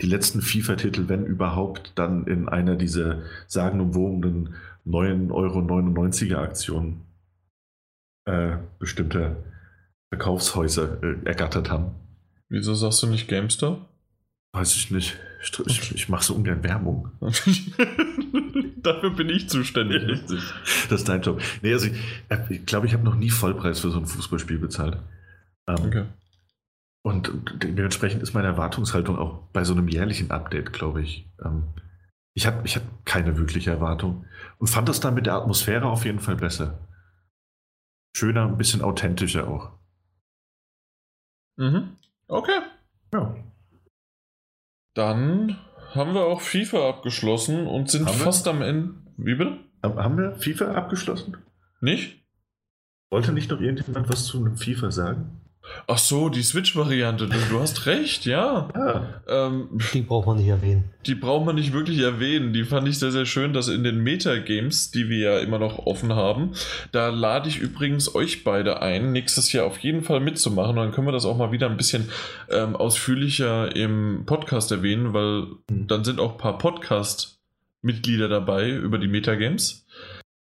die 0.00 0.06
letzten 0.06 0.40
FIFA-Titel, 0.40 1.08
wenn 1.08 1.26
überhaupt, 1.26 1.92
dann 1.96 2.26
in 2.26 2.48
einer 2.48 2.76
dieser 2.76 3.22
sagenumwogenen 3.46 4.54
9,99 4.86 6.32
Euro 6.32 6.42
Aktionen 6.42 7.02
äh, 8.24 8.56
bestimmter 8.78 9.36
Verkaufshäuser 10.12 11.02
äh, 11.02 11.24
ergattert 11.24 11.70
haben. 11.70 12.01
Wieso 12.52 12.74
sagst 12.74 13.02
du 13.02 13.06
nicht 13.06 13.28
GameStop? 13.28 13.88
Weiß 14.52 14.76
ich 14.76 14.90
nicht. 14.90 15.16
Ich, 15.42 15.58
ich, 15.58 15.94
ich 15.94 16.08
mache 16.10 16.22
so 16.22 16.34
ungern 16.34 16.62
Werbung. 16.62 17.10
Dafür 18.82 19.08
bin 19.08 19.30
ich 19.30 19.48
zuständig, 19.48 20.02
richtig. 20.02 20.42
Das 20.90 21.00
ist 21.00 21.08
dein 21.08 21.22
Job. 21.22 21.40
Nee, 21.62 21.72
also 21.72 21.86
ich 21.86 21.94
glaube, 22.28 22.54
ich, 22.54 22.66
glaub, 22.66 22.84
ich 22.84 22.92
habe 22.92 23.04
noch 23.04 23.14
nie 23.14 23.30
Vollpreis 23.30 23.80
für 23.80 23.90
so 23.90 23.98
ein 23.98 24.04
Fußballspiel 24.04 24.58
bezahlt. 24.58 24.98
Ähm, 25.66 25.76
okay. 25.82 26.04
Und, 27.02 27.30
und, 27.30 27.64
dementsprechend 27.64 28.22
ist 28.22 28.34
meine 28.34 28.48
Erwartungshaltung 28.48 29.16
auch 29.16 29.48
bei 29.54 29.64
so 29.64 29.72
einem 29.72 29.88
jährlichen 29.88 30.30
Update, 30.30 30.74
glaube 30.74 31.00
ich. 31.00 31.26
Ähm, 31.42 31.72
ich 32.34 32.46
habe 32.46 32.66
ich 32.66 32.76
hab 32.76 33.06
keine 33.06 33.38
wirkliche 33.38 33.70
Erwartung 33.70 34.26
und 34.58 34.66
fand 34.66 34.90
das 34.90 35.00
dann 35.00 35.14
mit 35.14 35.24
der 35.24 35.36
Atmosphäre 35.36 35.86
auf 35.86 36.04
jeden 36.04 36.20
Fall 36.20 36.36
besser. 36.36 36.86
Schöner, 38.14 38.46
ein 38.46 38.58
bisschen 38.58 38.82
authentischer 38.82 39.48
auch. 39.48 39.70
Mhm. 41.56 41.96
Okay. 42.32 42.62
Ja. 43.12 43.36
Dann 44.94 45.58
haben 45.92 46.14
wir 46.14 46.24
auch 46.24 46.40
FIFA 46.40 46.88
abgeschlossen 46.88 47.66
und 47.66 47.90
sind 47.90 48.08
haben 48.08 48.16
fast 48.16 48.46
wir? 48.46 48.52
am 48.52 48.62
Ende. 48.62 48.94
Wie 49.18 49.34
bitte? 49.34 49.58
Haben 49.82 50.16
wir 50.16 50.34
FIFA 50.36 50.72
abgeschlossen? 50.72 51.36
Nicht? 51.82 52.24
Wollte 53.10 53.32
nicht 53.32 53.50
noch 53.50 53.60
irgendjemand 53.60 54.08
was 54.08 54.24
zu 54.24 54.38
einem 54.38 54.56
FIFA 54.56 54.90
sagen? 54.90 55.41
Ach 55.86 55.98
so, 55.98 56.28
die 56.28 56.42
Switch-Variante. 56.42 57.26
Du, 57.26 57.36
du, 57.50 57.60
hast 57.60 57.86
recht, 57.86 58.24
ja. 58.24 58.68
ja. 58.74 59.22
Ähm, 59.28 59.68
die 59.92 60.02
braucht 60.02 60.26
man 60.26 60.36
nicht 60.36 60.48
erwähnen. 60.48 60.84
Die 61.06 61.14
braucht 61.14 61.44
man 61.44 61.56
nicht 61.56 61.72
wirklich 61.72 61.98
erwähnen. 61.98 62.52
Die 62.52 62.64
fand 62.64 62.86
ich 62.88 62.98
sehr, 62.98 63.10
sehr 63.10 63.26
schön, 63.26 63.52
dass 63.52 63.68
in 63.68 63.82
den 63.82 64.02
Metagames, 64.02 64.90
die 64.90 65.08
wir 65.08 65.18
ja 65.18 65.38
immer 65.40 65.58
noch 65.58 65.86
offen 65.86 66.14
haben, 66.14 66.52
da 66.92 67.08
lade 67.08 67.48
ich 67.48 67.58
übrigens 67.58 68.14
euch 68.14 68.44
beide 68.44 68.80
ein, 68.80 69.12
nächstes 69.12 69.52
Jahr 69.52 69.66
auf 69.66 69.78
jeden 69.78 70.02
Fall 70.02 70.20
mitzumachen. 70.20 70.78
Und 70.78 70.84
dann 70.84 70.92
können 70.92 71.08
wir 71.08 71.12
das 71.12 71.24
auch 71.24 71.36
mal 71.36 71.52
wieder 71.52 71.68
ein 71.68 71.76
bisschen 71.76 72.10
ähm, 72.50 72.76
ausführlicher 72.76 73.74
im 73.74 74.24
Podcast 74.26 74.70
erwähnen, 74.70 75.12
weil 75.12 75.46
mhm. 75.70 75.88
dann 75.88 76.04
sind 76.04 76.20
auch 76.20 76.32
ein 76.32 76.38
paar 76.38 76.58
Podcast-Mitglieder 76.58 78.28
dabei 78.28 78.70
über 78.70 78.98
die 78.98 79.08
Metagames. 79.08 79.84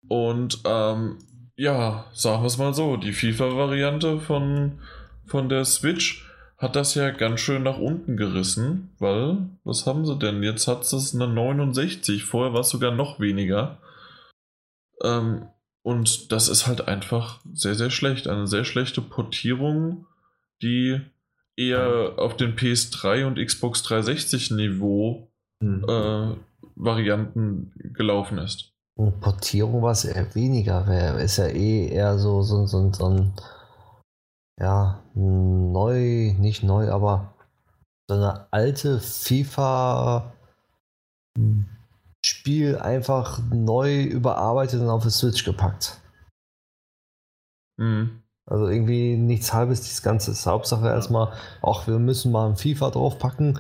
Und 0.09 0.61
ähm, 0.67 1.19
ja, 1.57 2.07
sagen 2.13 2.43
wir 2.43 2.47
es 2.47 2.59
mal 2.59 2.75
so, 2.75 2.97
die 2.97 3.13
FIFA-Variante 3.13 4.19
von, 4.19 4.81
von 5.27 5.49
der 5.49 5.65
Switch 5.65 6.29
hat 6.59 6.77
das 6.77 6.95
ja 6.95 7.11
ganz 7.11 7.41
schön 7.41 7.63
nach 7.63 7.79
unten 7.79 8.17
gerissen, 8.17 8.91
weil, 8.99 9.49
was 9.65 9.87
haben 9.87 10.07
sie 10.07 10.19
denn? 10.19 10.43
Jetzt 10.43 10.69
hat 10.69 10.83
es 10.83 11.15
eine 11.15 11.27
69, 11.29 12.25
vorher 12.25 12.53
war 12.53 12.61
es 12.61 12.71
sogar 12.71 12.93
noch 12.93 13.21
weniger. 13.21 13.79
Ähm, 15.03 15.49
und 15.83 16.33
das 16.33 16.49
ist 16.49 16.67
halt 16.67 16.89
einfach 16.89 17.41
sehr, 17.53 17.75
sehr 17.75 17.91
schlecht. 17.91 18.29
Eine 18.29 18.47
sehr 18.47 18.65
schlechte 18.65 19.03
Portierung, 19.03 20.07
die 20.63 21.01
eher 21.57 22.15
auf 22.17 22.37
den 22.37 22.57
PS3 22.57 23.27
und 23.27 23.45
Xbox 23.45 23.83
360 23.83 24.53
Niveau 24.53 25.31
mhm. 25.61 25.85
äh, 25.89 26.37
Varianten 26.77 27.73
gelaufen 27.95 28.39
ist. 28.39 28.73
Und 28.97 29.21
Portierung 29.21 29.83
war 29.83 29.93
es 29.93 30.05
eher 30.05 30.35
weniger, 30.35 31.19
ist 31.19 31.37
ja 31.37 31.47
eh 31.47 31.89
eher 31.89 32.17
so, 32.19 32.43
so, 32.43 32.67
so, 32.67 32.93
so 32.93 33.07
ein, 33.07 33.33
ja, 34.61 35.03
neu, 35.15 36.35
nicht 36.39 36.63
neu, 36.63 36.91
aber 36.91 37.35
so 38.09 38.17
eine 38.17 38.47
alte 38.53 39.01
FIFA 39.01 40.33
Spiel 42.25 42.79
einfach 42.79 43.41
neu 43.51 44.03
überarbeitet 44.03 44.81
und 44.81 44.89
auf 44.89 45.03
die 45.03 45.11
Switch 45.11 45.45
gepackt. 45.45 46.01
Mhm. 47.77 48.23
Also 48.47 48.69
irgendwie 48.69 49.17
nichts 49.17 49.53
halbes, 49.53 49.81
das 49.81 50.03
Ganze 50.03 50.31
ist 50.31 50.47
Hauptsache 50.47 50.87
erstmal, 50.87 51.33
ach, 51.63 51.87
wir 51.87 51.99
müssen 51.99 52.31
mal 52.31 52.49
ein 52.49 52.57
FIFA 52.57 52.91
draufpacken, 52.91 53.59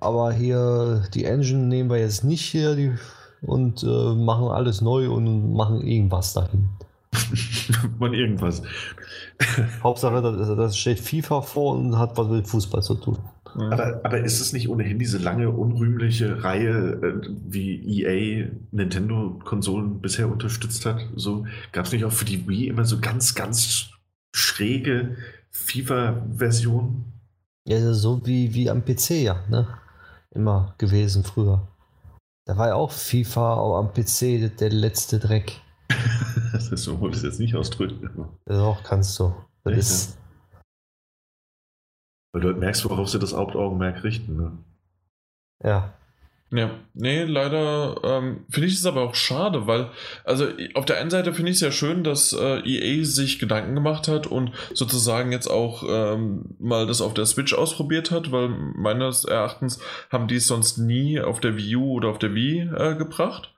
aber 0.00 0.32
hier 0.32 1.06
die 1.12 1.26
Engine 1.26 1.66
nehmen 1.66 1.90
wir 1.90 1.98
jetzt 1.98 2.24
nicht 2.24 2.42
hier 2.42 2.74
die, 2.74 2.96
und 3.42 3.82
äh, 3.82 4.14
machen 4.14 4.48
alles 4.48 4.80
neu 4.80 5.10
und 5.10 5.52
machen 5.52 5.80
irgendwas 5.82 6.32
dahin. 6.32 6.70
Man 7.98 8.14
irgendwas. 8.14 8.62
Hauptsache, 9.82 10.22
da 10.22 10.54
das 10.54 10.78
steht 10.78 11.00
FIFA 11.00 11.42
vor 11.42 11.76
und 11.76 11.98
hat 11.98 12.16
was 12.16 12.28
mit 12.28 12.46
Fußball 12.46 12.82
zu 12.82 12.94
tun. 12.94 13.18
Aber, 13.54 14.00
aber 14.02 14.20
ist 14.20 14.40
es 14.40 14.52
nicht 14.52 14.68
ohnehin 14.68 14.98
diese 14.98 15.18
lange, 15.18 15.50
unrühmliche 15.50 16.42
Reihe, 16.42 17.00
äh, 17.02 17.28
wie 17.46 18.02
EA 18.02 18.48
Nintendo-Konsolen 18.70 20.00
bisher 20.00 20.30
unterstützt 20.30 20.86
hat? 20.86 21.06
So 21.16 21.44
gab 21.72 21.84
es 21.84 21.92
nicht 21.92 22.04
auch 22.04 22.12
für 22.12 22.24
die 22.24 22.48
Wii 22.48 22.68
immer 22.68 22.84
so 22.84 22.98
ganz, 23.00 23.34
ganz 23.34 23.90
schräge 24.34 25.16
FIFA-Versionen? 25.50 27.04
Ja, 27.66 27.92
so 27.92 28.24
wie, 28.24 28.54
wie 28.54 28.70
am 28.70 28.84
PC, 28.84 29.10
ja, 29.22 29.44
ne? 29.50 29.68
Immer 30.30 30.74
gewesen 30.78 31.22
früher. 31.22 31.68
Da 32.46 32.56
war 32.56 32.68
ja 32.68 32.74
auch 32.74 32.90
FIFA 32.90 33.54
auch 33.54 33.78
am 33.78 33.92
PC 33.92 34.56
der 34.58 34.70
letzte 34.70 35.18
Dreck. 35.18 35.60
das 36.52 36.68
ist 36.68 36.84
so, 36.84 37.00
wollte 37.00 37.16
ich 37.16 37.22
jetzt 37.22 37.40
nicht 37.40 37.54
ausdrücken. 37.54 38.28
Doch, 38.46 38.82
kannst 38.82 39.18
du. 39.18 39.34
Das 39.64 39.76
ist, 39.76 40.18
weil 42.32 42.40
du 42.40 42.48
halt 42.48 42.58
merkst, 42.58 42.84
worauf 42.88 43.08
sie 43.08 43.18
das 43.18 43.34
Hauptaugenmerk 43.34 44.02
richten. 44.04 44.36
Ne? 44.36 44.58
Ja. 45.62 45.94
Ja, 46.54 46.70
nee, 46.92 47.24
leider 47.24 47.96
ähm, 48.04 48.44
finde 48.50 48.68
ich 48.68 48.74
es 48.74 48.84
aber 48.84 49.00
auch 49.00 49.14
schade, 49.14 49.66
weil, 49.66 49.88
also 50.24 50.48
auf 50.74 50.84
der 50.84 50.98
einen 50.98 51.08
Seite 51.08 51.32
finde 51.32 51.50
ich 51.50 51.56
es 51.56 51.62
ja 51.62 51.72
schön, 51.72 52.04
dass 52.04 52.34
äh, 52.34 52.58
EA 52.58 53.06
sich 53.06 53.38
Gedanken 53.38 53.74
gemacht 53.74 54.06
hat 54.06 54.26
und 54.26 54.52
sozusagen 54.74 55.32
jetzt 55.32 55.46
auch 55.46 55.82
ähm, 55.88 56.54
mal 56.58 56.86
das 56.86 57.00
auf 57.00 57.14
der 57.14 57.24
Switch 57.24 57.54
ausprobiert 57.54 58.10
hat, 58.10 58.32
weil 58.32 58.50
meines 58.50 59.24
Erachtens 59.24 59.80
haben 60.10 60.28
die 60.28 60.36
es 60.36 60.46
sonst 60.46 60.76
nie 60.76 61.18
auf 61.20 61.40
der 61.40 61.56
Wii 61.56 61.76
U 61.76 61.92
oder 61.92 62.10
auf 62.10 62.18
der 62.18 62.34
Wii 62.34 62.68
äh, 62.76 62.96
gebracht. 62.96 63.51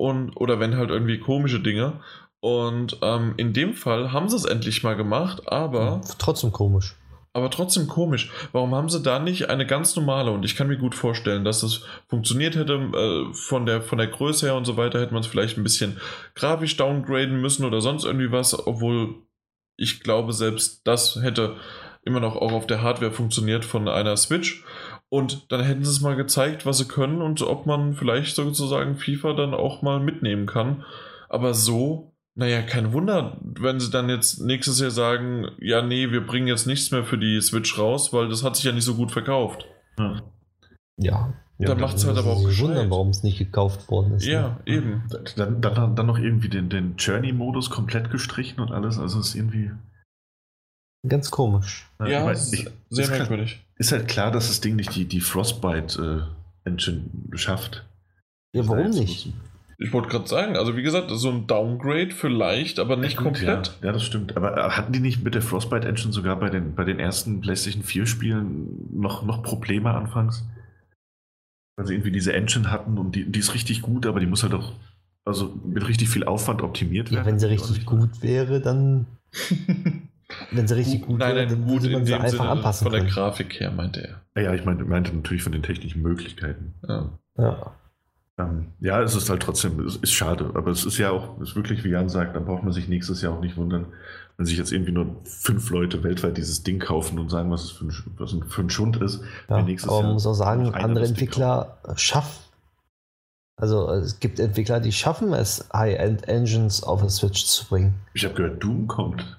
Und, 0.00 0.34
oder 0.36 0.58
wenn 0.60 0.78
halt 0.78 0.88
irgendwie 0.88 1.18
komische 1.18 1.60
Dinge. 1.60 2.00
Und 2.40 2.98
ähm, 3.02 3.34
in 3.36 3.52
dem 3.52 3.74
Fall 3.74 4.12
haben 4.12 4.30
sie 4.30 4.36
es 4.36 4.46
endlich 4.46 4.82
mal 4.82 4.96
gemacht, 4.96 5.42
aber. 5.46 6.00
Trotzdem 6.18 6.52
komisch 6.52 6.96
aber 7.32 7.50
trotzdem 7.50 7.86
komisch. 7.86 8.30
Warum 8.52 8.74
haben 8.74 8.88
sie 8.88 9.02
da 9.02 9.20
nicht 9.20 9.50
eine 9.50 9.64
ganz 9.64 9.94
normale? 9.94 10.32
Und 10.32 10.44
ich 10.44 10.56
kann 10.56 10.66
mir 10.66 10.78
gut 10.78 10.94
vorstellen, 10.94 11.44
dass 11.44 11.62
es 11.62 11.84
funktioniert 12.08 12.56
hätte. 12.56 12.74
Äh, 12.74 13.34
von, 13.34 13.66
der, 13.66 13.82
von 13.82 13.98
der 13.98 14.08
Größe 14.08 14.46
her 14.46 14.56
und 14.56 14.64
so 14.64 14.76
weiter 14.76 15.00
hätte 15.00 15.12
man 15.12 15.20
es 15.20 15.28
vielleicht 15.28 15.56
ein 15.56 15.62
bisschen 15.62 16.00
grafisch 16.34 16.76
downgraden 16.76 17.40
müssen 17.40 17.64
oder 17.64 17.80
sonst 17.80 18.04
irgendwie 18.04 18.32
was. 18.32 18.66
Obwohl 18.66 19.14
ich 19.76 20.00
glaube, 20.00 20.32
selbst 20.32 20.86
das 20.86 21.20
hätte 21.22 21.56
immer 22.02 22.20
noch 22.20 22.34
auch 22.34 22.52
auf 22.52 22.66
der 22.66 22.82
Hardware 22.82 23.12
funktioniert 23.12 23.64
von 23.64 23.86
einer 23.86 24.16
Switch. 24.16 24.64
Und 25.10 25.50
dann 25.50 25.62
hätten 25.62 25.84
sie 25.84 25.90
es 25.90 26.00
mal 26.00 26.16
gezeigt, 26.16 26.64
was 26.66 26.78
sie 26.78 26.86
können 26.86 27.20
und 27.20 27.42
ob 27.42 27.66
man 27.66 27.94
vielleicht 27.94 28.36
sozusagen 28.36 28.96
FIFA 28.96 29.34
dann 29.34 29.54
auch 29.54 29.82
mal 29.82 30.00
mitnehmen 30.00 30.46
kann. 30.46 30.84
Aber 31.28 31.52
so 31.52 32.10
naja, 32.40 32.62
kein 32.62 32.92
Wunder, 32.92 33.36
wenn 33.42 33.80
sie 33.80 33.90
dann 33.90 34.08
jetzt 34.08 34.40
nächstes 34.40 34.80
Jahr 34.80 34.90
sagen, 34.90 35.48
ja, 35.60 35.82
nee, 35.82 36.10
wir 36.10 36.24
bringen 36.24 36.46
jetzt 36.46 36.66
nichts 36.66 36.90
mehr 36.90 37.04
für 37.04 37.18
die 37.18 37.40
Switch 37.40 37.76
raus, 37.78 38.12
weil 38.12 38.28
das 38.28 38.44
hat 38.44 38.56
sich 38.56 38.64
ja 38.64 38.72
nicht 38.72 38.84
so 38.84 38.94
gut 38.94 39.10
verkauft. 39.10 39.66
Ja. 39.98 40.22
ja. 40.96 41.34
Dann 41.58 41.80
macht 41.80 41.96
es 41.96 42.06
halt 42.06 42.16
aber 42.16 42.30
auch 42.30 42.42
wundern, 42.42 42.88
warum 42.90 43.10
es 43.10 43.22
nicht 43.22 43.38
gekauft 43.38 43.90
worden 43.90 44.14
ist. 44.14 44.24
Ja, 44.24 44.60
ne? 44.64 44.74
eben. 44.74 45.02
Dann, 45.36 45.60
dann, 45.60 45.96
dann 45.96 46.06
noch 46.06 46.18
irgendwie 46.18 46.48
den, 46.48 46.70
den 46.70 46.96
Journey-Modus 46.96 47.68
komplett 47.68 48.10
gestrichen 48.10 48.60
und 48.60 48.70
alles. 48.70 48.98
Also 48.98 49.20
ist 49.20 49.34
irgendwie. 49.34 49.72
Ganz 51.06 51.30
komisch. 51.30 51.90
Ja, 51.98 52.30
ich, 52.30 52.68
sehr 52.90 53.04
ist 53.04 53.10
merkwürdig. 53.10 53.60
Ist 53.80 53.92
halt 53.92 54.08
klar, 54.08 54.30
dass 54.30 54.48
das 54.48 54.60
Ding 54.60 54.76
nicht 54.76 54.94
die, 54.94 55.06
die 55.06 55.22
Frostbite-Engine 55.22 57.00
äh, 57.32 57.38
schafft. 57.38 57.86
Ja, 58.52 58.68
warum 58.68 58.90
nicht? 58.90 59.32
Ich 59.78 59.92
wollte 59.94 60.10
gerade 60.10 60.28
sagen, 60.28 60.54
also 60.58 60.76
wie 60.76 60.82
gesagt, 60.82 61.10
so 61.10 61.30
ein 61.30 61.46
Downgrade 61.46 62.10
vielleicht, 62.10 62.78
aber 62.78 62.96
nicht 62.96 63.16
ja, 63.16 63.22
komplett. 63.22 63.78
Ja. 63.80 63.86
ja. 63.86 63.92
das 63.92 64.04
stimmt. 64.04 64.36
Aber 64.36 64.54
äh, 64.54 64.70
hatten 64.72 64.92
die 64.92 65.00
nicht 65.00 65.24
mit 65.24 65.34
der 65.34 65.40
Frostbite 65.40 65.88
Engine 65.88 66.12
sogar 66.12 66.36
bei 66.38 66.50
den, 66.50 66.74
bei 66.74 66.84
den 66.84 66.98
ersten 66.98 67.40
PlayStation 67.40 67.82
4 67.82 68.04
Spielen 68.04 68.90
noch, 68.92 69.24
noch 69.24 69.42
Probleme 69.42 69.94
anfangs? 69.94 70.44
Weil 71.76 71.86
sie 71.86 71.94
irgendwie 71.94 72.12
diese 72.12 72.34
Engine 72.34 72.70
hatten 72.70 72.98
und 72.98 73.14
die, 73.14 73.24
die 73.24 73.38
ist 73.38 73.54
richtig 73.54 73.80
gut, 73.80 74.04
aber 74.04 74.20
die 74.20 74.26
muss 74.26 74.42
halt 74.42 74.52
auch 74.52 74.74
also 75.24 75.58
mit 75.64 75.88
richtig 75.88 76.10
viel 76.10 76.24
Aufwand 76.24 76.60
optimiert 76.60 77.10
werden. 77.10 77.24
Ja, 77.24 77.26
wenn 77.26 77.38
sie 77.38 77.48
richtig 77.48 77.86
gut 77.86 78.20
wäre, 78.20 78.60
dann. 78.60 79.06
wenn 80.50 80.66
sie 80.66 80.76
richtig 80.76 81.02
gut 81.02 81.18
nein, 81.18 81.36
wäre, 81.36 81.46
dann 81.46 81.66
gut 81.66 81.90
man 81.90 82.04
sie 82.04 82.14
einfach 82.14 82.30
Sinne 82.30 82.48
anpassen 82.48 82.84
Von 82.84 82.92
der 82.92 83.00
können. 83.02 83.12
Grafik 83.12 83.60
her, 83.60 83.70
meinte 83.70 84.20
er. 84.34 84.42
Ja, 84.42 84.54
ich 84.54 84.64
meinte, 84.64 84.84
meinte 84.84 85.14
natürlich 85.14 85.42
von 85.42 85.52
den 85.52 85.62
technischen 85.62 86.02
Möglichkeiten. 86.02 86.74
Ja. 86.86 87.10
ja. 87.38 87.72
Ähm, 88.38 88.68
ja, 88.80 89.02
es 89.02 89.14
ist 89.14 89.28
halt 89.28 89.42
trotzdem, 89.42 89.80
es 89.80 89.96
ist 89.96 90.12
schade, 90.12 90.50
aber 90.54 90.70
es 90.70 90.84
ist 90.84 90.98
ja 90.98 91.10
auch, 91.10 91.40
ist 91.40 91.56
wirklich, 91.56 91.84
wie 91.84 91.90
Jan 91.90 92.08
sagt, 92.08 92.36
da 92.36 92.40
braucht 92.40 92.62
man 92.62 92.72
sich 92.72 92.88
nächstes 92.88 93.22
Jahr 93.22 93.34
auch 93.34 93.40
nicht 93.40 93.56
wundern, 93.56 93.86
wenn 94.36 94.46
sich 94.46 94.56
jetzt 94.56 94.72
irgendwie 94.72 94.92
nur 94.92 95.16
fünf 95.24 95.70
Leute 95.70 96.02
weltweit 96.02 96.36
dieses 96.36 96.62
Ding 96.62 96.78
kaufen 96.78 97.18
und 97.18 97.28
sagen, 97.28 97.50
was 97.50 97.64
es 97.64 97.70
für 97.70 97.84
ein, 97.84 97.94
was 98.16 98.34
für 98.48 98.62
ein 98.62 98.70
Schund 98.70 98.96
ist. 99.02 99.22
Ja, 99.48 99.56
aber 99.56 100.02
man 100.02 100.12
Jahr 100.12 100.12
muss 100.12 100.26
auch 100.26 100.34
sagen, 100.34 100.74
andere 100.74 101.06
Entwickler 101.06 101.78
schaffen. 101.96 102.50
Also 103.56 103.90
es 103.90 104.20
gibt 104.20 104.40
Entwickler, 104.40 104.80
die 104.80 104.92
schaffen 104.92 105.34
es, 105.34 105.68
High-End-Engines 105.74 106.82
auf 106.82 107.00
der 107.02 107.10
Switch 107.10 107.44
zu 107.44 107.66
bringen. 107.66 107.94
Ich 108.14 108.24
habe 108.24 108.34
gehört, 108.34 108.62
Doom 108.62 108.86
kommt. 108.86 109.38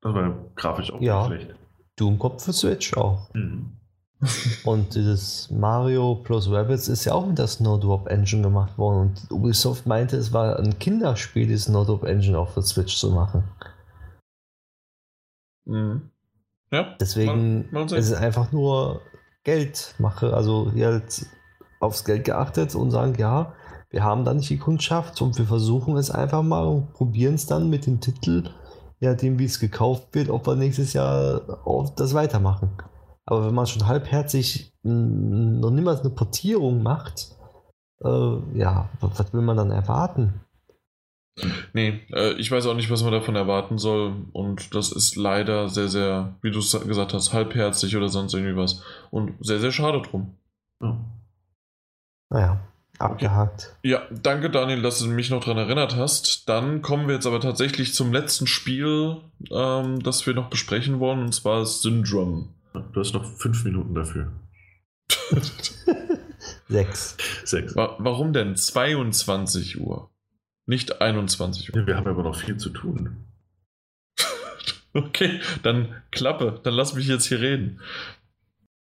Das 0.00 0.14
war 0.14 0.34
grafisch 0.54 0.92
auch 0.92 1.00
ja, 1.00 1.28
nicht 1.28 1.42
schlecht. 1.42 1.60
Doom 1.96 2.18
kommt 2.18 2.42
für 2.42 2.52
Switch 2.52 2.96
auch. 2.96 3.32
Mhm. 3.34 3.78
und 4.64 4.94
dieses 4.94 5.50
Mario 5.50 6.16
plus 6.16 6.50
Rabbits 6.50 6.88
ist 6.88 7.04
ja 7.04 7.12
auch 7.14 7.26
mit 7.26 7.38
der 7.38 7.46
Snowdrop 7.46 8.08
Engine 8.08 8.42
gemacht 8.42 8.76
worden. 8.76 9.00
Und 9.00 9.30
Ubisoft 9.30 9.86
meinte, 9.86 10.16
es 10.16 10.32
war 10.32 10.58
ein 10.58 10.78
Kinderspiel, 10.78 11.46
die 11.46 11.56
Snowdrop 11.56 12.04
Engine 12.04 12.38
auch 12.38 12.50
für 12.50 12.62
Switch 12.62 12.96
zu 12.96 13.10
machen. 13.10 13.44
Mhm. 15.66 16.10
Ja. 16.70 16.96
Deswegen 17.00 17.70
mal, 17.70 17.84
mal 17.86 17.98
ist 17.98 18.10
es 18.10 18.14
einfach 18.14 18.52
nur 18.52 19.02
Geldmache. 19.44 20.34
Also 20.34 20.70
hier 20.72 20.88
halt 20.88 21.26
aufs 21.80 22.04
Geld 22.04 22.24
geachtet 22.24 22.74
und 22.74 22.90
sagen, 22.90 23.14
ja, 23.18 23.54
wir 23.90 24.02
haben 24.02 24.24
da 24.24 24.34
nicht 24.34 24.50
die 24.50 24.58
Kundschaft 24.58 25.22
und 25.22 25.38
wir 25.38 25.46
versuchen 25.46 25.96
es 25.96 26.10
einfach 26.10 26.42
mal 26.42 26.66
und 26.66 26.92
probieren 26.92 27.34
es 27.34 27.46
dann 27.46 27.70
mit 27.70 27.86
dem 27.86 28.00
Titel, 28.00 28.50
ja, 29.00 29.14
dem 29.14 29.38
wie 29.38 29.44
es 29.44 29.60
gekauft 29.60 30.14
wird, 30.14 30.30
ob 30.30 30.46
wir 30.46 30.56
nächstes 30.56 30.92
Jahr 30.92 31.66
auch 31.66 31.90
das 31.94 32.14
weitermachen. 32.14 32.70
Aber 33.26 33.46
wenn 33.46 33.54
man 33.54 33.66
schon 33.66 33.86
halbherzig 33.86 34.72
noch 34.82 35.70
niemals 35.70 36.00
eine 36.00 36.10
Portierung 36.10 36.82
macht, 36.82 37.36
äh, 38.02 38.58
ja, 38.58 38.88
was 39.00 39.32
will 39.32 39.42
man 39.42 39.56
dann 39.56 39.70
erwarten? 39.70 40.40
Nee, 41.72 42.00
äh, 42.12 42.32
ich 42.34 42.50
weiß 42.50 42.66
auch 42.66 42.74
nicht, 42.74 42.90
was 42.90 43.02
man 43.02 43.12
davon 43.12 43.36
erwarten 43.36 43.78
soll. 43.78 44.26
Und 44.32 44.74
das 44.74 44.92
ist 44.92 45.16
leider 45.16 45.68
sehr, 45.68 45.88
sehr, 45.88 46.36
wie 46.42 46.50
du 46.50 46.58
es 46.58 46.72
gesagt 46.72 47.14
hast, 47.14 47.32
halbherzig 47.32 47.96
oder 47.96 48.08
sonst 48.08 48.34
irgendwie 48.34 48.56
was. 48.56 48.82
Und 49.10 49.34
sehr, 49.40 49.60
sehr 49.60 49.72
schade 49.72 50.02
drum. 50.02 50.34
Ja. 50.82 50.98
Naja, 52.30 52.67
abgehakt. 52.98 53.76
Ja, 53.82 54.02
danke 54.10 54.50
Daniel, 54.50 54.82
dass 54.82 54.98
du 54.98 55.06
mich 55.06 55.30
noch 55.30 55.44
daran 55.44 55.58
erinnert 55.58 55.96
hast. 55.96 56.48
Dann 56.48 56.82
kommen 56.82 57.06
wir 57.06 57.14
jetzt 57.14 57.26
aber 57.26 57.40
tatsächlich 57.40 57.94
zum 57.94 58.12
letzten 58.12 58.46
Spiel, 58.46 59.18
ähm, 59.50 60.02
das 60.02 60.26
wir 60.26 60.34
noch 60.34 60.50
besprechen 60.50 61.00
wollen, 61.00 61.20
und 61.20 61.32
zwar 61.32 61.64
Syndrome. 61.64 62.48
Du 62.92 63.00
hast 63.00 63.14
noch 63.14 63.24
fünf 63.24 63.64
Minuten 63.64 63.94
dafür. 63.94 64.32
Sechs. 66.68 67.16
Sechs. 67.44 67.74
warum 67.74 68.32
denn 68.32 68.54
22 68.56 69.80
Uhr? 69.80 70.10
Nicht 70.66 71.00
21 71.00 71.72
Uhr. 71.72 71.80
Ja, 71.80 71.86
wir 71.86 71.96
haben 71.96 72.06
aber 72.06 72.22
noch 72.22 72.36
viel 72.36 72.58
zu 72.58 72.68
tun. 72.68 73.24
okay, 74.92 75.40
dann 75.62 76.02
klappe. 76.10 76.60
Dann 76.62 76.74
lass 76.74 76.94
mich 76.94 77.06
jetzt 77.06 77.26
hier 77.26 77.40
reden. 77.40 77.80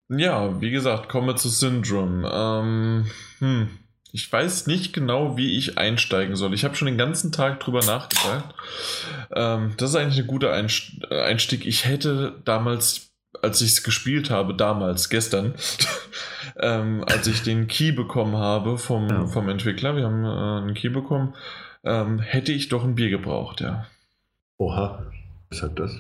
Ja, 0.10 0.60
wie 0.62 0.72
gesagt, 0.72 1.10
komme 1.10 1.36
zu 1.36 1.50
Syndrome. 1.50 2.28
Ähm, 2.32 3.06
hm. 3.40 3.70
Ich 4.14 4.32
weiß 4.32 4.68
nicht 4.68 4.94
genau, 4.94 5.38
wie 5.38 5.58
ich 5.58 5.78
einsteigen 5.78 6.36
soll. 6.36 6.54
Ich 6.54 6.64
habe 6.64 6.76
schon 6.76 6.88
den 6.88 6.98
ganzen 6.98 7.32
Tag 7.32 7.60
drüber 7.60 7.82
nachgedacht. 7.86 8.56
Ähm, 9.32 9.74
das 9.78 9.92
ist 9.92 9.96
eigentlich 9.96 10.20
ein 10.20 10.28
guter 10.28 10.54
Einstieg. 10.54 11.66
Ich 11.66 11.86
hätte 11.86 12.36
damals 12.46 13.08
als 13.42 13.62
ich 13.62 13.72
es 13.72 13.84
gespielt 13.84 14.30
habe, 14.30 14.56
damals, 14.56 15.10
gestern, 15.10 15.54
ähm, 16.60 17.04
als 17.08 17.28
ich 17.28 17.44
den 17.44 17.68
Key 17.68 17.92
bekommen 17.92 18.36
habe 18.36 18.78
vom, 18.78 19.08
ja. 19.10 19.28
vom 19.28 19.50
Entwickler, 19.50 19.96
wir 19.96 20.06
haben 20.06 20.24
äh, 20.24 20.64
einen 20.64 20.74
Key 20.74 20.90
bekommen, 20.90 21.36
ähm, 21.84 22.20
hätte 22.20 22.52
ich 22.52 22.70
doch 22.70 22.84
ein 22.84 22.96
Bier 22.96 23.10
gebraucht, 23.10 23.62
ja. 23.62 23.86
Oha, 24.58 25.06
was 25.50 25.62
hat 25.62 25.78
das? 25.80 25.96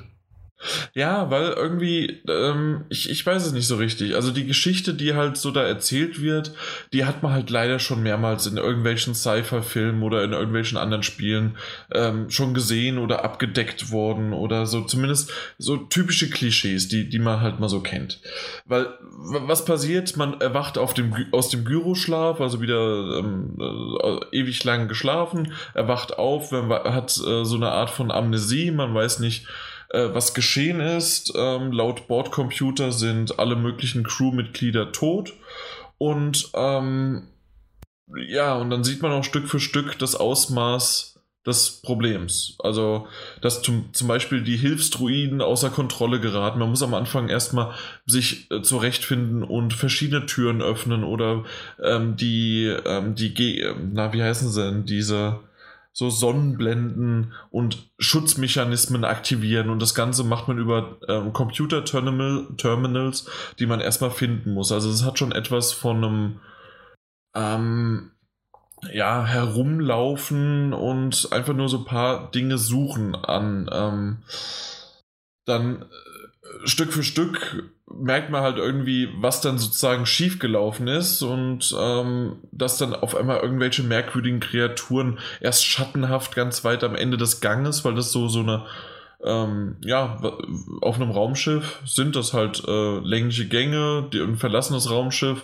Ja, 0.94 1.30
weil 1.30 1.52
irgendwie, 1.52 2.22
ähm, 2.28 2.86
ich, 2.90 3.10
ich 3.10 3.24
weiß 3.24 3.46
es 3.46 3.52
nicht 3.52 3.68
so 3.68 3.76
richtig. 3.76 4.16
Also 4.16 4.32
die 4.32 4.48
Geschichte, 4.48 4.96
die 4.96 5.14
halt 5.14 5.38
so 5.38 5.52
da 5.52 5.62
erzählt 5.62 6.22
wird, 6.22 6.52
die 6.94 7.06
hat 7.06 7.22
man 7.22 7.32
halt 7.32 7.52
leider 7.52 7.78
schon 7.78 8.02
mehrmals 8.02 8.48
in 8.48 8.58
irgendwelchen 8.58 9.14
Sci-Fi-Filmen 9.14 10.02
oder 10.02 10.24
in 10.24 10.34
irgendwelchen 10.34 10.78
anderen 10.78 11.04
Spielen 11.04 11.58
ähm, 11.94 12.32
schon 12.32 12.56
gesehen 12.56 12.98
oder 12.98 13.24
abgedeckt 13.24 13.92
worden 13.92 14.34
oder 14.34 14.66
so 14.66 14.82
zumindest 14.82 15.32
so 15.60 15.78
typische 15.78 16.30
Klischees, 16.30 16.88
die, 16.88 17.08
die 17.08 17.20
man 17.20 17.42
halt 17.42 17.60
mal 17.60 17.70
so 17.70 17.82
kennt. 17.82 18.20
Weil 18.66 18.88
was 19.20 19.64
passiert? 19.64 20.18
Man 20.18 20.42
erwacht 20.42 20.80
auf 20.80 20.96
dem, 20.96 21.14
aus 21.32 21.50
dem 21.50 21.66
Gyroschlaf, 21.66 22.42
also 22.42 22.62
wieder 22.62 23.20
ähm, 23.20 23.58
äh, 23.60 24.38
ewig 24.38 24.64
lang 24.64 24.88
geschlafen, 24.88 25.54
erwacht 25.76 26.18
auf, 26.18 26.52
man 26.52 26.70
hat 26.84 27.12
äh, 27.26 27.46
so 27.46 27.56
eine 27.56 27.70
Art 27.70 27.92
von 27.92 28.10
Amnesie, 28.12 28.72
man 28.72 28.94
weiß 28.94 29.20
nicht, 29.20 29.46
äh, 29.98 30.14
was 30.14 30.34
geschehen 30.34 30.80
ist. 30.80 31.34
Ähm, 31.36 31.72
laut 31.72 32.08
Bordcomputer 32.08 32.92
sind 32.92 33.40
alle 33.40 33.56
möglichen 33.56 34.04
Crewmitglieder 34.04 34.92
tot. 34.92 35.34
Und 35.98 36.52
ähm, 36.54 37.30
ja, 38.16 38.56
und 38.56 38.70
dann 38.70 38.84
sieht 38.84 39.02
man 39.02 39.12
auch 39.12 39.24
Stück 39.24 39.48
für 39.48 39.60
Stück 39.60 39.98
das 39.98 40.16
Ausmaß 40.16 41.20
des 41.48 41.82
Problems. 41.82 42.58
Also, 42.60 43.08
dass 43.42 43.62
zum, 43.62 43.94
zum 43.94 44.08
Beispiel 44.08 44.44
die 44.44 44.58
Hilfstruiden 44.58 45.42
außer 45.42 45.70
Kontrolle 45.70 46.20
geraten. 46.20 46.60
Man 46.60 46.70
muss 46.70 46.84
am 46.84 46.94
Anfang 46.94 47.30
erstmal 47.30 47.74
sich 48.06 48.52
äh, 48.52 48.62
zurechtfinden 48.62 49.44
und 49.44 49.74
verschiedene 49.74 50.26
Türen 50.26 50.62
öffnen 50.62 51.04
oder 51.04 51.46
ähm, 51.82 52.18
die, 52.18 52.66
ähm, 52.86 53.16
die, 53.16 53.66
na, 53.94 54.14
wie 54.14 54.22
heißen 54.22 54.50
sie 54.52 54.64
denn, 54.64 54.86
diese, 54.86 55.40
so 55.98 56.12
Sonnenblenden 56.12 57.34
und 57.50 57.90
Schutzmechanismen 57.98 59.04
aktivieren 59.04 59.72
und 59.72 59.82
das 59.82 59.96
Ganze 59.96 60.24
macht 60.24 60.48
man 60.48 60.60
über 60.60 61.00
ähm, 61.08 61.34
Computer-Terminals, 61.34 63.28
die 63.58 63.66
man 63.66 63.80
erstmal 63.80 64.12
finden 64.12 64.54
muss. 64.54 64.72
Also 64.72 64.92
es 64.92 65.04
hat 65.04 65.18
schon 65.18 65.32
etwas 65.32 65.74
von 65.74 66.04
einem 66.04 66.40
ähm, 67.36 68.12
ja, 68.94 69.26
herumlaufen 69.26 70.72
und 70.72 71.30
einfach 71.32 71.56
nur 71.56 71.68
so 71.68 71.80
ein 71.80 71.86
paar 71.86 72.30
Dinge 72.30 72.60
suchen 72.60 73.16
an. 73.16 73.68
Ähm, 73.74 74.18
dann 75.46 75.82
äh, 75.82 76.68
Stück 76.68 76.94
für 76.94 77.02
Stück 77.02 77.72
merkt 77.90 78.30
man 78.30 78.42
halt 78.42 78.58
irgendwie, 78.58 79.10
was 79.20 79.42
dann 79.42 79.58
sozusagen 79.58 80.06
schiefgelaufen 80.06 80.88
ist 80.88 81.22
und 81.22 81.74
ähm, 81.80 82.38
dass 82.52 82.78
dann 82.78 82.94
auf 82.94 83.16
einmal 83.16 83.40
irgendwelche 83.40 83.84
merkwürdigen 83.84 84.40
Kreaturen 84.40 85.20
erst 85.40 85.66
schattenhaft 85.66 86.36
ganz 86.36 86.64
weit 86.64 86.84
am 86.84 86.96
Ende 86.96 87.18
des 87.18 87.40
Ganges, 87.40 87.86
weil 87.86 87.96
das 87.96 88.12
so 88.12 88.28
so 88.28 88.40
eine 88.40 88.66
ähm, 89.24 89.78
ja, 89.84 90.22
auf 90.82 90.98
einem 90.98 91.12
Raumschiff 91.12 91.82
sind 91.86 92.16
das 92.16 92.34
halt 92.34 92.64
äh, 92.68 93.00
längliche 93.00 93.48
Gänge, 93.48 94.08
die 94.14 94.20
ein 94.20 94.36
verlassenes 94.36 94.92
Raumschiff 94.92 95.44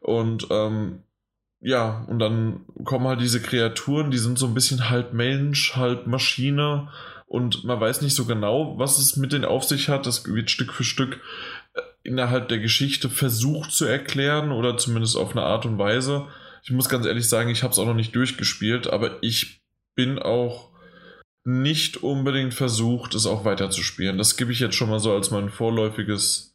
und 0.00 0.46
ähm, 0.50 1.02
ja, 1.60 2.04
und 2.08 2.18
dann 2.18 2.64
kommen 2.84 3.06
halt 3.06 3.20
diese 3.20 3.40
Kreaturen, 3.40 4.10
die 4.10 4.18
sind 4.18 4.38
so 4.38 4.46
ein 4.46 4.54
bisschen 4.54 4.88
halb 4.88 5.12
Mensch, 5.12 5.76
halb 5.76 6.06
Maschine 6.06 6.88
und 7.26 7.64
man 7.64 7.80
weiß 7.80 8.02
nicht 8.02 8.14
so 8.14 8.24
genau, 8.24 8.78
was 8.78 8.98
es 8.98 9.16
mit 9.16 9.32
denen 9.32 9.44
auf 9.44 9.64
sich 9.64 9.88
hat. 9.88 10.06
Das 10.06 10.26
wird 10.26 10.50
Stück 10.50 10.72
für 10.72 10.84
Stück 10.84 11.20
innerhalb 12.04 12.48
der 12.48 12.58
Geschichte 12.58 13.08
versucht 13.08 13.72
zu 13.72 13.84
erklären 13.84 14.52
oder 14.52 14.76
zumindest 14.76 15.16
auf 15.16 15.32
eine 15.32 15.44
Art 15.44 15.66
und 15.66 15.78
Weise. 15.78 16.26
Ich 16.62 16.70
muss 16.70 16.88
ganz 16.88 17.06
ehrlich 17.06 17.28
sagen, 17.28 17.50
ich 17.50 17.62
habe 17.62 17.72
es 17.72 17.78
auch 17.78 17.86
noch 17.86 17.94
nicht 17.94 18.14
durchgespielt, 18.14 18.88
aber 18.88 19.22
ich 19.22 19.62
bin 19.94 20.18
auch 20.18 20.70
nicht 21.44 22.02
unbedingt 22.02 22.54
versucht, 22.54 23.14
es 23.14 23.26
auch 23.26 23.44
weiterzuspielen. 23.44 24.18
Das 24.18 24.36
gebe 24.36 24.52
ich 24.52 24.60
jetzt 24.60 24.76
schon 24.76 24.90
mal 24.90 25.00
so 25.00 25.12
als 25.12 25.30
mein 25.30 25.50
vorläufiges, 25.50 26.54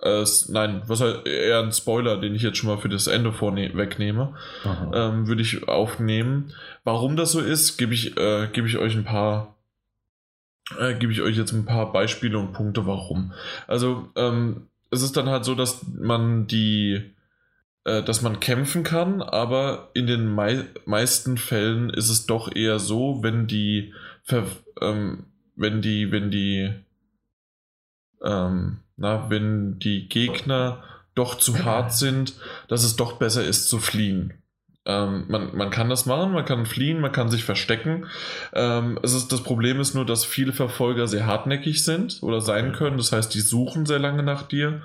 äh, 0.00 0.24
nein, 0.48 0.82
was 0.86 1.00
halt 1.00 1.26
eher 1.26 1.60
ein 1.60 1.72
Spoiler, 1.72 2.18
den 2.18 2.34
ich 2.34 2.42
jetzt 2.42 2.58
schon 2.58 2.68
mal 2.68 2.78
für 2.78 2.90
das 2.90 3.06
Ende 3.06 3.32
wegnehme, 3.40 4.34
ähm, 4.94 5.26
würde 5.26 5.42
ich 5.42 5.68
aufnehmen. 5.68 6.52
Warum 6.84 7.16
das 7.16 7.32
so 7.32 7.40
ist, 7.40 7.78
gebe 7.78 7.94
ich, 7.94 8.16
äh, 8.18 8.48
gebe 8.52 8.68
ich 8.68 8.76
euch 8.76 8.94
ein 8.94 9.04
paar 9.04 9.56
äh, 10.78 10.94
gebe 10.94 11.12
ich 11.12 11.20
euch 11.20 11.36
jetzt 11.36 11.52
ein 11.52 11.64
paar 11.64 11.92
Beispiele 11.92 12.38
und 12.38 12.52
Punkte, 12.52 12.86
warum. 12.86 13.32
Also, 13.66 14.08
ähm, 14.16 14.68
es 14.90 15.02
ist 15.02 15.16
dann 15.16 15.28
halt 15.28 15.44
so, 15.44 15.54
dass 15.54 15.86
man 15.86 16.46
die, 16.46 17.14
äh, 17.84 18.02
dass 18.02 18.22
man 18.22 18.40
kämpfen 18.40 18.82
kann, 18.82 19.22
aber 19.22 19.90
in 19.94 20.06
den 20.06 20.26
mei 20.26 20.64
meisten 20.84 21.38
Fällen 21.38 21.90
ist 21.90 22.10
es 22.10 22.26
doch 22.26 22.54
eher 22.54 22.78
so, 22.78 23.22
wenn 23.22 23.46
die, 23.46 23.94
ähm, 24.80 25.26
wenn 25.56 25.82
die, 25.82 26.10
wenn 26.12 26.30
die, 26.30 26.72
ähm, 28.22 28.80
na, 28.96 29.30
wenn 29.30 29.78
die 29.78 30.08
Gegner 30.08 30.82
doch 31.14 31.36
zu 31.36 31.64
hart 31.64 31.92
sind, 31.94 32.34
dass 32.68 32.84
es 32.84 32.96
doch 32.96 33.14
besser 33.14 33.44
ist 33.44 33.68
zu 33.68 33.78
fliehen. 33.78 34.34
Ähm, 34.86 35.26
man, 35.28 35.54
man 35.54 35.70
kann 35.70 35.90
das 35.90 36.06
machen, 36.06 36.32
man 36.32 36.44
kann 36.44 36.64
fliehen, 36.64 37.00
man 37.00 37.12
kann 37.12 37.28
sich 37.28 37.44
verstecken. 37.44 38.06
Ähm, 38.54 38.98
es 39.02 39.12
ist, 39.12 39.30
das 39.30 39.42
Problem 39.42 39.78
ist 39.78 39.94
nur, 39.94 40.06
dass 40.06 40.24
viele 40.24 40.52
Verfolger 40.52 41.06
sehr 41.06 41.26
hartnäckig 41.26 41.84
sind 41.84 42.22
oder 42.22 42.40
sein 42.40 42.72
können. 42.72 42.96
Das 42.96 43.12
heißt, 43.12 43.34
die 43.34 43.40
suchen 43.40 43.84
sehr 43.84 43.98
lange 43.98 44.22
nach 44.22 44.42
dir, 44.42 44.82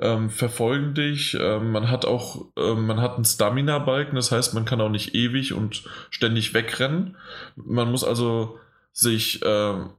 ähm, 0.00 0.30
verfolgen 0.30 0.94
dich. 0.94 1.36
Ähm, 1.40 1.70
man 1.70 1.88
hat 1.90 2.04
auch, 2.04 2.46
ähm, 2.58 2.86
man 2.86 3.00
hat 3.00 3.14
einen 3.14 3.24
Stamina-Balken, 3.24 4.16
das 4.16 4.32
heißt, 4.32 4.52
man 4.54 4.64
kann 4.64 4.80
auch 4.80 4.90
nicht 4.90 5.14
ewig 5.14 5.52
und 5.52 5.84
ständig 6.10 6.52
wegrennen. 6.52 7.16
Man 7.54 7.90
muss 7.90 8.02
also 8.02 8.58
sich 8.92 9.40
ähm, 9.44 9.90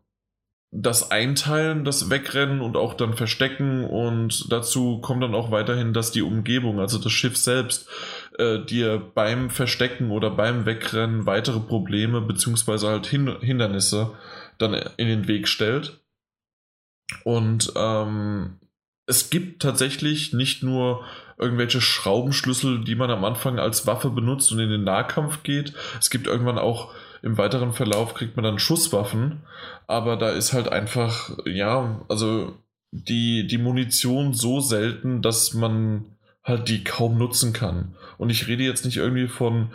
das 0.72 1.11
Einteilen, 1.11 1.85
das 1.85 2.09
Wegrennen 2.09 2.59
und 2.59 2.76
auch 2.76 2.93
dann 2.93 3.14
Verstecken 3.14 3.85
und 3.85 4.51
dazu 4.51 5.00
kommt 5.00 5.24
dann 5.24 5.34
auch 5.34 5.50
weiterhin, 5.50 5.93
dass 5.93 6.11
die 6.11 6.22
Umgebung, 6.22 6.80
also 6.80 7.00
das 7.00 7.11
Schiff 7.11 7.38
selbst, 7.38 7.90
äh, 8.38 8.59
dir 8.59 8.99
beim 9.14 9.49
Verstecken 9.49 10.11
oder 10.11 10.30
beim 10.30 10.66
Wegrennen 10.66 11.25
weitere 11.25 11.59
Probleme 11.59 12.22
beziehungsweise 12.22 12.88
halt 12.88 13.07
Hin 13.07 13.38
Hindernisse 13.41 14.16
dann 14.57 14.74
in 14.98 15.07
den 15.07 15.27
Weg 15.27 15.48
stellt. 15.48 16.01
Und 17.24 17.72
ähm, 17.75 18.59
es 19.06 19.30
gibt 19.30 19.61
tatsächlich 19.61 20.33
nicht 20.33 20.64
nur 20.64 21.06
irgendwelche 21.38 21.82
Schraubenschlüssel, 21.82 22.83
die 22.83 22.95
man 22.95 23.11
am 23.11 23.24
Anfang 23.24 23.59
als 23.59 23.88
Waffe 23.88 24.09
benutzt 24.09 24.51
und 24.51 24.59
in 24.59 24.69
den 24.69 24.83
Nahkampf 24.83 25.43
geht. 25.43 25.74
Es 25.99 26.09
gibt 26.09 26.27
irgendwann 26.27 26.57
auch 26.57 26.93
im 27.22 27.38
weiteren 27.38 27.74
Verlauf 27.74 28.14
kriegt 28.14 28.35
man 28.35 28.43
dann 28.43 28.59
Schusswaffen, 28.59 29.41
aber 29.88 30.17
da 30.17 30.30
ist 30.30 30.53
halt 30.53 30.69
einfach, 30.69 31.38
ja, 31.45 32.06
also 32.09 32.53
die, 32.91 33.48
die 33.48 33.57
Munition 33.57 34.33
so 34.33 34.59
selten, 34.59 35.22
dass 35.22 35.53
man 35.53 36.16
halt 36.48 36.69
die 36.69 36.84
kaum 36.84 37.17
nutzen 37.17 37.53
kann. 37.53 37.95
Und 38.17 38.30
ich 38.30 38.48
rede 38.48 38.64
jetzt 38.64 38.85
nicht 38.85 38.98
irgendwie 38.98 39.27
von, 39.27 39.74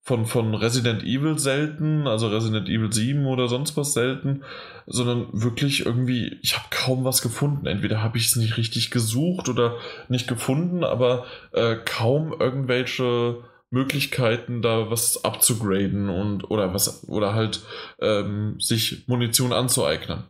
von, 0.00 0.26
von 0.26 0.54
Resident 0.54 1.02
Evil 1.02 1.38
selten, 1.38 2.06
also 2.06 2.28
Resident 2.28 2.68
Evil 2.68 2.92
7 2.92 3.26
oder 3.26 3.48
sonst 3.48 3.76
was 3.76 3.92
selten, 3.92 4.42
sondern 4.86 5.28
wirklich 5.32 5.86
irgendwie, 5.86 6.38
ich 6.42 6.56
habe 6.56 6.66
kaum 6.70 7.04
was 7.04 7.22
gefunden. 7.22 7.66
Entweder 7.66 8.02
habe 8.02 8.18
ich 8.18 8.26
es 8.26 8.36
nicht 8.36 8.56
richtig 8.56 8.90
gesucht 8.90 9.48
oder 9.48 9.76
nicht 10.08 10.26
gefunden, 10.26 10.82
aber 10.82 11.26
äh, 11.52 11.76
kaum 11.84 12.34
irgendwelche 12.38 13.44
Möglichkeiten, 13.70 14.62
da 14.62 14.90
was 14.90 15.24
abzugraden 15.24 16.08
und 16.08 16.50
oder 16.50 16.72
was 16.72 17.08
oder 17.08 17.34
halt 17.34 17.62
ähm, 18.00 18.58
sich 18.60 19.08
Munition 19.08 19.52
anzueignen. 19.52 20.24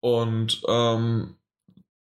Und 0.00 0.62
ähm, 0.66 1.36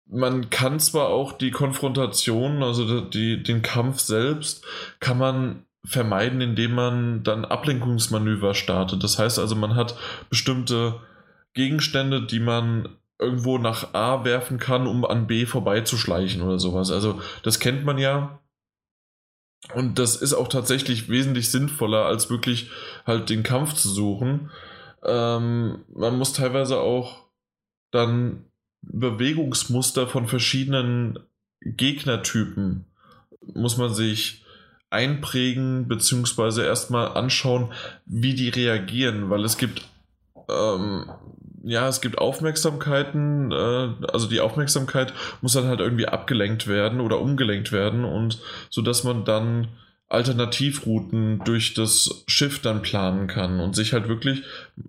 man 0.09 0.49
kann 0.49 0.79
zwar 0.79 1.09
auch 1.09 1.33
die 1.33 1.51
Konfrontation, 1.51 2.63
also 2.63 3.01
die, 3.01 3.43
den 3.43 3.61
Kampf 3.61 3.99
selbst, 3.99 4.65
kann 4.99 5.17
man 5.17 5.65
vermeiden, 5.83 6.41
indem 6.41 6.73
man 6.73 7.23
dann 7.23 7.45
Ablenkungsmanöver 7.45 8.53
startet. 8.53 9.03
Das 9.03 9.19
heißt 9.19 9.39
also, 9.39 9.55
man 9.55 9.75
hat 9.75 9.97
bestimmte 10.29 11.01
Gegenstände, 11.53 12.25
die 12.25 12.39
man 12.39 12.89
irgendwo 13.19 13.57
nach 13.57 13.93
A 13.93 14.23
werfen 14.25 14.59
kann, 14.59 14.85
um 14.85 15.05
an 15.05 15.27
B 15.27 15.45
vorbeizuschleichen 15.45 16.41
oder 16.41 16.59
sowas. 16.59 16.91
Also 16.91 17.21
das 17.43 17.59
kennt 17.59 17.83
man 17.83 17.97
ja. 17.97 18.39
Und 19.73 19.97
das 19.97 20.15
ist 20.15 20.33
auch 20.33 20.47
tatsächlich 20.47 21.09
wesentlich 21.09 21.49
sinnvoller, 21.49 22.05
als 22.05 22.29
wirklich 22.29 22.69
halt 23.05 23.29
den 23.29 23.43
Kampf 23.43 23.73
zu 23.73 23.89
suchen. 23.89 24.51
Ähm, 25.03 25.83
man 25.93 26.17
muss 26.17 26.33
teilweise 26.33 26.79
auch 26.79 27.25
dann 27.91 28.46
Bewegungsmuster 28.81 30.07
von 30.07 30.27
verschiedenen 30.27 31.19
Gegnertypen 31.61 32.85
muss 33.53 33.77
man 33.77 33.93
sich 33.93 34.43
einprägen, 34.89 35.87
beziehungsweise 35.87 36.65
erstmal 36.65 37.09
anschauen, 37.09 37.73
wie 38.05 38.33
die 38.33 38.49
reagieren, 38.49 39.29
weil 39.29 39.43
es 39.43 39.57
gibt 39.57 39.81
ähm, 40.49 41.05
ja, 41.63 41.87
es 41.89 41.99
gibt 41.99 42.17
Aufmerksamkeiten, 42.17 43.51
äh, 43.51 43.89
also 44.11 44.27
die 44.27 44.39
Aufmerksamkeit 44.39 45.13
muss 45.41 45.53
dann 45.53 45.67
halt 45.67 45.81
irgendwie 45.81 46.07
abgelenkt 46.07 46.67
werden 46.67 47.01
oder 47.01 47.19
umgelenkt 47.19 47.71
werden 47.71 48.05
und 48.05 48.39
so 48.69 48.81
dass 48.81 49.03
man 49.03 49.25
dann 49.25 49.67
Alternativrouten 50.09 51.39
durch 51.43 51.73
das 51.73 52.23
Schiff 52.27 52.61
dann 52.61 52.81
planen 52.81 53.27
kann 53.27 53.59
und 53.59 53.75
sich 53.75 53.91
halt 53.93 54.07
wirklich, 54.07 54.43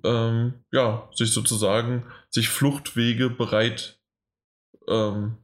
ähm, 0.05 0.55
ja, 0.71 1.09
sich 1.13 1.33
sozusagen, 1.33 2.05
sich 2.31 2.49
Fluchtwege 2.49 3.29
bereit, 3.29 3.99
ähm, 4.89 5.39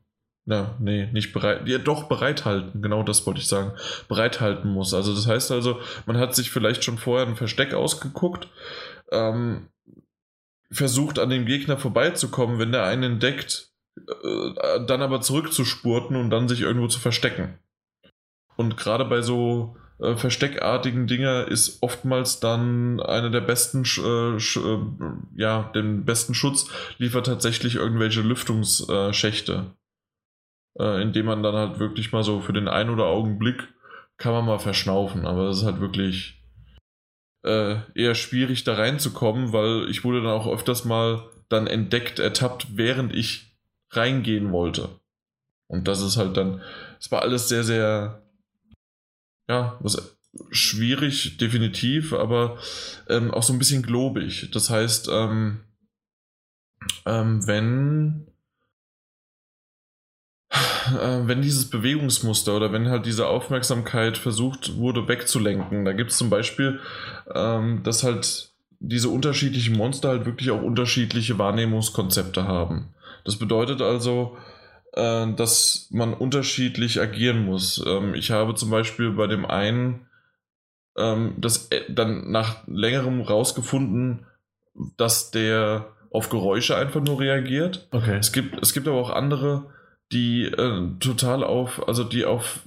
na, 0.46 0.76
nee, 0.78 1.06
nicht 1.12 1.32
bereit, 1.32 1.66
ja 1.66 1.78
doch 1.78 2.04
bereithalten, 2.04 2.82
genau 2.82 3.02
das 3.02 3.26
wollte 3.26 3.40
ich 3.40 3.48
sagen, 3.48 3.72
bereithalten 4.08 4.70
muss. 4.70 4.94
Also 4.94 5.14
das 5.14 5.26
heißt 5.26 5.50
also, 5.50 5.80
man 6.06 6.18
hat 6.18 6.36
sich 6.36 6.50
vielleicht 6.50 6.84
schon 6.84 6.98
vorher 6.98 7.26
ein 7.26 7.36
Versteck 7.36 7.74
ausgeguckt, 7.74 8.48
ähm, 9.10 9.70
versucht 10.70 11.18
an 11.18 11.30
dem 11.30 11.46
Gegner 11.46 11.78
vorbeizukommen, 11.78 12.58
wenn 12.58 12.72
der 12.72 12.84
einen 12.84 13.14
entdeckt, 13.14 13.70
äh, 13.96 14.84
dann 14.86 15.02
aber 15.02 15.20
zurückzuspurten 15.20 16.16
und 16.16 16.30
dann 16.30 16.48
sich 16.48 16.60
irgendwo 16.60 16.86
zu 16.86 17.00
verstecken. 17.00 17.58
Und 18.56 18.76
gerade 18.76 19.04
bei 19.04 19.22
so 19.22 19.76
äh, 20.00 20.16
versteckartigen 20.16 21.06
Dinger 21.06 21.46
ist 21.48 21.82
oftmals 21.82 22.40
dann 22.40 23.00
einer 23.00 23.30
der 23.30 23.40
besten, 23.40 23.84
äh, 23.98 24.36
äh, 24.36 24.78
ja, 25.36 25.70
den 25.74 26.04
besten 26.04 26.34
Schutz 26.34 26.70
liefert 26.98 27.26
tatsächlich 27.26 27.76
irgendwelche 27.76 28.20
Lüftungsschächte, 28.20 29.72
äh, 30.78 31.02
indem 31.02 31.26
man 31.26 31.42
dann 31.42 31.54
halt 31.54 31.78
wirklich 31.78 32.12
mal 32.12 32.24
so 32.24 32.40
für 32.40 32.52
den 32.52 32.68
einen 32.68 32.90
oder 32.90 33.06
Augenblick 33.06 33.68
kann 34.16 34.32
man 34.32 34.46
mal 34.46 34.58
verschnaufen, 34.58 35.26
aber 35.26 35.46
das 35.46 35.58
ist 35.58 35.64
halt 35.64 35.80
wirklich 35.80 36.40
äh, 37.44 37.76
eher 37.94 38.14
schwierig 38.14 38.64
da 38.64 38.74
reinzukommen, 38.74 39.52
weil 39.52 39.88
ich 39.90 40.04
wurde 40.04 40.22
dann 40.22 40.32
auch 40.32 40.46
öfters 40.46 40.84
mal 40.84 41.28
dann 41.48 41.66
entdeckt, 41.66 42.18
ertappt, 42.18 42.76
während 42.76 43.14
ich 43.14 43.56
reingehen 43.90 44.50
wollte. 44.52 44.88
Und 45.66 45.88
das 45.88 46.00
ist 46.00 46.16
halt 46.16 46.36
dann, 46.36 46.62
es 47.00 47.10
war 47.10 47.22
alles 47.22 47.48
sehr, 47.48 47.64
sehr 47.64 48.23
ja, 49.48 49.78
was 49.80 50.16
schwierig, 50.50 51.36
definitiv, 51.36 52.12
aber 52.12 52.58
ähm, 53.08 53.30
auch 53.30 53.42
so 53.42 53.52
ein 53.52 53.58
bisschen 53.58 53.82
globig. 53.82 54.50
Das 54.52 54.70
heißt, 54.70 55.08
ähm, 55.12 55.60
ähm, 57.06 57.46
wenn 57.46 58.26
äh, 60.50 61.26
wenn 61.26 61.42
dieses 61.42 61.70
Bewegungsmuster 61.70 62.56
oder 62.56 62.72
wenn 62.72 62.88
halt 62.88 63.06
diese 63.06 63.26
Aufmerksamkeit 63.26 64.18
versucht 64.18 64.76
wurde 64.76 65.08
wegzulenken, 65.08 65.84
da 65.84 65.92
gibt 65.92 66.10
es 66.10 66.18
zum 66.18 66.30
Beispiel, 66.30 66.80
ähm, 67.34 67.82
dass 67.82 68.02
halt 68.02 68.52
diese 68.80 69.08
unterschiedlichen 69.08 69.76
Monster 69.76 70.10
halt 70.10 70.26
wirklich 70.26 70.50
auch 70.50 70.62
unterschiedliche 70.62 71.38
Wahrnehmungskonzepte 71.38 72.44
haben. 72.46 72.94
Das 73.24 73.36
bedeutet 73.36 73.80
also, 73.80 74.36
äh, 74.94 75.32
dass 75.34 75.88
man 75.90 76.14
unterschiedlich 76.14 77.00
agieren 77.00 77.44
muss. 77.44 77.84
Ähm, 77.86 78.14
ich 78.14 78.30
habe 78.30 78.54
zum 78.54 78.70
Beispiel 78.70 79.10
bei 79.10 79.26
dem 79.26 79.44
einen 79.44 80.06
ähm, 80.96 81.34
das 81.38 81.68
äh, 81.68 81.82
dann 81.92 82.30
nach 82.30 82.66
längerem 82.66 83.20
rausgefunden, 83.20 84.26
dass 84.96 85.30
der 85.30 85.86
auf 86.10 86.28
Geräusche 86.28 86.76
einfach 86.76 87.00
nur 87.00 87.20
reagiert. 87.20 87.88
Okay. 87.90 88.16
Es 88.18 88.32
gibt, 88.32 88.62
es 88.62 88.72
gibt 88.72 88.86
aber 88.86 89.00
auch 89.00 89.10
andere, 89.10 89.72
die 90.12 90.44
äh, 90.44 90.88
total 91.00 91.42
auf, 91.42 91.86
also 91.88 92.04
die 92.04 92.24
auf 92.24 92.60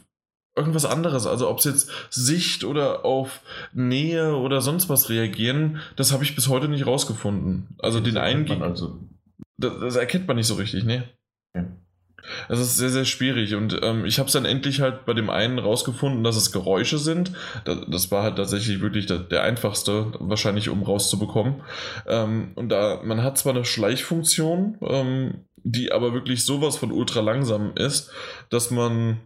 irgendwas 0.56 0.86
anderes, 0.86 1.28
also 1.28 1.50
ob 1.50 1.60
es 1.60 1.66
jetzt 1.66 1.92
Sicht 2.10 2.64
oder 2.64 3.06
auf 3.06 3.42
Nähe 3.74 4.36
oder 4.36 4.62
sonst 4.62 4.90
was 4.90 5.10
reagieren, 5.10 5.80
das 5.96 6.12
habe 6.12 6.24
ich 6.24 6.36
bis 6.36 6.50
heute 6.50 6.68
nicht 6.68 6.88
rausgefunden. 6.88 7.76
Also 7.78 8.00
das 8.00 8.10
den 8.10 8.18
einen, 8.18 8.62
also. 8.62 9.00
Das, 9.58 9.80
das, 9.80 9.96
erkennt 9.96 10.28
man 10.28 10.36
nicht 10.36 10.48
so 10.48 10.56
richtig, 10.56 10.84
ne? 10.84 11.04
Ja. 11.56 11.66
Das 12.50 12.60
ist 12.60 12.78
sehr, 12.78 12.90
sehr 12.90 13.06
schwierig 13.06 13.56
und 13.56 13.80
ähm, 13.82 14.06
ich 14.06 14.20
habe 14.20 14.28
es 14.28 14.34
dann 14.34 14.46
endlich 14.46 14.82
halt 14.82 15.06
bei 15.06 15.14
dem 15.14 15.30
einen 15.30 15.60
rausgefunden, 15.60 16.24
dass 16.24 16.36
es 16.36 16.52
Geräusche 16.52 16.98
sind. 16.98 17.32
Das, 17.66 17.78
das 17.88 18.12
war 18.12 18.24
halt 18.24 18.38
tatsächlich 18.38 18.82
wirklich 18.82 19.06
der, 19.06 19.20
der, 19.20 19.44
einfachste, 19.44 20.12
wahrscheinlich 20.20 20.70
um 20.70 20.84
rauszubekommen. 20.84 21.62
Ähm, 22.06 22.52
und 22.56 22.70
da, 22.70 23.02
man 23.04 23.24
hat 23.24 23.38
zwar 23.38 23.54
eine 23.54 23.66
Schleichfunktion, 23.66 24.78
ähm, 24.82 25.46
die 25.64 25.92
aber 25.92 26.14
wirklich 26.14 26.44
sowas 26.46 26.78
von 26.78 26.92
ultra 26.92 27.22
langsam 27.22 27.74
ist, 27.76 28.12
dass 28.50 28.72
man 28.72 29.20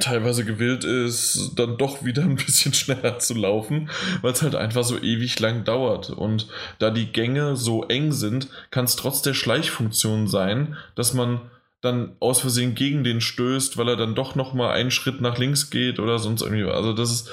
teilweise 0.00 0.44
gewillt 0.44 0.84
ist, 0.84 1.52
dann 1.56 1.76
doch 1.76 2.04
wieder 2.04 2.22
ein 2.24 2.36
bisschen 2.36 2.74
schneller 2.74 3.18
zu 3.18 3.34
laufen, 3.34 3.90
weil 4.20 4.32
es 4.32 4.42
halt 4.42 4.54
einfach 4.54 4.84
so 4.84 4.98
ewig 4.98 5.38
lang 5.38 5.64
dauert. 5.64 6.10
Und 6.10 6.48
da 6.78 6.90
die 6.90 7.12
Gänge 7.12 7.56
so 7.56 7.84
eng 7.84 8.12
sind, 8.12 8.48
kann 8.70 8.84
es 8.84 8.96
trotz 8.96 9.22
der 9.22 9.34
Schleichfunktion 9.34 10.26
sein, 10.26 10.76
dass 10.94 11.14
man 11.14 11.40
dann 11.80 12.16
aus 12.20 12.40
Versehen 12.40 12.74
gegen 12.74 13.04
den 13.04 13.20
stößt, 13.20 13.76
weil 13.76 13.88
er 13.88 13.96
dann 13.96 14.14
doch 14.14 14.34
nochmal 14.34 14.72
einen 14.72 14.90
Schritt 14.90 15.20
nach 15.20 15.38
links 15.38 15.70
geht 15.70 15.98
oder 15.98 16.18
sonst 16.18 16.42
irgendwie. 16.42 16.64
Also 16.64 16.92
das 16.92 17.10
ist, 17.12 17.30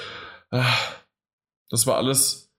ach, 0.50 0.92
das 1.70 1.86
war 1.86 1.96
alles 1.96 2.52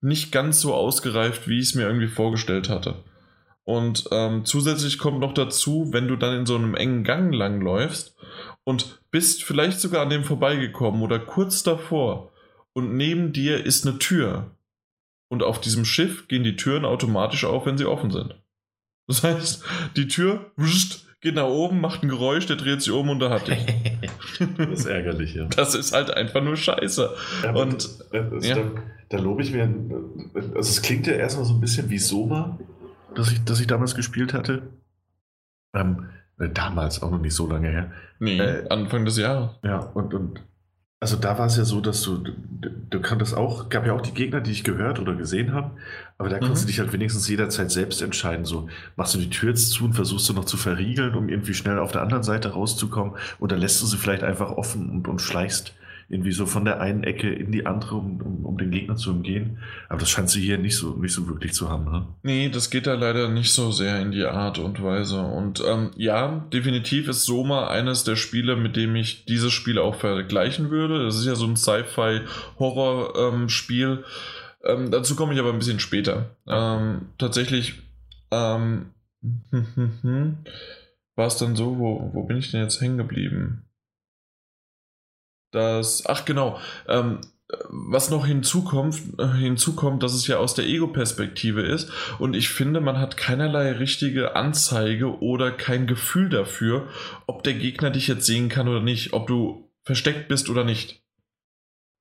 nicht 0.00 0.32
ganz 0.32 0.60
so 0.60 0.74
ausgereift, 0.74 1.48
wie 1.48 1.58
ich 1.58 1.68
es 1.68 1.74
mir 1.74 1.86
irgendwie 1.86 2.08
vorgestellt 2.08 2.68
hatte. 2.68 3.04
Und 3.64 4.08
ähm, 4.10 4.44
zusätzlich 4.44 4.98
kommt 4.98 5.20
noch 5.20 5.34
dazu, 5.34 5.92
wenn 5.92 6.08
du 6.08 6.16
dann 6.16 6.38
in 6.38 6.46
so 6.46 6.56
einem 6.56 6.74
engen 6.74 7.04
Gang 7.04 7.32
langläufst 7.32 8.16
und 8.64 9.00
bist 9.10 9.44
vielleicht 9.44 9.80
sogar 9.80 10.02
an 10.02 10.10
dem 10.10 10.24
vorbeigekommen 10.24 11.02
oder 11.02 11.18
kurz 11.18 11.62
davor 11.62 12.32
und 12.72 12.96
neben 12.96 13.32
dir 13.32 13.64
ist 13.64 13.86
eine 13.86 13.98
Tür. 13.98 14.56
Und 15.28 15.42
auf 15.42 15.60
diesem 15.60 15.84
Schiff 15.84 16.26
gehen 16.26 16.42
die 16.42 16.56
Türen 16.56 16.84
automatisch 16.84 17.44
auf, 17.44 17.66
wenn 17.66 17.78
sie 17.78 17.86
offen 17.86 18.10
sind. 18.10 18.34
Das 19.10 19.24
heißt, 19.24 19.64
die 19.96 20.06
Tür 20.06 20.52
wuscht, 20.56 21.04
geht 21.20 21.34
nach 21.34 21.48
oben, 21.48 21.80
macht 21.80 22.04
ein 22.04 22.08
Geräusch, 22.08 22.46
der 22.46 22.54
dreht 22.54 22.80
sich 22.80 22.92
um 22.92 23.08
und 23.08 23.18
da 23.18 23.30
hat 23.30 23.48
dich. 23.48 23.58
das 24.56 24.68
ist 24.68 24.86
ärgerlich, 24.86 25.34
ja. 25.34 25.46
Das 25.46 25.74
ist 25.74 25.92
halt 25.92 26.12
einfach 26.12 26.44
nur 26.44 26.56
scheiße. 26.56 27.12
Ja, 27.42 27.52
und 27.52 27.88
das, 28.12 28.46
ja. 28.46 28.54
da, 28.54 28.62
da 29.08 29.18
lobe 29.18 29.42
ich 29.42 29.52
mir, 29.52 29.68
also 30.54 30.60
es 30.60 30.80
klingt 30.80 31.08
ja 31.08 31.14
erstmal 31.14 31.44
so 31.44 31.54
ein 31.54 31.60
bisschen 31.60 31.90
wie 31.90 31.98
Soma, 31.98 32.56
das 33.16 33.32
ich, 33.32 33.42
das 33.42 33.58
ich 33.58 33.66
damals 33.66 33.96
gespielt 33.96 34.32
hatte. 34.32 34.62
Ähm, 35.74 36.10
äh, 36.38 36.48
damals, 36.48 37.02
auch 37.02 37.10
noch 37.10 37.20
nicht 37.20 37.34
so 37.34 37.48
lange 37.48 37.68
her. 37.68 37.90
Nee, 38.20 38.38
äh, 38.38 38.68
Anfang 38.68 39.04
des 39.04 39.18
Jahres. 39.18 39.56
Ja, 39.64 39.78
und, 39.80 40.14
und 40.14 40.40
also 41.00 41.16
da 41.16 41.38
war 41.38 41.46
es 41.46 41.56
ja 41.56 41.64
so, 41.64 41.80
dass 41.80 42.02
du, 42.02 42.18
du, 42.18 42.34
du 42.90 43.00
konntest 43.00 43.34
auch, 43.34 43.70
gab 43.70 43.86
ja 43.86 43.94
auch 43.94 44.02
die 44.02 44.12
Gegner, 44.12 44.42
die 44.42 44.50
ich 44.50 44.64
gehört 44.64 44.98
oder 44.98 45.14
gesehen 45.14 45.54
habe, 45.54 45.70
aber 46.18 46.28
da 46.28 46.38
konntest 46.38 46.62
mhm. 46.62 46.66
du 46.66 46.72
dich 46.72 46.80
halt 46.80 46.92
wenigstens 46.92 47.26
jederzeit 47.26 47.70
selbst 47.70 48.02
entscheiden. 48.02 48.44
So, 48.44 48.68
machst 48.96 49.14
du 49.14 49.18
die 49.18 49.30
Tür 49.30 49.48
jetzt 49.48 49.70
zu 49.70 49.86
und 49.86 49.94
versuchst 49.94 50.28
du 50.28 50.34
noch 50.34 50.44
zu 50.44 50.58
verriegeln, 50.58 51.14
um 51.14 51.30
irgendwie 51.30 51.54
schnell 51.54 51.78
auf 51.78 51.92
der 51.92 52.02
anderen 52.02 52.22
Seite 52.22 52.50
rauszukommen, 52.50 53.14
oder 53.38 53.56
lässt 53.56 53.80
du 53.80 53.86
sie 53.86 53.96
vielleicht 53.96 54.22
einfach 54.22 54.50
offen 54.50 54.90
und, 54.90 55.08
und 55.08 55.22
schleichst 55.22 55.72
irgendwie 56.10 56.32
so 56.32 56.44
von 56.44 56.64
der 56.64 56.80
einen 56.80 57.04
Ecke 57.04 57.32
in 57.32 57.52
die 57.52 57.66
andere, 57.66 57.94
um, 57.94 58.20
um, 58.20 58.44
um 58.44 58.58
den 58.58 58.72
Gegner 58.72 58.96
zu 58.96 59.12
umgehen. 59.12 59.58
Aber 59.88 60.00
das 60.00 60.10
scheint 60.10 60.28
sie 60.28 60.40
hier 60.40 60.58
nicht 60.58 60.76
so, 60.76 60.96
nicht 60.96 61.14
so 61.14 61.28
wirklich 61.28 61.52
zu 61.52 61.70
haben, 61.70 61.84
ne? 61.84 62.08
Nee, 62.24 62.48
das 62.48 62.68
geht 62.68 62.88
da 62.88 62.94
leider 62.94 63.28
nicht 63.28 63.52
so 63.52 63.70
sehr 63.70 64.00
in 64.00 64.10
die 64.10 64.24
Art 64.24 64.58
und 64.58 64.82
Weise. 64.82 65.20
Und 65.20 65.62
ähm, 65.64 65.92
ja, 65.96 66.44
definitiv 66.52 67.06
ist 67.06 67.26
Soma 67.26 67.68
eines 67.68 68.02
der 68.02 68.16
Spiele, 68.16 68.56
mit 68.56 68.74
dem 68.74 68.96
ich 68.96 69.24
dieses 69.24 69.52
Spiel 69.52 69.78
auch 69.78 69.94
vergleichen 69.94 70.70
würde. 70.70 71.04
Das 71.04 71.16
ist 71.16 71.26
ja 71.26 71.36
so 71.36 71.46
ein 71.46 71.56
Sci-Fi-Horror-Spiel. 71.56 74.02
Ähm, 74.64 74.64
ähm, 74.64 74.90
dazu 74.90 75.14
komme 75.14 75.32
ich 75.32 75.38
aber 75.38 75.52
ein 75.52 75.60
bisschen 75.60 75.78
später. 75.78 76.34
Ähm, 76.48 77.02
tatsächlich 77.18 77.74
ähm, 78.32 78.86
war 81.14 81.28
es 81.28 81.36
dann 81.36 81.54
so, 81.54 81.78
wo, 81.78 82.10
wo 82.12 82.24
bin 82.24 82.38
ich 82.38 82.50
denn 82.50 82.62
jetzt 82.62 82.80
hängen 82.80 82.98
geblieben? 82.98 83.69
Dass, 85.50 86.06
ach 86.06 86.24
genau, 86.24 86.58
ähm, 86.88 87.20
was 87.68 88.10
noch 88.10 88.26
hinzukommt, 88.26 88.96
hinzukommt, 89.38 90.04
dass 90.04 90.14
es 90.14 90.28
ja 90.28 90.36
aus 90.36 90.54
der 90.54 90.66
Ego-Perspektive 90.66 91.62
ist 91.62 91.90
und 92.20 92.34
ich 92.34 92.48
finde, 92.48 92.80
man 92.80 92.98
hat 92.98 93.16
keinerlei 93.16 93.72
richtige 93.72 94.36
Anzeige 94.36 95.20
oder 95.20 95.50
kein 95.50 95.88
Gefühl 95.88 96.28
dafür, 96.28 96.88
ob 97.26 97.42
der 97.42 97.54
Gegner 97.54 97.90
dich 97.90 98.06
jetzt 98.06 98.26
sehen 98.26 98.48
kann 98.48 98.68
oder 98.68 98.80
nicht, 98.80 99.14
ob 99.14 99.26
du 99.26 99.68
versteckt 99.82 100.28
bist 100.28 100.48
oder 100.48 100.62
nicht. 100.62 101.02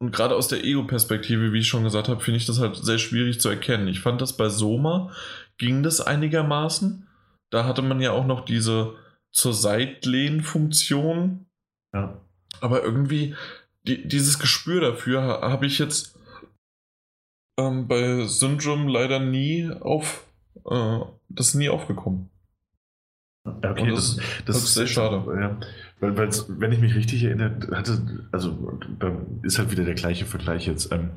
Und 0.01 0.11
gerade 0.11 0.35
aus 0.35 0.47
der 0.47 0.63
Ego-Perspektive, 0.63 1.51
wie 1.51 1.59
ich 1.59 1.67
schon 1.67 1.83
gesagt 1.83 2.07
habe, 2.07 2.21
finde 2.21 2.37
ich 2.37 2.45
das 2.45 2.59
halt 2.59 2.75
sehr 2.77 2.99
schwierig 2.99 3.41
zu 3.41 3.49
erkennen. 3.49 3.87
Ich 3.87 3.99
fand 3.99 4.21
das 4.21 4.37
bei 4.37 4.47
Soma 4.49 5.11
ging 5.59 5.83
das 5.83 6.01
einigermaßen. 6.01 7.07
Da 7.51 7.65
hatte 7.65 7.83
man 7.83 8.01
ja 8.01 8.11
auch 8.13 8.25
noch 8.25 8.45
diese 8.45 8.95
zur 9.31 9.53
Seitlehn-Funktion. 9.53 11.45
Ja. 11.93 12.19
Aber 12.61 12.83
irgendwie, 12.83 13.35
die, 13.83 14.07
dieses 14.07 14.39
Gespür 14.39 14.81
dafür 14.81 15.21
habe 15.41 15.65
ich 15.65 15.79
jetzt 15.79 16.17
ähm, 17.57 17.87
bei 17.87 18.25
Syndrome 18.25 18.91
leider 18.91 19.19
nie 19.19 19.69
auf. 19.81 20.25
Äh, 20.69 20.99
das 21.29 21.49
ist 21.49 21.55
nie 21.55 21.69
aufgekommen. 21.69 22.29
Okay, 23.45 23.89
das, 23.91 24.17
das, 24.17 24.25
das, 24.45 24.57
ist 24.57 24.73
sehr 24.73 24.87
schade. 24.87 25.23
Ja, 25.39 25.57
weil, 25.99 26.17
weil 26.17 26.29
wenn 26.47 26.71
ich 26.71 26.79
mich 26.79 26.95
richtig 26.95 27.23
erinnere, 27.23 27.75
hatte, 27.75 28.27
also 28.31 28.79
ist 29.43 29.57
halt 29.57 29.71
wieder 29.71 29.85
der 29.85 29.95
gleiche 29.95 30.25
Vergleich 30.25 30.67
jetzt. 30.67 30.91
Ähm, 30.91 31.11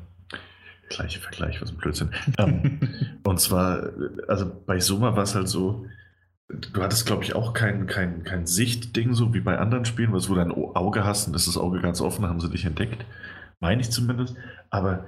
gleiche 0.89 1.19
Vergleich, 1.19 1.61
was 1.61 1.71
ein 1.71 1.77
Blödsinn. 1.77 2.11
ähm, 2.37 2.79
und 3.23 3.39
zwar, 3.39 3.89
also 4.27 4.51
bei 4.65 4.79
Soma 4.79 5.15
war 5.15 5.23
es 5.23 5.35
halt 5.35 5.47
so, 5.47 5.85
du 6.49 6.81
hattest, 6.81 7.05
glaube 7.05 7.23
ich, 7.23 7.35
auch 7.35 7.53
kein, 7.53 7.87
kein, 7.87 8.23
kein 8.23 8.45
Sichtding, 8.45 9.13
so 9.13 9.33
wie 9.33 9.39
bei 9.39 9.57
anderen 9.57 9.85
Spielen, 9.85 10.11
wo 10.11 10.19
du 10.19 10.35
dein 10.35 10.51
Auge 10.51 11.03
hast 11.03 11.27
und 11.27 11.35
ist 11.35 11.47
das 11.47 11.57
Auge 11.57 11.81
ganz 11.81 12.01
offen, 12.01 12.25
haben 12.25 12.39
sie 12.39 12.49
dich 12.49 12.65
entdeckt. 12.65 13.05
Meine 13.59 13.81
ich 13.81 13.91
zumindest. 13.91 14.35
Aber 14.69 15.05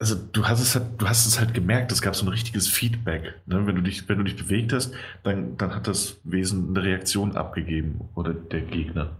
also 0.00 0.16
du 0.16 0.46
hast 0.46 0.60
es 0.60 0.74
halt, 0.74 1.00
du 1.00 1.08
hast 1.08 1.26
es 1.26 1.38
halt 1.38 1.54
gemerkt, 1.54 1.92
es 1.92 2.02
gab 2.02 2.16
so 2.16 2.26
ein 2.26 2.28
richtiges 2.28 2.68
Feedback. 2.68 3.34
Ne? 3.46 3.66
Wenn, 3.66 3.76
du 3.76 3.82
dich, 3.82 4.08
wenn 4.08 4.18
du 4.18 4.24
dich 4.24 4.36
bewegt 4.36 4.72
hast, 4.72 4.92
dann, 5.22 5.56
dann 5.56 5.74
hat 5.74 5.86
das 5.86 6.20
Wesen 6.24 6.70
eine 6.70 6.84
Reaktion 6.84 7.36
abgegeben 7.36 8.08
oder 8.14 8.34
der 8.34 8.62
Gegner. 8.62 9.16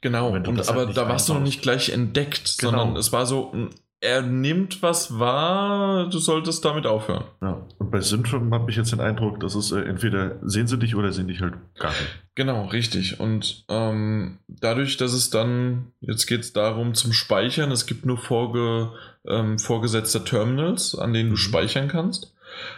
Genau, 0.00 0.30
und, 0.30 0.68
aber 0.68 0.86
halt 0.86 0.96
da 0.96 1.08
warst 1.08 1.28
du 1.28 1.34
noch 1.34 1.42
nicht 1.42 1.62
gleich 1.62 1.90
entdeckt, 1.90 2.56
genau. 2.58 2.70
sondern 2.70 2.96
es 2.96 3.12
war 3.12 3.26
so, 3.26 3.52
er 4.00 4.22
nimmt 4.22 4.80
was 4.82 5.18
wahr, 5.18 6.08
du 6.08 6.18
solltest 6.18 6.64
damit 6.64 6.86
aufhören. 6.86 7.24
Ja, 7.42 7.66
und 7.78 7.90
bei 7.90 8.00
Syndrome 8.00 8.54
habe 8.54 8.70
ich 8.70 8.76
jetzt 8.76 8.92
den 8.92 9.00
Eindruck, 9.00 9.40
dass 9.40 9.56
es 9.56 9.72
äh, 9.72 9.80
entweder 9.80 10.38
sehen 10.42 10.68
sie 10.68 10.78
dich 10.78 10.94
oder 10.94 11.12
sehen 11.12 11.26
dich 11.26 11.40
halt 11.40 11.54
gar 11.78 11.90
nicht. 11.90 12.22
Genau, 12.36 12.66
richtig. 12.66 13.18
Und 13.18 13.64
ähm, 13.68 14.38
dadurch, 14.46 14.96
dass 14.98 15.12
es 15.12 15.30
dann, 15.30 15.92
jetzt 16.00 16.26
geht 16.26 16.40
es 16.40 16.52
darum 16.52 16.94
zum 16.94 17.12
Speichern, 17.12 17.72
es 17.72 17.86
gibt 17.86 18.06
nur 18.06 18.18
vorge, 18.18 18.92
ähm, 19.26 19.58
vorgesetzte 19.58 20.22
Terminals, 20.22 20.94
an 20.94 21.12
denen 21.12 21.30
du 21.30 21.34
mhm. 21.34 21.40
speichern 21.40 21.88
kannst. 21.88 22.34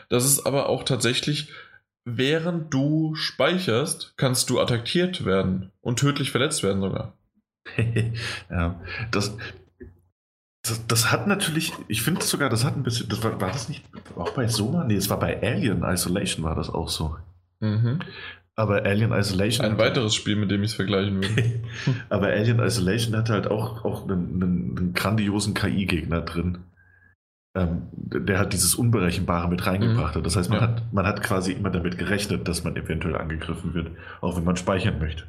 Das 0.08 0.24
ist 0.24 0.46
aber 0.46 0.70
auch 0.70 0.84
tatsächlich, 0.84 1.52
während 2.06 2.72
du 2.72 3.14
speicherst, 3.14 4.14
kannst 4.16 4.48
du 4.48 4.58
attackiert 4.58 5.26
werden 5.26 5.70
und 5.82 5.98
tödlich 5.98 6.30
verletzt 6.30 6.62
werden 6.62 6.80
sogar. 6.80 7.12
ja, 8.50 8.80
das, 9.10 9.36
das, 10.62 10.86
das, 10.86 11.10
hat 11.10 11.26
natürlich, 11.26 11.72
ich 11.88 12.02
finde 12.02 12.22
sogar, 12.22 12.50
das 12.50 12.64
hat 12.64 12.76
ein 12.76 12.82
bisschen, 12.82 13.08
das 13.08 13.22
war, 13.24 13.40
war 13.40 13.50
das 13.50 13.68
nicht 13.68 13.84
auch 14.16 14.32
bei 14.32 14.46
Soma? 14.46 14.84
Nee, 14.84 14.96
es 14.96 15.08
war 15.08 15.18
bei 15.18 15.42
Alien 15.42 15.82
Isolation 15.82 16.44
war 16.44 16.54
das 16.54 16.70
auch 16.70 16.88
so. 16.88 17.16
Mhm. 17.60 18.00
Aber 18.56 18.84
Alien 18.84 19.12
Isolation. 19.12 19.64
Ein 19.64 19.78
weiteres 19.78 20.14
Spiel, 20.14 20.36
mit 20.36 20.50
dem 20.50 20.62
ich 20.62 20.72
es 20.72 20.74
vergleichen 20.74 21.22
würde. 21.22 21.62
aber 22.10 22.26
Alien 22.26 22.58
Isolation 22.58 23.16
hatte 23.16 23.32
halt 23.32 23.46
auch, 23.46 23.84
auch 23.86 24.04
einen, 24.04 24.42
einen, 24.42 24.78
einen 24.78 24.92
grandiosen 24.92 25.54
KI-Gegner 25.54 26.20
drin. 26.20 26.58
Ähm, 27.54 27.88
der 27.92 28.38
hat 28.38 28.52
dieses 28.52 28.74
Unberechenbare 28.74 29.48
mit 29.48 29.66
reingebracht. 29.66 30.14
Mhm. 30.14 30.22
Das 30.22 30.36
heißt, 30.36 30.50
man, 30.50 30.60
ja. 30.60 30.68
hat, 30.68 30.92
man 30.92 31.06
hat 31.06 31.22
quasi 31.22 31.52
immer 31.52 31.70
damit 31.70 31.96
gerechnet, 31.96 32.46
dass 32.48 32.62
man 32.62 32.76
eventuell 32.76 33.16
angegriffen 33.16 33.72
wird, 33.72 33.92
auch 34.20 34.36
wenn 34.36 34.44
man 34.44 34.56
speichern 34.56 34.98
möchte. 34.98 35.24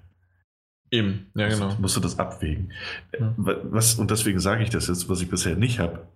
Eben, 0.92 1.32
ja, 1.36 1.48
genau. 1.48 1.68
Also, 1.68 1.78
musst 1.80 1.96
du 1.96 2.02
das 2.02 2.20
abwägen. 2.20 2.74
Ja. 3.18 3.34
Was, 3.38 3.96
und 3.96 4.12
deswegen 4.12 4.40
sage 4.40 4.64
ich 4.64 4.70
das 4.70 4.88
jetzt, 4.88 5.08
was 5.08 5.22
ich 5.22 5.30
bisher 5.30 5.56
nicht 5.56 5.80
habe, 5.80 6.08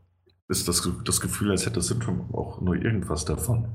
ist 0.50 0.68
das, 0.68 0.88
das 1.06 1.22
Gefühl, 1.22 1.52
als 1.52 1.66
hätte 1.66 1.82
Syndrom 1.82 2.30
auch 2.34 2.62
nur 2.62 2.76
irgendwas 2.76 3.26
davon. 3.26 3.70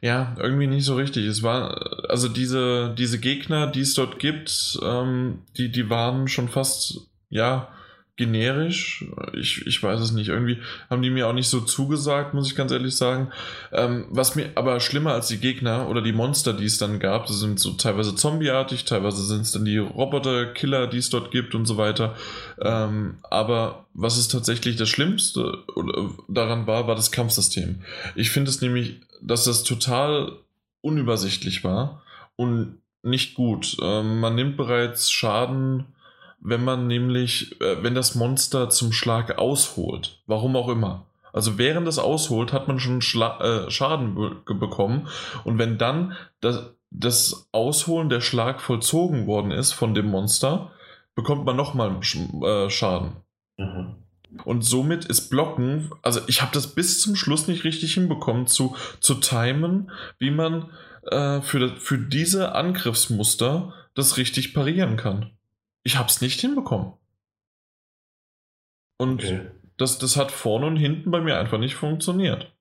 Ja, 0.00 0.34
irgendwie 0.38 0.66
nicht 0.66 0.84
so 0.84 0.94
richtig. 0.94 1.26
Es 1.26 1.42
war, 1.42 2.08
also 2.08 2.28
diese, 2.28 2.94
diese 2.96 3.18
Gegner, 3.18 3.66
die 3.66 3.80
es 3.80 3.94
dort 3.94 4.18
gibt, 4.18 4.78
ähm, 4.82 5.40
die, 5.56 5.72
die 5.72 5.90
waren 5.90 6.28
schon 6.28 6.48
fast, 6.48 7.08
ja, 7.28 7.68
generisch. 8.16 9.06
Ich, 9.32 9.66
ich 9.66 9.82
weiß 9.82 10.00
es 10.00 10.12
nicht. 10.12 10.28
Irgendwie 10.28 10.58
haben 10.90 11.00
die 11.02 11.10
mir 11.10 11.28
auch 11.28 11.32
nicht 11.32 11.48
so 11.48 11.60
zugesagt, 11.60 12.34
muss 12.34 12.46
ich 12.46 12.54
ganz 12.54 12.70
ehrlich 12.70 12.94
sagen. 12.94 13.32
Ähm, 13.72 14.06
was 14.10 14.36
mir 14.36 14.50
aber 14.54 14.80
schlimmer 14.80 15.12
als 15.14 15.28
die 15.28 15.38
Gegner 15.38 15.88
oder 15.88 16.02
die 16.02 16.12
Monster, 16.12 16.52
die 16.52 16.66
es 16.66 16.76
dann 16.76 16.98
gab, 16.98 17.26
das 17.26 17.40
sind 17.40 17.58
so 17.58 17.72
teilweise 17.72 18.14
zombieartig, 18.14 18.84
teilweise 18.84 19.24
sind 19.24 19.42
es 19.42 19.52
dann 19.52 19.64
die 19.64 19.78
Roboter-Killer, 19.78 20.88
die 20.88 20.98
es 20.98 21.08
dort 21.08 21.30
gibt 21.30 21.54
und 21.54 21.64
so 21.64 21.78
weiter. 21.78 22.14
Ähm, 22.60 23.18
aber 23.30 23.86
was 23.94 24.18
es 24.18 24.28
tatsächlich 24.28 24.76
das 24.76 24.90
Schlimmste 24.90 25.64
daran 26.28 26.66
war, 26.66 26.86
war 26.86 26.94
das 26.94 27.12
Kampfsystem. 27.12 27.82
Ich 28.14 28.30
finde 28.30 28.50
es 28.50 28.60
nämlich, 28.60 29.00
dass 29.22 29.44
das 29.44 29.64
total 29.64 30.32
unübersichtlich 30.82 31.64
war 31.64 32.02
und 32.36 32.78
nicht 33.02 33.34
gut. 33.34 33.76
Ähm, 33.82 34.20
man 34.20 34.34
nimmt 34.34 34.56
bereits 34.56 35.10
Schaden 35.10 35.86
wenn 36.42 36.64
man 36.64 36.86
nämlich, 36.86 37.60
äh, 37.60 37.82
wenn 37.82 37.94
das 37.94 38.14
Monster 38.14 38.68
zum 38.68 38.92
Schlag 38.92 39.38
ausholt. 39.38 40.20
Warum 40.26 40.56
auch 40.56 40.68
immer. 40.68 41.06
Also 41.32 41.56
während 41.56 41.88
es 41.88 41.98
ausholt, 41.98 42.52
hat 42.52 42.68
man 42.68 42.78
schon 42.78 43.00
Schla 43.00 43.40
äh, 43.40 43.70
Schaden 43.70 44.14
be 44.14 44.54
bekommen. 44.54 45.08
Und 45.44 45.58
wenn 45.58 45.78
dann 45.78 46.14
das, 46.40 46.74
das 46.90 47.48
Ausholen 47.52 48.08
der 48.08 48.20
Schlag 48.20 48.60
vollzogen 48.60 49.26
worden 49.26 49.50
ist 49.50 49.72
von 49.72 49.94
dem 49.94 50.06
Monster, 50.06 50.72
bekommt 51.14 51.46
man 51.46 51.56
nochmal 51.56 51.96
äh, 51.96 52.68
Schaden. 52.68 53.12
Mhm. 53.56 53.94
Und 54.44 54.62
somit 54.64 55.04
ist 55.04 55.28
Blocken, 55.28 55.90
also 56.00 56.20
ich 56.26 56.40
habe 56.40 56.52
das 56.54 56.74
bis 56.74 57.00
zum 57.02 57.16
Schluss 57.16 57.48
nicht 57.48 57.64
richtig 57.64 57.94
hinbekommen, 57.94 58.46
zu, 58.46 58.74
zu 58.98 59.14
timen, 59.14 59.90
wie 60.18 60.30
man 60.30 60.70
äh, 61.10 61.42
für, 61.42 61.76
für 61.76 61.98
diese 61.98 62.54
Angriffsmuster 62.54 63.74
das 63.94 64.16
richtig 64.16 64.54
parieren 64.54 64.96
kann 64.96 65.32
ich 65.82 65.96
habe 65.96 66.08
es 66.08 66.20
nicht 66.20 66.40
hinbekommen. 66.40 66.92
Und 68.98 69.24
okay. 69.24 69.50
das, 69.78 69.98
das 69.98 70.16
hat 70.16 70.30
vorne 70.30 70.66
und 70.66 70.76
hinten 70.76 71.10
bei 71.10 71.20
mir 71.20 71.38
einfach 71.38 71.58
nicht 71.58 71.74
funktioniert. 71.74 72.52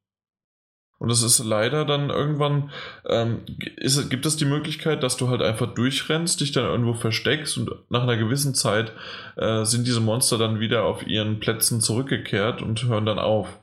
Und 1.02 1.10
das 1.10 1.24
ist 1.24 1.40
leider 1.40 1.84
dann 1.84 2.12
irgendwann, 2.12 2.70
ähm, 3.08 3.42
ist, 3.78 4.12
gibt 4.12 4.28
es 4.28 4.38
die 4.38 4.46
Möglichkeit, 4.46 5.02
dass 5.02 5.18
du 5.18 5.30
halt 5.30 5.42
einfach 5.42 5.74
durchrennst, 5.74 6.40
dich 6.40 6.52
dann 6.52 6.66
irgendwo 6.66 6.94
versteckst 6.94 7.58
und 7.58 7.72
nach 7.90 8.04
einer 8.04 8.18
gewissen 8.18 8.54
Zeit 8.54 8.92
äh, 9.36 9.66
sind 9.66 9.88
diese 9.88 10.00
Monster 10.00 10.38
dann 10.38 10.60
wieder 10.60 10.84
auf 10.84 11.08
ihren 11.08 11.40
Plätzen 11.40 11.82
zurückgekehrt 11.82 12.62
und 12.62 12.84
hören 12.84 13.08
dann 13.08 13.18
auf, 13.18 13.60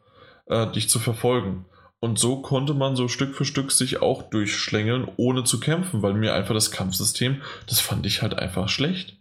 äh, 0.46 0.66
dich 0.72 0.88
zu 0.88 0.98
verfolgen. 0.98 1.66
Und 2.00 2.18
so 2.18 2.42
konnte 2.42 2.74
man 2.74 2.96
so 2.96 3.06
Stück 3.06 3.36
für 3.36 3.44
Stück 3.44 3.70
sich 3.70 4.02
auch 4.02 4.30
durchschlängeln, 4.30 5.08
ohne 5.16 5.44
zu 5.44 5.60
kämpfen, 5.60 6.02
weil 6.02 6.14
mir 6.14 6.34
einfach 6.34 6.54
das 6.54 6.70
Kampfsystem, 6.70 7.42
das 7.68 7.80
fand 7.80 8.06
ich 8.06 8.22
halt 8.22 8.34
einfach 8.34 8.68
schlecht. 8.68 9.17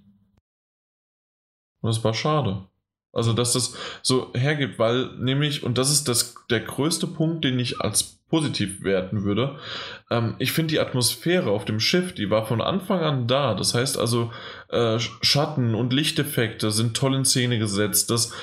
Und 1.81 1.89
das 1.93 2.03
war 2.03 2.13
schade. 2.13 2.65
Also, 3.13 3.33
dass 3.33 3.53
das 3.53 3.75
so 4.03 4.31
hergibt, 4.35 4.77
weil 4.77 5.09
nämlich, 5.17 5.63
und 5.63 5.77
das 5.77 5.91
ist 5.91 6.07
das, 6.07 6.35
der 6.49 6.59
größte 6.59 7.07
Punkt, 7.07 7.43
den 7.43 7.57
ich 7.57 7.81
als 7.81 8.19
positiv 8.29 8.83
werten 8.83 9.23
würde, 9.23 9.57
ähm, 10.11 10.35
ich 10.37 10.51
finde 10.51 10.71
die 10.71 10.79
Atmosphäre 10.79 11.49
auf 11.49 11.65
dem 11.65 11.79
Schiff, 11.79 12.13
die 12.13 12.29
war 12.29 12.45
von 12.45 12.61
Anfang 12.61 12.99
an 12.99 13.27
da. 13.27 13.55
Das 13.55 13.73
heißt 13.73 13.97
also, 13.97 14.31
äh, 14.69 14.99
Schatten 14.99 15.73
und 15.73 15.93
Lichteffekte 15.93 16.71
sind 16.71 16.95
toll 16.95 17.15
in 17.15 17.25
Szene 17.25 17.57
gesetzt. 17.57 18.11
Das, 18.11 18.33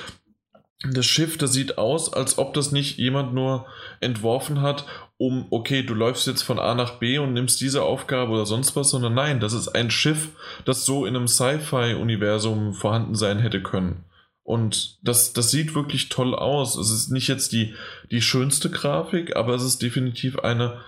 das 0.83 1.05
Schiff, 1.05 1.37
das 1.37 1.53
sieht 1.53 1.77
aus, 1.77 2.13
als 2.13 2.37
ob 2.37 2.53
das 2.53 2.71
nicht 2.71 2.97
jemand 2.97 3.33
nur 3.33 3.65
entworfen 4.01 4.61
hat, 4.61 4.85
um, 5.17 5.47
okay, 5.49 5.83
du 5.83 5.93
läufst 5.93 6.27
jetzt 6.27 6.41
von 6.41 6.59
A 6.59 6.75
nach 6.75 6.99
B 6.99 7.17
und 7.17 7.33
nimmst 7.33 7.61
diese 7.61 7.83
Aufgabe 7.83 8.33
oder 8.33 8.45
sonst 8.45 8.75
was, 8.75 8.89
sondern 8.89 9.13
nein, 9.13 9.39
das 9.39 9.53
ist 9.53 9.69
ein 9.69 9.89
Schiff, 9.89 10.29
das 10.65 10.85
so 10.85 11.05
in 11.05 11.15
einem 11.15 11.27
Sci-Fi-Universum 11.27 12.73
vorhanden 12.73 13.15
sein 13.15 13.39
hätte 13.39 13.63
können. 13.63 14.03
Und 14.43 14.99
das, 15.01 15.33
das 15.33 15.49
sieht 15.49 15.73
wirklich 15.73 16.09
toll 16.09 16.35
aus. 16.35 16.75
Es 16.75 16.91
ist 16.91 17.09
nicht 17.09 17.27
jetzt 17.27 17.51
die, 17.51 17.73
die 18.11 18.21
schönste 18.21 18.69
Grafik, 18.69 19.35
aber 19.35 19.55
es 19.55 19.63
ist 19.63 19.81
definitiv 19.81 20.37
eine 20.39 20.81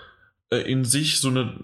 äh, 0.52 0.60
in 0.60 0.86
sich 0.86 1.20
so 1.20 1.30
eine. 1.30 1.60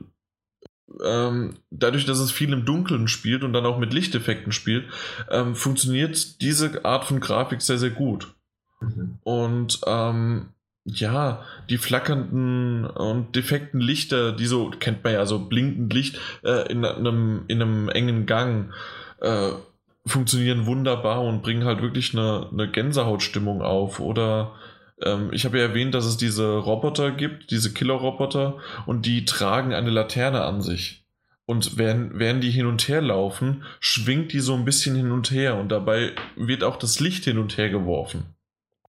Ähm, 1.03 1.55
dadurch, 1.71 2.05
dass 2.05 2.19
es 2.19 2.31
viel 2.31 2.53
im 2.53 2.65
Dunkeln 2.65 3.07
spielt 3.07 3.43
und 3.43 3.53
dann 3.53 3.65
auch 3.65 3.77
mit 3.79 3.93
Lichteffekten 3.93 4.51
spielt, 4.51 4.85
ähm, 5.31 5.55
funktioniert 5.55 6.41
diese 6.41 6.83
Art 6.85 7.05
von 7.05 7.19
Grafik 7.19 7.61
sehr, 7.61 7.77
sehr 7.77 7.89
gut. 7.89 8.33
Mhm. 8.81 9.17
Und 9.23 9.79
ähm, 9.87 10.49
ja, 10.85 11.43
die 11.69 11.77
flackernden 11.77 12.85
und 12.85 13.35
defekten 13.35 13.79
Lichter, 13.79 14.33
die 14.33 14.45
so, 14.45 14.69
kennt 14.69 15.03
man 15.03 15.13
ja, 15.13 15.25
so 15.25 15.39
blinkend 15.39 15.93
Licht 15.93 16.19
äh, 16.43 16.69
in, 16.69 16.83
einem, 16.83 17.43
in 17.47 17.61
einem 17.61 17.89
engen 17.89 18.25
Gang, 18.25 18.73
äh, 19.21 19.51
funktionieren 20.05 20.65
wunderbar 20.65 21.23
und 21.23 21.41
bringen 21.41 21.63
halt 21.63 21.81
wirklich 21.81 22.13
eine, 22.13 22.49
eine 22.51 22.69
Gänsehautstimmung 22.69 23.61
auf. 23.61 24.01
Oder 24.01 24.51
ähm, 25.05 25.29
ich 25.31 25.45
habe 25.45 25.57
ja 25.57 25.65
erwähnt, 25.65 25.93
dass 25.93 26.05
es 26.05 26.17
diese 26.17 26.57
Roboter 26.57 27.11
gibt, 27.11 27.51
diese 27.51 27.73
Killer-Roboter, 27.73 28.57
und 28.85 29.05
die 29.05 29.25
tragen 29.25 29.73
eine 29.73 29.89
Laterne 29.89 30.43
an 30.43 30.61
sich. 30.61 31.05
Und 31.45 31.77
während, 31.77 32.17
während 32.19 32.43
die 32.43 32.51
hin 32.51 32.65
und 32.65 32.87
her 32.87 33.01
laufen, 33.01 33.63
schwingt 33.79 34.31
die 34.31 34.39
so 34.39 34.53
ein 34.53 34.65
bisschen 34.65 34.95
hin 34.95 35.11
und 35.11 35.31
her 35.31 35.57
und 35.57 35.69
dabei 35.69 36.13
wird 36.35 36.63
auch 36.63 36.77
das 36.77 36.99
Licht 36.99 37.25
hin 37.25 37.37
und 37.37 37.57
her 37.57 37.69
geworfen. 37.69 38.35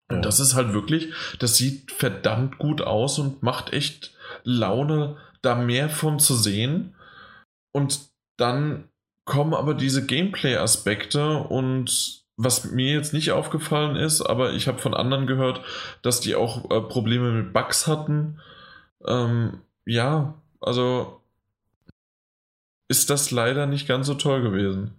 Und 0.09 0.25
das 0.25 0.39
ist 0.39 0.55
halt 0.55 0.73
wirklich, 0.73 1.13
das 1.37 1.55
sieht 1.57 1.91
verdammt 1.91 2.57
gut 2.57 2.81
aus 2.81 3.19
und 3.19 3.43
macht 3.43 3.73
echt 3.73 4.15
Laune, 4.43 5.17
da 5.43 5.53
mehr 5.55 5.89
von 5.89 6.19
zu 6.19 6.35
sehen. 6.35 6.95
Und 7.71 8.09
dann 8.37 8.89
kommen 9.25 9.53
aber 9.53 9.75
diese 9.75 10.05
Gameplay-Aspekte 10.05 11.37
und 11.37 12.18
was 12.41 12.71
mir 12.71 12.93
jetzt 12.93 13.13
nicht 13.13 13.33
aufgefallen 13.33 13.97
ist, 13.97 14.21
aber 14.21 14.53
ich 14.53 14.69
habe 14.69 14.77
von 14.79 14.93
anderen 14.93 15.27
gehört, 15.27 15.61
dass 16.01 16.21
die 16.21 16.35
auch 16.35 16.71
äh, 16.71 16.79
Probleme 16.79 17.33
mit 17.33 17.51
Bugs 17.51 17.85
hatten. 17.85 18.39
Ähm, 19.05 19.59
ja, 19.85 20.35
also 20.61 21.19
ist 22.87 23.09
das 23.09 23.31
leider 23.31 23.65
nicht 23.65 23.89
ganz 23.89 24.07
so 24.07 24.13
toll 24.13 24.41
gewesen. 24.41 24.91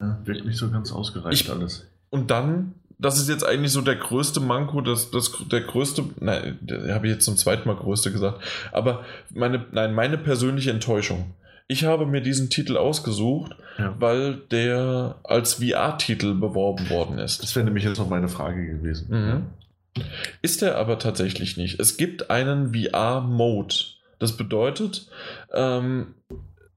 Ja, 0.00 0.18
wirkt 0.24 0.44
nicht 0.44 0.58
so 0.58 0.68
ganz 0.70 0.90
ausgereicht 0.90 1.44
ich, 1.44 1.50
alles. 1.50 1.86
Und 2.10 2.32
dann 2.32 2.74
das 2.98 3.18
ist 3.18 3.28
jetzt 3.28 3.46
eigentlich 3.46 3.72
so 3.72 3.80
der 3.80 3.96
größte 3.96 4.40
Manko, 4.40 4.82
das, 4.82 5.10
das, 5.10 5.32
der 5.50 5.62
größte, 5.62 6.04
nein, 6.20 6.58
habe 6.90 7.06
ich 7.06 7.14
jetzt 7.14 7.24
zum 7.24 7.36
zweiten 7.36 7.66
Mal 7.66 7.76
größte 7.76 8.12
gesagt, 8.12 8.42
aber 8.72 9.04
meine, 9.32 9.64
nein, 9.72 9.94
meine 9.94 10.18
persönliche 10.18 10.70
Enttäuschung. 10.70 11.34
Ich 11.70 11.84
habe 11.84 12.04
mir 12.04 12.20
diesen 12.20 12.50
Titel 12.50 12.76
ausgesucht, 12.76 13.54
ja. 13.78 13.94
weil 14.00 14.38
der 14.50 15.14
als 15.22 15.54
VR-Titel 15.54 16.34
beworben 16.34 16.90
worden 16.90 17.20
ist. 17.20 17.44
Das 17.44 17.54
wäre 17.54 17.64
nämlich 17.64 17.84
jetzt 17.84 17.98
noch 17.98 18.08
meine 18.08 18.28
Frage 18.28 18.66
gewesen. 18.66 19.06
Mhm. 19.08 20.02
Ist 20.42 20.62
er 20.62 20.78
aber 20.78 20.98
tatsächlich 20.98 21.56
nicht. 21.56 21.78
Es 21.78 21.96
gibt 21.96 22.28
einen 22.28 22.74
VR-Mode. 22.74 23.74
Das 24.18 24.36
bedeutet, 24.36 25.06
ähm, 25.54 26.16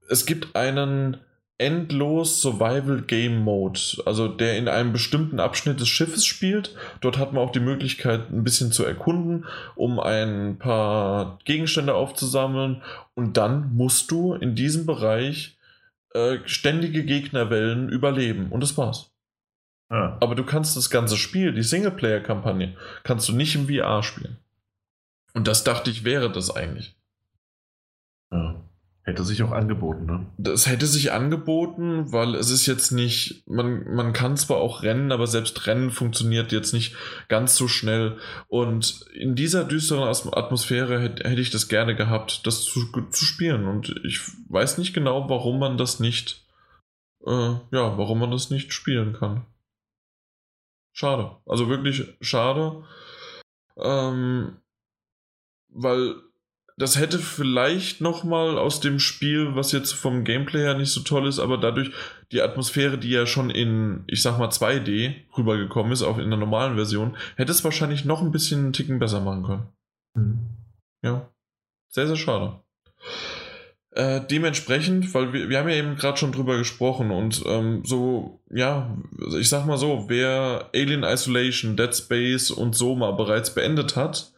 es 0.08 0.26
gibt 0.26 0.54
einen 0.54 1.16
endlos 1.58 2.40
Survival 2.40 3.02
Game 3.02 3.42
Mode, 3.42 3.80
also 4.06 4.28
der 4.28 4.58
in 4.58 4.68
einem 4.68 4.92
bestimmten 4.92 5.38
Abschnitt 5.38 5.80
des 5.80 5.88
Schiffes 5.88 6.26
spielt. 6.26 6.74
Dort 7.00 7.18
hat 7.18 7.32
man 7.32 7.42
auch 7.42 7.52
die 7.52 7.60
Möglichkeit, 7.60 8.30
ein 8.30 8.42
bisschen 8.42 8.72
zu 8.72 8.84
erkunden, 8.84 9.46
um 9.76 10.00
ein 10.00 10.58
paar 10.58 11.38
Gegenstände 11.44 11.94
aufzusammeln. 11.94 12.82
Und 13.14 13.36
dann 13.36 13.74
musst 13.74 14.10
du 14.10 14.34
in 14.34 14.56
diesem 14.56 14.84
Bereich 14.84 15.56
äh, 16.12 16.38
ständige 16.44 17.04
Gegnerwellen 17.04 17.88
überleben. 17.88 18.50
Und 18.50 18.60
das 18.60 18.76
war's. 18.76 19.10
Ja. 19.90 20.16
Aber 20.20 20.34
du 20.34 20.44
kannst 20.44 20.76
das 20.76 20.90
ganze 20.90 21.16
Spiel, 21.16 21.52
die 21.52 21.62
Singleplayer-Kampagne, 21.62 22.76
kannst 23.04 23.28
du 23.28 23.32
nicht 23.32 23.54
im 23.54 23.68
VR 23.68 24.02
spielen. 24.02 24.38
Und 25.34 25.46
das 25.46 25.62
dachte 25.62 25.90
ich, 25.90 26.04
wäre 26.04 26.32
das 26.32 26.54
eigentlich. 26.54 26.96
Ja. 28.32 28.63
Hätte 29.06 29.22
sich 29.22 29.42
auch 29.42 29.52
angeboten, 29.52 30.06
ne? 30.06 30.26
Das 30.38 30.66
hätte 30.66 30.86
sich 30.86 31.12
angeboten, 31.12 32.10
weil 32.10 32.34
es 32.34 32.48
ist 32.48 32.64
jetzt 32.64 32.90
nicht, 32.90 33.46
man, 33.46 33.84
man 33.94 34.14
kann 34.14 34.38
zwar 34.38 34.56
auch 34.56 34.82
rennen, 34.82 35.12
aber 35.12 35.26
selbst 35.26 35.66
Rennen 35.66 35.90
funktioniert 35.90 36.52
jetzt 36.52 36.72
nicht 36.72 36.96
ganz 37.28 37.54
so 37.54 37.68
schnell. 37.68 38.16
Und 38.48 39.02
in 39.12 39.34
dieser 39.34 39.64
düsteren 39.64 40.08
Atmosphäre 40.08 41.00
hätte, 41.00 41.28
hätte 41.28 41.40
ich 41.42 41.50
das 41.50 41.68
gerne 41.68 41.94
gehabt, 41.94 42.46
das 42.46 42.62
zu, 42.62 42.80
zu 43.10 43.24
spielen. 43.26 43.66
Und 43.66 43.94
ich 44.04 44.20
weiß 44.48 44.78
nicht 44.78 44.94
genau, 44.94 45.28
warum 45.28 45.58
man 45.58 45.76
das 45.76 46.00
nicht, 46.00 46.46
äh, 47.26 47.30
ja, 47.72 47.98
warum 47.98 48.20
man 48.20 48.30
das 48.30 48.48
nicht 48.48 48.72
spielen 48.72 49.12
kann. 49.12 49.44
Schade. 50.92 51.36
Also 51.44 51.68
wirklich 51.68 52.16
schade. 52.22 52.84
Ähm, 53.76 54.56
weil 55.68 56.14
das 56.76 56.98
hätte 56.98 57.18
vielleicht 57.18 58.00
nochmal 58.00 58.58
aus 58.58 58.80
dem 58.80 58.98
Spiel, 58.98 59.54
was 59.54 59.70
jetzt 59.70 59.92
vom 59.92 60.24
Gameplay 60.24 60.60
her 60.60 60.74
nicht 60.74 60.90
so 60.90 61.02
toll 61.02 61.28
ist, 61.28 61.38
aber 61.38 61.56
dadurch 61.56 61.92
die 62.32 62.42
Atmosphäre, 62.42 62.98
die 62.98 63.10
ja 63.10 63.26
schon 63.26 63.50
in, 63.50 64.02
ich 64.08 64.22
sag 64.22 64.38
mal, 64.38 64.48
2D 64.48 65.14
rübergekommen 65.38 65.92
ist, 65.92 66.02
auch 66.02 66.18
in 66.18 66.30
der 66.30 66.38
normalen 66.38 66.74
Version, 66.74 67.16
hätte 67.36 67.52
es 67.52 67.62
wahrscheinlich 67.62 68.04
noch 68.04 68.22
ein 68.22 68.32
bisschen 68.32 68.60
einen 68.60 68.72
Ticken 68.72 68.98
besser 68.98 69.20
machen 69.20 69.44
können. 69.44 69.68
Mhm. 70.14 70.38
Ja. 71.02 71.28
Sehr, 71.90 72.08
sehr 72.08 72.16
schade. 72.16 72.60
Äh, 73.92 74.22
dementsprechend, 74.28 75.14
weil 75.14 75.32
wir, 75.32 75.48
wir 75.48 75.58
haben 75.60 75.68
ja 75.68 75.76
eben 75.76 75.94
gerade 75.94 76.16
schon 76.16 76.32
drüber 76.32 76.58
gesprochen 76.58 77.12
und 77.12 77.44
ähm, 77.46 77.82
so, 77.84 78.40
ja, 78.50 78.98
ich 79.38 79.48
sag 79.48 79.66
mal 79.66 79.78
so, 79.78 80.06
wer 80.08 80.70
Alien 80.74 81.04
Isolation, 81.04 81.76
Dead 81.76 81.94
Space 81.94 82.50
und 82.50 82.74
Soma 82.74 83.12
bereits 83.12 83.54
beendet 83.54 83.94
hat, 83.94 84.33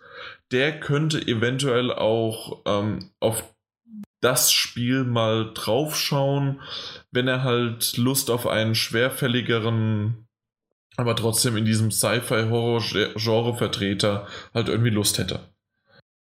der 0.53 0.79
könnte 0.81 1.27
eventuell 1.27 1.93
auch 1.93 2.63
ähm, 2.67 3.11
auf 3.21 3.45
das 4.21 4.53
Spiel 4.53 5.05
mal 5.05 5.53
draufschauen, 5.53 6.61
wenn 7.11 7.29
er 7.29 7.43
halt 7.43 7.97
Lust 7.97 8.31
auf 8.31 8.47
einen 8.47 8.75
schwerfälligeren, 8.75 10.29
aber 10.97 11.17
trotzdem 11.17 11.57
in 11.57 11.65
diesem 11.65 11.91
Sci-Fi-Horror-Genre-Vertreter 11.91 14.27
halt 14.55 14.69
irgendwie 14.69 14.91
Lust 14.91 15.19
hätte. 15.19 15.41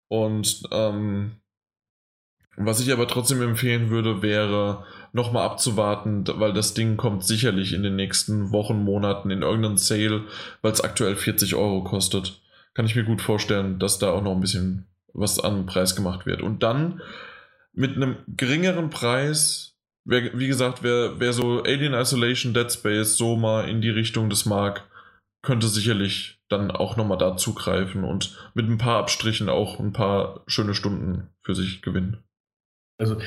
Und 0.10 0.64
ähm, 0.72 1.42
was 2.56 2.80
ich 2.80 2.92
aber 2.92 3.08
trotzdem 3.08 3.42
empfehlen 3.42 3.90
würde, 3.90 4.22
wäre 4.22 4.86
nochmal 5.14 5.46
abzuwarten, 5.46 6.26
weil 6.40 6.54
das 6.54 6.74
Ding 6.74 6.98
kommt 6.98 7.24
sicherlich 7.24 7.74
in 7.74 7.84
den 7.84 7.96
nächsten 7.96 8.52
Wochen, 8.52 8.84
Monaten 8.84 9.30
in 9.30 9.44
irgendeinen 9.44 9.78
Sale, 9.78 10.26
weil 10.62 10.72
es 10.72 10.82
aktuell 10.82 11.16
40 11.16 11.56
Euro 11.56 11.84
kostet 11.84 12.42
kann 12.78 12.86
ich 12.86 12.96
mir 12.96 13.06
gut 13.06 13.24
vorstellen, 13.24 13.80
dass 13.80 13.98
da 13.98 14.12
auch 14.12 14.22
noch 14.22 14.36
ein 14.36 14.40
bisschen 14.40 14.86
was 15.12 15.40
an 15.40 15.66
Preis 15.66 15.96
gemacht 15.96 16.28
wird. 16.28 16.44
Und 16.44 16.62
dann 16.62 17.02
mit 17.74 17.96
einem 17.96 18.18
geringeren 18.28 18.92
Preis, 18.92 19.76
wer, 20.06 20.38
wie 20.38 20.46
gesagt, 20.46 20.84
wer, 20.84 21.20
wer 21.20 21.34
so 21.34 21.64
Alien 21.64 21.96
Isolation, 21.96 22.54
Dead 22.54 22.72
Space 22.72 23.18
so 23.18 23.36
mal 23.36 23.68
in 23.68 23.82
die 23.82 23.90
Richtung 23.90 24.30
des 24.30 24.46
mag, 24.46 24.84
könnte 25.42 25.68
sicherlich 25.68 26.40
dann 26.50 26.70
auch 26.70 26.98
nochmal 26.98 27.18
da 27.18 27.36
zugreifen 27.36 28.04
und 28.04 28.38
mit 28.54 28.70
ein 28.70 28.78
paar 28.78 29.00
Abstrichen 29.00 29.50
auch 29.50 29.80
ein 29.80 29.92
paar 29.92 30.44
schöne 30.46 30.76
Stunden 30.76 31.30
für 31.42 31.56
sich 31.56 31.82
gewinnen. 31.82 32.18
Also, 33.00 33.20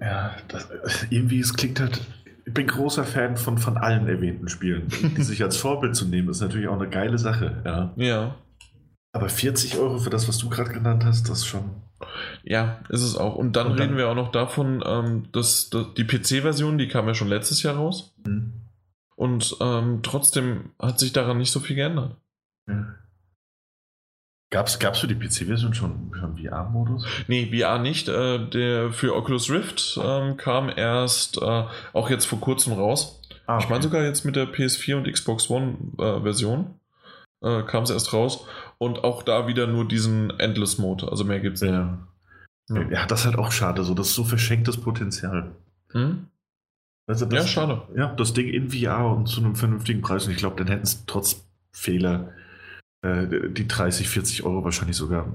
ja, 0.00 0.34
das, 0.48 0.66
irgendwie, 1.10 1.40
es 1.40 1.52
klingt 1.52 1.78
halt 1.78 2.00
ich 2.46 2.54
bin 2.54 2.66
großer 2.66 3.04
Fan 3.04 3.36
von, 3.36 3.58
von 3.58 3.76
allen 3.76 4.08
erwähnten 4.08 4.48
Spielen. 4.48 4.88
Die 4.88 5.22
sich 5.22 5.42
als 5.42 5.58
Vorbild 5.58 5.94
zu 5.94 6.06
nehmen, 6.06 6.30
ist 6.30 6.40
natürlich 6.40 6.68
auch 6.68 6.80
eine 6.80 6.88
geile 6.88 7.18
Sache. 7.18 7.60
Ja. 7.66 7.92
ja. 7.96 8.34
Aber 9.18 9.28
40 9.28 9.78
Euro 9.78 9.98
für 9.98 10.10
das, 10.10 10.28
was 10.28 10.38
du 10.38 10.48
gerade 10.48 10.72
genannt 10.72 11.04
hast, 11.04 11.28
das 11.28 11.44
schon. 11.44 11.82
Ja, 12.44 12.78
ist 12.88 13.02
es 13.02 13.16
auch. 13.16 13.34
Und 13.34 13.56
dann, 13.56 13.68
Und 13.68 13.72
dann 13.72 13.88
reden 13.88 13.96
wir 13.96 14.08
auch 14.08 14.14
noch 14.14 14.30
davon, 14.30 14.82
ähm, 14.86 15.28
dass, 15.32 15.70
dass 15.70 15.92
die 15.94 16.04
PC-Version, 16.04 16.78
die 16.78 16.86
kam 16.86 17.08
ja 17.08 17.14
schon 17.14 17.28
letztes 17.28 17.64
Jahr 17.64 17.74
raus. 17.74 18.14
Mhm. 18.24 18.52
Und 19.16 19.56
ähm, 19.60 20.00
trotzdem 20.04 20.70
hat 20.78 21.00
sich 21.00 21.12
daran 21.12 21.38
nicht 21.38 21.50
so 21.50 21.58
viel 21.58 21.74
geändert. 21.74 22.16
Ja. 22.68 22.94
Gab 24.50 24.68
es 24.68 24.76
für 24.76 25.08
die 25.08 25.16
PC-Version 25.16 25.74
schon, 25.74 26.12
schon 26.18 26.38
VR-Modus? 26.38 27.04
Nee, 27.26 27.50
VR 27.52 27.80
nicht. 27.80 28.08
Äh, 28.08 28.48
der 28.48 28.92
für 28.92 29.16
Oculus 29.16 29.50
Rift 29.50 29.98
ähm, 30.00 30.36
kam 30.36 30.70
erst 30.74 31.42
äh, 31.42 31.64
auch 31.92 32.08
jetzt 32.08 32.26
vor 32.26 32.40
kurzem 32.40 32.74
raus. 32.74 33.20
Ah, 33.46 33.56
okay. 33.56 33.64
Ich 33.64 33.70
meine 33.70 33.82
sogar 33.82 34.04
jetzt 34.04 34.24
mit 34.24 34.36
der 34.36 34.46
PS4 34.46 34.94
und 34.94 35.12
Xbox 35.12 35.50
One-Version 35.50 36.77
äh, 37.42 37.62
kam 37.62 37.84
es 37.84 37.90
erst 37.90 38.12
raus. 38.12 38.46
Und 38.78 39.04
auch 39.04 39.22
da 39.22 39.46
wieder 39.46 39.66
nur 39.66 39.86
diesen 39.86 40.38
Endless 40.38 40.78
Mode. 40.78 41.08
Also 41.10 41.24
mehr 41.24 41.40
gibt's 41.40 41.60
ja. 41.60 41.98
nicht. 42.68 42.90
Ja. 42.90 43.06
das 43.06 43.20
ist 43.20 43.26
halt 43.26 43.38
auch 43.38 43.50
schade. 43.50 43.82
So, 43.84 43.94
das 43.94 44.08
ist 44.08 44.14
so 44.14 44.24
verschenktes 44.24 44.76
Potenzial. 44.76 45.52
Hm? 45.92 46.26
Also 47.06 47.24
das, 47.24 47.44
ja, 47.44 47.48
schade. 47.48 47.82
Ja, 47.96 48.14
das 48.14 48.34
Ding 48.34 48.48
in 48.48 48.70
VR 48.70 49.16
und 49.16 49.26
zu 49.26 49.40
einem 49.40 49.56
vernünftigen 49.56 50.02
Preis. 50.02 50.26
Und 50.26 50.32
ich 50.32 50.38
glaube, 50.38 50.56
dann 50.56 50.68
hätten 50.68 50.84
es 50.84 51.06
trotz 51.06 51.48
Fehler 51.72 52.32
äh, 53.02 53.26
die 53.50 53.66
30, 53.66 54.08
40 54.08 54.42
Euro 54.42 54.64
wahrscheinlich 54.64 54.96
sogar 54.96 55.32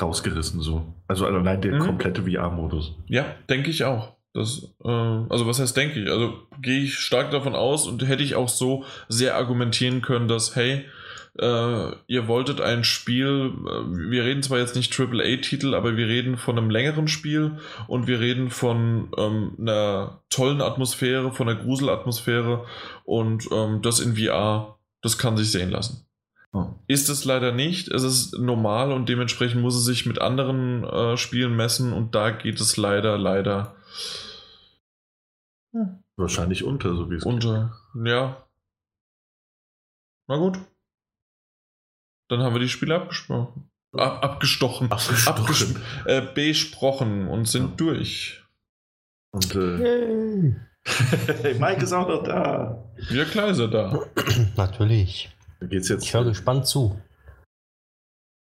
rausgerissen. 0.00 0.60
So. 0.60 0.94
Also 1.08 1.26
allein 1.26 1.60
der 1.60 1.74
mhm. 1.74 1.80
komplette 1.80 2.22
VR-Modus. 2.22 2.94
Ja, 3.06 3.24
denke 3.48 3.70
ich 3.70 3.84
auch. 3.84 4.16
Das, 4.34 4.74
äh, 4.84 4.88
also 4.88 5.46
was 5.46 5.58
heißt 5.58 5.76
denke 5.76 6.00
ich? 6.00 6.10
Also 6.10 6.34
gehe 6.62 6.82
ich 6.82 6.98
stark 6.98 7.32
davon 7.32 7.54
aus 7.54 7.88
und 7.88 8.06
hätte 8.06 8.22
ich 8.22 8.36
auch 8.36 8.48
so 8.48 8.84
sehr 9.08 9.36
argumentieren 9.36 10.02
können, 10.02 10.28
dass, 10.28 10.54
hey, 10.54 10.84
äh, 11.38 11.92
ihr 12.06 12.26
wolltet 12.26 12.60
ein 12.60 12.84
Spiel, 12.84 13.52
äh, 13.66 14.10
wir 14.10 14.24
reden 14.24 14.42
zwar 14.42 14.58
jetzt 14.58 14.76
nicht 14.76 14.98
AAA-Titel, 14.98 15.74
aber 15.74 15.96
wir 15.96 16.06
reden 16.06 16.36
von 16.36 16.58
einem 16.58 16.70
längeren 16.70 17.08
Spiel 17.08 17.58
und 17.86 18.06
wir 18.06 18.20
reden 18.20 18.50
von 18.50 19.10
ähm, 19.16 19.52
einer 19.58 20.22
tollen 20.30 20.60
Atmosphäre, 20.60 21.32
von 21.32 21.48
einer 21.48 21.60
Gruselatmosphäre 21.60 22.66
und 23.04 23.48
ähm, 23.52 23.82
das 23.82 24.00
in 24.00 24.16
VR, 24.16 24.78
das 25.00 25.18
kann 25.18 25.36
sich 25.36 25.50
sehen 25.50 25.70
lassen. 25.70 26.06
Oh. 26.52 26.66
Ist 26.86 27.08
es 27.08 27.24
leider 27.24 27.52
nicht, 27.52 27.88
es 27.88 28.02
ist 28.02 28.38
normal 28.38 28.90
und 28.90 29.08
dementsprechend 29.08 29.62
muss 29.62 29.76
es 29.76 29.84
sich 29.84 30.06
mit 30.06 30.20
anderen 30.20 30.82
äh, 30.84 31.16
Spielen 31.16 31.54
messen 31.54 31.92
und 31.92 32.14
da 32.14 32.30
geht 32.30 32.60
es 32.60 32.76
leider, 32.76 33.16
leider. 33.18 33.76
Hm. 35.72 36.02
Wahrscheinlich 36.16 36.64
unter, 36.64 36.96
so 36.96 37.10
wie 37.10 37.16
es 37.16 37.24
Unter, 37.24 37.76
geht. 37.94 38.06
ja. 38.08 38.44
Na 40.26 40.36
gut. 40.36 40.58
Dann 42.28 42.40
haben 42.42 42.54
wir 42.54 42.60
die 42.60 42.68
Spiele 42.68 42.94
abgesprochen. 42.94 43.70
Ab, 43.92 44.22
abgestochen. 44.22 44.92
Abgestochen. 44.92 45.82
äh, 46.04 46.20
besprochen 46.20 47.26
und 47.26 47.48
sind 47.48 47.70
ja. 47.70 47.76
durch. 47.76 48.44
Und 49.32 49.54
äh, 49.54 50.54
Mike 51.58 51.82
ist 51.82 51.92
auch 51.92 52.08
noch 52.08 52.22
da. 52.22 52.84
Ja, 53.10 53.24
klar 53.24 53.48
ist 53.48 53.58
er 53.58 53.68
da. 53.68 54.06
Natürlich. 54.56 55.30
Da 55.60 55.66
geht's 55.66 55.88
jetzt 55.88 56.04
ich 56.04 56.14
höre 56.14 56.24
gespannt 56.24 56.66
zu. 56.66 57.00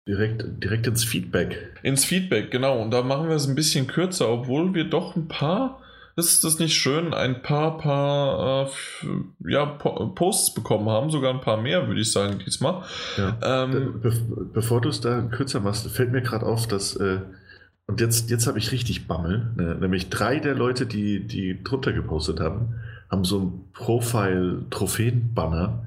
Direkt, 0.08 0.64
direkt 0.64 0.88
ins 0.88 1.04
Feedback. 1.04 1.80
Ins 1.82 2.04
Feedback, 2.04 2.52
genau. 2.52 2.82
Und 2.82 2.92
da 2.92 3.04
machen 3.04 3.30
wir 3.30 3.36
es 3.36 3.48
ein 3.48 3.56
bisschen 3.56 3.88
kürzer, 3.88 4.30
obwohl 4.30 4.74
wir 4.74 4.90
doch 4.90 5.16
ein 5.16 5.28
paar 5.28 5.82
ist 6.16 6.44
das 6.44 6.60
nicht 6.60 6.76
schön, 6.76 7.14
ein 7.14 7.42
paar, 7.42 7.78
paar 7.78 8.68
äh, 8.68 9.52
ja, 9.52 9.66
Posts 9.66 10.54
bekommen 10.54 10.90
haben, 10.90 11.10
sogar 11.10 11.34
ein 11.34 11.42
paar 11.42 11.58
mehr, 11.58 11.88
würde 11.88 12.02
ich 12.02 12.12
sagen, 12.12 12.40
diesmal. 12.46 12.84
Ja. 13.18 13.38
Ähm, 13.42 14.00
Be 14.02 14.14
bevor 14.54 14.82
du 14.82 14.90
es 14.90 15.02
da 15.02 15.22
kürzer 15.22 15.60
machst, 15.60 15.90
fällt 15.90 16.12
mir 16.12 16.22
gerade 16.22 16.46
auf, 16.46 16.68
dass, 16.68 16.96
äh, 16.96 17.22
und 17.88 18.00
jetzt, 18.00 18.30
jetzt 18.30 18.46
habe 18.48 18.60
ich 18.60 18.72
richtig 18.72 19.08
Bammel, 19.08 19.52
ne? 19.56 19.76
nämlich 19.76 20.10
drei 20.10 20.40
der 20.40 20.56
Leute, 20.56 20.86
die, 20.86 21.26
die 21.26 21.64
drunter 21.64 21.94
gepostet 21.94 22.40
haben, 22.40 22.76
haben 23.10 23.26
so 23.26 23.40
ein 23.40 23.72
Profile-Trophäen-Banner 23.74 25.84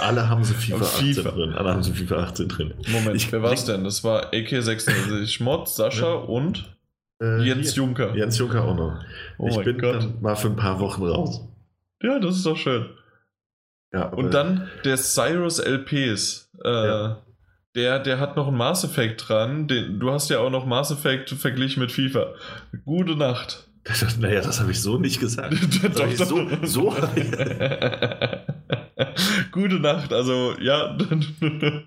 Alle 0.00 0.28
haben 0.28 0.44
sie 0.44 0.54
FIFA, 0.54 0.84
FIFA. 0.84 1.28
18 1.28 1.34
drin. 1.34 1.52
Alle 1.52 1.72
haben 1.72 1.82
sie 1.82 1.92
FIFA 1.92 2.16
18 2.16 2.48
drin. 2.48 2.74
Moment, 2.88 3.16
ich, 3.16 3.30
wer 3.32 3.42
war 3.42 3.52
es 3.52 3.64
denn? 3.64 3.84
Das 3.84 4.04
war 4.04 4.32
AK-66 4.32 5.26
Schmott, 5.26 5.68
Sascha 5.68 6.06
ja. 6.06 6.14
und 6.14 6.75
äh, 7.20 7.42
Jens 7.42 7.72
hier. 7.72 7.82
Juncker. 7.82 8.14
Jens 8.14 8.38
Juncker 8.38 8.64
auch 8.64 8.76
noch. 8.76 9.04
Oh 9.38 9.48
ich 9.48 9.58
bin 9.64 9.78
Gott. 9.78 9.96
dann 9.96 10.20
mal 10.20 10.36
für 10.36 10.48
ein 10.48 10.56
paar 10.56 10.80
Wochen 10.80 11.04
raus. 11.04 11.48
Ja, 12.02 12.18
das 12.18 12.36
ist 12.36 12.46
doch 12.46 12.56
schön. 12.56 12.90
Ja, 13.92 14.06
und 14.08 14.34
dann 14.34 14.68
der 14.84 14.96
Cyrus 14.96 15.58
LPs. 15.58 16.50
Äh, 16.64 16.68
ja. 16.68 17.22
der, 17.74 17.98
der 18.00 18.20
hat 18.20 18.36
noch 18.36 18.48
ein 18.48 18.54
Mass 18.54 18.84
Effect 18.84 19.28
dran. 19.28 19.68
Den, 19.68 19.98
du 20.00 20.10
hast 20.10 20.28
ja 20.28 20.40
auch 20.40 20.50
noch 20.50 20.66
Mass 20.66 20.90
Effect 20.90 21.30
verglichen 21.30 21.80
mit 21.80 21.92
FIFA. 21.92 22.34
Gute 22.84 23.16
Nacht. 23.16 23.68
Das, 23.84 24.16
naja, 24.20 24.40
das 24.40 24.60
habe 24.60 24.72
ich 24.72 24.82
so 24.82 24.98
nicht 24.98 25.20
gesagt. 25.20 25.54
doch, 25.82 25.94
doch. 25.94 26.16
So, 26.16 26.48
so 26.62 26.90
Gute 29.52 29.80
Nacht. 29.80 30.12
Also, 30.12 30.54
ja, 30.60 30.96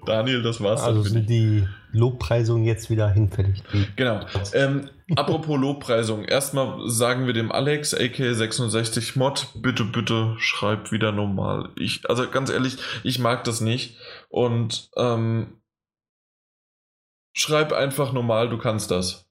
Daniel, 0.05 0.41
das 0.41 0.61
war's. 0.61 0.81
Also 0.81 1.03
sind 1.03 1.29
die 1.29 1.67
Lobpreisungen 1.91 2.63
jetzt 2.65 2.89
wieder 2.89 3.09
hinfällig. 3.09 3.61
Genau. 3.95 4.25
Ähm, 4.53 4.89
apropos 5.15 5.59
Lobpreisung. 5.59 6.23
Erstmal 6.25 6.89
sagen 6.89 7.25
wir 7.25 7.33
dem 7.33 7.51
Alex, 7.51 7.95
AK66 7.95 9.17
Mod, 9.17 9.47
bitte, 9.55 9.83
bitte 9.83 10.35
schreib 10.39 10.91
wieder 10.91 11.11
normal. 11.11 11.69
Ich, 11.75 12.07
also 12.09 12.29
ganz 12.29 12.49
ehrlich, 12.49 12.77
ich 13.03 13.19
mag 13.19 13.43
das 13.43 13.61
nicht. 13.61 13.97
Und 14.29 14.89
ähm, 14.97 15.61
schreib 17.33 17.73
einfach 17.73 18.13
normal, 18.13 18.49
du 18.49 18.57
kannst 18.57 18.91
das. 18.91 19.29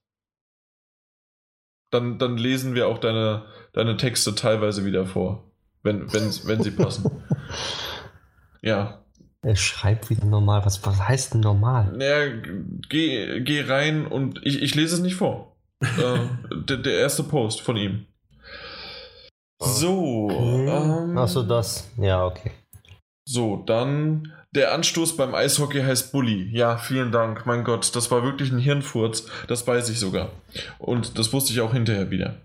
Dann, 1.90 2.18
dann 2.18 2.36
lesen 2.36 2.74
wir 2.74 2.88
auch 2.88 2.98
deine, 2.98 3.46
deine 3.72 3.96
Texte 3.96 4.34
teilweise 4.34 4.84
wieder 4.84 5.06
vor. 5.06 5.50
Wenn, 5.82 6.12
wenn, 6.12 6.30
wenn 6.44 6.62
sie 6.62 6.70
passen. 6.70 7.22
ja. 8.62 9.04
Er 9.40 9.56
schreibt 9.56 10.10
wieder 10.10 10.26
normal. 10.26 10.66
Was, 10.66 10.84
was 10.84 11.00
heißt 11.00 11.34
denn 11.34 11.40
normal? 11.40 11.92
Naja, 11.96 12.34
geh, 12.88 13.40
geh 13.40 13.60
rein 13.62 14.06
und 14.06 14.40
ich, 14.44 14.60
ich 14.62 14.74
lese 14.74 14.96
es 14.96 15.00
nicht 15.00 15.14
vor. 15.14 15.57
Äh, 15.80 16.18
der, 16.68 16.76
der 16.78 16.98
erste 16.98 17.22
Post 17.22 17.60
von 17.60 17.76
ihm. 17.76 18.06
So. 19.60 20.28
Okay. 20.30 20.68
Ähm, 20.68 21.18
Achso, 21.18 21.42
das. 21.42 21.90
Ja, 21.96 22.24
okay. 22.24 22.52
So, 23.24 23.56
dann 23.66 24.32
der 24.52 24.72
Anstoß 24.72 25.16
beim 25.16 25.34
Eishockey 25.34 25.82
heißt 25.82 26.12
Bully. 26.12 26.48
Ja, 26.56 26.78
vielen 26.78 27.12
Dank. 27.12 27.44
Mein 27.44 27.64
Gott, 27.64 27.94
das 27.94 28.10
war 28.10 28.22
wirklich 28.22 28.50
ein 28.50 28.58
Hirnfurz. 28.58 29.26
Das 29.46 29.66
weiß 29.66 29.90
ich 29.90 29.98
sogar. 29.98 30.30
Und 30.78 31.18
das 31.18 31.32
wusste 31.32 31.52
ich 31.52 31.60
auch 31.60 31.74
hinterher 31.74 32.10
wieder. 32.10 32.40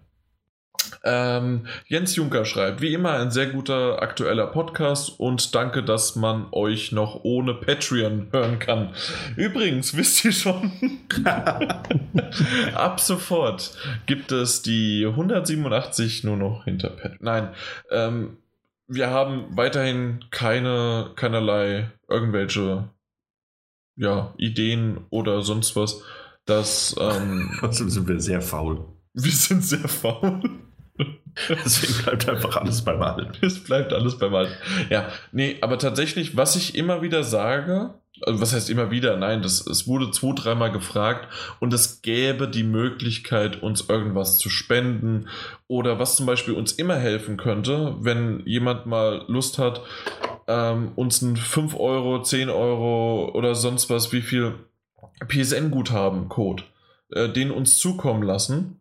Ähm, 1.03 1.67
Jens 1.87 2.15
Juncker 2.15 2.45
schreibt, 2.45 2.81
wie 2.81 2.93
immer 2.93 3.13
ein 3.19 3.31
sehr 3.31 3.47
guter 3.47 4.01
aktueller 4.01 4.47
Podcast 4.47 5.19
und 5.19 5.53
danke, 5.53 5.83
dass 5.83 6.15
man 6.15 6.47
euch 6.51 6.91
noch 6.91 7.23
ohne 7.23 7.53
Patreon 7.53 8.27
hören 8.31 8.59
kann. 8.59 8.93
Übrigens, 9.35 9.97
wisst 9.97 10.23
ihr 10.23 10.31
schon, 10.31 10.71
ab 12.73 12.99
sofort 12.99 13.77
gibt 14.05 14.31
es 14.31 14.61
die 14.61 15.05
187 15.05 16.23
nur 16.23 16.37
noch 16.37 16.63
hinter 16.63 16.89
Patreon. 16.89 17.17
Nein, 17.19 17.49
ähm, 17.91 18.37
wir 18.87 19.09
haben 19.09 19.45
weiterhin 19.49 20.23
keine, 20.31 21.11
keinerlei 21.15 21.91
irgendwelche 22.07 22.89
ja, 23.95 24.33
Ideen 24.37 25.05
oder 25.09 25.41
sonst 25.41 25.75
was. 25.75 26.01
Dass, 26.45 26.95
ähm, 26.99 27.51
Trotzdem 27.59 27.89
sind 27.89 28.07
wir 28.07 28.19
sehr 28.19 28.41
faul. 28.41 28.85
Wir 29.13 29.31
sind 29.31 29.63
sehr 29.63 29.87
faul. 29.87 30.41
Deswegen 31.49 32.03
bleibt 32.03 32.29
einfach 32.29 32.57
alles 32.57 32.83
beim 32.83 33.01
Alten. 33.01 33.31
Es 33.41 33.63
bleibt 33.63 33.93
alles 33.93 34.17
beim 34.17 34.33
Alten. 34.35 34.53
Ja, 34.89 35.09
nee, 35.31 35.57
aber 35.61 35.77
tatsächlich, 35.77 36.37
was 36.37 36.55
ich 36.55 36.75
immer 36.75 37.01
wieder 37.01 37.23
sage, 37.23 37.93
also 38.21 38.41
was 38.41 38.53
heißt 38.53 38.69
immer 38.69 38.91
wieder? 38.91 39.17
Nein, 39.17 39.41
das, 39.41 39.65
es 39.65 39.87
wurde 39.87 40.11
zwei, 40.11 40.33
dreimal 40.33 40.71
gefragt 40.71 41.27
und 41.59 41.73
es 41.73 42.01
gäbe 42.01 42.47
die 42.47 42.63
Möglichkeit, 42.63 43.61
uns 43.61 43.89
irgendwas 43.89 44.37
zu 44.37 44.49
spenden 44.49 45.27
oder 45.67 45.99
was 45.99 46.15
zum 46.15 46.25
Beispiel 46.25 46.53
uns 46.53 46.73
immer 46.73 46.95
helfen 46.95 47.37
könnte, 47.37 47.95
wenn 47.99 48.41
jemand 48.45 48.85
mal 48.85 49.25
Lust 49.27 49.57
hat, 49.57 49.81
ähm, 50.47 50.91
uns 50.95 51.21
ein 51.21 51.35
5 51.37 51.75
Euro, 51.79 52.21
10 52.21 52.49
Euro 52.49 53.31
oder 53.33 53.55
sonst 53.55 53.89
was, 53.89 54.13
wie 54.13 54.21
viel 54.21 54.53
PSN-Guthaben-Code, 55.27 56.63
äh, 57.11 57.29
den 57.29 57.51
uns 57.51 57.77
zukommen 57.77 58.23
lassen 58.23 58.79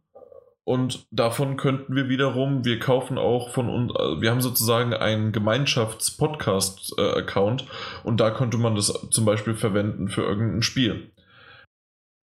und 0.65 1.07
davon 1.11 1.57
könnten 1.57 1.97
wir 1.97 2.09
wiederum, 2.09 2.65
wir 2.65 2.79
kaufen 2.79 3.19
auch 3.19 3.51
von 3.51 3.69
uns, 3.69 3.91
äh, 3.93 4.21
wir 4.21 4.31
haben 4.31 4.41
sozusagen 4.41 4.95
einen 4.95 5.33
Gemeinschafts-Podcast-Account 5.33 7.67
und 8.05 8.21
da 8.21 8.31
könnte 8.31 8.59
man 8.59 8.77
das 8.77 9.09
zum 9.11 9.25
Beispiel 9.25 9.55
verwenden 9.55 10.09
für 10.09 10.23
irgendein 10.23 10.63
Spiel. 10.63 11.11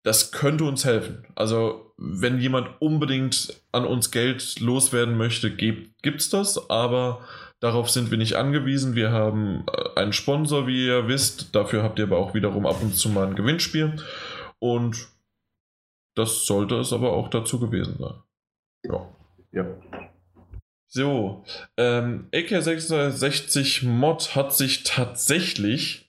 Das 0.04 0.30
könnte 0.30 0.62
uns 0.64 0.84
helfen. 0.84 1.26
Also, 1.34 1.92
wenn 1.96 2.38
jemand 2.38 2.80
unbedingt 2.80 3.60
an 3.72 3.84
uns 3.84 4.12
Geld 4.12 4.60
loswerden 4.60 5.16
möchte, 5.16 5.50
gibt 5.50 6.20
es 6.20 6.30
das, 6.30 6.70
aber 6.70 7.26
darauf 7.58 7.90
sind 7.90 8.12
wir 8.12 8.18
nicht 8.18 8.36
angewiesen. 8.36 8.94
Wir 8.94 9.10
haben 9.10 9.64
äh, 9.66 9.98
einen 9.98 10.12
Sponsor, 10.12 10.68
wie 10.68 10.86
ihr 10.86 11.08
wisst. 11.08 11.56
Dafür 11.56 11.82
habt 11.82 11.98
ihr 11.98 12.04
aber 12.04 12.18
auch 12.18 12.34
wiederum 12.34 12.66
ab 12.66 12.80
und 12.82 12.94
zu 12.94 13.08
mal 13.08 13.26
ein 13.26 13.34
Gewinnspiel. 13.34 13.96
Und 14.60 15.08
das 16.14 16.46
sollte 16.46 16.76
es 16.76 16.92
aber 16.92 17.12
auch 17.12 17.28
dazu 17.28 17.58
gewesen 17.58 17.96
sein. 17.98 18.14
Ja. 18.84 19.08
ja. 19.52 19.66
So, 20.90 21.44
ähm, 21.76 22.28
AK66 22.32 23.86
Mod 23.86 24.34
hat 24.34 24.54
sich 24.54 24.84
tatsächlich 24.84 26.08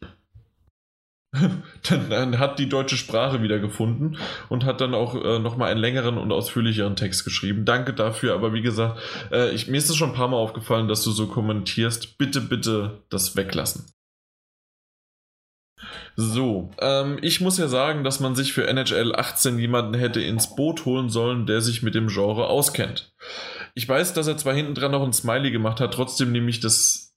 dann, 1.90 2.10
dann, 2.10 2.40
hat 2.40 2.58
die 2.58 2.70
deutsche 2.70 2.98
Sprache 2.98 3.44
wieder 3.44 3.60
gefunden 3.60 4.18
und 4.48 4.66
hat 4.66 4.82
dann 4.82 4.96
auch 4.96 5.14
äh, 5.14 5.38
nochmal 5.38 5.70
einen 5.70 5.80
längeren 5.80 6.18
und 6.18 6.32
ausführlicheren 6.32 6.96
Text 6.96 7.24
geschrieben. 7.24 7.66
Danke 7.66 7.94
dafür, 7.94 8.34
aber 8.34 8.54
wie 8.54 8.64
gesagt, 8.64 9.00
äh, 9.32 9.52
ich, 9.52 9.68
mir 9.68 9.78
ist 9.78 9.90
es 9.90 9.96
schon 9.96 10.10
ein 10.10 10.16
paar 10.16 10.30
Mal 10.30 10.38
aufgefallen, 10.38 10.88
dass 10.88 11.04
du 11.04 11.12
so 11.12 11.28
kommentierst. 11.28 12.18
Bitte, 12.18 12.42
bitte 12.42 13.04
das 13.10 13.36
weglassen. 13.36 13.86
So, 16.22 16.70
ähm, 16.82 17.18
ich 17.22 17.40
muss 17.40 17.58
ja 17.58 17.70
sagen, 17.70 18.04
dass 18.04 18.20
man 18.20 18.36
sich 18.36 18.52
für 18.52 18.68
NHL 18.68 19.16
18 19.16 19.58
jemanden 19.58 19.94
hätte 19.94 20.20
ins 20.20 20.54
Boot 20.54 20.84
holen 20.84 21.08
sollen, 21.08 21.46
der 21.46 21.62
sich 21.62 21.82
mit 21.82 21.96
dem 21.96 22.10
Genre 22.10 22.48
auskennt. 22.48 23.14
Ich 23.74 23.88
weiß, 23.88 24.12
dass 24.12 24.28
er 24.28 24.36
zwar 24.36 24.54
hinten 24.54 24.76
dran 24.76 24.92
noch 24.92 25.02
ein 25.02 25.14
Smiley 25.14 25.50
gemacht 25.50 25.80
hat, 25.80 25.94
trotzdem 25.94 26.34
nehme 26.34 26.50
ich 26.50 26.60
das, 26.60 27.16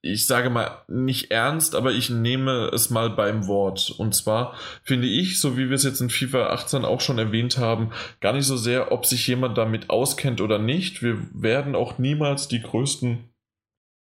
ich 0.00 0.26
sage 0.26 0.48
mal, 0.48 0.84
nicht 0.88 1.32
ernst, 1.32 1.74
aber 1.74 1.92
ich 1.92 2.08
nehme 2.08 2.70
es 2.72 2.88
mal 2.88 3.10
beim 3.10 3.46
Wort. 3.46 3.94
Und 3.98 4.14
zwar 4.14 4.54
finde 4.84 5.06
ich, 5.06 5.38
so 5.38 5.58
wie 5.58 5.68
wir 5.68 5.74
es 5.74 5.84
jetzt 5.84 6.00
in 6.00 6.08
FIFA 6.08 6.46
18 6.46 6.86
auch 6.86 7.02
schon 7.02 7.18
erwähnt 7.18 7.58
haben, 7.58 7.90
gar 8.22 8.32
nicht 8.32 8.46
so 8.46 8.56
sehr, 8.56 8.90
ob 8.90 9.04
sich 9.04 9.26
jemand 9.26 9.58
damit 9.58 9.90
auskennt 9.90 10.40
oder 10.40 10.58
nicht. 10.58 11.02
Wir 11.02 11.18
werden 11.34 11.74
auch 11.74 11.98
niemals 11.98 12.48
die 12.48 12.62
größten 12.62 13.28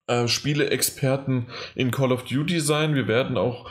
äh, 0.07 0.29
Spiele-Experten 0.29 1.49
in 1.75 1.91
Call 1.91 2.13
of 2.13 2.23
Duty 2.23 2.61
sein. 2.61 2.95
Wir 2.95 3.09
werden 3.09 3.37
auch 3.37 3.69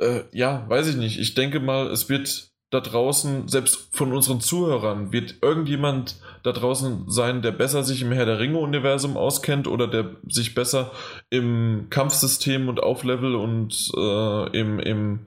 äh, 0.00 0.24
ja, 0.32 0.64
weiß 0.68 0.88
ich 0.88 0.96
nicht. 0.96 1.18
Ich 1.18 1.34
denke 1.34 1.60
mal, 1.60 1.88
es 1.88 2.08
wird 2.08 2.50
da 2.70 2.80
draußen, 2.80 3.48
selbst 3.48 3.88
von 3.96 4.12
unseren 4.12 4.40
Zuhörern, 4.40 5.12
wird 5.12 5.36
irgendjemand 5.42 6.16
da 6.44 6.52
draußen 6.52 7.10
sein, 7.10 7.42
der 7.42 7.50
besser 7.50 7.82
sich 7.82 8.00
im 8.02 8.12
Herr 8.12 8.26
der 8.26 8.38
Ringe-Universum 8.38 9.16
auskennt 9.16 9.66
oder 9.66 9.88
der 9.88 10.16
sich 10.28 10.54
besser 10.54 10.92
im 11.30 11.88
Kampfsystem 11.90 12.68
und 12.68 12.80
Auflevel 12.80 13.34
und 13.34 13.90
äh, 13.96 14.58
im, 14.58 14.78
im 14.78 15.26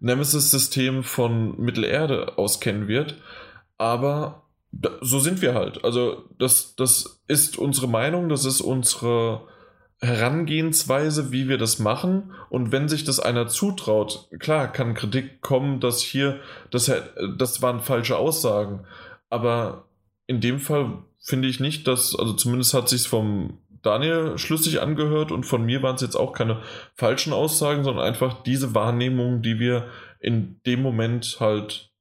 Nemesis-System 0.00 1.04
von 1.04 1.60
Mittelerde 1.60 2.38
auskennen 2.38 2.88
wird. 2.88 3.16
Aber 3.76 4.44
so 5.02 5.18
sind 5.18 5.42
wir 5.42 5.54
halt. 5.54 5.84
Also, 5.84 6.24
das, 6.38 6.74
das 6.74 7.22
ist 7.28 7.58
unsere 7.58 7.88
Meinung, 7.88 8.28
das 8.28 8.46
ist 8.46 8.60
unsere 8.62 9.42
Herangehensweise, 10.00 11.32
wie 11.32 11.48
wir 11.48 11.58
das 11.58 11.78
machen. 11.78 12.32
Und 12.50 12.70
wenn 12.70 12.88
sich 12.88 13.04
das 13.04 13.18
einer 13.18 13.48
zutraut, 13.48 14.28
klar, 14.38 14.70
kann 14.72 14.94
Kritik 14.94 15.40
kommen, 15.40 15.80
dass 15.80 16.00
hier, 16.00 16.40
das, 16.70 16.90
das 17.36 17.62
waren 17.62 17.80
falsche 17.80 18.16
Aussagen. 18.16 18.86
Aber 19.28 19.88
in 20.26 20.40
dem 20.40 20.60
Fall 20.60 21.02
finde 21.20 21.48
ich 21.48 21.60
nicht, 21.60 21.86
dass, 21.86 22.16
also 22.16 22.32
zumindest 22.32 22.74
hat 22.74 22.88
sich 22.88 23.08
vom 23.08 23.58
Daniel 23.82 24.38
schlüssig 24.38 24.80
angehört 24.80 25.32
und 25.32 25.44
von 25.44 25.64
mir 25.64 25.82
waren 25.82 25.94
es 25.94 26.02
jetzt 26.02 26.16
auch 26.16 26.32
keine 26.32 26.62
falschen 26.94 27.32
Aussagen, 27.32 27.84
sondern 27.84 28.04
einfach 28.04 28.42
diese 28.42 28.74
Wahrnehmung, 28.74 29.42
die 29.42 29.58
wir 29.58 29.88
in 30.20 30.60
dem 30.66 30.82
Moment 30.82 31.38
halt 31.40 31.92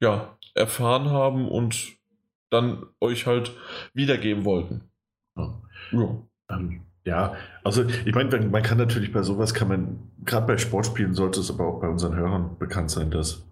ja 0.00 0.38
erfahren 0.54 1.10
haben 1.10 1.48
und 1.48 1.96
dann 2.50 2.86
euch 3.00 3.26
halt 3.26 3.52
wiedergeben 3.92 4.44
wollten. 4.44 4.90
Ja. 5.36 5.62
ja. 5.92 6.22
Ähm, 6.54 6.80
ja, 7.04 7.34
also 7.62 7.84
ich 7.84 8.14
meine, 8.14 8.38
man 8.48 8.62
kann 8.62 8.78
natürlich 8.78 9.12
bei 9.12 9.22
sowas, 9.22 9.52
kann 9.52 9.68
man, 9.68 9.98
gerade 10.24 10.46
bei 10.46 10.56
Sportspielen 10.56 11.14
sollte 11.14 11.40
es 11.40 11.50
aber 11.50 11.66
auch 11.66 11.80
bei 11.80 11.88
unseren 11.88 12.16
Hörern 12.16 12.56
bekannt 12.58 12.90
sein, 12.90 13.10
dass 13.10 13.42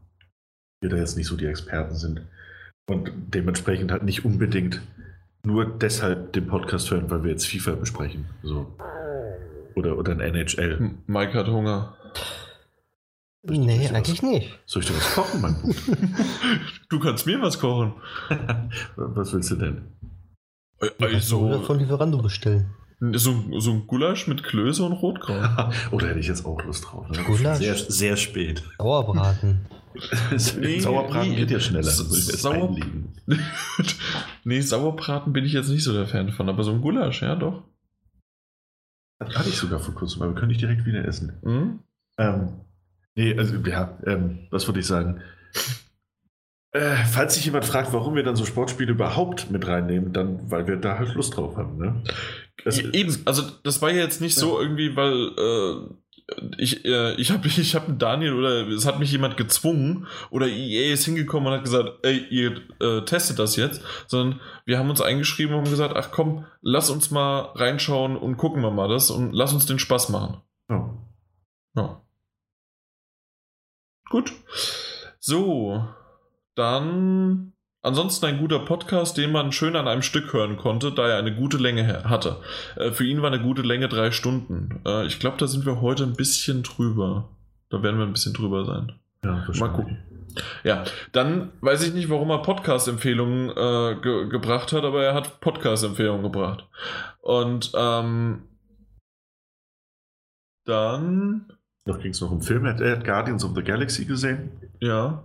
wir 0.80 0.90
da 0.90 0.96
jetzt 0.96 1.16
nicht 1.16 1.26
so 1.26 1.36
die 1.36 1.46
Experten 1.46 1.94
sind. 1.94 2.22
Und 2.88 3.12
dementsprechend 3.14 3.92
halt 3.92 4.04
nicht 4.04 4.24
unbedingt 4.24 4.80
nur 5.44 5.66
deshalb 5.66 6.32
den 6.32 6.46
Podcast 6.46 6.90
hören, 6.90 7.10
weil 7.10 7.24
wir 7.24 7.30
jetzt 7.30 7.46
FIFA 7.46 7.72
besprechen. 7.72 8.26
So. 8.42 8.74
Oder, 9.74 9.98
oder 9.98 10.12
ein 10.12 10.20
NHL. 10.20 10.90
Mike 11.06 11.34
hat 11.34 11.48
Hunger. 11.48 11.96
Nee, 13.44 13.88
eigentlich 13.88 14.22
nicht. 14.22 14.58
Soll 14.66 14.82
ich 14.82 14.88
dir 14.88 14.96
was 14.96 15.14
kochen, 15.14 15.40
Mann? 15.40 15.56
du 16.88 17.00
kannst 17.00 17.26
mir 17.26 17.40
was 17.40 17.58
kochen. 17.58 17.94
was 18.96 19.32
willst 19.32 19.50
du 19.50 19.56
denn? 19.56 19.82
Also, 21.00 21.60
von 21.62 21.78
Lieferando 21.78 22.18
bestellen. 22.18 22.70
So, 23.10 23.58
so 23.58 23.72
ein 23.72 23.86
Gulasch 23.88 24.28
mit 24.28 24.44
Klöße 24.44 24.84
und 24.84 24.92
Rotkraut. 24.92 25.74
Oder 25.90 26.08
hätte 26.08 26.20
ich 26.20 26.28
jetzt 26.28 26.46
auch 26.46 26.62
Lust 26.62 26.84
drauf. 26.84 27.08
Ne? 27.10 27.18
Gulasch? 27.24 27.58
Sehr, 27.58 27.74
sehr 27.74 28.16
spät. 28.16 28.62
Sauerbraten. 28.78 29.66
nee, 30.60 30.78
Sauerbraten 30.78 31.30
nee, 31.30 31.36
geht 31.36 31.50
ja 31.50 31.58
schneller. 31.58 31.90
Sauer 31.90 32.76
nee, 34.44 34.60
Sauerbraten 34.60 35.32
bin 35.32 35.44
ich 35.44 35.52
jetzt 35.52 35.68
nicht 35.68 35.82
so 35.82 35.92
der 35.92 36.06
Fan 36.06 36.30
von, 36.30 36.48
aber 36.48 36.62
so 36.62 36.70
ein 36.70 36.80
Gulasch, 36.80 37.22
ja 37.22 37.34
doch. 37.34 37.64
Das 39.18 39.34
hatte 39.34 39.48
ich 39.48 39.56
sogar 39.56 39.80
vor 39.80 39.94
kurzem, 39.94 40.22
aber 40.22 40.32
wir 40.32 40.36
können 40.36 40.50
nicht 40.50 40.62
direkt 40.62 40.86
wieder 40.86 41.04
essen. 41.04 41.32
Mhm. 41.42 41.80
Ähm, 42.18 42.60
nee, 43.16 43.36
also 43.36 43.56
ja, 43.56 43.98
ähm, 44.06 44.46
was 44.50 44.68
würde 44.68 44.78
ich 44.78 44.86
sagen? 44.86 45.20
Äh, 46.70 46.94
falls 47.10 47.34
sich 47.34 47.44
jemand 47.44 47.64
fragt, 47.64 47.92
warum 47.92 48.14
wir 48.14 48.22
dann 48.22 48.36
so 48.36 48.46
Sportspiele 48.46 48.92
überhaupt 48.92 49.50
mit 49.50 49.66
reinnehmen, 49.66 50.12
dann 50.12 50.50
weil 50.50 50.66
wir 50.66 50.76
da 50.76 50.98
halt 50.98 51.14
Lust 51.14 51.36
drauf 51.36 51.56
haben. 51.56 51.76
Ne? 51.76 52.02
Das, 52.64 52.78
Eben, 52.78 53.22
also 53.24 53.42
das 53.64 53.82
war 53.82 53.90
ja 53.90 54.02
jetzt 54.02 54.20
nicht 54.20 54.36
ja. 54.36 54.40
so 54.40 54.60
irgendwie, 54.60 54.94
weil 54.94 55.32
äh, 55.36 55.94
ich, 56.58 56.84
äh, 56.84 57.14
ich 57.14 57.30
habe 57.30 57.46
ich 57.48 57.74
hab 57.74 57.98
Daniel 57.98 58.34
oder 58.34 58.68
es 58.68 58.86
hat 58.86 58.98
mich 58.98 59.12
jemand 59.12 59.36
gezwungen 59.36 60.06
oder 60.30 60.46
EA 60.46 60.92
ist 60.92 61.04
hingekommen 61.04 61.48
und 61.48 61.54
hat 61.54 61.64
gesagt, 61.64 61.90
ey, 62.02 62.26
ihr 62.30 62.60
äh, 62.80 63.04
testet 63.04 63.38
das 63.38 63.56
jetzt, 63.56 63.82
sondern 64.06 64.40
wir 64.64 64.78
haben 64.78 64.90
uns 64.90 65.00
eingeschrieben 65.00 65.54
und 65.54 65.64
haben 65.64 65.70
gesagt, 65.70 65.96
ach 65.96 66.10
komm, 66.10 66.46
lass 66.60 66.90
uns 66.90 67.10
mal 67.10 67.52
reinschauen 67.54 68.16
und 68.16 68.36
gucken 68.36 68.62
wir 68.62 68.70
mal 68.70 68.88
das 68.88 69.10
und 69.10 69.32
lass 69.32 69.52
uns 69.52 69.66
den 69.66 69.78
Spaß 69.78 70.10
machen. 70.10 70.40
Ja. 70.68 70.96
ja. 71.76 72.02
Gut. 74.08 74.32
So, 75.18 75.88
dann 76.54 77.51
ansonsten 77.82 78.26
ein 78.26 78.38
guter 78.38 78.60
Podcast, 78.60 79.16
den 79.18 79.32
man 79.32 79.52
schön 79.52 79.76
an 79.76 79.88
einem 79.88 80.02
Stück 80.02 80.32
hören 80.32 80.56
konnte, 80.56 80.92
da 80.92 81.08
er 81.08 81.18
eine 81.18 81.34
gute 81.34 81.58
Länge 81.58 82.04
hatte. 82.04 82.38
Äh, 82.76 82.92
für 82.92 83.04
ihn 83.04 83.22
war 83.22 83.30
eine 83.30 83.42
gute 83.42 83.62
Länge 83.62 83.88
drei 83.88 84.10
Stunden. 84.10 84.80
Äh, 84.86 85.06
ich 85.06 85.18
glaube, 85.18 85.36
da 85.38 85.46
sind 85.46 85.66
wir 85.66 85.80
heute 85.80 86.04
ein 86.04 86.14
bisschen 86.14 86.62
drüber. 86.62 87.28
Da 87.68 87.82
werden 87.82 87.98
wir 87.98 88.06
ein 88.06 88.12
bisschen 88.12 88.34
drüber 88.34 88.64
sein. 88.64 88.92
Ja, 89.24 89.46
Mal 89.58 89.68
gucken. 89.68 89.98
Ja, 90.64 90.84
dann 91.12 91.52
weiß 91.60 91.86
ich 91.86 91.92
nicht, 91.92 92.08
warum 92.08 92.30
er 92.30 92.40
Podcast-Empfehlungen 92.40 93.50
äh, 93.50 94.00
ge 94.00 94.28
gebracht 94.28 94.72
hat, 94.72 94.84
aber 94.84 95.04
er 95.04 95.14
hat 95.14 95.40
Podcast-Empfehlungen 95.40 96.22
gebracht. 96.22 96.66
Und 97.20 97.72
ähm, 97.76 98.48
dann. 100.64 101.52
Noch 101.84 102.00
ging 102.00 102.12
es 102.12 102.20
noch 102.20 102.30
um 102.30 102.40
Film. 102.40 102.64
Er 102.64 102.96
hat 102.96 103.04
Guardians 103.04 103.44
of 103.44 103.54
the 103.54 103.62
Galaxy 103.62 104.04
gesehen. 104.04 104.52
Ja. 104.80 105.24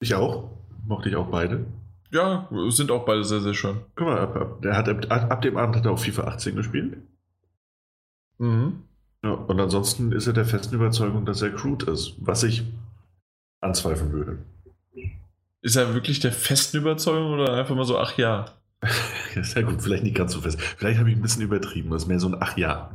Ich 0.00 0.14
auch. 0.14 0.59
Mochte 0.90 1.08
ich 1.08 1.14
auch 1.14 1.28
beide. 1.28 1.66
Ja, 2.10 2.48
sind 2.70 2.90
auch 2.90 3.04
beide 3.04 3.22
sehr, 3.22 3.40
sehr 3.40 3.54
schön. 3.54 3.76
Guck 3.94 4.08
mal, 4.08 4.18
ab, 4.18 4.34
ab, 4.34 4.60
der 4.60 4.76
hat, 4.76 4.88
ab, 4.88 5.30
ab 5.30 5.40
dem 5.40 5.56
Abend 5.56 5.76
hat 5.76 5.84
er 5.84 5.92
auch 5.92 6.00
FIFA 6.00 6.24
18 6.24 6.56
gespielt. 6.56 6.96
Mhm. 8.38 8.82
Ja, 9.22 9.30
und 9.34 9.60
ansonsten 9.60 10.10
ist 10.10 10.26
er 10.26 10.32
der 10.32 10.46
festen 10.46 10.74
Überzeugung, 10.74 11.26
dass 11.26 11.42
er 11.42 11.50
Crude 11.50 11.92
ist, 11.92 12.14
was 12.18 12.42
ich 12.42 12.64
anzweifeln 13.60 14.10
würde. 14.10 14.38
Ist 15.62 15.76
er 15.76 15.94
wirklich 15.94 16.18
der 16.18 16.32
festen 16.32 16.78
Überzeugung 16.78 17.34
oder 17.34 17.54
einfach 17.54 17.76
mal 17.76 17.84
so, 17.84 17.96
ach 17.96 18.18
ja? 18.18 18.46
Sehr 19.42 19.62
gut, 19.62 19.80
vielleicht 19.80 20.02
nicht 20.02 20.16
ganz 20.16 20.32
so 20.32 20.40
fest. 20.40 20.60
Vielleicht 20.60 20.98
habe 20.98 21.08
ich 21.08 21.16
ein 21.16 21.22
bisschen 21.22 21.42
übertrieben. 21.42 21.90
Das 21.90 22.02
ist 22.02 22.08
mehr 22.08 22.18
so 22.18 22.26
ein 22.26 22.36
ach 22.40 22.56
ja. 22.56 22.90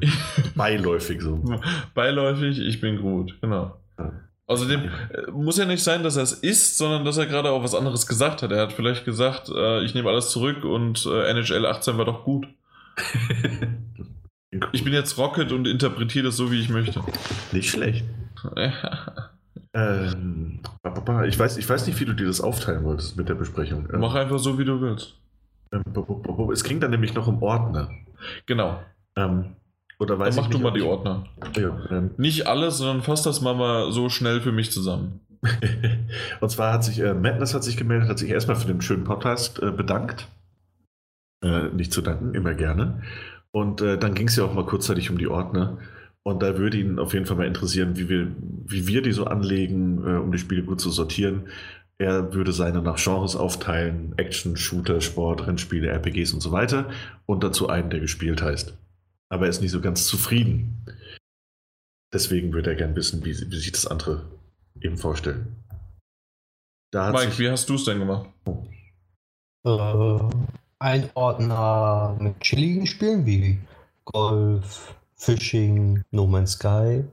Beiläufig 0.54 1.22
so. 1.22 1.42
Beiläufig, 1.94 2.58
ich 2.58 2.78
bin 2.82 3.00
gut, 3.00 3.40
genau. 3.40 3.78
Ja. 3.98 4.12
Außerdem 4.48 4.80
äh, 4.84 5.30
muss 5.32 5.58
ja 5.58 5.64
nicht 5.64 5.82
sein, 5.82 6.02
dass 6.02 6.16
er 6.16 6.22
es 6.22 6.32
ist, 6.32 6.78
sondern 6.78 7.04
dass 7.04 7.16
er 7.16 7.26
gerade 7.26 7.50
auch 7.50 7.64
was 7.64 7.74
anderes 7.74 8.06
gesagt 8.06 8.42
hat. 8.42 8.52
Er 8.52 8.62
hat 8.62 8.72
vielleicht 8.72 9.04
gesagt, 9.04 9.48
äh, 9.48 9.82
ich 9.84 9.94
nehme 9.94 10.08
alles 10.08 10.30
zurück 10.30 10.64
und 10.64 11.04
äh, 11.06 11.30
NHL 11.30 11.66
18 11.66 11.98
war 11.98 12.04
doch 12.04 12.24
gut. 12.24 12.46
ich 14.72 14.84
bin 14.84 14.92
jetzt 14.92 15.18
Rocket 15.18 15.50
und 15.50 15.66
interpretiere 15.66 16.26
das 16.26 16.36
so, 16.36 16.52
wie 16.52 16.60
ich 16.60 16.68
möchte. 16.68 17.00
Nicht 17.52 17.70
schlecht. 17.70 18.04
ähm, 19.74 20.60
ich, 21.26 21.38
weiß, 21.38 21.56
ich 21.56 21.68
weiß 21.68 21.86
nicht, 21.86 21.98
wie 21.98 22.04
du 22.04 22.12
dir 22.12 22.26
das 22.26 22.40
aufteilen 22.40 22.84
wolltest 22.84 23.16
mit 23.16 23.28
der 23.28 23.34
Besprechung. 23.34 23.88
Mach 23.92 24.14
einfach 24.14 24.38
so, 24.38 24.58
wie 24.58 24.64
du 24.64 24.80
willst. 24.80 25.14
Ähm, 25.72 25.82
es 26.52 26.62
ging 26.62 26.78
dann 26.78 26.92
nämlich 26.92 27.14
noch 27.14 27.26
um 27.26 27.42
Ordner. 27.42 27.90
Genau. 28.46 28.80
Ähm, 29.16 29.56
oder 29.98 30.18
weiß 30.18 30.34
Dann 30.34 30.44
mach 30.44 30.50
du 30.50 30.58
mal 30.58 30.72
die 30.72 30.82
Ordner. 30.82 31.24
Ja, 31.56 31.78
ähm. 31.90 32.10
Nicht 32.18 32.46
alles, 32.46 32.78
sondern 32.78 33.02
fass 33.02 33.22
das 33.22 33.40
mal, 33.40 33.54
mal 33.54 33.92
so 33.92 34.08
schnell 34.08 34.40
für 34.40 34.52
mich 34.52 34.70
zusammen. 34.70 35.20
und 36.40 36.50
zwar 36.50 36.72
hat 36.72 36.84
sich 36.84 36.98
äh, 36.98 37.14
Madness 37.14 37.54
hat 37.54 37.64
sich 37.64 37.76
gemeldet, 37.76 38.08
hat 38.08 38.18
sich 38.18 38.30
erstmal 38.30 38.56
für 38.56 38.66
den 38.66 38.80
schönen 38.80 39.04
Podcast 39.04 39.62
äh, 39.62 39.70
bedankt. 39.70 40.28
Äh, 41.42 41.68
nicht 41.68 41.92
zu 41.92 42.02
danken, 42.02 42.34
immer 42.34 42.54
gerne. 42.54 43.02
Und 43.52 43.80
äh, 43.80 43.98
dann 43.98 44.14
ging 44.14 44.28
es 44.28 44.36
ja 44.36 44.44
auch 44.44 44.54
mal 44.54 44.66
kurzzeitig 44.66 45.10
um 45.10 45.18
die 45.18 45.28
Ordner. 45.28 45.78
Und 46.22 46.42
da 46.42 46.58
würde 46.58 46.76
ihn 46.76 46.98
auf 46.98 47.14
jeden 47.14 47.24
Fall 47.24 47.36
mal 47.36 47.46
interessieren, 47.46 47.96
wie 47.96 48.08
wir, 48.08 48.32
wie 48.66 48.86
wir 48.88 49.00
die 49.00 49.12
so 49.12 49.24
anlegen, 49.24 49.98
äh, 50.04 50.18
um 50.18 50.32
die 50.32 50.38
Spiele 50.38 50.64
gut 50.64 50.80
zu 50.80 50.90
sortieren. 50.90 51.48
Er 51.98 52.34
würde 52.34 52.52
seine 52.52 52.82
nach 52.82 53.02
Genres 53.02 53.36
aufteilen: 53.36 54.12
Action, 54.18 54.56
Shooter, 54.56 55.00
Sport, 55.00 55.46
Rennspiele, 55.46 55.88
RPGs 55.88 56.34
und 56.34 56.40
so 56.40 56.52
weiter. 56.52 56.90
Und 57.24 57.44
dazu 57.44 57.68
einen, 57.68 57.88
der 57.88 58.00
gespielt 58.00 58.42
heißt 58.42 58.76
aber 59.28 59.44
er 59.44 59.50
ist 59.50 59.60
nicht 59.60 59.70
so 59.70 59.80
ganz 59.80 60.06
zufrieden. 60.06 60.84
Deswegen 62.12 62.52
würde 62.52 62.70
er 62.70 62.76
gern 62.76 62.96
wissen, 62.96 63.24
wie, 63.24 63.30
wie 63.50 63.56
sich 63.56 63.72
das 63.72 63.86
andere 63.86 64.30
eben 64.80 64.96
vorstellen. 64.96 65.56
Mike, 66.94 67.30
sich, 67.30 67.38
wie 67.38 67.50
hast 67.50 67.68
du 67.68 67.74
es 67.74 67.84
denn 67.84 67.98
gemacht? 67.98 68.30
Äh, 69.66 70.18
ein 70.78 71.10
Ordner 71.14 72.16
mit 72.20 72.40
chilligen 72.40 72.86
Spielen 72.86 73.26
wie 73.26 73.58
Golf, 74.04 74.94
Fishing, 75.16 76.04
No 76.10 76.26
Man's 76.26 76.52
Sky. 76.52 77.04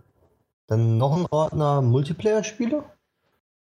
Dann 0.68 0.98
noch 0.98 1.18
ein 1.18 1.26
Ordner 1.32 1.82
Multiplayer-Spiele. 1.82 2.84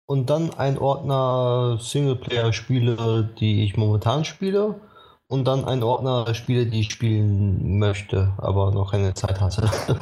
Und 0.06 0.28
dann 0.28 0.52
ein 0.54 0.76
Ordner 0.76 1.78
Singleplayer-Spiele, 1.80 3.30
die 3.38 3.64
ich 3.64 3.76
momentan 3.76 4.24
spiele 4.24 4.80
und 5.30 5.44
dann 5.44 5.64
ein 5.64 5.82
Ordner 5.84 6.34
Spiele, 6.34 6.66
die 6.66 6.80
ich 6.80 6.92
spielen 6.92 7.78
möchte, 7.78 8.34
aber 8.38 8.72
noch 8.72 8.90
keine 8.90 9.14
Zeit 9.14 9.40
hatte. 9.40 9.70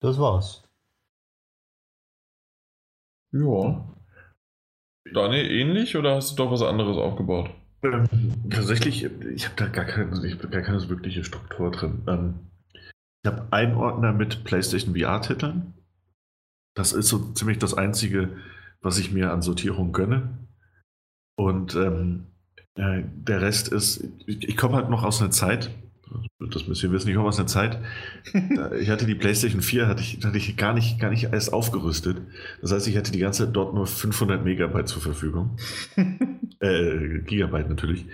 das 0.00 0.18
war's. 0.18 0.64
Ja. 3.32 3.94
Daniel, 5.12 5.50
ähnlich 5.50 5.94
oder 5.96 6.16
hast 6.16 6.32
du 6.32 6.36
doch 6.36 6.50
was 6.50 6.62
anderes 6.62 6.96
aufgebaut? 6.96 7.50
Ähm, 7.82 8.48
tatsächlich, 8.48 9.04
ich 9.04 9.44
habe 9.44 9.56
da 9.56 9.66
gar 9.66 9.84
keine, 9.84 10.26
ich 10.26 10.38
gar 10.38 10.62
keine 10.62 10.88
wirkliche 10.88 11.22
Struktur 11.22 11.70
drin. 11.70 12.02
Ähm, 12.08 12.50
ich 12.72 13.30
habe 13.30 13.46
einen 13.52 13.76
Ordner 13.76 14.14
mit 14.14 14.44
PlayStation 14.44 14.96
VR-Titeln. 14.96 15.74
Das 16.74 16.94
ist 16.94 17.08
so 17.08 17.32
ziemlich 17.34 17.58
das 17.58 17.74
Einzige, 17.74 18.38
was 18.80 18.98
ich 18.98 19.12
mir 19.12 19.32
an 19.32 19.42
Sortierung 19.42 19.92
gönne. 19.92 20.48
Und 21.38 21.74
ähm, 21.74 22.28
äh, 22.76 23.02
der 23.04 23.40
Rest 23.40 23.68
ist, 23.68 24.04
ich, 24.26 24.48
ich 24.48 24.56
komme 24.56 24.76
halt 24.76 24.90
noch 24.90 25.04
aus 25.04 25.20
einer 25.20 25.30
Zeit, 25.30 25.70
das 26.38 26.66
müsst 26.68 26.82
ihr 26.82 26.92
wissen, 26.92 27.08
ich 27.08 27.16
komme 27.16 27.28
aus 27.28 27.38
einer 27.38 27.48
Zeit, 27.48 27.78
ich 28.78 28.90
hatte 28.90 29.06
die 29.06 29.14
PlayStation 29.14 29.62
4, 29.62 29.88
hatte 29.88 30.02
ich, 30.02 30.24
hatte 30.24 30.36
ich 30.36 30.56
gar, 30.56 30.74
nicht, 30.74 31.00
gar 31.00 31.10
nicht 31.10 31.24
erst 31.24 31.52
aufgerüstet. 31.52 32.18
Das 32.60 32.72
heißt, 32.72 32.86
ich 32.88 32.96
hatte 32.96 33.10
die 33.10 33.18
ganze 33.18 33.44
Zeit 33.44 33.56
dort 33.56 33.74
nur 33.74 33.86
500 33.86 34.44
Megabyte 34.44 34.88
zur 34.88 35.02
Verfügung. 35.02 35.56
äh, 36.60 37.20
Gigabyte 37.24 37.68
natürlich. 37.68 38.06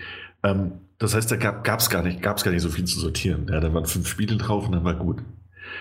Ähm, 0.42 0.73
das 0.99 1.15
heißt, 1.15 1.31
da 1.32 1.36
gab 1.36 1.81
es 1.81 1.91
gar, 1.91 2.02
nicht, 2.02 2.23
gar 2.23 2.34
nicht 2.50 2.62
so 2.62 2.68
viel 2.68 2.84
zu 2.84 3.00
sortieren. 3.00 3.49
Ja, 3.50 3.58
da 3.58 3.74
waren 3.74 3.86
fünf 3.86 4.07
Spiele 4.07 4.36
drauf 4.36 4.66
und 4.66 4.73
dann 4.73 4.84
war 4.84 4.94
gut. 4.94 5.23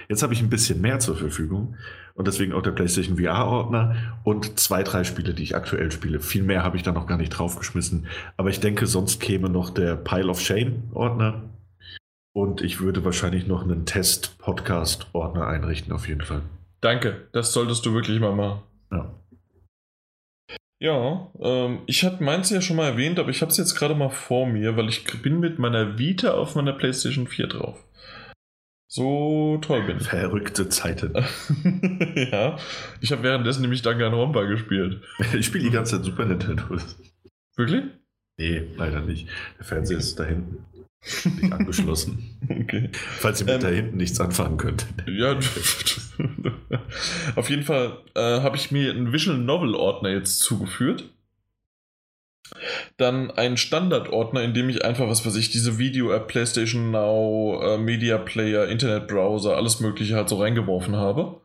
Jetzt 0.10 0.24
habe 0.24 0.34
ich 0.34 0.42
ein 0.42 0.50
bisschen 0.50 0.82
mehr 0.82 1.00
zur 1.00 1.16
Verfügung 1.16 1.76
und 2.14 2.28
deswegen 2.28 2.54
auch 2.54 2.62
der 2.62 2.72
PlayStation 2.72 3.18
VR-Ordner 3.18 3.96
und 4.24 4.60
zwei, 4.60 4.84
drei 4.84 5.04
Spiele, 5.04 5.34
die 5.34 5.44
ich 5.44 5.56
aktuell 5.56 5.92
spiele. 5.92 6.20
Viel 6.20 6.44
mehr 6.44 6.64
habe 6.64 6.78
ich 6.78 6.84
da 6.84 6.92
noch 6.92 7.08
gar 7.08 7.18
nicht 7.18 7.30
draufgeschmissen. 7.30 8.08
Aber 8.38 8.50
ich 8.50 8.60
denke, 8.60 8.88
sonst 8.88 9.20
käme 9.20 9.50
noch 9.50 9.70
der 9.70 9.96
Pile 9.96 10.30
of 10.30 10.42
Shame-Ordner 10.42 11.44
und 12.34 12.62
ich 12.62 12.80
würde 12.80 13.04
wahrscheinlich 13.04 13.48
noch 13.48 13.64
einen 13.64 13.86
Test-Podcast-Ordner 13.86 15.48
einrichten, 15.48 15.94
auf 15.94 16.08
jeden 16.08 16.22
Fall. 16.22 16.42
Danke, 16.80 17.28
das 17.32 17.54
solltest 17.54 17.86
du 17.86 17.94
wirklich 17.94 18.20
mal 18.20 18.36
machen. 18.36 18.62
Ja. 18.92 19.14
Ja, 20.80 21.32
ähm, 21.40 21.82
ich 21.86 22.04
hatte 22.04 22.24
meins 22.24 22.50
ja 22.50 22.60
schon 22.60 22.76
mal 22.76 22.88
erwähnt, 22.88 23.20
aber 23.20 23.30
ich 23.30 23.42
habe 23.42 23.52
es 23.52 23.58
jetzt 23.58 23.76
gerade 23.76 23.94
mal 23.94 24.10
vor 24.10 24.48
mir, 24.48 24.78
weil 24.78 24.90
ich 24.90 25.04
bin 25.22 25.40
mit 25.40 25.60
meiner 25.60 26.00
Vita 26.00 26.32
auf 26.32 26.56
meiner 26.56 26.74
PlayStation 26.74 27.28
4 27.28 27.48
drauf. 27.48 27.84
So 28.94 29.58
toll 29.62 29.84
bin 29.84 30.00
ich. 30.00 30.08
Verrückte 30.10 30.68
Zeiten. 30.68 31.14
ja, 32.30 32.58
ich 33.00 33.14
habe 33.14 33.24
währenddessen 33.24 33.62
nämlich 33.62 33.84
Danganronpa 33.84 34.44
gespielt. 34.44 35.02
Ich 35.34 35.46
spiele 35.46 35.64
die 35.64 35.70
ganze 35.70 35.96
Zeit 35.96 36.04
Super 36.04 36.26
Nintendo. 36.26 36.64
Wirklich? 37.56 37.86
Nee, 38.38 38.64
leider 38.76 39.00
nicht. 39.00 39.30
Der 39.58 39.66
Fernseher 39.66 39.98
ist 39.98 40.20
da 40.20 40.26
hinten. 40.26 40.66
Nicht 41.40 41.54
angeschlossen. 41.54 42.38
Okay. 42.50 42.90
Falls 42.92 43.40
ihr 43.40 43.46
mit 43.46 43.56
Ähm, 43.56 43.62
da 43.62 43.68
hinten 43.70 43.98
nichts 43.98 44.20
anfangen 44.20 44.58
könnt. 44.58 44.86
Ja, 45.08 45.40
auf 47.36 47.50
jeden 47.50 47.64
Fall 47.64 47.98
äh, 48.14 48.42
habe 48.42 48.58
ich 48.58 48.72
mir 48.72 48.92
einen 48.92 49.14
Visual 49.14 49.38
Novel 49.38 49.74
Ordner 49.74 50.10
jetzt 50.10 50.40
zugeführt. 50.40 51.10
Dann 52.98 53.32
einen 53.32 53.58
Standardordner, 53.58 54.44
in 54.44 54.54
dem 54.54 54.70
ich 54.70 54.84
einfach, 54.86 55.08
was 55.08 55.26
weiß 55.26 55.36
ich, 55.36 55.50
diese 55.50 55.78
Video-App, 55.78 56.28
PlayStation 56.28 56.92
Now, 56.92 57.62
äh, 57.62 57.78
Media 57.78 58.18
Player, 58.18 58.68
Internetbrowser, 58.68 59.56
alles 59.56 59.80
Mögliche 59.80 60.16
halt 60.16 60.30
so 60.30 60.38
reingeworfen 60.38 60.96
habe, 60.96 61.42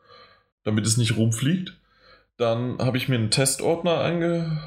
damit 0.65 0.87
es 0.87 0.97
nicht 0.97 1.17
rumfliegt. 1.17 1.75
Dann 2.37 2.79
habe 2.79 2.99
ich 2.99 3.09
mir 3.09 3.15
einen 3.15 3.31
Testordner 3.31 4.01
ange 4.01 4.63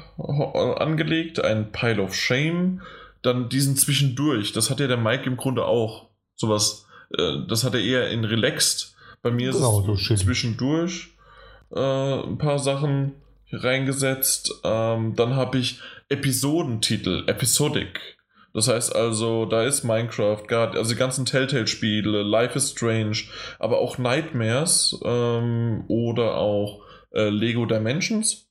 angelegt, 0.78 1.42
einen 1.42 1.70
Pile 1.70 2.02
of 2.02 2.14
Shame, 2.14 2.82
dann 3.22 3.48
diesen 3.48 3.76
zwischendurch. 3.76 4.52
Das 4.52 4.70
hat 4.70 4.80
ja 4.80 4.88
der 4.88 4.96
Mike 4.96 5.24
im 5.24 5.36
Grunde 5.36 5.64
auch. 5.64 6.08
Sowas, 6.34 6.86
äh, 7.16 7.46
das 7.48 7.64
hat 7.64 7.74
er 7.74 7.80
eher 7.80 8.10
in 8.10 8.24
Relaxed. 8.24 8.94
Bei 9.22 9.30
mir 9.30 9.52
Genau, 9.52 9.80
ist 9.92 10.04
so 10.04 10.14
zwischendurch 10.16 11.10
äh, 11.74 12.22
ein 12.22 12.38
paar 12.38 12.58
Sachen 12.58 13.12
reingesetzt. 13.52 14.60
Ähm, 14.64 15.14
dann 15.14 15.36
habe 15.36 15.58
ich 15.58 15.80
Episodentitel, 16.10 17.24
Episodic. 17.28 18.18
Das 18.52 18.66
heißt 18.66 18.94
also, 18.94 19.46
da 19.46 19.62
ist 19.64 19.84
Minecraft, 19.84 20.42
also 20.50 20.92
die 20.92 20.98
ganzen 20.98 21.24
Telltale-Spiele, 21.24 22.22
Life 22.22 22.56
is 22.56 22.72
Strange, 22.72 23.16
aber 23.60 23.78
auch 23.78 23.96
Nightmares 23.96 25.00
ähm, 25.04 25.84
oder 25.86 26.36
auch 26.36 26.82
äh, 27.12 27.28
Lego 27.28 27.64
Dimensions 27.64 28.50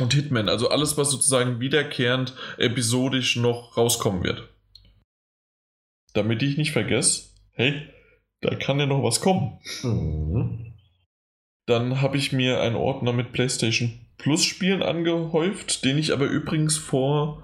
und 0.00 0.14
Hitman. 0.14 0.48
Also 0.48 0.68
alles, 0.68 0.96
was 0.96 1.10
sozusagen 1.10 1.58
wiederkehrend 1.58 2.34
episodisch 2.56 3.34
noch 3.34 3.76
rauskommen 3.76 4.22
wird. 4.22 4.48
Damit 6.12 6.40
ich 6.44 6.56
nicht 6.56 6.70
vergesse, 6.70 7.30
hey, 7.50 7.88
da 8.42 8.54
kann 8.54 8.78
ja 8.78 8.86
noch 8.86 9.02
was 9.02 9.20
kommen. 9.20 9.58
Mhm. 9.82 10.72
Dann 11.66 12.00
habe 12.00 12.16
ich 12.16 12.30
mir 12.30 12.60
einen 12.60 12.76
Ordner 12.76 13.12
mit 13.12 13.32
PlayStation 13.32 14.03
Plus 14.18 14.44
Spielen 14.44 14.82
angehäuft, 14.82 15.84
den 15.84 15.98
ich 15.98 16.12
aber 16.12 16.26
übrigens 16.26 16.78
vor, 16.78 17.42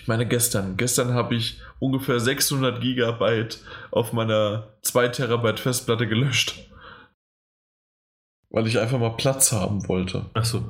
ich 0.00 0.08
meine 0.08 0.26
gestern, 0.26 0.76
gestern 0.76 1.12
habe 1.12 1.34
ich 1.34 1.60
ungefähr 1.80 2.18
600 2.18 2.80
Gigabyte 2.80 3.62
auf 3.90 4.12
meiner 4.12 4.72
2 4.82 5.08
Terabyte 5.08 5.60
Festplatte 5.60 6.08
gelöscht. 6.08 6.70
Weil 8.50 8.66
ich 8.66 8.78
einfach 8.78 8.98
mal 8.98 9.16
Platz 9.16 9.52
haben 9.52 9.86
wollte. 9.88 10.24
Achso. 10.32 10.64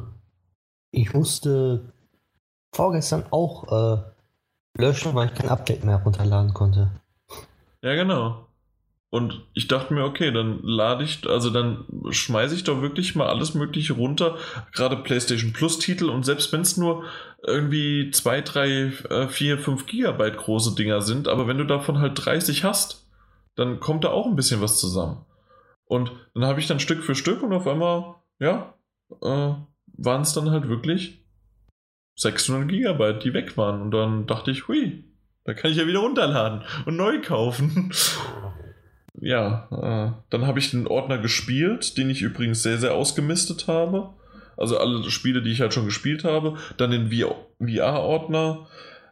Ich 0.91 1.15
musste 1.15 1.93
vorgestern 2.75 3.25
auch 3.31 3.71
äh, 3.71 4.03
löschen, 4.77 5.15
weil 5.15 5.29
ich 5.29 5.35
kein 5.35 5.51
Update 5.51 5.85
mehr 5.85 6.03
runterladen 6.03 6.53
konnte. 6.53 6.91
Ja, 7.83 7.95
genau. 7.95 8.48
Und 9.11 9.41
ich 9.55 9.69
dachte 9.69 9.95
mir, 9.95 10.05
okay, 10.05 10.33
dann 10.33 10.61
lade 10.63 11.03
ich, 11.03 11.27
also 11.27 11.49
dann 11.49 11.87
schmeiße 12.11 12.55
ich 12.55 12.65
doch 12.65 12.83
wirklich 12.83 13.15
mal 13.15 13.27
alles 13.27 13.55
Mögliche 13.55 13.95
runter, 13.95 14.37
gerade 14.73 14.97
PlayStation 14.97 15.55
Plus 15.55 15.79
Titel 15.79 16.11
und 16.11 16.25
selbst 16.25 16.53
wenn 16.53 16.61
es 16.61 16.77
nur 16.77 17.05
irgendwie 17.43 18.11
2, 18.11 18.43
3, 18.43 19.29
4, 19.31 19.59
5 19.59 19.87
Gigabyte 19.87 20.37
große 20.37 20.75
Dinger 20.75 21.01
sind, 21.01 21.27
aber 21.27 21.47
wenn 21.47 21.57
du 21.57 21.65
davon 21.65 22.01
halt 22.01 22.23
30 22.23 22.65
hast, 22.65 23.09
dann 23.57 23.81
kommt 23.81 24.05
da 24.05 24.11
auch 24.11 24.27
ein 24.27 24.37
bisschen 24.37 24.61
was 24.61 24.79
zusammen. 24.79 25.25
Und 25.87 26.13
dann 26.35 26.45
habe 26.45 26.61
ich 26.61 26.67
dann 26.67 26.81
Stück 26.81 27.03
für 27.03 27.15
Stück 27.15 27.43
und 27.43 27.53
auf 27.55 27.67
einmal, 27.67 28.17
ja, 28.39 28.75
äh, 29.23 29.55
waren 29.99 30.21
es 30.21 30.35
dann 30.35 30.51
halt 30.51 30.69
wirklich 30.69 31.25
600 32.17 32.69
Gigabyte, 32.69 33.25
die 33.25 33.33
weg 33.33 33.57
waren. 33.57 33.81
Und 33.81 33.91
dann 33.91 34.27
dachte 34.27 34.51
ich, 34.51 34.69
hui, 34.69 35.05
da 35.45 35.55
kann 35.55 35.71
ich 35.71 35.79
ja 35.79 35.87
wieder 35.87 36.01
runterladen 36.01 36.63
und 36.85 36.97
neu 36.97 37.21
kaufen. 37.23 37.91
Ja, 39.21 39.69
äh, 39.71 40.23
dann 40.31 40.47
habe 40.47 40.59
ich 40.59 40.71
den 40.71 40.87
Ordner 40.87 41.19
gespielt, 41.19 41.99
den 41.99 42.11
ich 42.11 42.23
übrigens 42.23 42.63
sehr, 42.63 42.79
sehr 42.79 42.95
ausgemistet 42.95 43.67
habe. 43.67 44.11
Also 44.57 44.79
alle 44.79 45.09
Spiele, 45.11 45.43
die 45.43 45.53
ich 45.53 45.61
halt 45.61 45.75
schon 45.75 45.85
gespielt 45.85 46.25
habe. 46.25 46.57
Dann 46.77 46.91
den 46.91 47.11
VR-Ordner. 47.11 48.67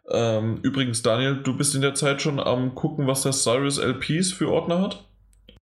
Ähm, 0.08 0.58
übrigens, 0.62 1.02
Daniel, 1.02 1.42
du 1.42 1.56
bist 1.56 1.74
in 1.74 1.80
der 1.80 1.94
Zeit 1.94 2.22
schon 2.22 2.38
am 2.38 2.74
gucken, 2.74 3.06
was 3.06 3.22
der 3.22 3.32
Cyrus 3.32 3.78
LPs 3.78 4.32
für 4.32 4.50
Ordner 4.50 4.80
hat? 4.80 5.04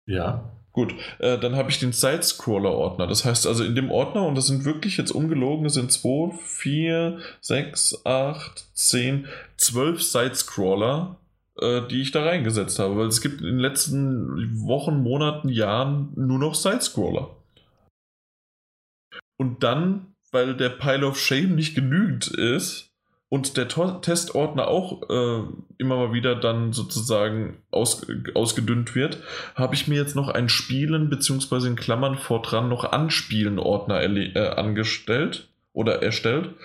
Ja. 0.05 0.51
Gut, 0.71 0.93
äh, 1.17 1.39
dann 1.39 1.55
habe 1.55 1.71
ich 1.71 1.79
den 1.79 1.93
Side-Scroller-Ordner. 1.93 3.07
Das 3.07 3.25
heißt 3.25 3.47
also 3.47 3.63
in 3.63 3.75
dem 3.75 3.89
Ordner, 3.89 4.25
und 4.25 4.35
das 4.35 4.47
sind 4.47 4.65
wirklich 4.65 4.97
jetzt 4.97 5.11
ungelogen, 5.11 5.63
das 5.63 5.73
sind 5.73 5.91
2, 5.91 6.35
4, 6.37 7.17
6, 7.41 8.05
8, 8.05 8.65
10, 8.73 9.27
12 9.57 10.01
Side-Scroller, 10.03 11.17
die 11.87 12.01
ich 12.01 12.11
da 12.11 12.23
reingesetzt 12.23 12.79
habe. 12.79 12.97
Weil 12.97 13.07
es 13.07 13.21
gibt 13.21 13.41
in 13.41 13.47
den 13.47 13.59
letzten 13.59 14.67
Wochen, 14.67 15.01
Monaten, 15.01 15.49
Jahren 15.49 16.11
nur 16.15 16.39
noch 16.39 16.55
Side-Scroller. 16.55 17.35
Und 19.37 19.63
dann, 19.63 20.13
weil 20.31 20.55
der 20.55 20.69
Pile 20.69 21.07
of 21.07 21.19
Shame 21.19 21.55
nicht 21.55 21.75
genügend 21.75 22.27
ist 22.27 22.89
und 23.29 23.57
der 23.57 23.67
To 23.67 23.99
Testordner 23.99 24.67
auch 24.67 25.03
äh, 25.09 25.43
immer 25.77 25.95
mal 25.97 26.13
wieder 26.13 26.35
dann 26.35 26.73
sozusagen 26.73 27.61
aus, 27.71 28.05
ausgedünnt 28.33 28.95
wird, 28.95 29.21
habe 29.55 29.75
ich 29.75 29.87
mir 29.87 29.95
jetzt 29.95 30.15
noch 30.15 30.29
ein 30.29 30.49
Spielen 30.49 31.09
beziehungsweise 31.09 31.67
in 31.67 31.75
Klammern 31.75 32.17
vordran 32.17 32.69
noch 32.69 32.91
Anspielen-Ordner 32.91 34.01
äh, 34.01 34.47
angestellt 34.55 35.47
oder 35.73 36.01
erstellt, 36.01 36.55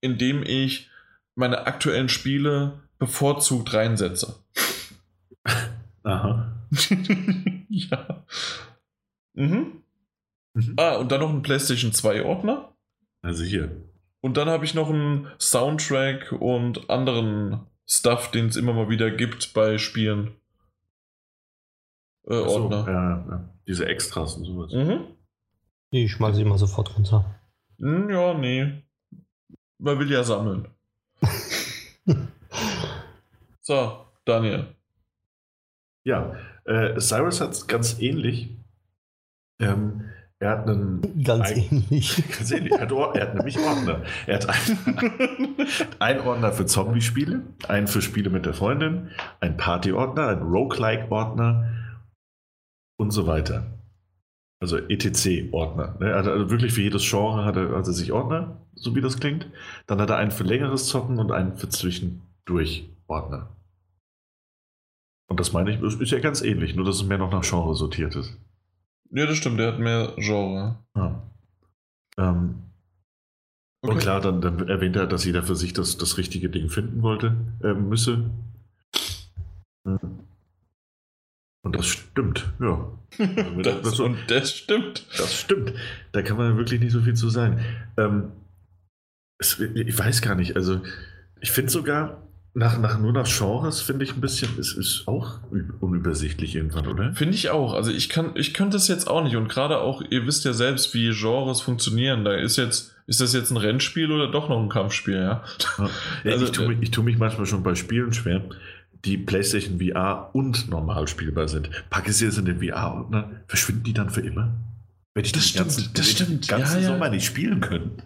in 0.00 0.16
dem 0.16 0.42
ich 0.42 0.90
meine 1.34 1.66
aktuellen 1.66 2.08
Spiele 2.08 2.80
bevorzugt 2.98 3.72
reinsetze. 3.74 4.36
Aha. 6.02 6.52
ja. 7.68 8.24
Mhm. 9.34 9.82
Mhm. 10.54 10.74
Ah, 10.76 10.96
und 10.96 11.12
dann 11.12 11.20
noch 11.20 11.30
ein 11.30 11.42
PlayStation 11.42 11.92
2 11.92 12.24
Ordner. 12.24 12.72
Also 13.22 13.44
hier. 13.44 13.70
Und 14.20 14.36
dann 14.36 14.48
habe 14.48 14.64
ich 14.64 14.74
noch 14.74 14.88
einen 14.88 15.28
Soundtrack 15.38 16.32
und 16.32 16.90
anderen 16.90 17.60
Stuff, 17.86 18.30
den 18.30 18.46
es 18.46 18.56
immer 18.56 18.72
mal 18.72 18.88
wieder 18.88 19.10
gibt 19.10 19.52
bei 19.52 19.78
Spielen. 19.78 20.34
Äh, 22.26 22.34
so, 22.34 22.62
Ordner. 22.62 22.86
ja, 22.88 23.26
ja. 23.30 23.48
Diese 23.68 23.86
Extras 23.86 24.34
und 24.36 24.44
sowas. 24.46 24.72
Mhm. 24.72 25.04
Die 25.92 26.08
schmeiße 26.08 26.40
ich 26.40 26.46
mal 26.46 26.58
sofort 26.58 26.96
runter. 26.96 27.24
Hm, 27.78 28.10
Ja, 28.10 28.34
nee. 28.34 28.82
Man 29.78 29.98
will 29.98 30.10
ja 30.10 30.24
sammeln. 30.24 30.68
so, 33.66 34.06
Daniel. 34.24 34.74
Ja, 36.06 36.36
äh, 36.66 37.00
Cyrus 37.00 37.40
hat 37.40 37.50
es 37.50 37.66
ganz 37.66 37.98
ähnlich. 38.00 38.56
Ähm, 39.60 40.04
er 40.38 40.50
hat 40.50 40.68
einen. 40.68 41.24
Ganz 41.24 41.48
Eig- 41.50 41.72
ähnlich. 41.72 42.22
Ganz 42.38 42.50
ähnlich. 42.52 42.72
Er 42.72 42.80
hat, 42.82 42.92
er 42.92 43.22
hat 43.22 43.34
nämlich 43.34 43.58
Ordner. 43.58 44.04
Er 44.26 44.36
hat 44.36 44.48
einen, 44.48 45.56
einen 45.98 46.20
Ordner 46.20 46.52
für 46.52 46.66
Zombie-Spiele, 46.66 47.42
einen 47.66 47.88
für 47.88 48.02
Spiele 48.02 48.30
mit 48.30 48.46
der 48.46 48.54
Freundin, 48.54 49.10
einen 49.40 49.56
Party-Ordner, 49.56 50.28
einen 50.28 50.42
Roguelike-Ordner 50.42 51.96
und 53.00 53.10
so 53.10 53.26
weiter. 53.26 53.66
Also 54.60 54.76
ETC-Ordner. 54.78 55.96
Ne? 56.00 56.14
Also, 56.14 56.30
also 56.30 56.50
wirklich 56.50 56.72
für 56.72 56.82
jedes 56.82 57.08
Genre 57.10 57.44
hat 57.44 57.56
er, 57.56 57.70
hat 57.76 57.86
er 57.86 57.92
sich 57.92 58.12
Ordner, 58.12 58.64
so 58.74 58.94
wie 58.94 59.00
das 59.00 59.18
klingt. 59.18 59.50
Dann 59.86 60.00
hat 60.00 60.10
er 60.10 60.18
einen 60.18 60.30
für 60.30 60.44
längeres 60.44 60.86
Zocken 60.88 61.18
und 61.18 61.32
einen 61.32 61.56
für 61.56 61.68
Zwischendurch-Ordner. 61.68 63.55
Und 65.28 65.40
das 65.40 65.52
meine 65.52 65.74
ich, 65.74 65.80
ist 65.82 66.00
ist 66.00 66.12
ja 66.12 66.20
ganz 66.20 66.40
ähnlich, 66.42 66.74
nur 66.76 66.84
dass 66.84 66.96
es 66.96 67.04
mehr 67.04 67.18
noch 67.18 67.32
nach 67.32 67.42
Genre 67.42 67.74
sortiert 67.74 68.14
ist. 68.16 68.36
ja, 69.10 69.26
das 69.26 69.36
stimmt, 69.38 69.58
der 69.58 69.72
hat 69.72 69.78
mehr 69.80 70.12
Genre. 70.16 70.78
Ja. 70.96 71.22
Ähm, 72.18 72.62
Und 73.82 73.90
Okay. 73.90 73.98
klar, 74.00 74.20
dann, 74.20 74.40
dann 74.40 74.68
erwähnt 74.68 74.96
er, 74.96 75.06
dass 75.06 75.24
jeder 75.24 75.42
für 75.42 75.56
sich 75.56 75.72
das, 75.72 75.96
das 75.98 76.16
richtige 76.18 76.48
Ding 76.48 76.68
finden 76.70 77.02
wollte, 77.02 77.36
äh, 77.62 77.74
müsse. 77.74 78.30
Mhm. 79.84 80.20
Und 81.62 81.74
das 81.76 81.86
stimmt, 81.86 82.52
ja. 82.60 82.92
Das, 83.62 83.82
das, 83.82 84.00
und 84.00 84.16
das 84.28 84.52
stimmt. 84.52 85.06
das 85.18 85.34
stimmt. 85.40 85.72
Da 86.12 86.22
kann 86.22 86.36
man 86.36 86.56
wirklich 86.56 86.80
nicht 86.80 86.92
so 86.92 87.00
viel 87.00 87.14
zu 87.14 87.30
sagen. 87.30 87.60
Ähm, 87.96 88.32
es, 89.38 89.58
ich 89.58 89.98
weiß 89.98 90.22
gar 90.22 90.34
nicht, 90.34 90.54
also 90.56 90.80
ich 91.40 91.50
finde 91.50 91.70
sogar, 91.70 92.25
nach, 92.56 92.78
nach, 92.78 92.98
nur 92.98 93.12
nach 93.12 93.28
Genres 93.28 93.82
finde 93.82 94.04
ich 94.04 94.14
ein 94.14 94.22
bisschen, 94.22 94.48
es 94.58 94.72
ist 94.72 95.06
auch 95.06 95.40
unübersichtlich 95.80 96.56
irgendwann, 96.56 96.86
oder? 96.86 97.12
Finde 97.12 97.34
ich 97.34 97.50
auch. 97.50 97.74
Also 97.74 97.90
ich 97.90 98.08
kann, 98.08 98.30
ich 98.34 98.54
könnte 98.54 98.78
das 98.78 98.88
jetzt 98.88 99.08
auch 99.08 99.22
nicht. 99.22 99.36
Und 99.36 99.48
gerade 99.48 99.78
auch, 99.78 100.02
ihr 100.08 100.26
wisst 100.26 100.46
ja 100.46 100.54
selbst, 100.54 100.94
wie 100.94 101.10
Genres 101.12 101.60
funktionieren. 101.60 102.24
Da 102.24 102.34
ist 102.34 102.56
jetzt, 102.56 102.96
ist 103.06 103.20
das 103.20 103.34
jetzt 103.34 103.50
ein 103.50 103.58
Rennspiel 103.58 104.10
oder 104.10 104.30
doch 104.30 104.48
noch 104.48 104.58
ein 104.58 104.70
Kampfspiel, 104.70 105.16
ja? 105.16 105.44
Ja, 105.76 105.90
Also, 106.32 106.46
ich, 106.46 106.52
tue 106.52 106.68
mich, 106.68 106.78
ich 106.80 106.90
tue 106.90 107.04
mich 107.04 107.18
manchmal 107.18 107.44
schon 107.44 107.62
bei 107.62 107.74
Spielen 107.74 108.14
schwer, 108.14 108.42
die 109.04 109.18
PlayStation 109.18 109.78
VR 109.78 110.30
und 110.32 110.70
normal 110.70 111.08
spielbar 111.08 111.48
sind. 111.48 111.68
Packe 111.90 112.10
sie 112.10 112.24
jetzt 112.24 112.38
in 112.38 112.46
den 112.46 112.62
VR-Ordner, 112.62 113.32
verschwinden 113.48 113.84
die 113.84 113.92
dann 113.92 114.08
für 114.08 114.22
immer? 114.22 114.54
Wenn 115.12 115.26
ich 115.26 115.32
Das 115.32 115.42
den 115.42 115.48
stimmt, 115.48 115.64
ganzen, 115.66 115.90
das 115.92 116.08
stimmt. 116.10 116.48
ganzen 116.48 116.76
Ja, 116.76 116.80
ja. 116.80 116.88
Sommer 116.88 117.10
nicht 117.10 117.26
spielen 117.26 117.60
können. 117.60 118.02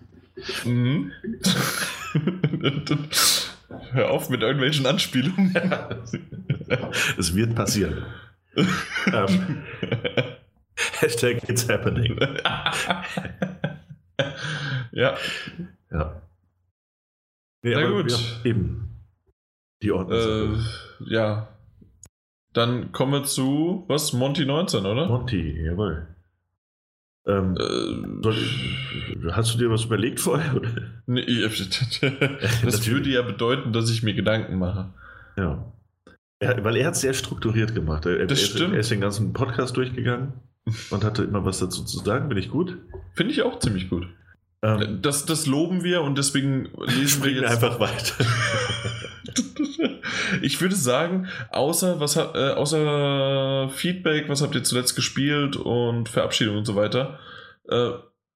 Mhm. 0.64 1.12
Hör 3.92 4.10
auf 4.10 4.28
mit 4.30 4.42
irgendwelchen 4.42 4.86
Anspielungen. 4.86 5.54
Es 7.18 7.34
wird 7.34 7.54
passieren. 7.54 8.04
ähm, 9.12 9.64
Hashtag 11.00 11.48
It's 11.48 11.68
Happening. 11.68 12.18
ja. 14.92 15.16
Ja. 15.90 16.22
Nee, 17.62 17.74
Na 17.74 17.88
gut. 17.88 18.10
Ja, 18.10 18.18
eben. 18.44 18.90
Die 19.82 19.92
Ordnung. 19.92 20.54
Äh, 20.54 21.12
ja. 21.12 21.48
Dann 22.52 22.92
kommen 22.92 23.12
wir 23.12 23.24
zu, 23.24 23.84
was? 23.88 24.12
Monty 24.12 24.44
19, 24.46 24.84
oder? 24.86 25.06
Monty, 25.08 25.64
jawohl. 25.64 26.09
Ähm, 27.26 27.56
Äh, 27.56 29.30
hast 29.32 29.54
du 29.54 29.58
dir 29.58 29.70
was 29.70 29.84
überlegt 29.84 30.20
vorher? 30.20 30.56
Oder? 30.56 30.70
nee, 31.06 31.24
das 32.64 32.86
würde 32.86 33.10
ja 33.10 33.22
bedeuten, 33.22 33.72
dass 33.72 33.90
ich 33.90 34.02
mir 34.02 34.14
Gedanken 34.14 34.58
mache. 34.58 34.92
Ja. 35.36 35.72
Er, 36.42 36.64
weil 36.64 36.76
er 36.76 36.86
hat 36.86 36.94
es 36.94 37.02
sehr 37.02 37.12
strukturiert 37.12 37.74
gemacht. 37.74 38.06
Er, 38.06 38.26
Das 38.26 38.40
er, 38.40 38.46
stimmt. 38.46 38.74
Er 38.74 38.80
ist 38.80 38.90
den 38.90 39.00
ganzen 39.02 39.32
Podcast 39.34 39.76
durchgegangen 39.76 40.32
und 40.90 41.04
hatte 41.04 41.22
immer 41.24 41.44
was 41.44 41.58
dazu 41.58 41.84
zu 41.84 41.98
sagen. 41.98 42.28
Bin 42.28 42.38
ich 42.38 42.50
gut? 42.50 42.78
Finde 43.14 43.32
ich 43.32 43.42
auch 43.42 43.58
ziemlich 43.58 43.90
gut. 43.90 44.06
Ähm, 44.62 45.00
Das, 45.02 45.26
das 45.26 45.46
loben 45.46 45.84
wir 45.84 46.02
und 46.02 46.16
deswegen 46.16 46.68
lesen 46.86 47.22
wir 47.24 47.32
jetzt 47.32 47.50
einfach 47.50 47.78
weiter. 47.80 48.14
Ich 50.42 50.60
würde 50.60 50.74
sagen, 50.74 51.28
außer, 51.50 52.00
was, 52.00 52.16
äh, 52.16 52.20
außer 52.20 53.70
Feedback, 53.70 54.28
was 54.28 54.42
habt 54.42 54.54
ihr 54.54 54.62
zuletzt 54.62 54.96
gespielt 54.96 55.56
und 55.56 56.08
Verabschiedung 56.08 56.58
und 56.58 56.64
so 56.64 56.76
weiter, 56.76 57.18
äh, 57.68 57.90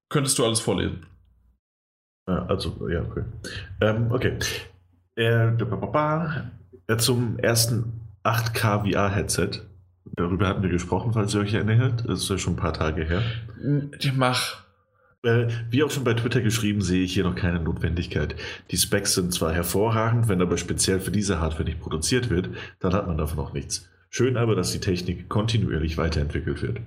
könntest 0.08 0.38
du 0.38 0.44
alles 0.44 0.60
vorlesen. 0.60 1.06
Ja, 2.28 2.46
also, 2.46 2.88
ja, 2.88 3.02
okay. 3.02 3.24
Ähm, 3.80 4.10
okay. 4.10 4.38
Er 6.86 6.98
zum 6.98 7.38
ersten 7.38 8.00
8K 8.24 8.84
VR-Headset. 8.84 9.62
Darüber 10.16 10.48
hatten 10.48 10.62
wir 10.62 10.70
gesprochen, 10.70 11.12
falls 11.12 11.34
ihr 11.34 11.40
euch 11.40 11.54
erinnert. 11.54 12.04
Das 12.08 12.22
ist 12.22 12.30
ja 12.30 12.38
schon 12.38 12.54
ein 12.54 12.56
paar 12.56 12.72
Tage 12.72 13.04
her. 13.04 13.22
Mach. 14.14 14.63
Äh, 15.24 15.48
wie 15.70 15.82
auch 15.82 15.90
schon 15.90 16.04
bei 16.04 16.12
Twitter 16.12 16.42
geschrieben, 16.42 16.82
sehe 16.82 17.02
ich 17.02 17.14
hier 17.14 17.24
noch 17.24 17.34
keine 17.34 17.58
Notwendigkeit. 17.58 18.36
Die 18.70 18.76
Specs 18.76 19.14
sind 19.14 19.32
zwar 19.32 19.52
hervorragend, 19.52 20.28
wenn 20.28 20.42
aber 20.42 20.58
speziell 20.58 21.00
für 21.00 21.10
diese 21.10 21.40
Hardware 21.40 21.64
nicht 21.64 21.80
produziert 21.80 22.28
wird, 22.28 22.50
dann 22.80 22.92
hat 22.92 23.06
man 23.06 23.16
davon 23.16 23.38
auch 23.38 23.54
nichts. 23.54 23.88
Schön 24.10 24.36
aber, 24.36 24.54
dass 24.54 24.72
die 24.72 24.80
Technik 24.80 25.28
kontinuierlich 25.28 25.96
weiterentwickelt 25.96 26.62
wird. 26.62 26.80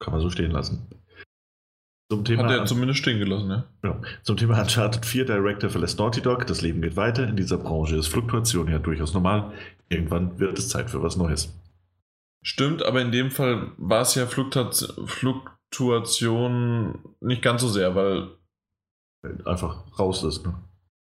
Kann 0.00 0.12
man 0.12 0.20
so 0.20 0.30
stehen 0.30 0.50
lassen. 0.50 0.86
Zum 2.10 2.24
Thema, 2.24 2.44
Hat 2.44 2.50
er 2.50 2.66
zumindest 2.66 2.98
stehen 2.98 3.18
gelassen, 3.18 3.48
ja. 3.48 3.64
ja, 3.82 4.00
zum 4.22 4.36
Thema 4.36 4.60
Uncharted 4.60 5.06
4 5.06 5.24
Director 5.24 5.70
verlässt 5.70 5.98
Naughty 5.98 6.20
Dog. 6.20 6.46
Das 6.46 6.60
Leben 6.60 6.82
geht 6.82 6.96
weiter. 6.96 7.26
In 7.26 7.36
dieser 7.36 7.56
Branche 7.56 7.96
ist 7.96 8.08
Fluktuation 8.08 8.68
ja 8.68 8.78
durchaus 8.78 9.14
normal. 9.14 9.52
Irgendwann 9.88 10.38
wird 10.38 10.58
es 10.58 10.68
Zeit 10.68 10.90
für 10.90 11.02
was 11.02 11.16
Neues. 11.16 11.58
Stimmt, 12.42 12.82
aber 12.84 13.00
in 13.00 13.10
dem 13.10 13.30
Fall 13.30 13.72
war 13.78 14.02
es 14.02 14.14
ja 14.16 14.26
Fluktuat 14.26 14.92
Fluktuation 15.74 16.98
nicht 17.20 17.42
ganz 17.42 17.60
so 17.62 17.68
sehr, 17.68 17.94
weil, 17.94 18.28
Einfach 19.46 19.84
raus 19.98 20.22
ist. 20.22 20.44
Ne? 20.44 20.54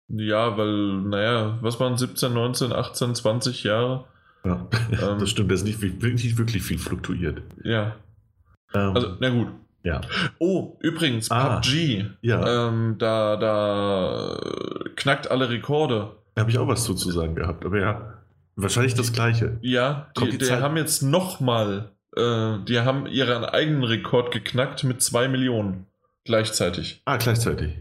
ja, 0.08 0.56
weil, 0.56 1.02
naja, 1.02 1.58
was 1.60 1.78
waren 1.78 1.96
17, 1.96 2.32
19, 2.34 2.72
18, 2.72 3.14
20 3.14 3.62
Jahre? 3.64 4.04
Ja, 4.44 4.66
Ähm. 4.90 5.18
das 5.20 5.30
stimmt. 5.30 5.50
Da 5.50 5.54
ist 5.54 5.64
nicht, 5.64 5.80
nicht 5.80 6.36
wirklich 6.38 6.62
viel 6.62 6.78
fluktuiert. 6.78 7.42
Ja, 7.62 7.94
Ähm, 8.74 8.92
also, 8.94 9.16
na 9.20 9.30
gut. 9.30 9.48
ja. 9.84 10.00
Oh, 10.38 10.76
übrigens, 10.80 11.30
Ah. 11.30 11.56
PUBG, 11.60 12.06
Ja. 12.22 12.68
ähm, 12.68 12.96
da, 12.98 13.36
da 13.36 14.40
knackt 14.96 15.30
alle 15.30 15.48
Rekorde. 15.50 16.12
Da 16.34 16.42
habe 16.42 16.50
ich 16.50 16.58
auch 16.58 16.66
was 16.68 16.84
zu 16.84 16.94
zu 16.94 17.10
sagen 17.12 17.34
gehabt, 17.36 17.64
aber 17.64 17.78
ja, 17.78 18.14
wahrscheinlich 18.56 18.94
das 18.94 19.12
Gleiche. 19.12 19.58
Ja, 19.62 20.10
die, 20.18 20.30
die 20.30 20.38
die 20.38 20.50
haben 20.52 20.76
jetzt 20.76 21.02
nochmal, 21.02 21.90
äh, 22.16 22.58
die 22.66 22.80
haben 22.80 23.06
ihren 23.06 23.44
eigenen 23.44 23.84
Rekord 23.84 24.32
geknackt 24.32 24.84
mit 24.84 25.02
2 25.02 25.28
Millionen 25.28 25.86
gleichzeitig. 26.24 27.02
Ah, 27.04 27.16
gleichzeitig. 27.16 27.74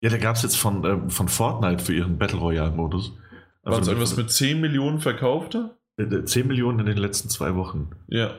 Ja, 0.00 0.10
da 0.10 0.18
gab 0.18 0.36
es 0.36 0.42
jetzt 0.42 0.56
von, 0.56 0.84
ähm, 0.84 1.10
von 1.10 1.28
Fortnite 1.28 1.82
für 1.82 1.94
ihren 1.94 2.18
Battle 2.18 2.38
Royale-Modus. 2.38 3.12
Waren 3.62 3.72
es 3.74 3.78
Also 3.80 3.90
irgendwas 3.92 4.16
mit 4.16 4.30
10 4.30 4.60
Millionen 4.60 5.00
verkaufte? 5.00 5.70
äh, 5.98 6.22
10 6.24 6.46
Millionen 6.46 6.80
in 6.80 6.86
den 6.86 6.96
letzten 6.98 7.28
zwei 7.28 7.54
Wochen. 7.54 7.90
Ja. 8.08 8.34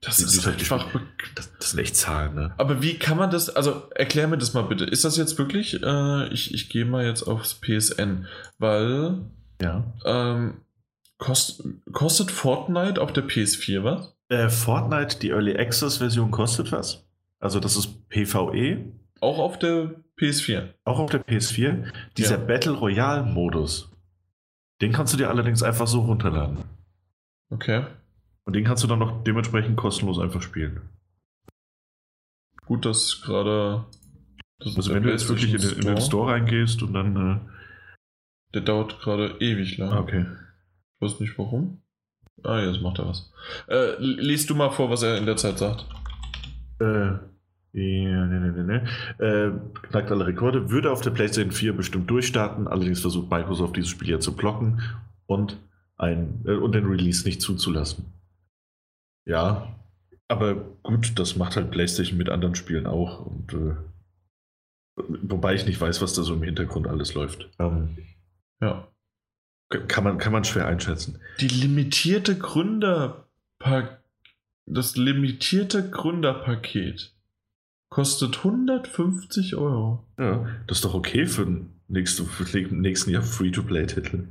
Das 0.00 0.18
Die- 0.18 0.24
ist 0.24 0.46
einfach. 0.46 0.86
Das, 1.34 1.50
das 1.58 1.70
sind 1.72 1.80
echt 1.80 1.96
Zahlen, 1.96 2.34
ne? 2.36 2.54
Aber 2.56 2.82
wie 2.82 2.94
kann 2.98 3.18
man 3.18 3.30
das, 3.32 3.50
also 3.50 3.82
erklär 3.94 4.28
mir 4.28 4.38
das 4.38 4.54
mal 4.54 4.62
bitte. 4.62 4.84
Ist 4.84 5.04
das 5.04 5.16
jetzt 5.16 5.36
wirklich, 5.38 5.82
äh, 5.82 6.28
ich, 6.28 6.54
ich 6.54 6.68
gehe 6.68 6.84
mal 6.84 7.04
jetzt 7.04 7.24
aufs 7.24 7.54
PSN, 7.60 8.26
weil 8.58 9.18
Ja. 9.60 9.82
ähm, 10.04 10.58
kost, 11.18 11.64
kostet 11.92 12.30
Fortnite 12.30 13.00
auf 13.02 13.12
der 13.12 13.24
PS4 13.26 13.82
was? 13.82 14.14
Äh, 14.28 14.48
Fortnite, 14.48 15.18
die 15.20 15.30
Early 15.30 15.56
Access-Version 15.58 16.30
kostet 16.30 16.70
was. 16.72 17.06
Also 17.40 17.60
das 17.60 17.76
ist 17.76 18.08
PvE, 18.08 18.92
Auch 19.20 19.38
auf 19.38 19.58
der 19.58 19.94
PS4. 20.18 20.74
auch 20.84 20.98
auf 20.98 21.10
der 21.10 21.24
PS4. 21.26 21.90
Dieser 22.16 22.38
Ja. 22.38 22.44
Battle 22.44 22.72
Royale-Modus, 22.72 23.90
den 24.80 24.92
kannst 24.92 25.12
du 25.14 25.16
dir 25.18 25.28
allerdings 25.30 25.62
einfach 25.62 25.86
so 25.86 26.00
runterladen. 26.00 26.58
Okay. 27.50 27.86
Und 28.44 28.54
den 28.56 28.64
kannst 28.64 28.82
du 28.82 28.88
dann 28.88 28.98
noch 28.98 29.22
dementsprechend 29.24 29.76
kostenlos 29.76 30.18
einfach 30.18 30.42
spielen. 30.42 30.80
Gut, 32.66 32.84
dass 32.84 33.22
gerade. 33.22 33.86
das 34.58 34.76
Also 34.76 34.92
wenn 34.94 35.02
du 35.02 35.10
jetzt 35.10 35.28
wirklich 35.28 35.54
in 35.54 35.60
den, 35.60 35.70
in 35.78 35.86
den 35.86 36.00
Store 36.00 36.32
reingehst 36.32 36.82
und 36.82 36.92
dann... 36.92 37.48
Der 38.54 38.62
dauert 38.62 39.00
gerade 39.00 39.36
ewig 39.40 39.78
lang. 39.78 39.92
Äh, 39.92 39.98
okay. 39.98 40.26
Ich 40.96 41.00
weiß 41.00 41.20
nicht 41.20 41.38
warum. 41.38 41.82
Ah, 42.44 42.60
jetzt 42.60 42.80
macht 42.80 42.98
er 42.98 43.08
was. 43.08 43.30
Äh, 43.68 43.96
lies 43.98 44.46
du 44.46 44.54
mal 44.54 44.70
vor, 44.70 44.90
was 44.90 45.02
er 45.02 45.18
in 45.18 45.26
der 45.26 45.36
Zeit 45.36 45.58
sagt. 45.58 45.86
Äh, 46.80 47.12
ja, 47.72 48.26
ne, 48.26 48.40
ne, 48.40 48.52
ne, 48.52 48.64
ne. 48.64 49.24
Äh, 49.24 49.86
knackt 49.88 50.10
alle 50.10 50.26
Rekorde, 50.26 50.70
würde 50.70 50.90
auf 50.90 51.00
der 51.00 51.10
PlayStation 51.10 51.52
4 51.52 51.76
bestimmt 51.76 52.10
durchstarten, 52.10 52.66
allerdings 52.66 53.00
versucht 53.00 53.30
Microsoft 53.30 53.76
dieses 53.76 53.90
Spiel 53.90 54.10
ja 54.10 54.20
zu 54.20 54.34
blocken 54.34 54.82
und, 55.26 55.58
ein, 55.96 56.42
äh, 56.46 56.54
und 56.54 56.74
den 56.74 56.86
Release 56.86 57.24
nicht 57.24 57.42
zuzulassen. 57.42 58.06
Ja, 59.26 59.76
aber 60.28 60.54
gut, 60.82 61.18
das 61.18 61.36
macht 61.36 61.56
halt 61.56 61.70
PlayStation 61.70 62.18
mit 62.18 62.30
anderen 62.30 62.54
Spielen 62.54 62.86
auch 62.86 63.26
und 63.26 63.52
äh, 63.52 63.76
wobei 64.96 65.54
ich 65.54 65.66
nicht 65.66 65.80
weiß, 65.80 66.00
was 66.00 66.14
da 66.14 66.22
so 66.22 66.34
im 66.34 66.42
Hintergrund 66.42 66.86
alles 66.86 67.14
läuft. 67.14 67.48
Ähm, 67.58 67.98
Ja. 68.60 68.88
Kann, 69.68 70.04
man, 70.04 70.18
kann 70.18 70.32
man 70.32 70.44
schwer 70.44 70.66
einschätzen. 70.66 71.18
Die 71.40 71.48
limitierte 71.48 72.38
Gründerpaket. 72.38 73.98
Das 74.66 74.96
limitierte 74.96 75.90
Gründerpaket 75.90 77.14
kostet 77.90 78.38
150 78.38 79.56
Euro. 79.56 80.04
Ja, 80.18 80.46
das 80.66 80.78
ist 80.78 80.84
doch 80.84 80.94
okay 80.94 81.26
für 81.26 81.44
den 81.46 81.70
nächsten, 81.88 82.26
für 82.26 82.44
den 82.44 82.80
nächsten 82.82 83.10
Jahr 83.10 83.22
Free-to-Play-Titel. 83.22 84.28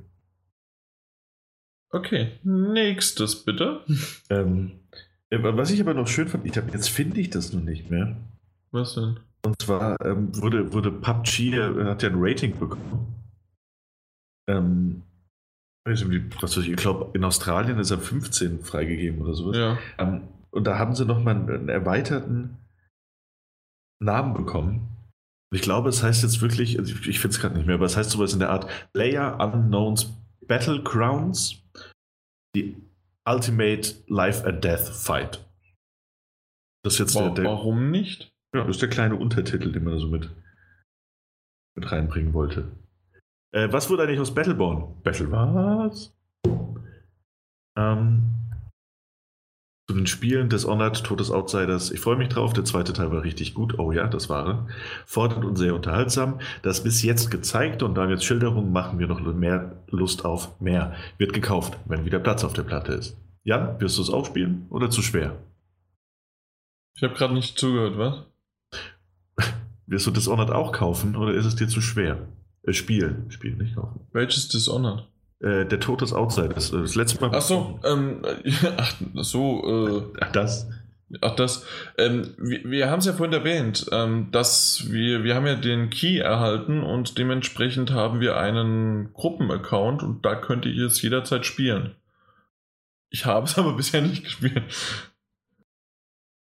Okay, 1.91 2.31
nächstes 2.43 3.43
bitte. 3.45 3.83
Ähm, 4.29 4.71
äh, 5.29 5.39
was 5.41 5.71
ich 5.71 5.81
aber 5.81 5.93
noch 5.93 6.07
schön 6.07 6.27
fand, 6.27 6.45
ich 6.45 6.57
hab, 6.57 6.71
jetzt 6.73 6.89
finde 6.89 7.19
ich 7.19 7.29
das 7.29 7.53
noch 7.53 7.61
nicht 7.63 7.89
mehr. 7.89 8.17
Was 8.71 8.95
denn? 8.95 9.19
Und 9.45 9.61
zwar 9.61 9.99
ähm, 10.05 10.35
wurde, 10.39 10.73
wurde 10.73 10.91
PUBG, 10.91 11.53
äh, 11.53 11.85
hat 11.85 12.03
ja 12.03 12.09
ein 12.09 12.15
Rating 12.17 12.57
bekommen. 12.59 13.15
Ähm, 14.49 15.01
weiß 15.05 15.05
nicht, 15.05 15.05
wie- 15.05 15.76
was 15.76 15.76
weiß 15.76 15.76
ich, 15.91 16.75
glaube, 16.75 17.11
in 17.13 17.23
Australien 17.23 17.79
ist 17.79 17.91
er 17.91 17.99
15 17.99 18.63
freigegeben 18.63 19.21
oder 19.21 19.33
sowas. 19.33 19.57
Ja. 19.57 19.77
Ähm, 19.97 20.27
und 20.51 20.65
da 20.65 20.77
haben 20.77 20.95
sie 20.95 21.05
nochmal 21.05 21.35
einen, 21.35 21.49
einen 21.49 21.69
erweiterten 21.69 22.57
Namen 24.01 24.33
bekommen. 24.33 24.87
Ich 25.53 25.61
glaube, 25.61 25.89
es 25.89 26.03
heißt 26.03 26.23
jetzt 26.23 26.41
wirklich, 26.41 26.77
also 26.77 26.93
ich, 26.93 27.19
finde 27.19 27.35
es 27.35 27.39
gerade 27.39 27.55
nicht 27.55 27.67
mehr, 27.67 27.75
aber 27.75 27.85
es 27.85 27.95
heißt 27.95 28.09
sowas 28.09 28.33
in 28.33 28.39
der 28.39 28.49
Art 28.49 28.67
Player 28.93 29.39
Unknowns 29.39 30.13
Battlegrounds, 30.47 31.61
die 32.55 32.75
Ultimate 33.27 33.95
Life 34.07 34.45
and 34.45 34.63
Death 34.63 34.87
Fight. 34.87 35.45
Das 36.83 36.93
ist 36.93 36.99
jetzt 36.99 37.15
Wa 37.15 37.23
der, 37.23 37.31
der, 37.31 37.45
warum 37.45 37.91
nicht? 37.91 38.31
ja, 38.53 38.63
das 38.63 38.77
ist 38.77 38.81
der 38.81 38.89
kleine 38.89 39.15
Untertitel, 39.15 39.71
den 39.71 39.83
man 39.83 39.93
da 39.93 39.99
so 39.99 40.07
mit, 40.07 40.29
mit 41.75 41.91
reinbringen 41.91 42.33
wollte. 42.33 42.71
Äh, 43.57 43.73
was 43.73 43.89
wurde 43.89 44.03
eigentlich 44.03 44.19
aus 44.19 44.35
Battleborn? 44.35 45.01
Battle 45.01 45.31
was? 45.31 46.13
Ähm, 47.75 48.21
zu 49.89 49.95
den 49.95 50.05
Spielen 50.05 50.49
des 50.49 50.67
Honored 50.67 51.03
Tod 51.03 51.19
des 51.19 51.31
Outsiders. 51.31 51.89
Ich 51.89 51.99
freue 51.99 52.17
mich 52.17 52.29
drauf. 52.29 52.53
Der 52.53 52.65
zweite 52.65 52.93
Teil 52.93 53.11
war 53.11 53.23
richtig 53.23 53.55
gut. 53.55 53.79
Oh 53.79 53.91
ja, 53.91 54.05
das 54.05 54.29
war 54.29 54.45
er. 54.47 54.67
Fordernd 55.07 55.43
und 55.43 55.55
sehr 55.55 55.73
unterhaltsam. 55.73 56.39
Das 56.61 56.83
bis 56.83 57.01
jetzt 57.01 57.31
gezeigte 57.31 57.85
und 57.85 57.95
Daniels 57.95 58.23
Schilderung 58.23 58.71
machen 58.71 58.97
mir 58.97 59.07
noch 59.07 59.21
mehr 59.21 59.81
Lust 59.87 60.23
auf 60.23 60.61
mehr. 60.61 60.93
Wird 61.17 61.33
gekauft, 61.33 61.79
wenn 61.85 62.05
wieder 62.05 62.19
Platz 62.19 62.43
auf 62.43 62.53
der 62.53 62.63
Platte 62.63 62.93
ist. 62.93 63.17
Jan, 63.43 63.81
wirst 63.81 63.97
du 63.97 64.03
es 64.03 64.11
auch 64.11 64.27
spielen 64.27 64.67
oder 64.69 64.91
zu 64.91 65.01
schwer? 65.01 65.35
Ich 66.95 67.01
habe 67.01 67.15
gerade 67.15 67.33
nicht 67.33 67.57
zugehört, 67.57 67.97
was? 67.97 68.23
Wirst 69.87 70.05
du 70.05 70.11
Dishonored 70.11 70.51
auch 70.51 70.73
kaufen 70.73 71.15
oder 71.15 71.33
ist 71.33 71.45
es 71.45 71.55
dir 71.55 71.67
zu 71.67 71.81
schwer? 71.81 72.27
Äh, 72.67 72.73
Spiel, 72.73 73.25
Spiel, 73.29 73.55
nicht 73.55 73.75
kaufen. 73.75 74.01
Welches 74.11 74.49
Dishonored? 74.49 75.07
Äh, 75.39 75.65
der 75.65 75.79
Tod 75.79 76.01
des 76.01 76.13
Outsiders. 76.13 76.71
Das, 76.71 76.71
das 76.71 76.95
letzte 76.95 77.21
Mal. 77.21 77.31
Ach 77.33 77.41
so, 77.41 77.79
ähm, 77.83 78.21
ach 78.77 78.93
so, 79.15 80.09
äh, 80.13 80.17
Ach, 80.19 80.31
das. 80.31 80.69
Ach, 81.21 81.35
das. 81.35 81.65
Ähm, 81.97 82.33
wir 82.37 82.63
wir 82.65 82.89
haben 82.89 82.99
es 82.99 83.05
ja 83.05 83.13
vorhin 83.13 83.33
erwähnt, 83.33 83.87
ähm, 83.93 84.29
dass 84.31 84.91
wir, 84.91 85.23
wir 85.23 85.35
haben 85.35 85.47
ja 85.47 85.55
den 85.55 85.89
Key 85.89 86.17
erhalten 86.17 86.83
und 86.83 87.17
dementsprechend 87.17 87.91
haben 87.91 88.19
wir 88.19 88.35
einen 88.37 89.13
Gruppenaccount 89.13 90.03
und 90.03 90.25
da 90.25 90.35
könnt 90.35 90.65
ihr 90.65 90.85
es 90.85 91.01
jederzeit 91.01 91.45
spielen. 91.45 91.95
Ich 93.09 93.25
habe 93.25 93.45
es 93.45 93.57
aber 93.57 93.73
bisher 93.73 94.01
nicht 94.01 94.25
gespielt. 94.25 94.63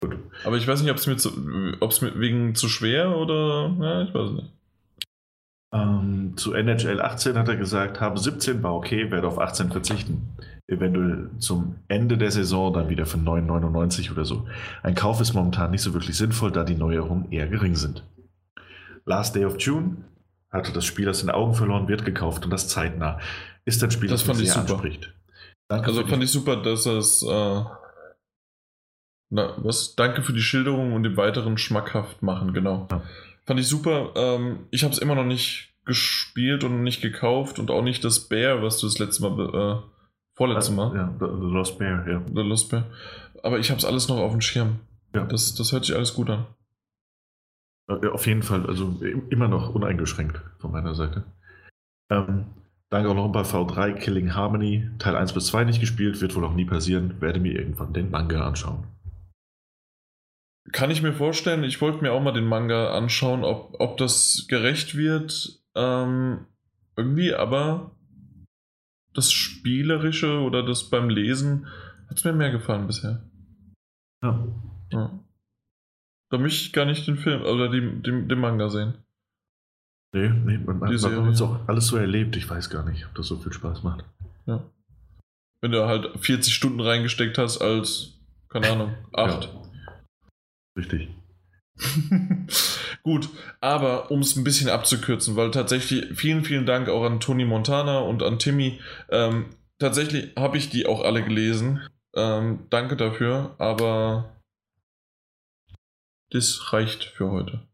Gut. 0.00 0.18
Aber 0.44 0.56
ich 0.56 0.68
weiß 0.68 0.82
nicht, 0.82 0.90
ob 0.90 0.96
es 0.96 1.06
mir, 1.06 1.16
zu, 1.16 1.32
ob's 1.80 2.00
mir 2.00 2.18
wegen 2.20 2.54
zu 2.54 2.68
schwer 2.68 3.16
oder. 3.16 3.74
Ja, 3.80 4.02
ich 4.02 4.14
weiß 4.14 4.30
nicht. 4.30 4.52
Ähm, 5.74 6.34
zu 6.36 6.52
NHL 6.52 7.00
18 7.00 7.36
hat 7.38 7.48
er 7.48 7.56
gesagt, 7.56 8.00
habe 8.00 8.18
17 8.18 8.62
war 8.62 8.74
okay, 8.74 9.10
werde 9.10 9.26
auf 9.26 9.38
18 9.38 9.70
verzichten. 9.70 10.36
Eventuell 10.68 11.30
zum 11.38 11.76
Ende 11.88 12.18
der 12.18 12.30
Saison 12.30 12.72
dann 12.72 12.88
wieder 12.88 13.06
für 13.06 13.18
9,99 13.18 14.12
oder 14.12 14.24
so. 14.24 14.46
Ein 14.82 14.94
Kauf 14.94 15.20
ist 15.20 15.32
momentan 15.32 15.70
nicht 15.70 15.82
so 15.82 15.92
wirklich 15.94 16.16
sinnvoll, 16.16 16.52
da 16.52 16.64
die 16.64 16.74
Neuerungen 16.74 17.30
eher 17.32 17.48
gering 17.48 17.74
sind. 17.74 18.04
Last 19.04 19.34
Day 19.34 19.44
of 19.44 19.58
June 19.58 20.04
hatte 20.50 20.72
das 20.72 20.84
Spiel 20.84 21.08
aus 21.08 21.20
den 21.20 21.30
Augen 21.30 21.54
verloren, 21.54 21.88
wird 21.88 22.04
gekauft 22.04 22.44
und 22.44 22.50
das 22.50 22.68
zeitnah. 22.68 23.18
Ist 23.64 23.82
ein 23.82 23.90
Spiel, 23.90 24.08
Das 24.08 24.22
fand 24.22 24.38
mich 24.38 24.48
ich 24.48 24.52
sehr 24.52 24.62
super. 24.62 24.74
anspricht. 24.74 25.14
Danke 25.68 25.86
Also 25.86 26.06
fand 26.06 26.22
ich 26.22 26.30
super, 26.30 26.56
dass 26.62 26.84
es. 26.86 27.22
Äh, 27.22 27.64
na, 29.30 29.54
was? 29.56 29.94
Danke 29.96 30.22
für 30.22 30.34
die 30.34 30.42
Schilderung 30.42 30.92
und 30.92 31.04
den 31.04 31.16
weiteren 31.16 31.56
schmackhaft 31.56 32.22
machen, 32.22 32.52
genau. 32.52 32.86
Ja. 32.90 33.02
Fand 33.52 33.60
ich 33.60 33.68
super. 33.68 34.12
Ähm, 34.16 34.60
ich 34.70 34.82
habe 34.82 34.94
es 34.94 34.98
immer 34.98 35.14
noch 35.14 35.26
nicht 35.26 35.74
gespielt 35.84 36.64
und 36.64 36.82
nicht 36.82 37.02
gekauft 37.02 37.58
und 37.58 37.70
auch 37.70 37.82
nicht 37.82 38.02
das 38.02 38.26
Bear, 38.30 38.62
was 38.62 38.78
du 38.78 38.86
das 38.86 38.98
letzte 38.98 39.28
Mal, 39.28 39.82
äh, 39.82 39.82
vorletzte 40.34 40.72
Mal, 40.72 40.96
Ja, 40.96 41.14
The 41.20 41.26
The 41.26 41.52
Lost 41.52 41.78
Bear, 41.78 42.08
ja. 42.08 42.22
The 42.34 42.40
Lost 42.40 42.70
Bear. 42.70 42.86
Aber 43.42 43.58
ich 43.58 43.68
habe 43.70 43.76
es 43.78 43.84
alles 43.84 44.08
noch 44.08 44.16
auf 44.16 44.32
dem 44.32 44.40
Schirm. 44.40 44.80
Ja. 45.14 45.26
Das, 45.26 45.54
das 45.54 45.70
hört 45.70 45.84
sich 45.84 45.94
alles 45.94 46.14
gut 46.14 46.30
an. 46.30 46.46
Äh, 47.90 48.06
Auf 48.08 48.26
jeden 48.26 48.42
Fall, 48.42 48.64
also 48.66 48.96
im- 49.02 49.28
immer 49.28 49.48
noch 49.48 49.74
uneingeschränkt 49.74 50.40
von 50.58 50.72
meiner 50.72 50.94
Seite. 50.94 51.24
Ähm, 52.10 52.46
danke 52.88 53.10
auch 53.10 53.14
noch 53.14 53.28
bei 53.32 53.42
V3 53.42 53.92
Killing 53.98 54.34
Harmony. 54.34 54.88
Teil 54.98 55.14
1 55.14 55.34
bis 55.34 55.48
2 55.48 55.64
nicht 55.64 55.80
gespielt, 55.80 56.22
wird 56.22 56.34
wohl 56.34 56.46
auch 56.46 56.54
nie 56.54 56.64
passieren. 56.64 57.20
Werde 57.20 57.38
mir 57.38 57.52
irgendwann 57.52 57.92
den 57.92 58.10
Manga 58.10 58.46
anschauen. 58.46 58.84
Kann 60.70 60.90
ich 60.90 61.02
mir 61.02 61.12
vorstellen, 61.12 61.64
ich 61.64 61.80
wollte 61.80 62.02
mir 62.02 62.12
auch 62.12 62.22
mal 62.22 62.32
den 62.32 62.46
Manga 62.46 62.92
anschauen, 62.94 63.42
ob, 63.42 63.74
ob 63.80 63.96
das 63.96 64.46
gerecht 64.48 64.96
wird. 64.96 65.60
Ähm, 65.74 66.46
irgendwie, 66.96 67.34
aber 67.34 67.90
das 69.12 69.32
Spielerische 69.32 70.40
oder 70.40 70.62
das 70.64 70.88
beim 70.88 71.08
Lesen 71.08 71.66
hat 72.08 72.18
es 72.18 72.24
mir 72.24 72.32
mehr 72.32 72.50
gefallen 72.50 72.86
bisher. 72.86 73.22
Ja. 74.22 74.46
Ja. 74.92 75.18
Da 76.30 76.38
möchte 76.38 76.64
ich 76.64 76.72
gar 76.72 76.84
nicht 76.84 77.06
den 77.06 77.16
Film 77.16 77.42
oder 77.42 77.68
den, 77.68 78.02
den, 78.02 78.28
den 78.28 78.38
Manga 78.38 78.68
sehen. 78.68 78.94
Nee, 80.14 80.28
nee, 80.28 80.58
man, 80.58 80.78
man, 80.78 80.90
Die 80.90 80.98
hat 80.98 81.28
es 81.28 81.42
auch 81.42 81.66
alles 81.66 81.86
so 81.86 81.96
erlebt. 81.96 82.36
Ich 82.36 82.48
weiß 82.48 82.70
gar 82.70 82.84
nicht, 82.84 83.06
ob 83.06 83.14
das 83.14 83.26
so 83.26 83.36
viel 83.38 83.52
Spaß 83.52 83.82
macht. 83.82 84.04
Ja. 84.46 84.62
Wenn 85.60 85.72
du 85.72 85.86
halt 85.86 86.10
40 86.20 86.54
Stunden 86.54 86.80
reingesteckt 86.80 87.38
hast 87.38 87.58
als, 87.58 88.18
keine 88.48 88.70
Ahnung, 88.70 88.94
8. 89.12 89.48
Richtig. 90.76 91.08
Gut, 93.02 93.28
aber 93.60 94.10
um 94.10 94.20
es 94.20 94.36
ein 94.36 94.44
bisschen 94.44 94.68
abzukürzen, 94.68 95.36
weil 95.36 95.50
tatsächlich 95.50 96.16
vielen, 96.18 96.44
vielen 96.44 96.66
Dank 96.66 96.88
auch 96.88 97.04
an 97.04 97.20
Tony 97.20 97.44
Montana 97.44 97.98
und 98.00 98.22
an 98.22 98.38
Timmy. 98.38 98.80
Ähm, 99.10 99.46
tatsächlich 99.78 100.34
habe 100.36 100.58
ich 100.58 100.70
die 100.70 100.86
auch 100.86 101.02
alle 101.02 101.24
gelesen. 101.24 101.80
Ähm, 102.14 102.66
danke 102.70 102.96
dafür, 102.96 103.54
aber 103.58 104.42
das 106.30 106.72
reicht 106.72 107.04
für 107.04 107.30
heute. 107.30 107.66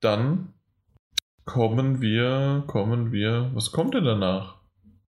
Dann 0.00 0.54
kommen 1.44 2.00
wir, 2.00 2.64
kommen 2.66 3.12
wir, 3.12 3.50
was 3.54 3.72
kommt 3.72 3.94
denn 3.94 4.04
danach? 4.04 4.60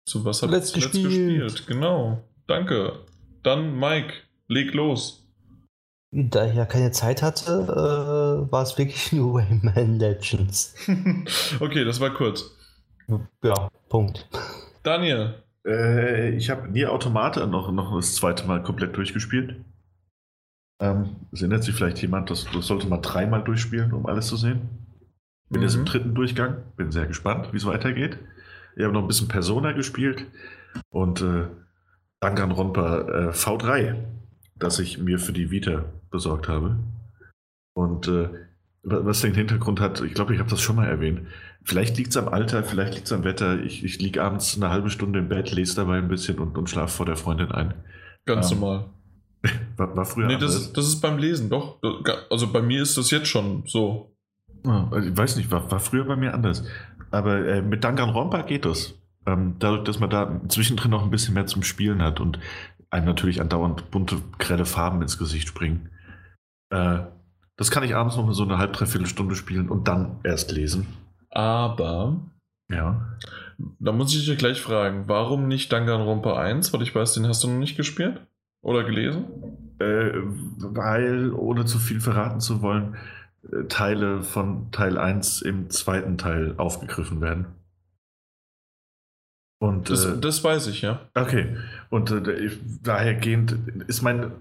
Zu 0.06 0.24
was 0.24 0.42
ihr 0.42 0.48
Zuletzt 0.48 0.72
zuletzt 0.72 0.92
gespielt. 0.92 1.42
gespielt? 1.42 1.66
Genau, 1.66 2.24
danke. 2.46 3.04
Dann 3.42 3.78
Mike, 3.78 4.14
leg 4.48 4.72
los. 4.74 5.24
Da 6.10 6.46
ich 6.46 6.54
ja 6.54 6.64
keine 6.64 6.90
Zeit 6.90 7.22
hatte, 7.22 7.50
äh, 7.68 8.50
war 8.50 8.62
es 8.62 8.78
wirklich 8.78 9.12
nur 9.12 9.40
Rayman 9.40 9.98
Legends. 9.98 10.74
okay, 11.60 11.84
das 11.84 12.00
war 12.00 12.10
kurz. 12.14 12.50
Ja, 13.42 13.68
Punkt. 13.88 14.26
Daniel, 14.82 15.42
Äh, 15.66 16.30
ich 16.36 16.48
habe 16.50 16.68
Nier 16.68 16.92
Automata 16.92 17.46
noch, 17.46 17.70
noch 17.72 17.94
das 17.96 18.14
zweite 18.14 18.46
Mal 18.46 18.62
komplett 18.62 18.96
durchgespielt. 18.96 19.56
Ähm, 20.80 21.16
es 21.32 21.42
erinnert 21.42 21.64
sich 21.64 21.74
vielleicht 21.74 22.00
jemand, 22.00 22.30
das, 22.30 22.46
das 22.54 22.66
sollte 22.68 22.86
man 22.86 23.02
dreimal 23.02 23.42
durchspielen, 23.44 23.92
um 23.92 24.06
alles 24.06 24.28
zu 24.28 24.36
sehen. 24.36 24.68
Bin 25.50 25.60
jetzt 25.62 25.74
im 25.74 25.80
Mhm. 25.80 25.86
dritten 25.86 26.14
Durchgang, 26.14 26.58
bin 26.76 26.92
sehr 26.92 27.06
gespannt, 27.06 27.52
wie 27.52 27.56
es 27.56 27.66
weitergeht. 27.66 28.18
Ich 28.76 28.84
habe 28.84 28.94
noch 28.94 29.02
ein 29.02 29.08
bisschen 29.08 29.28
Persona 29.28 29.72
gespielt 29.72 30.24
und 30.90 31.20
äh, 31.22 31.48
Danganronpa 32.20 32.98
äh, 33.00 33.28
V3, 33.30 33.96
das 34.58 34.78
ich 34.78 34.98
mir 34.98 35.18
für 35.18 35.32
die 35.32 35.50
Vita 35.50 35.84
besorgt 36.10 36.48
habe. 36.48 36.76
Und 37.74 38.08
äh, 38.08 38.28
wa- 38.82 39.00
was 39.04 39.20
den 39.20 39.34
Hintergrund 39.34 39.80
hat, 39.80 40.00
ich 40.00 40.14
glaube, 40.14 40.34
ich 40.34 40.40
habe 40.40 40.50
das 40.50 40.60
schon 40.60 40.76
mal 40.76 40.86
erwähnt. 40.86 41.22
Vielleicht 41.64 41.96
liegt 41.96 42.10
es 42.10 42.16
am 42.16 42.28
Alter, 42.28 42.62
vielleicht 42.64 42.94
liegt 42.94 43.06
es 43.06 43.12
am 43.12 43.24
Wetter. 43.24 43.62
Ich, 43.62 43.84
ich 43.84 44.00
liege 44.00 44.22
abends 44.22 44.56
eine 44.56 44.70
halbe 44.70 44.90
Stunde 44.90 45.18
im 45.18 45.28
Bett, 45.28 45.52
lese 45.52 45.76
dabei 45.76 45.98
ein 45.98 46.08
bisschen 46.08 46.38
und, 46.38 46.56
und 46.56 46.70
schlafe 46.70 46.96
vor 46.96 47.06
der 47.06 47.16
Freundin 47.16 47.52
ein. 47.52 47.74
ganz 48.26 48.50
Ähm, 48.50 48.60
normal. 48.60 48.84
War, 49.76 49.96
war 49.96 50.04
früher 50.04 50.26
Nee, 50.26 50.34
anders. 50.34 50.54
das, 50.54 50.72
das 50.72 50.86
ist 50.88 51.00
beim 51.00 51.16
Lesen, 51.18 51.48
doch. 51.48 51.78
Also 52.30 52.50
bei 52.52 52.60
mir 52.60 52.82
ist 52.82 52.96
das 52.98 53.10
jetzt 53.12 53.28
schon 53.28 53.62
so. 53.66 54.12
Ja, 54.64 54.88
also 54.90 55.08
ich 55.08 55.16
weiß 55.16 55.36
nicht, 55.36 55.50
war, 55.52 55.70
war 55.70 55.78
früher 55.78 56.04
bei 56.04 56.16
mir 56.16 56.34
anders. 56.34 56.64
Aber 57.12 57.46
äh, 57.46 57.62
mit 57.62 57.84
Danganronpa 57.84 58.42
geht 58.42 58.64
das. 58.64 58.94
Ähm, 59.26 59.54
dadurch, 59.60 59.84
dass 59.84 60.00
man 60.00 60.10
da 60.10 60.40
zwischendrin 60.48 60.90
noch 60.90 61.04
ein 61.04 61.10
bisschen 61.10 61.34
mehr 61.34 61.46
zum 61.46 61.62
Spielen 61.62 62.02
hat 62.02 62.18
und 62.18 62.40
einem 62.90 63.06
natürlich 63.06 63.40
andauernd 63.40 63.90
bunte, 63.90 64.16
grelle 64.38 64.64
Farben 64.66 65.02
ins 65.02 65.18
Gesicht 65.18 65.48
springen. 65.48 65.90
Äh, 66.70 67.00
das 67.56 67.70
kann 67.70 67.82
ich 67.82 67.94
abends 67.94 68.16
noch 68.16 68.24
mal 68.24 68.34
so 68.34 68.44
eine 68.44 68.58
halb, 68.58 68.72
dreiviertel 68.72 69.06
Stunde 69.06 69.34
spielen 69.34 69.68
und 69.68 69.88
dann 69.88 70.20
erst 70.22 70.52
lesen. 70.52 70.86
Aber 71.30 72.20
Ja. 72.70 73.16
da 73.78 73.92
muss 73.92 74.14
ich 74.14 74.24
dich 74.26 74.38
gleich 74.38 74.60
fragen, 74.60 75.04
warum 75.08 75.48
nicht 75.48 75.72
Danganronpa 75.72 76.38
1? 76.38 76.72
Weil 76.72 76.82
ich 76.82 76.94
weiß, 76.94 77.14
den 77.14 77.26
hast 77.26 77.42
du 77.44 77.48
noch 77.48 77.58
nicht 77.58 77.76
gespielt? 77.76 78.20
Oder 78.62 78.84
gelesen? 78.84 79.24
Äh, 79.78 80.12
weil, 80.58 81.32
ohne 81.32 81.64
zu 81.64 81.78
viel 81.78 82.00
verraten 82.00 82.40
zu 82.40 82.62
wollen, 82.62 82.96
äh, 83.52 83.64
Teile 83.68 84.22
von 84.22 84.70
Teil 84.72 84.98
1 84.98 85.42
im 85.42 85.70
zweiten 85.70 86.18
Teil 86.18 86.54
aufgegriffen 86.56 87.20
werden. 87.20 87.46
Und 89.60 89.90
Das, 89.90 90.04
äh, 90.04 90.18
das 90.20 90.44
weiß 90.44 90.68
ich, 90.68 90.82
ja. 90.82 91.00
Okay, 91.14 91.56
und 91.90 92.10
äh, 92.12 92.50
dahergehend 92.82 93.56
ist 93.88 94.02
mein 94.02 94.32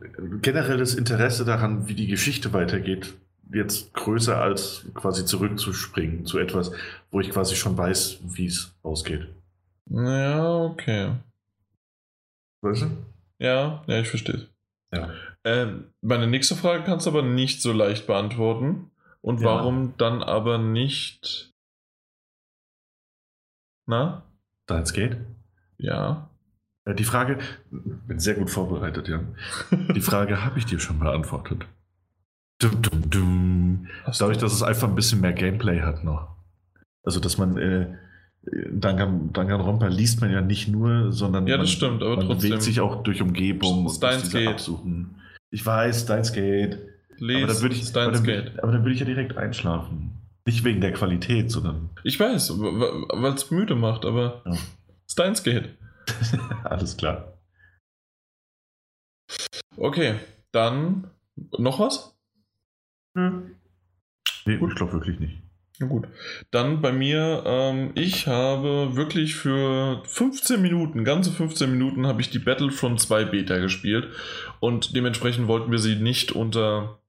generelles 0.41 0.93
Interesse 0.93 1.43
daran, 1.43 1.87
wie 1.87 1.95
die 1.95 2.05
Geschichte 2.07 2.53
weitergeht, 2.53 3.15
jetzt 3.51 3.93
größer 3.93 4.39
als 4.39 4.85
quasi 4.93 5.25
zurückzuspringen 5.25 6.25
zu 6.25 6.37
etwas, 6.37 6.71
wo 7.09 7.19
ich 7.19 7.31
quasi 7.31 7.55
schon 7.55 7.75
weiß, 7.77 8.19
wie 8.23 8.45
es 8.45 8.75
ausgeht. 8.83 9.27
Ja, 9.89 10.55
okay. 10.63 11.13
Weißt 12.61 12.83
du? 12.83 12.87
Ja, 13.39 13.83
ja, 13.87 13.99
ich 13.99 14.09
verstehe. 14.09 14.47
Ja. 14.93 15.09
Ähm, 15.43 15.85
meine 16.01 16.27
nächste 16.27 16.55
Frage 16.55 16.83
kannst 16.83 17.05
du 17.05 17.09
aber 17.11 17.21
nicht 17.23 17.61
so 17.61 17.71
leicht 17.71 18.05
beantworten. 18.05 18.91
Und 19.21 19.41
Ja. 19.41 19.47
warum 19.47 19.93
dann 19.97 20.21
aber 20.21 20.57
nicht. 20.57 21.51
Na? 23.87 24.23
Deins 24.67 24.93
geht. 24.93 25.17
Ja. 25.77 26.29
Äh, 26.85 26.93
Die 26.95 27.03
Frage, 27.03 27.39
bin 27.71 28.19
sehr 28.19 28.35
gut 28.35 28.49
vorbereitet, 28.49 29.07
Jan. 29.07 29.35
Die 29.95 30.01
Frage 30.01 30.43
habe 30.45 30.59
ich 30.59 30.65
dir 30.65 30.79
schon 30.79 30.99
beantwortet. 30.99 31.65
Dum, 32.59 32.81
dum, 32.81 33.09
dum. 33.09 33.87
Dadurch, 34.05 34.37
du- 34.37 34.45
dass 34.45 34.53
es 34.53 34.63
einfach 34.63 34.87
ein 34.87 34.95
bisschen 34.95 35.21
mehr 35.21 35.33
Gameplay 35.33 35.81
hat 35.81 36.03
noch. 36.03 36.35
Also, 37.03 37.19
dass 37.19 37.37
man 37.37 37.57
äh, 37.57 37.87
Dangan, 38.71 39.33
Danganronpa 39.33 39.87
liest 39.87 40.21
man 40.21 40.31
ja 40.31 40.39
nicht 40.41 40.67
nur, 40.69 41.11
sondern 41.11 41.47
Ja, 41.47 41.57
man, 41.57 41.65
das 41.65 41.71
stimmt, 41.71 42.01
aber 42.01 42.15
man 42.17 42.25
trotzdem- 42.27 42.49
bewegt 42.51 42.63
sich 42.63 42.79
auch 42.79 43.03
durch 43.03 43.21
Umgebung 43.21 43.85
und 43.85 43.91
Steins 43.93 44.31
Gate. 44.31 44.47
absuchen. 44.47 45.15
Ich 45.51 45.65
weiß, 45.65 46.03
Steins 46.03 46.31
Gate. 46.33 46.79
Les 47.19 47.37
aber 47.43 47.53
dann 47.53 47.61
würde 47.61 47.75
ich, 47.75 47.81
aber 47.81 47.89
Steins 47.89 48.17
dann, 48.17 48.23
Gate. 48.23 48.59
aber 48.63 48.71
dann 48.71 48.81
würde 48.83 48.93
ich 48.93 48.99
ja 48.99 49.05
direkt 49.05 49.37
einschlafen. 49.37 50.11
Nicht 50.47 50.63
wegen 50.63 50.79
der 50.79 50.93
Qualität, 50.93 51.51
sondern 51.51 51.89
Ich 52.05 52.17
weiß, 52.17 52.57
weil 52.57 53.33
es 53.33 53.51
müde 53.51 53.75
macht, 53.75 54.05
aber 54.05 54.43
Ja. 54.45 54.57
Steins 55.05 55.43
Gate. 55.43 55.77
alles 56.63 56.95
klar. 56.95 57.33
Okay, 59.75 60.15
dann 60.53 61.11
noch 61.35 61.79
was? 61.81 62.17
Nee, 63.13 64.53
ich 64.53 64.75
glaube 64.75 64.93
wirklich 64.93 65.19
nicht. 65.19 65.37
Na 65.79 65.87
gut. 65.87 66.07
Dann 66.51 66.81
bei 66.81 66.93
mir, 66.93 67.43
ähm, 67.45 67.91
ich 67.95 68.27
habe 68.27 68.95
wirklich 68.95 69.35
für 69.35 70.01
15 70.05 70.61
Minuten, 70.61 71.03
ganze 71.03 71.33
15 71.33 71.69
Minuten, 71.69 72.07
habe 72.07 72.21
ich 72.21 72.29
die 72.29 72.39
Battlefront 72.39 73.01
2 73.01 73.25
Beta 73.25 73.57
gespielt 73.57 74.07
und 74.61 74.95
dementsprechend 74.95 75.49
wollten 75.49 75.71
wir 75.71 75.79
sie 75.79 75.97
nicht 75.97 76.31
unter, 76.31 76.99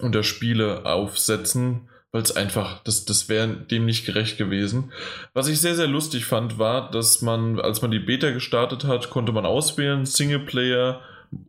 unter 0.00 0.22
Spiele 0.22 0.86
aufsetzen, 0.86 1.88
weil 2.12 2.22
es 2.22 2.34
einfach, 2.34 2.82
das, 2.84 3.04
das 3.04 3.28
wäre 3.28 3.48
dem 3.48 3.84
nicht 3.84 4.06
gerecht 4.06 4.38
gewesen. 4.38 4.92
Was 5.34 5.48
ich 5.48 5.60
sehr, 5.60 5.74
sehr 5.74 5.86
lustig 5.86 6.24
fand, 6.24 6.58
war, 6.58 6.90
dass 6.90 7.22
man, 7.22 7.60
als 7.60 7.82
man 7.82 7.90
die 7.90 7.98
Beta 7.98 8.30
gestartet 8.30 8.84
hat, 8.84 9.10
konnte 9.10 9.32
man 9.32 9.46
auswählen, 9.46 10.06
Singleplayer 10.06 11.00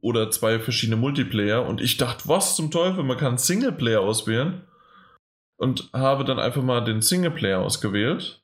oder 0.02 0.32
zwei 0.32 0.60
verschiedene 0.60 0.98
Multiplayer 0.98 1.66
und 1.66 1.82
ich 1.82 1.98
dachte, 1.98 2.28
was 2.28 2.56
zum 2.56 2.72
Teufel, 2.72 3.04
man 3.04 3.18
kann 3.18 3.38
Singleplayer 3.38 4.02
auswählen 4.02 4.64
und 5.58 5.90
habe 5.94 6.24
dann 6.24 6.40
einfach 6.40 6.64
mal 6.64 6.82
den 6.82 7.02
Singleplayer 7.02 7.60
ausgewählt. 7.60 8.44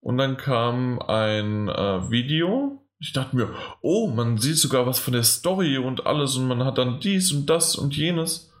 Und 0.00 0.18
dann 0.18 0.36
kam 0.36 1.00
ein 1.00 1.68
äh, 1.68 2.10
Video. 2.10 2.86
Ich 2.98 3.12
dachte 3.12 3.36
mir, 3.36 3.54
oh, 3.80 4.08
man 4.08 4.38
sieht 4.38 4.56
sogar 4.56 4.86
was 4.86 4.98
von 4.98 5.12
der 5.12 5.24
Story 5.24 5.78
und 5.78 6.06
alles 6.06 6.36
und 6.36 6.46
man 6.46 6.64
hat 6.64 6.78
dann 6.78 7.00
dies 7.00 7.32
und 7.32 7.46
das 7.50 7.76
und 7.76 7.96
jenes. 7.96 8.52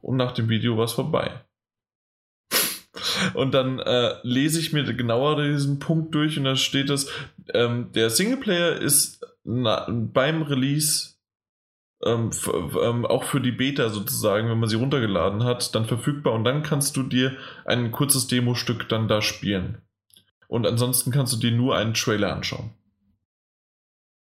Und 0.00 0.16
nach 0.16 0.32
dem 0.32 0.48
Video 0.48 0.76
war 0.76 0.84
es 0.84 0.92
vorbei. 0.92 1.44
Und 3.34 3.52
dann 3.52 3.78
äh, 3.78 4.14
lese 4.22 4.60
ich 4.60 4.72
mir 4.72 4.84
genauer 4.94 5.42
diesen 5.42 5.78
Punkt 5.78 6.14
durch 6.14 6.38
und 6.38 6.44
da 6.44 6.56
steht 6.56 6.90
es, 6.90 7.10
ähm, 7.52 7.90
der 7.92 8.10
Singleplayer 8.10 8.76
ist 8.76 9.26
na, 9.44 9.86
beim 9.88 10.42
Release 10.42 11.14
ähm, 12.04 12.30
ähm, 12.46 13.06
auch 13.06 13.24
für 13.24 13.40
die 13.40 13.52
Beta 13.52 13.88
sozusagen, 13.88 14.50
wenn 14.50 14.58
man 14.58 14.68
sie 14.68 14.76
runtergeladen 14.76 15.44
hat, 15.44 15.74
dann 15.74 15.86
verfügbar 15.86 16.34
und 16.34 16.44
dann 16.44 16.62
kannst 16.62 16.96
du 16.96 17.02
dir 17.02 17.36
ein 17.64 17.92
kurzes 17.92 18.26
Demo-Stück 18.26 18.88
dann 18.88 19.08
da 19.08 19.22
spielen. 19.22 19.78
Und 20.48 20.66
ansonsten 20.66 21.10
kannst 21.10 21.32
du 21.32 21.38
dir 21.38 21.52
nur 21.52 21.76
einen 21.76 21.94
Trailer 21.94 22.32
anschauen. 22.32 22.74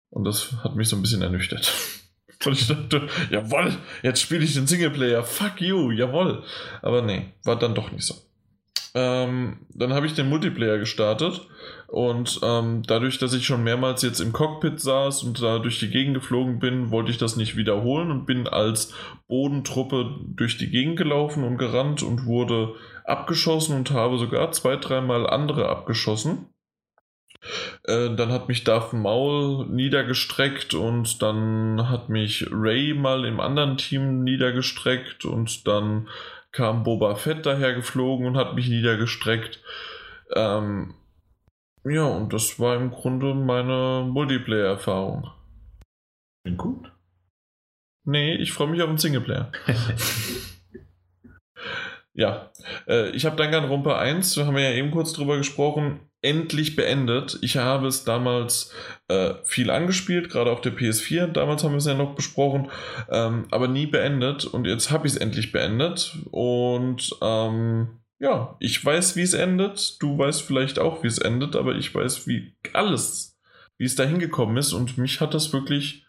Und 0.10 0.24
das 0.24 0.54
hat 0.64 0.76
mich 0.76 0.90
so 0.90 0.96
ein 0.96 1.02
bisschen 1.02 1.22
ernüchtert. 1.22 1.72
Und 2.46 2.54
ich 2.54 2.68
dachte, 2.68 3.08
jawoll, 3.30 3.78
jetzt 4.02 4.22
spiele 4.22 4.44
ich 4.44 4.54
den 4.54 4.66
Singleplayer, 4.66 5.24
fuck 5.24 5.62
you, 5.62 5.92
jawoll. 5.92 6.44
Aber 6.82 7.02
nee, 7.02 7.34
war 7.44 7.60
dann 7.60 7.76
doch 7.76 7.92
nicht 7.92 8.06
so. 8.06 8.16
Ähm, 8.96 9.60
dann 9.70 9.94
habe 9.94 10.08
ich 10.08 10.16
den 10.16 10.30
Multiplayer 10.30 10.80
gestartet 10.80 11.48
und 11.88 12.40
ähm, 12.44 12.82
dadurch, 12.88 13.20
dass 13.20 13.34
ich 13.34 13.46
schon 13.46 13.64
mehrmals 13.64 14.02
jetzt 14.02 14.20
im 14.20 14.34
Cockpit 14.34 14.80
saß 14.80 15.24
und 15.24 15.42
da 15.42 15.60
durch 15.60 15.80
die 15.80 15.90
Gegend 15.90 16.16
geflogen 16.16 16.60
bin, 16.60 16.90
wollte 16.90 17.12
ich 17.12 17.18
das 17.18 17.36
nicht 17.36 17.56
wiederholen 17.56 18.10
und 18.10 18.26
bin 18.26 18.48
als 18.48 18.94
Bodentruppe 19.28 20.16
durch 20.28 20.58
die 20.58 20.72
Gegend 20.72 20.98
gelaufen 20.98 21.44
und 21.44 21.58
gerannt 21.58 22.02
und 22.02 22.26
wurde 22.26 22.76
abgeschossen 23.04 23.76
und 23.76 23.92
habe 23.92 24.18
sogar 24.18 24.52
zwei, 24.52 24.76
dreimal 24.76 25.30
andere 25.30 25.70
abgeschossen. 25.70 26.48
Äh, 27.84 28.16
dann 28.16 28.32
hat 28.32 28.48
mich 28.50 28.64
Darth 28.64 28.94
Maul 28.94 29.68
niedergestreckt 29.68 30.74
und 30.74 31.22
dann 31.22 31.90
hat 31.90 32.10
mich 32.10 32.48
Ray 32.52 32.94
mal 32.94 33.26
im 33.26 33.40
anderen 33.40 33.78
Team 33.78 34.24
niedergestreckt 34.24 35.26
und 35.26 35.68
dann 35.68 36.08
kam 36.52 36.84
Boba 36.84 37.16
Fett 37.16 37.46
daher 37.46 37.74
geflogen 37.74 38.26
und 38.26 38.38
hat 38.38 38.56
mich 38.56 38.70
niedergestreckt. 38.70 39.62
Ähm, 40.36 40.96
ja, 41.84 42.06
und 42.06 42.34
das 42.34 42.60
war 42.60 42.76
im 42.76 42.92
Grunde 42.92 43.34
meine 43.34 44.06
Multiplayer-Erfahrung. 44.10 45.32
Bin 46.44 46.58
gut. 46.58 46.92
Nee, 48.06 48.36
ich 48.36 48.52
freue 48.52 48.68
mich 48.68 48.82
auf 48.82 48.90
den 48.90 48.98
Singleplayer. 48.98 49.52
ja, 52.14 52.52
äh, 52.88 53.10
ich 53.12 53.26
habe 53.26 53.36
Danganronpa 53.36 53.98
1, 53.98 54.36
da 54.36 54.46
haben 54.46 54.56
wir 54.56 54.64
ja 54.64 54.76
eben 54.76 54.92
kurz 54.92 55.14
drüber 55.14 55.38
gesprochen, 55.38 56.00
endlich 56.22 56.76
beendet. 56.76 57.40
Ich 57.42 57.58
habe 57.58 57.88
es 57.88 58.04
damals 58.04 58.74
äh, 59.08 59.36
viel 59.44 59.70
angespielt, 59.70 60.30
gerade 60.30 60.52
auf 60.52 60.62
der 60.62 60.76
PS4. 60.76 61.28
Damals 61.28 61.64
haben 61.64 61.72
wir 61.72 61.78
es 61.78 61.86
ja 61.86 61.94
noch 61.94 62.16
besprochen, 62.16 62.70
ähm, 63.10 63.46
aber 63.52 63.68
nie 63.68 63.88
beendet. 63.88 64.46
Und 64.46 64.66
jetzt 64.66 64.92
habe 64.92 65.08
ich 65.08 65.14
es 65.14 65.20
endlich 65.20 65.52
beendet. 65.52 66.18
Und 66.32 67.16
ähm, 67.22 68.00
ja, 68.20 68.58
ich 68.60 68.84
weiß, 68.84 69.16
wie 69.16 69.22
es 69.22 69.34
endet. 69.34 70.02
Du 70.02 70.18
weißt 70.18 70.42
vielleicht 70.42 70.78
auch, 70.78 71.04
wie 71.04 71.08
es 71.08 71.20
endet, 71.20 71.56
aber 71.56 71.76
ich 71.76 71.94
weiß, 71.96 72.28
wie 72.28 72.54
alles, 72.74 73.40
wie 73.78 73.86
es 73.86 73.96
da 73.96 74.04
hingekommen 74.04 74.58
ist. 74.58 74.74
Und 74.74 74.98
mich 74.98 75.22
hat 75.22 75.34
das 75.34 75.54
wirklich. 75.54 76.06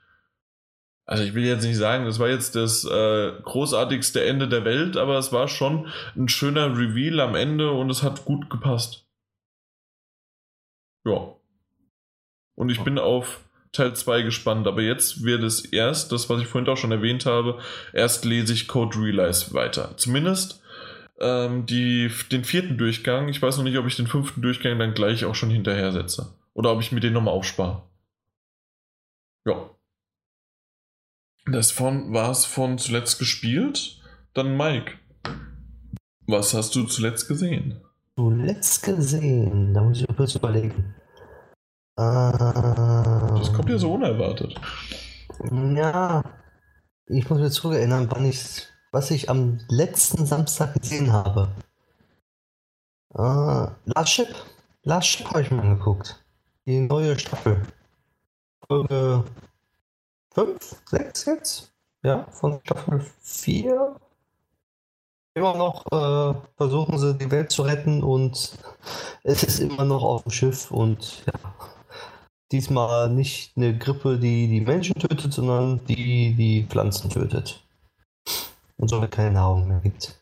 Also 1.11 1.25
ich 1.25 1.35
will 1.35 1.45
jetzt 1.45 1.65
nicht 1.65 1.77
sagen, 1.77 2.05
das 2.05 2.21
war 2.21 2.29
jetzt 2.29 2.55
das 2.55 2.85
äh, 2.85 3.33
großartigste 3.43 4.25
Ende 4.25 4.47
der 4.47 4.65
Welt, 4.65 4.97
aber 4.97 5.19
es 5.19 5.33
war 5.33 5.49
schon 5.49 5.89
ein 6.15 6.29
schöner 6.29 6.79
Reveal 6.79 7.19
am 7.19 7.35
Ende 7.35 7.73
und 7.73 7.91
es 7.91 8.05
hat 8.05 8.25
gut 8.25 8.49
gepasst. 8.49 9.05
Ja. 11.05 11.35
Und 12.55 12.71
ich 12.71 12.85
bin 12.85 12.97
auf 13.01 13.41
Teil 13.73 13.93
2 13.93 14.23
gespannt, 14.23 14.69
aber 14.69 14.83
jetzt 14.83 15.25
wird 15.25 15.43
es 15.43 15.65
erst, 15.65 16.13
das 16.13 16.31
was 16.31 16.43
ich 16.43 16.47
vorhin 16.47 16.71
auch 16.71 16.77
schon 16.77 16.93
erwähnt 16.93 17.27
habe, 17.27 17.59
erst 17.93 18.25
lese 18.25 18.53
ich 18.53 18.69
Code 18.69 18.97
Realize 18.97 19.53
weiter. 19.53 19.97
Zumindest 19.97 20.63
ähm, 21.19 21.67
die, 21.67 22.09
den 22.31 22.45
vierten 22.45 22.79
Durchgang. 22.79 23.29
Ich 23.29 23.43
weiß 23.43 23.57
noch 23.57 23.65
nicht, 23.65 23.79
ob 23.79 23.87
ich 23.89 23.97
den 23.97 24.07
fünften 24.07 24.43
Durchgang 24.43 24.79
dann 24.79 24.95
gleich 24.95 25.25
auch 25.25 25.35
schon 25.35 25.51
hinterher 25.51 25.91
setze. 25.91 26.37
Oder 26.55 26.71
ob 26.71 26.81
ich 26.81 26.93
mir 26.93 27.01
den 27.01 27.15
nochmal 27.15 27.35
aufspare. 27.35 27.83
Ja. 29.45 29.71
Das 31.47 31.71
von, 31.71 32.13
war 32.13 32.31
es 32.31 32.45
von 32.45 32.79
zuletzt 32.79 33.19
gespielt. 33.19 34.01
Dann 34.35 34.57
Mike. 34.57 34.93
Was 36.27 36.55
hast 36.55 36.75
du 36.77 36.85
zuletzt 36.85 37.27
gesehen? 37.29 37.81
Zuletzt 38.17 38.83
gesehen, 38.83 39.75
da 39.75 39.83
muss 39.83 40.01
ich 40.01 40.17
kurz 40.17 40.35
überlegen. 40.35 40.95
Das 41.97 43.53
kommt 43.53 43.69
ja 43.69 43.79
so 43.79 43.95
unerwartet. 43.95 44.55
Ja, 45.75 46.23
ich 47.07 47.29
muss 47.29 47.39
mir 47.41 47.51
zurückerinnern, 47.51 48.11
wann 48.11 48.25
ich, 48.27 48.67
was 48.93 49.11
ich 49.11 49.29
am 49.29 49.59
letzten 49.69 50.27
Samstag 50.27 50.75
gesehen 50.75 51.13
habe. 51.13 51.49
Uh, 53.13 53.69
Last 53.87 54.11
Ship. 54.11 54.35
Last 54.83 55.09
Ship 55.09 55.27
habe 55.29 55.43
ich 55.43 55.51
mal 55.51 55.63
angeguckt. 55.63 56.23
Die 56.67 56.81
neue 56.81 57.19
Staffel. 57.19 57.63
Folge 58.69 59.25
5, 60.33 60.83
6 60.87 61.25
jetzt? 61.27 61.73
Ja, 62.03 62.27
von 62.31 62.61
Staffel 62.65 63.05
4 63.21 63.97
immer 65.35 65.57
noch 65.57 65.87
äh, 65.93 66.35
versuchen 66.57 66.99
sie 66.99 67.17
die 67.17 67.31
Welt 67.31 67.51
zu 67.51 67.63
retten 67.63 68.03
und 68.03 68.59
es 69.23 69.43
ist 69.43 69.61
immer 69.61 69.85
noch 69.85 70.03
auf 70.03 70.23
dem 70.23 70.33
Schiff 70.33 70.71
und 70.71 71.25
ja, 71.27 71.55
diesmal 72.53 73.11
nicht 73.11 73.57
eine 73.57 73.77
Grippe, 73.77 74.19
die 74.19 74.49
die 74.49 74.61
Menschen 74.61 74.95
tötet, 74.95 75.33
sondern 75.33 75.85
die 75.87 76.35
die 76.35 76.67
Pflanzen 76.69 77.11
tötet 77.11 77.63
und 78.77 78.89
somit 78.89 79.13
keine 79.13 79.33
Nahrung 79.33 79.69
mehr 79.69 79.81
gibt. 79.81 80.19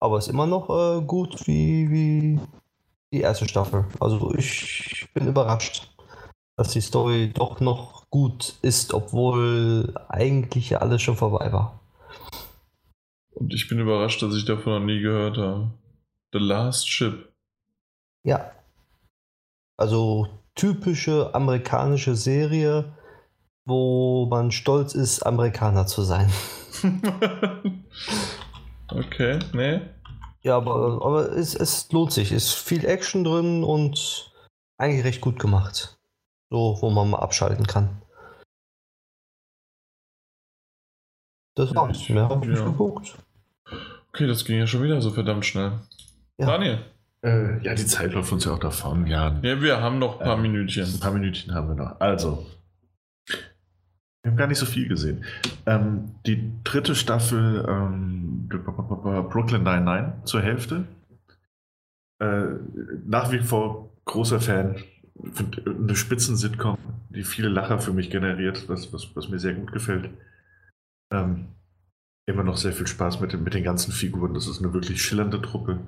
Aber 0.00 0.18
es 0.18 0.26
ist 0.26 0.32
immer 0.32 0.46
noch 0.46 0.68
äh, 0.70 1.02
gut 1.02 1.46
wie, 1.46 1.90
wie 1.90 2.40
die 3.12 3.20
erste 3.20 3.48
Staffel. 3.48 3.86
Also 4.00 4.34
ich 4.34 5.08
bin 5.14 5.26
überrascht, 5.26 5.90
dass 6.56 6.72
die 6.72 6.80
Story 6.80 7.30
doch 7.32 7.60
noch 7.60 8.08
gut 8.10 8.54
ist, 8.62 8.94
obwohl 8.94 9.94
eigentlich 10.08 10.80
alles 10.80 11.02
schon 11.02 11.16
vorbei 11.16 11.52
war. 11.52 11.80
Und 13.34 13.52
ich 13.52 13.68
bin 13.68 13.78
überrascht, 13.78 14.22
dass 14.22 14.34
ich 14.34 14.46
davon 14.46 14.72
noch 14.72 14.86
nie 14.86 15.00
gehört 15.00 15.36
habe. 15.36 15.70
The 16.32 16.38
Last 16.38 16.88
Ship. 16.88 17.30
Ja. 18.24 18.52
Also 19.76 20.28
typische 20.54 21.34
amerikanische 21.34 22.16
Serie, 22.16 22.96
wo 23.66 24.26
man 24.26 24.50
stolz 24.50 24.94
ist, 24.94 25.22
Amerikaner 25.22 25.86
zu 25.86 26.02
sein. 26.02 26.32
okay, 28.88 29.38
nee. 29.52 29.82
Ja, 30.42 30.56
aber, 30.56 31.04
aber 31.04 31.32
es, 31.32 31.54
es 31.54 31.92
lohnt 31.92 32.12
sich. 32.12 32.32
Es 32.32 32.44
ist 32.44 32.54
viel 32.54 32.86
Action 32.86 33.24
drin 33.24 33.64
und 33.64 34.32
eigentlich 34.78 35.04
recht 35.04 35.20
gut 35.20 35.38
gemacht. 35.38 35.95
So, 36.50 36.78
wo 36.80 36.90
man 36.90 37.10
mal 37.10 37.18
abschalten 37.18 37.66
kann. 37.66 38.02
Das 41.56 41.74
war's. 41.74 42.08
Mehr 42.08 42.28
habe 42.28 42.46
ich 42.50 42.58
ja. 42.58 42.64
geguckt. 42.64 43.16
Okay, 44.10 44.26
das 44.26 44.44
ging 44.44 44.58
ja 44.58 44.66
schon 44.66 44.82
wieder 44.82 45.00
so 45.00 45.10
verdammt 45.10 45.44
schnell. 45.44 45.72
Ja. 46.38 46.46
Daniel. 46.46 46.84
Äh, 47.22 47.62
ja, 47.62 47.74
die 47.74 47.86
Zeit 47.86 48.12
läuft 48.12 48.30
uns 48.32 48.44
ja 48.44 48.52
auch 48.52 48.58
davon. 48.58 49.06
Ja, 49.06 49.38
ja 49.42 49.60
wir 49.60 49.80
haben 49.80 49.98
noch 49.98 50.20
ein 50.20 50.24
paar 50.24 50.38
äh, 50.38 50.40
Minütchen. 50.40 50.84
Ein 50.84 51.00
paar 51.00 51.12
Minütchen 51.12 51.54
haben 51.54 51.68
wir 51.68 51.74
noch. 51.74 51.98
Also, 52.00 52.46
wir 54.22 54.30
haben 54.30 54.36
gar 54.36 54.46
nicht 54.46 54.58
so 54.58 54.66
viel 54.66 54.86
gesehen. 54.86 55.24
Ähm, 55.66 56.14
die 56.26 56.52
dritte 56.62 56.94
Staffel 56.94 57.64
ähm, 57.68 58.48
Brooklyn 58.48 59.62
99 59.62 60.24
zur 60.24 60.42
Hälfte. 60.42 60.84
Äh, 62.20 62.44
nach 63.06 63.32
wie 63.32 63.40
vor 63.40 63.90
großer 64.04 64.40
Fan. 64.40 64.76
Eine 65.22 65.96
Spitzen-Sitcom, 65.96 66.78
die 67.10 67.24
viele 67.24 67.48
Lacher 67.48 67.78
für 67.78 67.92
mich 67.92 68.10
generiert, 68.10 68.68
was, 68.68 68.92
was, 68.92 69.14
was 69.14 69.28
mir 69.28 69.38
sehr 69.38 69.54
gut 69.54 69.72
gefällt. 69.72 70.10
Ähm, 71.12 71.48
immer 72.26 72.42
noch 72.42 72.56
sehr 72.56 72.72
viel 72.72 72.86
Spaß 72.86 73.20
mit 73.20 73.32
den, 73.32 73.42
mit 73.42 73.54
den 73.54 73.64
ganzen 73.64 73.92
Figuren. 73.92 74.34
Das 74.34 74.46
ist 74.46 74.62
eine 74.62 74.72
wirklich 74.72 75.02
schillernde 75.02 75.40
Truppe. 75.40 75.78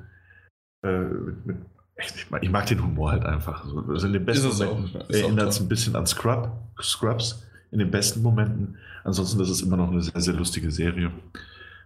Äh, 0.82 1.00
mit, 1.00 1.47
mit, 1.47 1.57
ich, 1.97 2.31
mag, 2.31 2.42
ich, 2.42 2.50
mag, 2.50 2.66
den 2.66 2.82
Humor 2.82 3.10
halt 3.10 3.24
einfach. 3.24 3.65
Also 3.65 4.07
in 4.07 4.12
den 4.12 4.24
besten 4.24 4.57
Momenten 4.57 5.00
erinnert 5.10 5.48
es 5.48 5.60
ein 5.60 5.68
bisschen 5.68 5.97
an 5.97 6.07
Scrub, 6.07 6.50
Scrubs. 6.81 7.44
In 7.70 7.81
den 7.81 7.90
besten 7.90 8.23
Momenten. 8.23 8.78
Ansonsten 9.05 9.40
ist 9.40 9.50
es 9.50 9.60
immer 9.60 9.76
noch 9.76 9.90
eine 9.90 10.00
sehr, 10.00 10.20
sehr 10.20 10.34
lustige 10.34 10.70
Serie. 10.70 11.12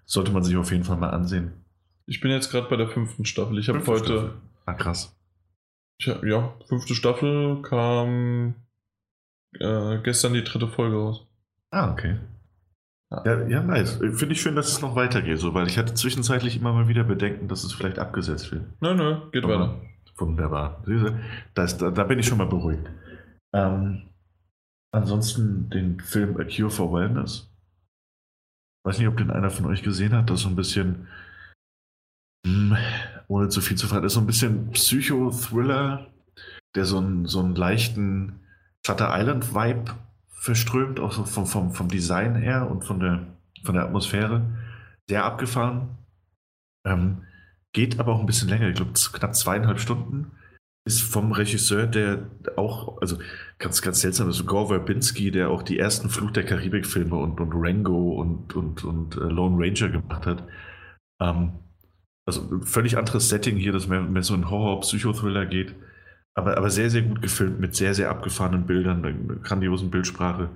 Sollte 0.05 0.31
man 0.31 0.45
sich 0.45 0.57
auf 0.57 0.71
jeden 0.71 0.85
Fall 0.85 0.97
mal 0.97 1.11
ansehen. 1.11 1.53
Ich 2.07 2.21
bin 2.21 2.31
jetzt 2.31 2.51
gerade 2.51 2.69
bei 2.69 2.77
der 2.77 2.89
fünften 2.89 3.25
Staffel. 3.25 3.59
Ich 3.59 3.69
habe 3.69 3.85
heute. 3.87 4.05
Staffel. 4.05 4.31
Ah, 4.67 4.75
krass. 4.75 5.17
Ich 5.99 6.09
hab, 6.09 6.25
ja, 6.25 6.55
fünfte 6.69 6.95
Staffel 6.95 7.63
kam 7.63 8.55
äh, 9.59 9.99
gestern 10.03 10.35
die 10.35 10.45
dritte 10.45 10.69
Folge 10.69 10.97
raus. 10.97 11.27
Ah, 11.71 11.93
okay. 11.93 12.19
Ja, 13.25 13.47
ja, 13.47 13.63
nice. 13.63 13.99
Finde 13.99 14.33
ich 14.33 14.41
schön, 14.41 14.57
dass 14.57 14.69
es 14.69 14.81
noch 14.81 14.97
weitergeht, 14.97 15.39
so, 15.39 15.53
weil 15.53 15.67
ich 15.67 15.77
hatte 15.77 15.93
zwischenzeitlich 15.93 16.57
immer 16.57 16.73
mal 16.73 16.89
wieder 16.89 17.05
Bedenken, 17.05 17.47
dass 17.47 17.63
es 17.63 17.73
vielleicht 17.73 17.99
abgesetzt 17.99 18.51
wird. 18.53 18.65
Nö, 18.81 18.95
nö, 18.95 19.31
geht 19.31 19.45
Aber 19.45 19.61
weiter. 19.61 19.81
Wunderbar. 20.17 20.83
Das, 21.55 21.77
da, 21.77 21.91
da, 21.91 22.05
bin 22.05 22.19
ich 22.19 22.27
schon 22.27 22.39
mal 22.39 22.47
beruhigt. 22.47 22.89
Ähm, 23.55 24.09
ansonsten 24.93 25.69
den 25.71 26.01
Film 26.01 26.39
A 26.41 26.45
Cure 26.45 26.71
for 26.71 26.93
Wellness. 26.93 27.51
Weiß 28.85 28.99
nicht, 28.99 29.09
ob 29.09 29.17
den 29.17 29.31
einer 29.31 29.51
von 29.51 29.67
euch 29.67 29.83
gesehen 29.83 30.13
hat. 30.13 30.31
Das 30.31 30.41
so 30.41 30.49
ein 30.49 30.57
bisschen, 30.57 31.09
mh, 32.47 32.77
hm, 32.77 32.77
ohne 33.29 33.49
zu 33.49 33.61
viel 33.61 33.77
zu 33.77 33.87
fragen, 33.87 34.07
ist 34.07 34.15
so 34.15 34.21
ein 34.21 34.27
bisschen 34.27 34.71
Psycho-Thriller, 34.71 36.07
der 36.75 36.85
so 36.85 36.99
einen, 36.99 37.27
so 37.27 37.41
einen 37.41 37.55
leichten 37.55 38.41
Shutter 38.85 39.11
Island-Vibe 39.13 39.95
verströmt, 40.31 40.99
auch 41.01 41.13
so 41.13 41.25
vom, 41.25 41.47
vom, 41.47 41.73
vom 41.73 41.89
Design 41.89 42.35
her 42.35 42.69
und 42.71 42.85
von 42.85 42.99
der, 43.01 43.27
von 43.63 43.75
der 43.75 43.85
Atmosphäre. 43.85 44.43
Sehr 45.09 45.25
abgefahren. 45.25 45.97
Ähm, 46.85 47.23
geht 47.73 48.01
aber 48.01 48.13
auch 48.13 48.21
ein 48.21 48.27
bisschen 48.27 48.49
länger, 48.49 48.69
ich 48.69 48.75
glaube 48.75 48.93
knapp 48.93 49.35
zweieinhalb 49.35 49.81
Stunden. 49.81 50.33
Ist 50.85 51.03
vom 51.03 51.31
Regisseur, 51.31 51.87
der 51.87 52.27
auch, 52.57 53.01
also 53.01 53.19
ganz, 53.59 53.83
ganz 53.83 54.01
seltsam 54.01 54.29
ist, 54.29 54.45
Gore 54.47 54.67
Verbinski, 54.67 55.31
der 55.31 55.51
auch 55.51 55.63
die 55.63 55.79
ersten 55.79 56.11
Fluch 56.11 56.33
der 56.33 56.45
Karibik-Filme 56.45 57.15
und, 57.15 57.41
und 57.41 57.53
Rango 57.55 58.21
und, 58.21 58.57
und, 58.57 58.83
und 58.83 59.17
uh, 59.17 59.21
Lone 59.21 59.65
Ranger 59.65 59.91
gemacht 59.91 60.27
hat. 60.27 60.45
Ähm, 61.21 61.53
also 62.27 62.61
völlig 62.61 62.97
anderes 62.99 63.29
Setting 63.29 63.57
hier, 63.57 63.73
das 63.73 63.89
mehr, 63.89 64.03
mehr 64.03 64.23
so 64.23 64.35
ein 64.35 64.51
Horror-Psychothriller 64.51 65.47
geht. 65.47 65.75
Aber, 66.35 66.57
aber 66.57 66.71
sehr, 66.71 66.89
sehr 66.89 67.03
gut 67.03 67.21
gefilmt 67.21 67.61
mit 67.61 67.75
sehr, 67.75 67.95
sehr 67.95 68.11
abgefahrenen 68.11 68.67
Bildern, 68.67 69.05
einer 69.05 69.37
grandiosen 69.37 69.91
Bildsprache. 69.91 70.51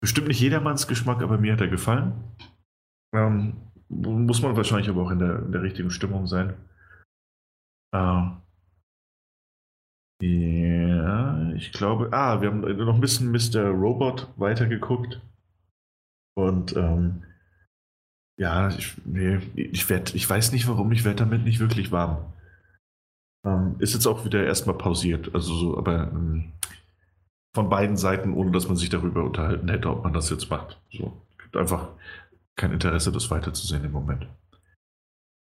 Bestimmt 0.00 0.28
nicht 0.28 0.40
jedermanns 0.40 0.86
Geschmack, 0.86 1.22
aber 1.22 1.38
mir 1.38 1.54
hat 1.54 1.60
er 1.60 1.68
gefallen. 1.68 2.12
Ähm, 3.14 3.54
muss 3.88 4.40
man 4.40 4.56
wahrscheinlich 4.56 4.88
aber 4.88 5.02
auch 5.02 5.10
in 5.10 5.18
der, 5.18 5.40
in 5.40 5.52
der 5.52 5.62
richtigen 5.62 5.90
Stimmung 5.90 6.26
sein. 6.26 6.54
Äh, 7.92 8.30
ja, 10.22 11.52
ich 11.52 11.72
glaube. 11.72 12.10
Ah, 12.12 12.40
wir 12.40 12.50
haben 12.50 12.60
noch 12.60 12.94
ein 12.94 13.00
bisschen 13.00 13.32
Mr. 13.32 13.70
Robot 13.70 14.28
weitergeguckt. 14.36 15.20
Und 16.36 16.76
ähm, 16.76 17.24
ja, 18.40 18.68
ich, 18.70 18.94
nee, 19.04 19.38
ich, 19.54 19.90
werd, 19.90 20.14
ich 20.14 20.28
weiß 20.28 20.52
nicht 20.52 20.66
warum, 20.66 20.90
ich 20.92 21.04
werde 21.04 21.18
damit 21.18 21.44
nicht 21.44 21.60
wirklich 21.60 21.92
warm. 21.92 22.32
Ähm, 23.44 23.76
ist 23.80 23.92
jetzt 23.92 24.06
auch 24.06 24.24
wieder 24.24 24.42
erstmal 24.42 24.78
pausiert. 24.78 25.34
Also 25.34 25.54
so, 25.54 25.76
aber 25.76 26.10
ähm, 26.10 26.52
von 27.54 27.68
beiden 27.68 27.98
Seiten, 27.98 28.32
ohne 28.32 28.50
dass 28.50 28.66
man 28.66 28.78
sich 28.78 28.88
darüber 28.88 29.24
unterhalten 29.24 29.68
hätte, 29.68 29.90
ob 29.90 30.04
man 30.04 30.14
das 30.14 30.30
jetzt 30.30 30.48
macht. 30.48 30.80
So, 30.90 31.20
gibt 31.36 31.54
einfach 31.54 31.90
kein 32.56 32.72
Interesse, 32.72 33.12
das 33.12 33.30
weiterzusehen 33.30 33.84
im 33.84 33.92
Moment. 33.92 34.26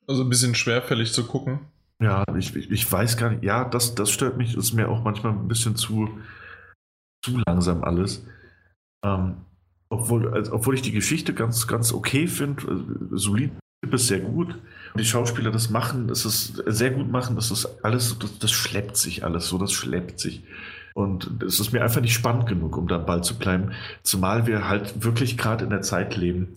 Also 0.05 0.23
ein 0.23 0.29
bisschen 0.29 0.53
schwerfällig 0.53 1.13
zu 1.13 1.25
gucken. 1.25 1.59
Ja, 2.01 2.25
ich, 2.37 2.53
ich, 2.53 2.91
weiß 2.91 3.15
gar 3.15 3.29
nicht. 3.29 3.43
Ja, 3.45 3.63
das, 3.63 3.95
das 3.95 4.11
stört 4.11 4.35
mich. 4.35 4.57
Ist 4.57 4.73
mir 4.73 4.89
auch 4.89 5.05
manchmal 5.05 5.31
ein 5.31 5.47
bisschen 5.47 5.77
zu, 5.77 6.09
zu 7.23 7.41
langsam 7.47 7.85
alles. 7.85 8.27
Ähm, 9.05 9.37
obwohl, 9.93 10.33
also, 10.33 10.53
obwohl 10.53 10.75
ich 10.75 10.81
die 10.81 10.91
Geschichte 10.91 11.33
ganz, 11.33 11.67
ganz 11.67 11.93
okay 11.93 12.27
finde, 12.27 12.63
äh, 12.63 13.17
solid 13.17 13.51
ist 13.91 14.07
sehr 14.07 14.19
gut 14.19 14.55
die 14.97 15.05
Schauspieler 15.05 15.51
das 15.51 15.69
machen, 15.69 16.07
das 16.07 16.25
ist 16.25 16.63
sehr 16.67 16.91
gut 16.91 17.11
machen, 17.11 17.35
das 17.35 17.51
ist 17.51 17.83
alles, 17.83 18.17
das, 18.19 18.39
das 18.39 18.51
schleppt 18.51 18.97
sich 18.97 19.23
alles 19.23 19.47
so, 19.47 19.57
das 19.57 19.71
schleppt 19.71 20.19
sich. 20.19 20.43
Und 20.93 21.41
es 21.43 21.59
ist 21.59 21.73
mir 21.73 21.81
einfach 21.81 22.01
nicht 22.01 22.13
spannend 22.13 22.45
genug, 22.45 22.77
um 22.77 22.87
da 22.87 22.97
am 22.97 23.05
Ball 23.05 23.23
zu 23.23 23.37
bleiben. 23.39 23.71
Zumal 24.03 24.45
wir 24.45 24.69
halt 24.69 25.03
wirklich 25.03 25.37
gerade 25.37 25.63
in 25.63 25.71
der 25.71 25.81
Zeit 25.81 26.15
leben, 26.15 26.49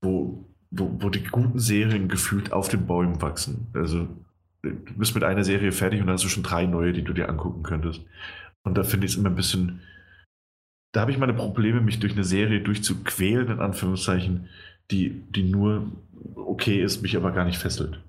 wo, 0.00 0.44
wo, 0.72 0.96
wo 1.00 1.08
die 1.08 1.22
guten 1.22 1.60
Serien 1.60 2.08
gefühlt 2.08 2.52
auf 2.52 2.68
den 2.68 2.86
Bäumen 2.86 3.22
wachsen. 3.22 3.68
Also 3.74 4.08
du 4.62 4.94
bist 4.96 5.14
mit 5.14 5.22
einer 5.22 5.44
Serie 5.44 5.70
fertig 5.70 6.00
und 6.00 6.08
dann 6.08 6.14
hast 6.14 6.24
du 6.24 6.28
schon 6.28 6.42
drei 6.42 6.66
neue, 6.66 6.92
die 6.92 7.04
du 7.04 7.12
dir 7.12 7.28
angucken 7.28 7.62
könntest. 7.62 8.00
Und 8.64 8.76
da 8.76 8.82
finde 8.82 9.06
ich 9.06 9.12
es 9.12 9.18
immer 9.18 9.28
ein 9.28 9.36
bisschen. 9.36 9.82
Da 10.96 11.02
habe 11.02 11.12
ich 11.12 11.18
meine 11.18 11.34
Probleme, 11.34 11.82
mich 11.82 12.00
durch 12.00 12.14
eine 12.14 12.24
Serie 12.24 12.62
durchzuquälen, 12.62 13.50
in 13.50 13.60
Anführungszeichen, 13.60 14.48
die, 14.90 15.10
die 15.30 15.42
nur 15.42 15.92
okay 16.36 16.82
ist, 16.82 17.02
mich 17.02 17.18
aber 17.18 17.32
gar 17.32 17.44
nicht 17.44 17.58
fesselt. 17.58 18.02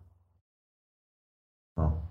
Ja. 1.77 2.01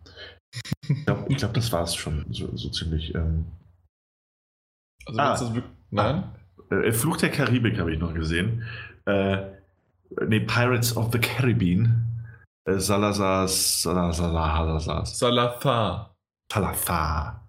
Ich 0.87 1.07
glaube, 1.07 1.35
glaub, 1.35 1.55
das 1.55 1.73
war 1.73 1.83
es 1.83 1.95
schon 1.95 2.27
so, 2.29 2.55
so 2.55 2.69
ziemlich. 2.69 3.15
Ähm. 3.15 3.47
Also, 5.07 5.19
ah, 5.19 5.31
das 5.31 5.55
wirklich, 5.55 5.73
nein? 5.91 6.25
Ah, 6.69 6.75
äh, 6.75 6.93
Fluch 6.93 7.17
der 7.17 7.31
Karibik 7.31 7.79
habe 7.79 7.95
ich 7.95 7.99
noch 7.99 8.13
gesehen. 8.13 8.63
Äh, 9.07 9.53
nee, 10.27 10.41
Pirates 10.41 10.95
of 10.95 11.11
the 11.11 11.19
Caribbean. 11.19 12.05
Äh, 12.69 12.79
Salazar, 12.81 13.49
Salazar, 13.49 14.31
Salazar. 14.31 15.07
Salazar. 15.07 16.15
Salazar. 16.53 17.46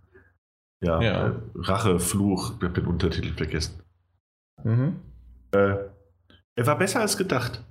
Ja, 0.82 1.02
ja. 1.02 1.28
Äh, 1.28 1.34
Rache, 1.56 2.00
Fluch, 2.00 2.54
ich 2.58 2.64
habe 2.64 2.74
den 2.74 2.88
Untertitel 2.88 3.34
vergessen. 3.34 3.82
Mhm. 4.64 5.00
Äh, 5.52 5.76
er 6.56 6.66
war 6.66 6.78
besser 6.78 7.02
als 7.02 7.18
gedacht. 7.18 7.64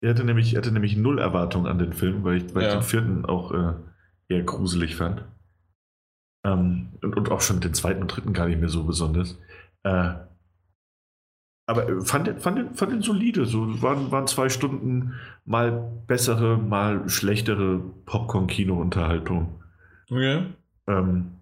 Er 0.00 0.10
hatte 0.10 0.24
nämlich, 0.24 0.54
er 0.54 0.58
hatte 0.58 0.72
nämlich 0.72 0.96
null 0.96 1.18
Erwartungen 1.18 1.66
an 1.66 1.78
den 1.78 1.92
Film, 1.92 2.24
weil 2.24 2.38
ich, 2.38 2.54
weil 2.54 2.62
ja. 2.62 2.68
ich 2.68 2.74
den 2.74 2.82
vierten 2.82 3.24
auch 3.24 3.52
äh, 3.52 3.74
eher 4.28 4.42
gruselig 4.42 4.96
fand. 4.96 5.24
Ähm, 6.44 6.88
und, 7.02 7.16
und, 7.16 7.30
auch 7.30 7.40
schon 7.40 7.60
den 7.60 7.74
zweiten 7.74 8.02
und 8.02 8.08
dritten 8.08 8.32
gar 8.32 8.48
nicht 8.48 8.58
mehr 8.58 8.68
so 8.68 8.84
besonders. 8.84 9.38
Äh, 9.84 10.14
aber 11.68 11.88
äh, 11.88 12.00
fand 12.00 12.26
den, 12.26 12.38
fand, 12.40 12.58
den, 12.58 12.74
fand 12.74 12.92
den 12.92 13.02
solide. 13.02 13.46
So 13.46 13.80
waren, 13.80 14.10
waren 14.10 14.26
zwei 14.26 14.48
Stunden 14.48 15.14
mal 15.44 15.70
bessere, 16.08 16.58
mal 16.58 17.08
schlechtere 17.08 17.78
Popcorn-Kino-Unterhaltung. 18.06 19.62
Okay. 20.10 20.46
Ähm, 20.88 21.41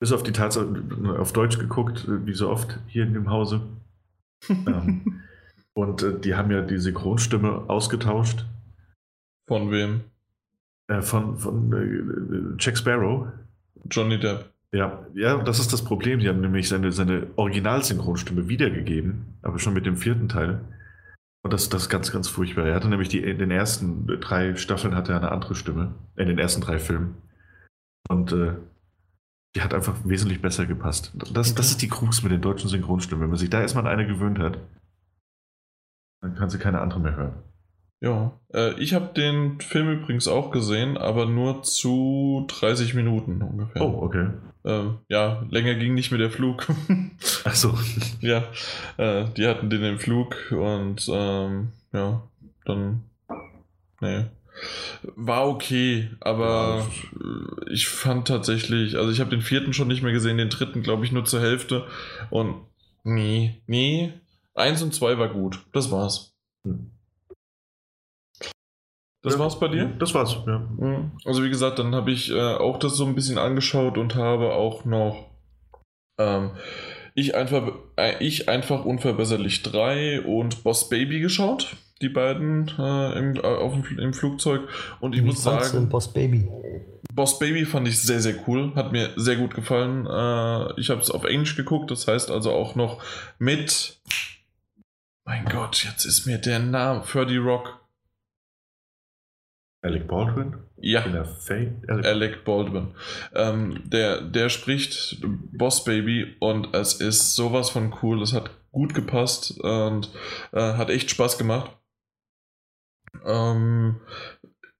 bis 0.00 0.12
auf 0.12 0.22
die 0.22 0.32
Tatsache, 0.32 0.66
auf 1.18 1.32
Deutsch 1.32 1.58
geguckt, 1.58 2.06
wie 2.08 2.34
so 2.34 2.50
oft 2.50 2.78
hier 2.86 3.04
in 3.04 3.14
dem 3.14 3.30
Hause. 3.30 3.62
ähm, 4.48 5.22
und 5.74 6.02
äh, 6.02 6.18
die 6.18 6.34
haben 6.34 6.50
ja 6.50 6.60
die 6.60 6.78
Synchronstimme 6.78 7.68
ausgetauscht. 7.68 8.44
Von 9.48 9.70
wem? 9.70 10.02
Äh, 10.88 11.02
von 11.02 11.36
von 11.38 11.72
äh, 11.72 12.56
Jack 12.58 12.78
Sparrow. 12.78 13.28
Johnny 13.90 14.18
Depp. 14.18 14.52
Ja, 14.72 15.06
ja, 15.14 15.42
das 15.42 15.60
ist 15.60 15.72
das 15.72 15.82
Problem. 15.82 16.20
Sie 16.20 16.28
haben 16.28 16.40
nämlich 16.40 16.68
seine, 16.68 16.92
seine 16.92 17.28
Originalsynchronstimme 17.36 18.48
wiedergegeben, 18.48 19.38
aber 19.42 19.58
schon 19.58 19.72
mit 19.72 19.86
dem 19.86 19.96
vierten 19.96 20.28
Teil. 20.28 20.60
Und 21.42 21.52
das, 21.52 21.70
das 21.70 21.82
ist 21.82 21.88
ganz, 21.88 22.12
ganz 22.12 22.28
furchtbar. 22.28 22.66
Er 22.66 22.74
hatte 22.74 22.88
nämlich 22.88 23.08
die, 23.08 23.20
in 23.20 23.38
den 23.38 23.50
ersten 23.50 24.06
drei 24.20 24.56
Staffeln 24.56 24.94
hatte 24.94 25.12
er 25.12 25.18
eine 25.18 25.32
andere 25.32 25.54
Stimme. 25.54 25.94
In 26.16 26.28
den 26.28 26.38
ersten 26.38 26.60
drei 26.60 26.78
Filmen. 26.78 27.16
Und 28.10 28.32
äh, 28.32 28.54
die 29.58 29.64
hat 29.64 29.74
einfach 29.74 29.96
wesentlich 30.04 30.40
besser 30.40 30.66
gepasst. 30.66 31.12
Das, 31.34 31.52
das 31.52 31.70
ist 31.70 31.82
die 31.82 31.88
Krux 31.88 32.22
mit 32.22 32.30
den 32.30 32.40
deutschen 32.40 32.68
Synchronstimmen. 32.68 33.22
Wenn 33.22 33.30
man 33.30 33.38
sich 33.38 33.50
da 33.50 33.60
erstmal 33.60 33.84
an 33.84 33.92
eine 33.92 34.06
gewöhnt 34.06 34.38
hat, 34.38 34.58
dann 36.20 36.36
kann 36.36 36.48
sie 36.48 36.58
keine 36.58 36.80
andere 36.80 37.00
mehr 37.00 37.16
hören. 37.16 37.42
Ja, 38.00 38.38
äh, 38.54 38.80
ich 38.80 38.94
habe 38.94 39.12
den 39.12 39.60
Film 39.60 39.90
übrigens 39.90 40.28
auch 40.28 40.52
gesehen, 40.52 40.96
aber 40.96 41.26
nur 41.26 41.64
zu 41.64 42.46
30 42.46 42.94
Minuten 42.94 43.42
ungefähr. 43.42 43.82
Oh, 43.82 44.00
okay. 44.00 44.28
Äh, 44.64 44.90
ja, 45.08 45.44
länger 45.50 45.74
ging 45.74 45.94
nicht 45.94 46.12
mehr 46.12 46.20
der 46.20 46.30
Flug. 46.30 46.68
Ach 47.44 47.56
so. 47.56 47.76
ja, 48.20 48.44
äh, 48.96 49.24
die 49.36 49.48
hatten 49.48 49.70
den 49.70 49.82
im 49.82 49.98
Flug 49.98 50.36
und 50.52 51.10
ähm, 51.12 51.72
ja, 51.92 52.22
dann. 52.64 53.02
Nee. 54.00 54.26
War 55.16 55.48
okay, 55.48 56.10
aber 56.20 56.86
ja. 57.20 57.70
ich 57.70 57.88
fand 57.88 58.28
tatsächlich, 58.28 58.96
also 58.96 59.10
ich 59.10 59.20
habe 59.20 59.30
den 59.30 59.42
vierten 59.42 59.72
schon 59.72 59.88
nicht 59.88 60.02
mehr 60.02 60.12
gesehen, 60.12 60.38
den 60.38 60.50
dritten 60.50 60.82
glaube 60.82 61.04
ich 61.04 61.12
nur 61.12 61.24
zur 61.24 61.40
Hälfte 61.40 61.86
und 62.30 62.56
nee, 63.04 63.62
nee, 63.66 64.12
Eins 64.58 64.82
und 64.82 64.92
zwei 64.92 65.18
war 65.18 65.28
gut. 65.28 65.60
Das 65.72 65.92
war's. 65.92 66.34
Hm. 66.66 66.90
Das 69.22 69.34
ja, 69.34 69.38
war's 69.38 69.58
bei 69.60 69.68
dir? 69.68 69.86
Das 69.98 70.14
war's, 70.14 70.36
ja. 70.46 70.68
Hm. 70.78 71.12
Also 71.24 71.44
wie 71.44 71.48
gesagt, 71.48 71.78
dann 71.78 71.94
habe 71.94 72.10
ich 72.10 72.30
äh, 72.30 72.54
auch 72.54 72.78
das 72.78 72.96
so 72.96 73.06
ein 73.06 73.14
bisschen 73.14 73.38
angeschaut 73.38 73.98
und 73.98 74.16
habe 74.16 74.52
auch 74.54 74.84
noch 74.84 75.30
ähm, 76.18 76.50
ich, 77.14 77.36
einfach, 77.36 77.72
äh, 77.96 78.16
ich 78.24 78.48
einfach 78.48 78.84
unverbesserlich 78.84 79.62
3 79.62 80.22
und 80.22 80.64
Boss 80.64 80.88
Baby 80.88 81.20
geschaut. 81.20 81.76
Die 82.02 82.08
beiden 82.08 82.68
äh, 82.78 83.18
im, 83.18 83.36
äh, 83.36 83.40
auf, 83.40 83.74
im 83.90 84.12
Flugzeug. 84.12 84.68
Und 85.00 85.14
ich 85.14 85.22
Wie 85.22 85.26
muss 85.26 85.42
sagen, 85.42 85.88
Boss 85.88 86.12
Baby? 86.12 86.48
Boss 87.12 87.38
Baby 87.38 87.64
fand 87.64 87.88
ich 87.88 88.00
sehr, 88.00 88.20
sehr 88.20 88.36
cool. 88.46 88.74
Hat 88.74 88.92
mir 88.92 89.10
sehr 89.16 89.36
gut 89.36 89.54
gefallen. 89.54 90.06
Äh, 90.06 90.80
ich 90.80 90.90
habe 90.90 91.00
es 91.00 91.10
auf 91.10 91.24
Englisch 91.24 91.56
geguckt, 91.56 91.90
das 91.90 92.06
heißt 92.06 92.30
also 92.30 92.52
auch 92.52 92.74
noch 92.74 93.02
mit. 93.38 94.00
Mein 95.24 95.44
Gott, 95.44 95.84
jetzt 95.84 96.04
ist 96.04 96.26
mir 96.26 96.38
der 96.38 96.58
Name. 96.58 97.02
Ferdy 97.02 97.36
Rock. 97.36 97.80
Alec 99.82 100.08
Baldwin? 100.08 100.56
Ja. 100.76 101.02
In 101.02 101.12
der 101.12 101.24
Fake? 101.24 101.72
Alec 101.88 102.06
Alec 102.06 102.44
Baldwin. 102.44 102.94
Ähm, 103.34 103.82
der, 103.84 104.22
der 104.22 104.48
spricht 104.48 105.18
Boss 105.52 105.84
Baby 105.84 106.36
und 106.40 106.74
es 106.74 106.94
ist 106.94 107.34
sowas 107.34 107.70
von 107.70 107.94
cool. 108.02 108.22
Es 108.22 108.32
hat 108.32 108.50
gut 108.72 108.94
gepasst 108.94 109.58
und 109.60 110.10
äh, 110.52 110.60
hat 110.60 110.90
echt 110.90 111.10
Spaß 111.10 111.38
gemacht. 111.38 111.72
Ähm, 113.24 114.00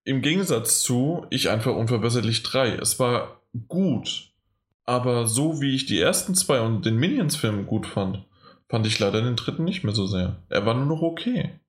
Im 0.05 0.23
Gegensatz 0.23 0.81
zu 0.81 1.27
Ich 1.31 1.51
einfach 1.51 1.75
unverbesserlich 1.75 2.43
3. 2.43 2.75
Es 2.77 2.99
war 2.99 3.41
gut, 3.69 4.33
aber 4.85 5.27
so 5.27 5.61
wie 5.61 5.75
ich 5.75 5.87
die 5.87 6.01
ersten 6.01 6.35
zwei 6.35 6.61
und 6.61 6.87
den 6.87 6.97
Minions-Film 6.97 7.67
gut 7.67 7.87
fand, 7.87 8.25
fand 8.69 8.87
ich 8.87 8.99
leider 8.99 9.23
den 9.23 9.37
dritten 9.37 9.65
nicht 9.65 9.85
mehr 9.85 9.95
so 9.95 10.07
sehr. 10.07 10.37
Er 10.49 10.67
war 10.67 10.75
nur 10.75 10.87
noch 10.87 11.03
okay. 11.03 11.61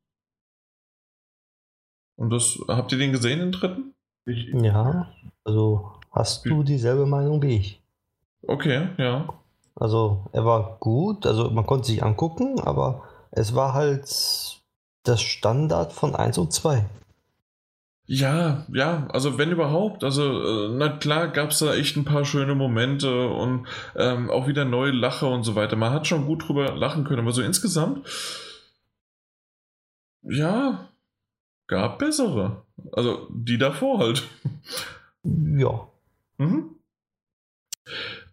Und 2.15 2.31
das, 2.31 2.59
habt 2.67 2.91
ihr 2.91 2.97
den 2.97 3.13
gesehen, 3.13 3.39
den 3.39 3.51
dritten? 3.51 3.93
ich, 4.25 4.47
Ja, 4.53 5.09
also 5.43 5.91
hast 6.11 6.45
du 6.45 6.63
dieselbe 6.63 7.05
Meinung 7.05 7.41
wie 7.41 7.55
ich. 7.55 7.81
Okay, 8.45 8.89
ja. 8.97 9.27
Also 9.75 10.25
er 10.33 10.45
war 10.45 10.77
gut, 10.79 11.25
also 11.25 11.49
man 11.49 11.65
konnte 11.65 11.87
sich 11.87 12.03
angucken, 12.03 12.59
aber 12.59 13.03
es 13.31 13.55
war 13.55 13.73
halt 13.73 14.58
das 15.09 15.21
Standard 15.21 15.91
von 15.91 16.15
1 16.15 16.37
und 16.37 16.53
2. 16.53 16.85
Ja, 18.05 18.65
ja, 18.73 19.07
also 19.11 19.37
wenn 19.37 19.51
überhaupt, 19.51 20.03
also 20.03 20.23
äh, 20.23 20.69
na 20.75 20.89
klar 20.97 21.27
gab 21.27 21.51
es 21.51 21.59
da 21.59 21.75
echt 21.75 21.95
ein 21.95 22.05
paar 22.05 22.25
schöne 22.25 22.55
Momente 22.55 23.27
und 23.27 23.67
ähm, 23.95 24.31
auch 24.31 24.47
wieder 24.47 24.65
neue 24.65 24.91
Lacher 24.91 25.29
und 25.29 25.43
so 25.43 25.53
weiter. 25.53 25.75
Man 25.75 25.93
hat 25.93 26.07
schon 26.07 26.25
gut 26.25 26.47
drüber 26.47 26.75
lachen 26.75 27.03
können, 27.03 27.19
aber 27.19 27.33
so 27.33 27.43
insgesamt, 27.43 28.07
ja, 30.23 30.89
gab 31.67 31.99
bessere. 31.99 32.65
Also 32.93 33.27
die 33.31 33.57
davor 33.57 33.99
halt. 33.99 34.27
Ja. 35.23 35.87
Mhm. 36.37 36.77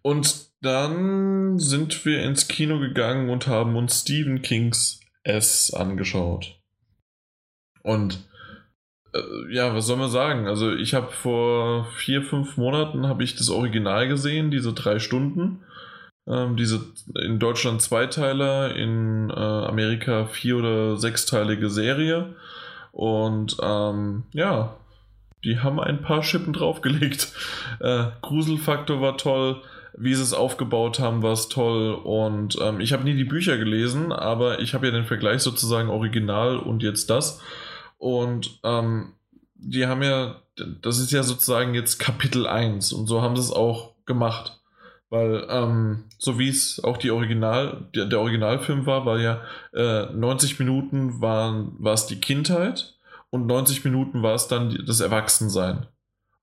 Und 0.01 0.47
dann 0.61 1.59
sind 1.59 2.03
wir 2.05 2.23
ins 2.23 2.47
Kino 2.47 2.79
gegangen 2.79 3.29
und 3.29 3.45
haben 3.45 3.75
uns 3.75 4.01
Stephen 4.01 4.41
Kings 4.41 5.01
S 5.23 5.71
angeschaut. 5.71 6.56
Und 7.87 8.27
äh, 9.13 9.53
ja, 9.53 9.73
was 9.73 9.87
soll 9.87 9.95
man 9.95 10.11
sagen? 10.11 10.45
Also 10.45 10.73
ich 10.73 10.93
habe 10.93 11.11
vor 11.11 11.85
vier, 11.95 12.21
fünf 12.21 12.57
Monaten 12.57 13.07
habe 13.07 13.23
ich 13.23 13.35
das 13.35 13.49
Original 13.49 14.09
gesehen, 14.09 14.51
diese 14.51 14.73
drei 14.73 14.99
Stunden. 14.99 15.63
Ähm, 16.27 16.57
diese 16.57 16.81
in 17.15 17.39
Deutschland 17.39 17.81
Zweiteiler, 17.81 18.75
in 18.75 19.29
äh, 19.29 19.33
Amerika 19.33 20.25
vier- 20.25 20.57
oder 20.57 20.97
sechsteilige 20.97 21.69
Serie. 21.69 22.35
Und 22.91 23.55
ähm, 23.63 24.23
ja, 24.33 24.75
die 25.45 25.59
haben 25.59 25.79
ein 25.79 26.01
paar 26.01 26.23
Schippen 26.23 26.51
draufgelegt. 26.59 27.31
Äh, 27.79 28.07
Gruselfaktor 28.21 28.99
war 28.99 29.17
toll, 29.17 29.61
wie 29.97 30.13
sie 30.13 30.23
es 30.23 30.33
aufgebaut 30.33 30.99
haben, 30.99 31.23
war 31.23 31.31
es 31.31 31.47
toll. 31.47 31.93
Und 31.93 32.57
ähm, 32.61 32.81
ich 32.81 32.91
habe 32.91 33.05
nie 33.05 33.15
die 33.15 33.23
Bücher 33.23 33.57
gelesen, 33.57 34.11
aber 34.11 34.59
ich 34.59 34.73
habe 34.73 34.87
ja 34.87 34.91
den 34.91 35.05
Vergleich 35.05 35.41
sozusagen 35.41 35.89
Original 35.89 36.57
und 36.57 36.83
jetzt 36.83 37.09
das. 37.09 37.41
Und 37.97 38.59
ähm, 38.63 39.13
die 39.55 39.87
haben 39.87 40.03
ja, 40.03 40.41
das 40.81 40.99
ist 40.99 41.11
ja 41.11 41.23
sozusagen 41.23 41.73
jetzt 41.73 41.99
Kapitel 41.99 42.47
1 42.47 42.93
und 42.93 43.07
so 43.07 43.21
haben 43.21 43.35
sie 43.35 43.41
es 43.41 43.51
auch 43.51 43.95
gemacht. 44.05 44.59
Weil, 45.09 45.47
ähm, 45.49 46.03
so 46.17 46.37
wie 46.37 46.49
es 46.49 46.83
auch 46.83 46.97
die 46.97 47.11
Original, 47.11 47.87
der, 47.95 48.05
der 48.05 48.19
Originalfilm 48.19 48.85
war, 48.85 49.05
war 49.05 49.19
ja 49.19 49.41
äh, 49.73 50.11
90 50.13 50.59
Minuten 50.59 51.21
waren, 51.21 51.75
war 51.79 51.93
es 51.93 52.07
die 52.07 52.19
Kindheit 52.19 52.97
und 53.29 53.47
90 53.47 53.85
Minuten 53.85 54.21
war 54.21 54.35
es 54.35 54.47
dann 54.47 54.69
die, 54.69 54.83
das 54.83 54.99
Erwachsensein. 54.99 55.87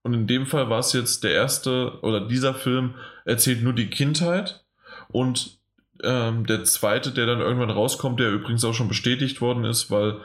Und 0.02 0.15
in 0.15 0.26
dem 0.26 0.47
Fall 0.47 0.70
war 0.70 0.78
es 0.78 0.92
jetzt 0.92 1.24
der 1.24 1.33
erste 1.33 1.99
oder 2.02 2.26
dieser 2.26 2.55
Film 2.55 2.94
erzählt 3.24 3.62
nur 3.62 3.73
die 3.74 3.89
Kindheit 3.89 4.65
und 5.08 5.58
ähm, 6.02 6.47
der 6.47 6.64
zweite, 6.64 7.12
der 7.12 7.26
dann 7.26 7.40
irgendwann 7.40 7.70
rauskommt, 7.70 8.18
der 8.18 8.32
übrigens 8.32 8.64
auch 8.64 8.74
schon 8.74 8.89
bestätigt 8.89 9.40
worden 9.40 9.64
ist, 9.64 9.90
weil 9.90 10.16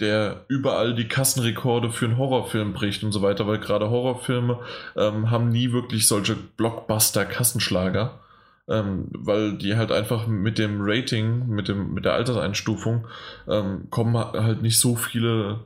der 0.00 0.44
überall 0.48 0.94
die 0.94 1.08
Kassenrekorde 1.08 1.90
für 1.90 2.06
einen 2.06 2.16
Horrorfilm 2.16 2.72
bricht 2.72 3.04
und 3.04 3.12
so 3.12 3.20
weiter, 3.20 3.46
weil 3.46 3.58
gerade 3.58 3.90
Horrorfilme 3.90 4.60
ähm, 4.96 5.30
haben 5.30 5.50
nie 5.50 5.72
wirklich 5.72 6.06
solche 6.06 6.34
Blockbuster-Kassenschlager, 6.34 8.20
ähm, 8.68 9.08
weil 9.12 9.58
die 9.58 9.76
halt 9.76 9.92
einfach 9.92 10.26
mit 10.26 10.58
dem 10.58 10.78
Rating, 10.80 11.48
mit, 11.48 11.68
dem, 11.68 11.92
mit 11.92 12.04
der 12.04 12.14
Alterseinstufung, 12.14 13.06
ähm, 13.48 13.88
kommen 13.90 14.16
halt 14.16 14.62
nicht 14.62 14.78
so 14.78 14.96
viele, 14.96 15.64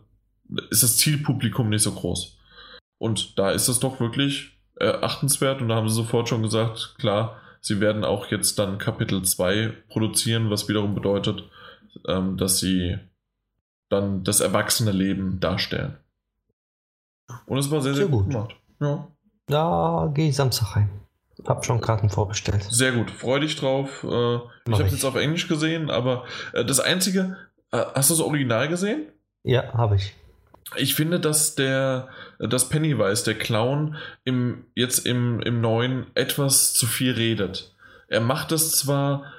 ist 0.71 0.83
das 0.83 0.97
Zielpublikum 0.97 1.69
nicht 1.69 1.83
so 1.83 1.93
groß. 1.93 2.37
Und 2.99 3.39
da 3.39 3.51
ist 3.51 3.69
es 3.69 3.81
doch 3.81 4.01
wirklich 4.01 4.59
äh, 4.81 4.89
achtenswert 4.89 5.61
und 5.61 5.69
da 5.69 5.77
haben 5.77 5.89
sie 5.89 5.95
sofort 5.95 6.29
schon 6.29 6.43
gesagt, 6.43 6.97
klar, 6.99 7.42
sie 7.63 7.81
werden 7.81 8.05
auch 8.05 8.27
jetzt 8.27 8.59
dann 8.59 8.77
Kapitel 8.77 9.23
2 9.23 9.73
produzieren, 9.89 10.51
was 10.51 10.69
wiederum 10.69 10.95
bedeutet, 10.95 11.45
ähm, 12.07 12.37
dass 12.37 12.59
sie 12.59 12.99
dann 13.89 14.25
das 14.25 14.41
erwachsene 14.41 14.93
Leben 14.93 15.41
darstellen. 15.41 15.97
Und 17.47 17.59
es 17.59 17.71
war 17.71 17.81
sehr, 17.81 17.95
sehr, 17.95 18.05
Sehr 18.05 18.13
gut 18.13 18.25
gut. 18.25 18.33
gemacht. 18.33 18.57
Ja. 18.81 19.09
Da 19.47 20.11
gehe 20.15 20.29
ich 20.29 20.37
Samstag 20.37 20.77
rein. 20.77 20.91
Hab 21.47 21.65
schon 21.65 21.81
Karten 21.81 22.09
vorbestellt. 22.11 22.63
Sehr 22.71 22.93
gut, 22.93 23.11
freu 23.11 23.41
dich 23.41 23.57
drauf. 23.57 24.05
Äh, 24.05 24.37
ich 24.37 24.73
habe 24.73 24.85
es 24.85 24.93
jetzt 24.93 25.05
auf 25.05 25.17
Englisch 25.17 25.49
gesehen, 25.49 25.91
aber 25.91 26.25
äh, 26.53 26.65
das 26.65 26.79
Einzige, 26.79 27.37
äh, 27.73 27.79
hast 27.95 28.11
du 28.11 28.15
das 28.15 28.21
Original 28.23 28.69
gesehen? 28.69 29.09
Ja, 29.43 29.73
habe 29.73 29.97
ich. 29.97 30.15
Ich 30.77 30.95
finde, 30.95 31.21
dass 31.21 31.55
der, 31.55 32.09
dass 32.39 32.69
Pennywise, 32.69 33.25
der 33.25 33.35
Clown, 33.35 33.97
im, 34.25 34.65
jetzt 34.75 35.07
im, 35.07 35.41
im 35.41 35.61
neuen 35.61 36.07
etwas 36.15 36.73
zu 36.73 36.87
viel 36.87 37.13
redet. 37.13 37.75
Er 38.09 38.21
macht 38.21 38.53
es 38.53 38.73
zwar 38.73 39.33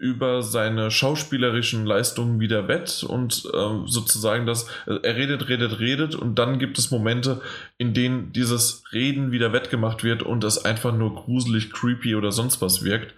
über 0.00 0.42
seine 0.42 0.90
schauspielerischen 0.90 1.84
Leistungen 1.84 2.40
wieder 2.40 2.68
wett 2.68 3.04
und 3.04 3.46
ähm, 3.54 3.86
sozusagen 3.86 4.46
das, 4.46 4.66
er 4.86 5.16
redet, 5.16 5.50
redet, 5.50 5.78
redet 5.78 6.14
und 6.14 6.38
dann 6.38 6.58
gibt 6.58 6.78
es 6.78 6.90
Momente, 6.90 7.42
in 7.76 7.92
denen 7.92 8.32
dieses 8.32 8.82
Reden 8.92 9.30
wieder 9.30 9.52
wettgemacht 9.52 10.02
wird 10.02 10.22
und 10.22 10.42
es 10.42 10.64
einfach 10.64 10.94
nur 10.94 11.14
gruselig, 11.14 11.70
creepy 11.70 12.14
oder 12.14 12.32
sonst 12.32 12.62
was 12.62 12.82
wirkt. 12.82 13.14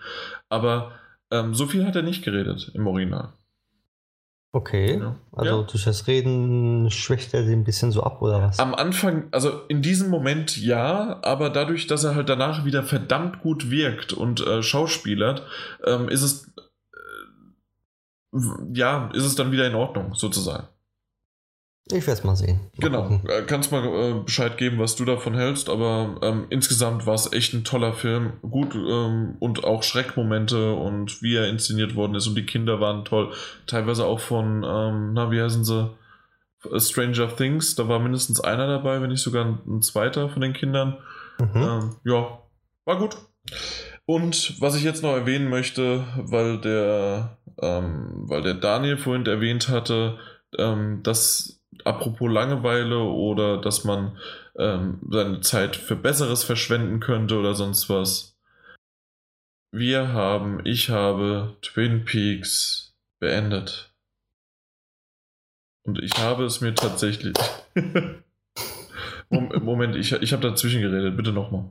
Aber 0.48 0.98
ähm, 1.30 1.54
so 1.54 1.66
viel 1.66 1.86
hat 1.86 1.94
er 1.94 2.02
nicht 2.02 2.24
geredet 2.24 2.72
im 2.74 2.84
Original. 2.88 3.32
Okay. 4.54 4.98
Ja. 4.98 5.16
Also 5.32 5.60
Ja. 5.60 5.62
durch 5.62 5.84
das 5.84 6.06
Reden 6.06 6.90
schwächt 6.90 7.32
er 7.32 7.42
den 7.42 7.60
ein 7.60 7.64
bisschen 7.64 7.90
so 7.90 8.02
ab, 8.02 8.20
oder 8.20 8.42
was? 8.42 8.58
Am 8.58 8.74
Anfang, 8.74 9.28
also 9.32 9.62
in 9.68 9.80
diesem 9.80 10.10
Moment 10.10 10.58
ja, 10.58 11.18
aber 11.22 11.48
dadurch, 11.48 11.86
dass 11.86 12.04
er 12.04 12.14
halt 12.14 12.28
danach 12.28 12.66
wieder 12.66 12.82
verdammt 12.82 13.40
gut 13.40 13.70
wirkt 13.70 14.12
und 14.12 14.46
äh, 14.46 14.62
schauspielert, 14.62 15.46
ähm, 15.86 16.10
ist 16.10 16.20
es 16.20 16.52
äh, 18.34 18.38
ja, 18.74 19.10
ist 19.14 19.24
es 19.24 19.34
dann 19.36 19.52
wieder 19.52 19.66
in 19.66 19.74
Ordnung, 19.74 20.14
sozusagen. 20.14 20.68
Ich 21.90 22.06
werde 22.06 22.12
es 22.20 22.24
mal 22.24 22.36
sehen. 22.36 22.60
Mal 22.76 22.86
Genau. 22.88 23.02
gucken. 23.02 23.28
Äh, 23.28 23.42
kannst 23.42 23.72
mal 23.72 23.84
äh, 23.84 24.14
Bescheid 24.24 24.56
geben, 24.56 24.78
was 24.78 24.94
du 24.96 25.04
davon 25.04 25.34
hältst, 25.34 25.68
aber 25.68 26.16
ähm, 26.22 26.46
insgesamt 26.48 27.06
war 27.06 27.14
es 27.14 27.32
echt 27.32 27.52
ein 27.54 27.64
toller 27.64 27.92
Film. 27.92 28.34
Gut 28.42 28.74
ähm, 28.74 29.36
und 29.40 29.64
auch 29.64 29.82
Schreckmomente 29.82 30.72
und 30.74 31.22
wie 31.22 31.36
er 31.36 31.48
inszeniert 31.48 31.94
worden 31.96 32.14
ist 32.14 32.26
und 32.28 32.36
die 32.36 32.46
Kinder 32.46 32.80
waren 32.80 33.04
toll. 33.04 33.32
Teilweise 33.66 34.06
auch 34.06 34.20
von, 34.20 34.64
ähm, 34.64 35.12
na, 35.12 35.30
wie 35.30 35.42
heißen 35.42 35.64
sie? 35.64 35.90
Äh, 36.70 36.78
Stranger 36.80 37.34
Things, 37.36 37.74
da 37.74 37.88
war 37.88 37.98
mindestens 37.98 38.40
einer 38.40 38.68
dabei, 38.68 39.02
wenn 39.02 39.10
nicht 39.10 39.22
sogar 39.22 39.44
ein, 39.44 39.58
ein 39.66 39.82
zweiter 39.82 40.28
von 40.28 40.40
den 40.40 40.52
Kindern. 40.52 40.96
Mhm. 41.40 41.50
Ähm, 41.62 41.96
ja, 42.04 42.38
war 42.84 42.96
gut. 42.98 43.16
Und 44.06 44.60
was 44.60 44.76
ich 44.76 44.84
jetzt 44.84 45.02
noch 45.02 45.14
erwähnen 45.14 45.48
möchte, 45.50 46.04
weil 46.16 46.58
der, 46.58 47.38
ähm, 47.60 48.22
weil 48.28 48.42
der 48.42 48.54
Daniel 48.54 48.96
vorhin 48.96 49.26
erwähnt 49.26 49.68
hatte, 49.68 50.18
ähm, 50.58 51.02
dass 51.02 51.58
apropos 51.84 52.30
Langeweile 52.30 52.98
oder 53.00 53.60
dass 53.60 53.84
man 53.84 54.16
ähm, 54.56 55.00
seine 55.10 55.40
Zeit 55.40 55.76
für 55.76 55.96
Besseres 55.96 56.44
verschwenden 56.44 57.00
könnte 57.00 57.38
oder 57.38 57.54
sonst 57.54 57.88
was. 57.88 58.36
Wir 59.74 60.08
haben, 60.12 60.60
ich 60.64 60.90
habe 60.90 61.56
Twin 61.62 62.04
Peaks 62.04 62.94
beendet. 63.20 63.92
Und 65.84 65.98
ich 66.00 66.14
habe 66.18 66.44
es 66.44 66.60
mir 66.60 66.74
tatsächlich. 66.74 67.34
Mom- 69.30 69.52
Moment, 69.64 69.96
ich, 69.96 70.12
ich 70.12 70.32
habe 70.32 70.42
dazwischen 70.48 70.82
geredet. 70.82 71.16
Bitte 71.16 71.32
nochmal. 71.32 71.70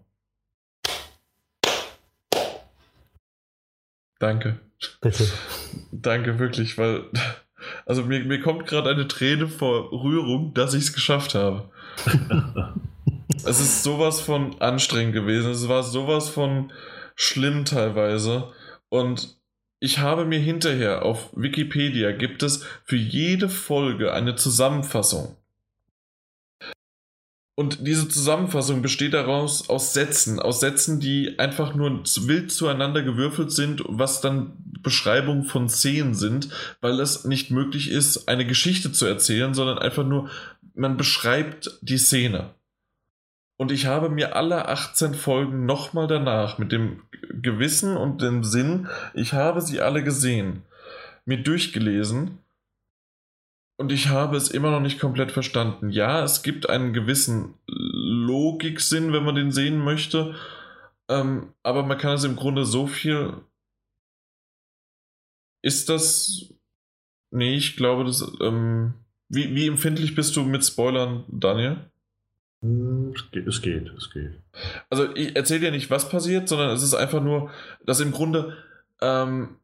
Danke. 4.20 4.60
Bitte. 5.02 5.28
Danke 5.92 6.40
wirklich, 6.40 6.78
weil 6.78 7.06
Also 7.86 8.04
mir, 8.04 8.24
mir 8.24 8.42
kommt 8.42 8.66
gerade 8.68 8.90
eine 8.90 9.08
Träne 9.08 9.48
vor 9.48 9.92
Rührung, 9.92 10.54
dass 10.54 10.74
ich 10.74 10.84
es 10.84 10.94
geschafft 10.94 11.36
habe. 11.36 11.70
es 13.46 13.60
ist 13.60 13.84
sowas 13.84 14.22
von 14.22 14.60
anstrengend 14.62 15.14
gewesen. 15.14 15.52
Es 15.52 15.68
war 15.68 15.84
sowas 15.84 16.30
von 16.30 16.72
schlimm 17.16 17.66
teilweise. 17.66 18.52
Und 18.90 19.38
ich 19.80 20.00
habe 20.00 20.26
mir 20.26 20.40
hinterher 20.40 21.04
auf 21.04 21.30
Wikipedia 21.36 22.12
gibt 22.12 22.44
es 22.44 22.66
für 22.84 22.98
jede 22.98 23.50
Folge 23.50 24.14
eine 24.14 24.36
Zusammenfassung. 24.36 25.36
Und 27.56 27.86
diese 27.86 28.08
Zusammenfassung 28.08 28.82
besteht 28.82 29.14
daraus 29.14 29.70
aus 29.70 29.94
Sätzen, 29.94 30.40
aus 30.40 30.62
Sätzen, 30.62 31.00
die 31.00 31.38
einfach 31.38 31.76
nur 31.76 32.04
wild 32.04 32.52
zueinander 32.52 33.04
gewürfelt 33.04 33.52
sind, 33.52 33.84
was 33.88 34.22
dann 34.22 34.54
Beschreibungen 34.82 35.44
von 35.44 35.68
Szenen 35.70 36.16
sind, 36.16 36.50
weil 36.80 37.00
es 37.00 37.26
nicht 37.26 37.52
möglich 37.52 37.92
ist, 37.92 38.28
eine 38.30 38.48
Geschichte 38.48 38.92
zu 38.92 39.06
erzählen, 39.06 39.54
sondern 39.54 39.78
einfach 39.78 40.06
nur, 40.06 40.30
man 40.74 40.98
beschreibt 40.98 41.78
die 41.82 41.98
Szene. 41.98 42.56
Und 43.58 43.72
ich 43.72 43.86
habe 43.86 44.10
mir 44.10 44.36
alle 44.36 44.70
18 44.70 45.14
Folgen 45.14 45.66
nochmal 45.66 46.08
danach 46.08 46.58
mit 46.58 46.72
dem 46.72 47.04
Gewissen 47.30 47.96
und 47.96 48.22
dem 48.22 48.44
Sinn, 48.44 48.88
ich 49.14 49.34
habe 49.34 49.62
sie 49.62 49.82
alle 49.82 50.04
gesehen, 50.04 50.64
mir 51.26 51.44
durchgelesen 51.44 52.40
und 53.82 53.92
ich 53.92 54.10
habe 54.10 54.38
es 54.38 54.52
immer 54.52 54.70
noch 54.70 54.80
nicht 54.80 55.00
komplett 55.00 55.32
verstanden. 55.32 55.90
Ja, 55.90 56.24
es 56.24 56.44
gibt 56.44 56.70
einen 56.70 56.94
gewissen 56.94 57.56
Logiksinn, 57.66 59.12
wenn 59.12 59.24
man 59.24 59.34
den 59.34 59.52
sehen 59.52 59.80
möchte, 59.80 60.36
ähm, 61.10 61.56
aber 61.64 61.84
man 61.84 61.98
kann 61.98 62.14
es 62.14 62.24
im 62.24 62.36
Grunde 62.36 62.64
so 62.64 62.86
viel. 62.86 63.34
Ist 65.64 65.90
das. 65.90 66.54
Nee, 67.32 67.56
ich 67.56 67.76
glaube, 67.76 68.06
das. 68.06 68.32
Ähm, 68.40 68.94
wie, 69.30 69.56
wie 69.56 69.68
empfindlich 69.68 70.14
bist 70.14 70.36
du 70.36 70.44
mit 70.44 70.64
Spoilern, 70.64 71.24
Daniel? 71.28 71.78
Hm, 72.62 73.14
es 73.16 73.32
geht, 73.32 73.48
es 73.48 73.62
geht. 73.64 73.90
Es 73.98 74.12
geht. 74.12 74.40
Also, 74.92 75.12
ich 75.16 75.36
erzähle 75.36 75.62
dir 75.62 75.72
nicht, 75.72 75.90
was 75.90 76.08
passiert, 76.08 76.48
sondern 76.48 76.70
es 76.70 76.84
ist 76.84 76.94
einfach 76.94 77.24
nur, 77.24 77.50
dass 77.84 78.00
im 78.00 78.12
Grunde. 78.12 78.58
Ähm, 79.02 79.58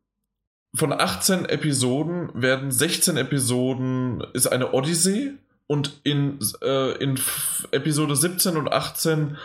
von 0.76 0.92
18 0.92 1.46
Episoden 1.46 2.30
werden 2.34 2.72
16 2.72 3.18
Episoden 3.18 4.22
ist 4.34 4.48
eine 4.48 4.74
Odyssee 4.74 5.34
und 5.68 6.00
in, 6.04 6.40
äh, 6.62 6.92
in 6.98 7.20
Episode 7.72 8.16
17 8.16 8.58
und 8.58 8.72
18 8.72 9.38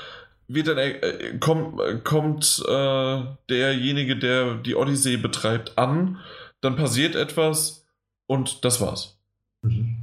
wird 0.49 0.68
dann 0.68 0.78
äh, 0.78 1.39
kommt, 1.41 2.05
kommt 2.05 2.62
äh, 2.68 3.23
derjenige, 3.49 4.17
der 4.17 4.55
die 4.57 4.75
Odyssee 4.75 5.17
betreibt, 5.17 5.78
an, 5.78 6.18
dann 6.60 6.76
passiert 6.76 7.15
etwas 7.15 7.86
und 8.26 8.65
das 8.65 8.81
war's. 8.81 9.18
Mhm. 9.62 9.97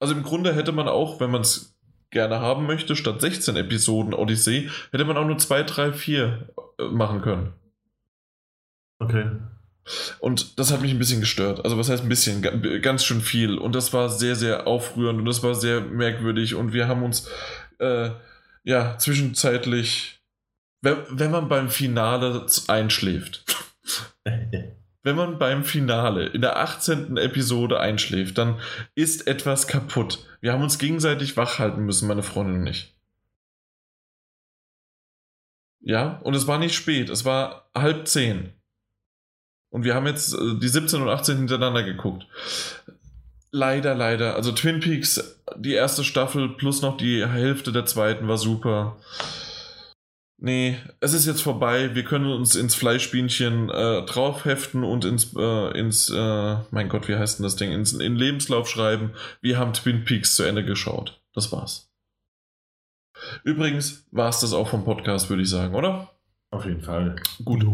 Also 0.00 0.14
im 0.14 0.22
Grunde 0.22 0.54
hätte 0.54 0.72
man 0.72 0.88
auch, 0.88 1.20
wenn 1.20 1.30
man 1.30 1.40
es 1.40 1.74
gerne 2.10 2.40
haben 2.40 2.66
möchte, 2.66 2.96
statt 2.96 3.20
16 3.20 3.56
Episoden 3.56 4.14
Odyssee, 4.14 4.70
hätte 4.92 5.04
man 5.04 5.16
auch 5.16 5.26
nur 5.26 5.38
2, 5.38 5.62
3, 5.64 5.92
4 5.92 6.48
machen 6.90 7.20
können. 7.20 7.52
Okay. 9.00 9.26
Und 10.18 10.58
das 10.58 10.72
hat 10.72 10.80
mich 10.80 10.90
ein 10.90 10.98
bisschen 10.98 11.20
gestört. 11.20 11.64
Also 11.64 11.78
was 11.78 11.88
heißt 11.88 12.02
ein 12.02 12.08
bisschen? 12.08 12.42
Ganz 12.82 13.04
schön 13.04 13.20
viel. 13.20 13.58
Und 13.58 13.74
das 13.74 13.92
war 13.92 14.08
sehr, 14.08 14.36
sehr 14.36 14.66
aufrührend 14.66 15.20
und 15.20 15.24
das 15.24 15.42
war 15.42 15.54
sehr 15.54 15.80
merkwürdig. 15.80 16.54
Und 16.54 16.72
wir 16.72 16.88
haben 16.88 17.02
uns 17.02 17.28
äh, 17.78 18.10
ja 18.64 18.98
zwischenzeitlich, 18.98 20.20
wenn, 20.82 20.96
wenn 21.10 21.30
man 21.30 21.48
beim 21.48 21.70
Finale 21.70 22.46
einschläft, 22.68 23.44
wenn 25.02 25.16
man 25.16 25.38
beim 25.38 25.64
Finale 25.64 26.26
in 26.26 26.42
der 26.42 26.58
18. 26.58 27.16
Episode 27.16 27.80
einschläft, 27.80 28.38
dann 28.38 28.60
ist 28.94 29.26
etwas 29.26 29.66
kaputt. 29.66 30.26
Wir 30.40 30.52
haben 30.52 30.62
uns 30.62 30.78
gegenseitig 30.78 31.36
wachhalten 31.36 31.84
müssen, 31.84 32.08
meine 32.08 32.22
Freundin 32.22 32.60
und 32.60 32.66
ich. 32.66 32.94
Ja, 35.80 36.18
und 36.24 36.34
es 36.34 36.46
war 36.46 36.58
nicht 36.58 36.74
spät, 36.74 37.08
es 37.08 37.24
war 37.24 37.70
halb 37.74 38.08
zehn. 38.08 38.52
Und 39.70 39.84
wir 39.84 39.94
haben 39.94 40.06
jetzt 40.06 40.34
äh, 40.34 40.58
die 40.60 40.68
17 40.68 41.02
und 41.02 41.08
18 41.08 41.36
hintereinander 41.36 41.82
geguckt. 41.82 42.26
Leider, 43.50 43.94
leider. 43.94 44.34
Also 44.34 44.52
Twin 44.52 44.80
Peaks, 44.80 45.38
die 45.56 45.72
erste 45.72 46.04
Staffel 46.04 46.50
plus 46.50 46.82
noch 46.82 46.96
die 46.96 47.26
Hälfte 47.26 47.72
der 47.72 47.86
zweiten 47.86 48.28
war 48.28 48.36
super. 48.36 48.96
Nee, 50.40 50.78
es 51.00 51.14
ist 51.14 51.26
jetzt 51.26 51.42
vorbei. 51.42 51.94
Wir 51.94 52.04
können 52.04 52.30
uns 52.30 52.54
ins 52.54 52.76
Fleischbienchen 52.76 53.70
äh, 53.70 54.04
draufheften 54.04 54.84
und 54.84 55.04
ins, 55.04 55.34
äh, 55.36 55.78
ins 55.78 56.10
äh, 56.10 56.56
mein 56.70 56.88
Gott, 56.88 57.08
wie 57.08 57.16
heißt 57.16 57.38
denn 57.38 57.44
das 57.44 57.56
Ding? 57.56 57.72
Ins, 57.72 57.92
in 57.92 58.14
Lebenslauf 58.14 58.68
schreiben. 58.68 59.14
Wir 59.40 59.58
haben 59.58 59.72
Twin 59.72 60.04
Peaks 60.04 60.36
zu 60.36 60.44
Ende 60.44 60.64
geschaut. 60.64 61.20
Das 61.34 61.50
war's. 61.50 61.90
Übrigens 63.42 64.06
war 64.12 64.28
es 64.28 64.38
das 64.38 64.52
auch 64.52 64.68
vom 64.68 64.84
Podcast, 64.84 65.28
würde 65.28 65.42
ich 65.42 65.50
sagen, 65.50 65.74
oder? 65.74 66.10
Auf 66.50 66.64
jeden 66.66 66.82
Fall. 66.82 67.16
Gut. 67.44 67.66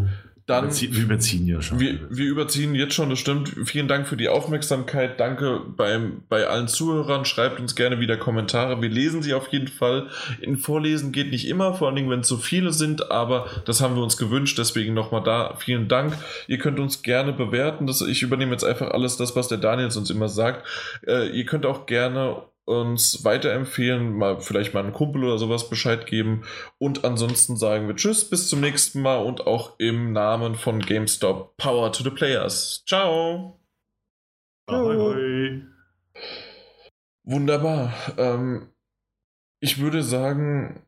Dann, 0.46 0.70
wir 0.70 1.02
überziehen 1.02 1.46
ja 1.46 1.62
schon. 1.62 1.80
Wir, 1.80 2.00
wir, 2.10 2.26
überziehen 2.26 2.74
jetzt 2.74 2.92
schon, 2.92 3.08
das 3.08 3.18
stimmt. 3.18 3.54
Vielen 3.64 3.88
Dank 3.88 4.06
für 4.06 4.18
die 4.18 4.28
Aufmerksamkeit. 4.28 5.18
Danke 5.18 5.62
beim, 5.74 6.22
bei 6.28 6.46
allen 6.46 6.68
Zuhörern. 6.68 7.24
Schreibt 7.24 7.60
uns 7.60 7.74
gerne 7.74 7.98
wieder 7.98 8.18
Kommentare. 8.18 8.82
Wir 8.82 8.90
lesen 8.90 9.22
sie 9.22 9.32
auf 9.32 9.48
jeden 9.48 9.68
Fall. 9.68 10.08
In 10.42 10.58
Vorlesen 10.58 11.12
geht 11.12 11.30
nicht 11.30 11.48
immer, 11.48 11.72
vor 11.72 11.86
allen 11.86 11.96
Dingen, 11.96 12.10
wenn 12.10 12.20
es 12.20 12.28
so 12.28 12.36
viele 12.36 12.74
sind, 12.74 13.10
aber 13.10 13.46
das 13.64 13.80
haben 13.80 13.96
wir 13.96 14.02
uns 14.02 14.18
gewünscht. 14.18 14.58
Deswegen 14.58 14.92
nochmal 14.92 15.22
da 15.22 15.56
vielen 15.56 15.88
Dank. 15.88 16.14
Ihr 16.46 16.58
könnt 16.58 16.78
uns 16.78 17.02
gerne 17.02 17.32
bewerten. 17.32 17.86
Das, 17.86 18.02
ich 18.02 18.20
übernehme 18.20 18.52
jetzt 18.52 18.64
einfach 18.64 18.90
alles 18.90 19.16
das, 19.16 19.34
was 19.36 19.48
der 19.48 19.58
Daniel 19.58 19.86
uns 19.86 20.10
immer 20.10 20.28
sagt. 20.28 20.66
Äh, 21.06 21.30
ihr 21.30 21.46
könnt 21.46 21.64
auch 21.64 21.86
gerne 21.86 22.42
uns 22.64 23.24
weiterempfehlen, 23.24 24.16
mal 24.16 24.40
vielleicht 24.40 24.74
mal 24.74 24.82
einen 24.82 24.92
Kumpel 24.92 25.24
oder 25.24 25.38
sowas 25.38 25.68
Bescheid 25.68 26.06
geben. 26.06 26.44
Und 26.78 27.04
ansonsten 27.04 27.56
sagen 27.56 27.86
wir 27.88 27.96
Tschüss, 27.96 28.28
bis 28.28 28.48
zum 28.48 28.60
nächsten 28.60 29.02
Mal 29.02 29.18
und 29.18 29.46
auch 29.46 29.78
im 29.78 30.12
Namen 30.12 30.54
von 30.54 30.80
GameStop 30.80 31.56
Power 31.56 31.92
to 31.92 32.02
the 32.02 32.10
Players. 32.10 32.84
Ciao. 32.86 33.60
Ahoi. 34.66 35.62
Wunderbar. 37.24 37.92
Ähm, 38.16 38.68
ich 39.60 39.80
würde 39.80 40.02
sagen, 40.02 40.86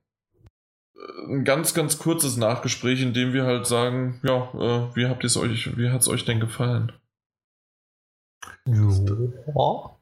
ein 1.28 1.44
ganz, 1.44 1.74
ganz 1.74 1.98
kurzes 1.98 2.36
Nachgespräch, 2.36 3.02
in 3.02 3.12
dem 3.12 3.32
wir 3.32 3.44
halt 3.44 3.66
sagen, 3.66 4.20
ja, 4.22 4.50
äh, 4.55 4.96
wie 4.96 5.06
habt 5.06 5.24
ihr 5.24 5.28
es 5.28 5.36
euch, 5.36 5.76
wie 5.76 5.90
hat 5.90 6.00
es 6.00 6.08
euch 6.08 6.24
denn 6.24 6.40
gefallen? 6.40 6.92
Ja. 8.66 9.95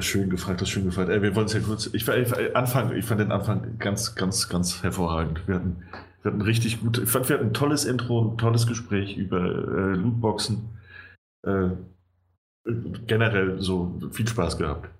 Schön 0.00 0.30
gefragt, 0.30 0.60
das 0.60 0.68
schön 0.68 0.84
gefragt. 0.84 1.08
Ey, 1.08 1.22
wir 1.22 1.34
wollen 1.34 1.46
es 1.46 1.52
ja 1.52 1.60
kurz. 1.60 1.86
Ich, 1.92 2.06
ich, 2.06 2.56
Anfang, 2.56 2.94
ich 2.94 3.04
fand 3.04 3.20
den 3.20 3.32
Anfang 3.32 3.78
ganz, 3.78 4.14
ganz, 4.14 4.48
ganz 4.48 4.82
hervorragend. 4.82 5.46
Wir 5.46 5.56
hatten, 5.56 5.82
wir 6.22 6.32
hatten 6.32 6.42
richtig 6.42 6.80
gut. 6.80 6.98
Ich 6.98 7.08
fand, 7.08 7.28
wir 7.28 7.36
hatten 7.36 7.48
ein 7.48 7.54
tolles 7.54 7.84
Intro, 7.84 8.32
ein 8.32 8.38
tolles 8.38 8.66
Gespräch 8.66 9.16
über 9.16 9.38
äh, 9.40 9.94
Lootboxen. 9.94 10.68
Äh, 11.46 11.70
generell 13.06 13.60
so 13.60 14.00
viel 14.12 14.28
Spaß 14.28 14.58
gehabt. 14.58 14.90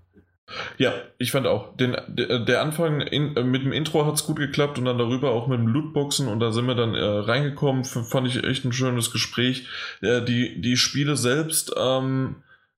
Ja, 0.79 0.93
ich 1.19 1.33
fand 1.33 1.47
auch. 1.47 1.77
Den, 1.77 1.97
der 2.09 2.63
Anfang 2.63 3.01
in, 3.01 3.37
äh, 3.37 3.43
mit 3.43 3.65
dem 3.65 3.73
Intro 3.73 4.07
hat 4.07 4.15
es 4.15 4.25
gut 4.25 4.37
geklappt 4.37 4.79
und 4.79 4.85
dann 4.85 4.99
darüber 4.99 5.33
auch 5.33 5.49
mit 5.49 5.59
dem 5.59 5.67
Lootboxen 5.67 6.29
und 6.29 6.39
da 6.41 6.53
sind 6.53 6.67
wir 6.67 6.77
dann 6.77 6.95
äh, 6.95 7.03
reingekommen. 7.03 7.85
Fand 7.85 8.29
ich 8.29 8.45
echt 8.45 8.65
ein 8.65 8.73
schönes 8.73 9.11
Gespräch. 9.11 9.67
Äh, 10.03 10.23
die, 10.23 10.61
die 10.61 10.77
Spiele 10.77 11.17
selbst. 11.17 11.75
Ähm, 11.77 12.37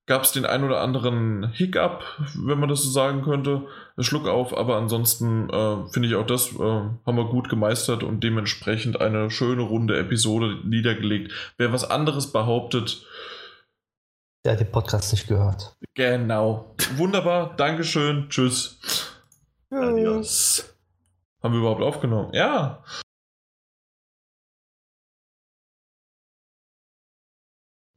gab 0.09 0.23
es 0.23 0.31
den 0.31 0.47
ein 0.47 0.63
oder 0.63 0.81
anderen 0.81 1.51
Hiccup, 1.51 2.03
wenn 2.33 2.59
man 2.59 2.67
das 2.67 2.81
so 2.81 2.89
sagen 2.89 3.21
könnte, 3.21 3.67
Schluck 3.99 4.27
auf, 4.27 4.57
aber 4.57 4.75
ansonsten 4.75 5.47
äh, 5.51 5.87
finde 5.91 6.09
ich 6.09 6.15
auch 6.15 6.25
das 6.25 6.51
äh, 6.51 6.57
haben 6.57 7.15
wir 7.15 7.25
gut 7.25 7.47
gemeistert 7.47 8.01
und 8.01 8.23
dementsprechend 8.23 8.99
eine 8.99 9.29
schöne 9.29 9.61
runde 9.61 9.99
Episode 9.99 10.67
niedergelegt. 10.67 11.31
Wer 11.57 11.71
was 11.71 11.87
anderes 11.87 12.31
behauptet, 12.31 13.05
der 14.43 14.53
hat 14.53 14.61
den 14.61 14.71
Podcast 14.71 15.13
nicht 15.13 15.27
gehört. 15.27 15.75
Genau. 15.93 16.75
Wunderbar. 16.95 17.55
Dankeschön. 17.55 18.29
Tschüss. 18.29 18.79
Adios. 19.69 20.73
Haben 21.43 21.53
wir 21.53 21.59
überhaupt 21.59 21.83
aufgenommen? 21.83 22.33
Ja. 22.33 22.83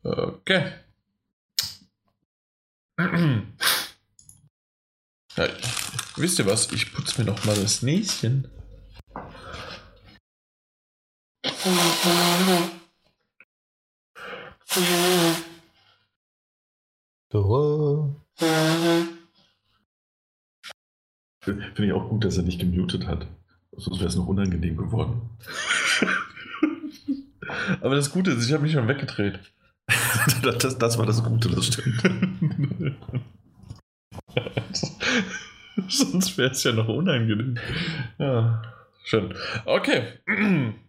Okay. 0.05 0.73
Ja, 5.36 5.48
wisst 6.16 6.39
ihr 6.39 6.47
was? 6.47 6.72
Ich 6.72 6.92
putze 6.92 7.22
mir 7.22 7.31
noch 7.31 7.44
mal 7.44 7.56
das 7.56 7.82
Näschen. 7.82 8.48
Finde 21.40 21.72
ich 21.78 21.92
auch 21.92 22.08
gut, 22.08 22.24
dass 22.24 22.36
er 22.36 22.42
nicht 22.42 22.60
gemutet 22.60 23.06
hat. 23.06 23.26
Sonst 23.72 24.00
wäre 24.00 24.08
es 24.08 24.16
noch 24.16 24.26
unangenehm 24.26 24.76
geworden. 24.76 25.31
Aber 27.81 27.94
das 27.94 28.12
Gute 28.12 28.32
ist, 28.32 28.47
ich 28.47 28.52
habe 28.52 28.62
mich 28.62 28.72
schon 28.72 28.89
weggedreht. 28.89 29.40
das, 30.43 30.78
das 30.78 30.99
war 30.99 31.07
das 31.07 31.23
Gute, 31.23 31.49
das 31.51 31.67
stimmt. 31.67 32.02
Sonst 35.89 36.39
wäre 36.39 36.51
es 36.51 36.65
ja 36.65 36.73
noch 36.73 36.89
unangenehm. 36.89 37.59
Ja, 38.19 38.62
schön. 39.05 39.35
Okay. 39.65 40.19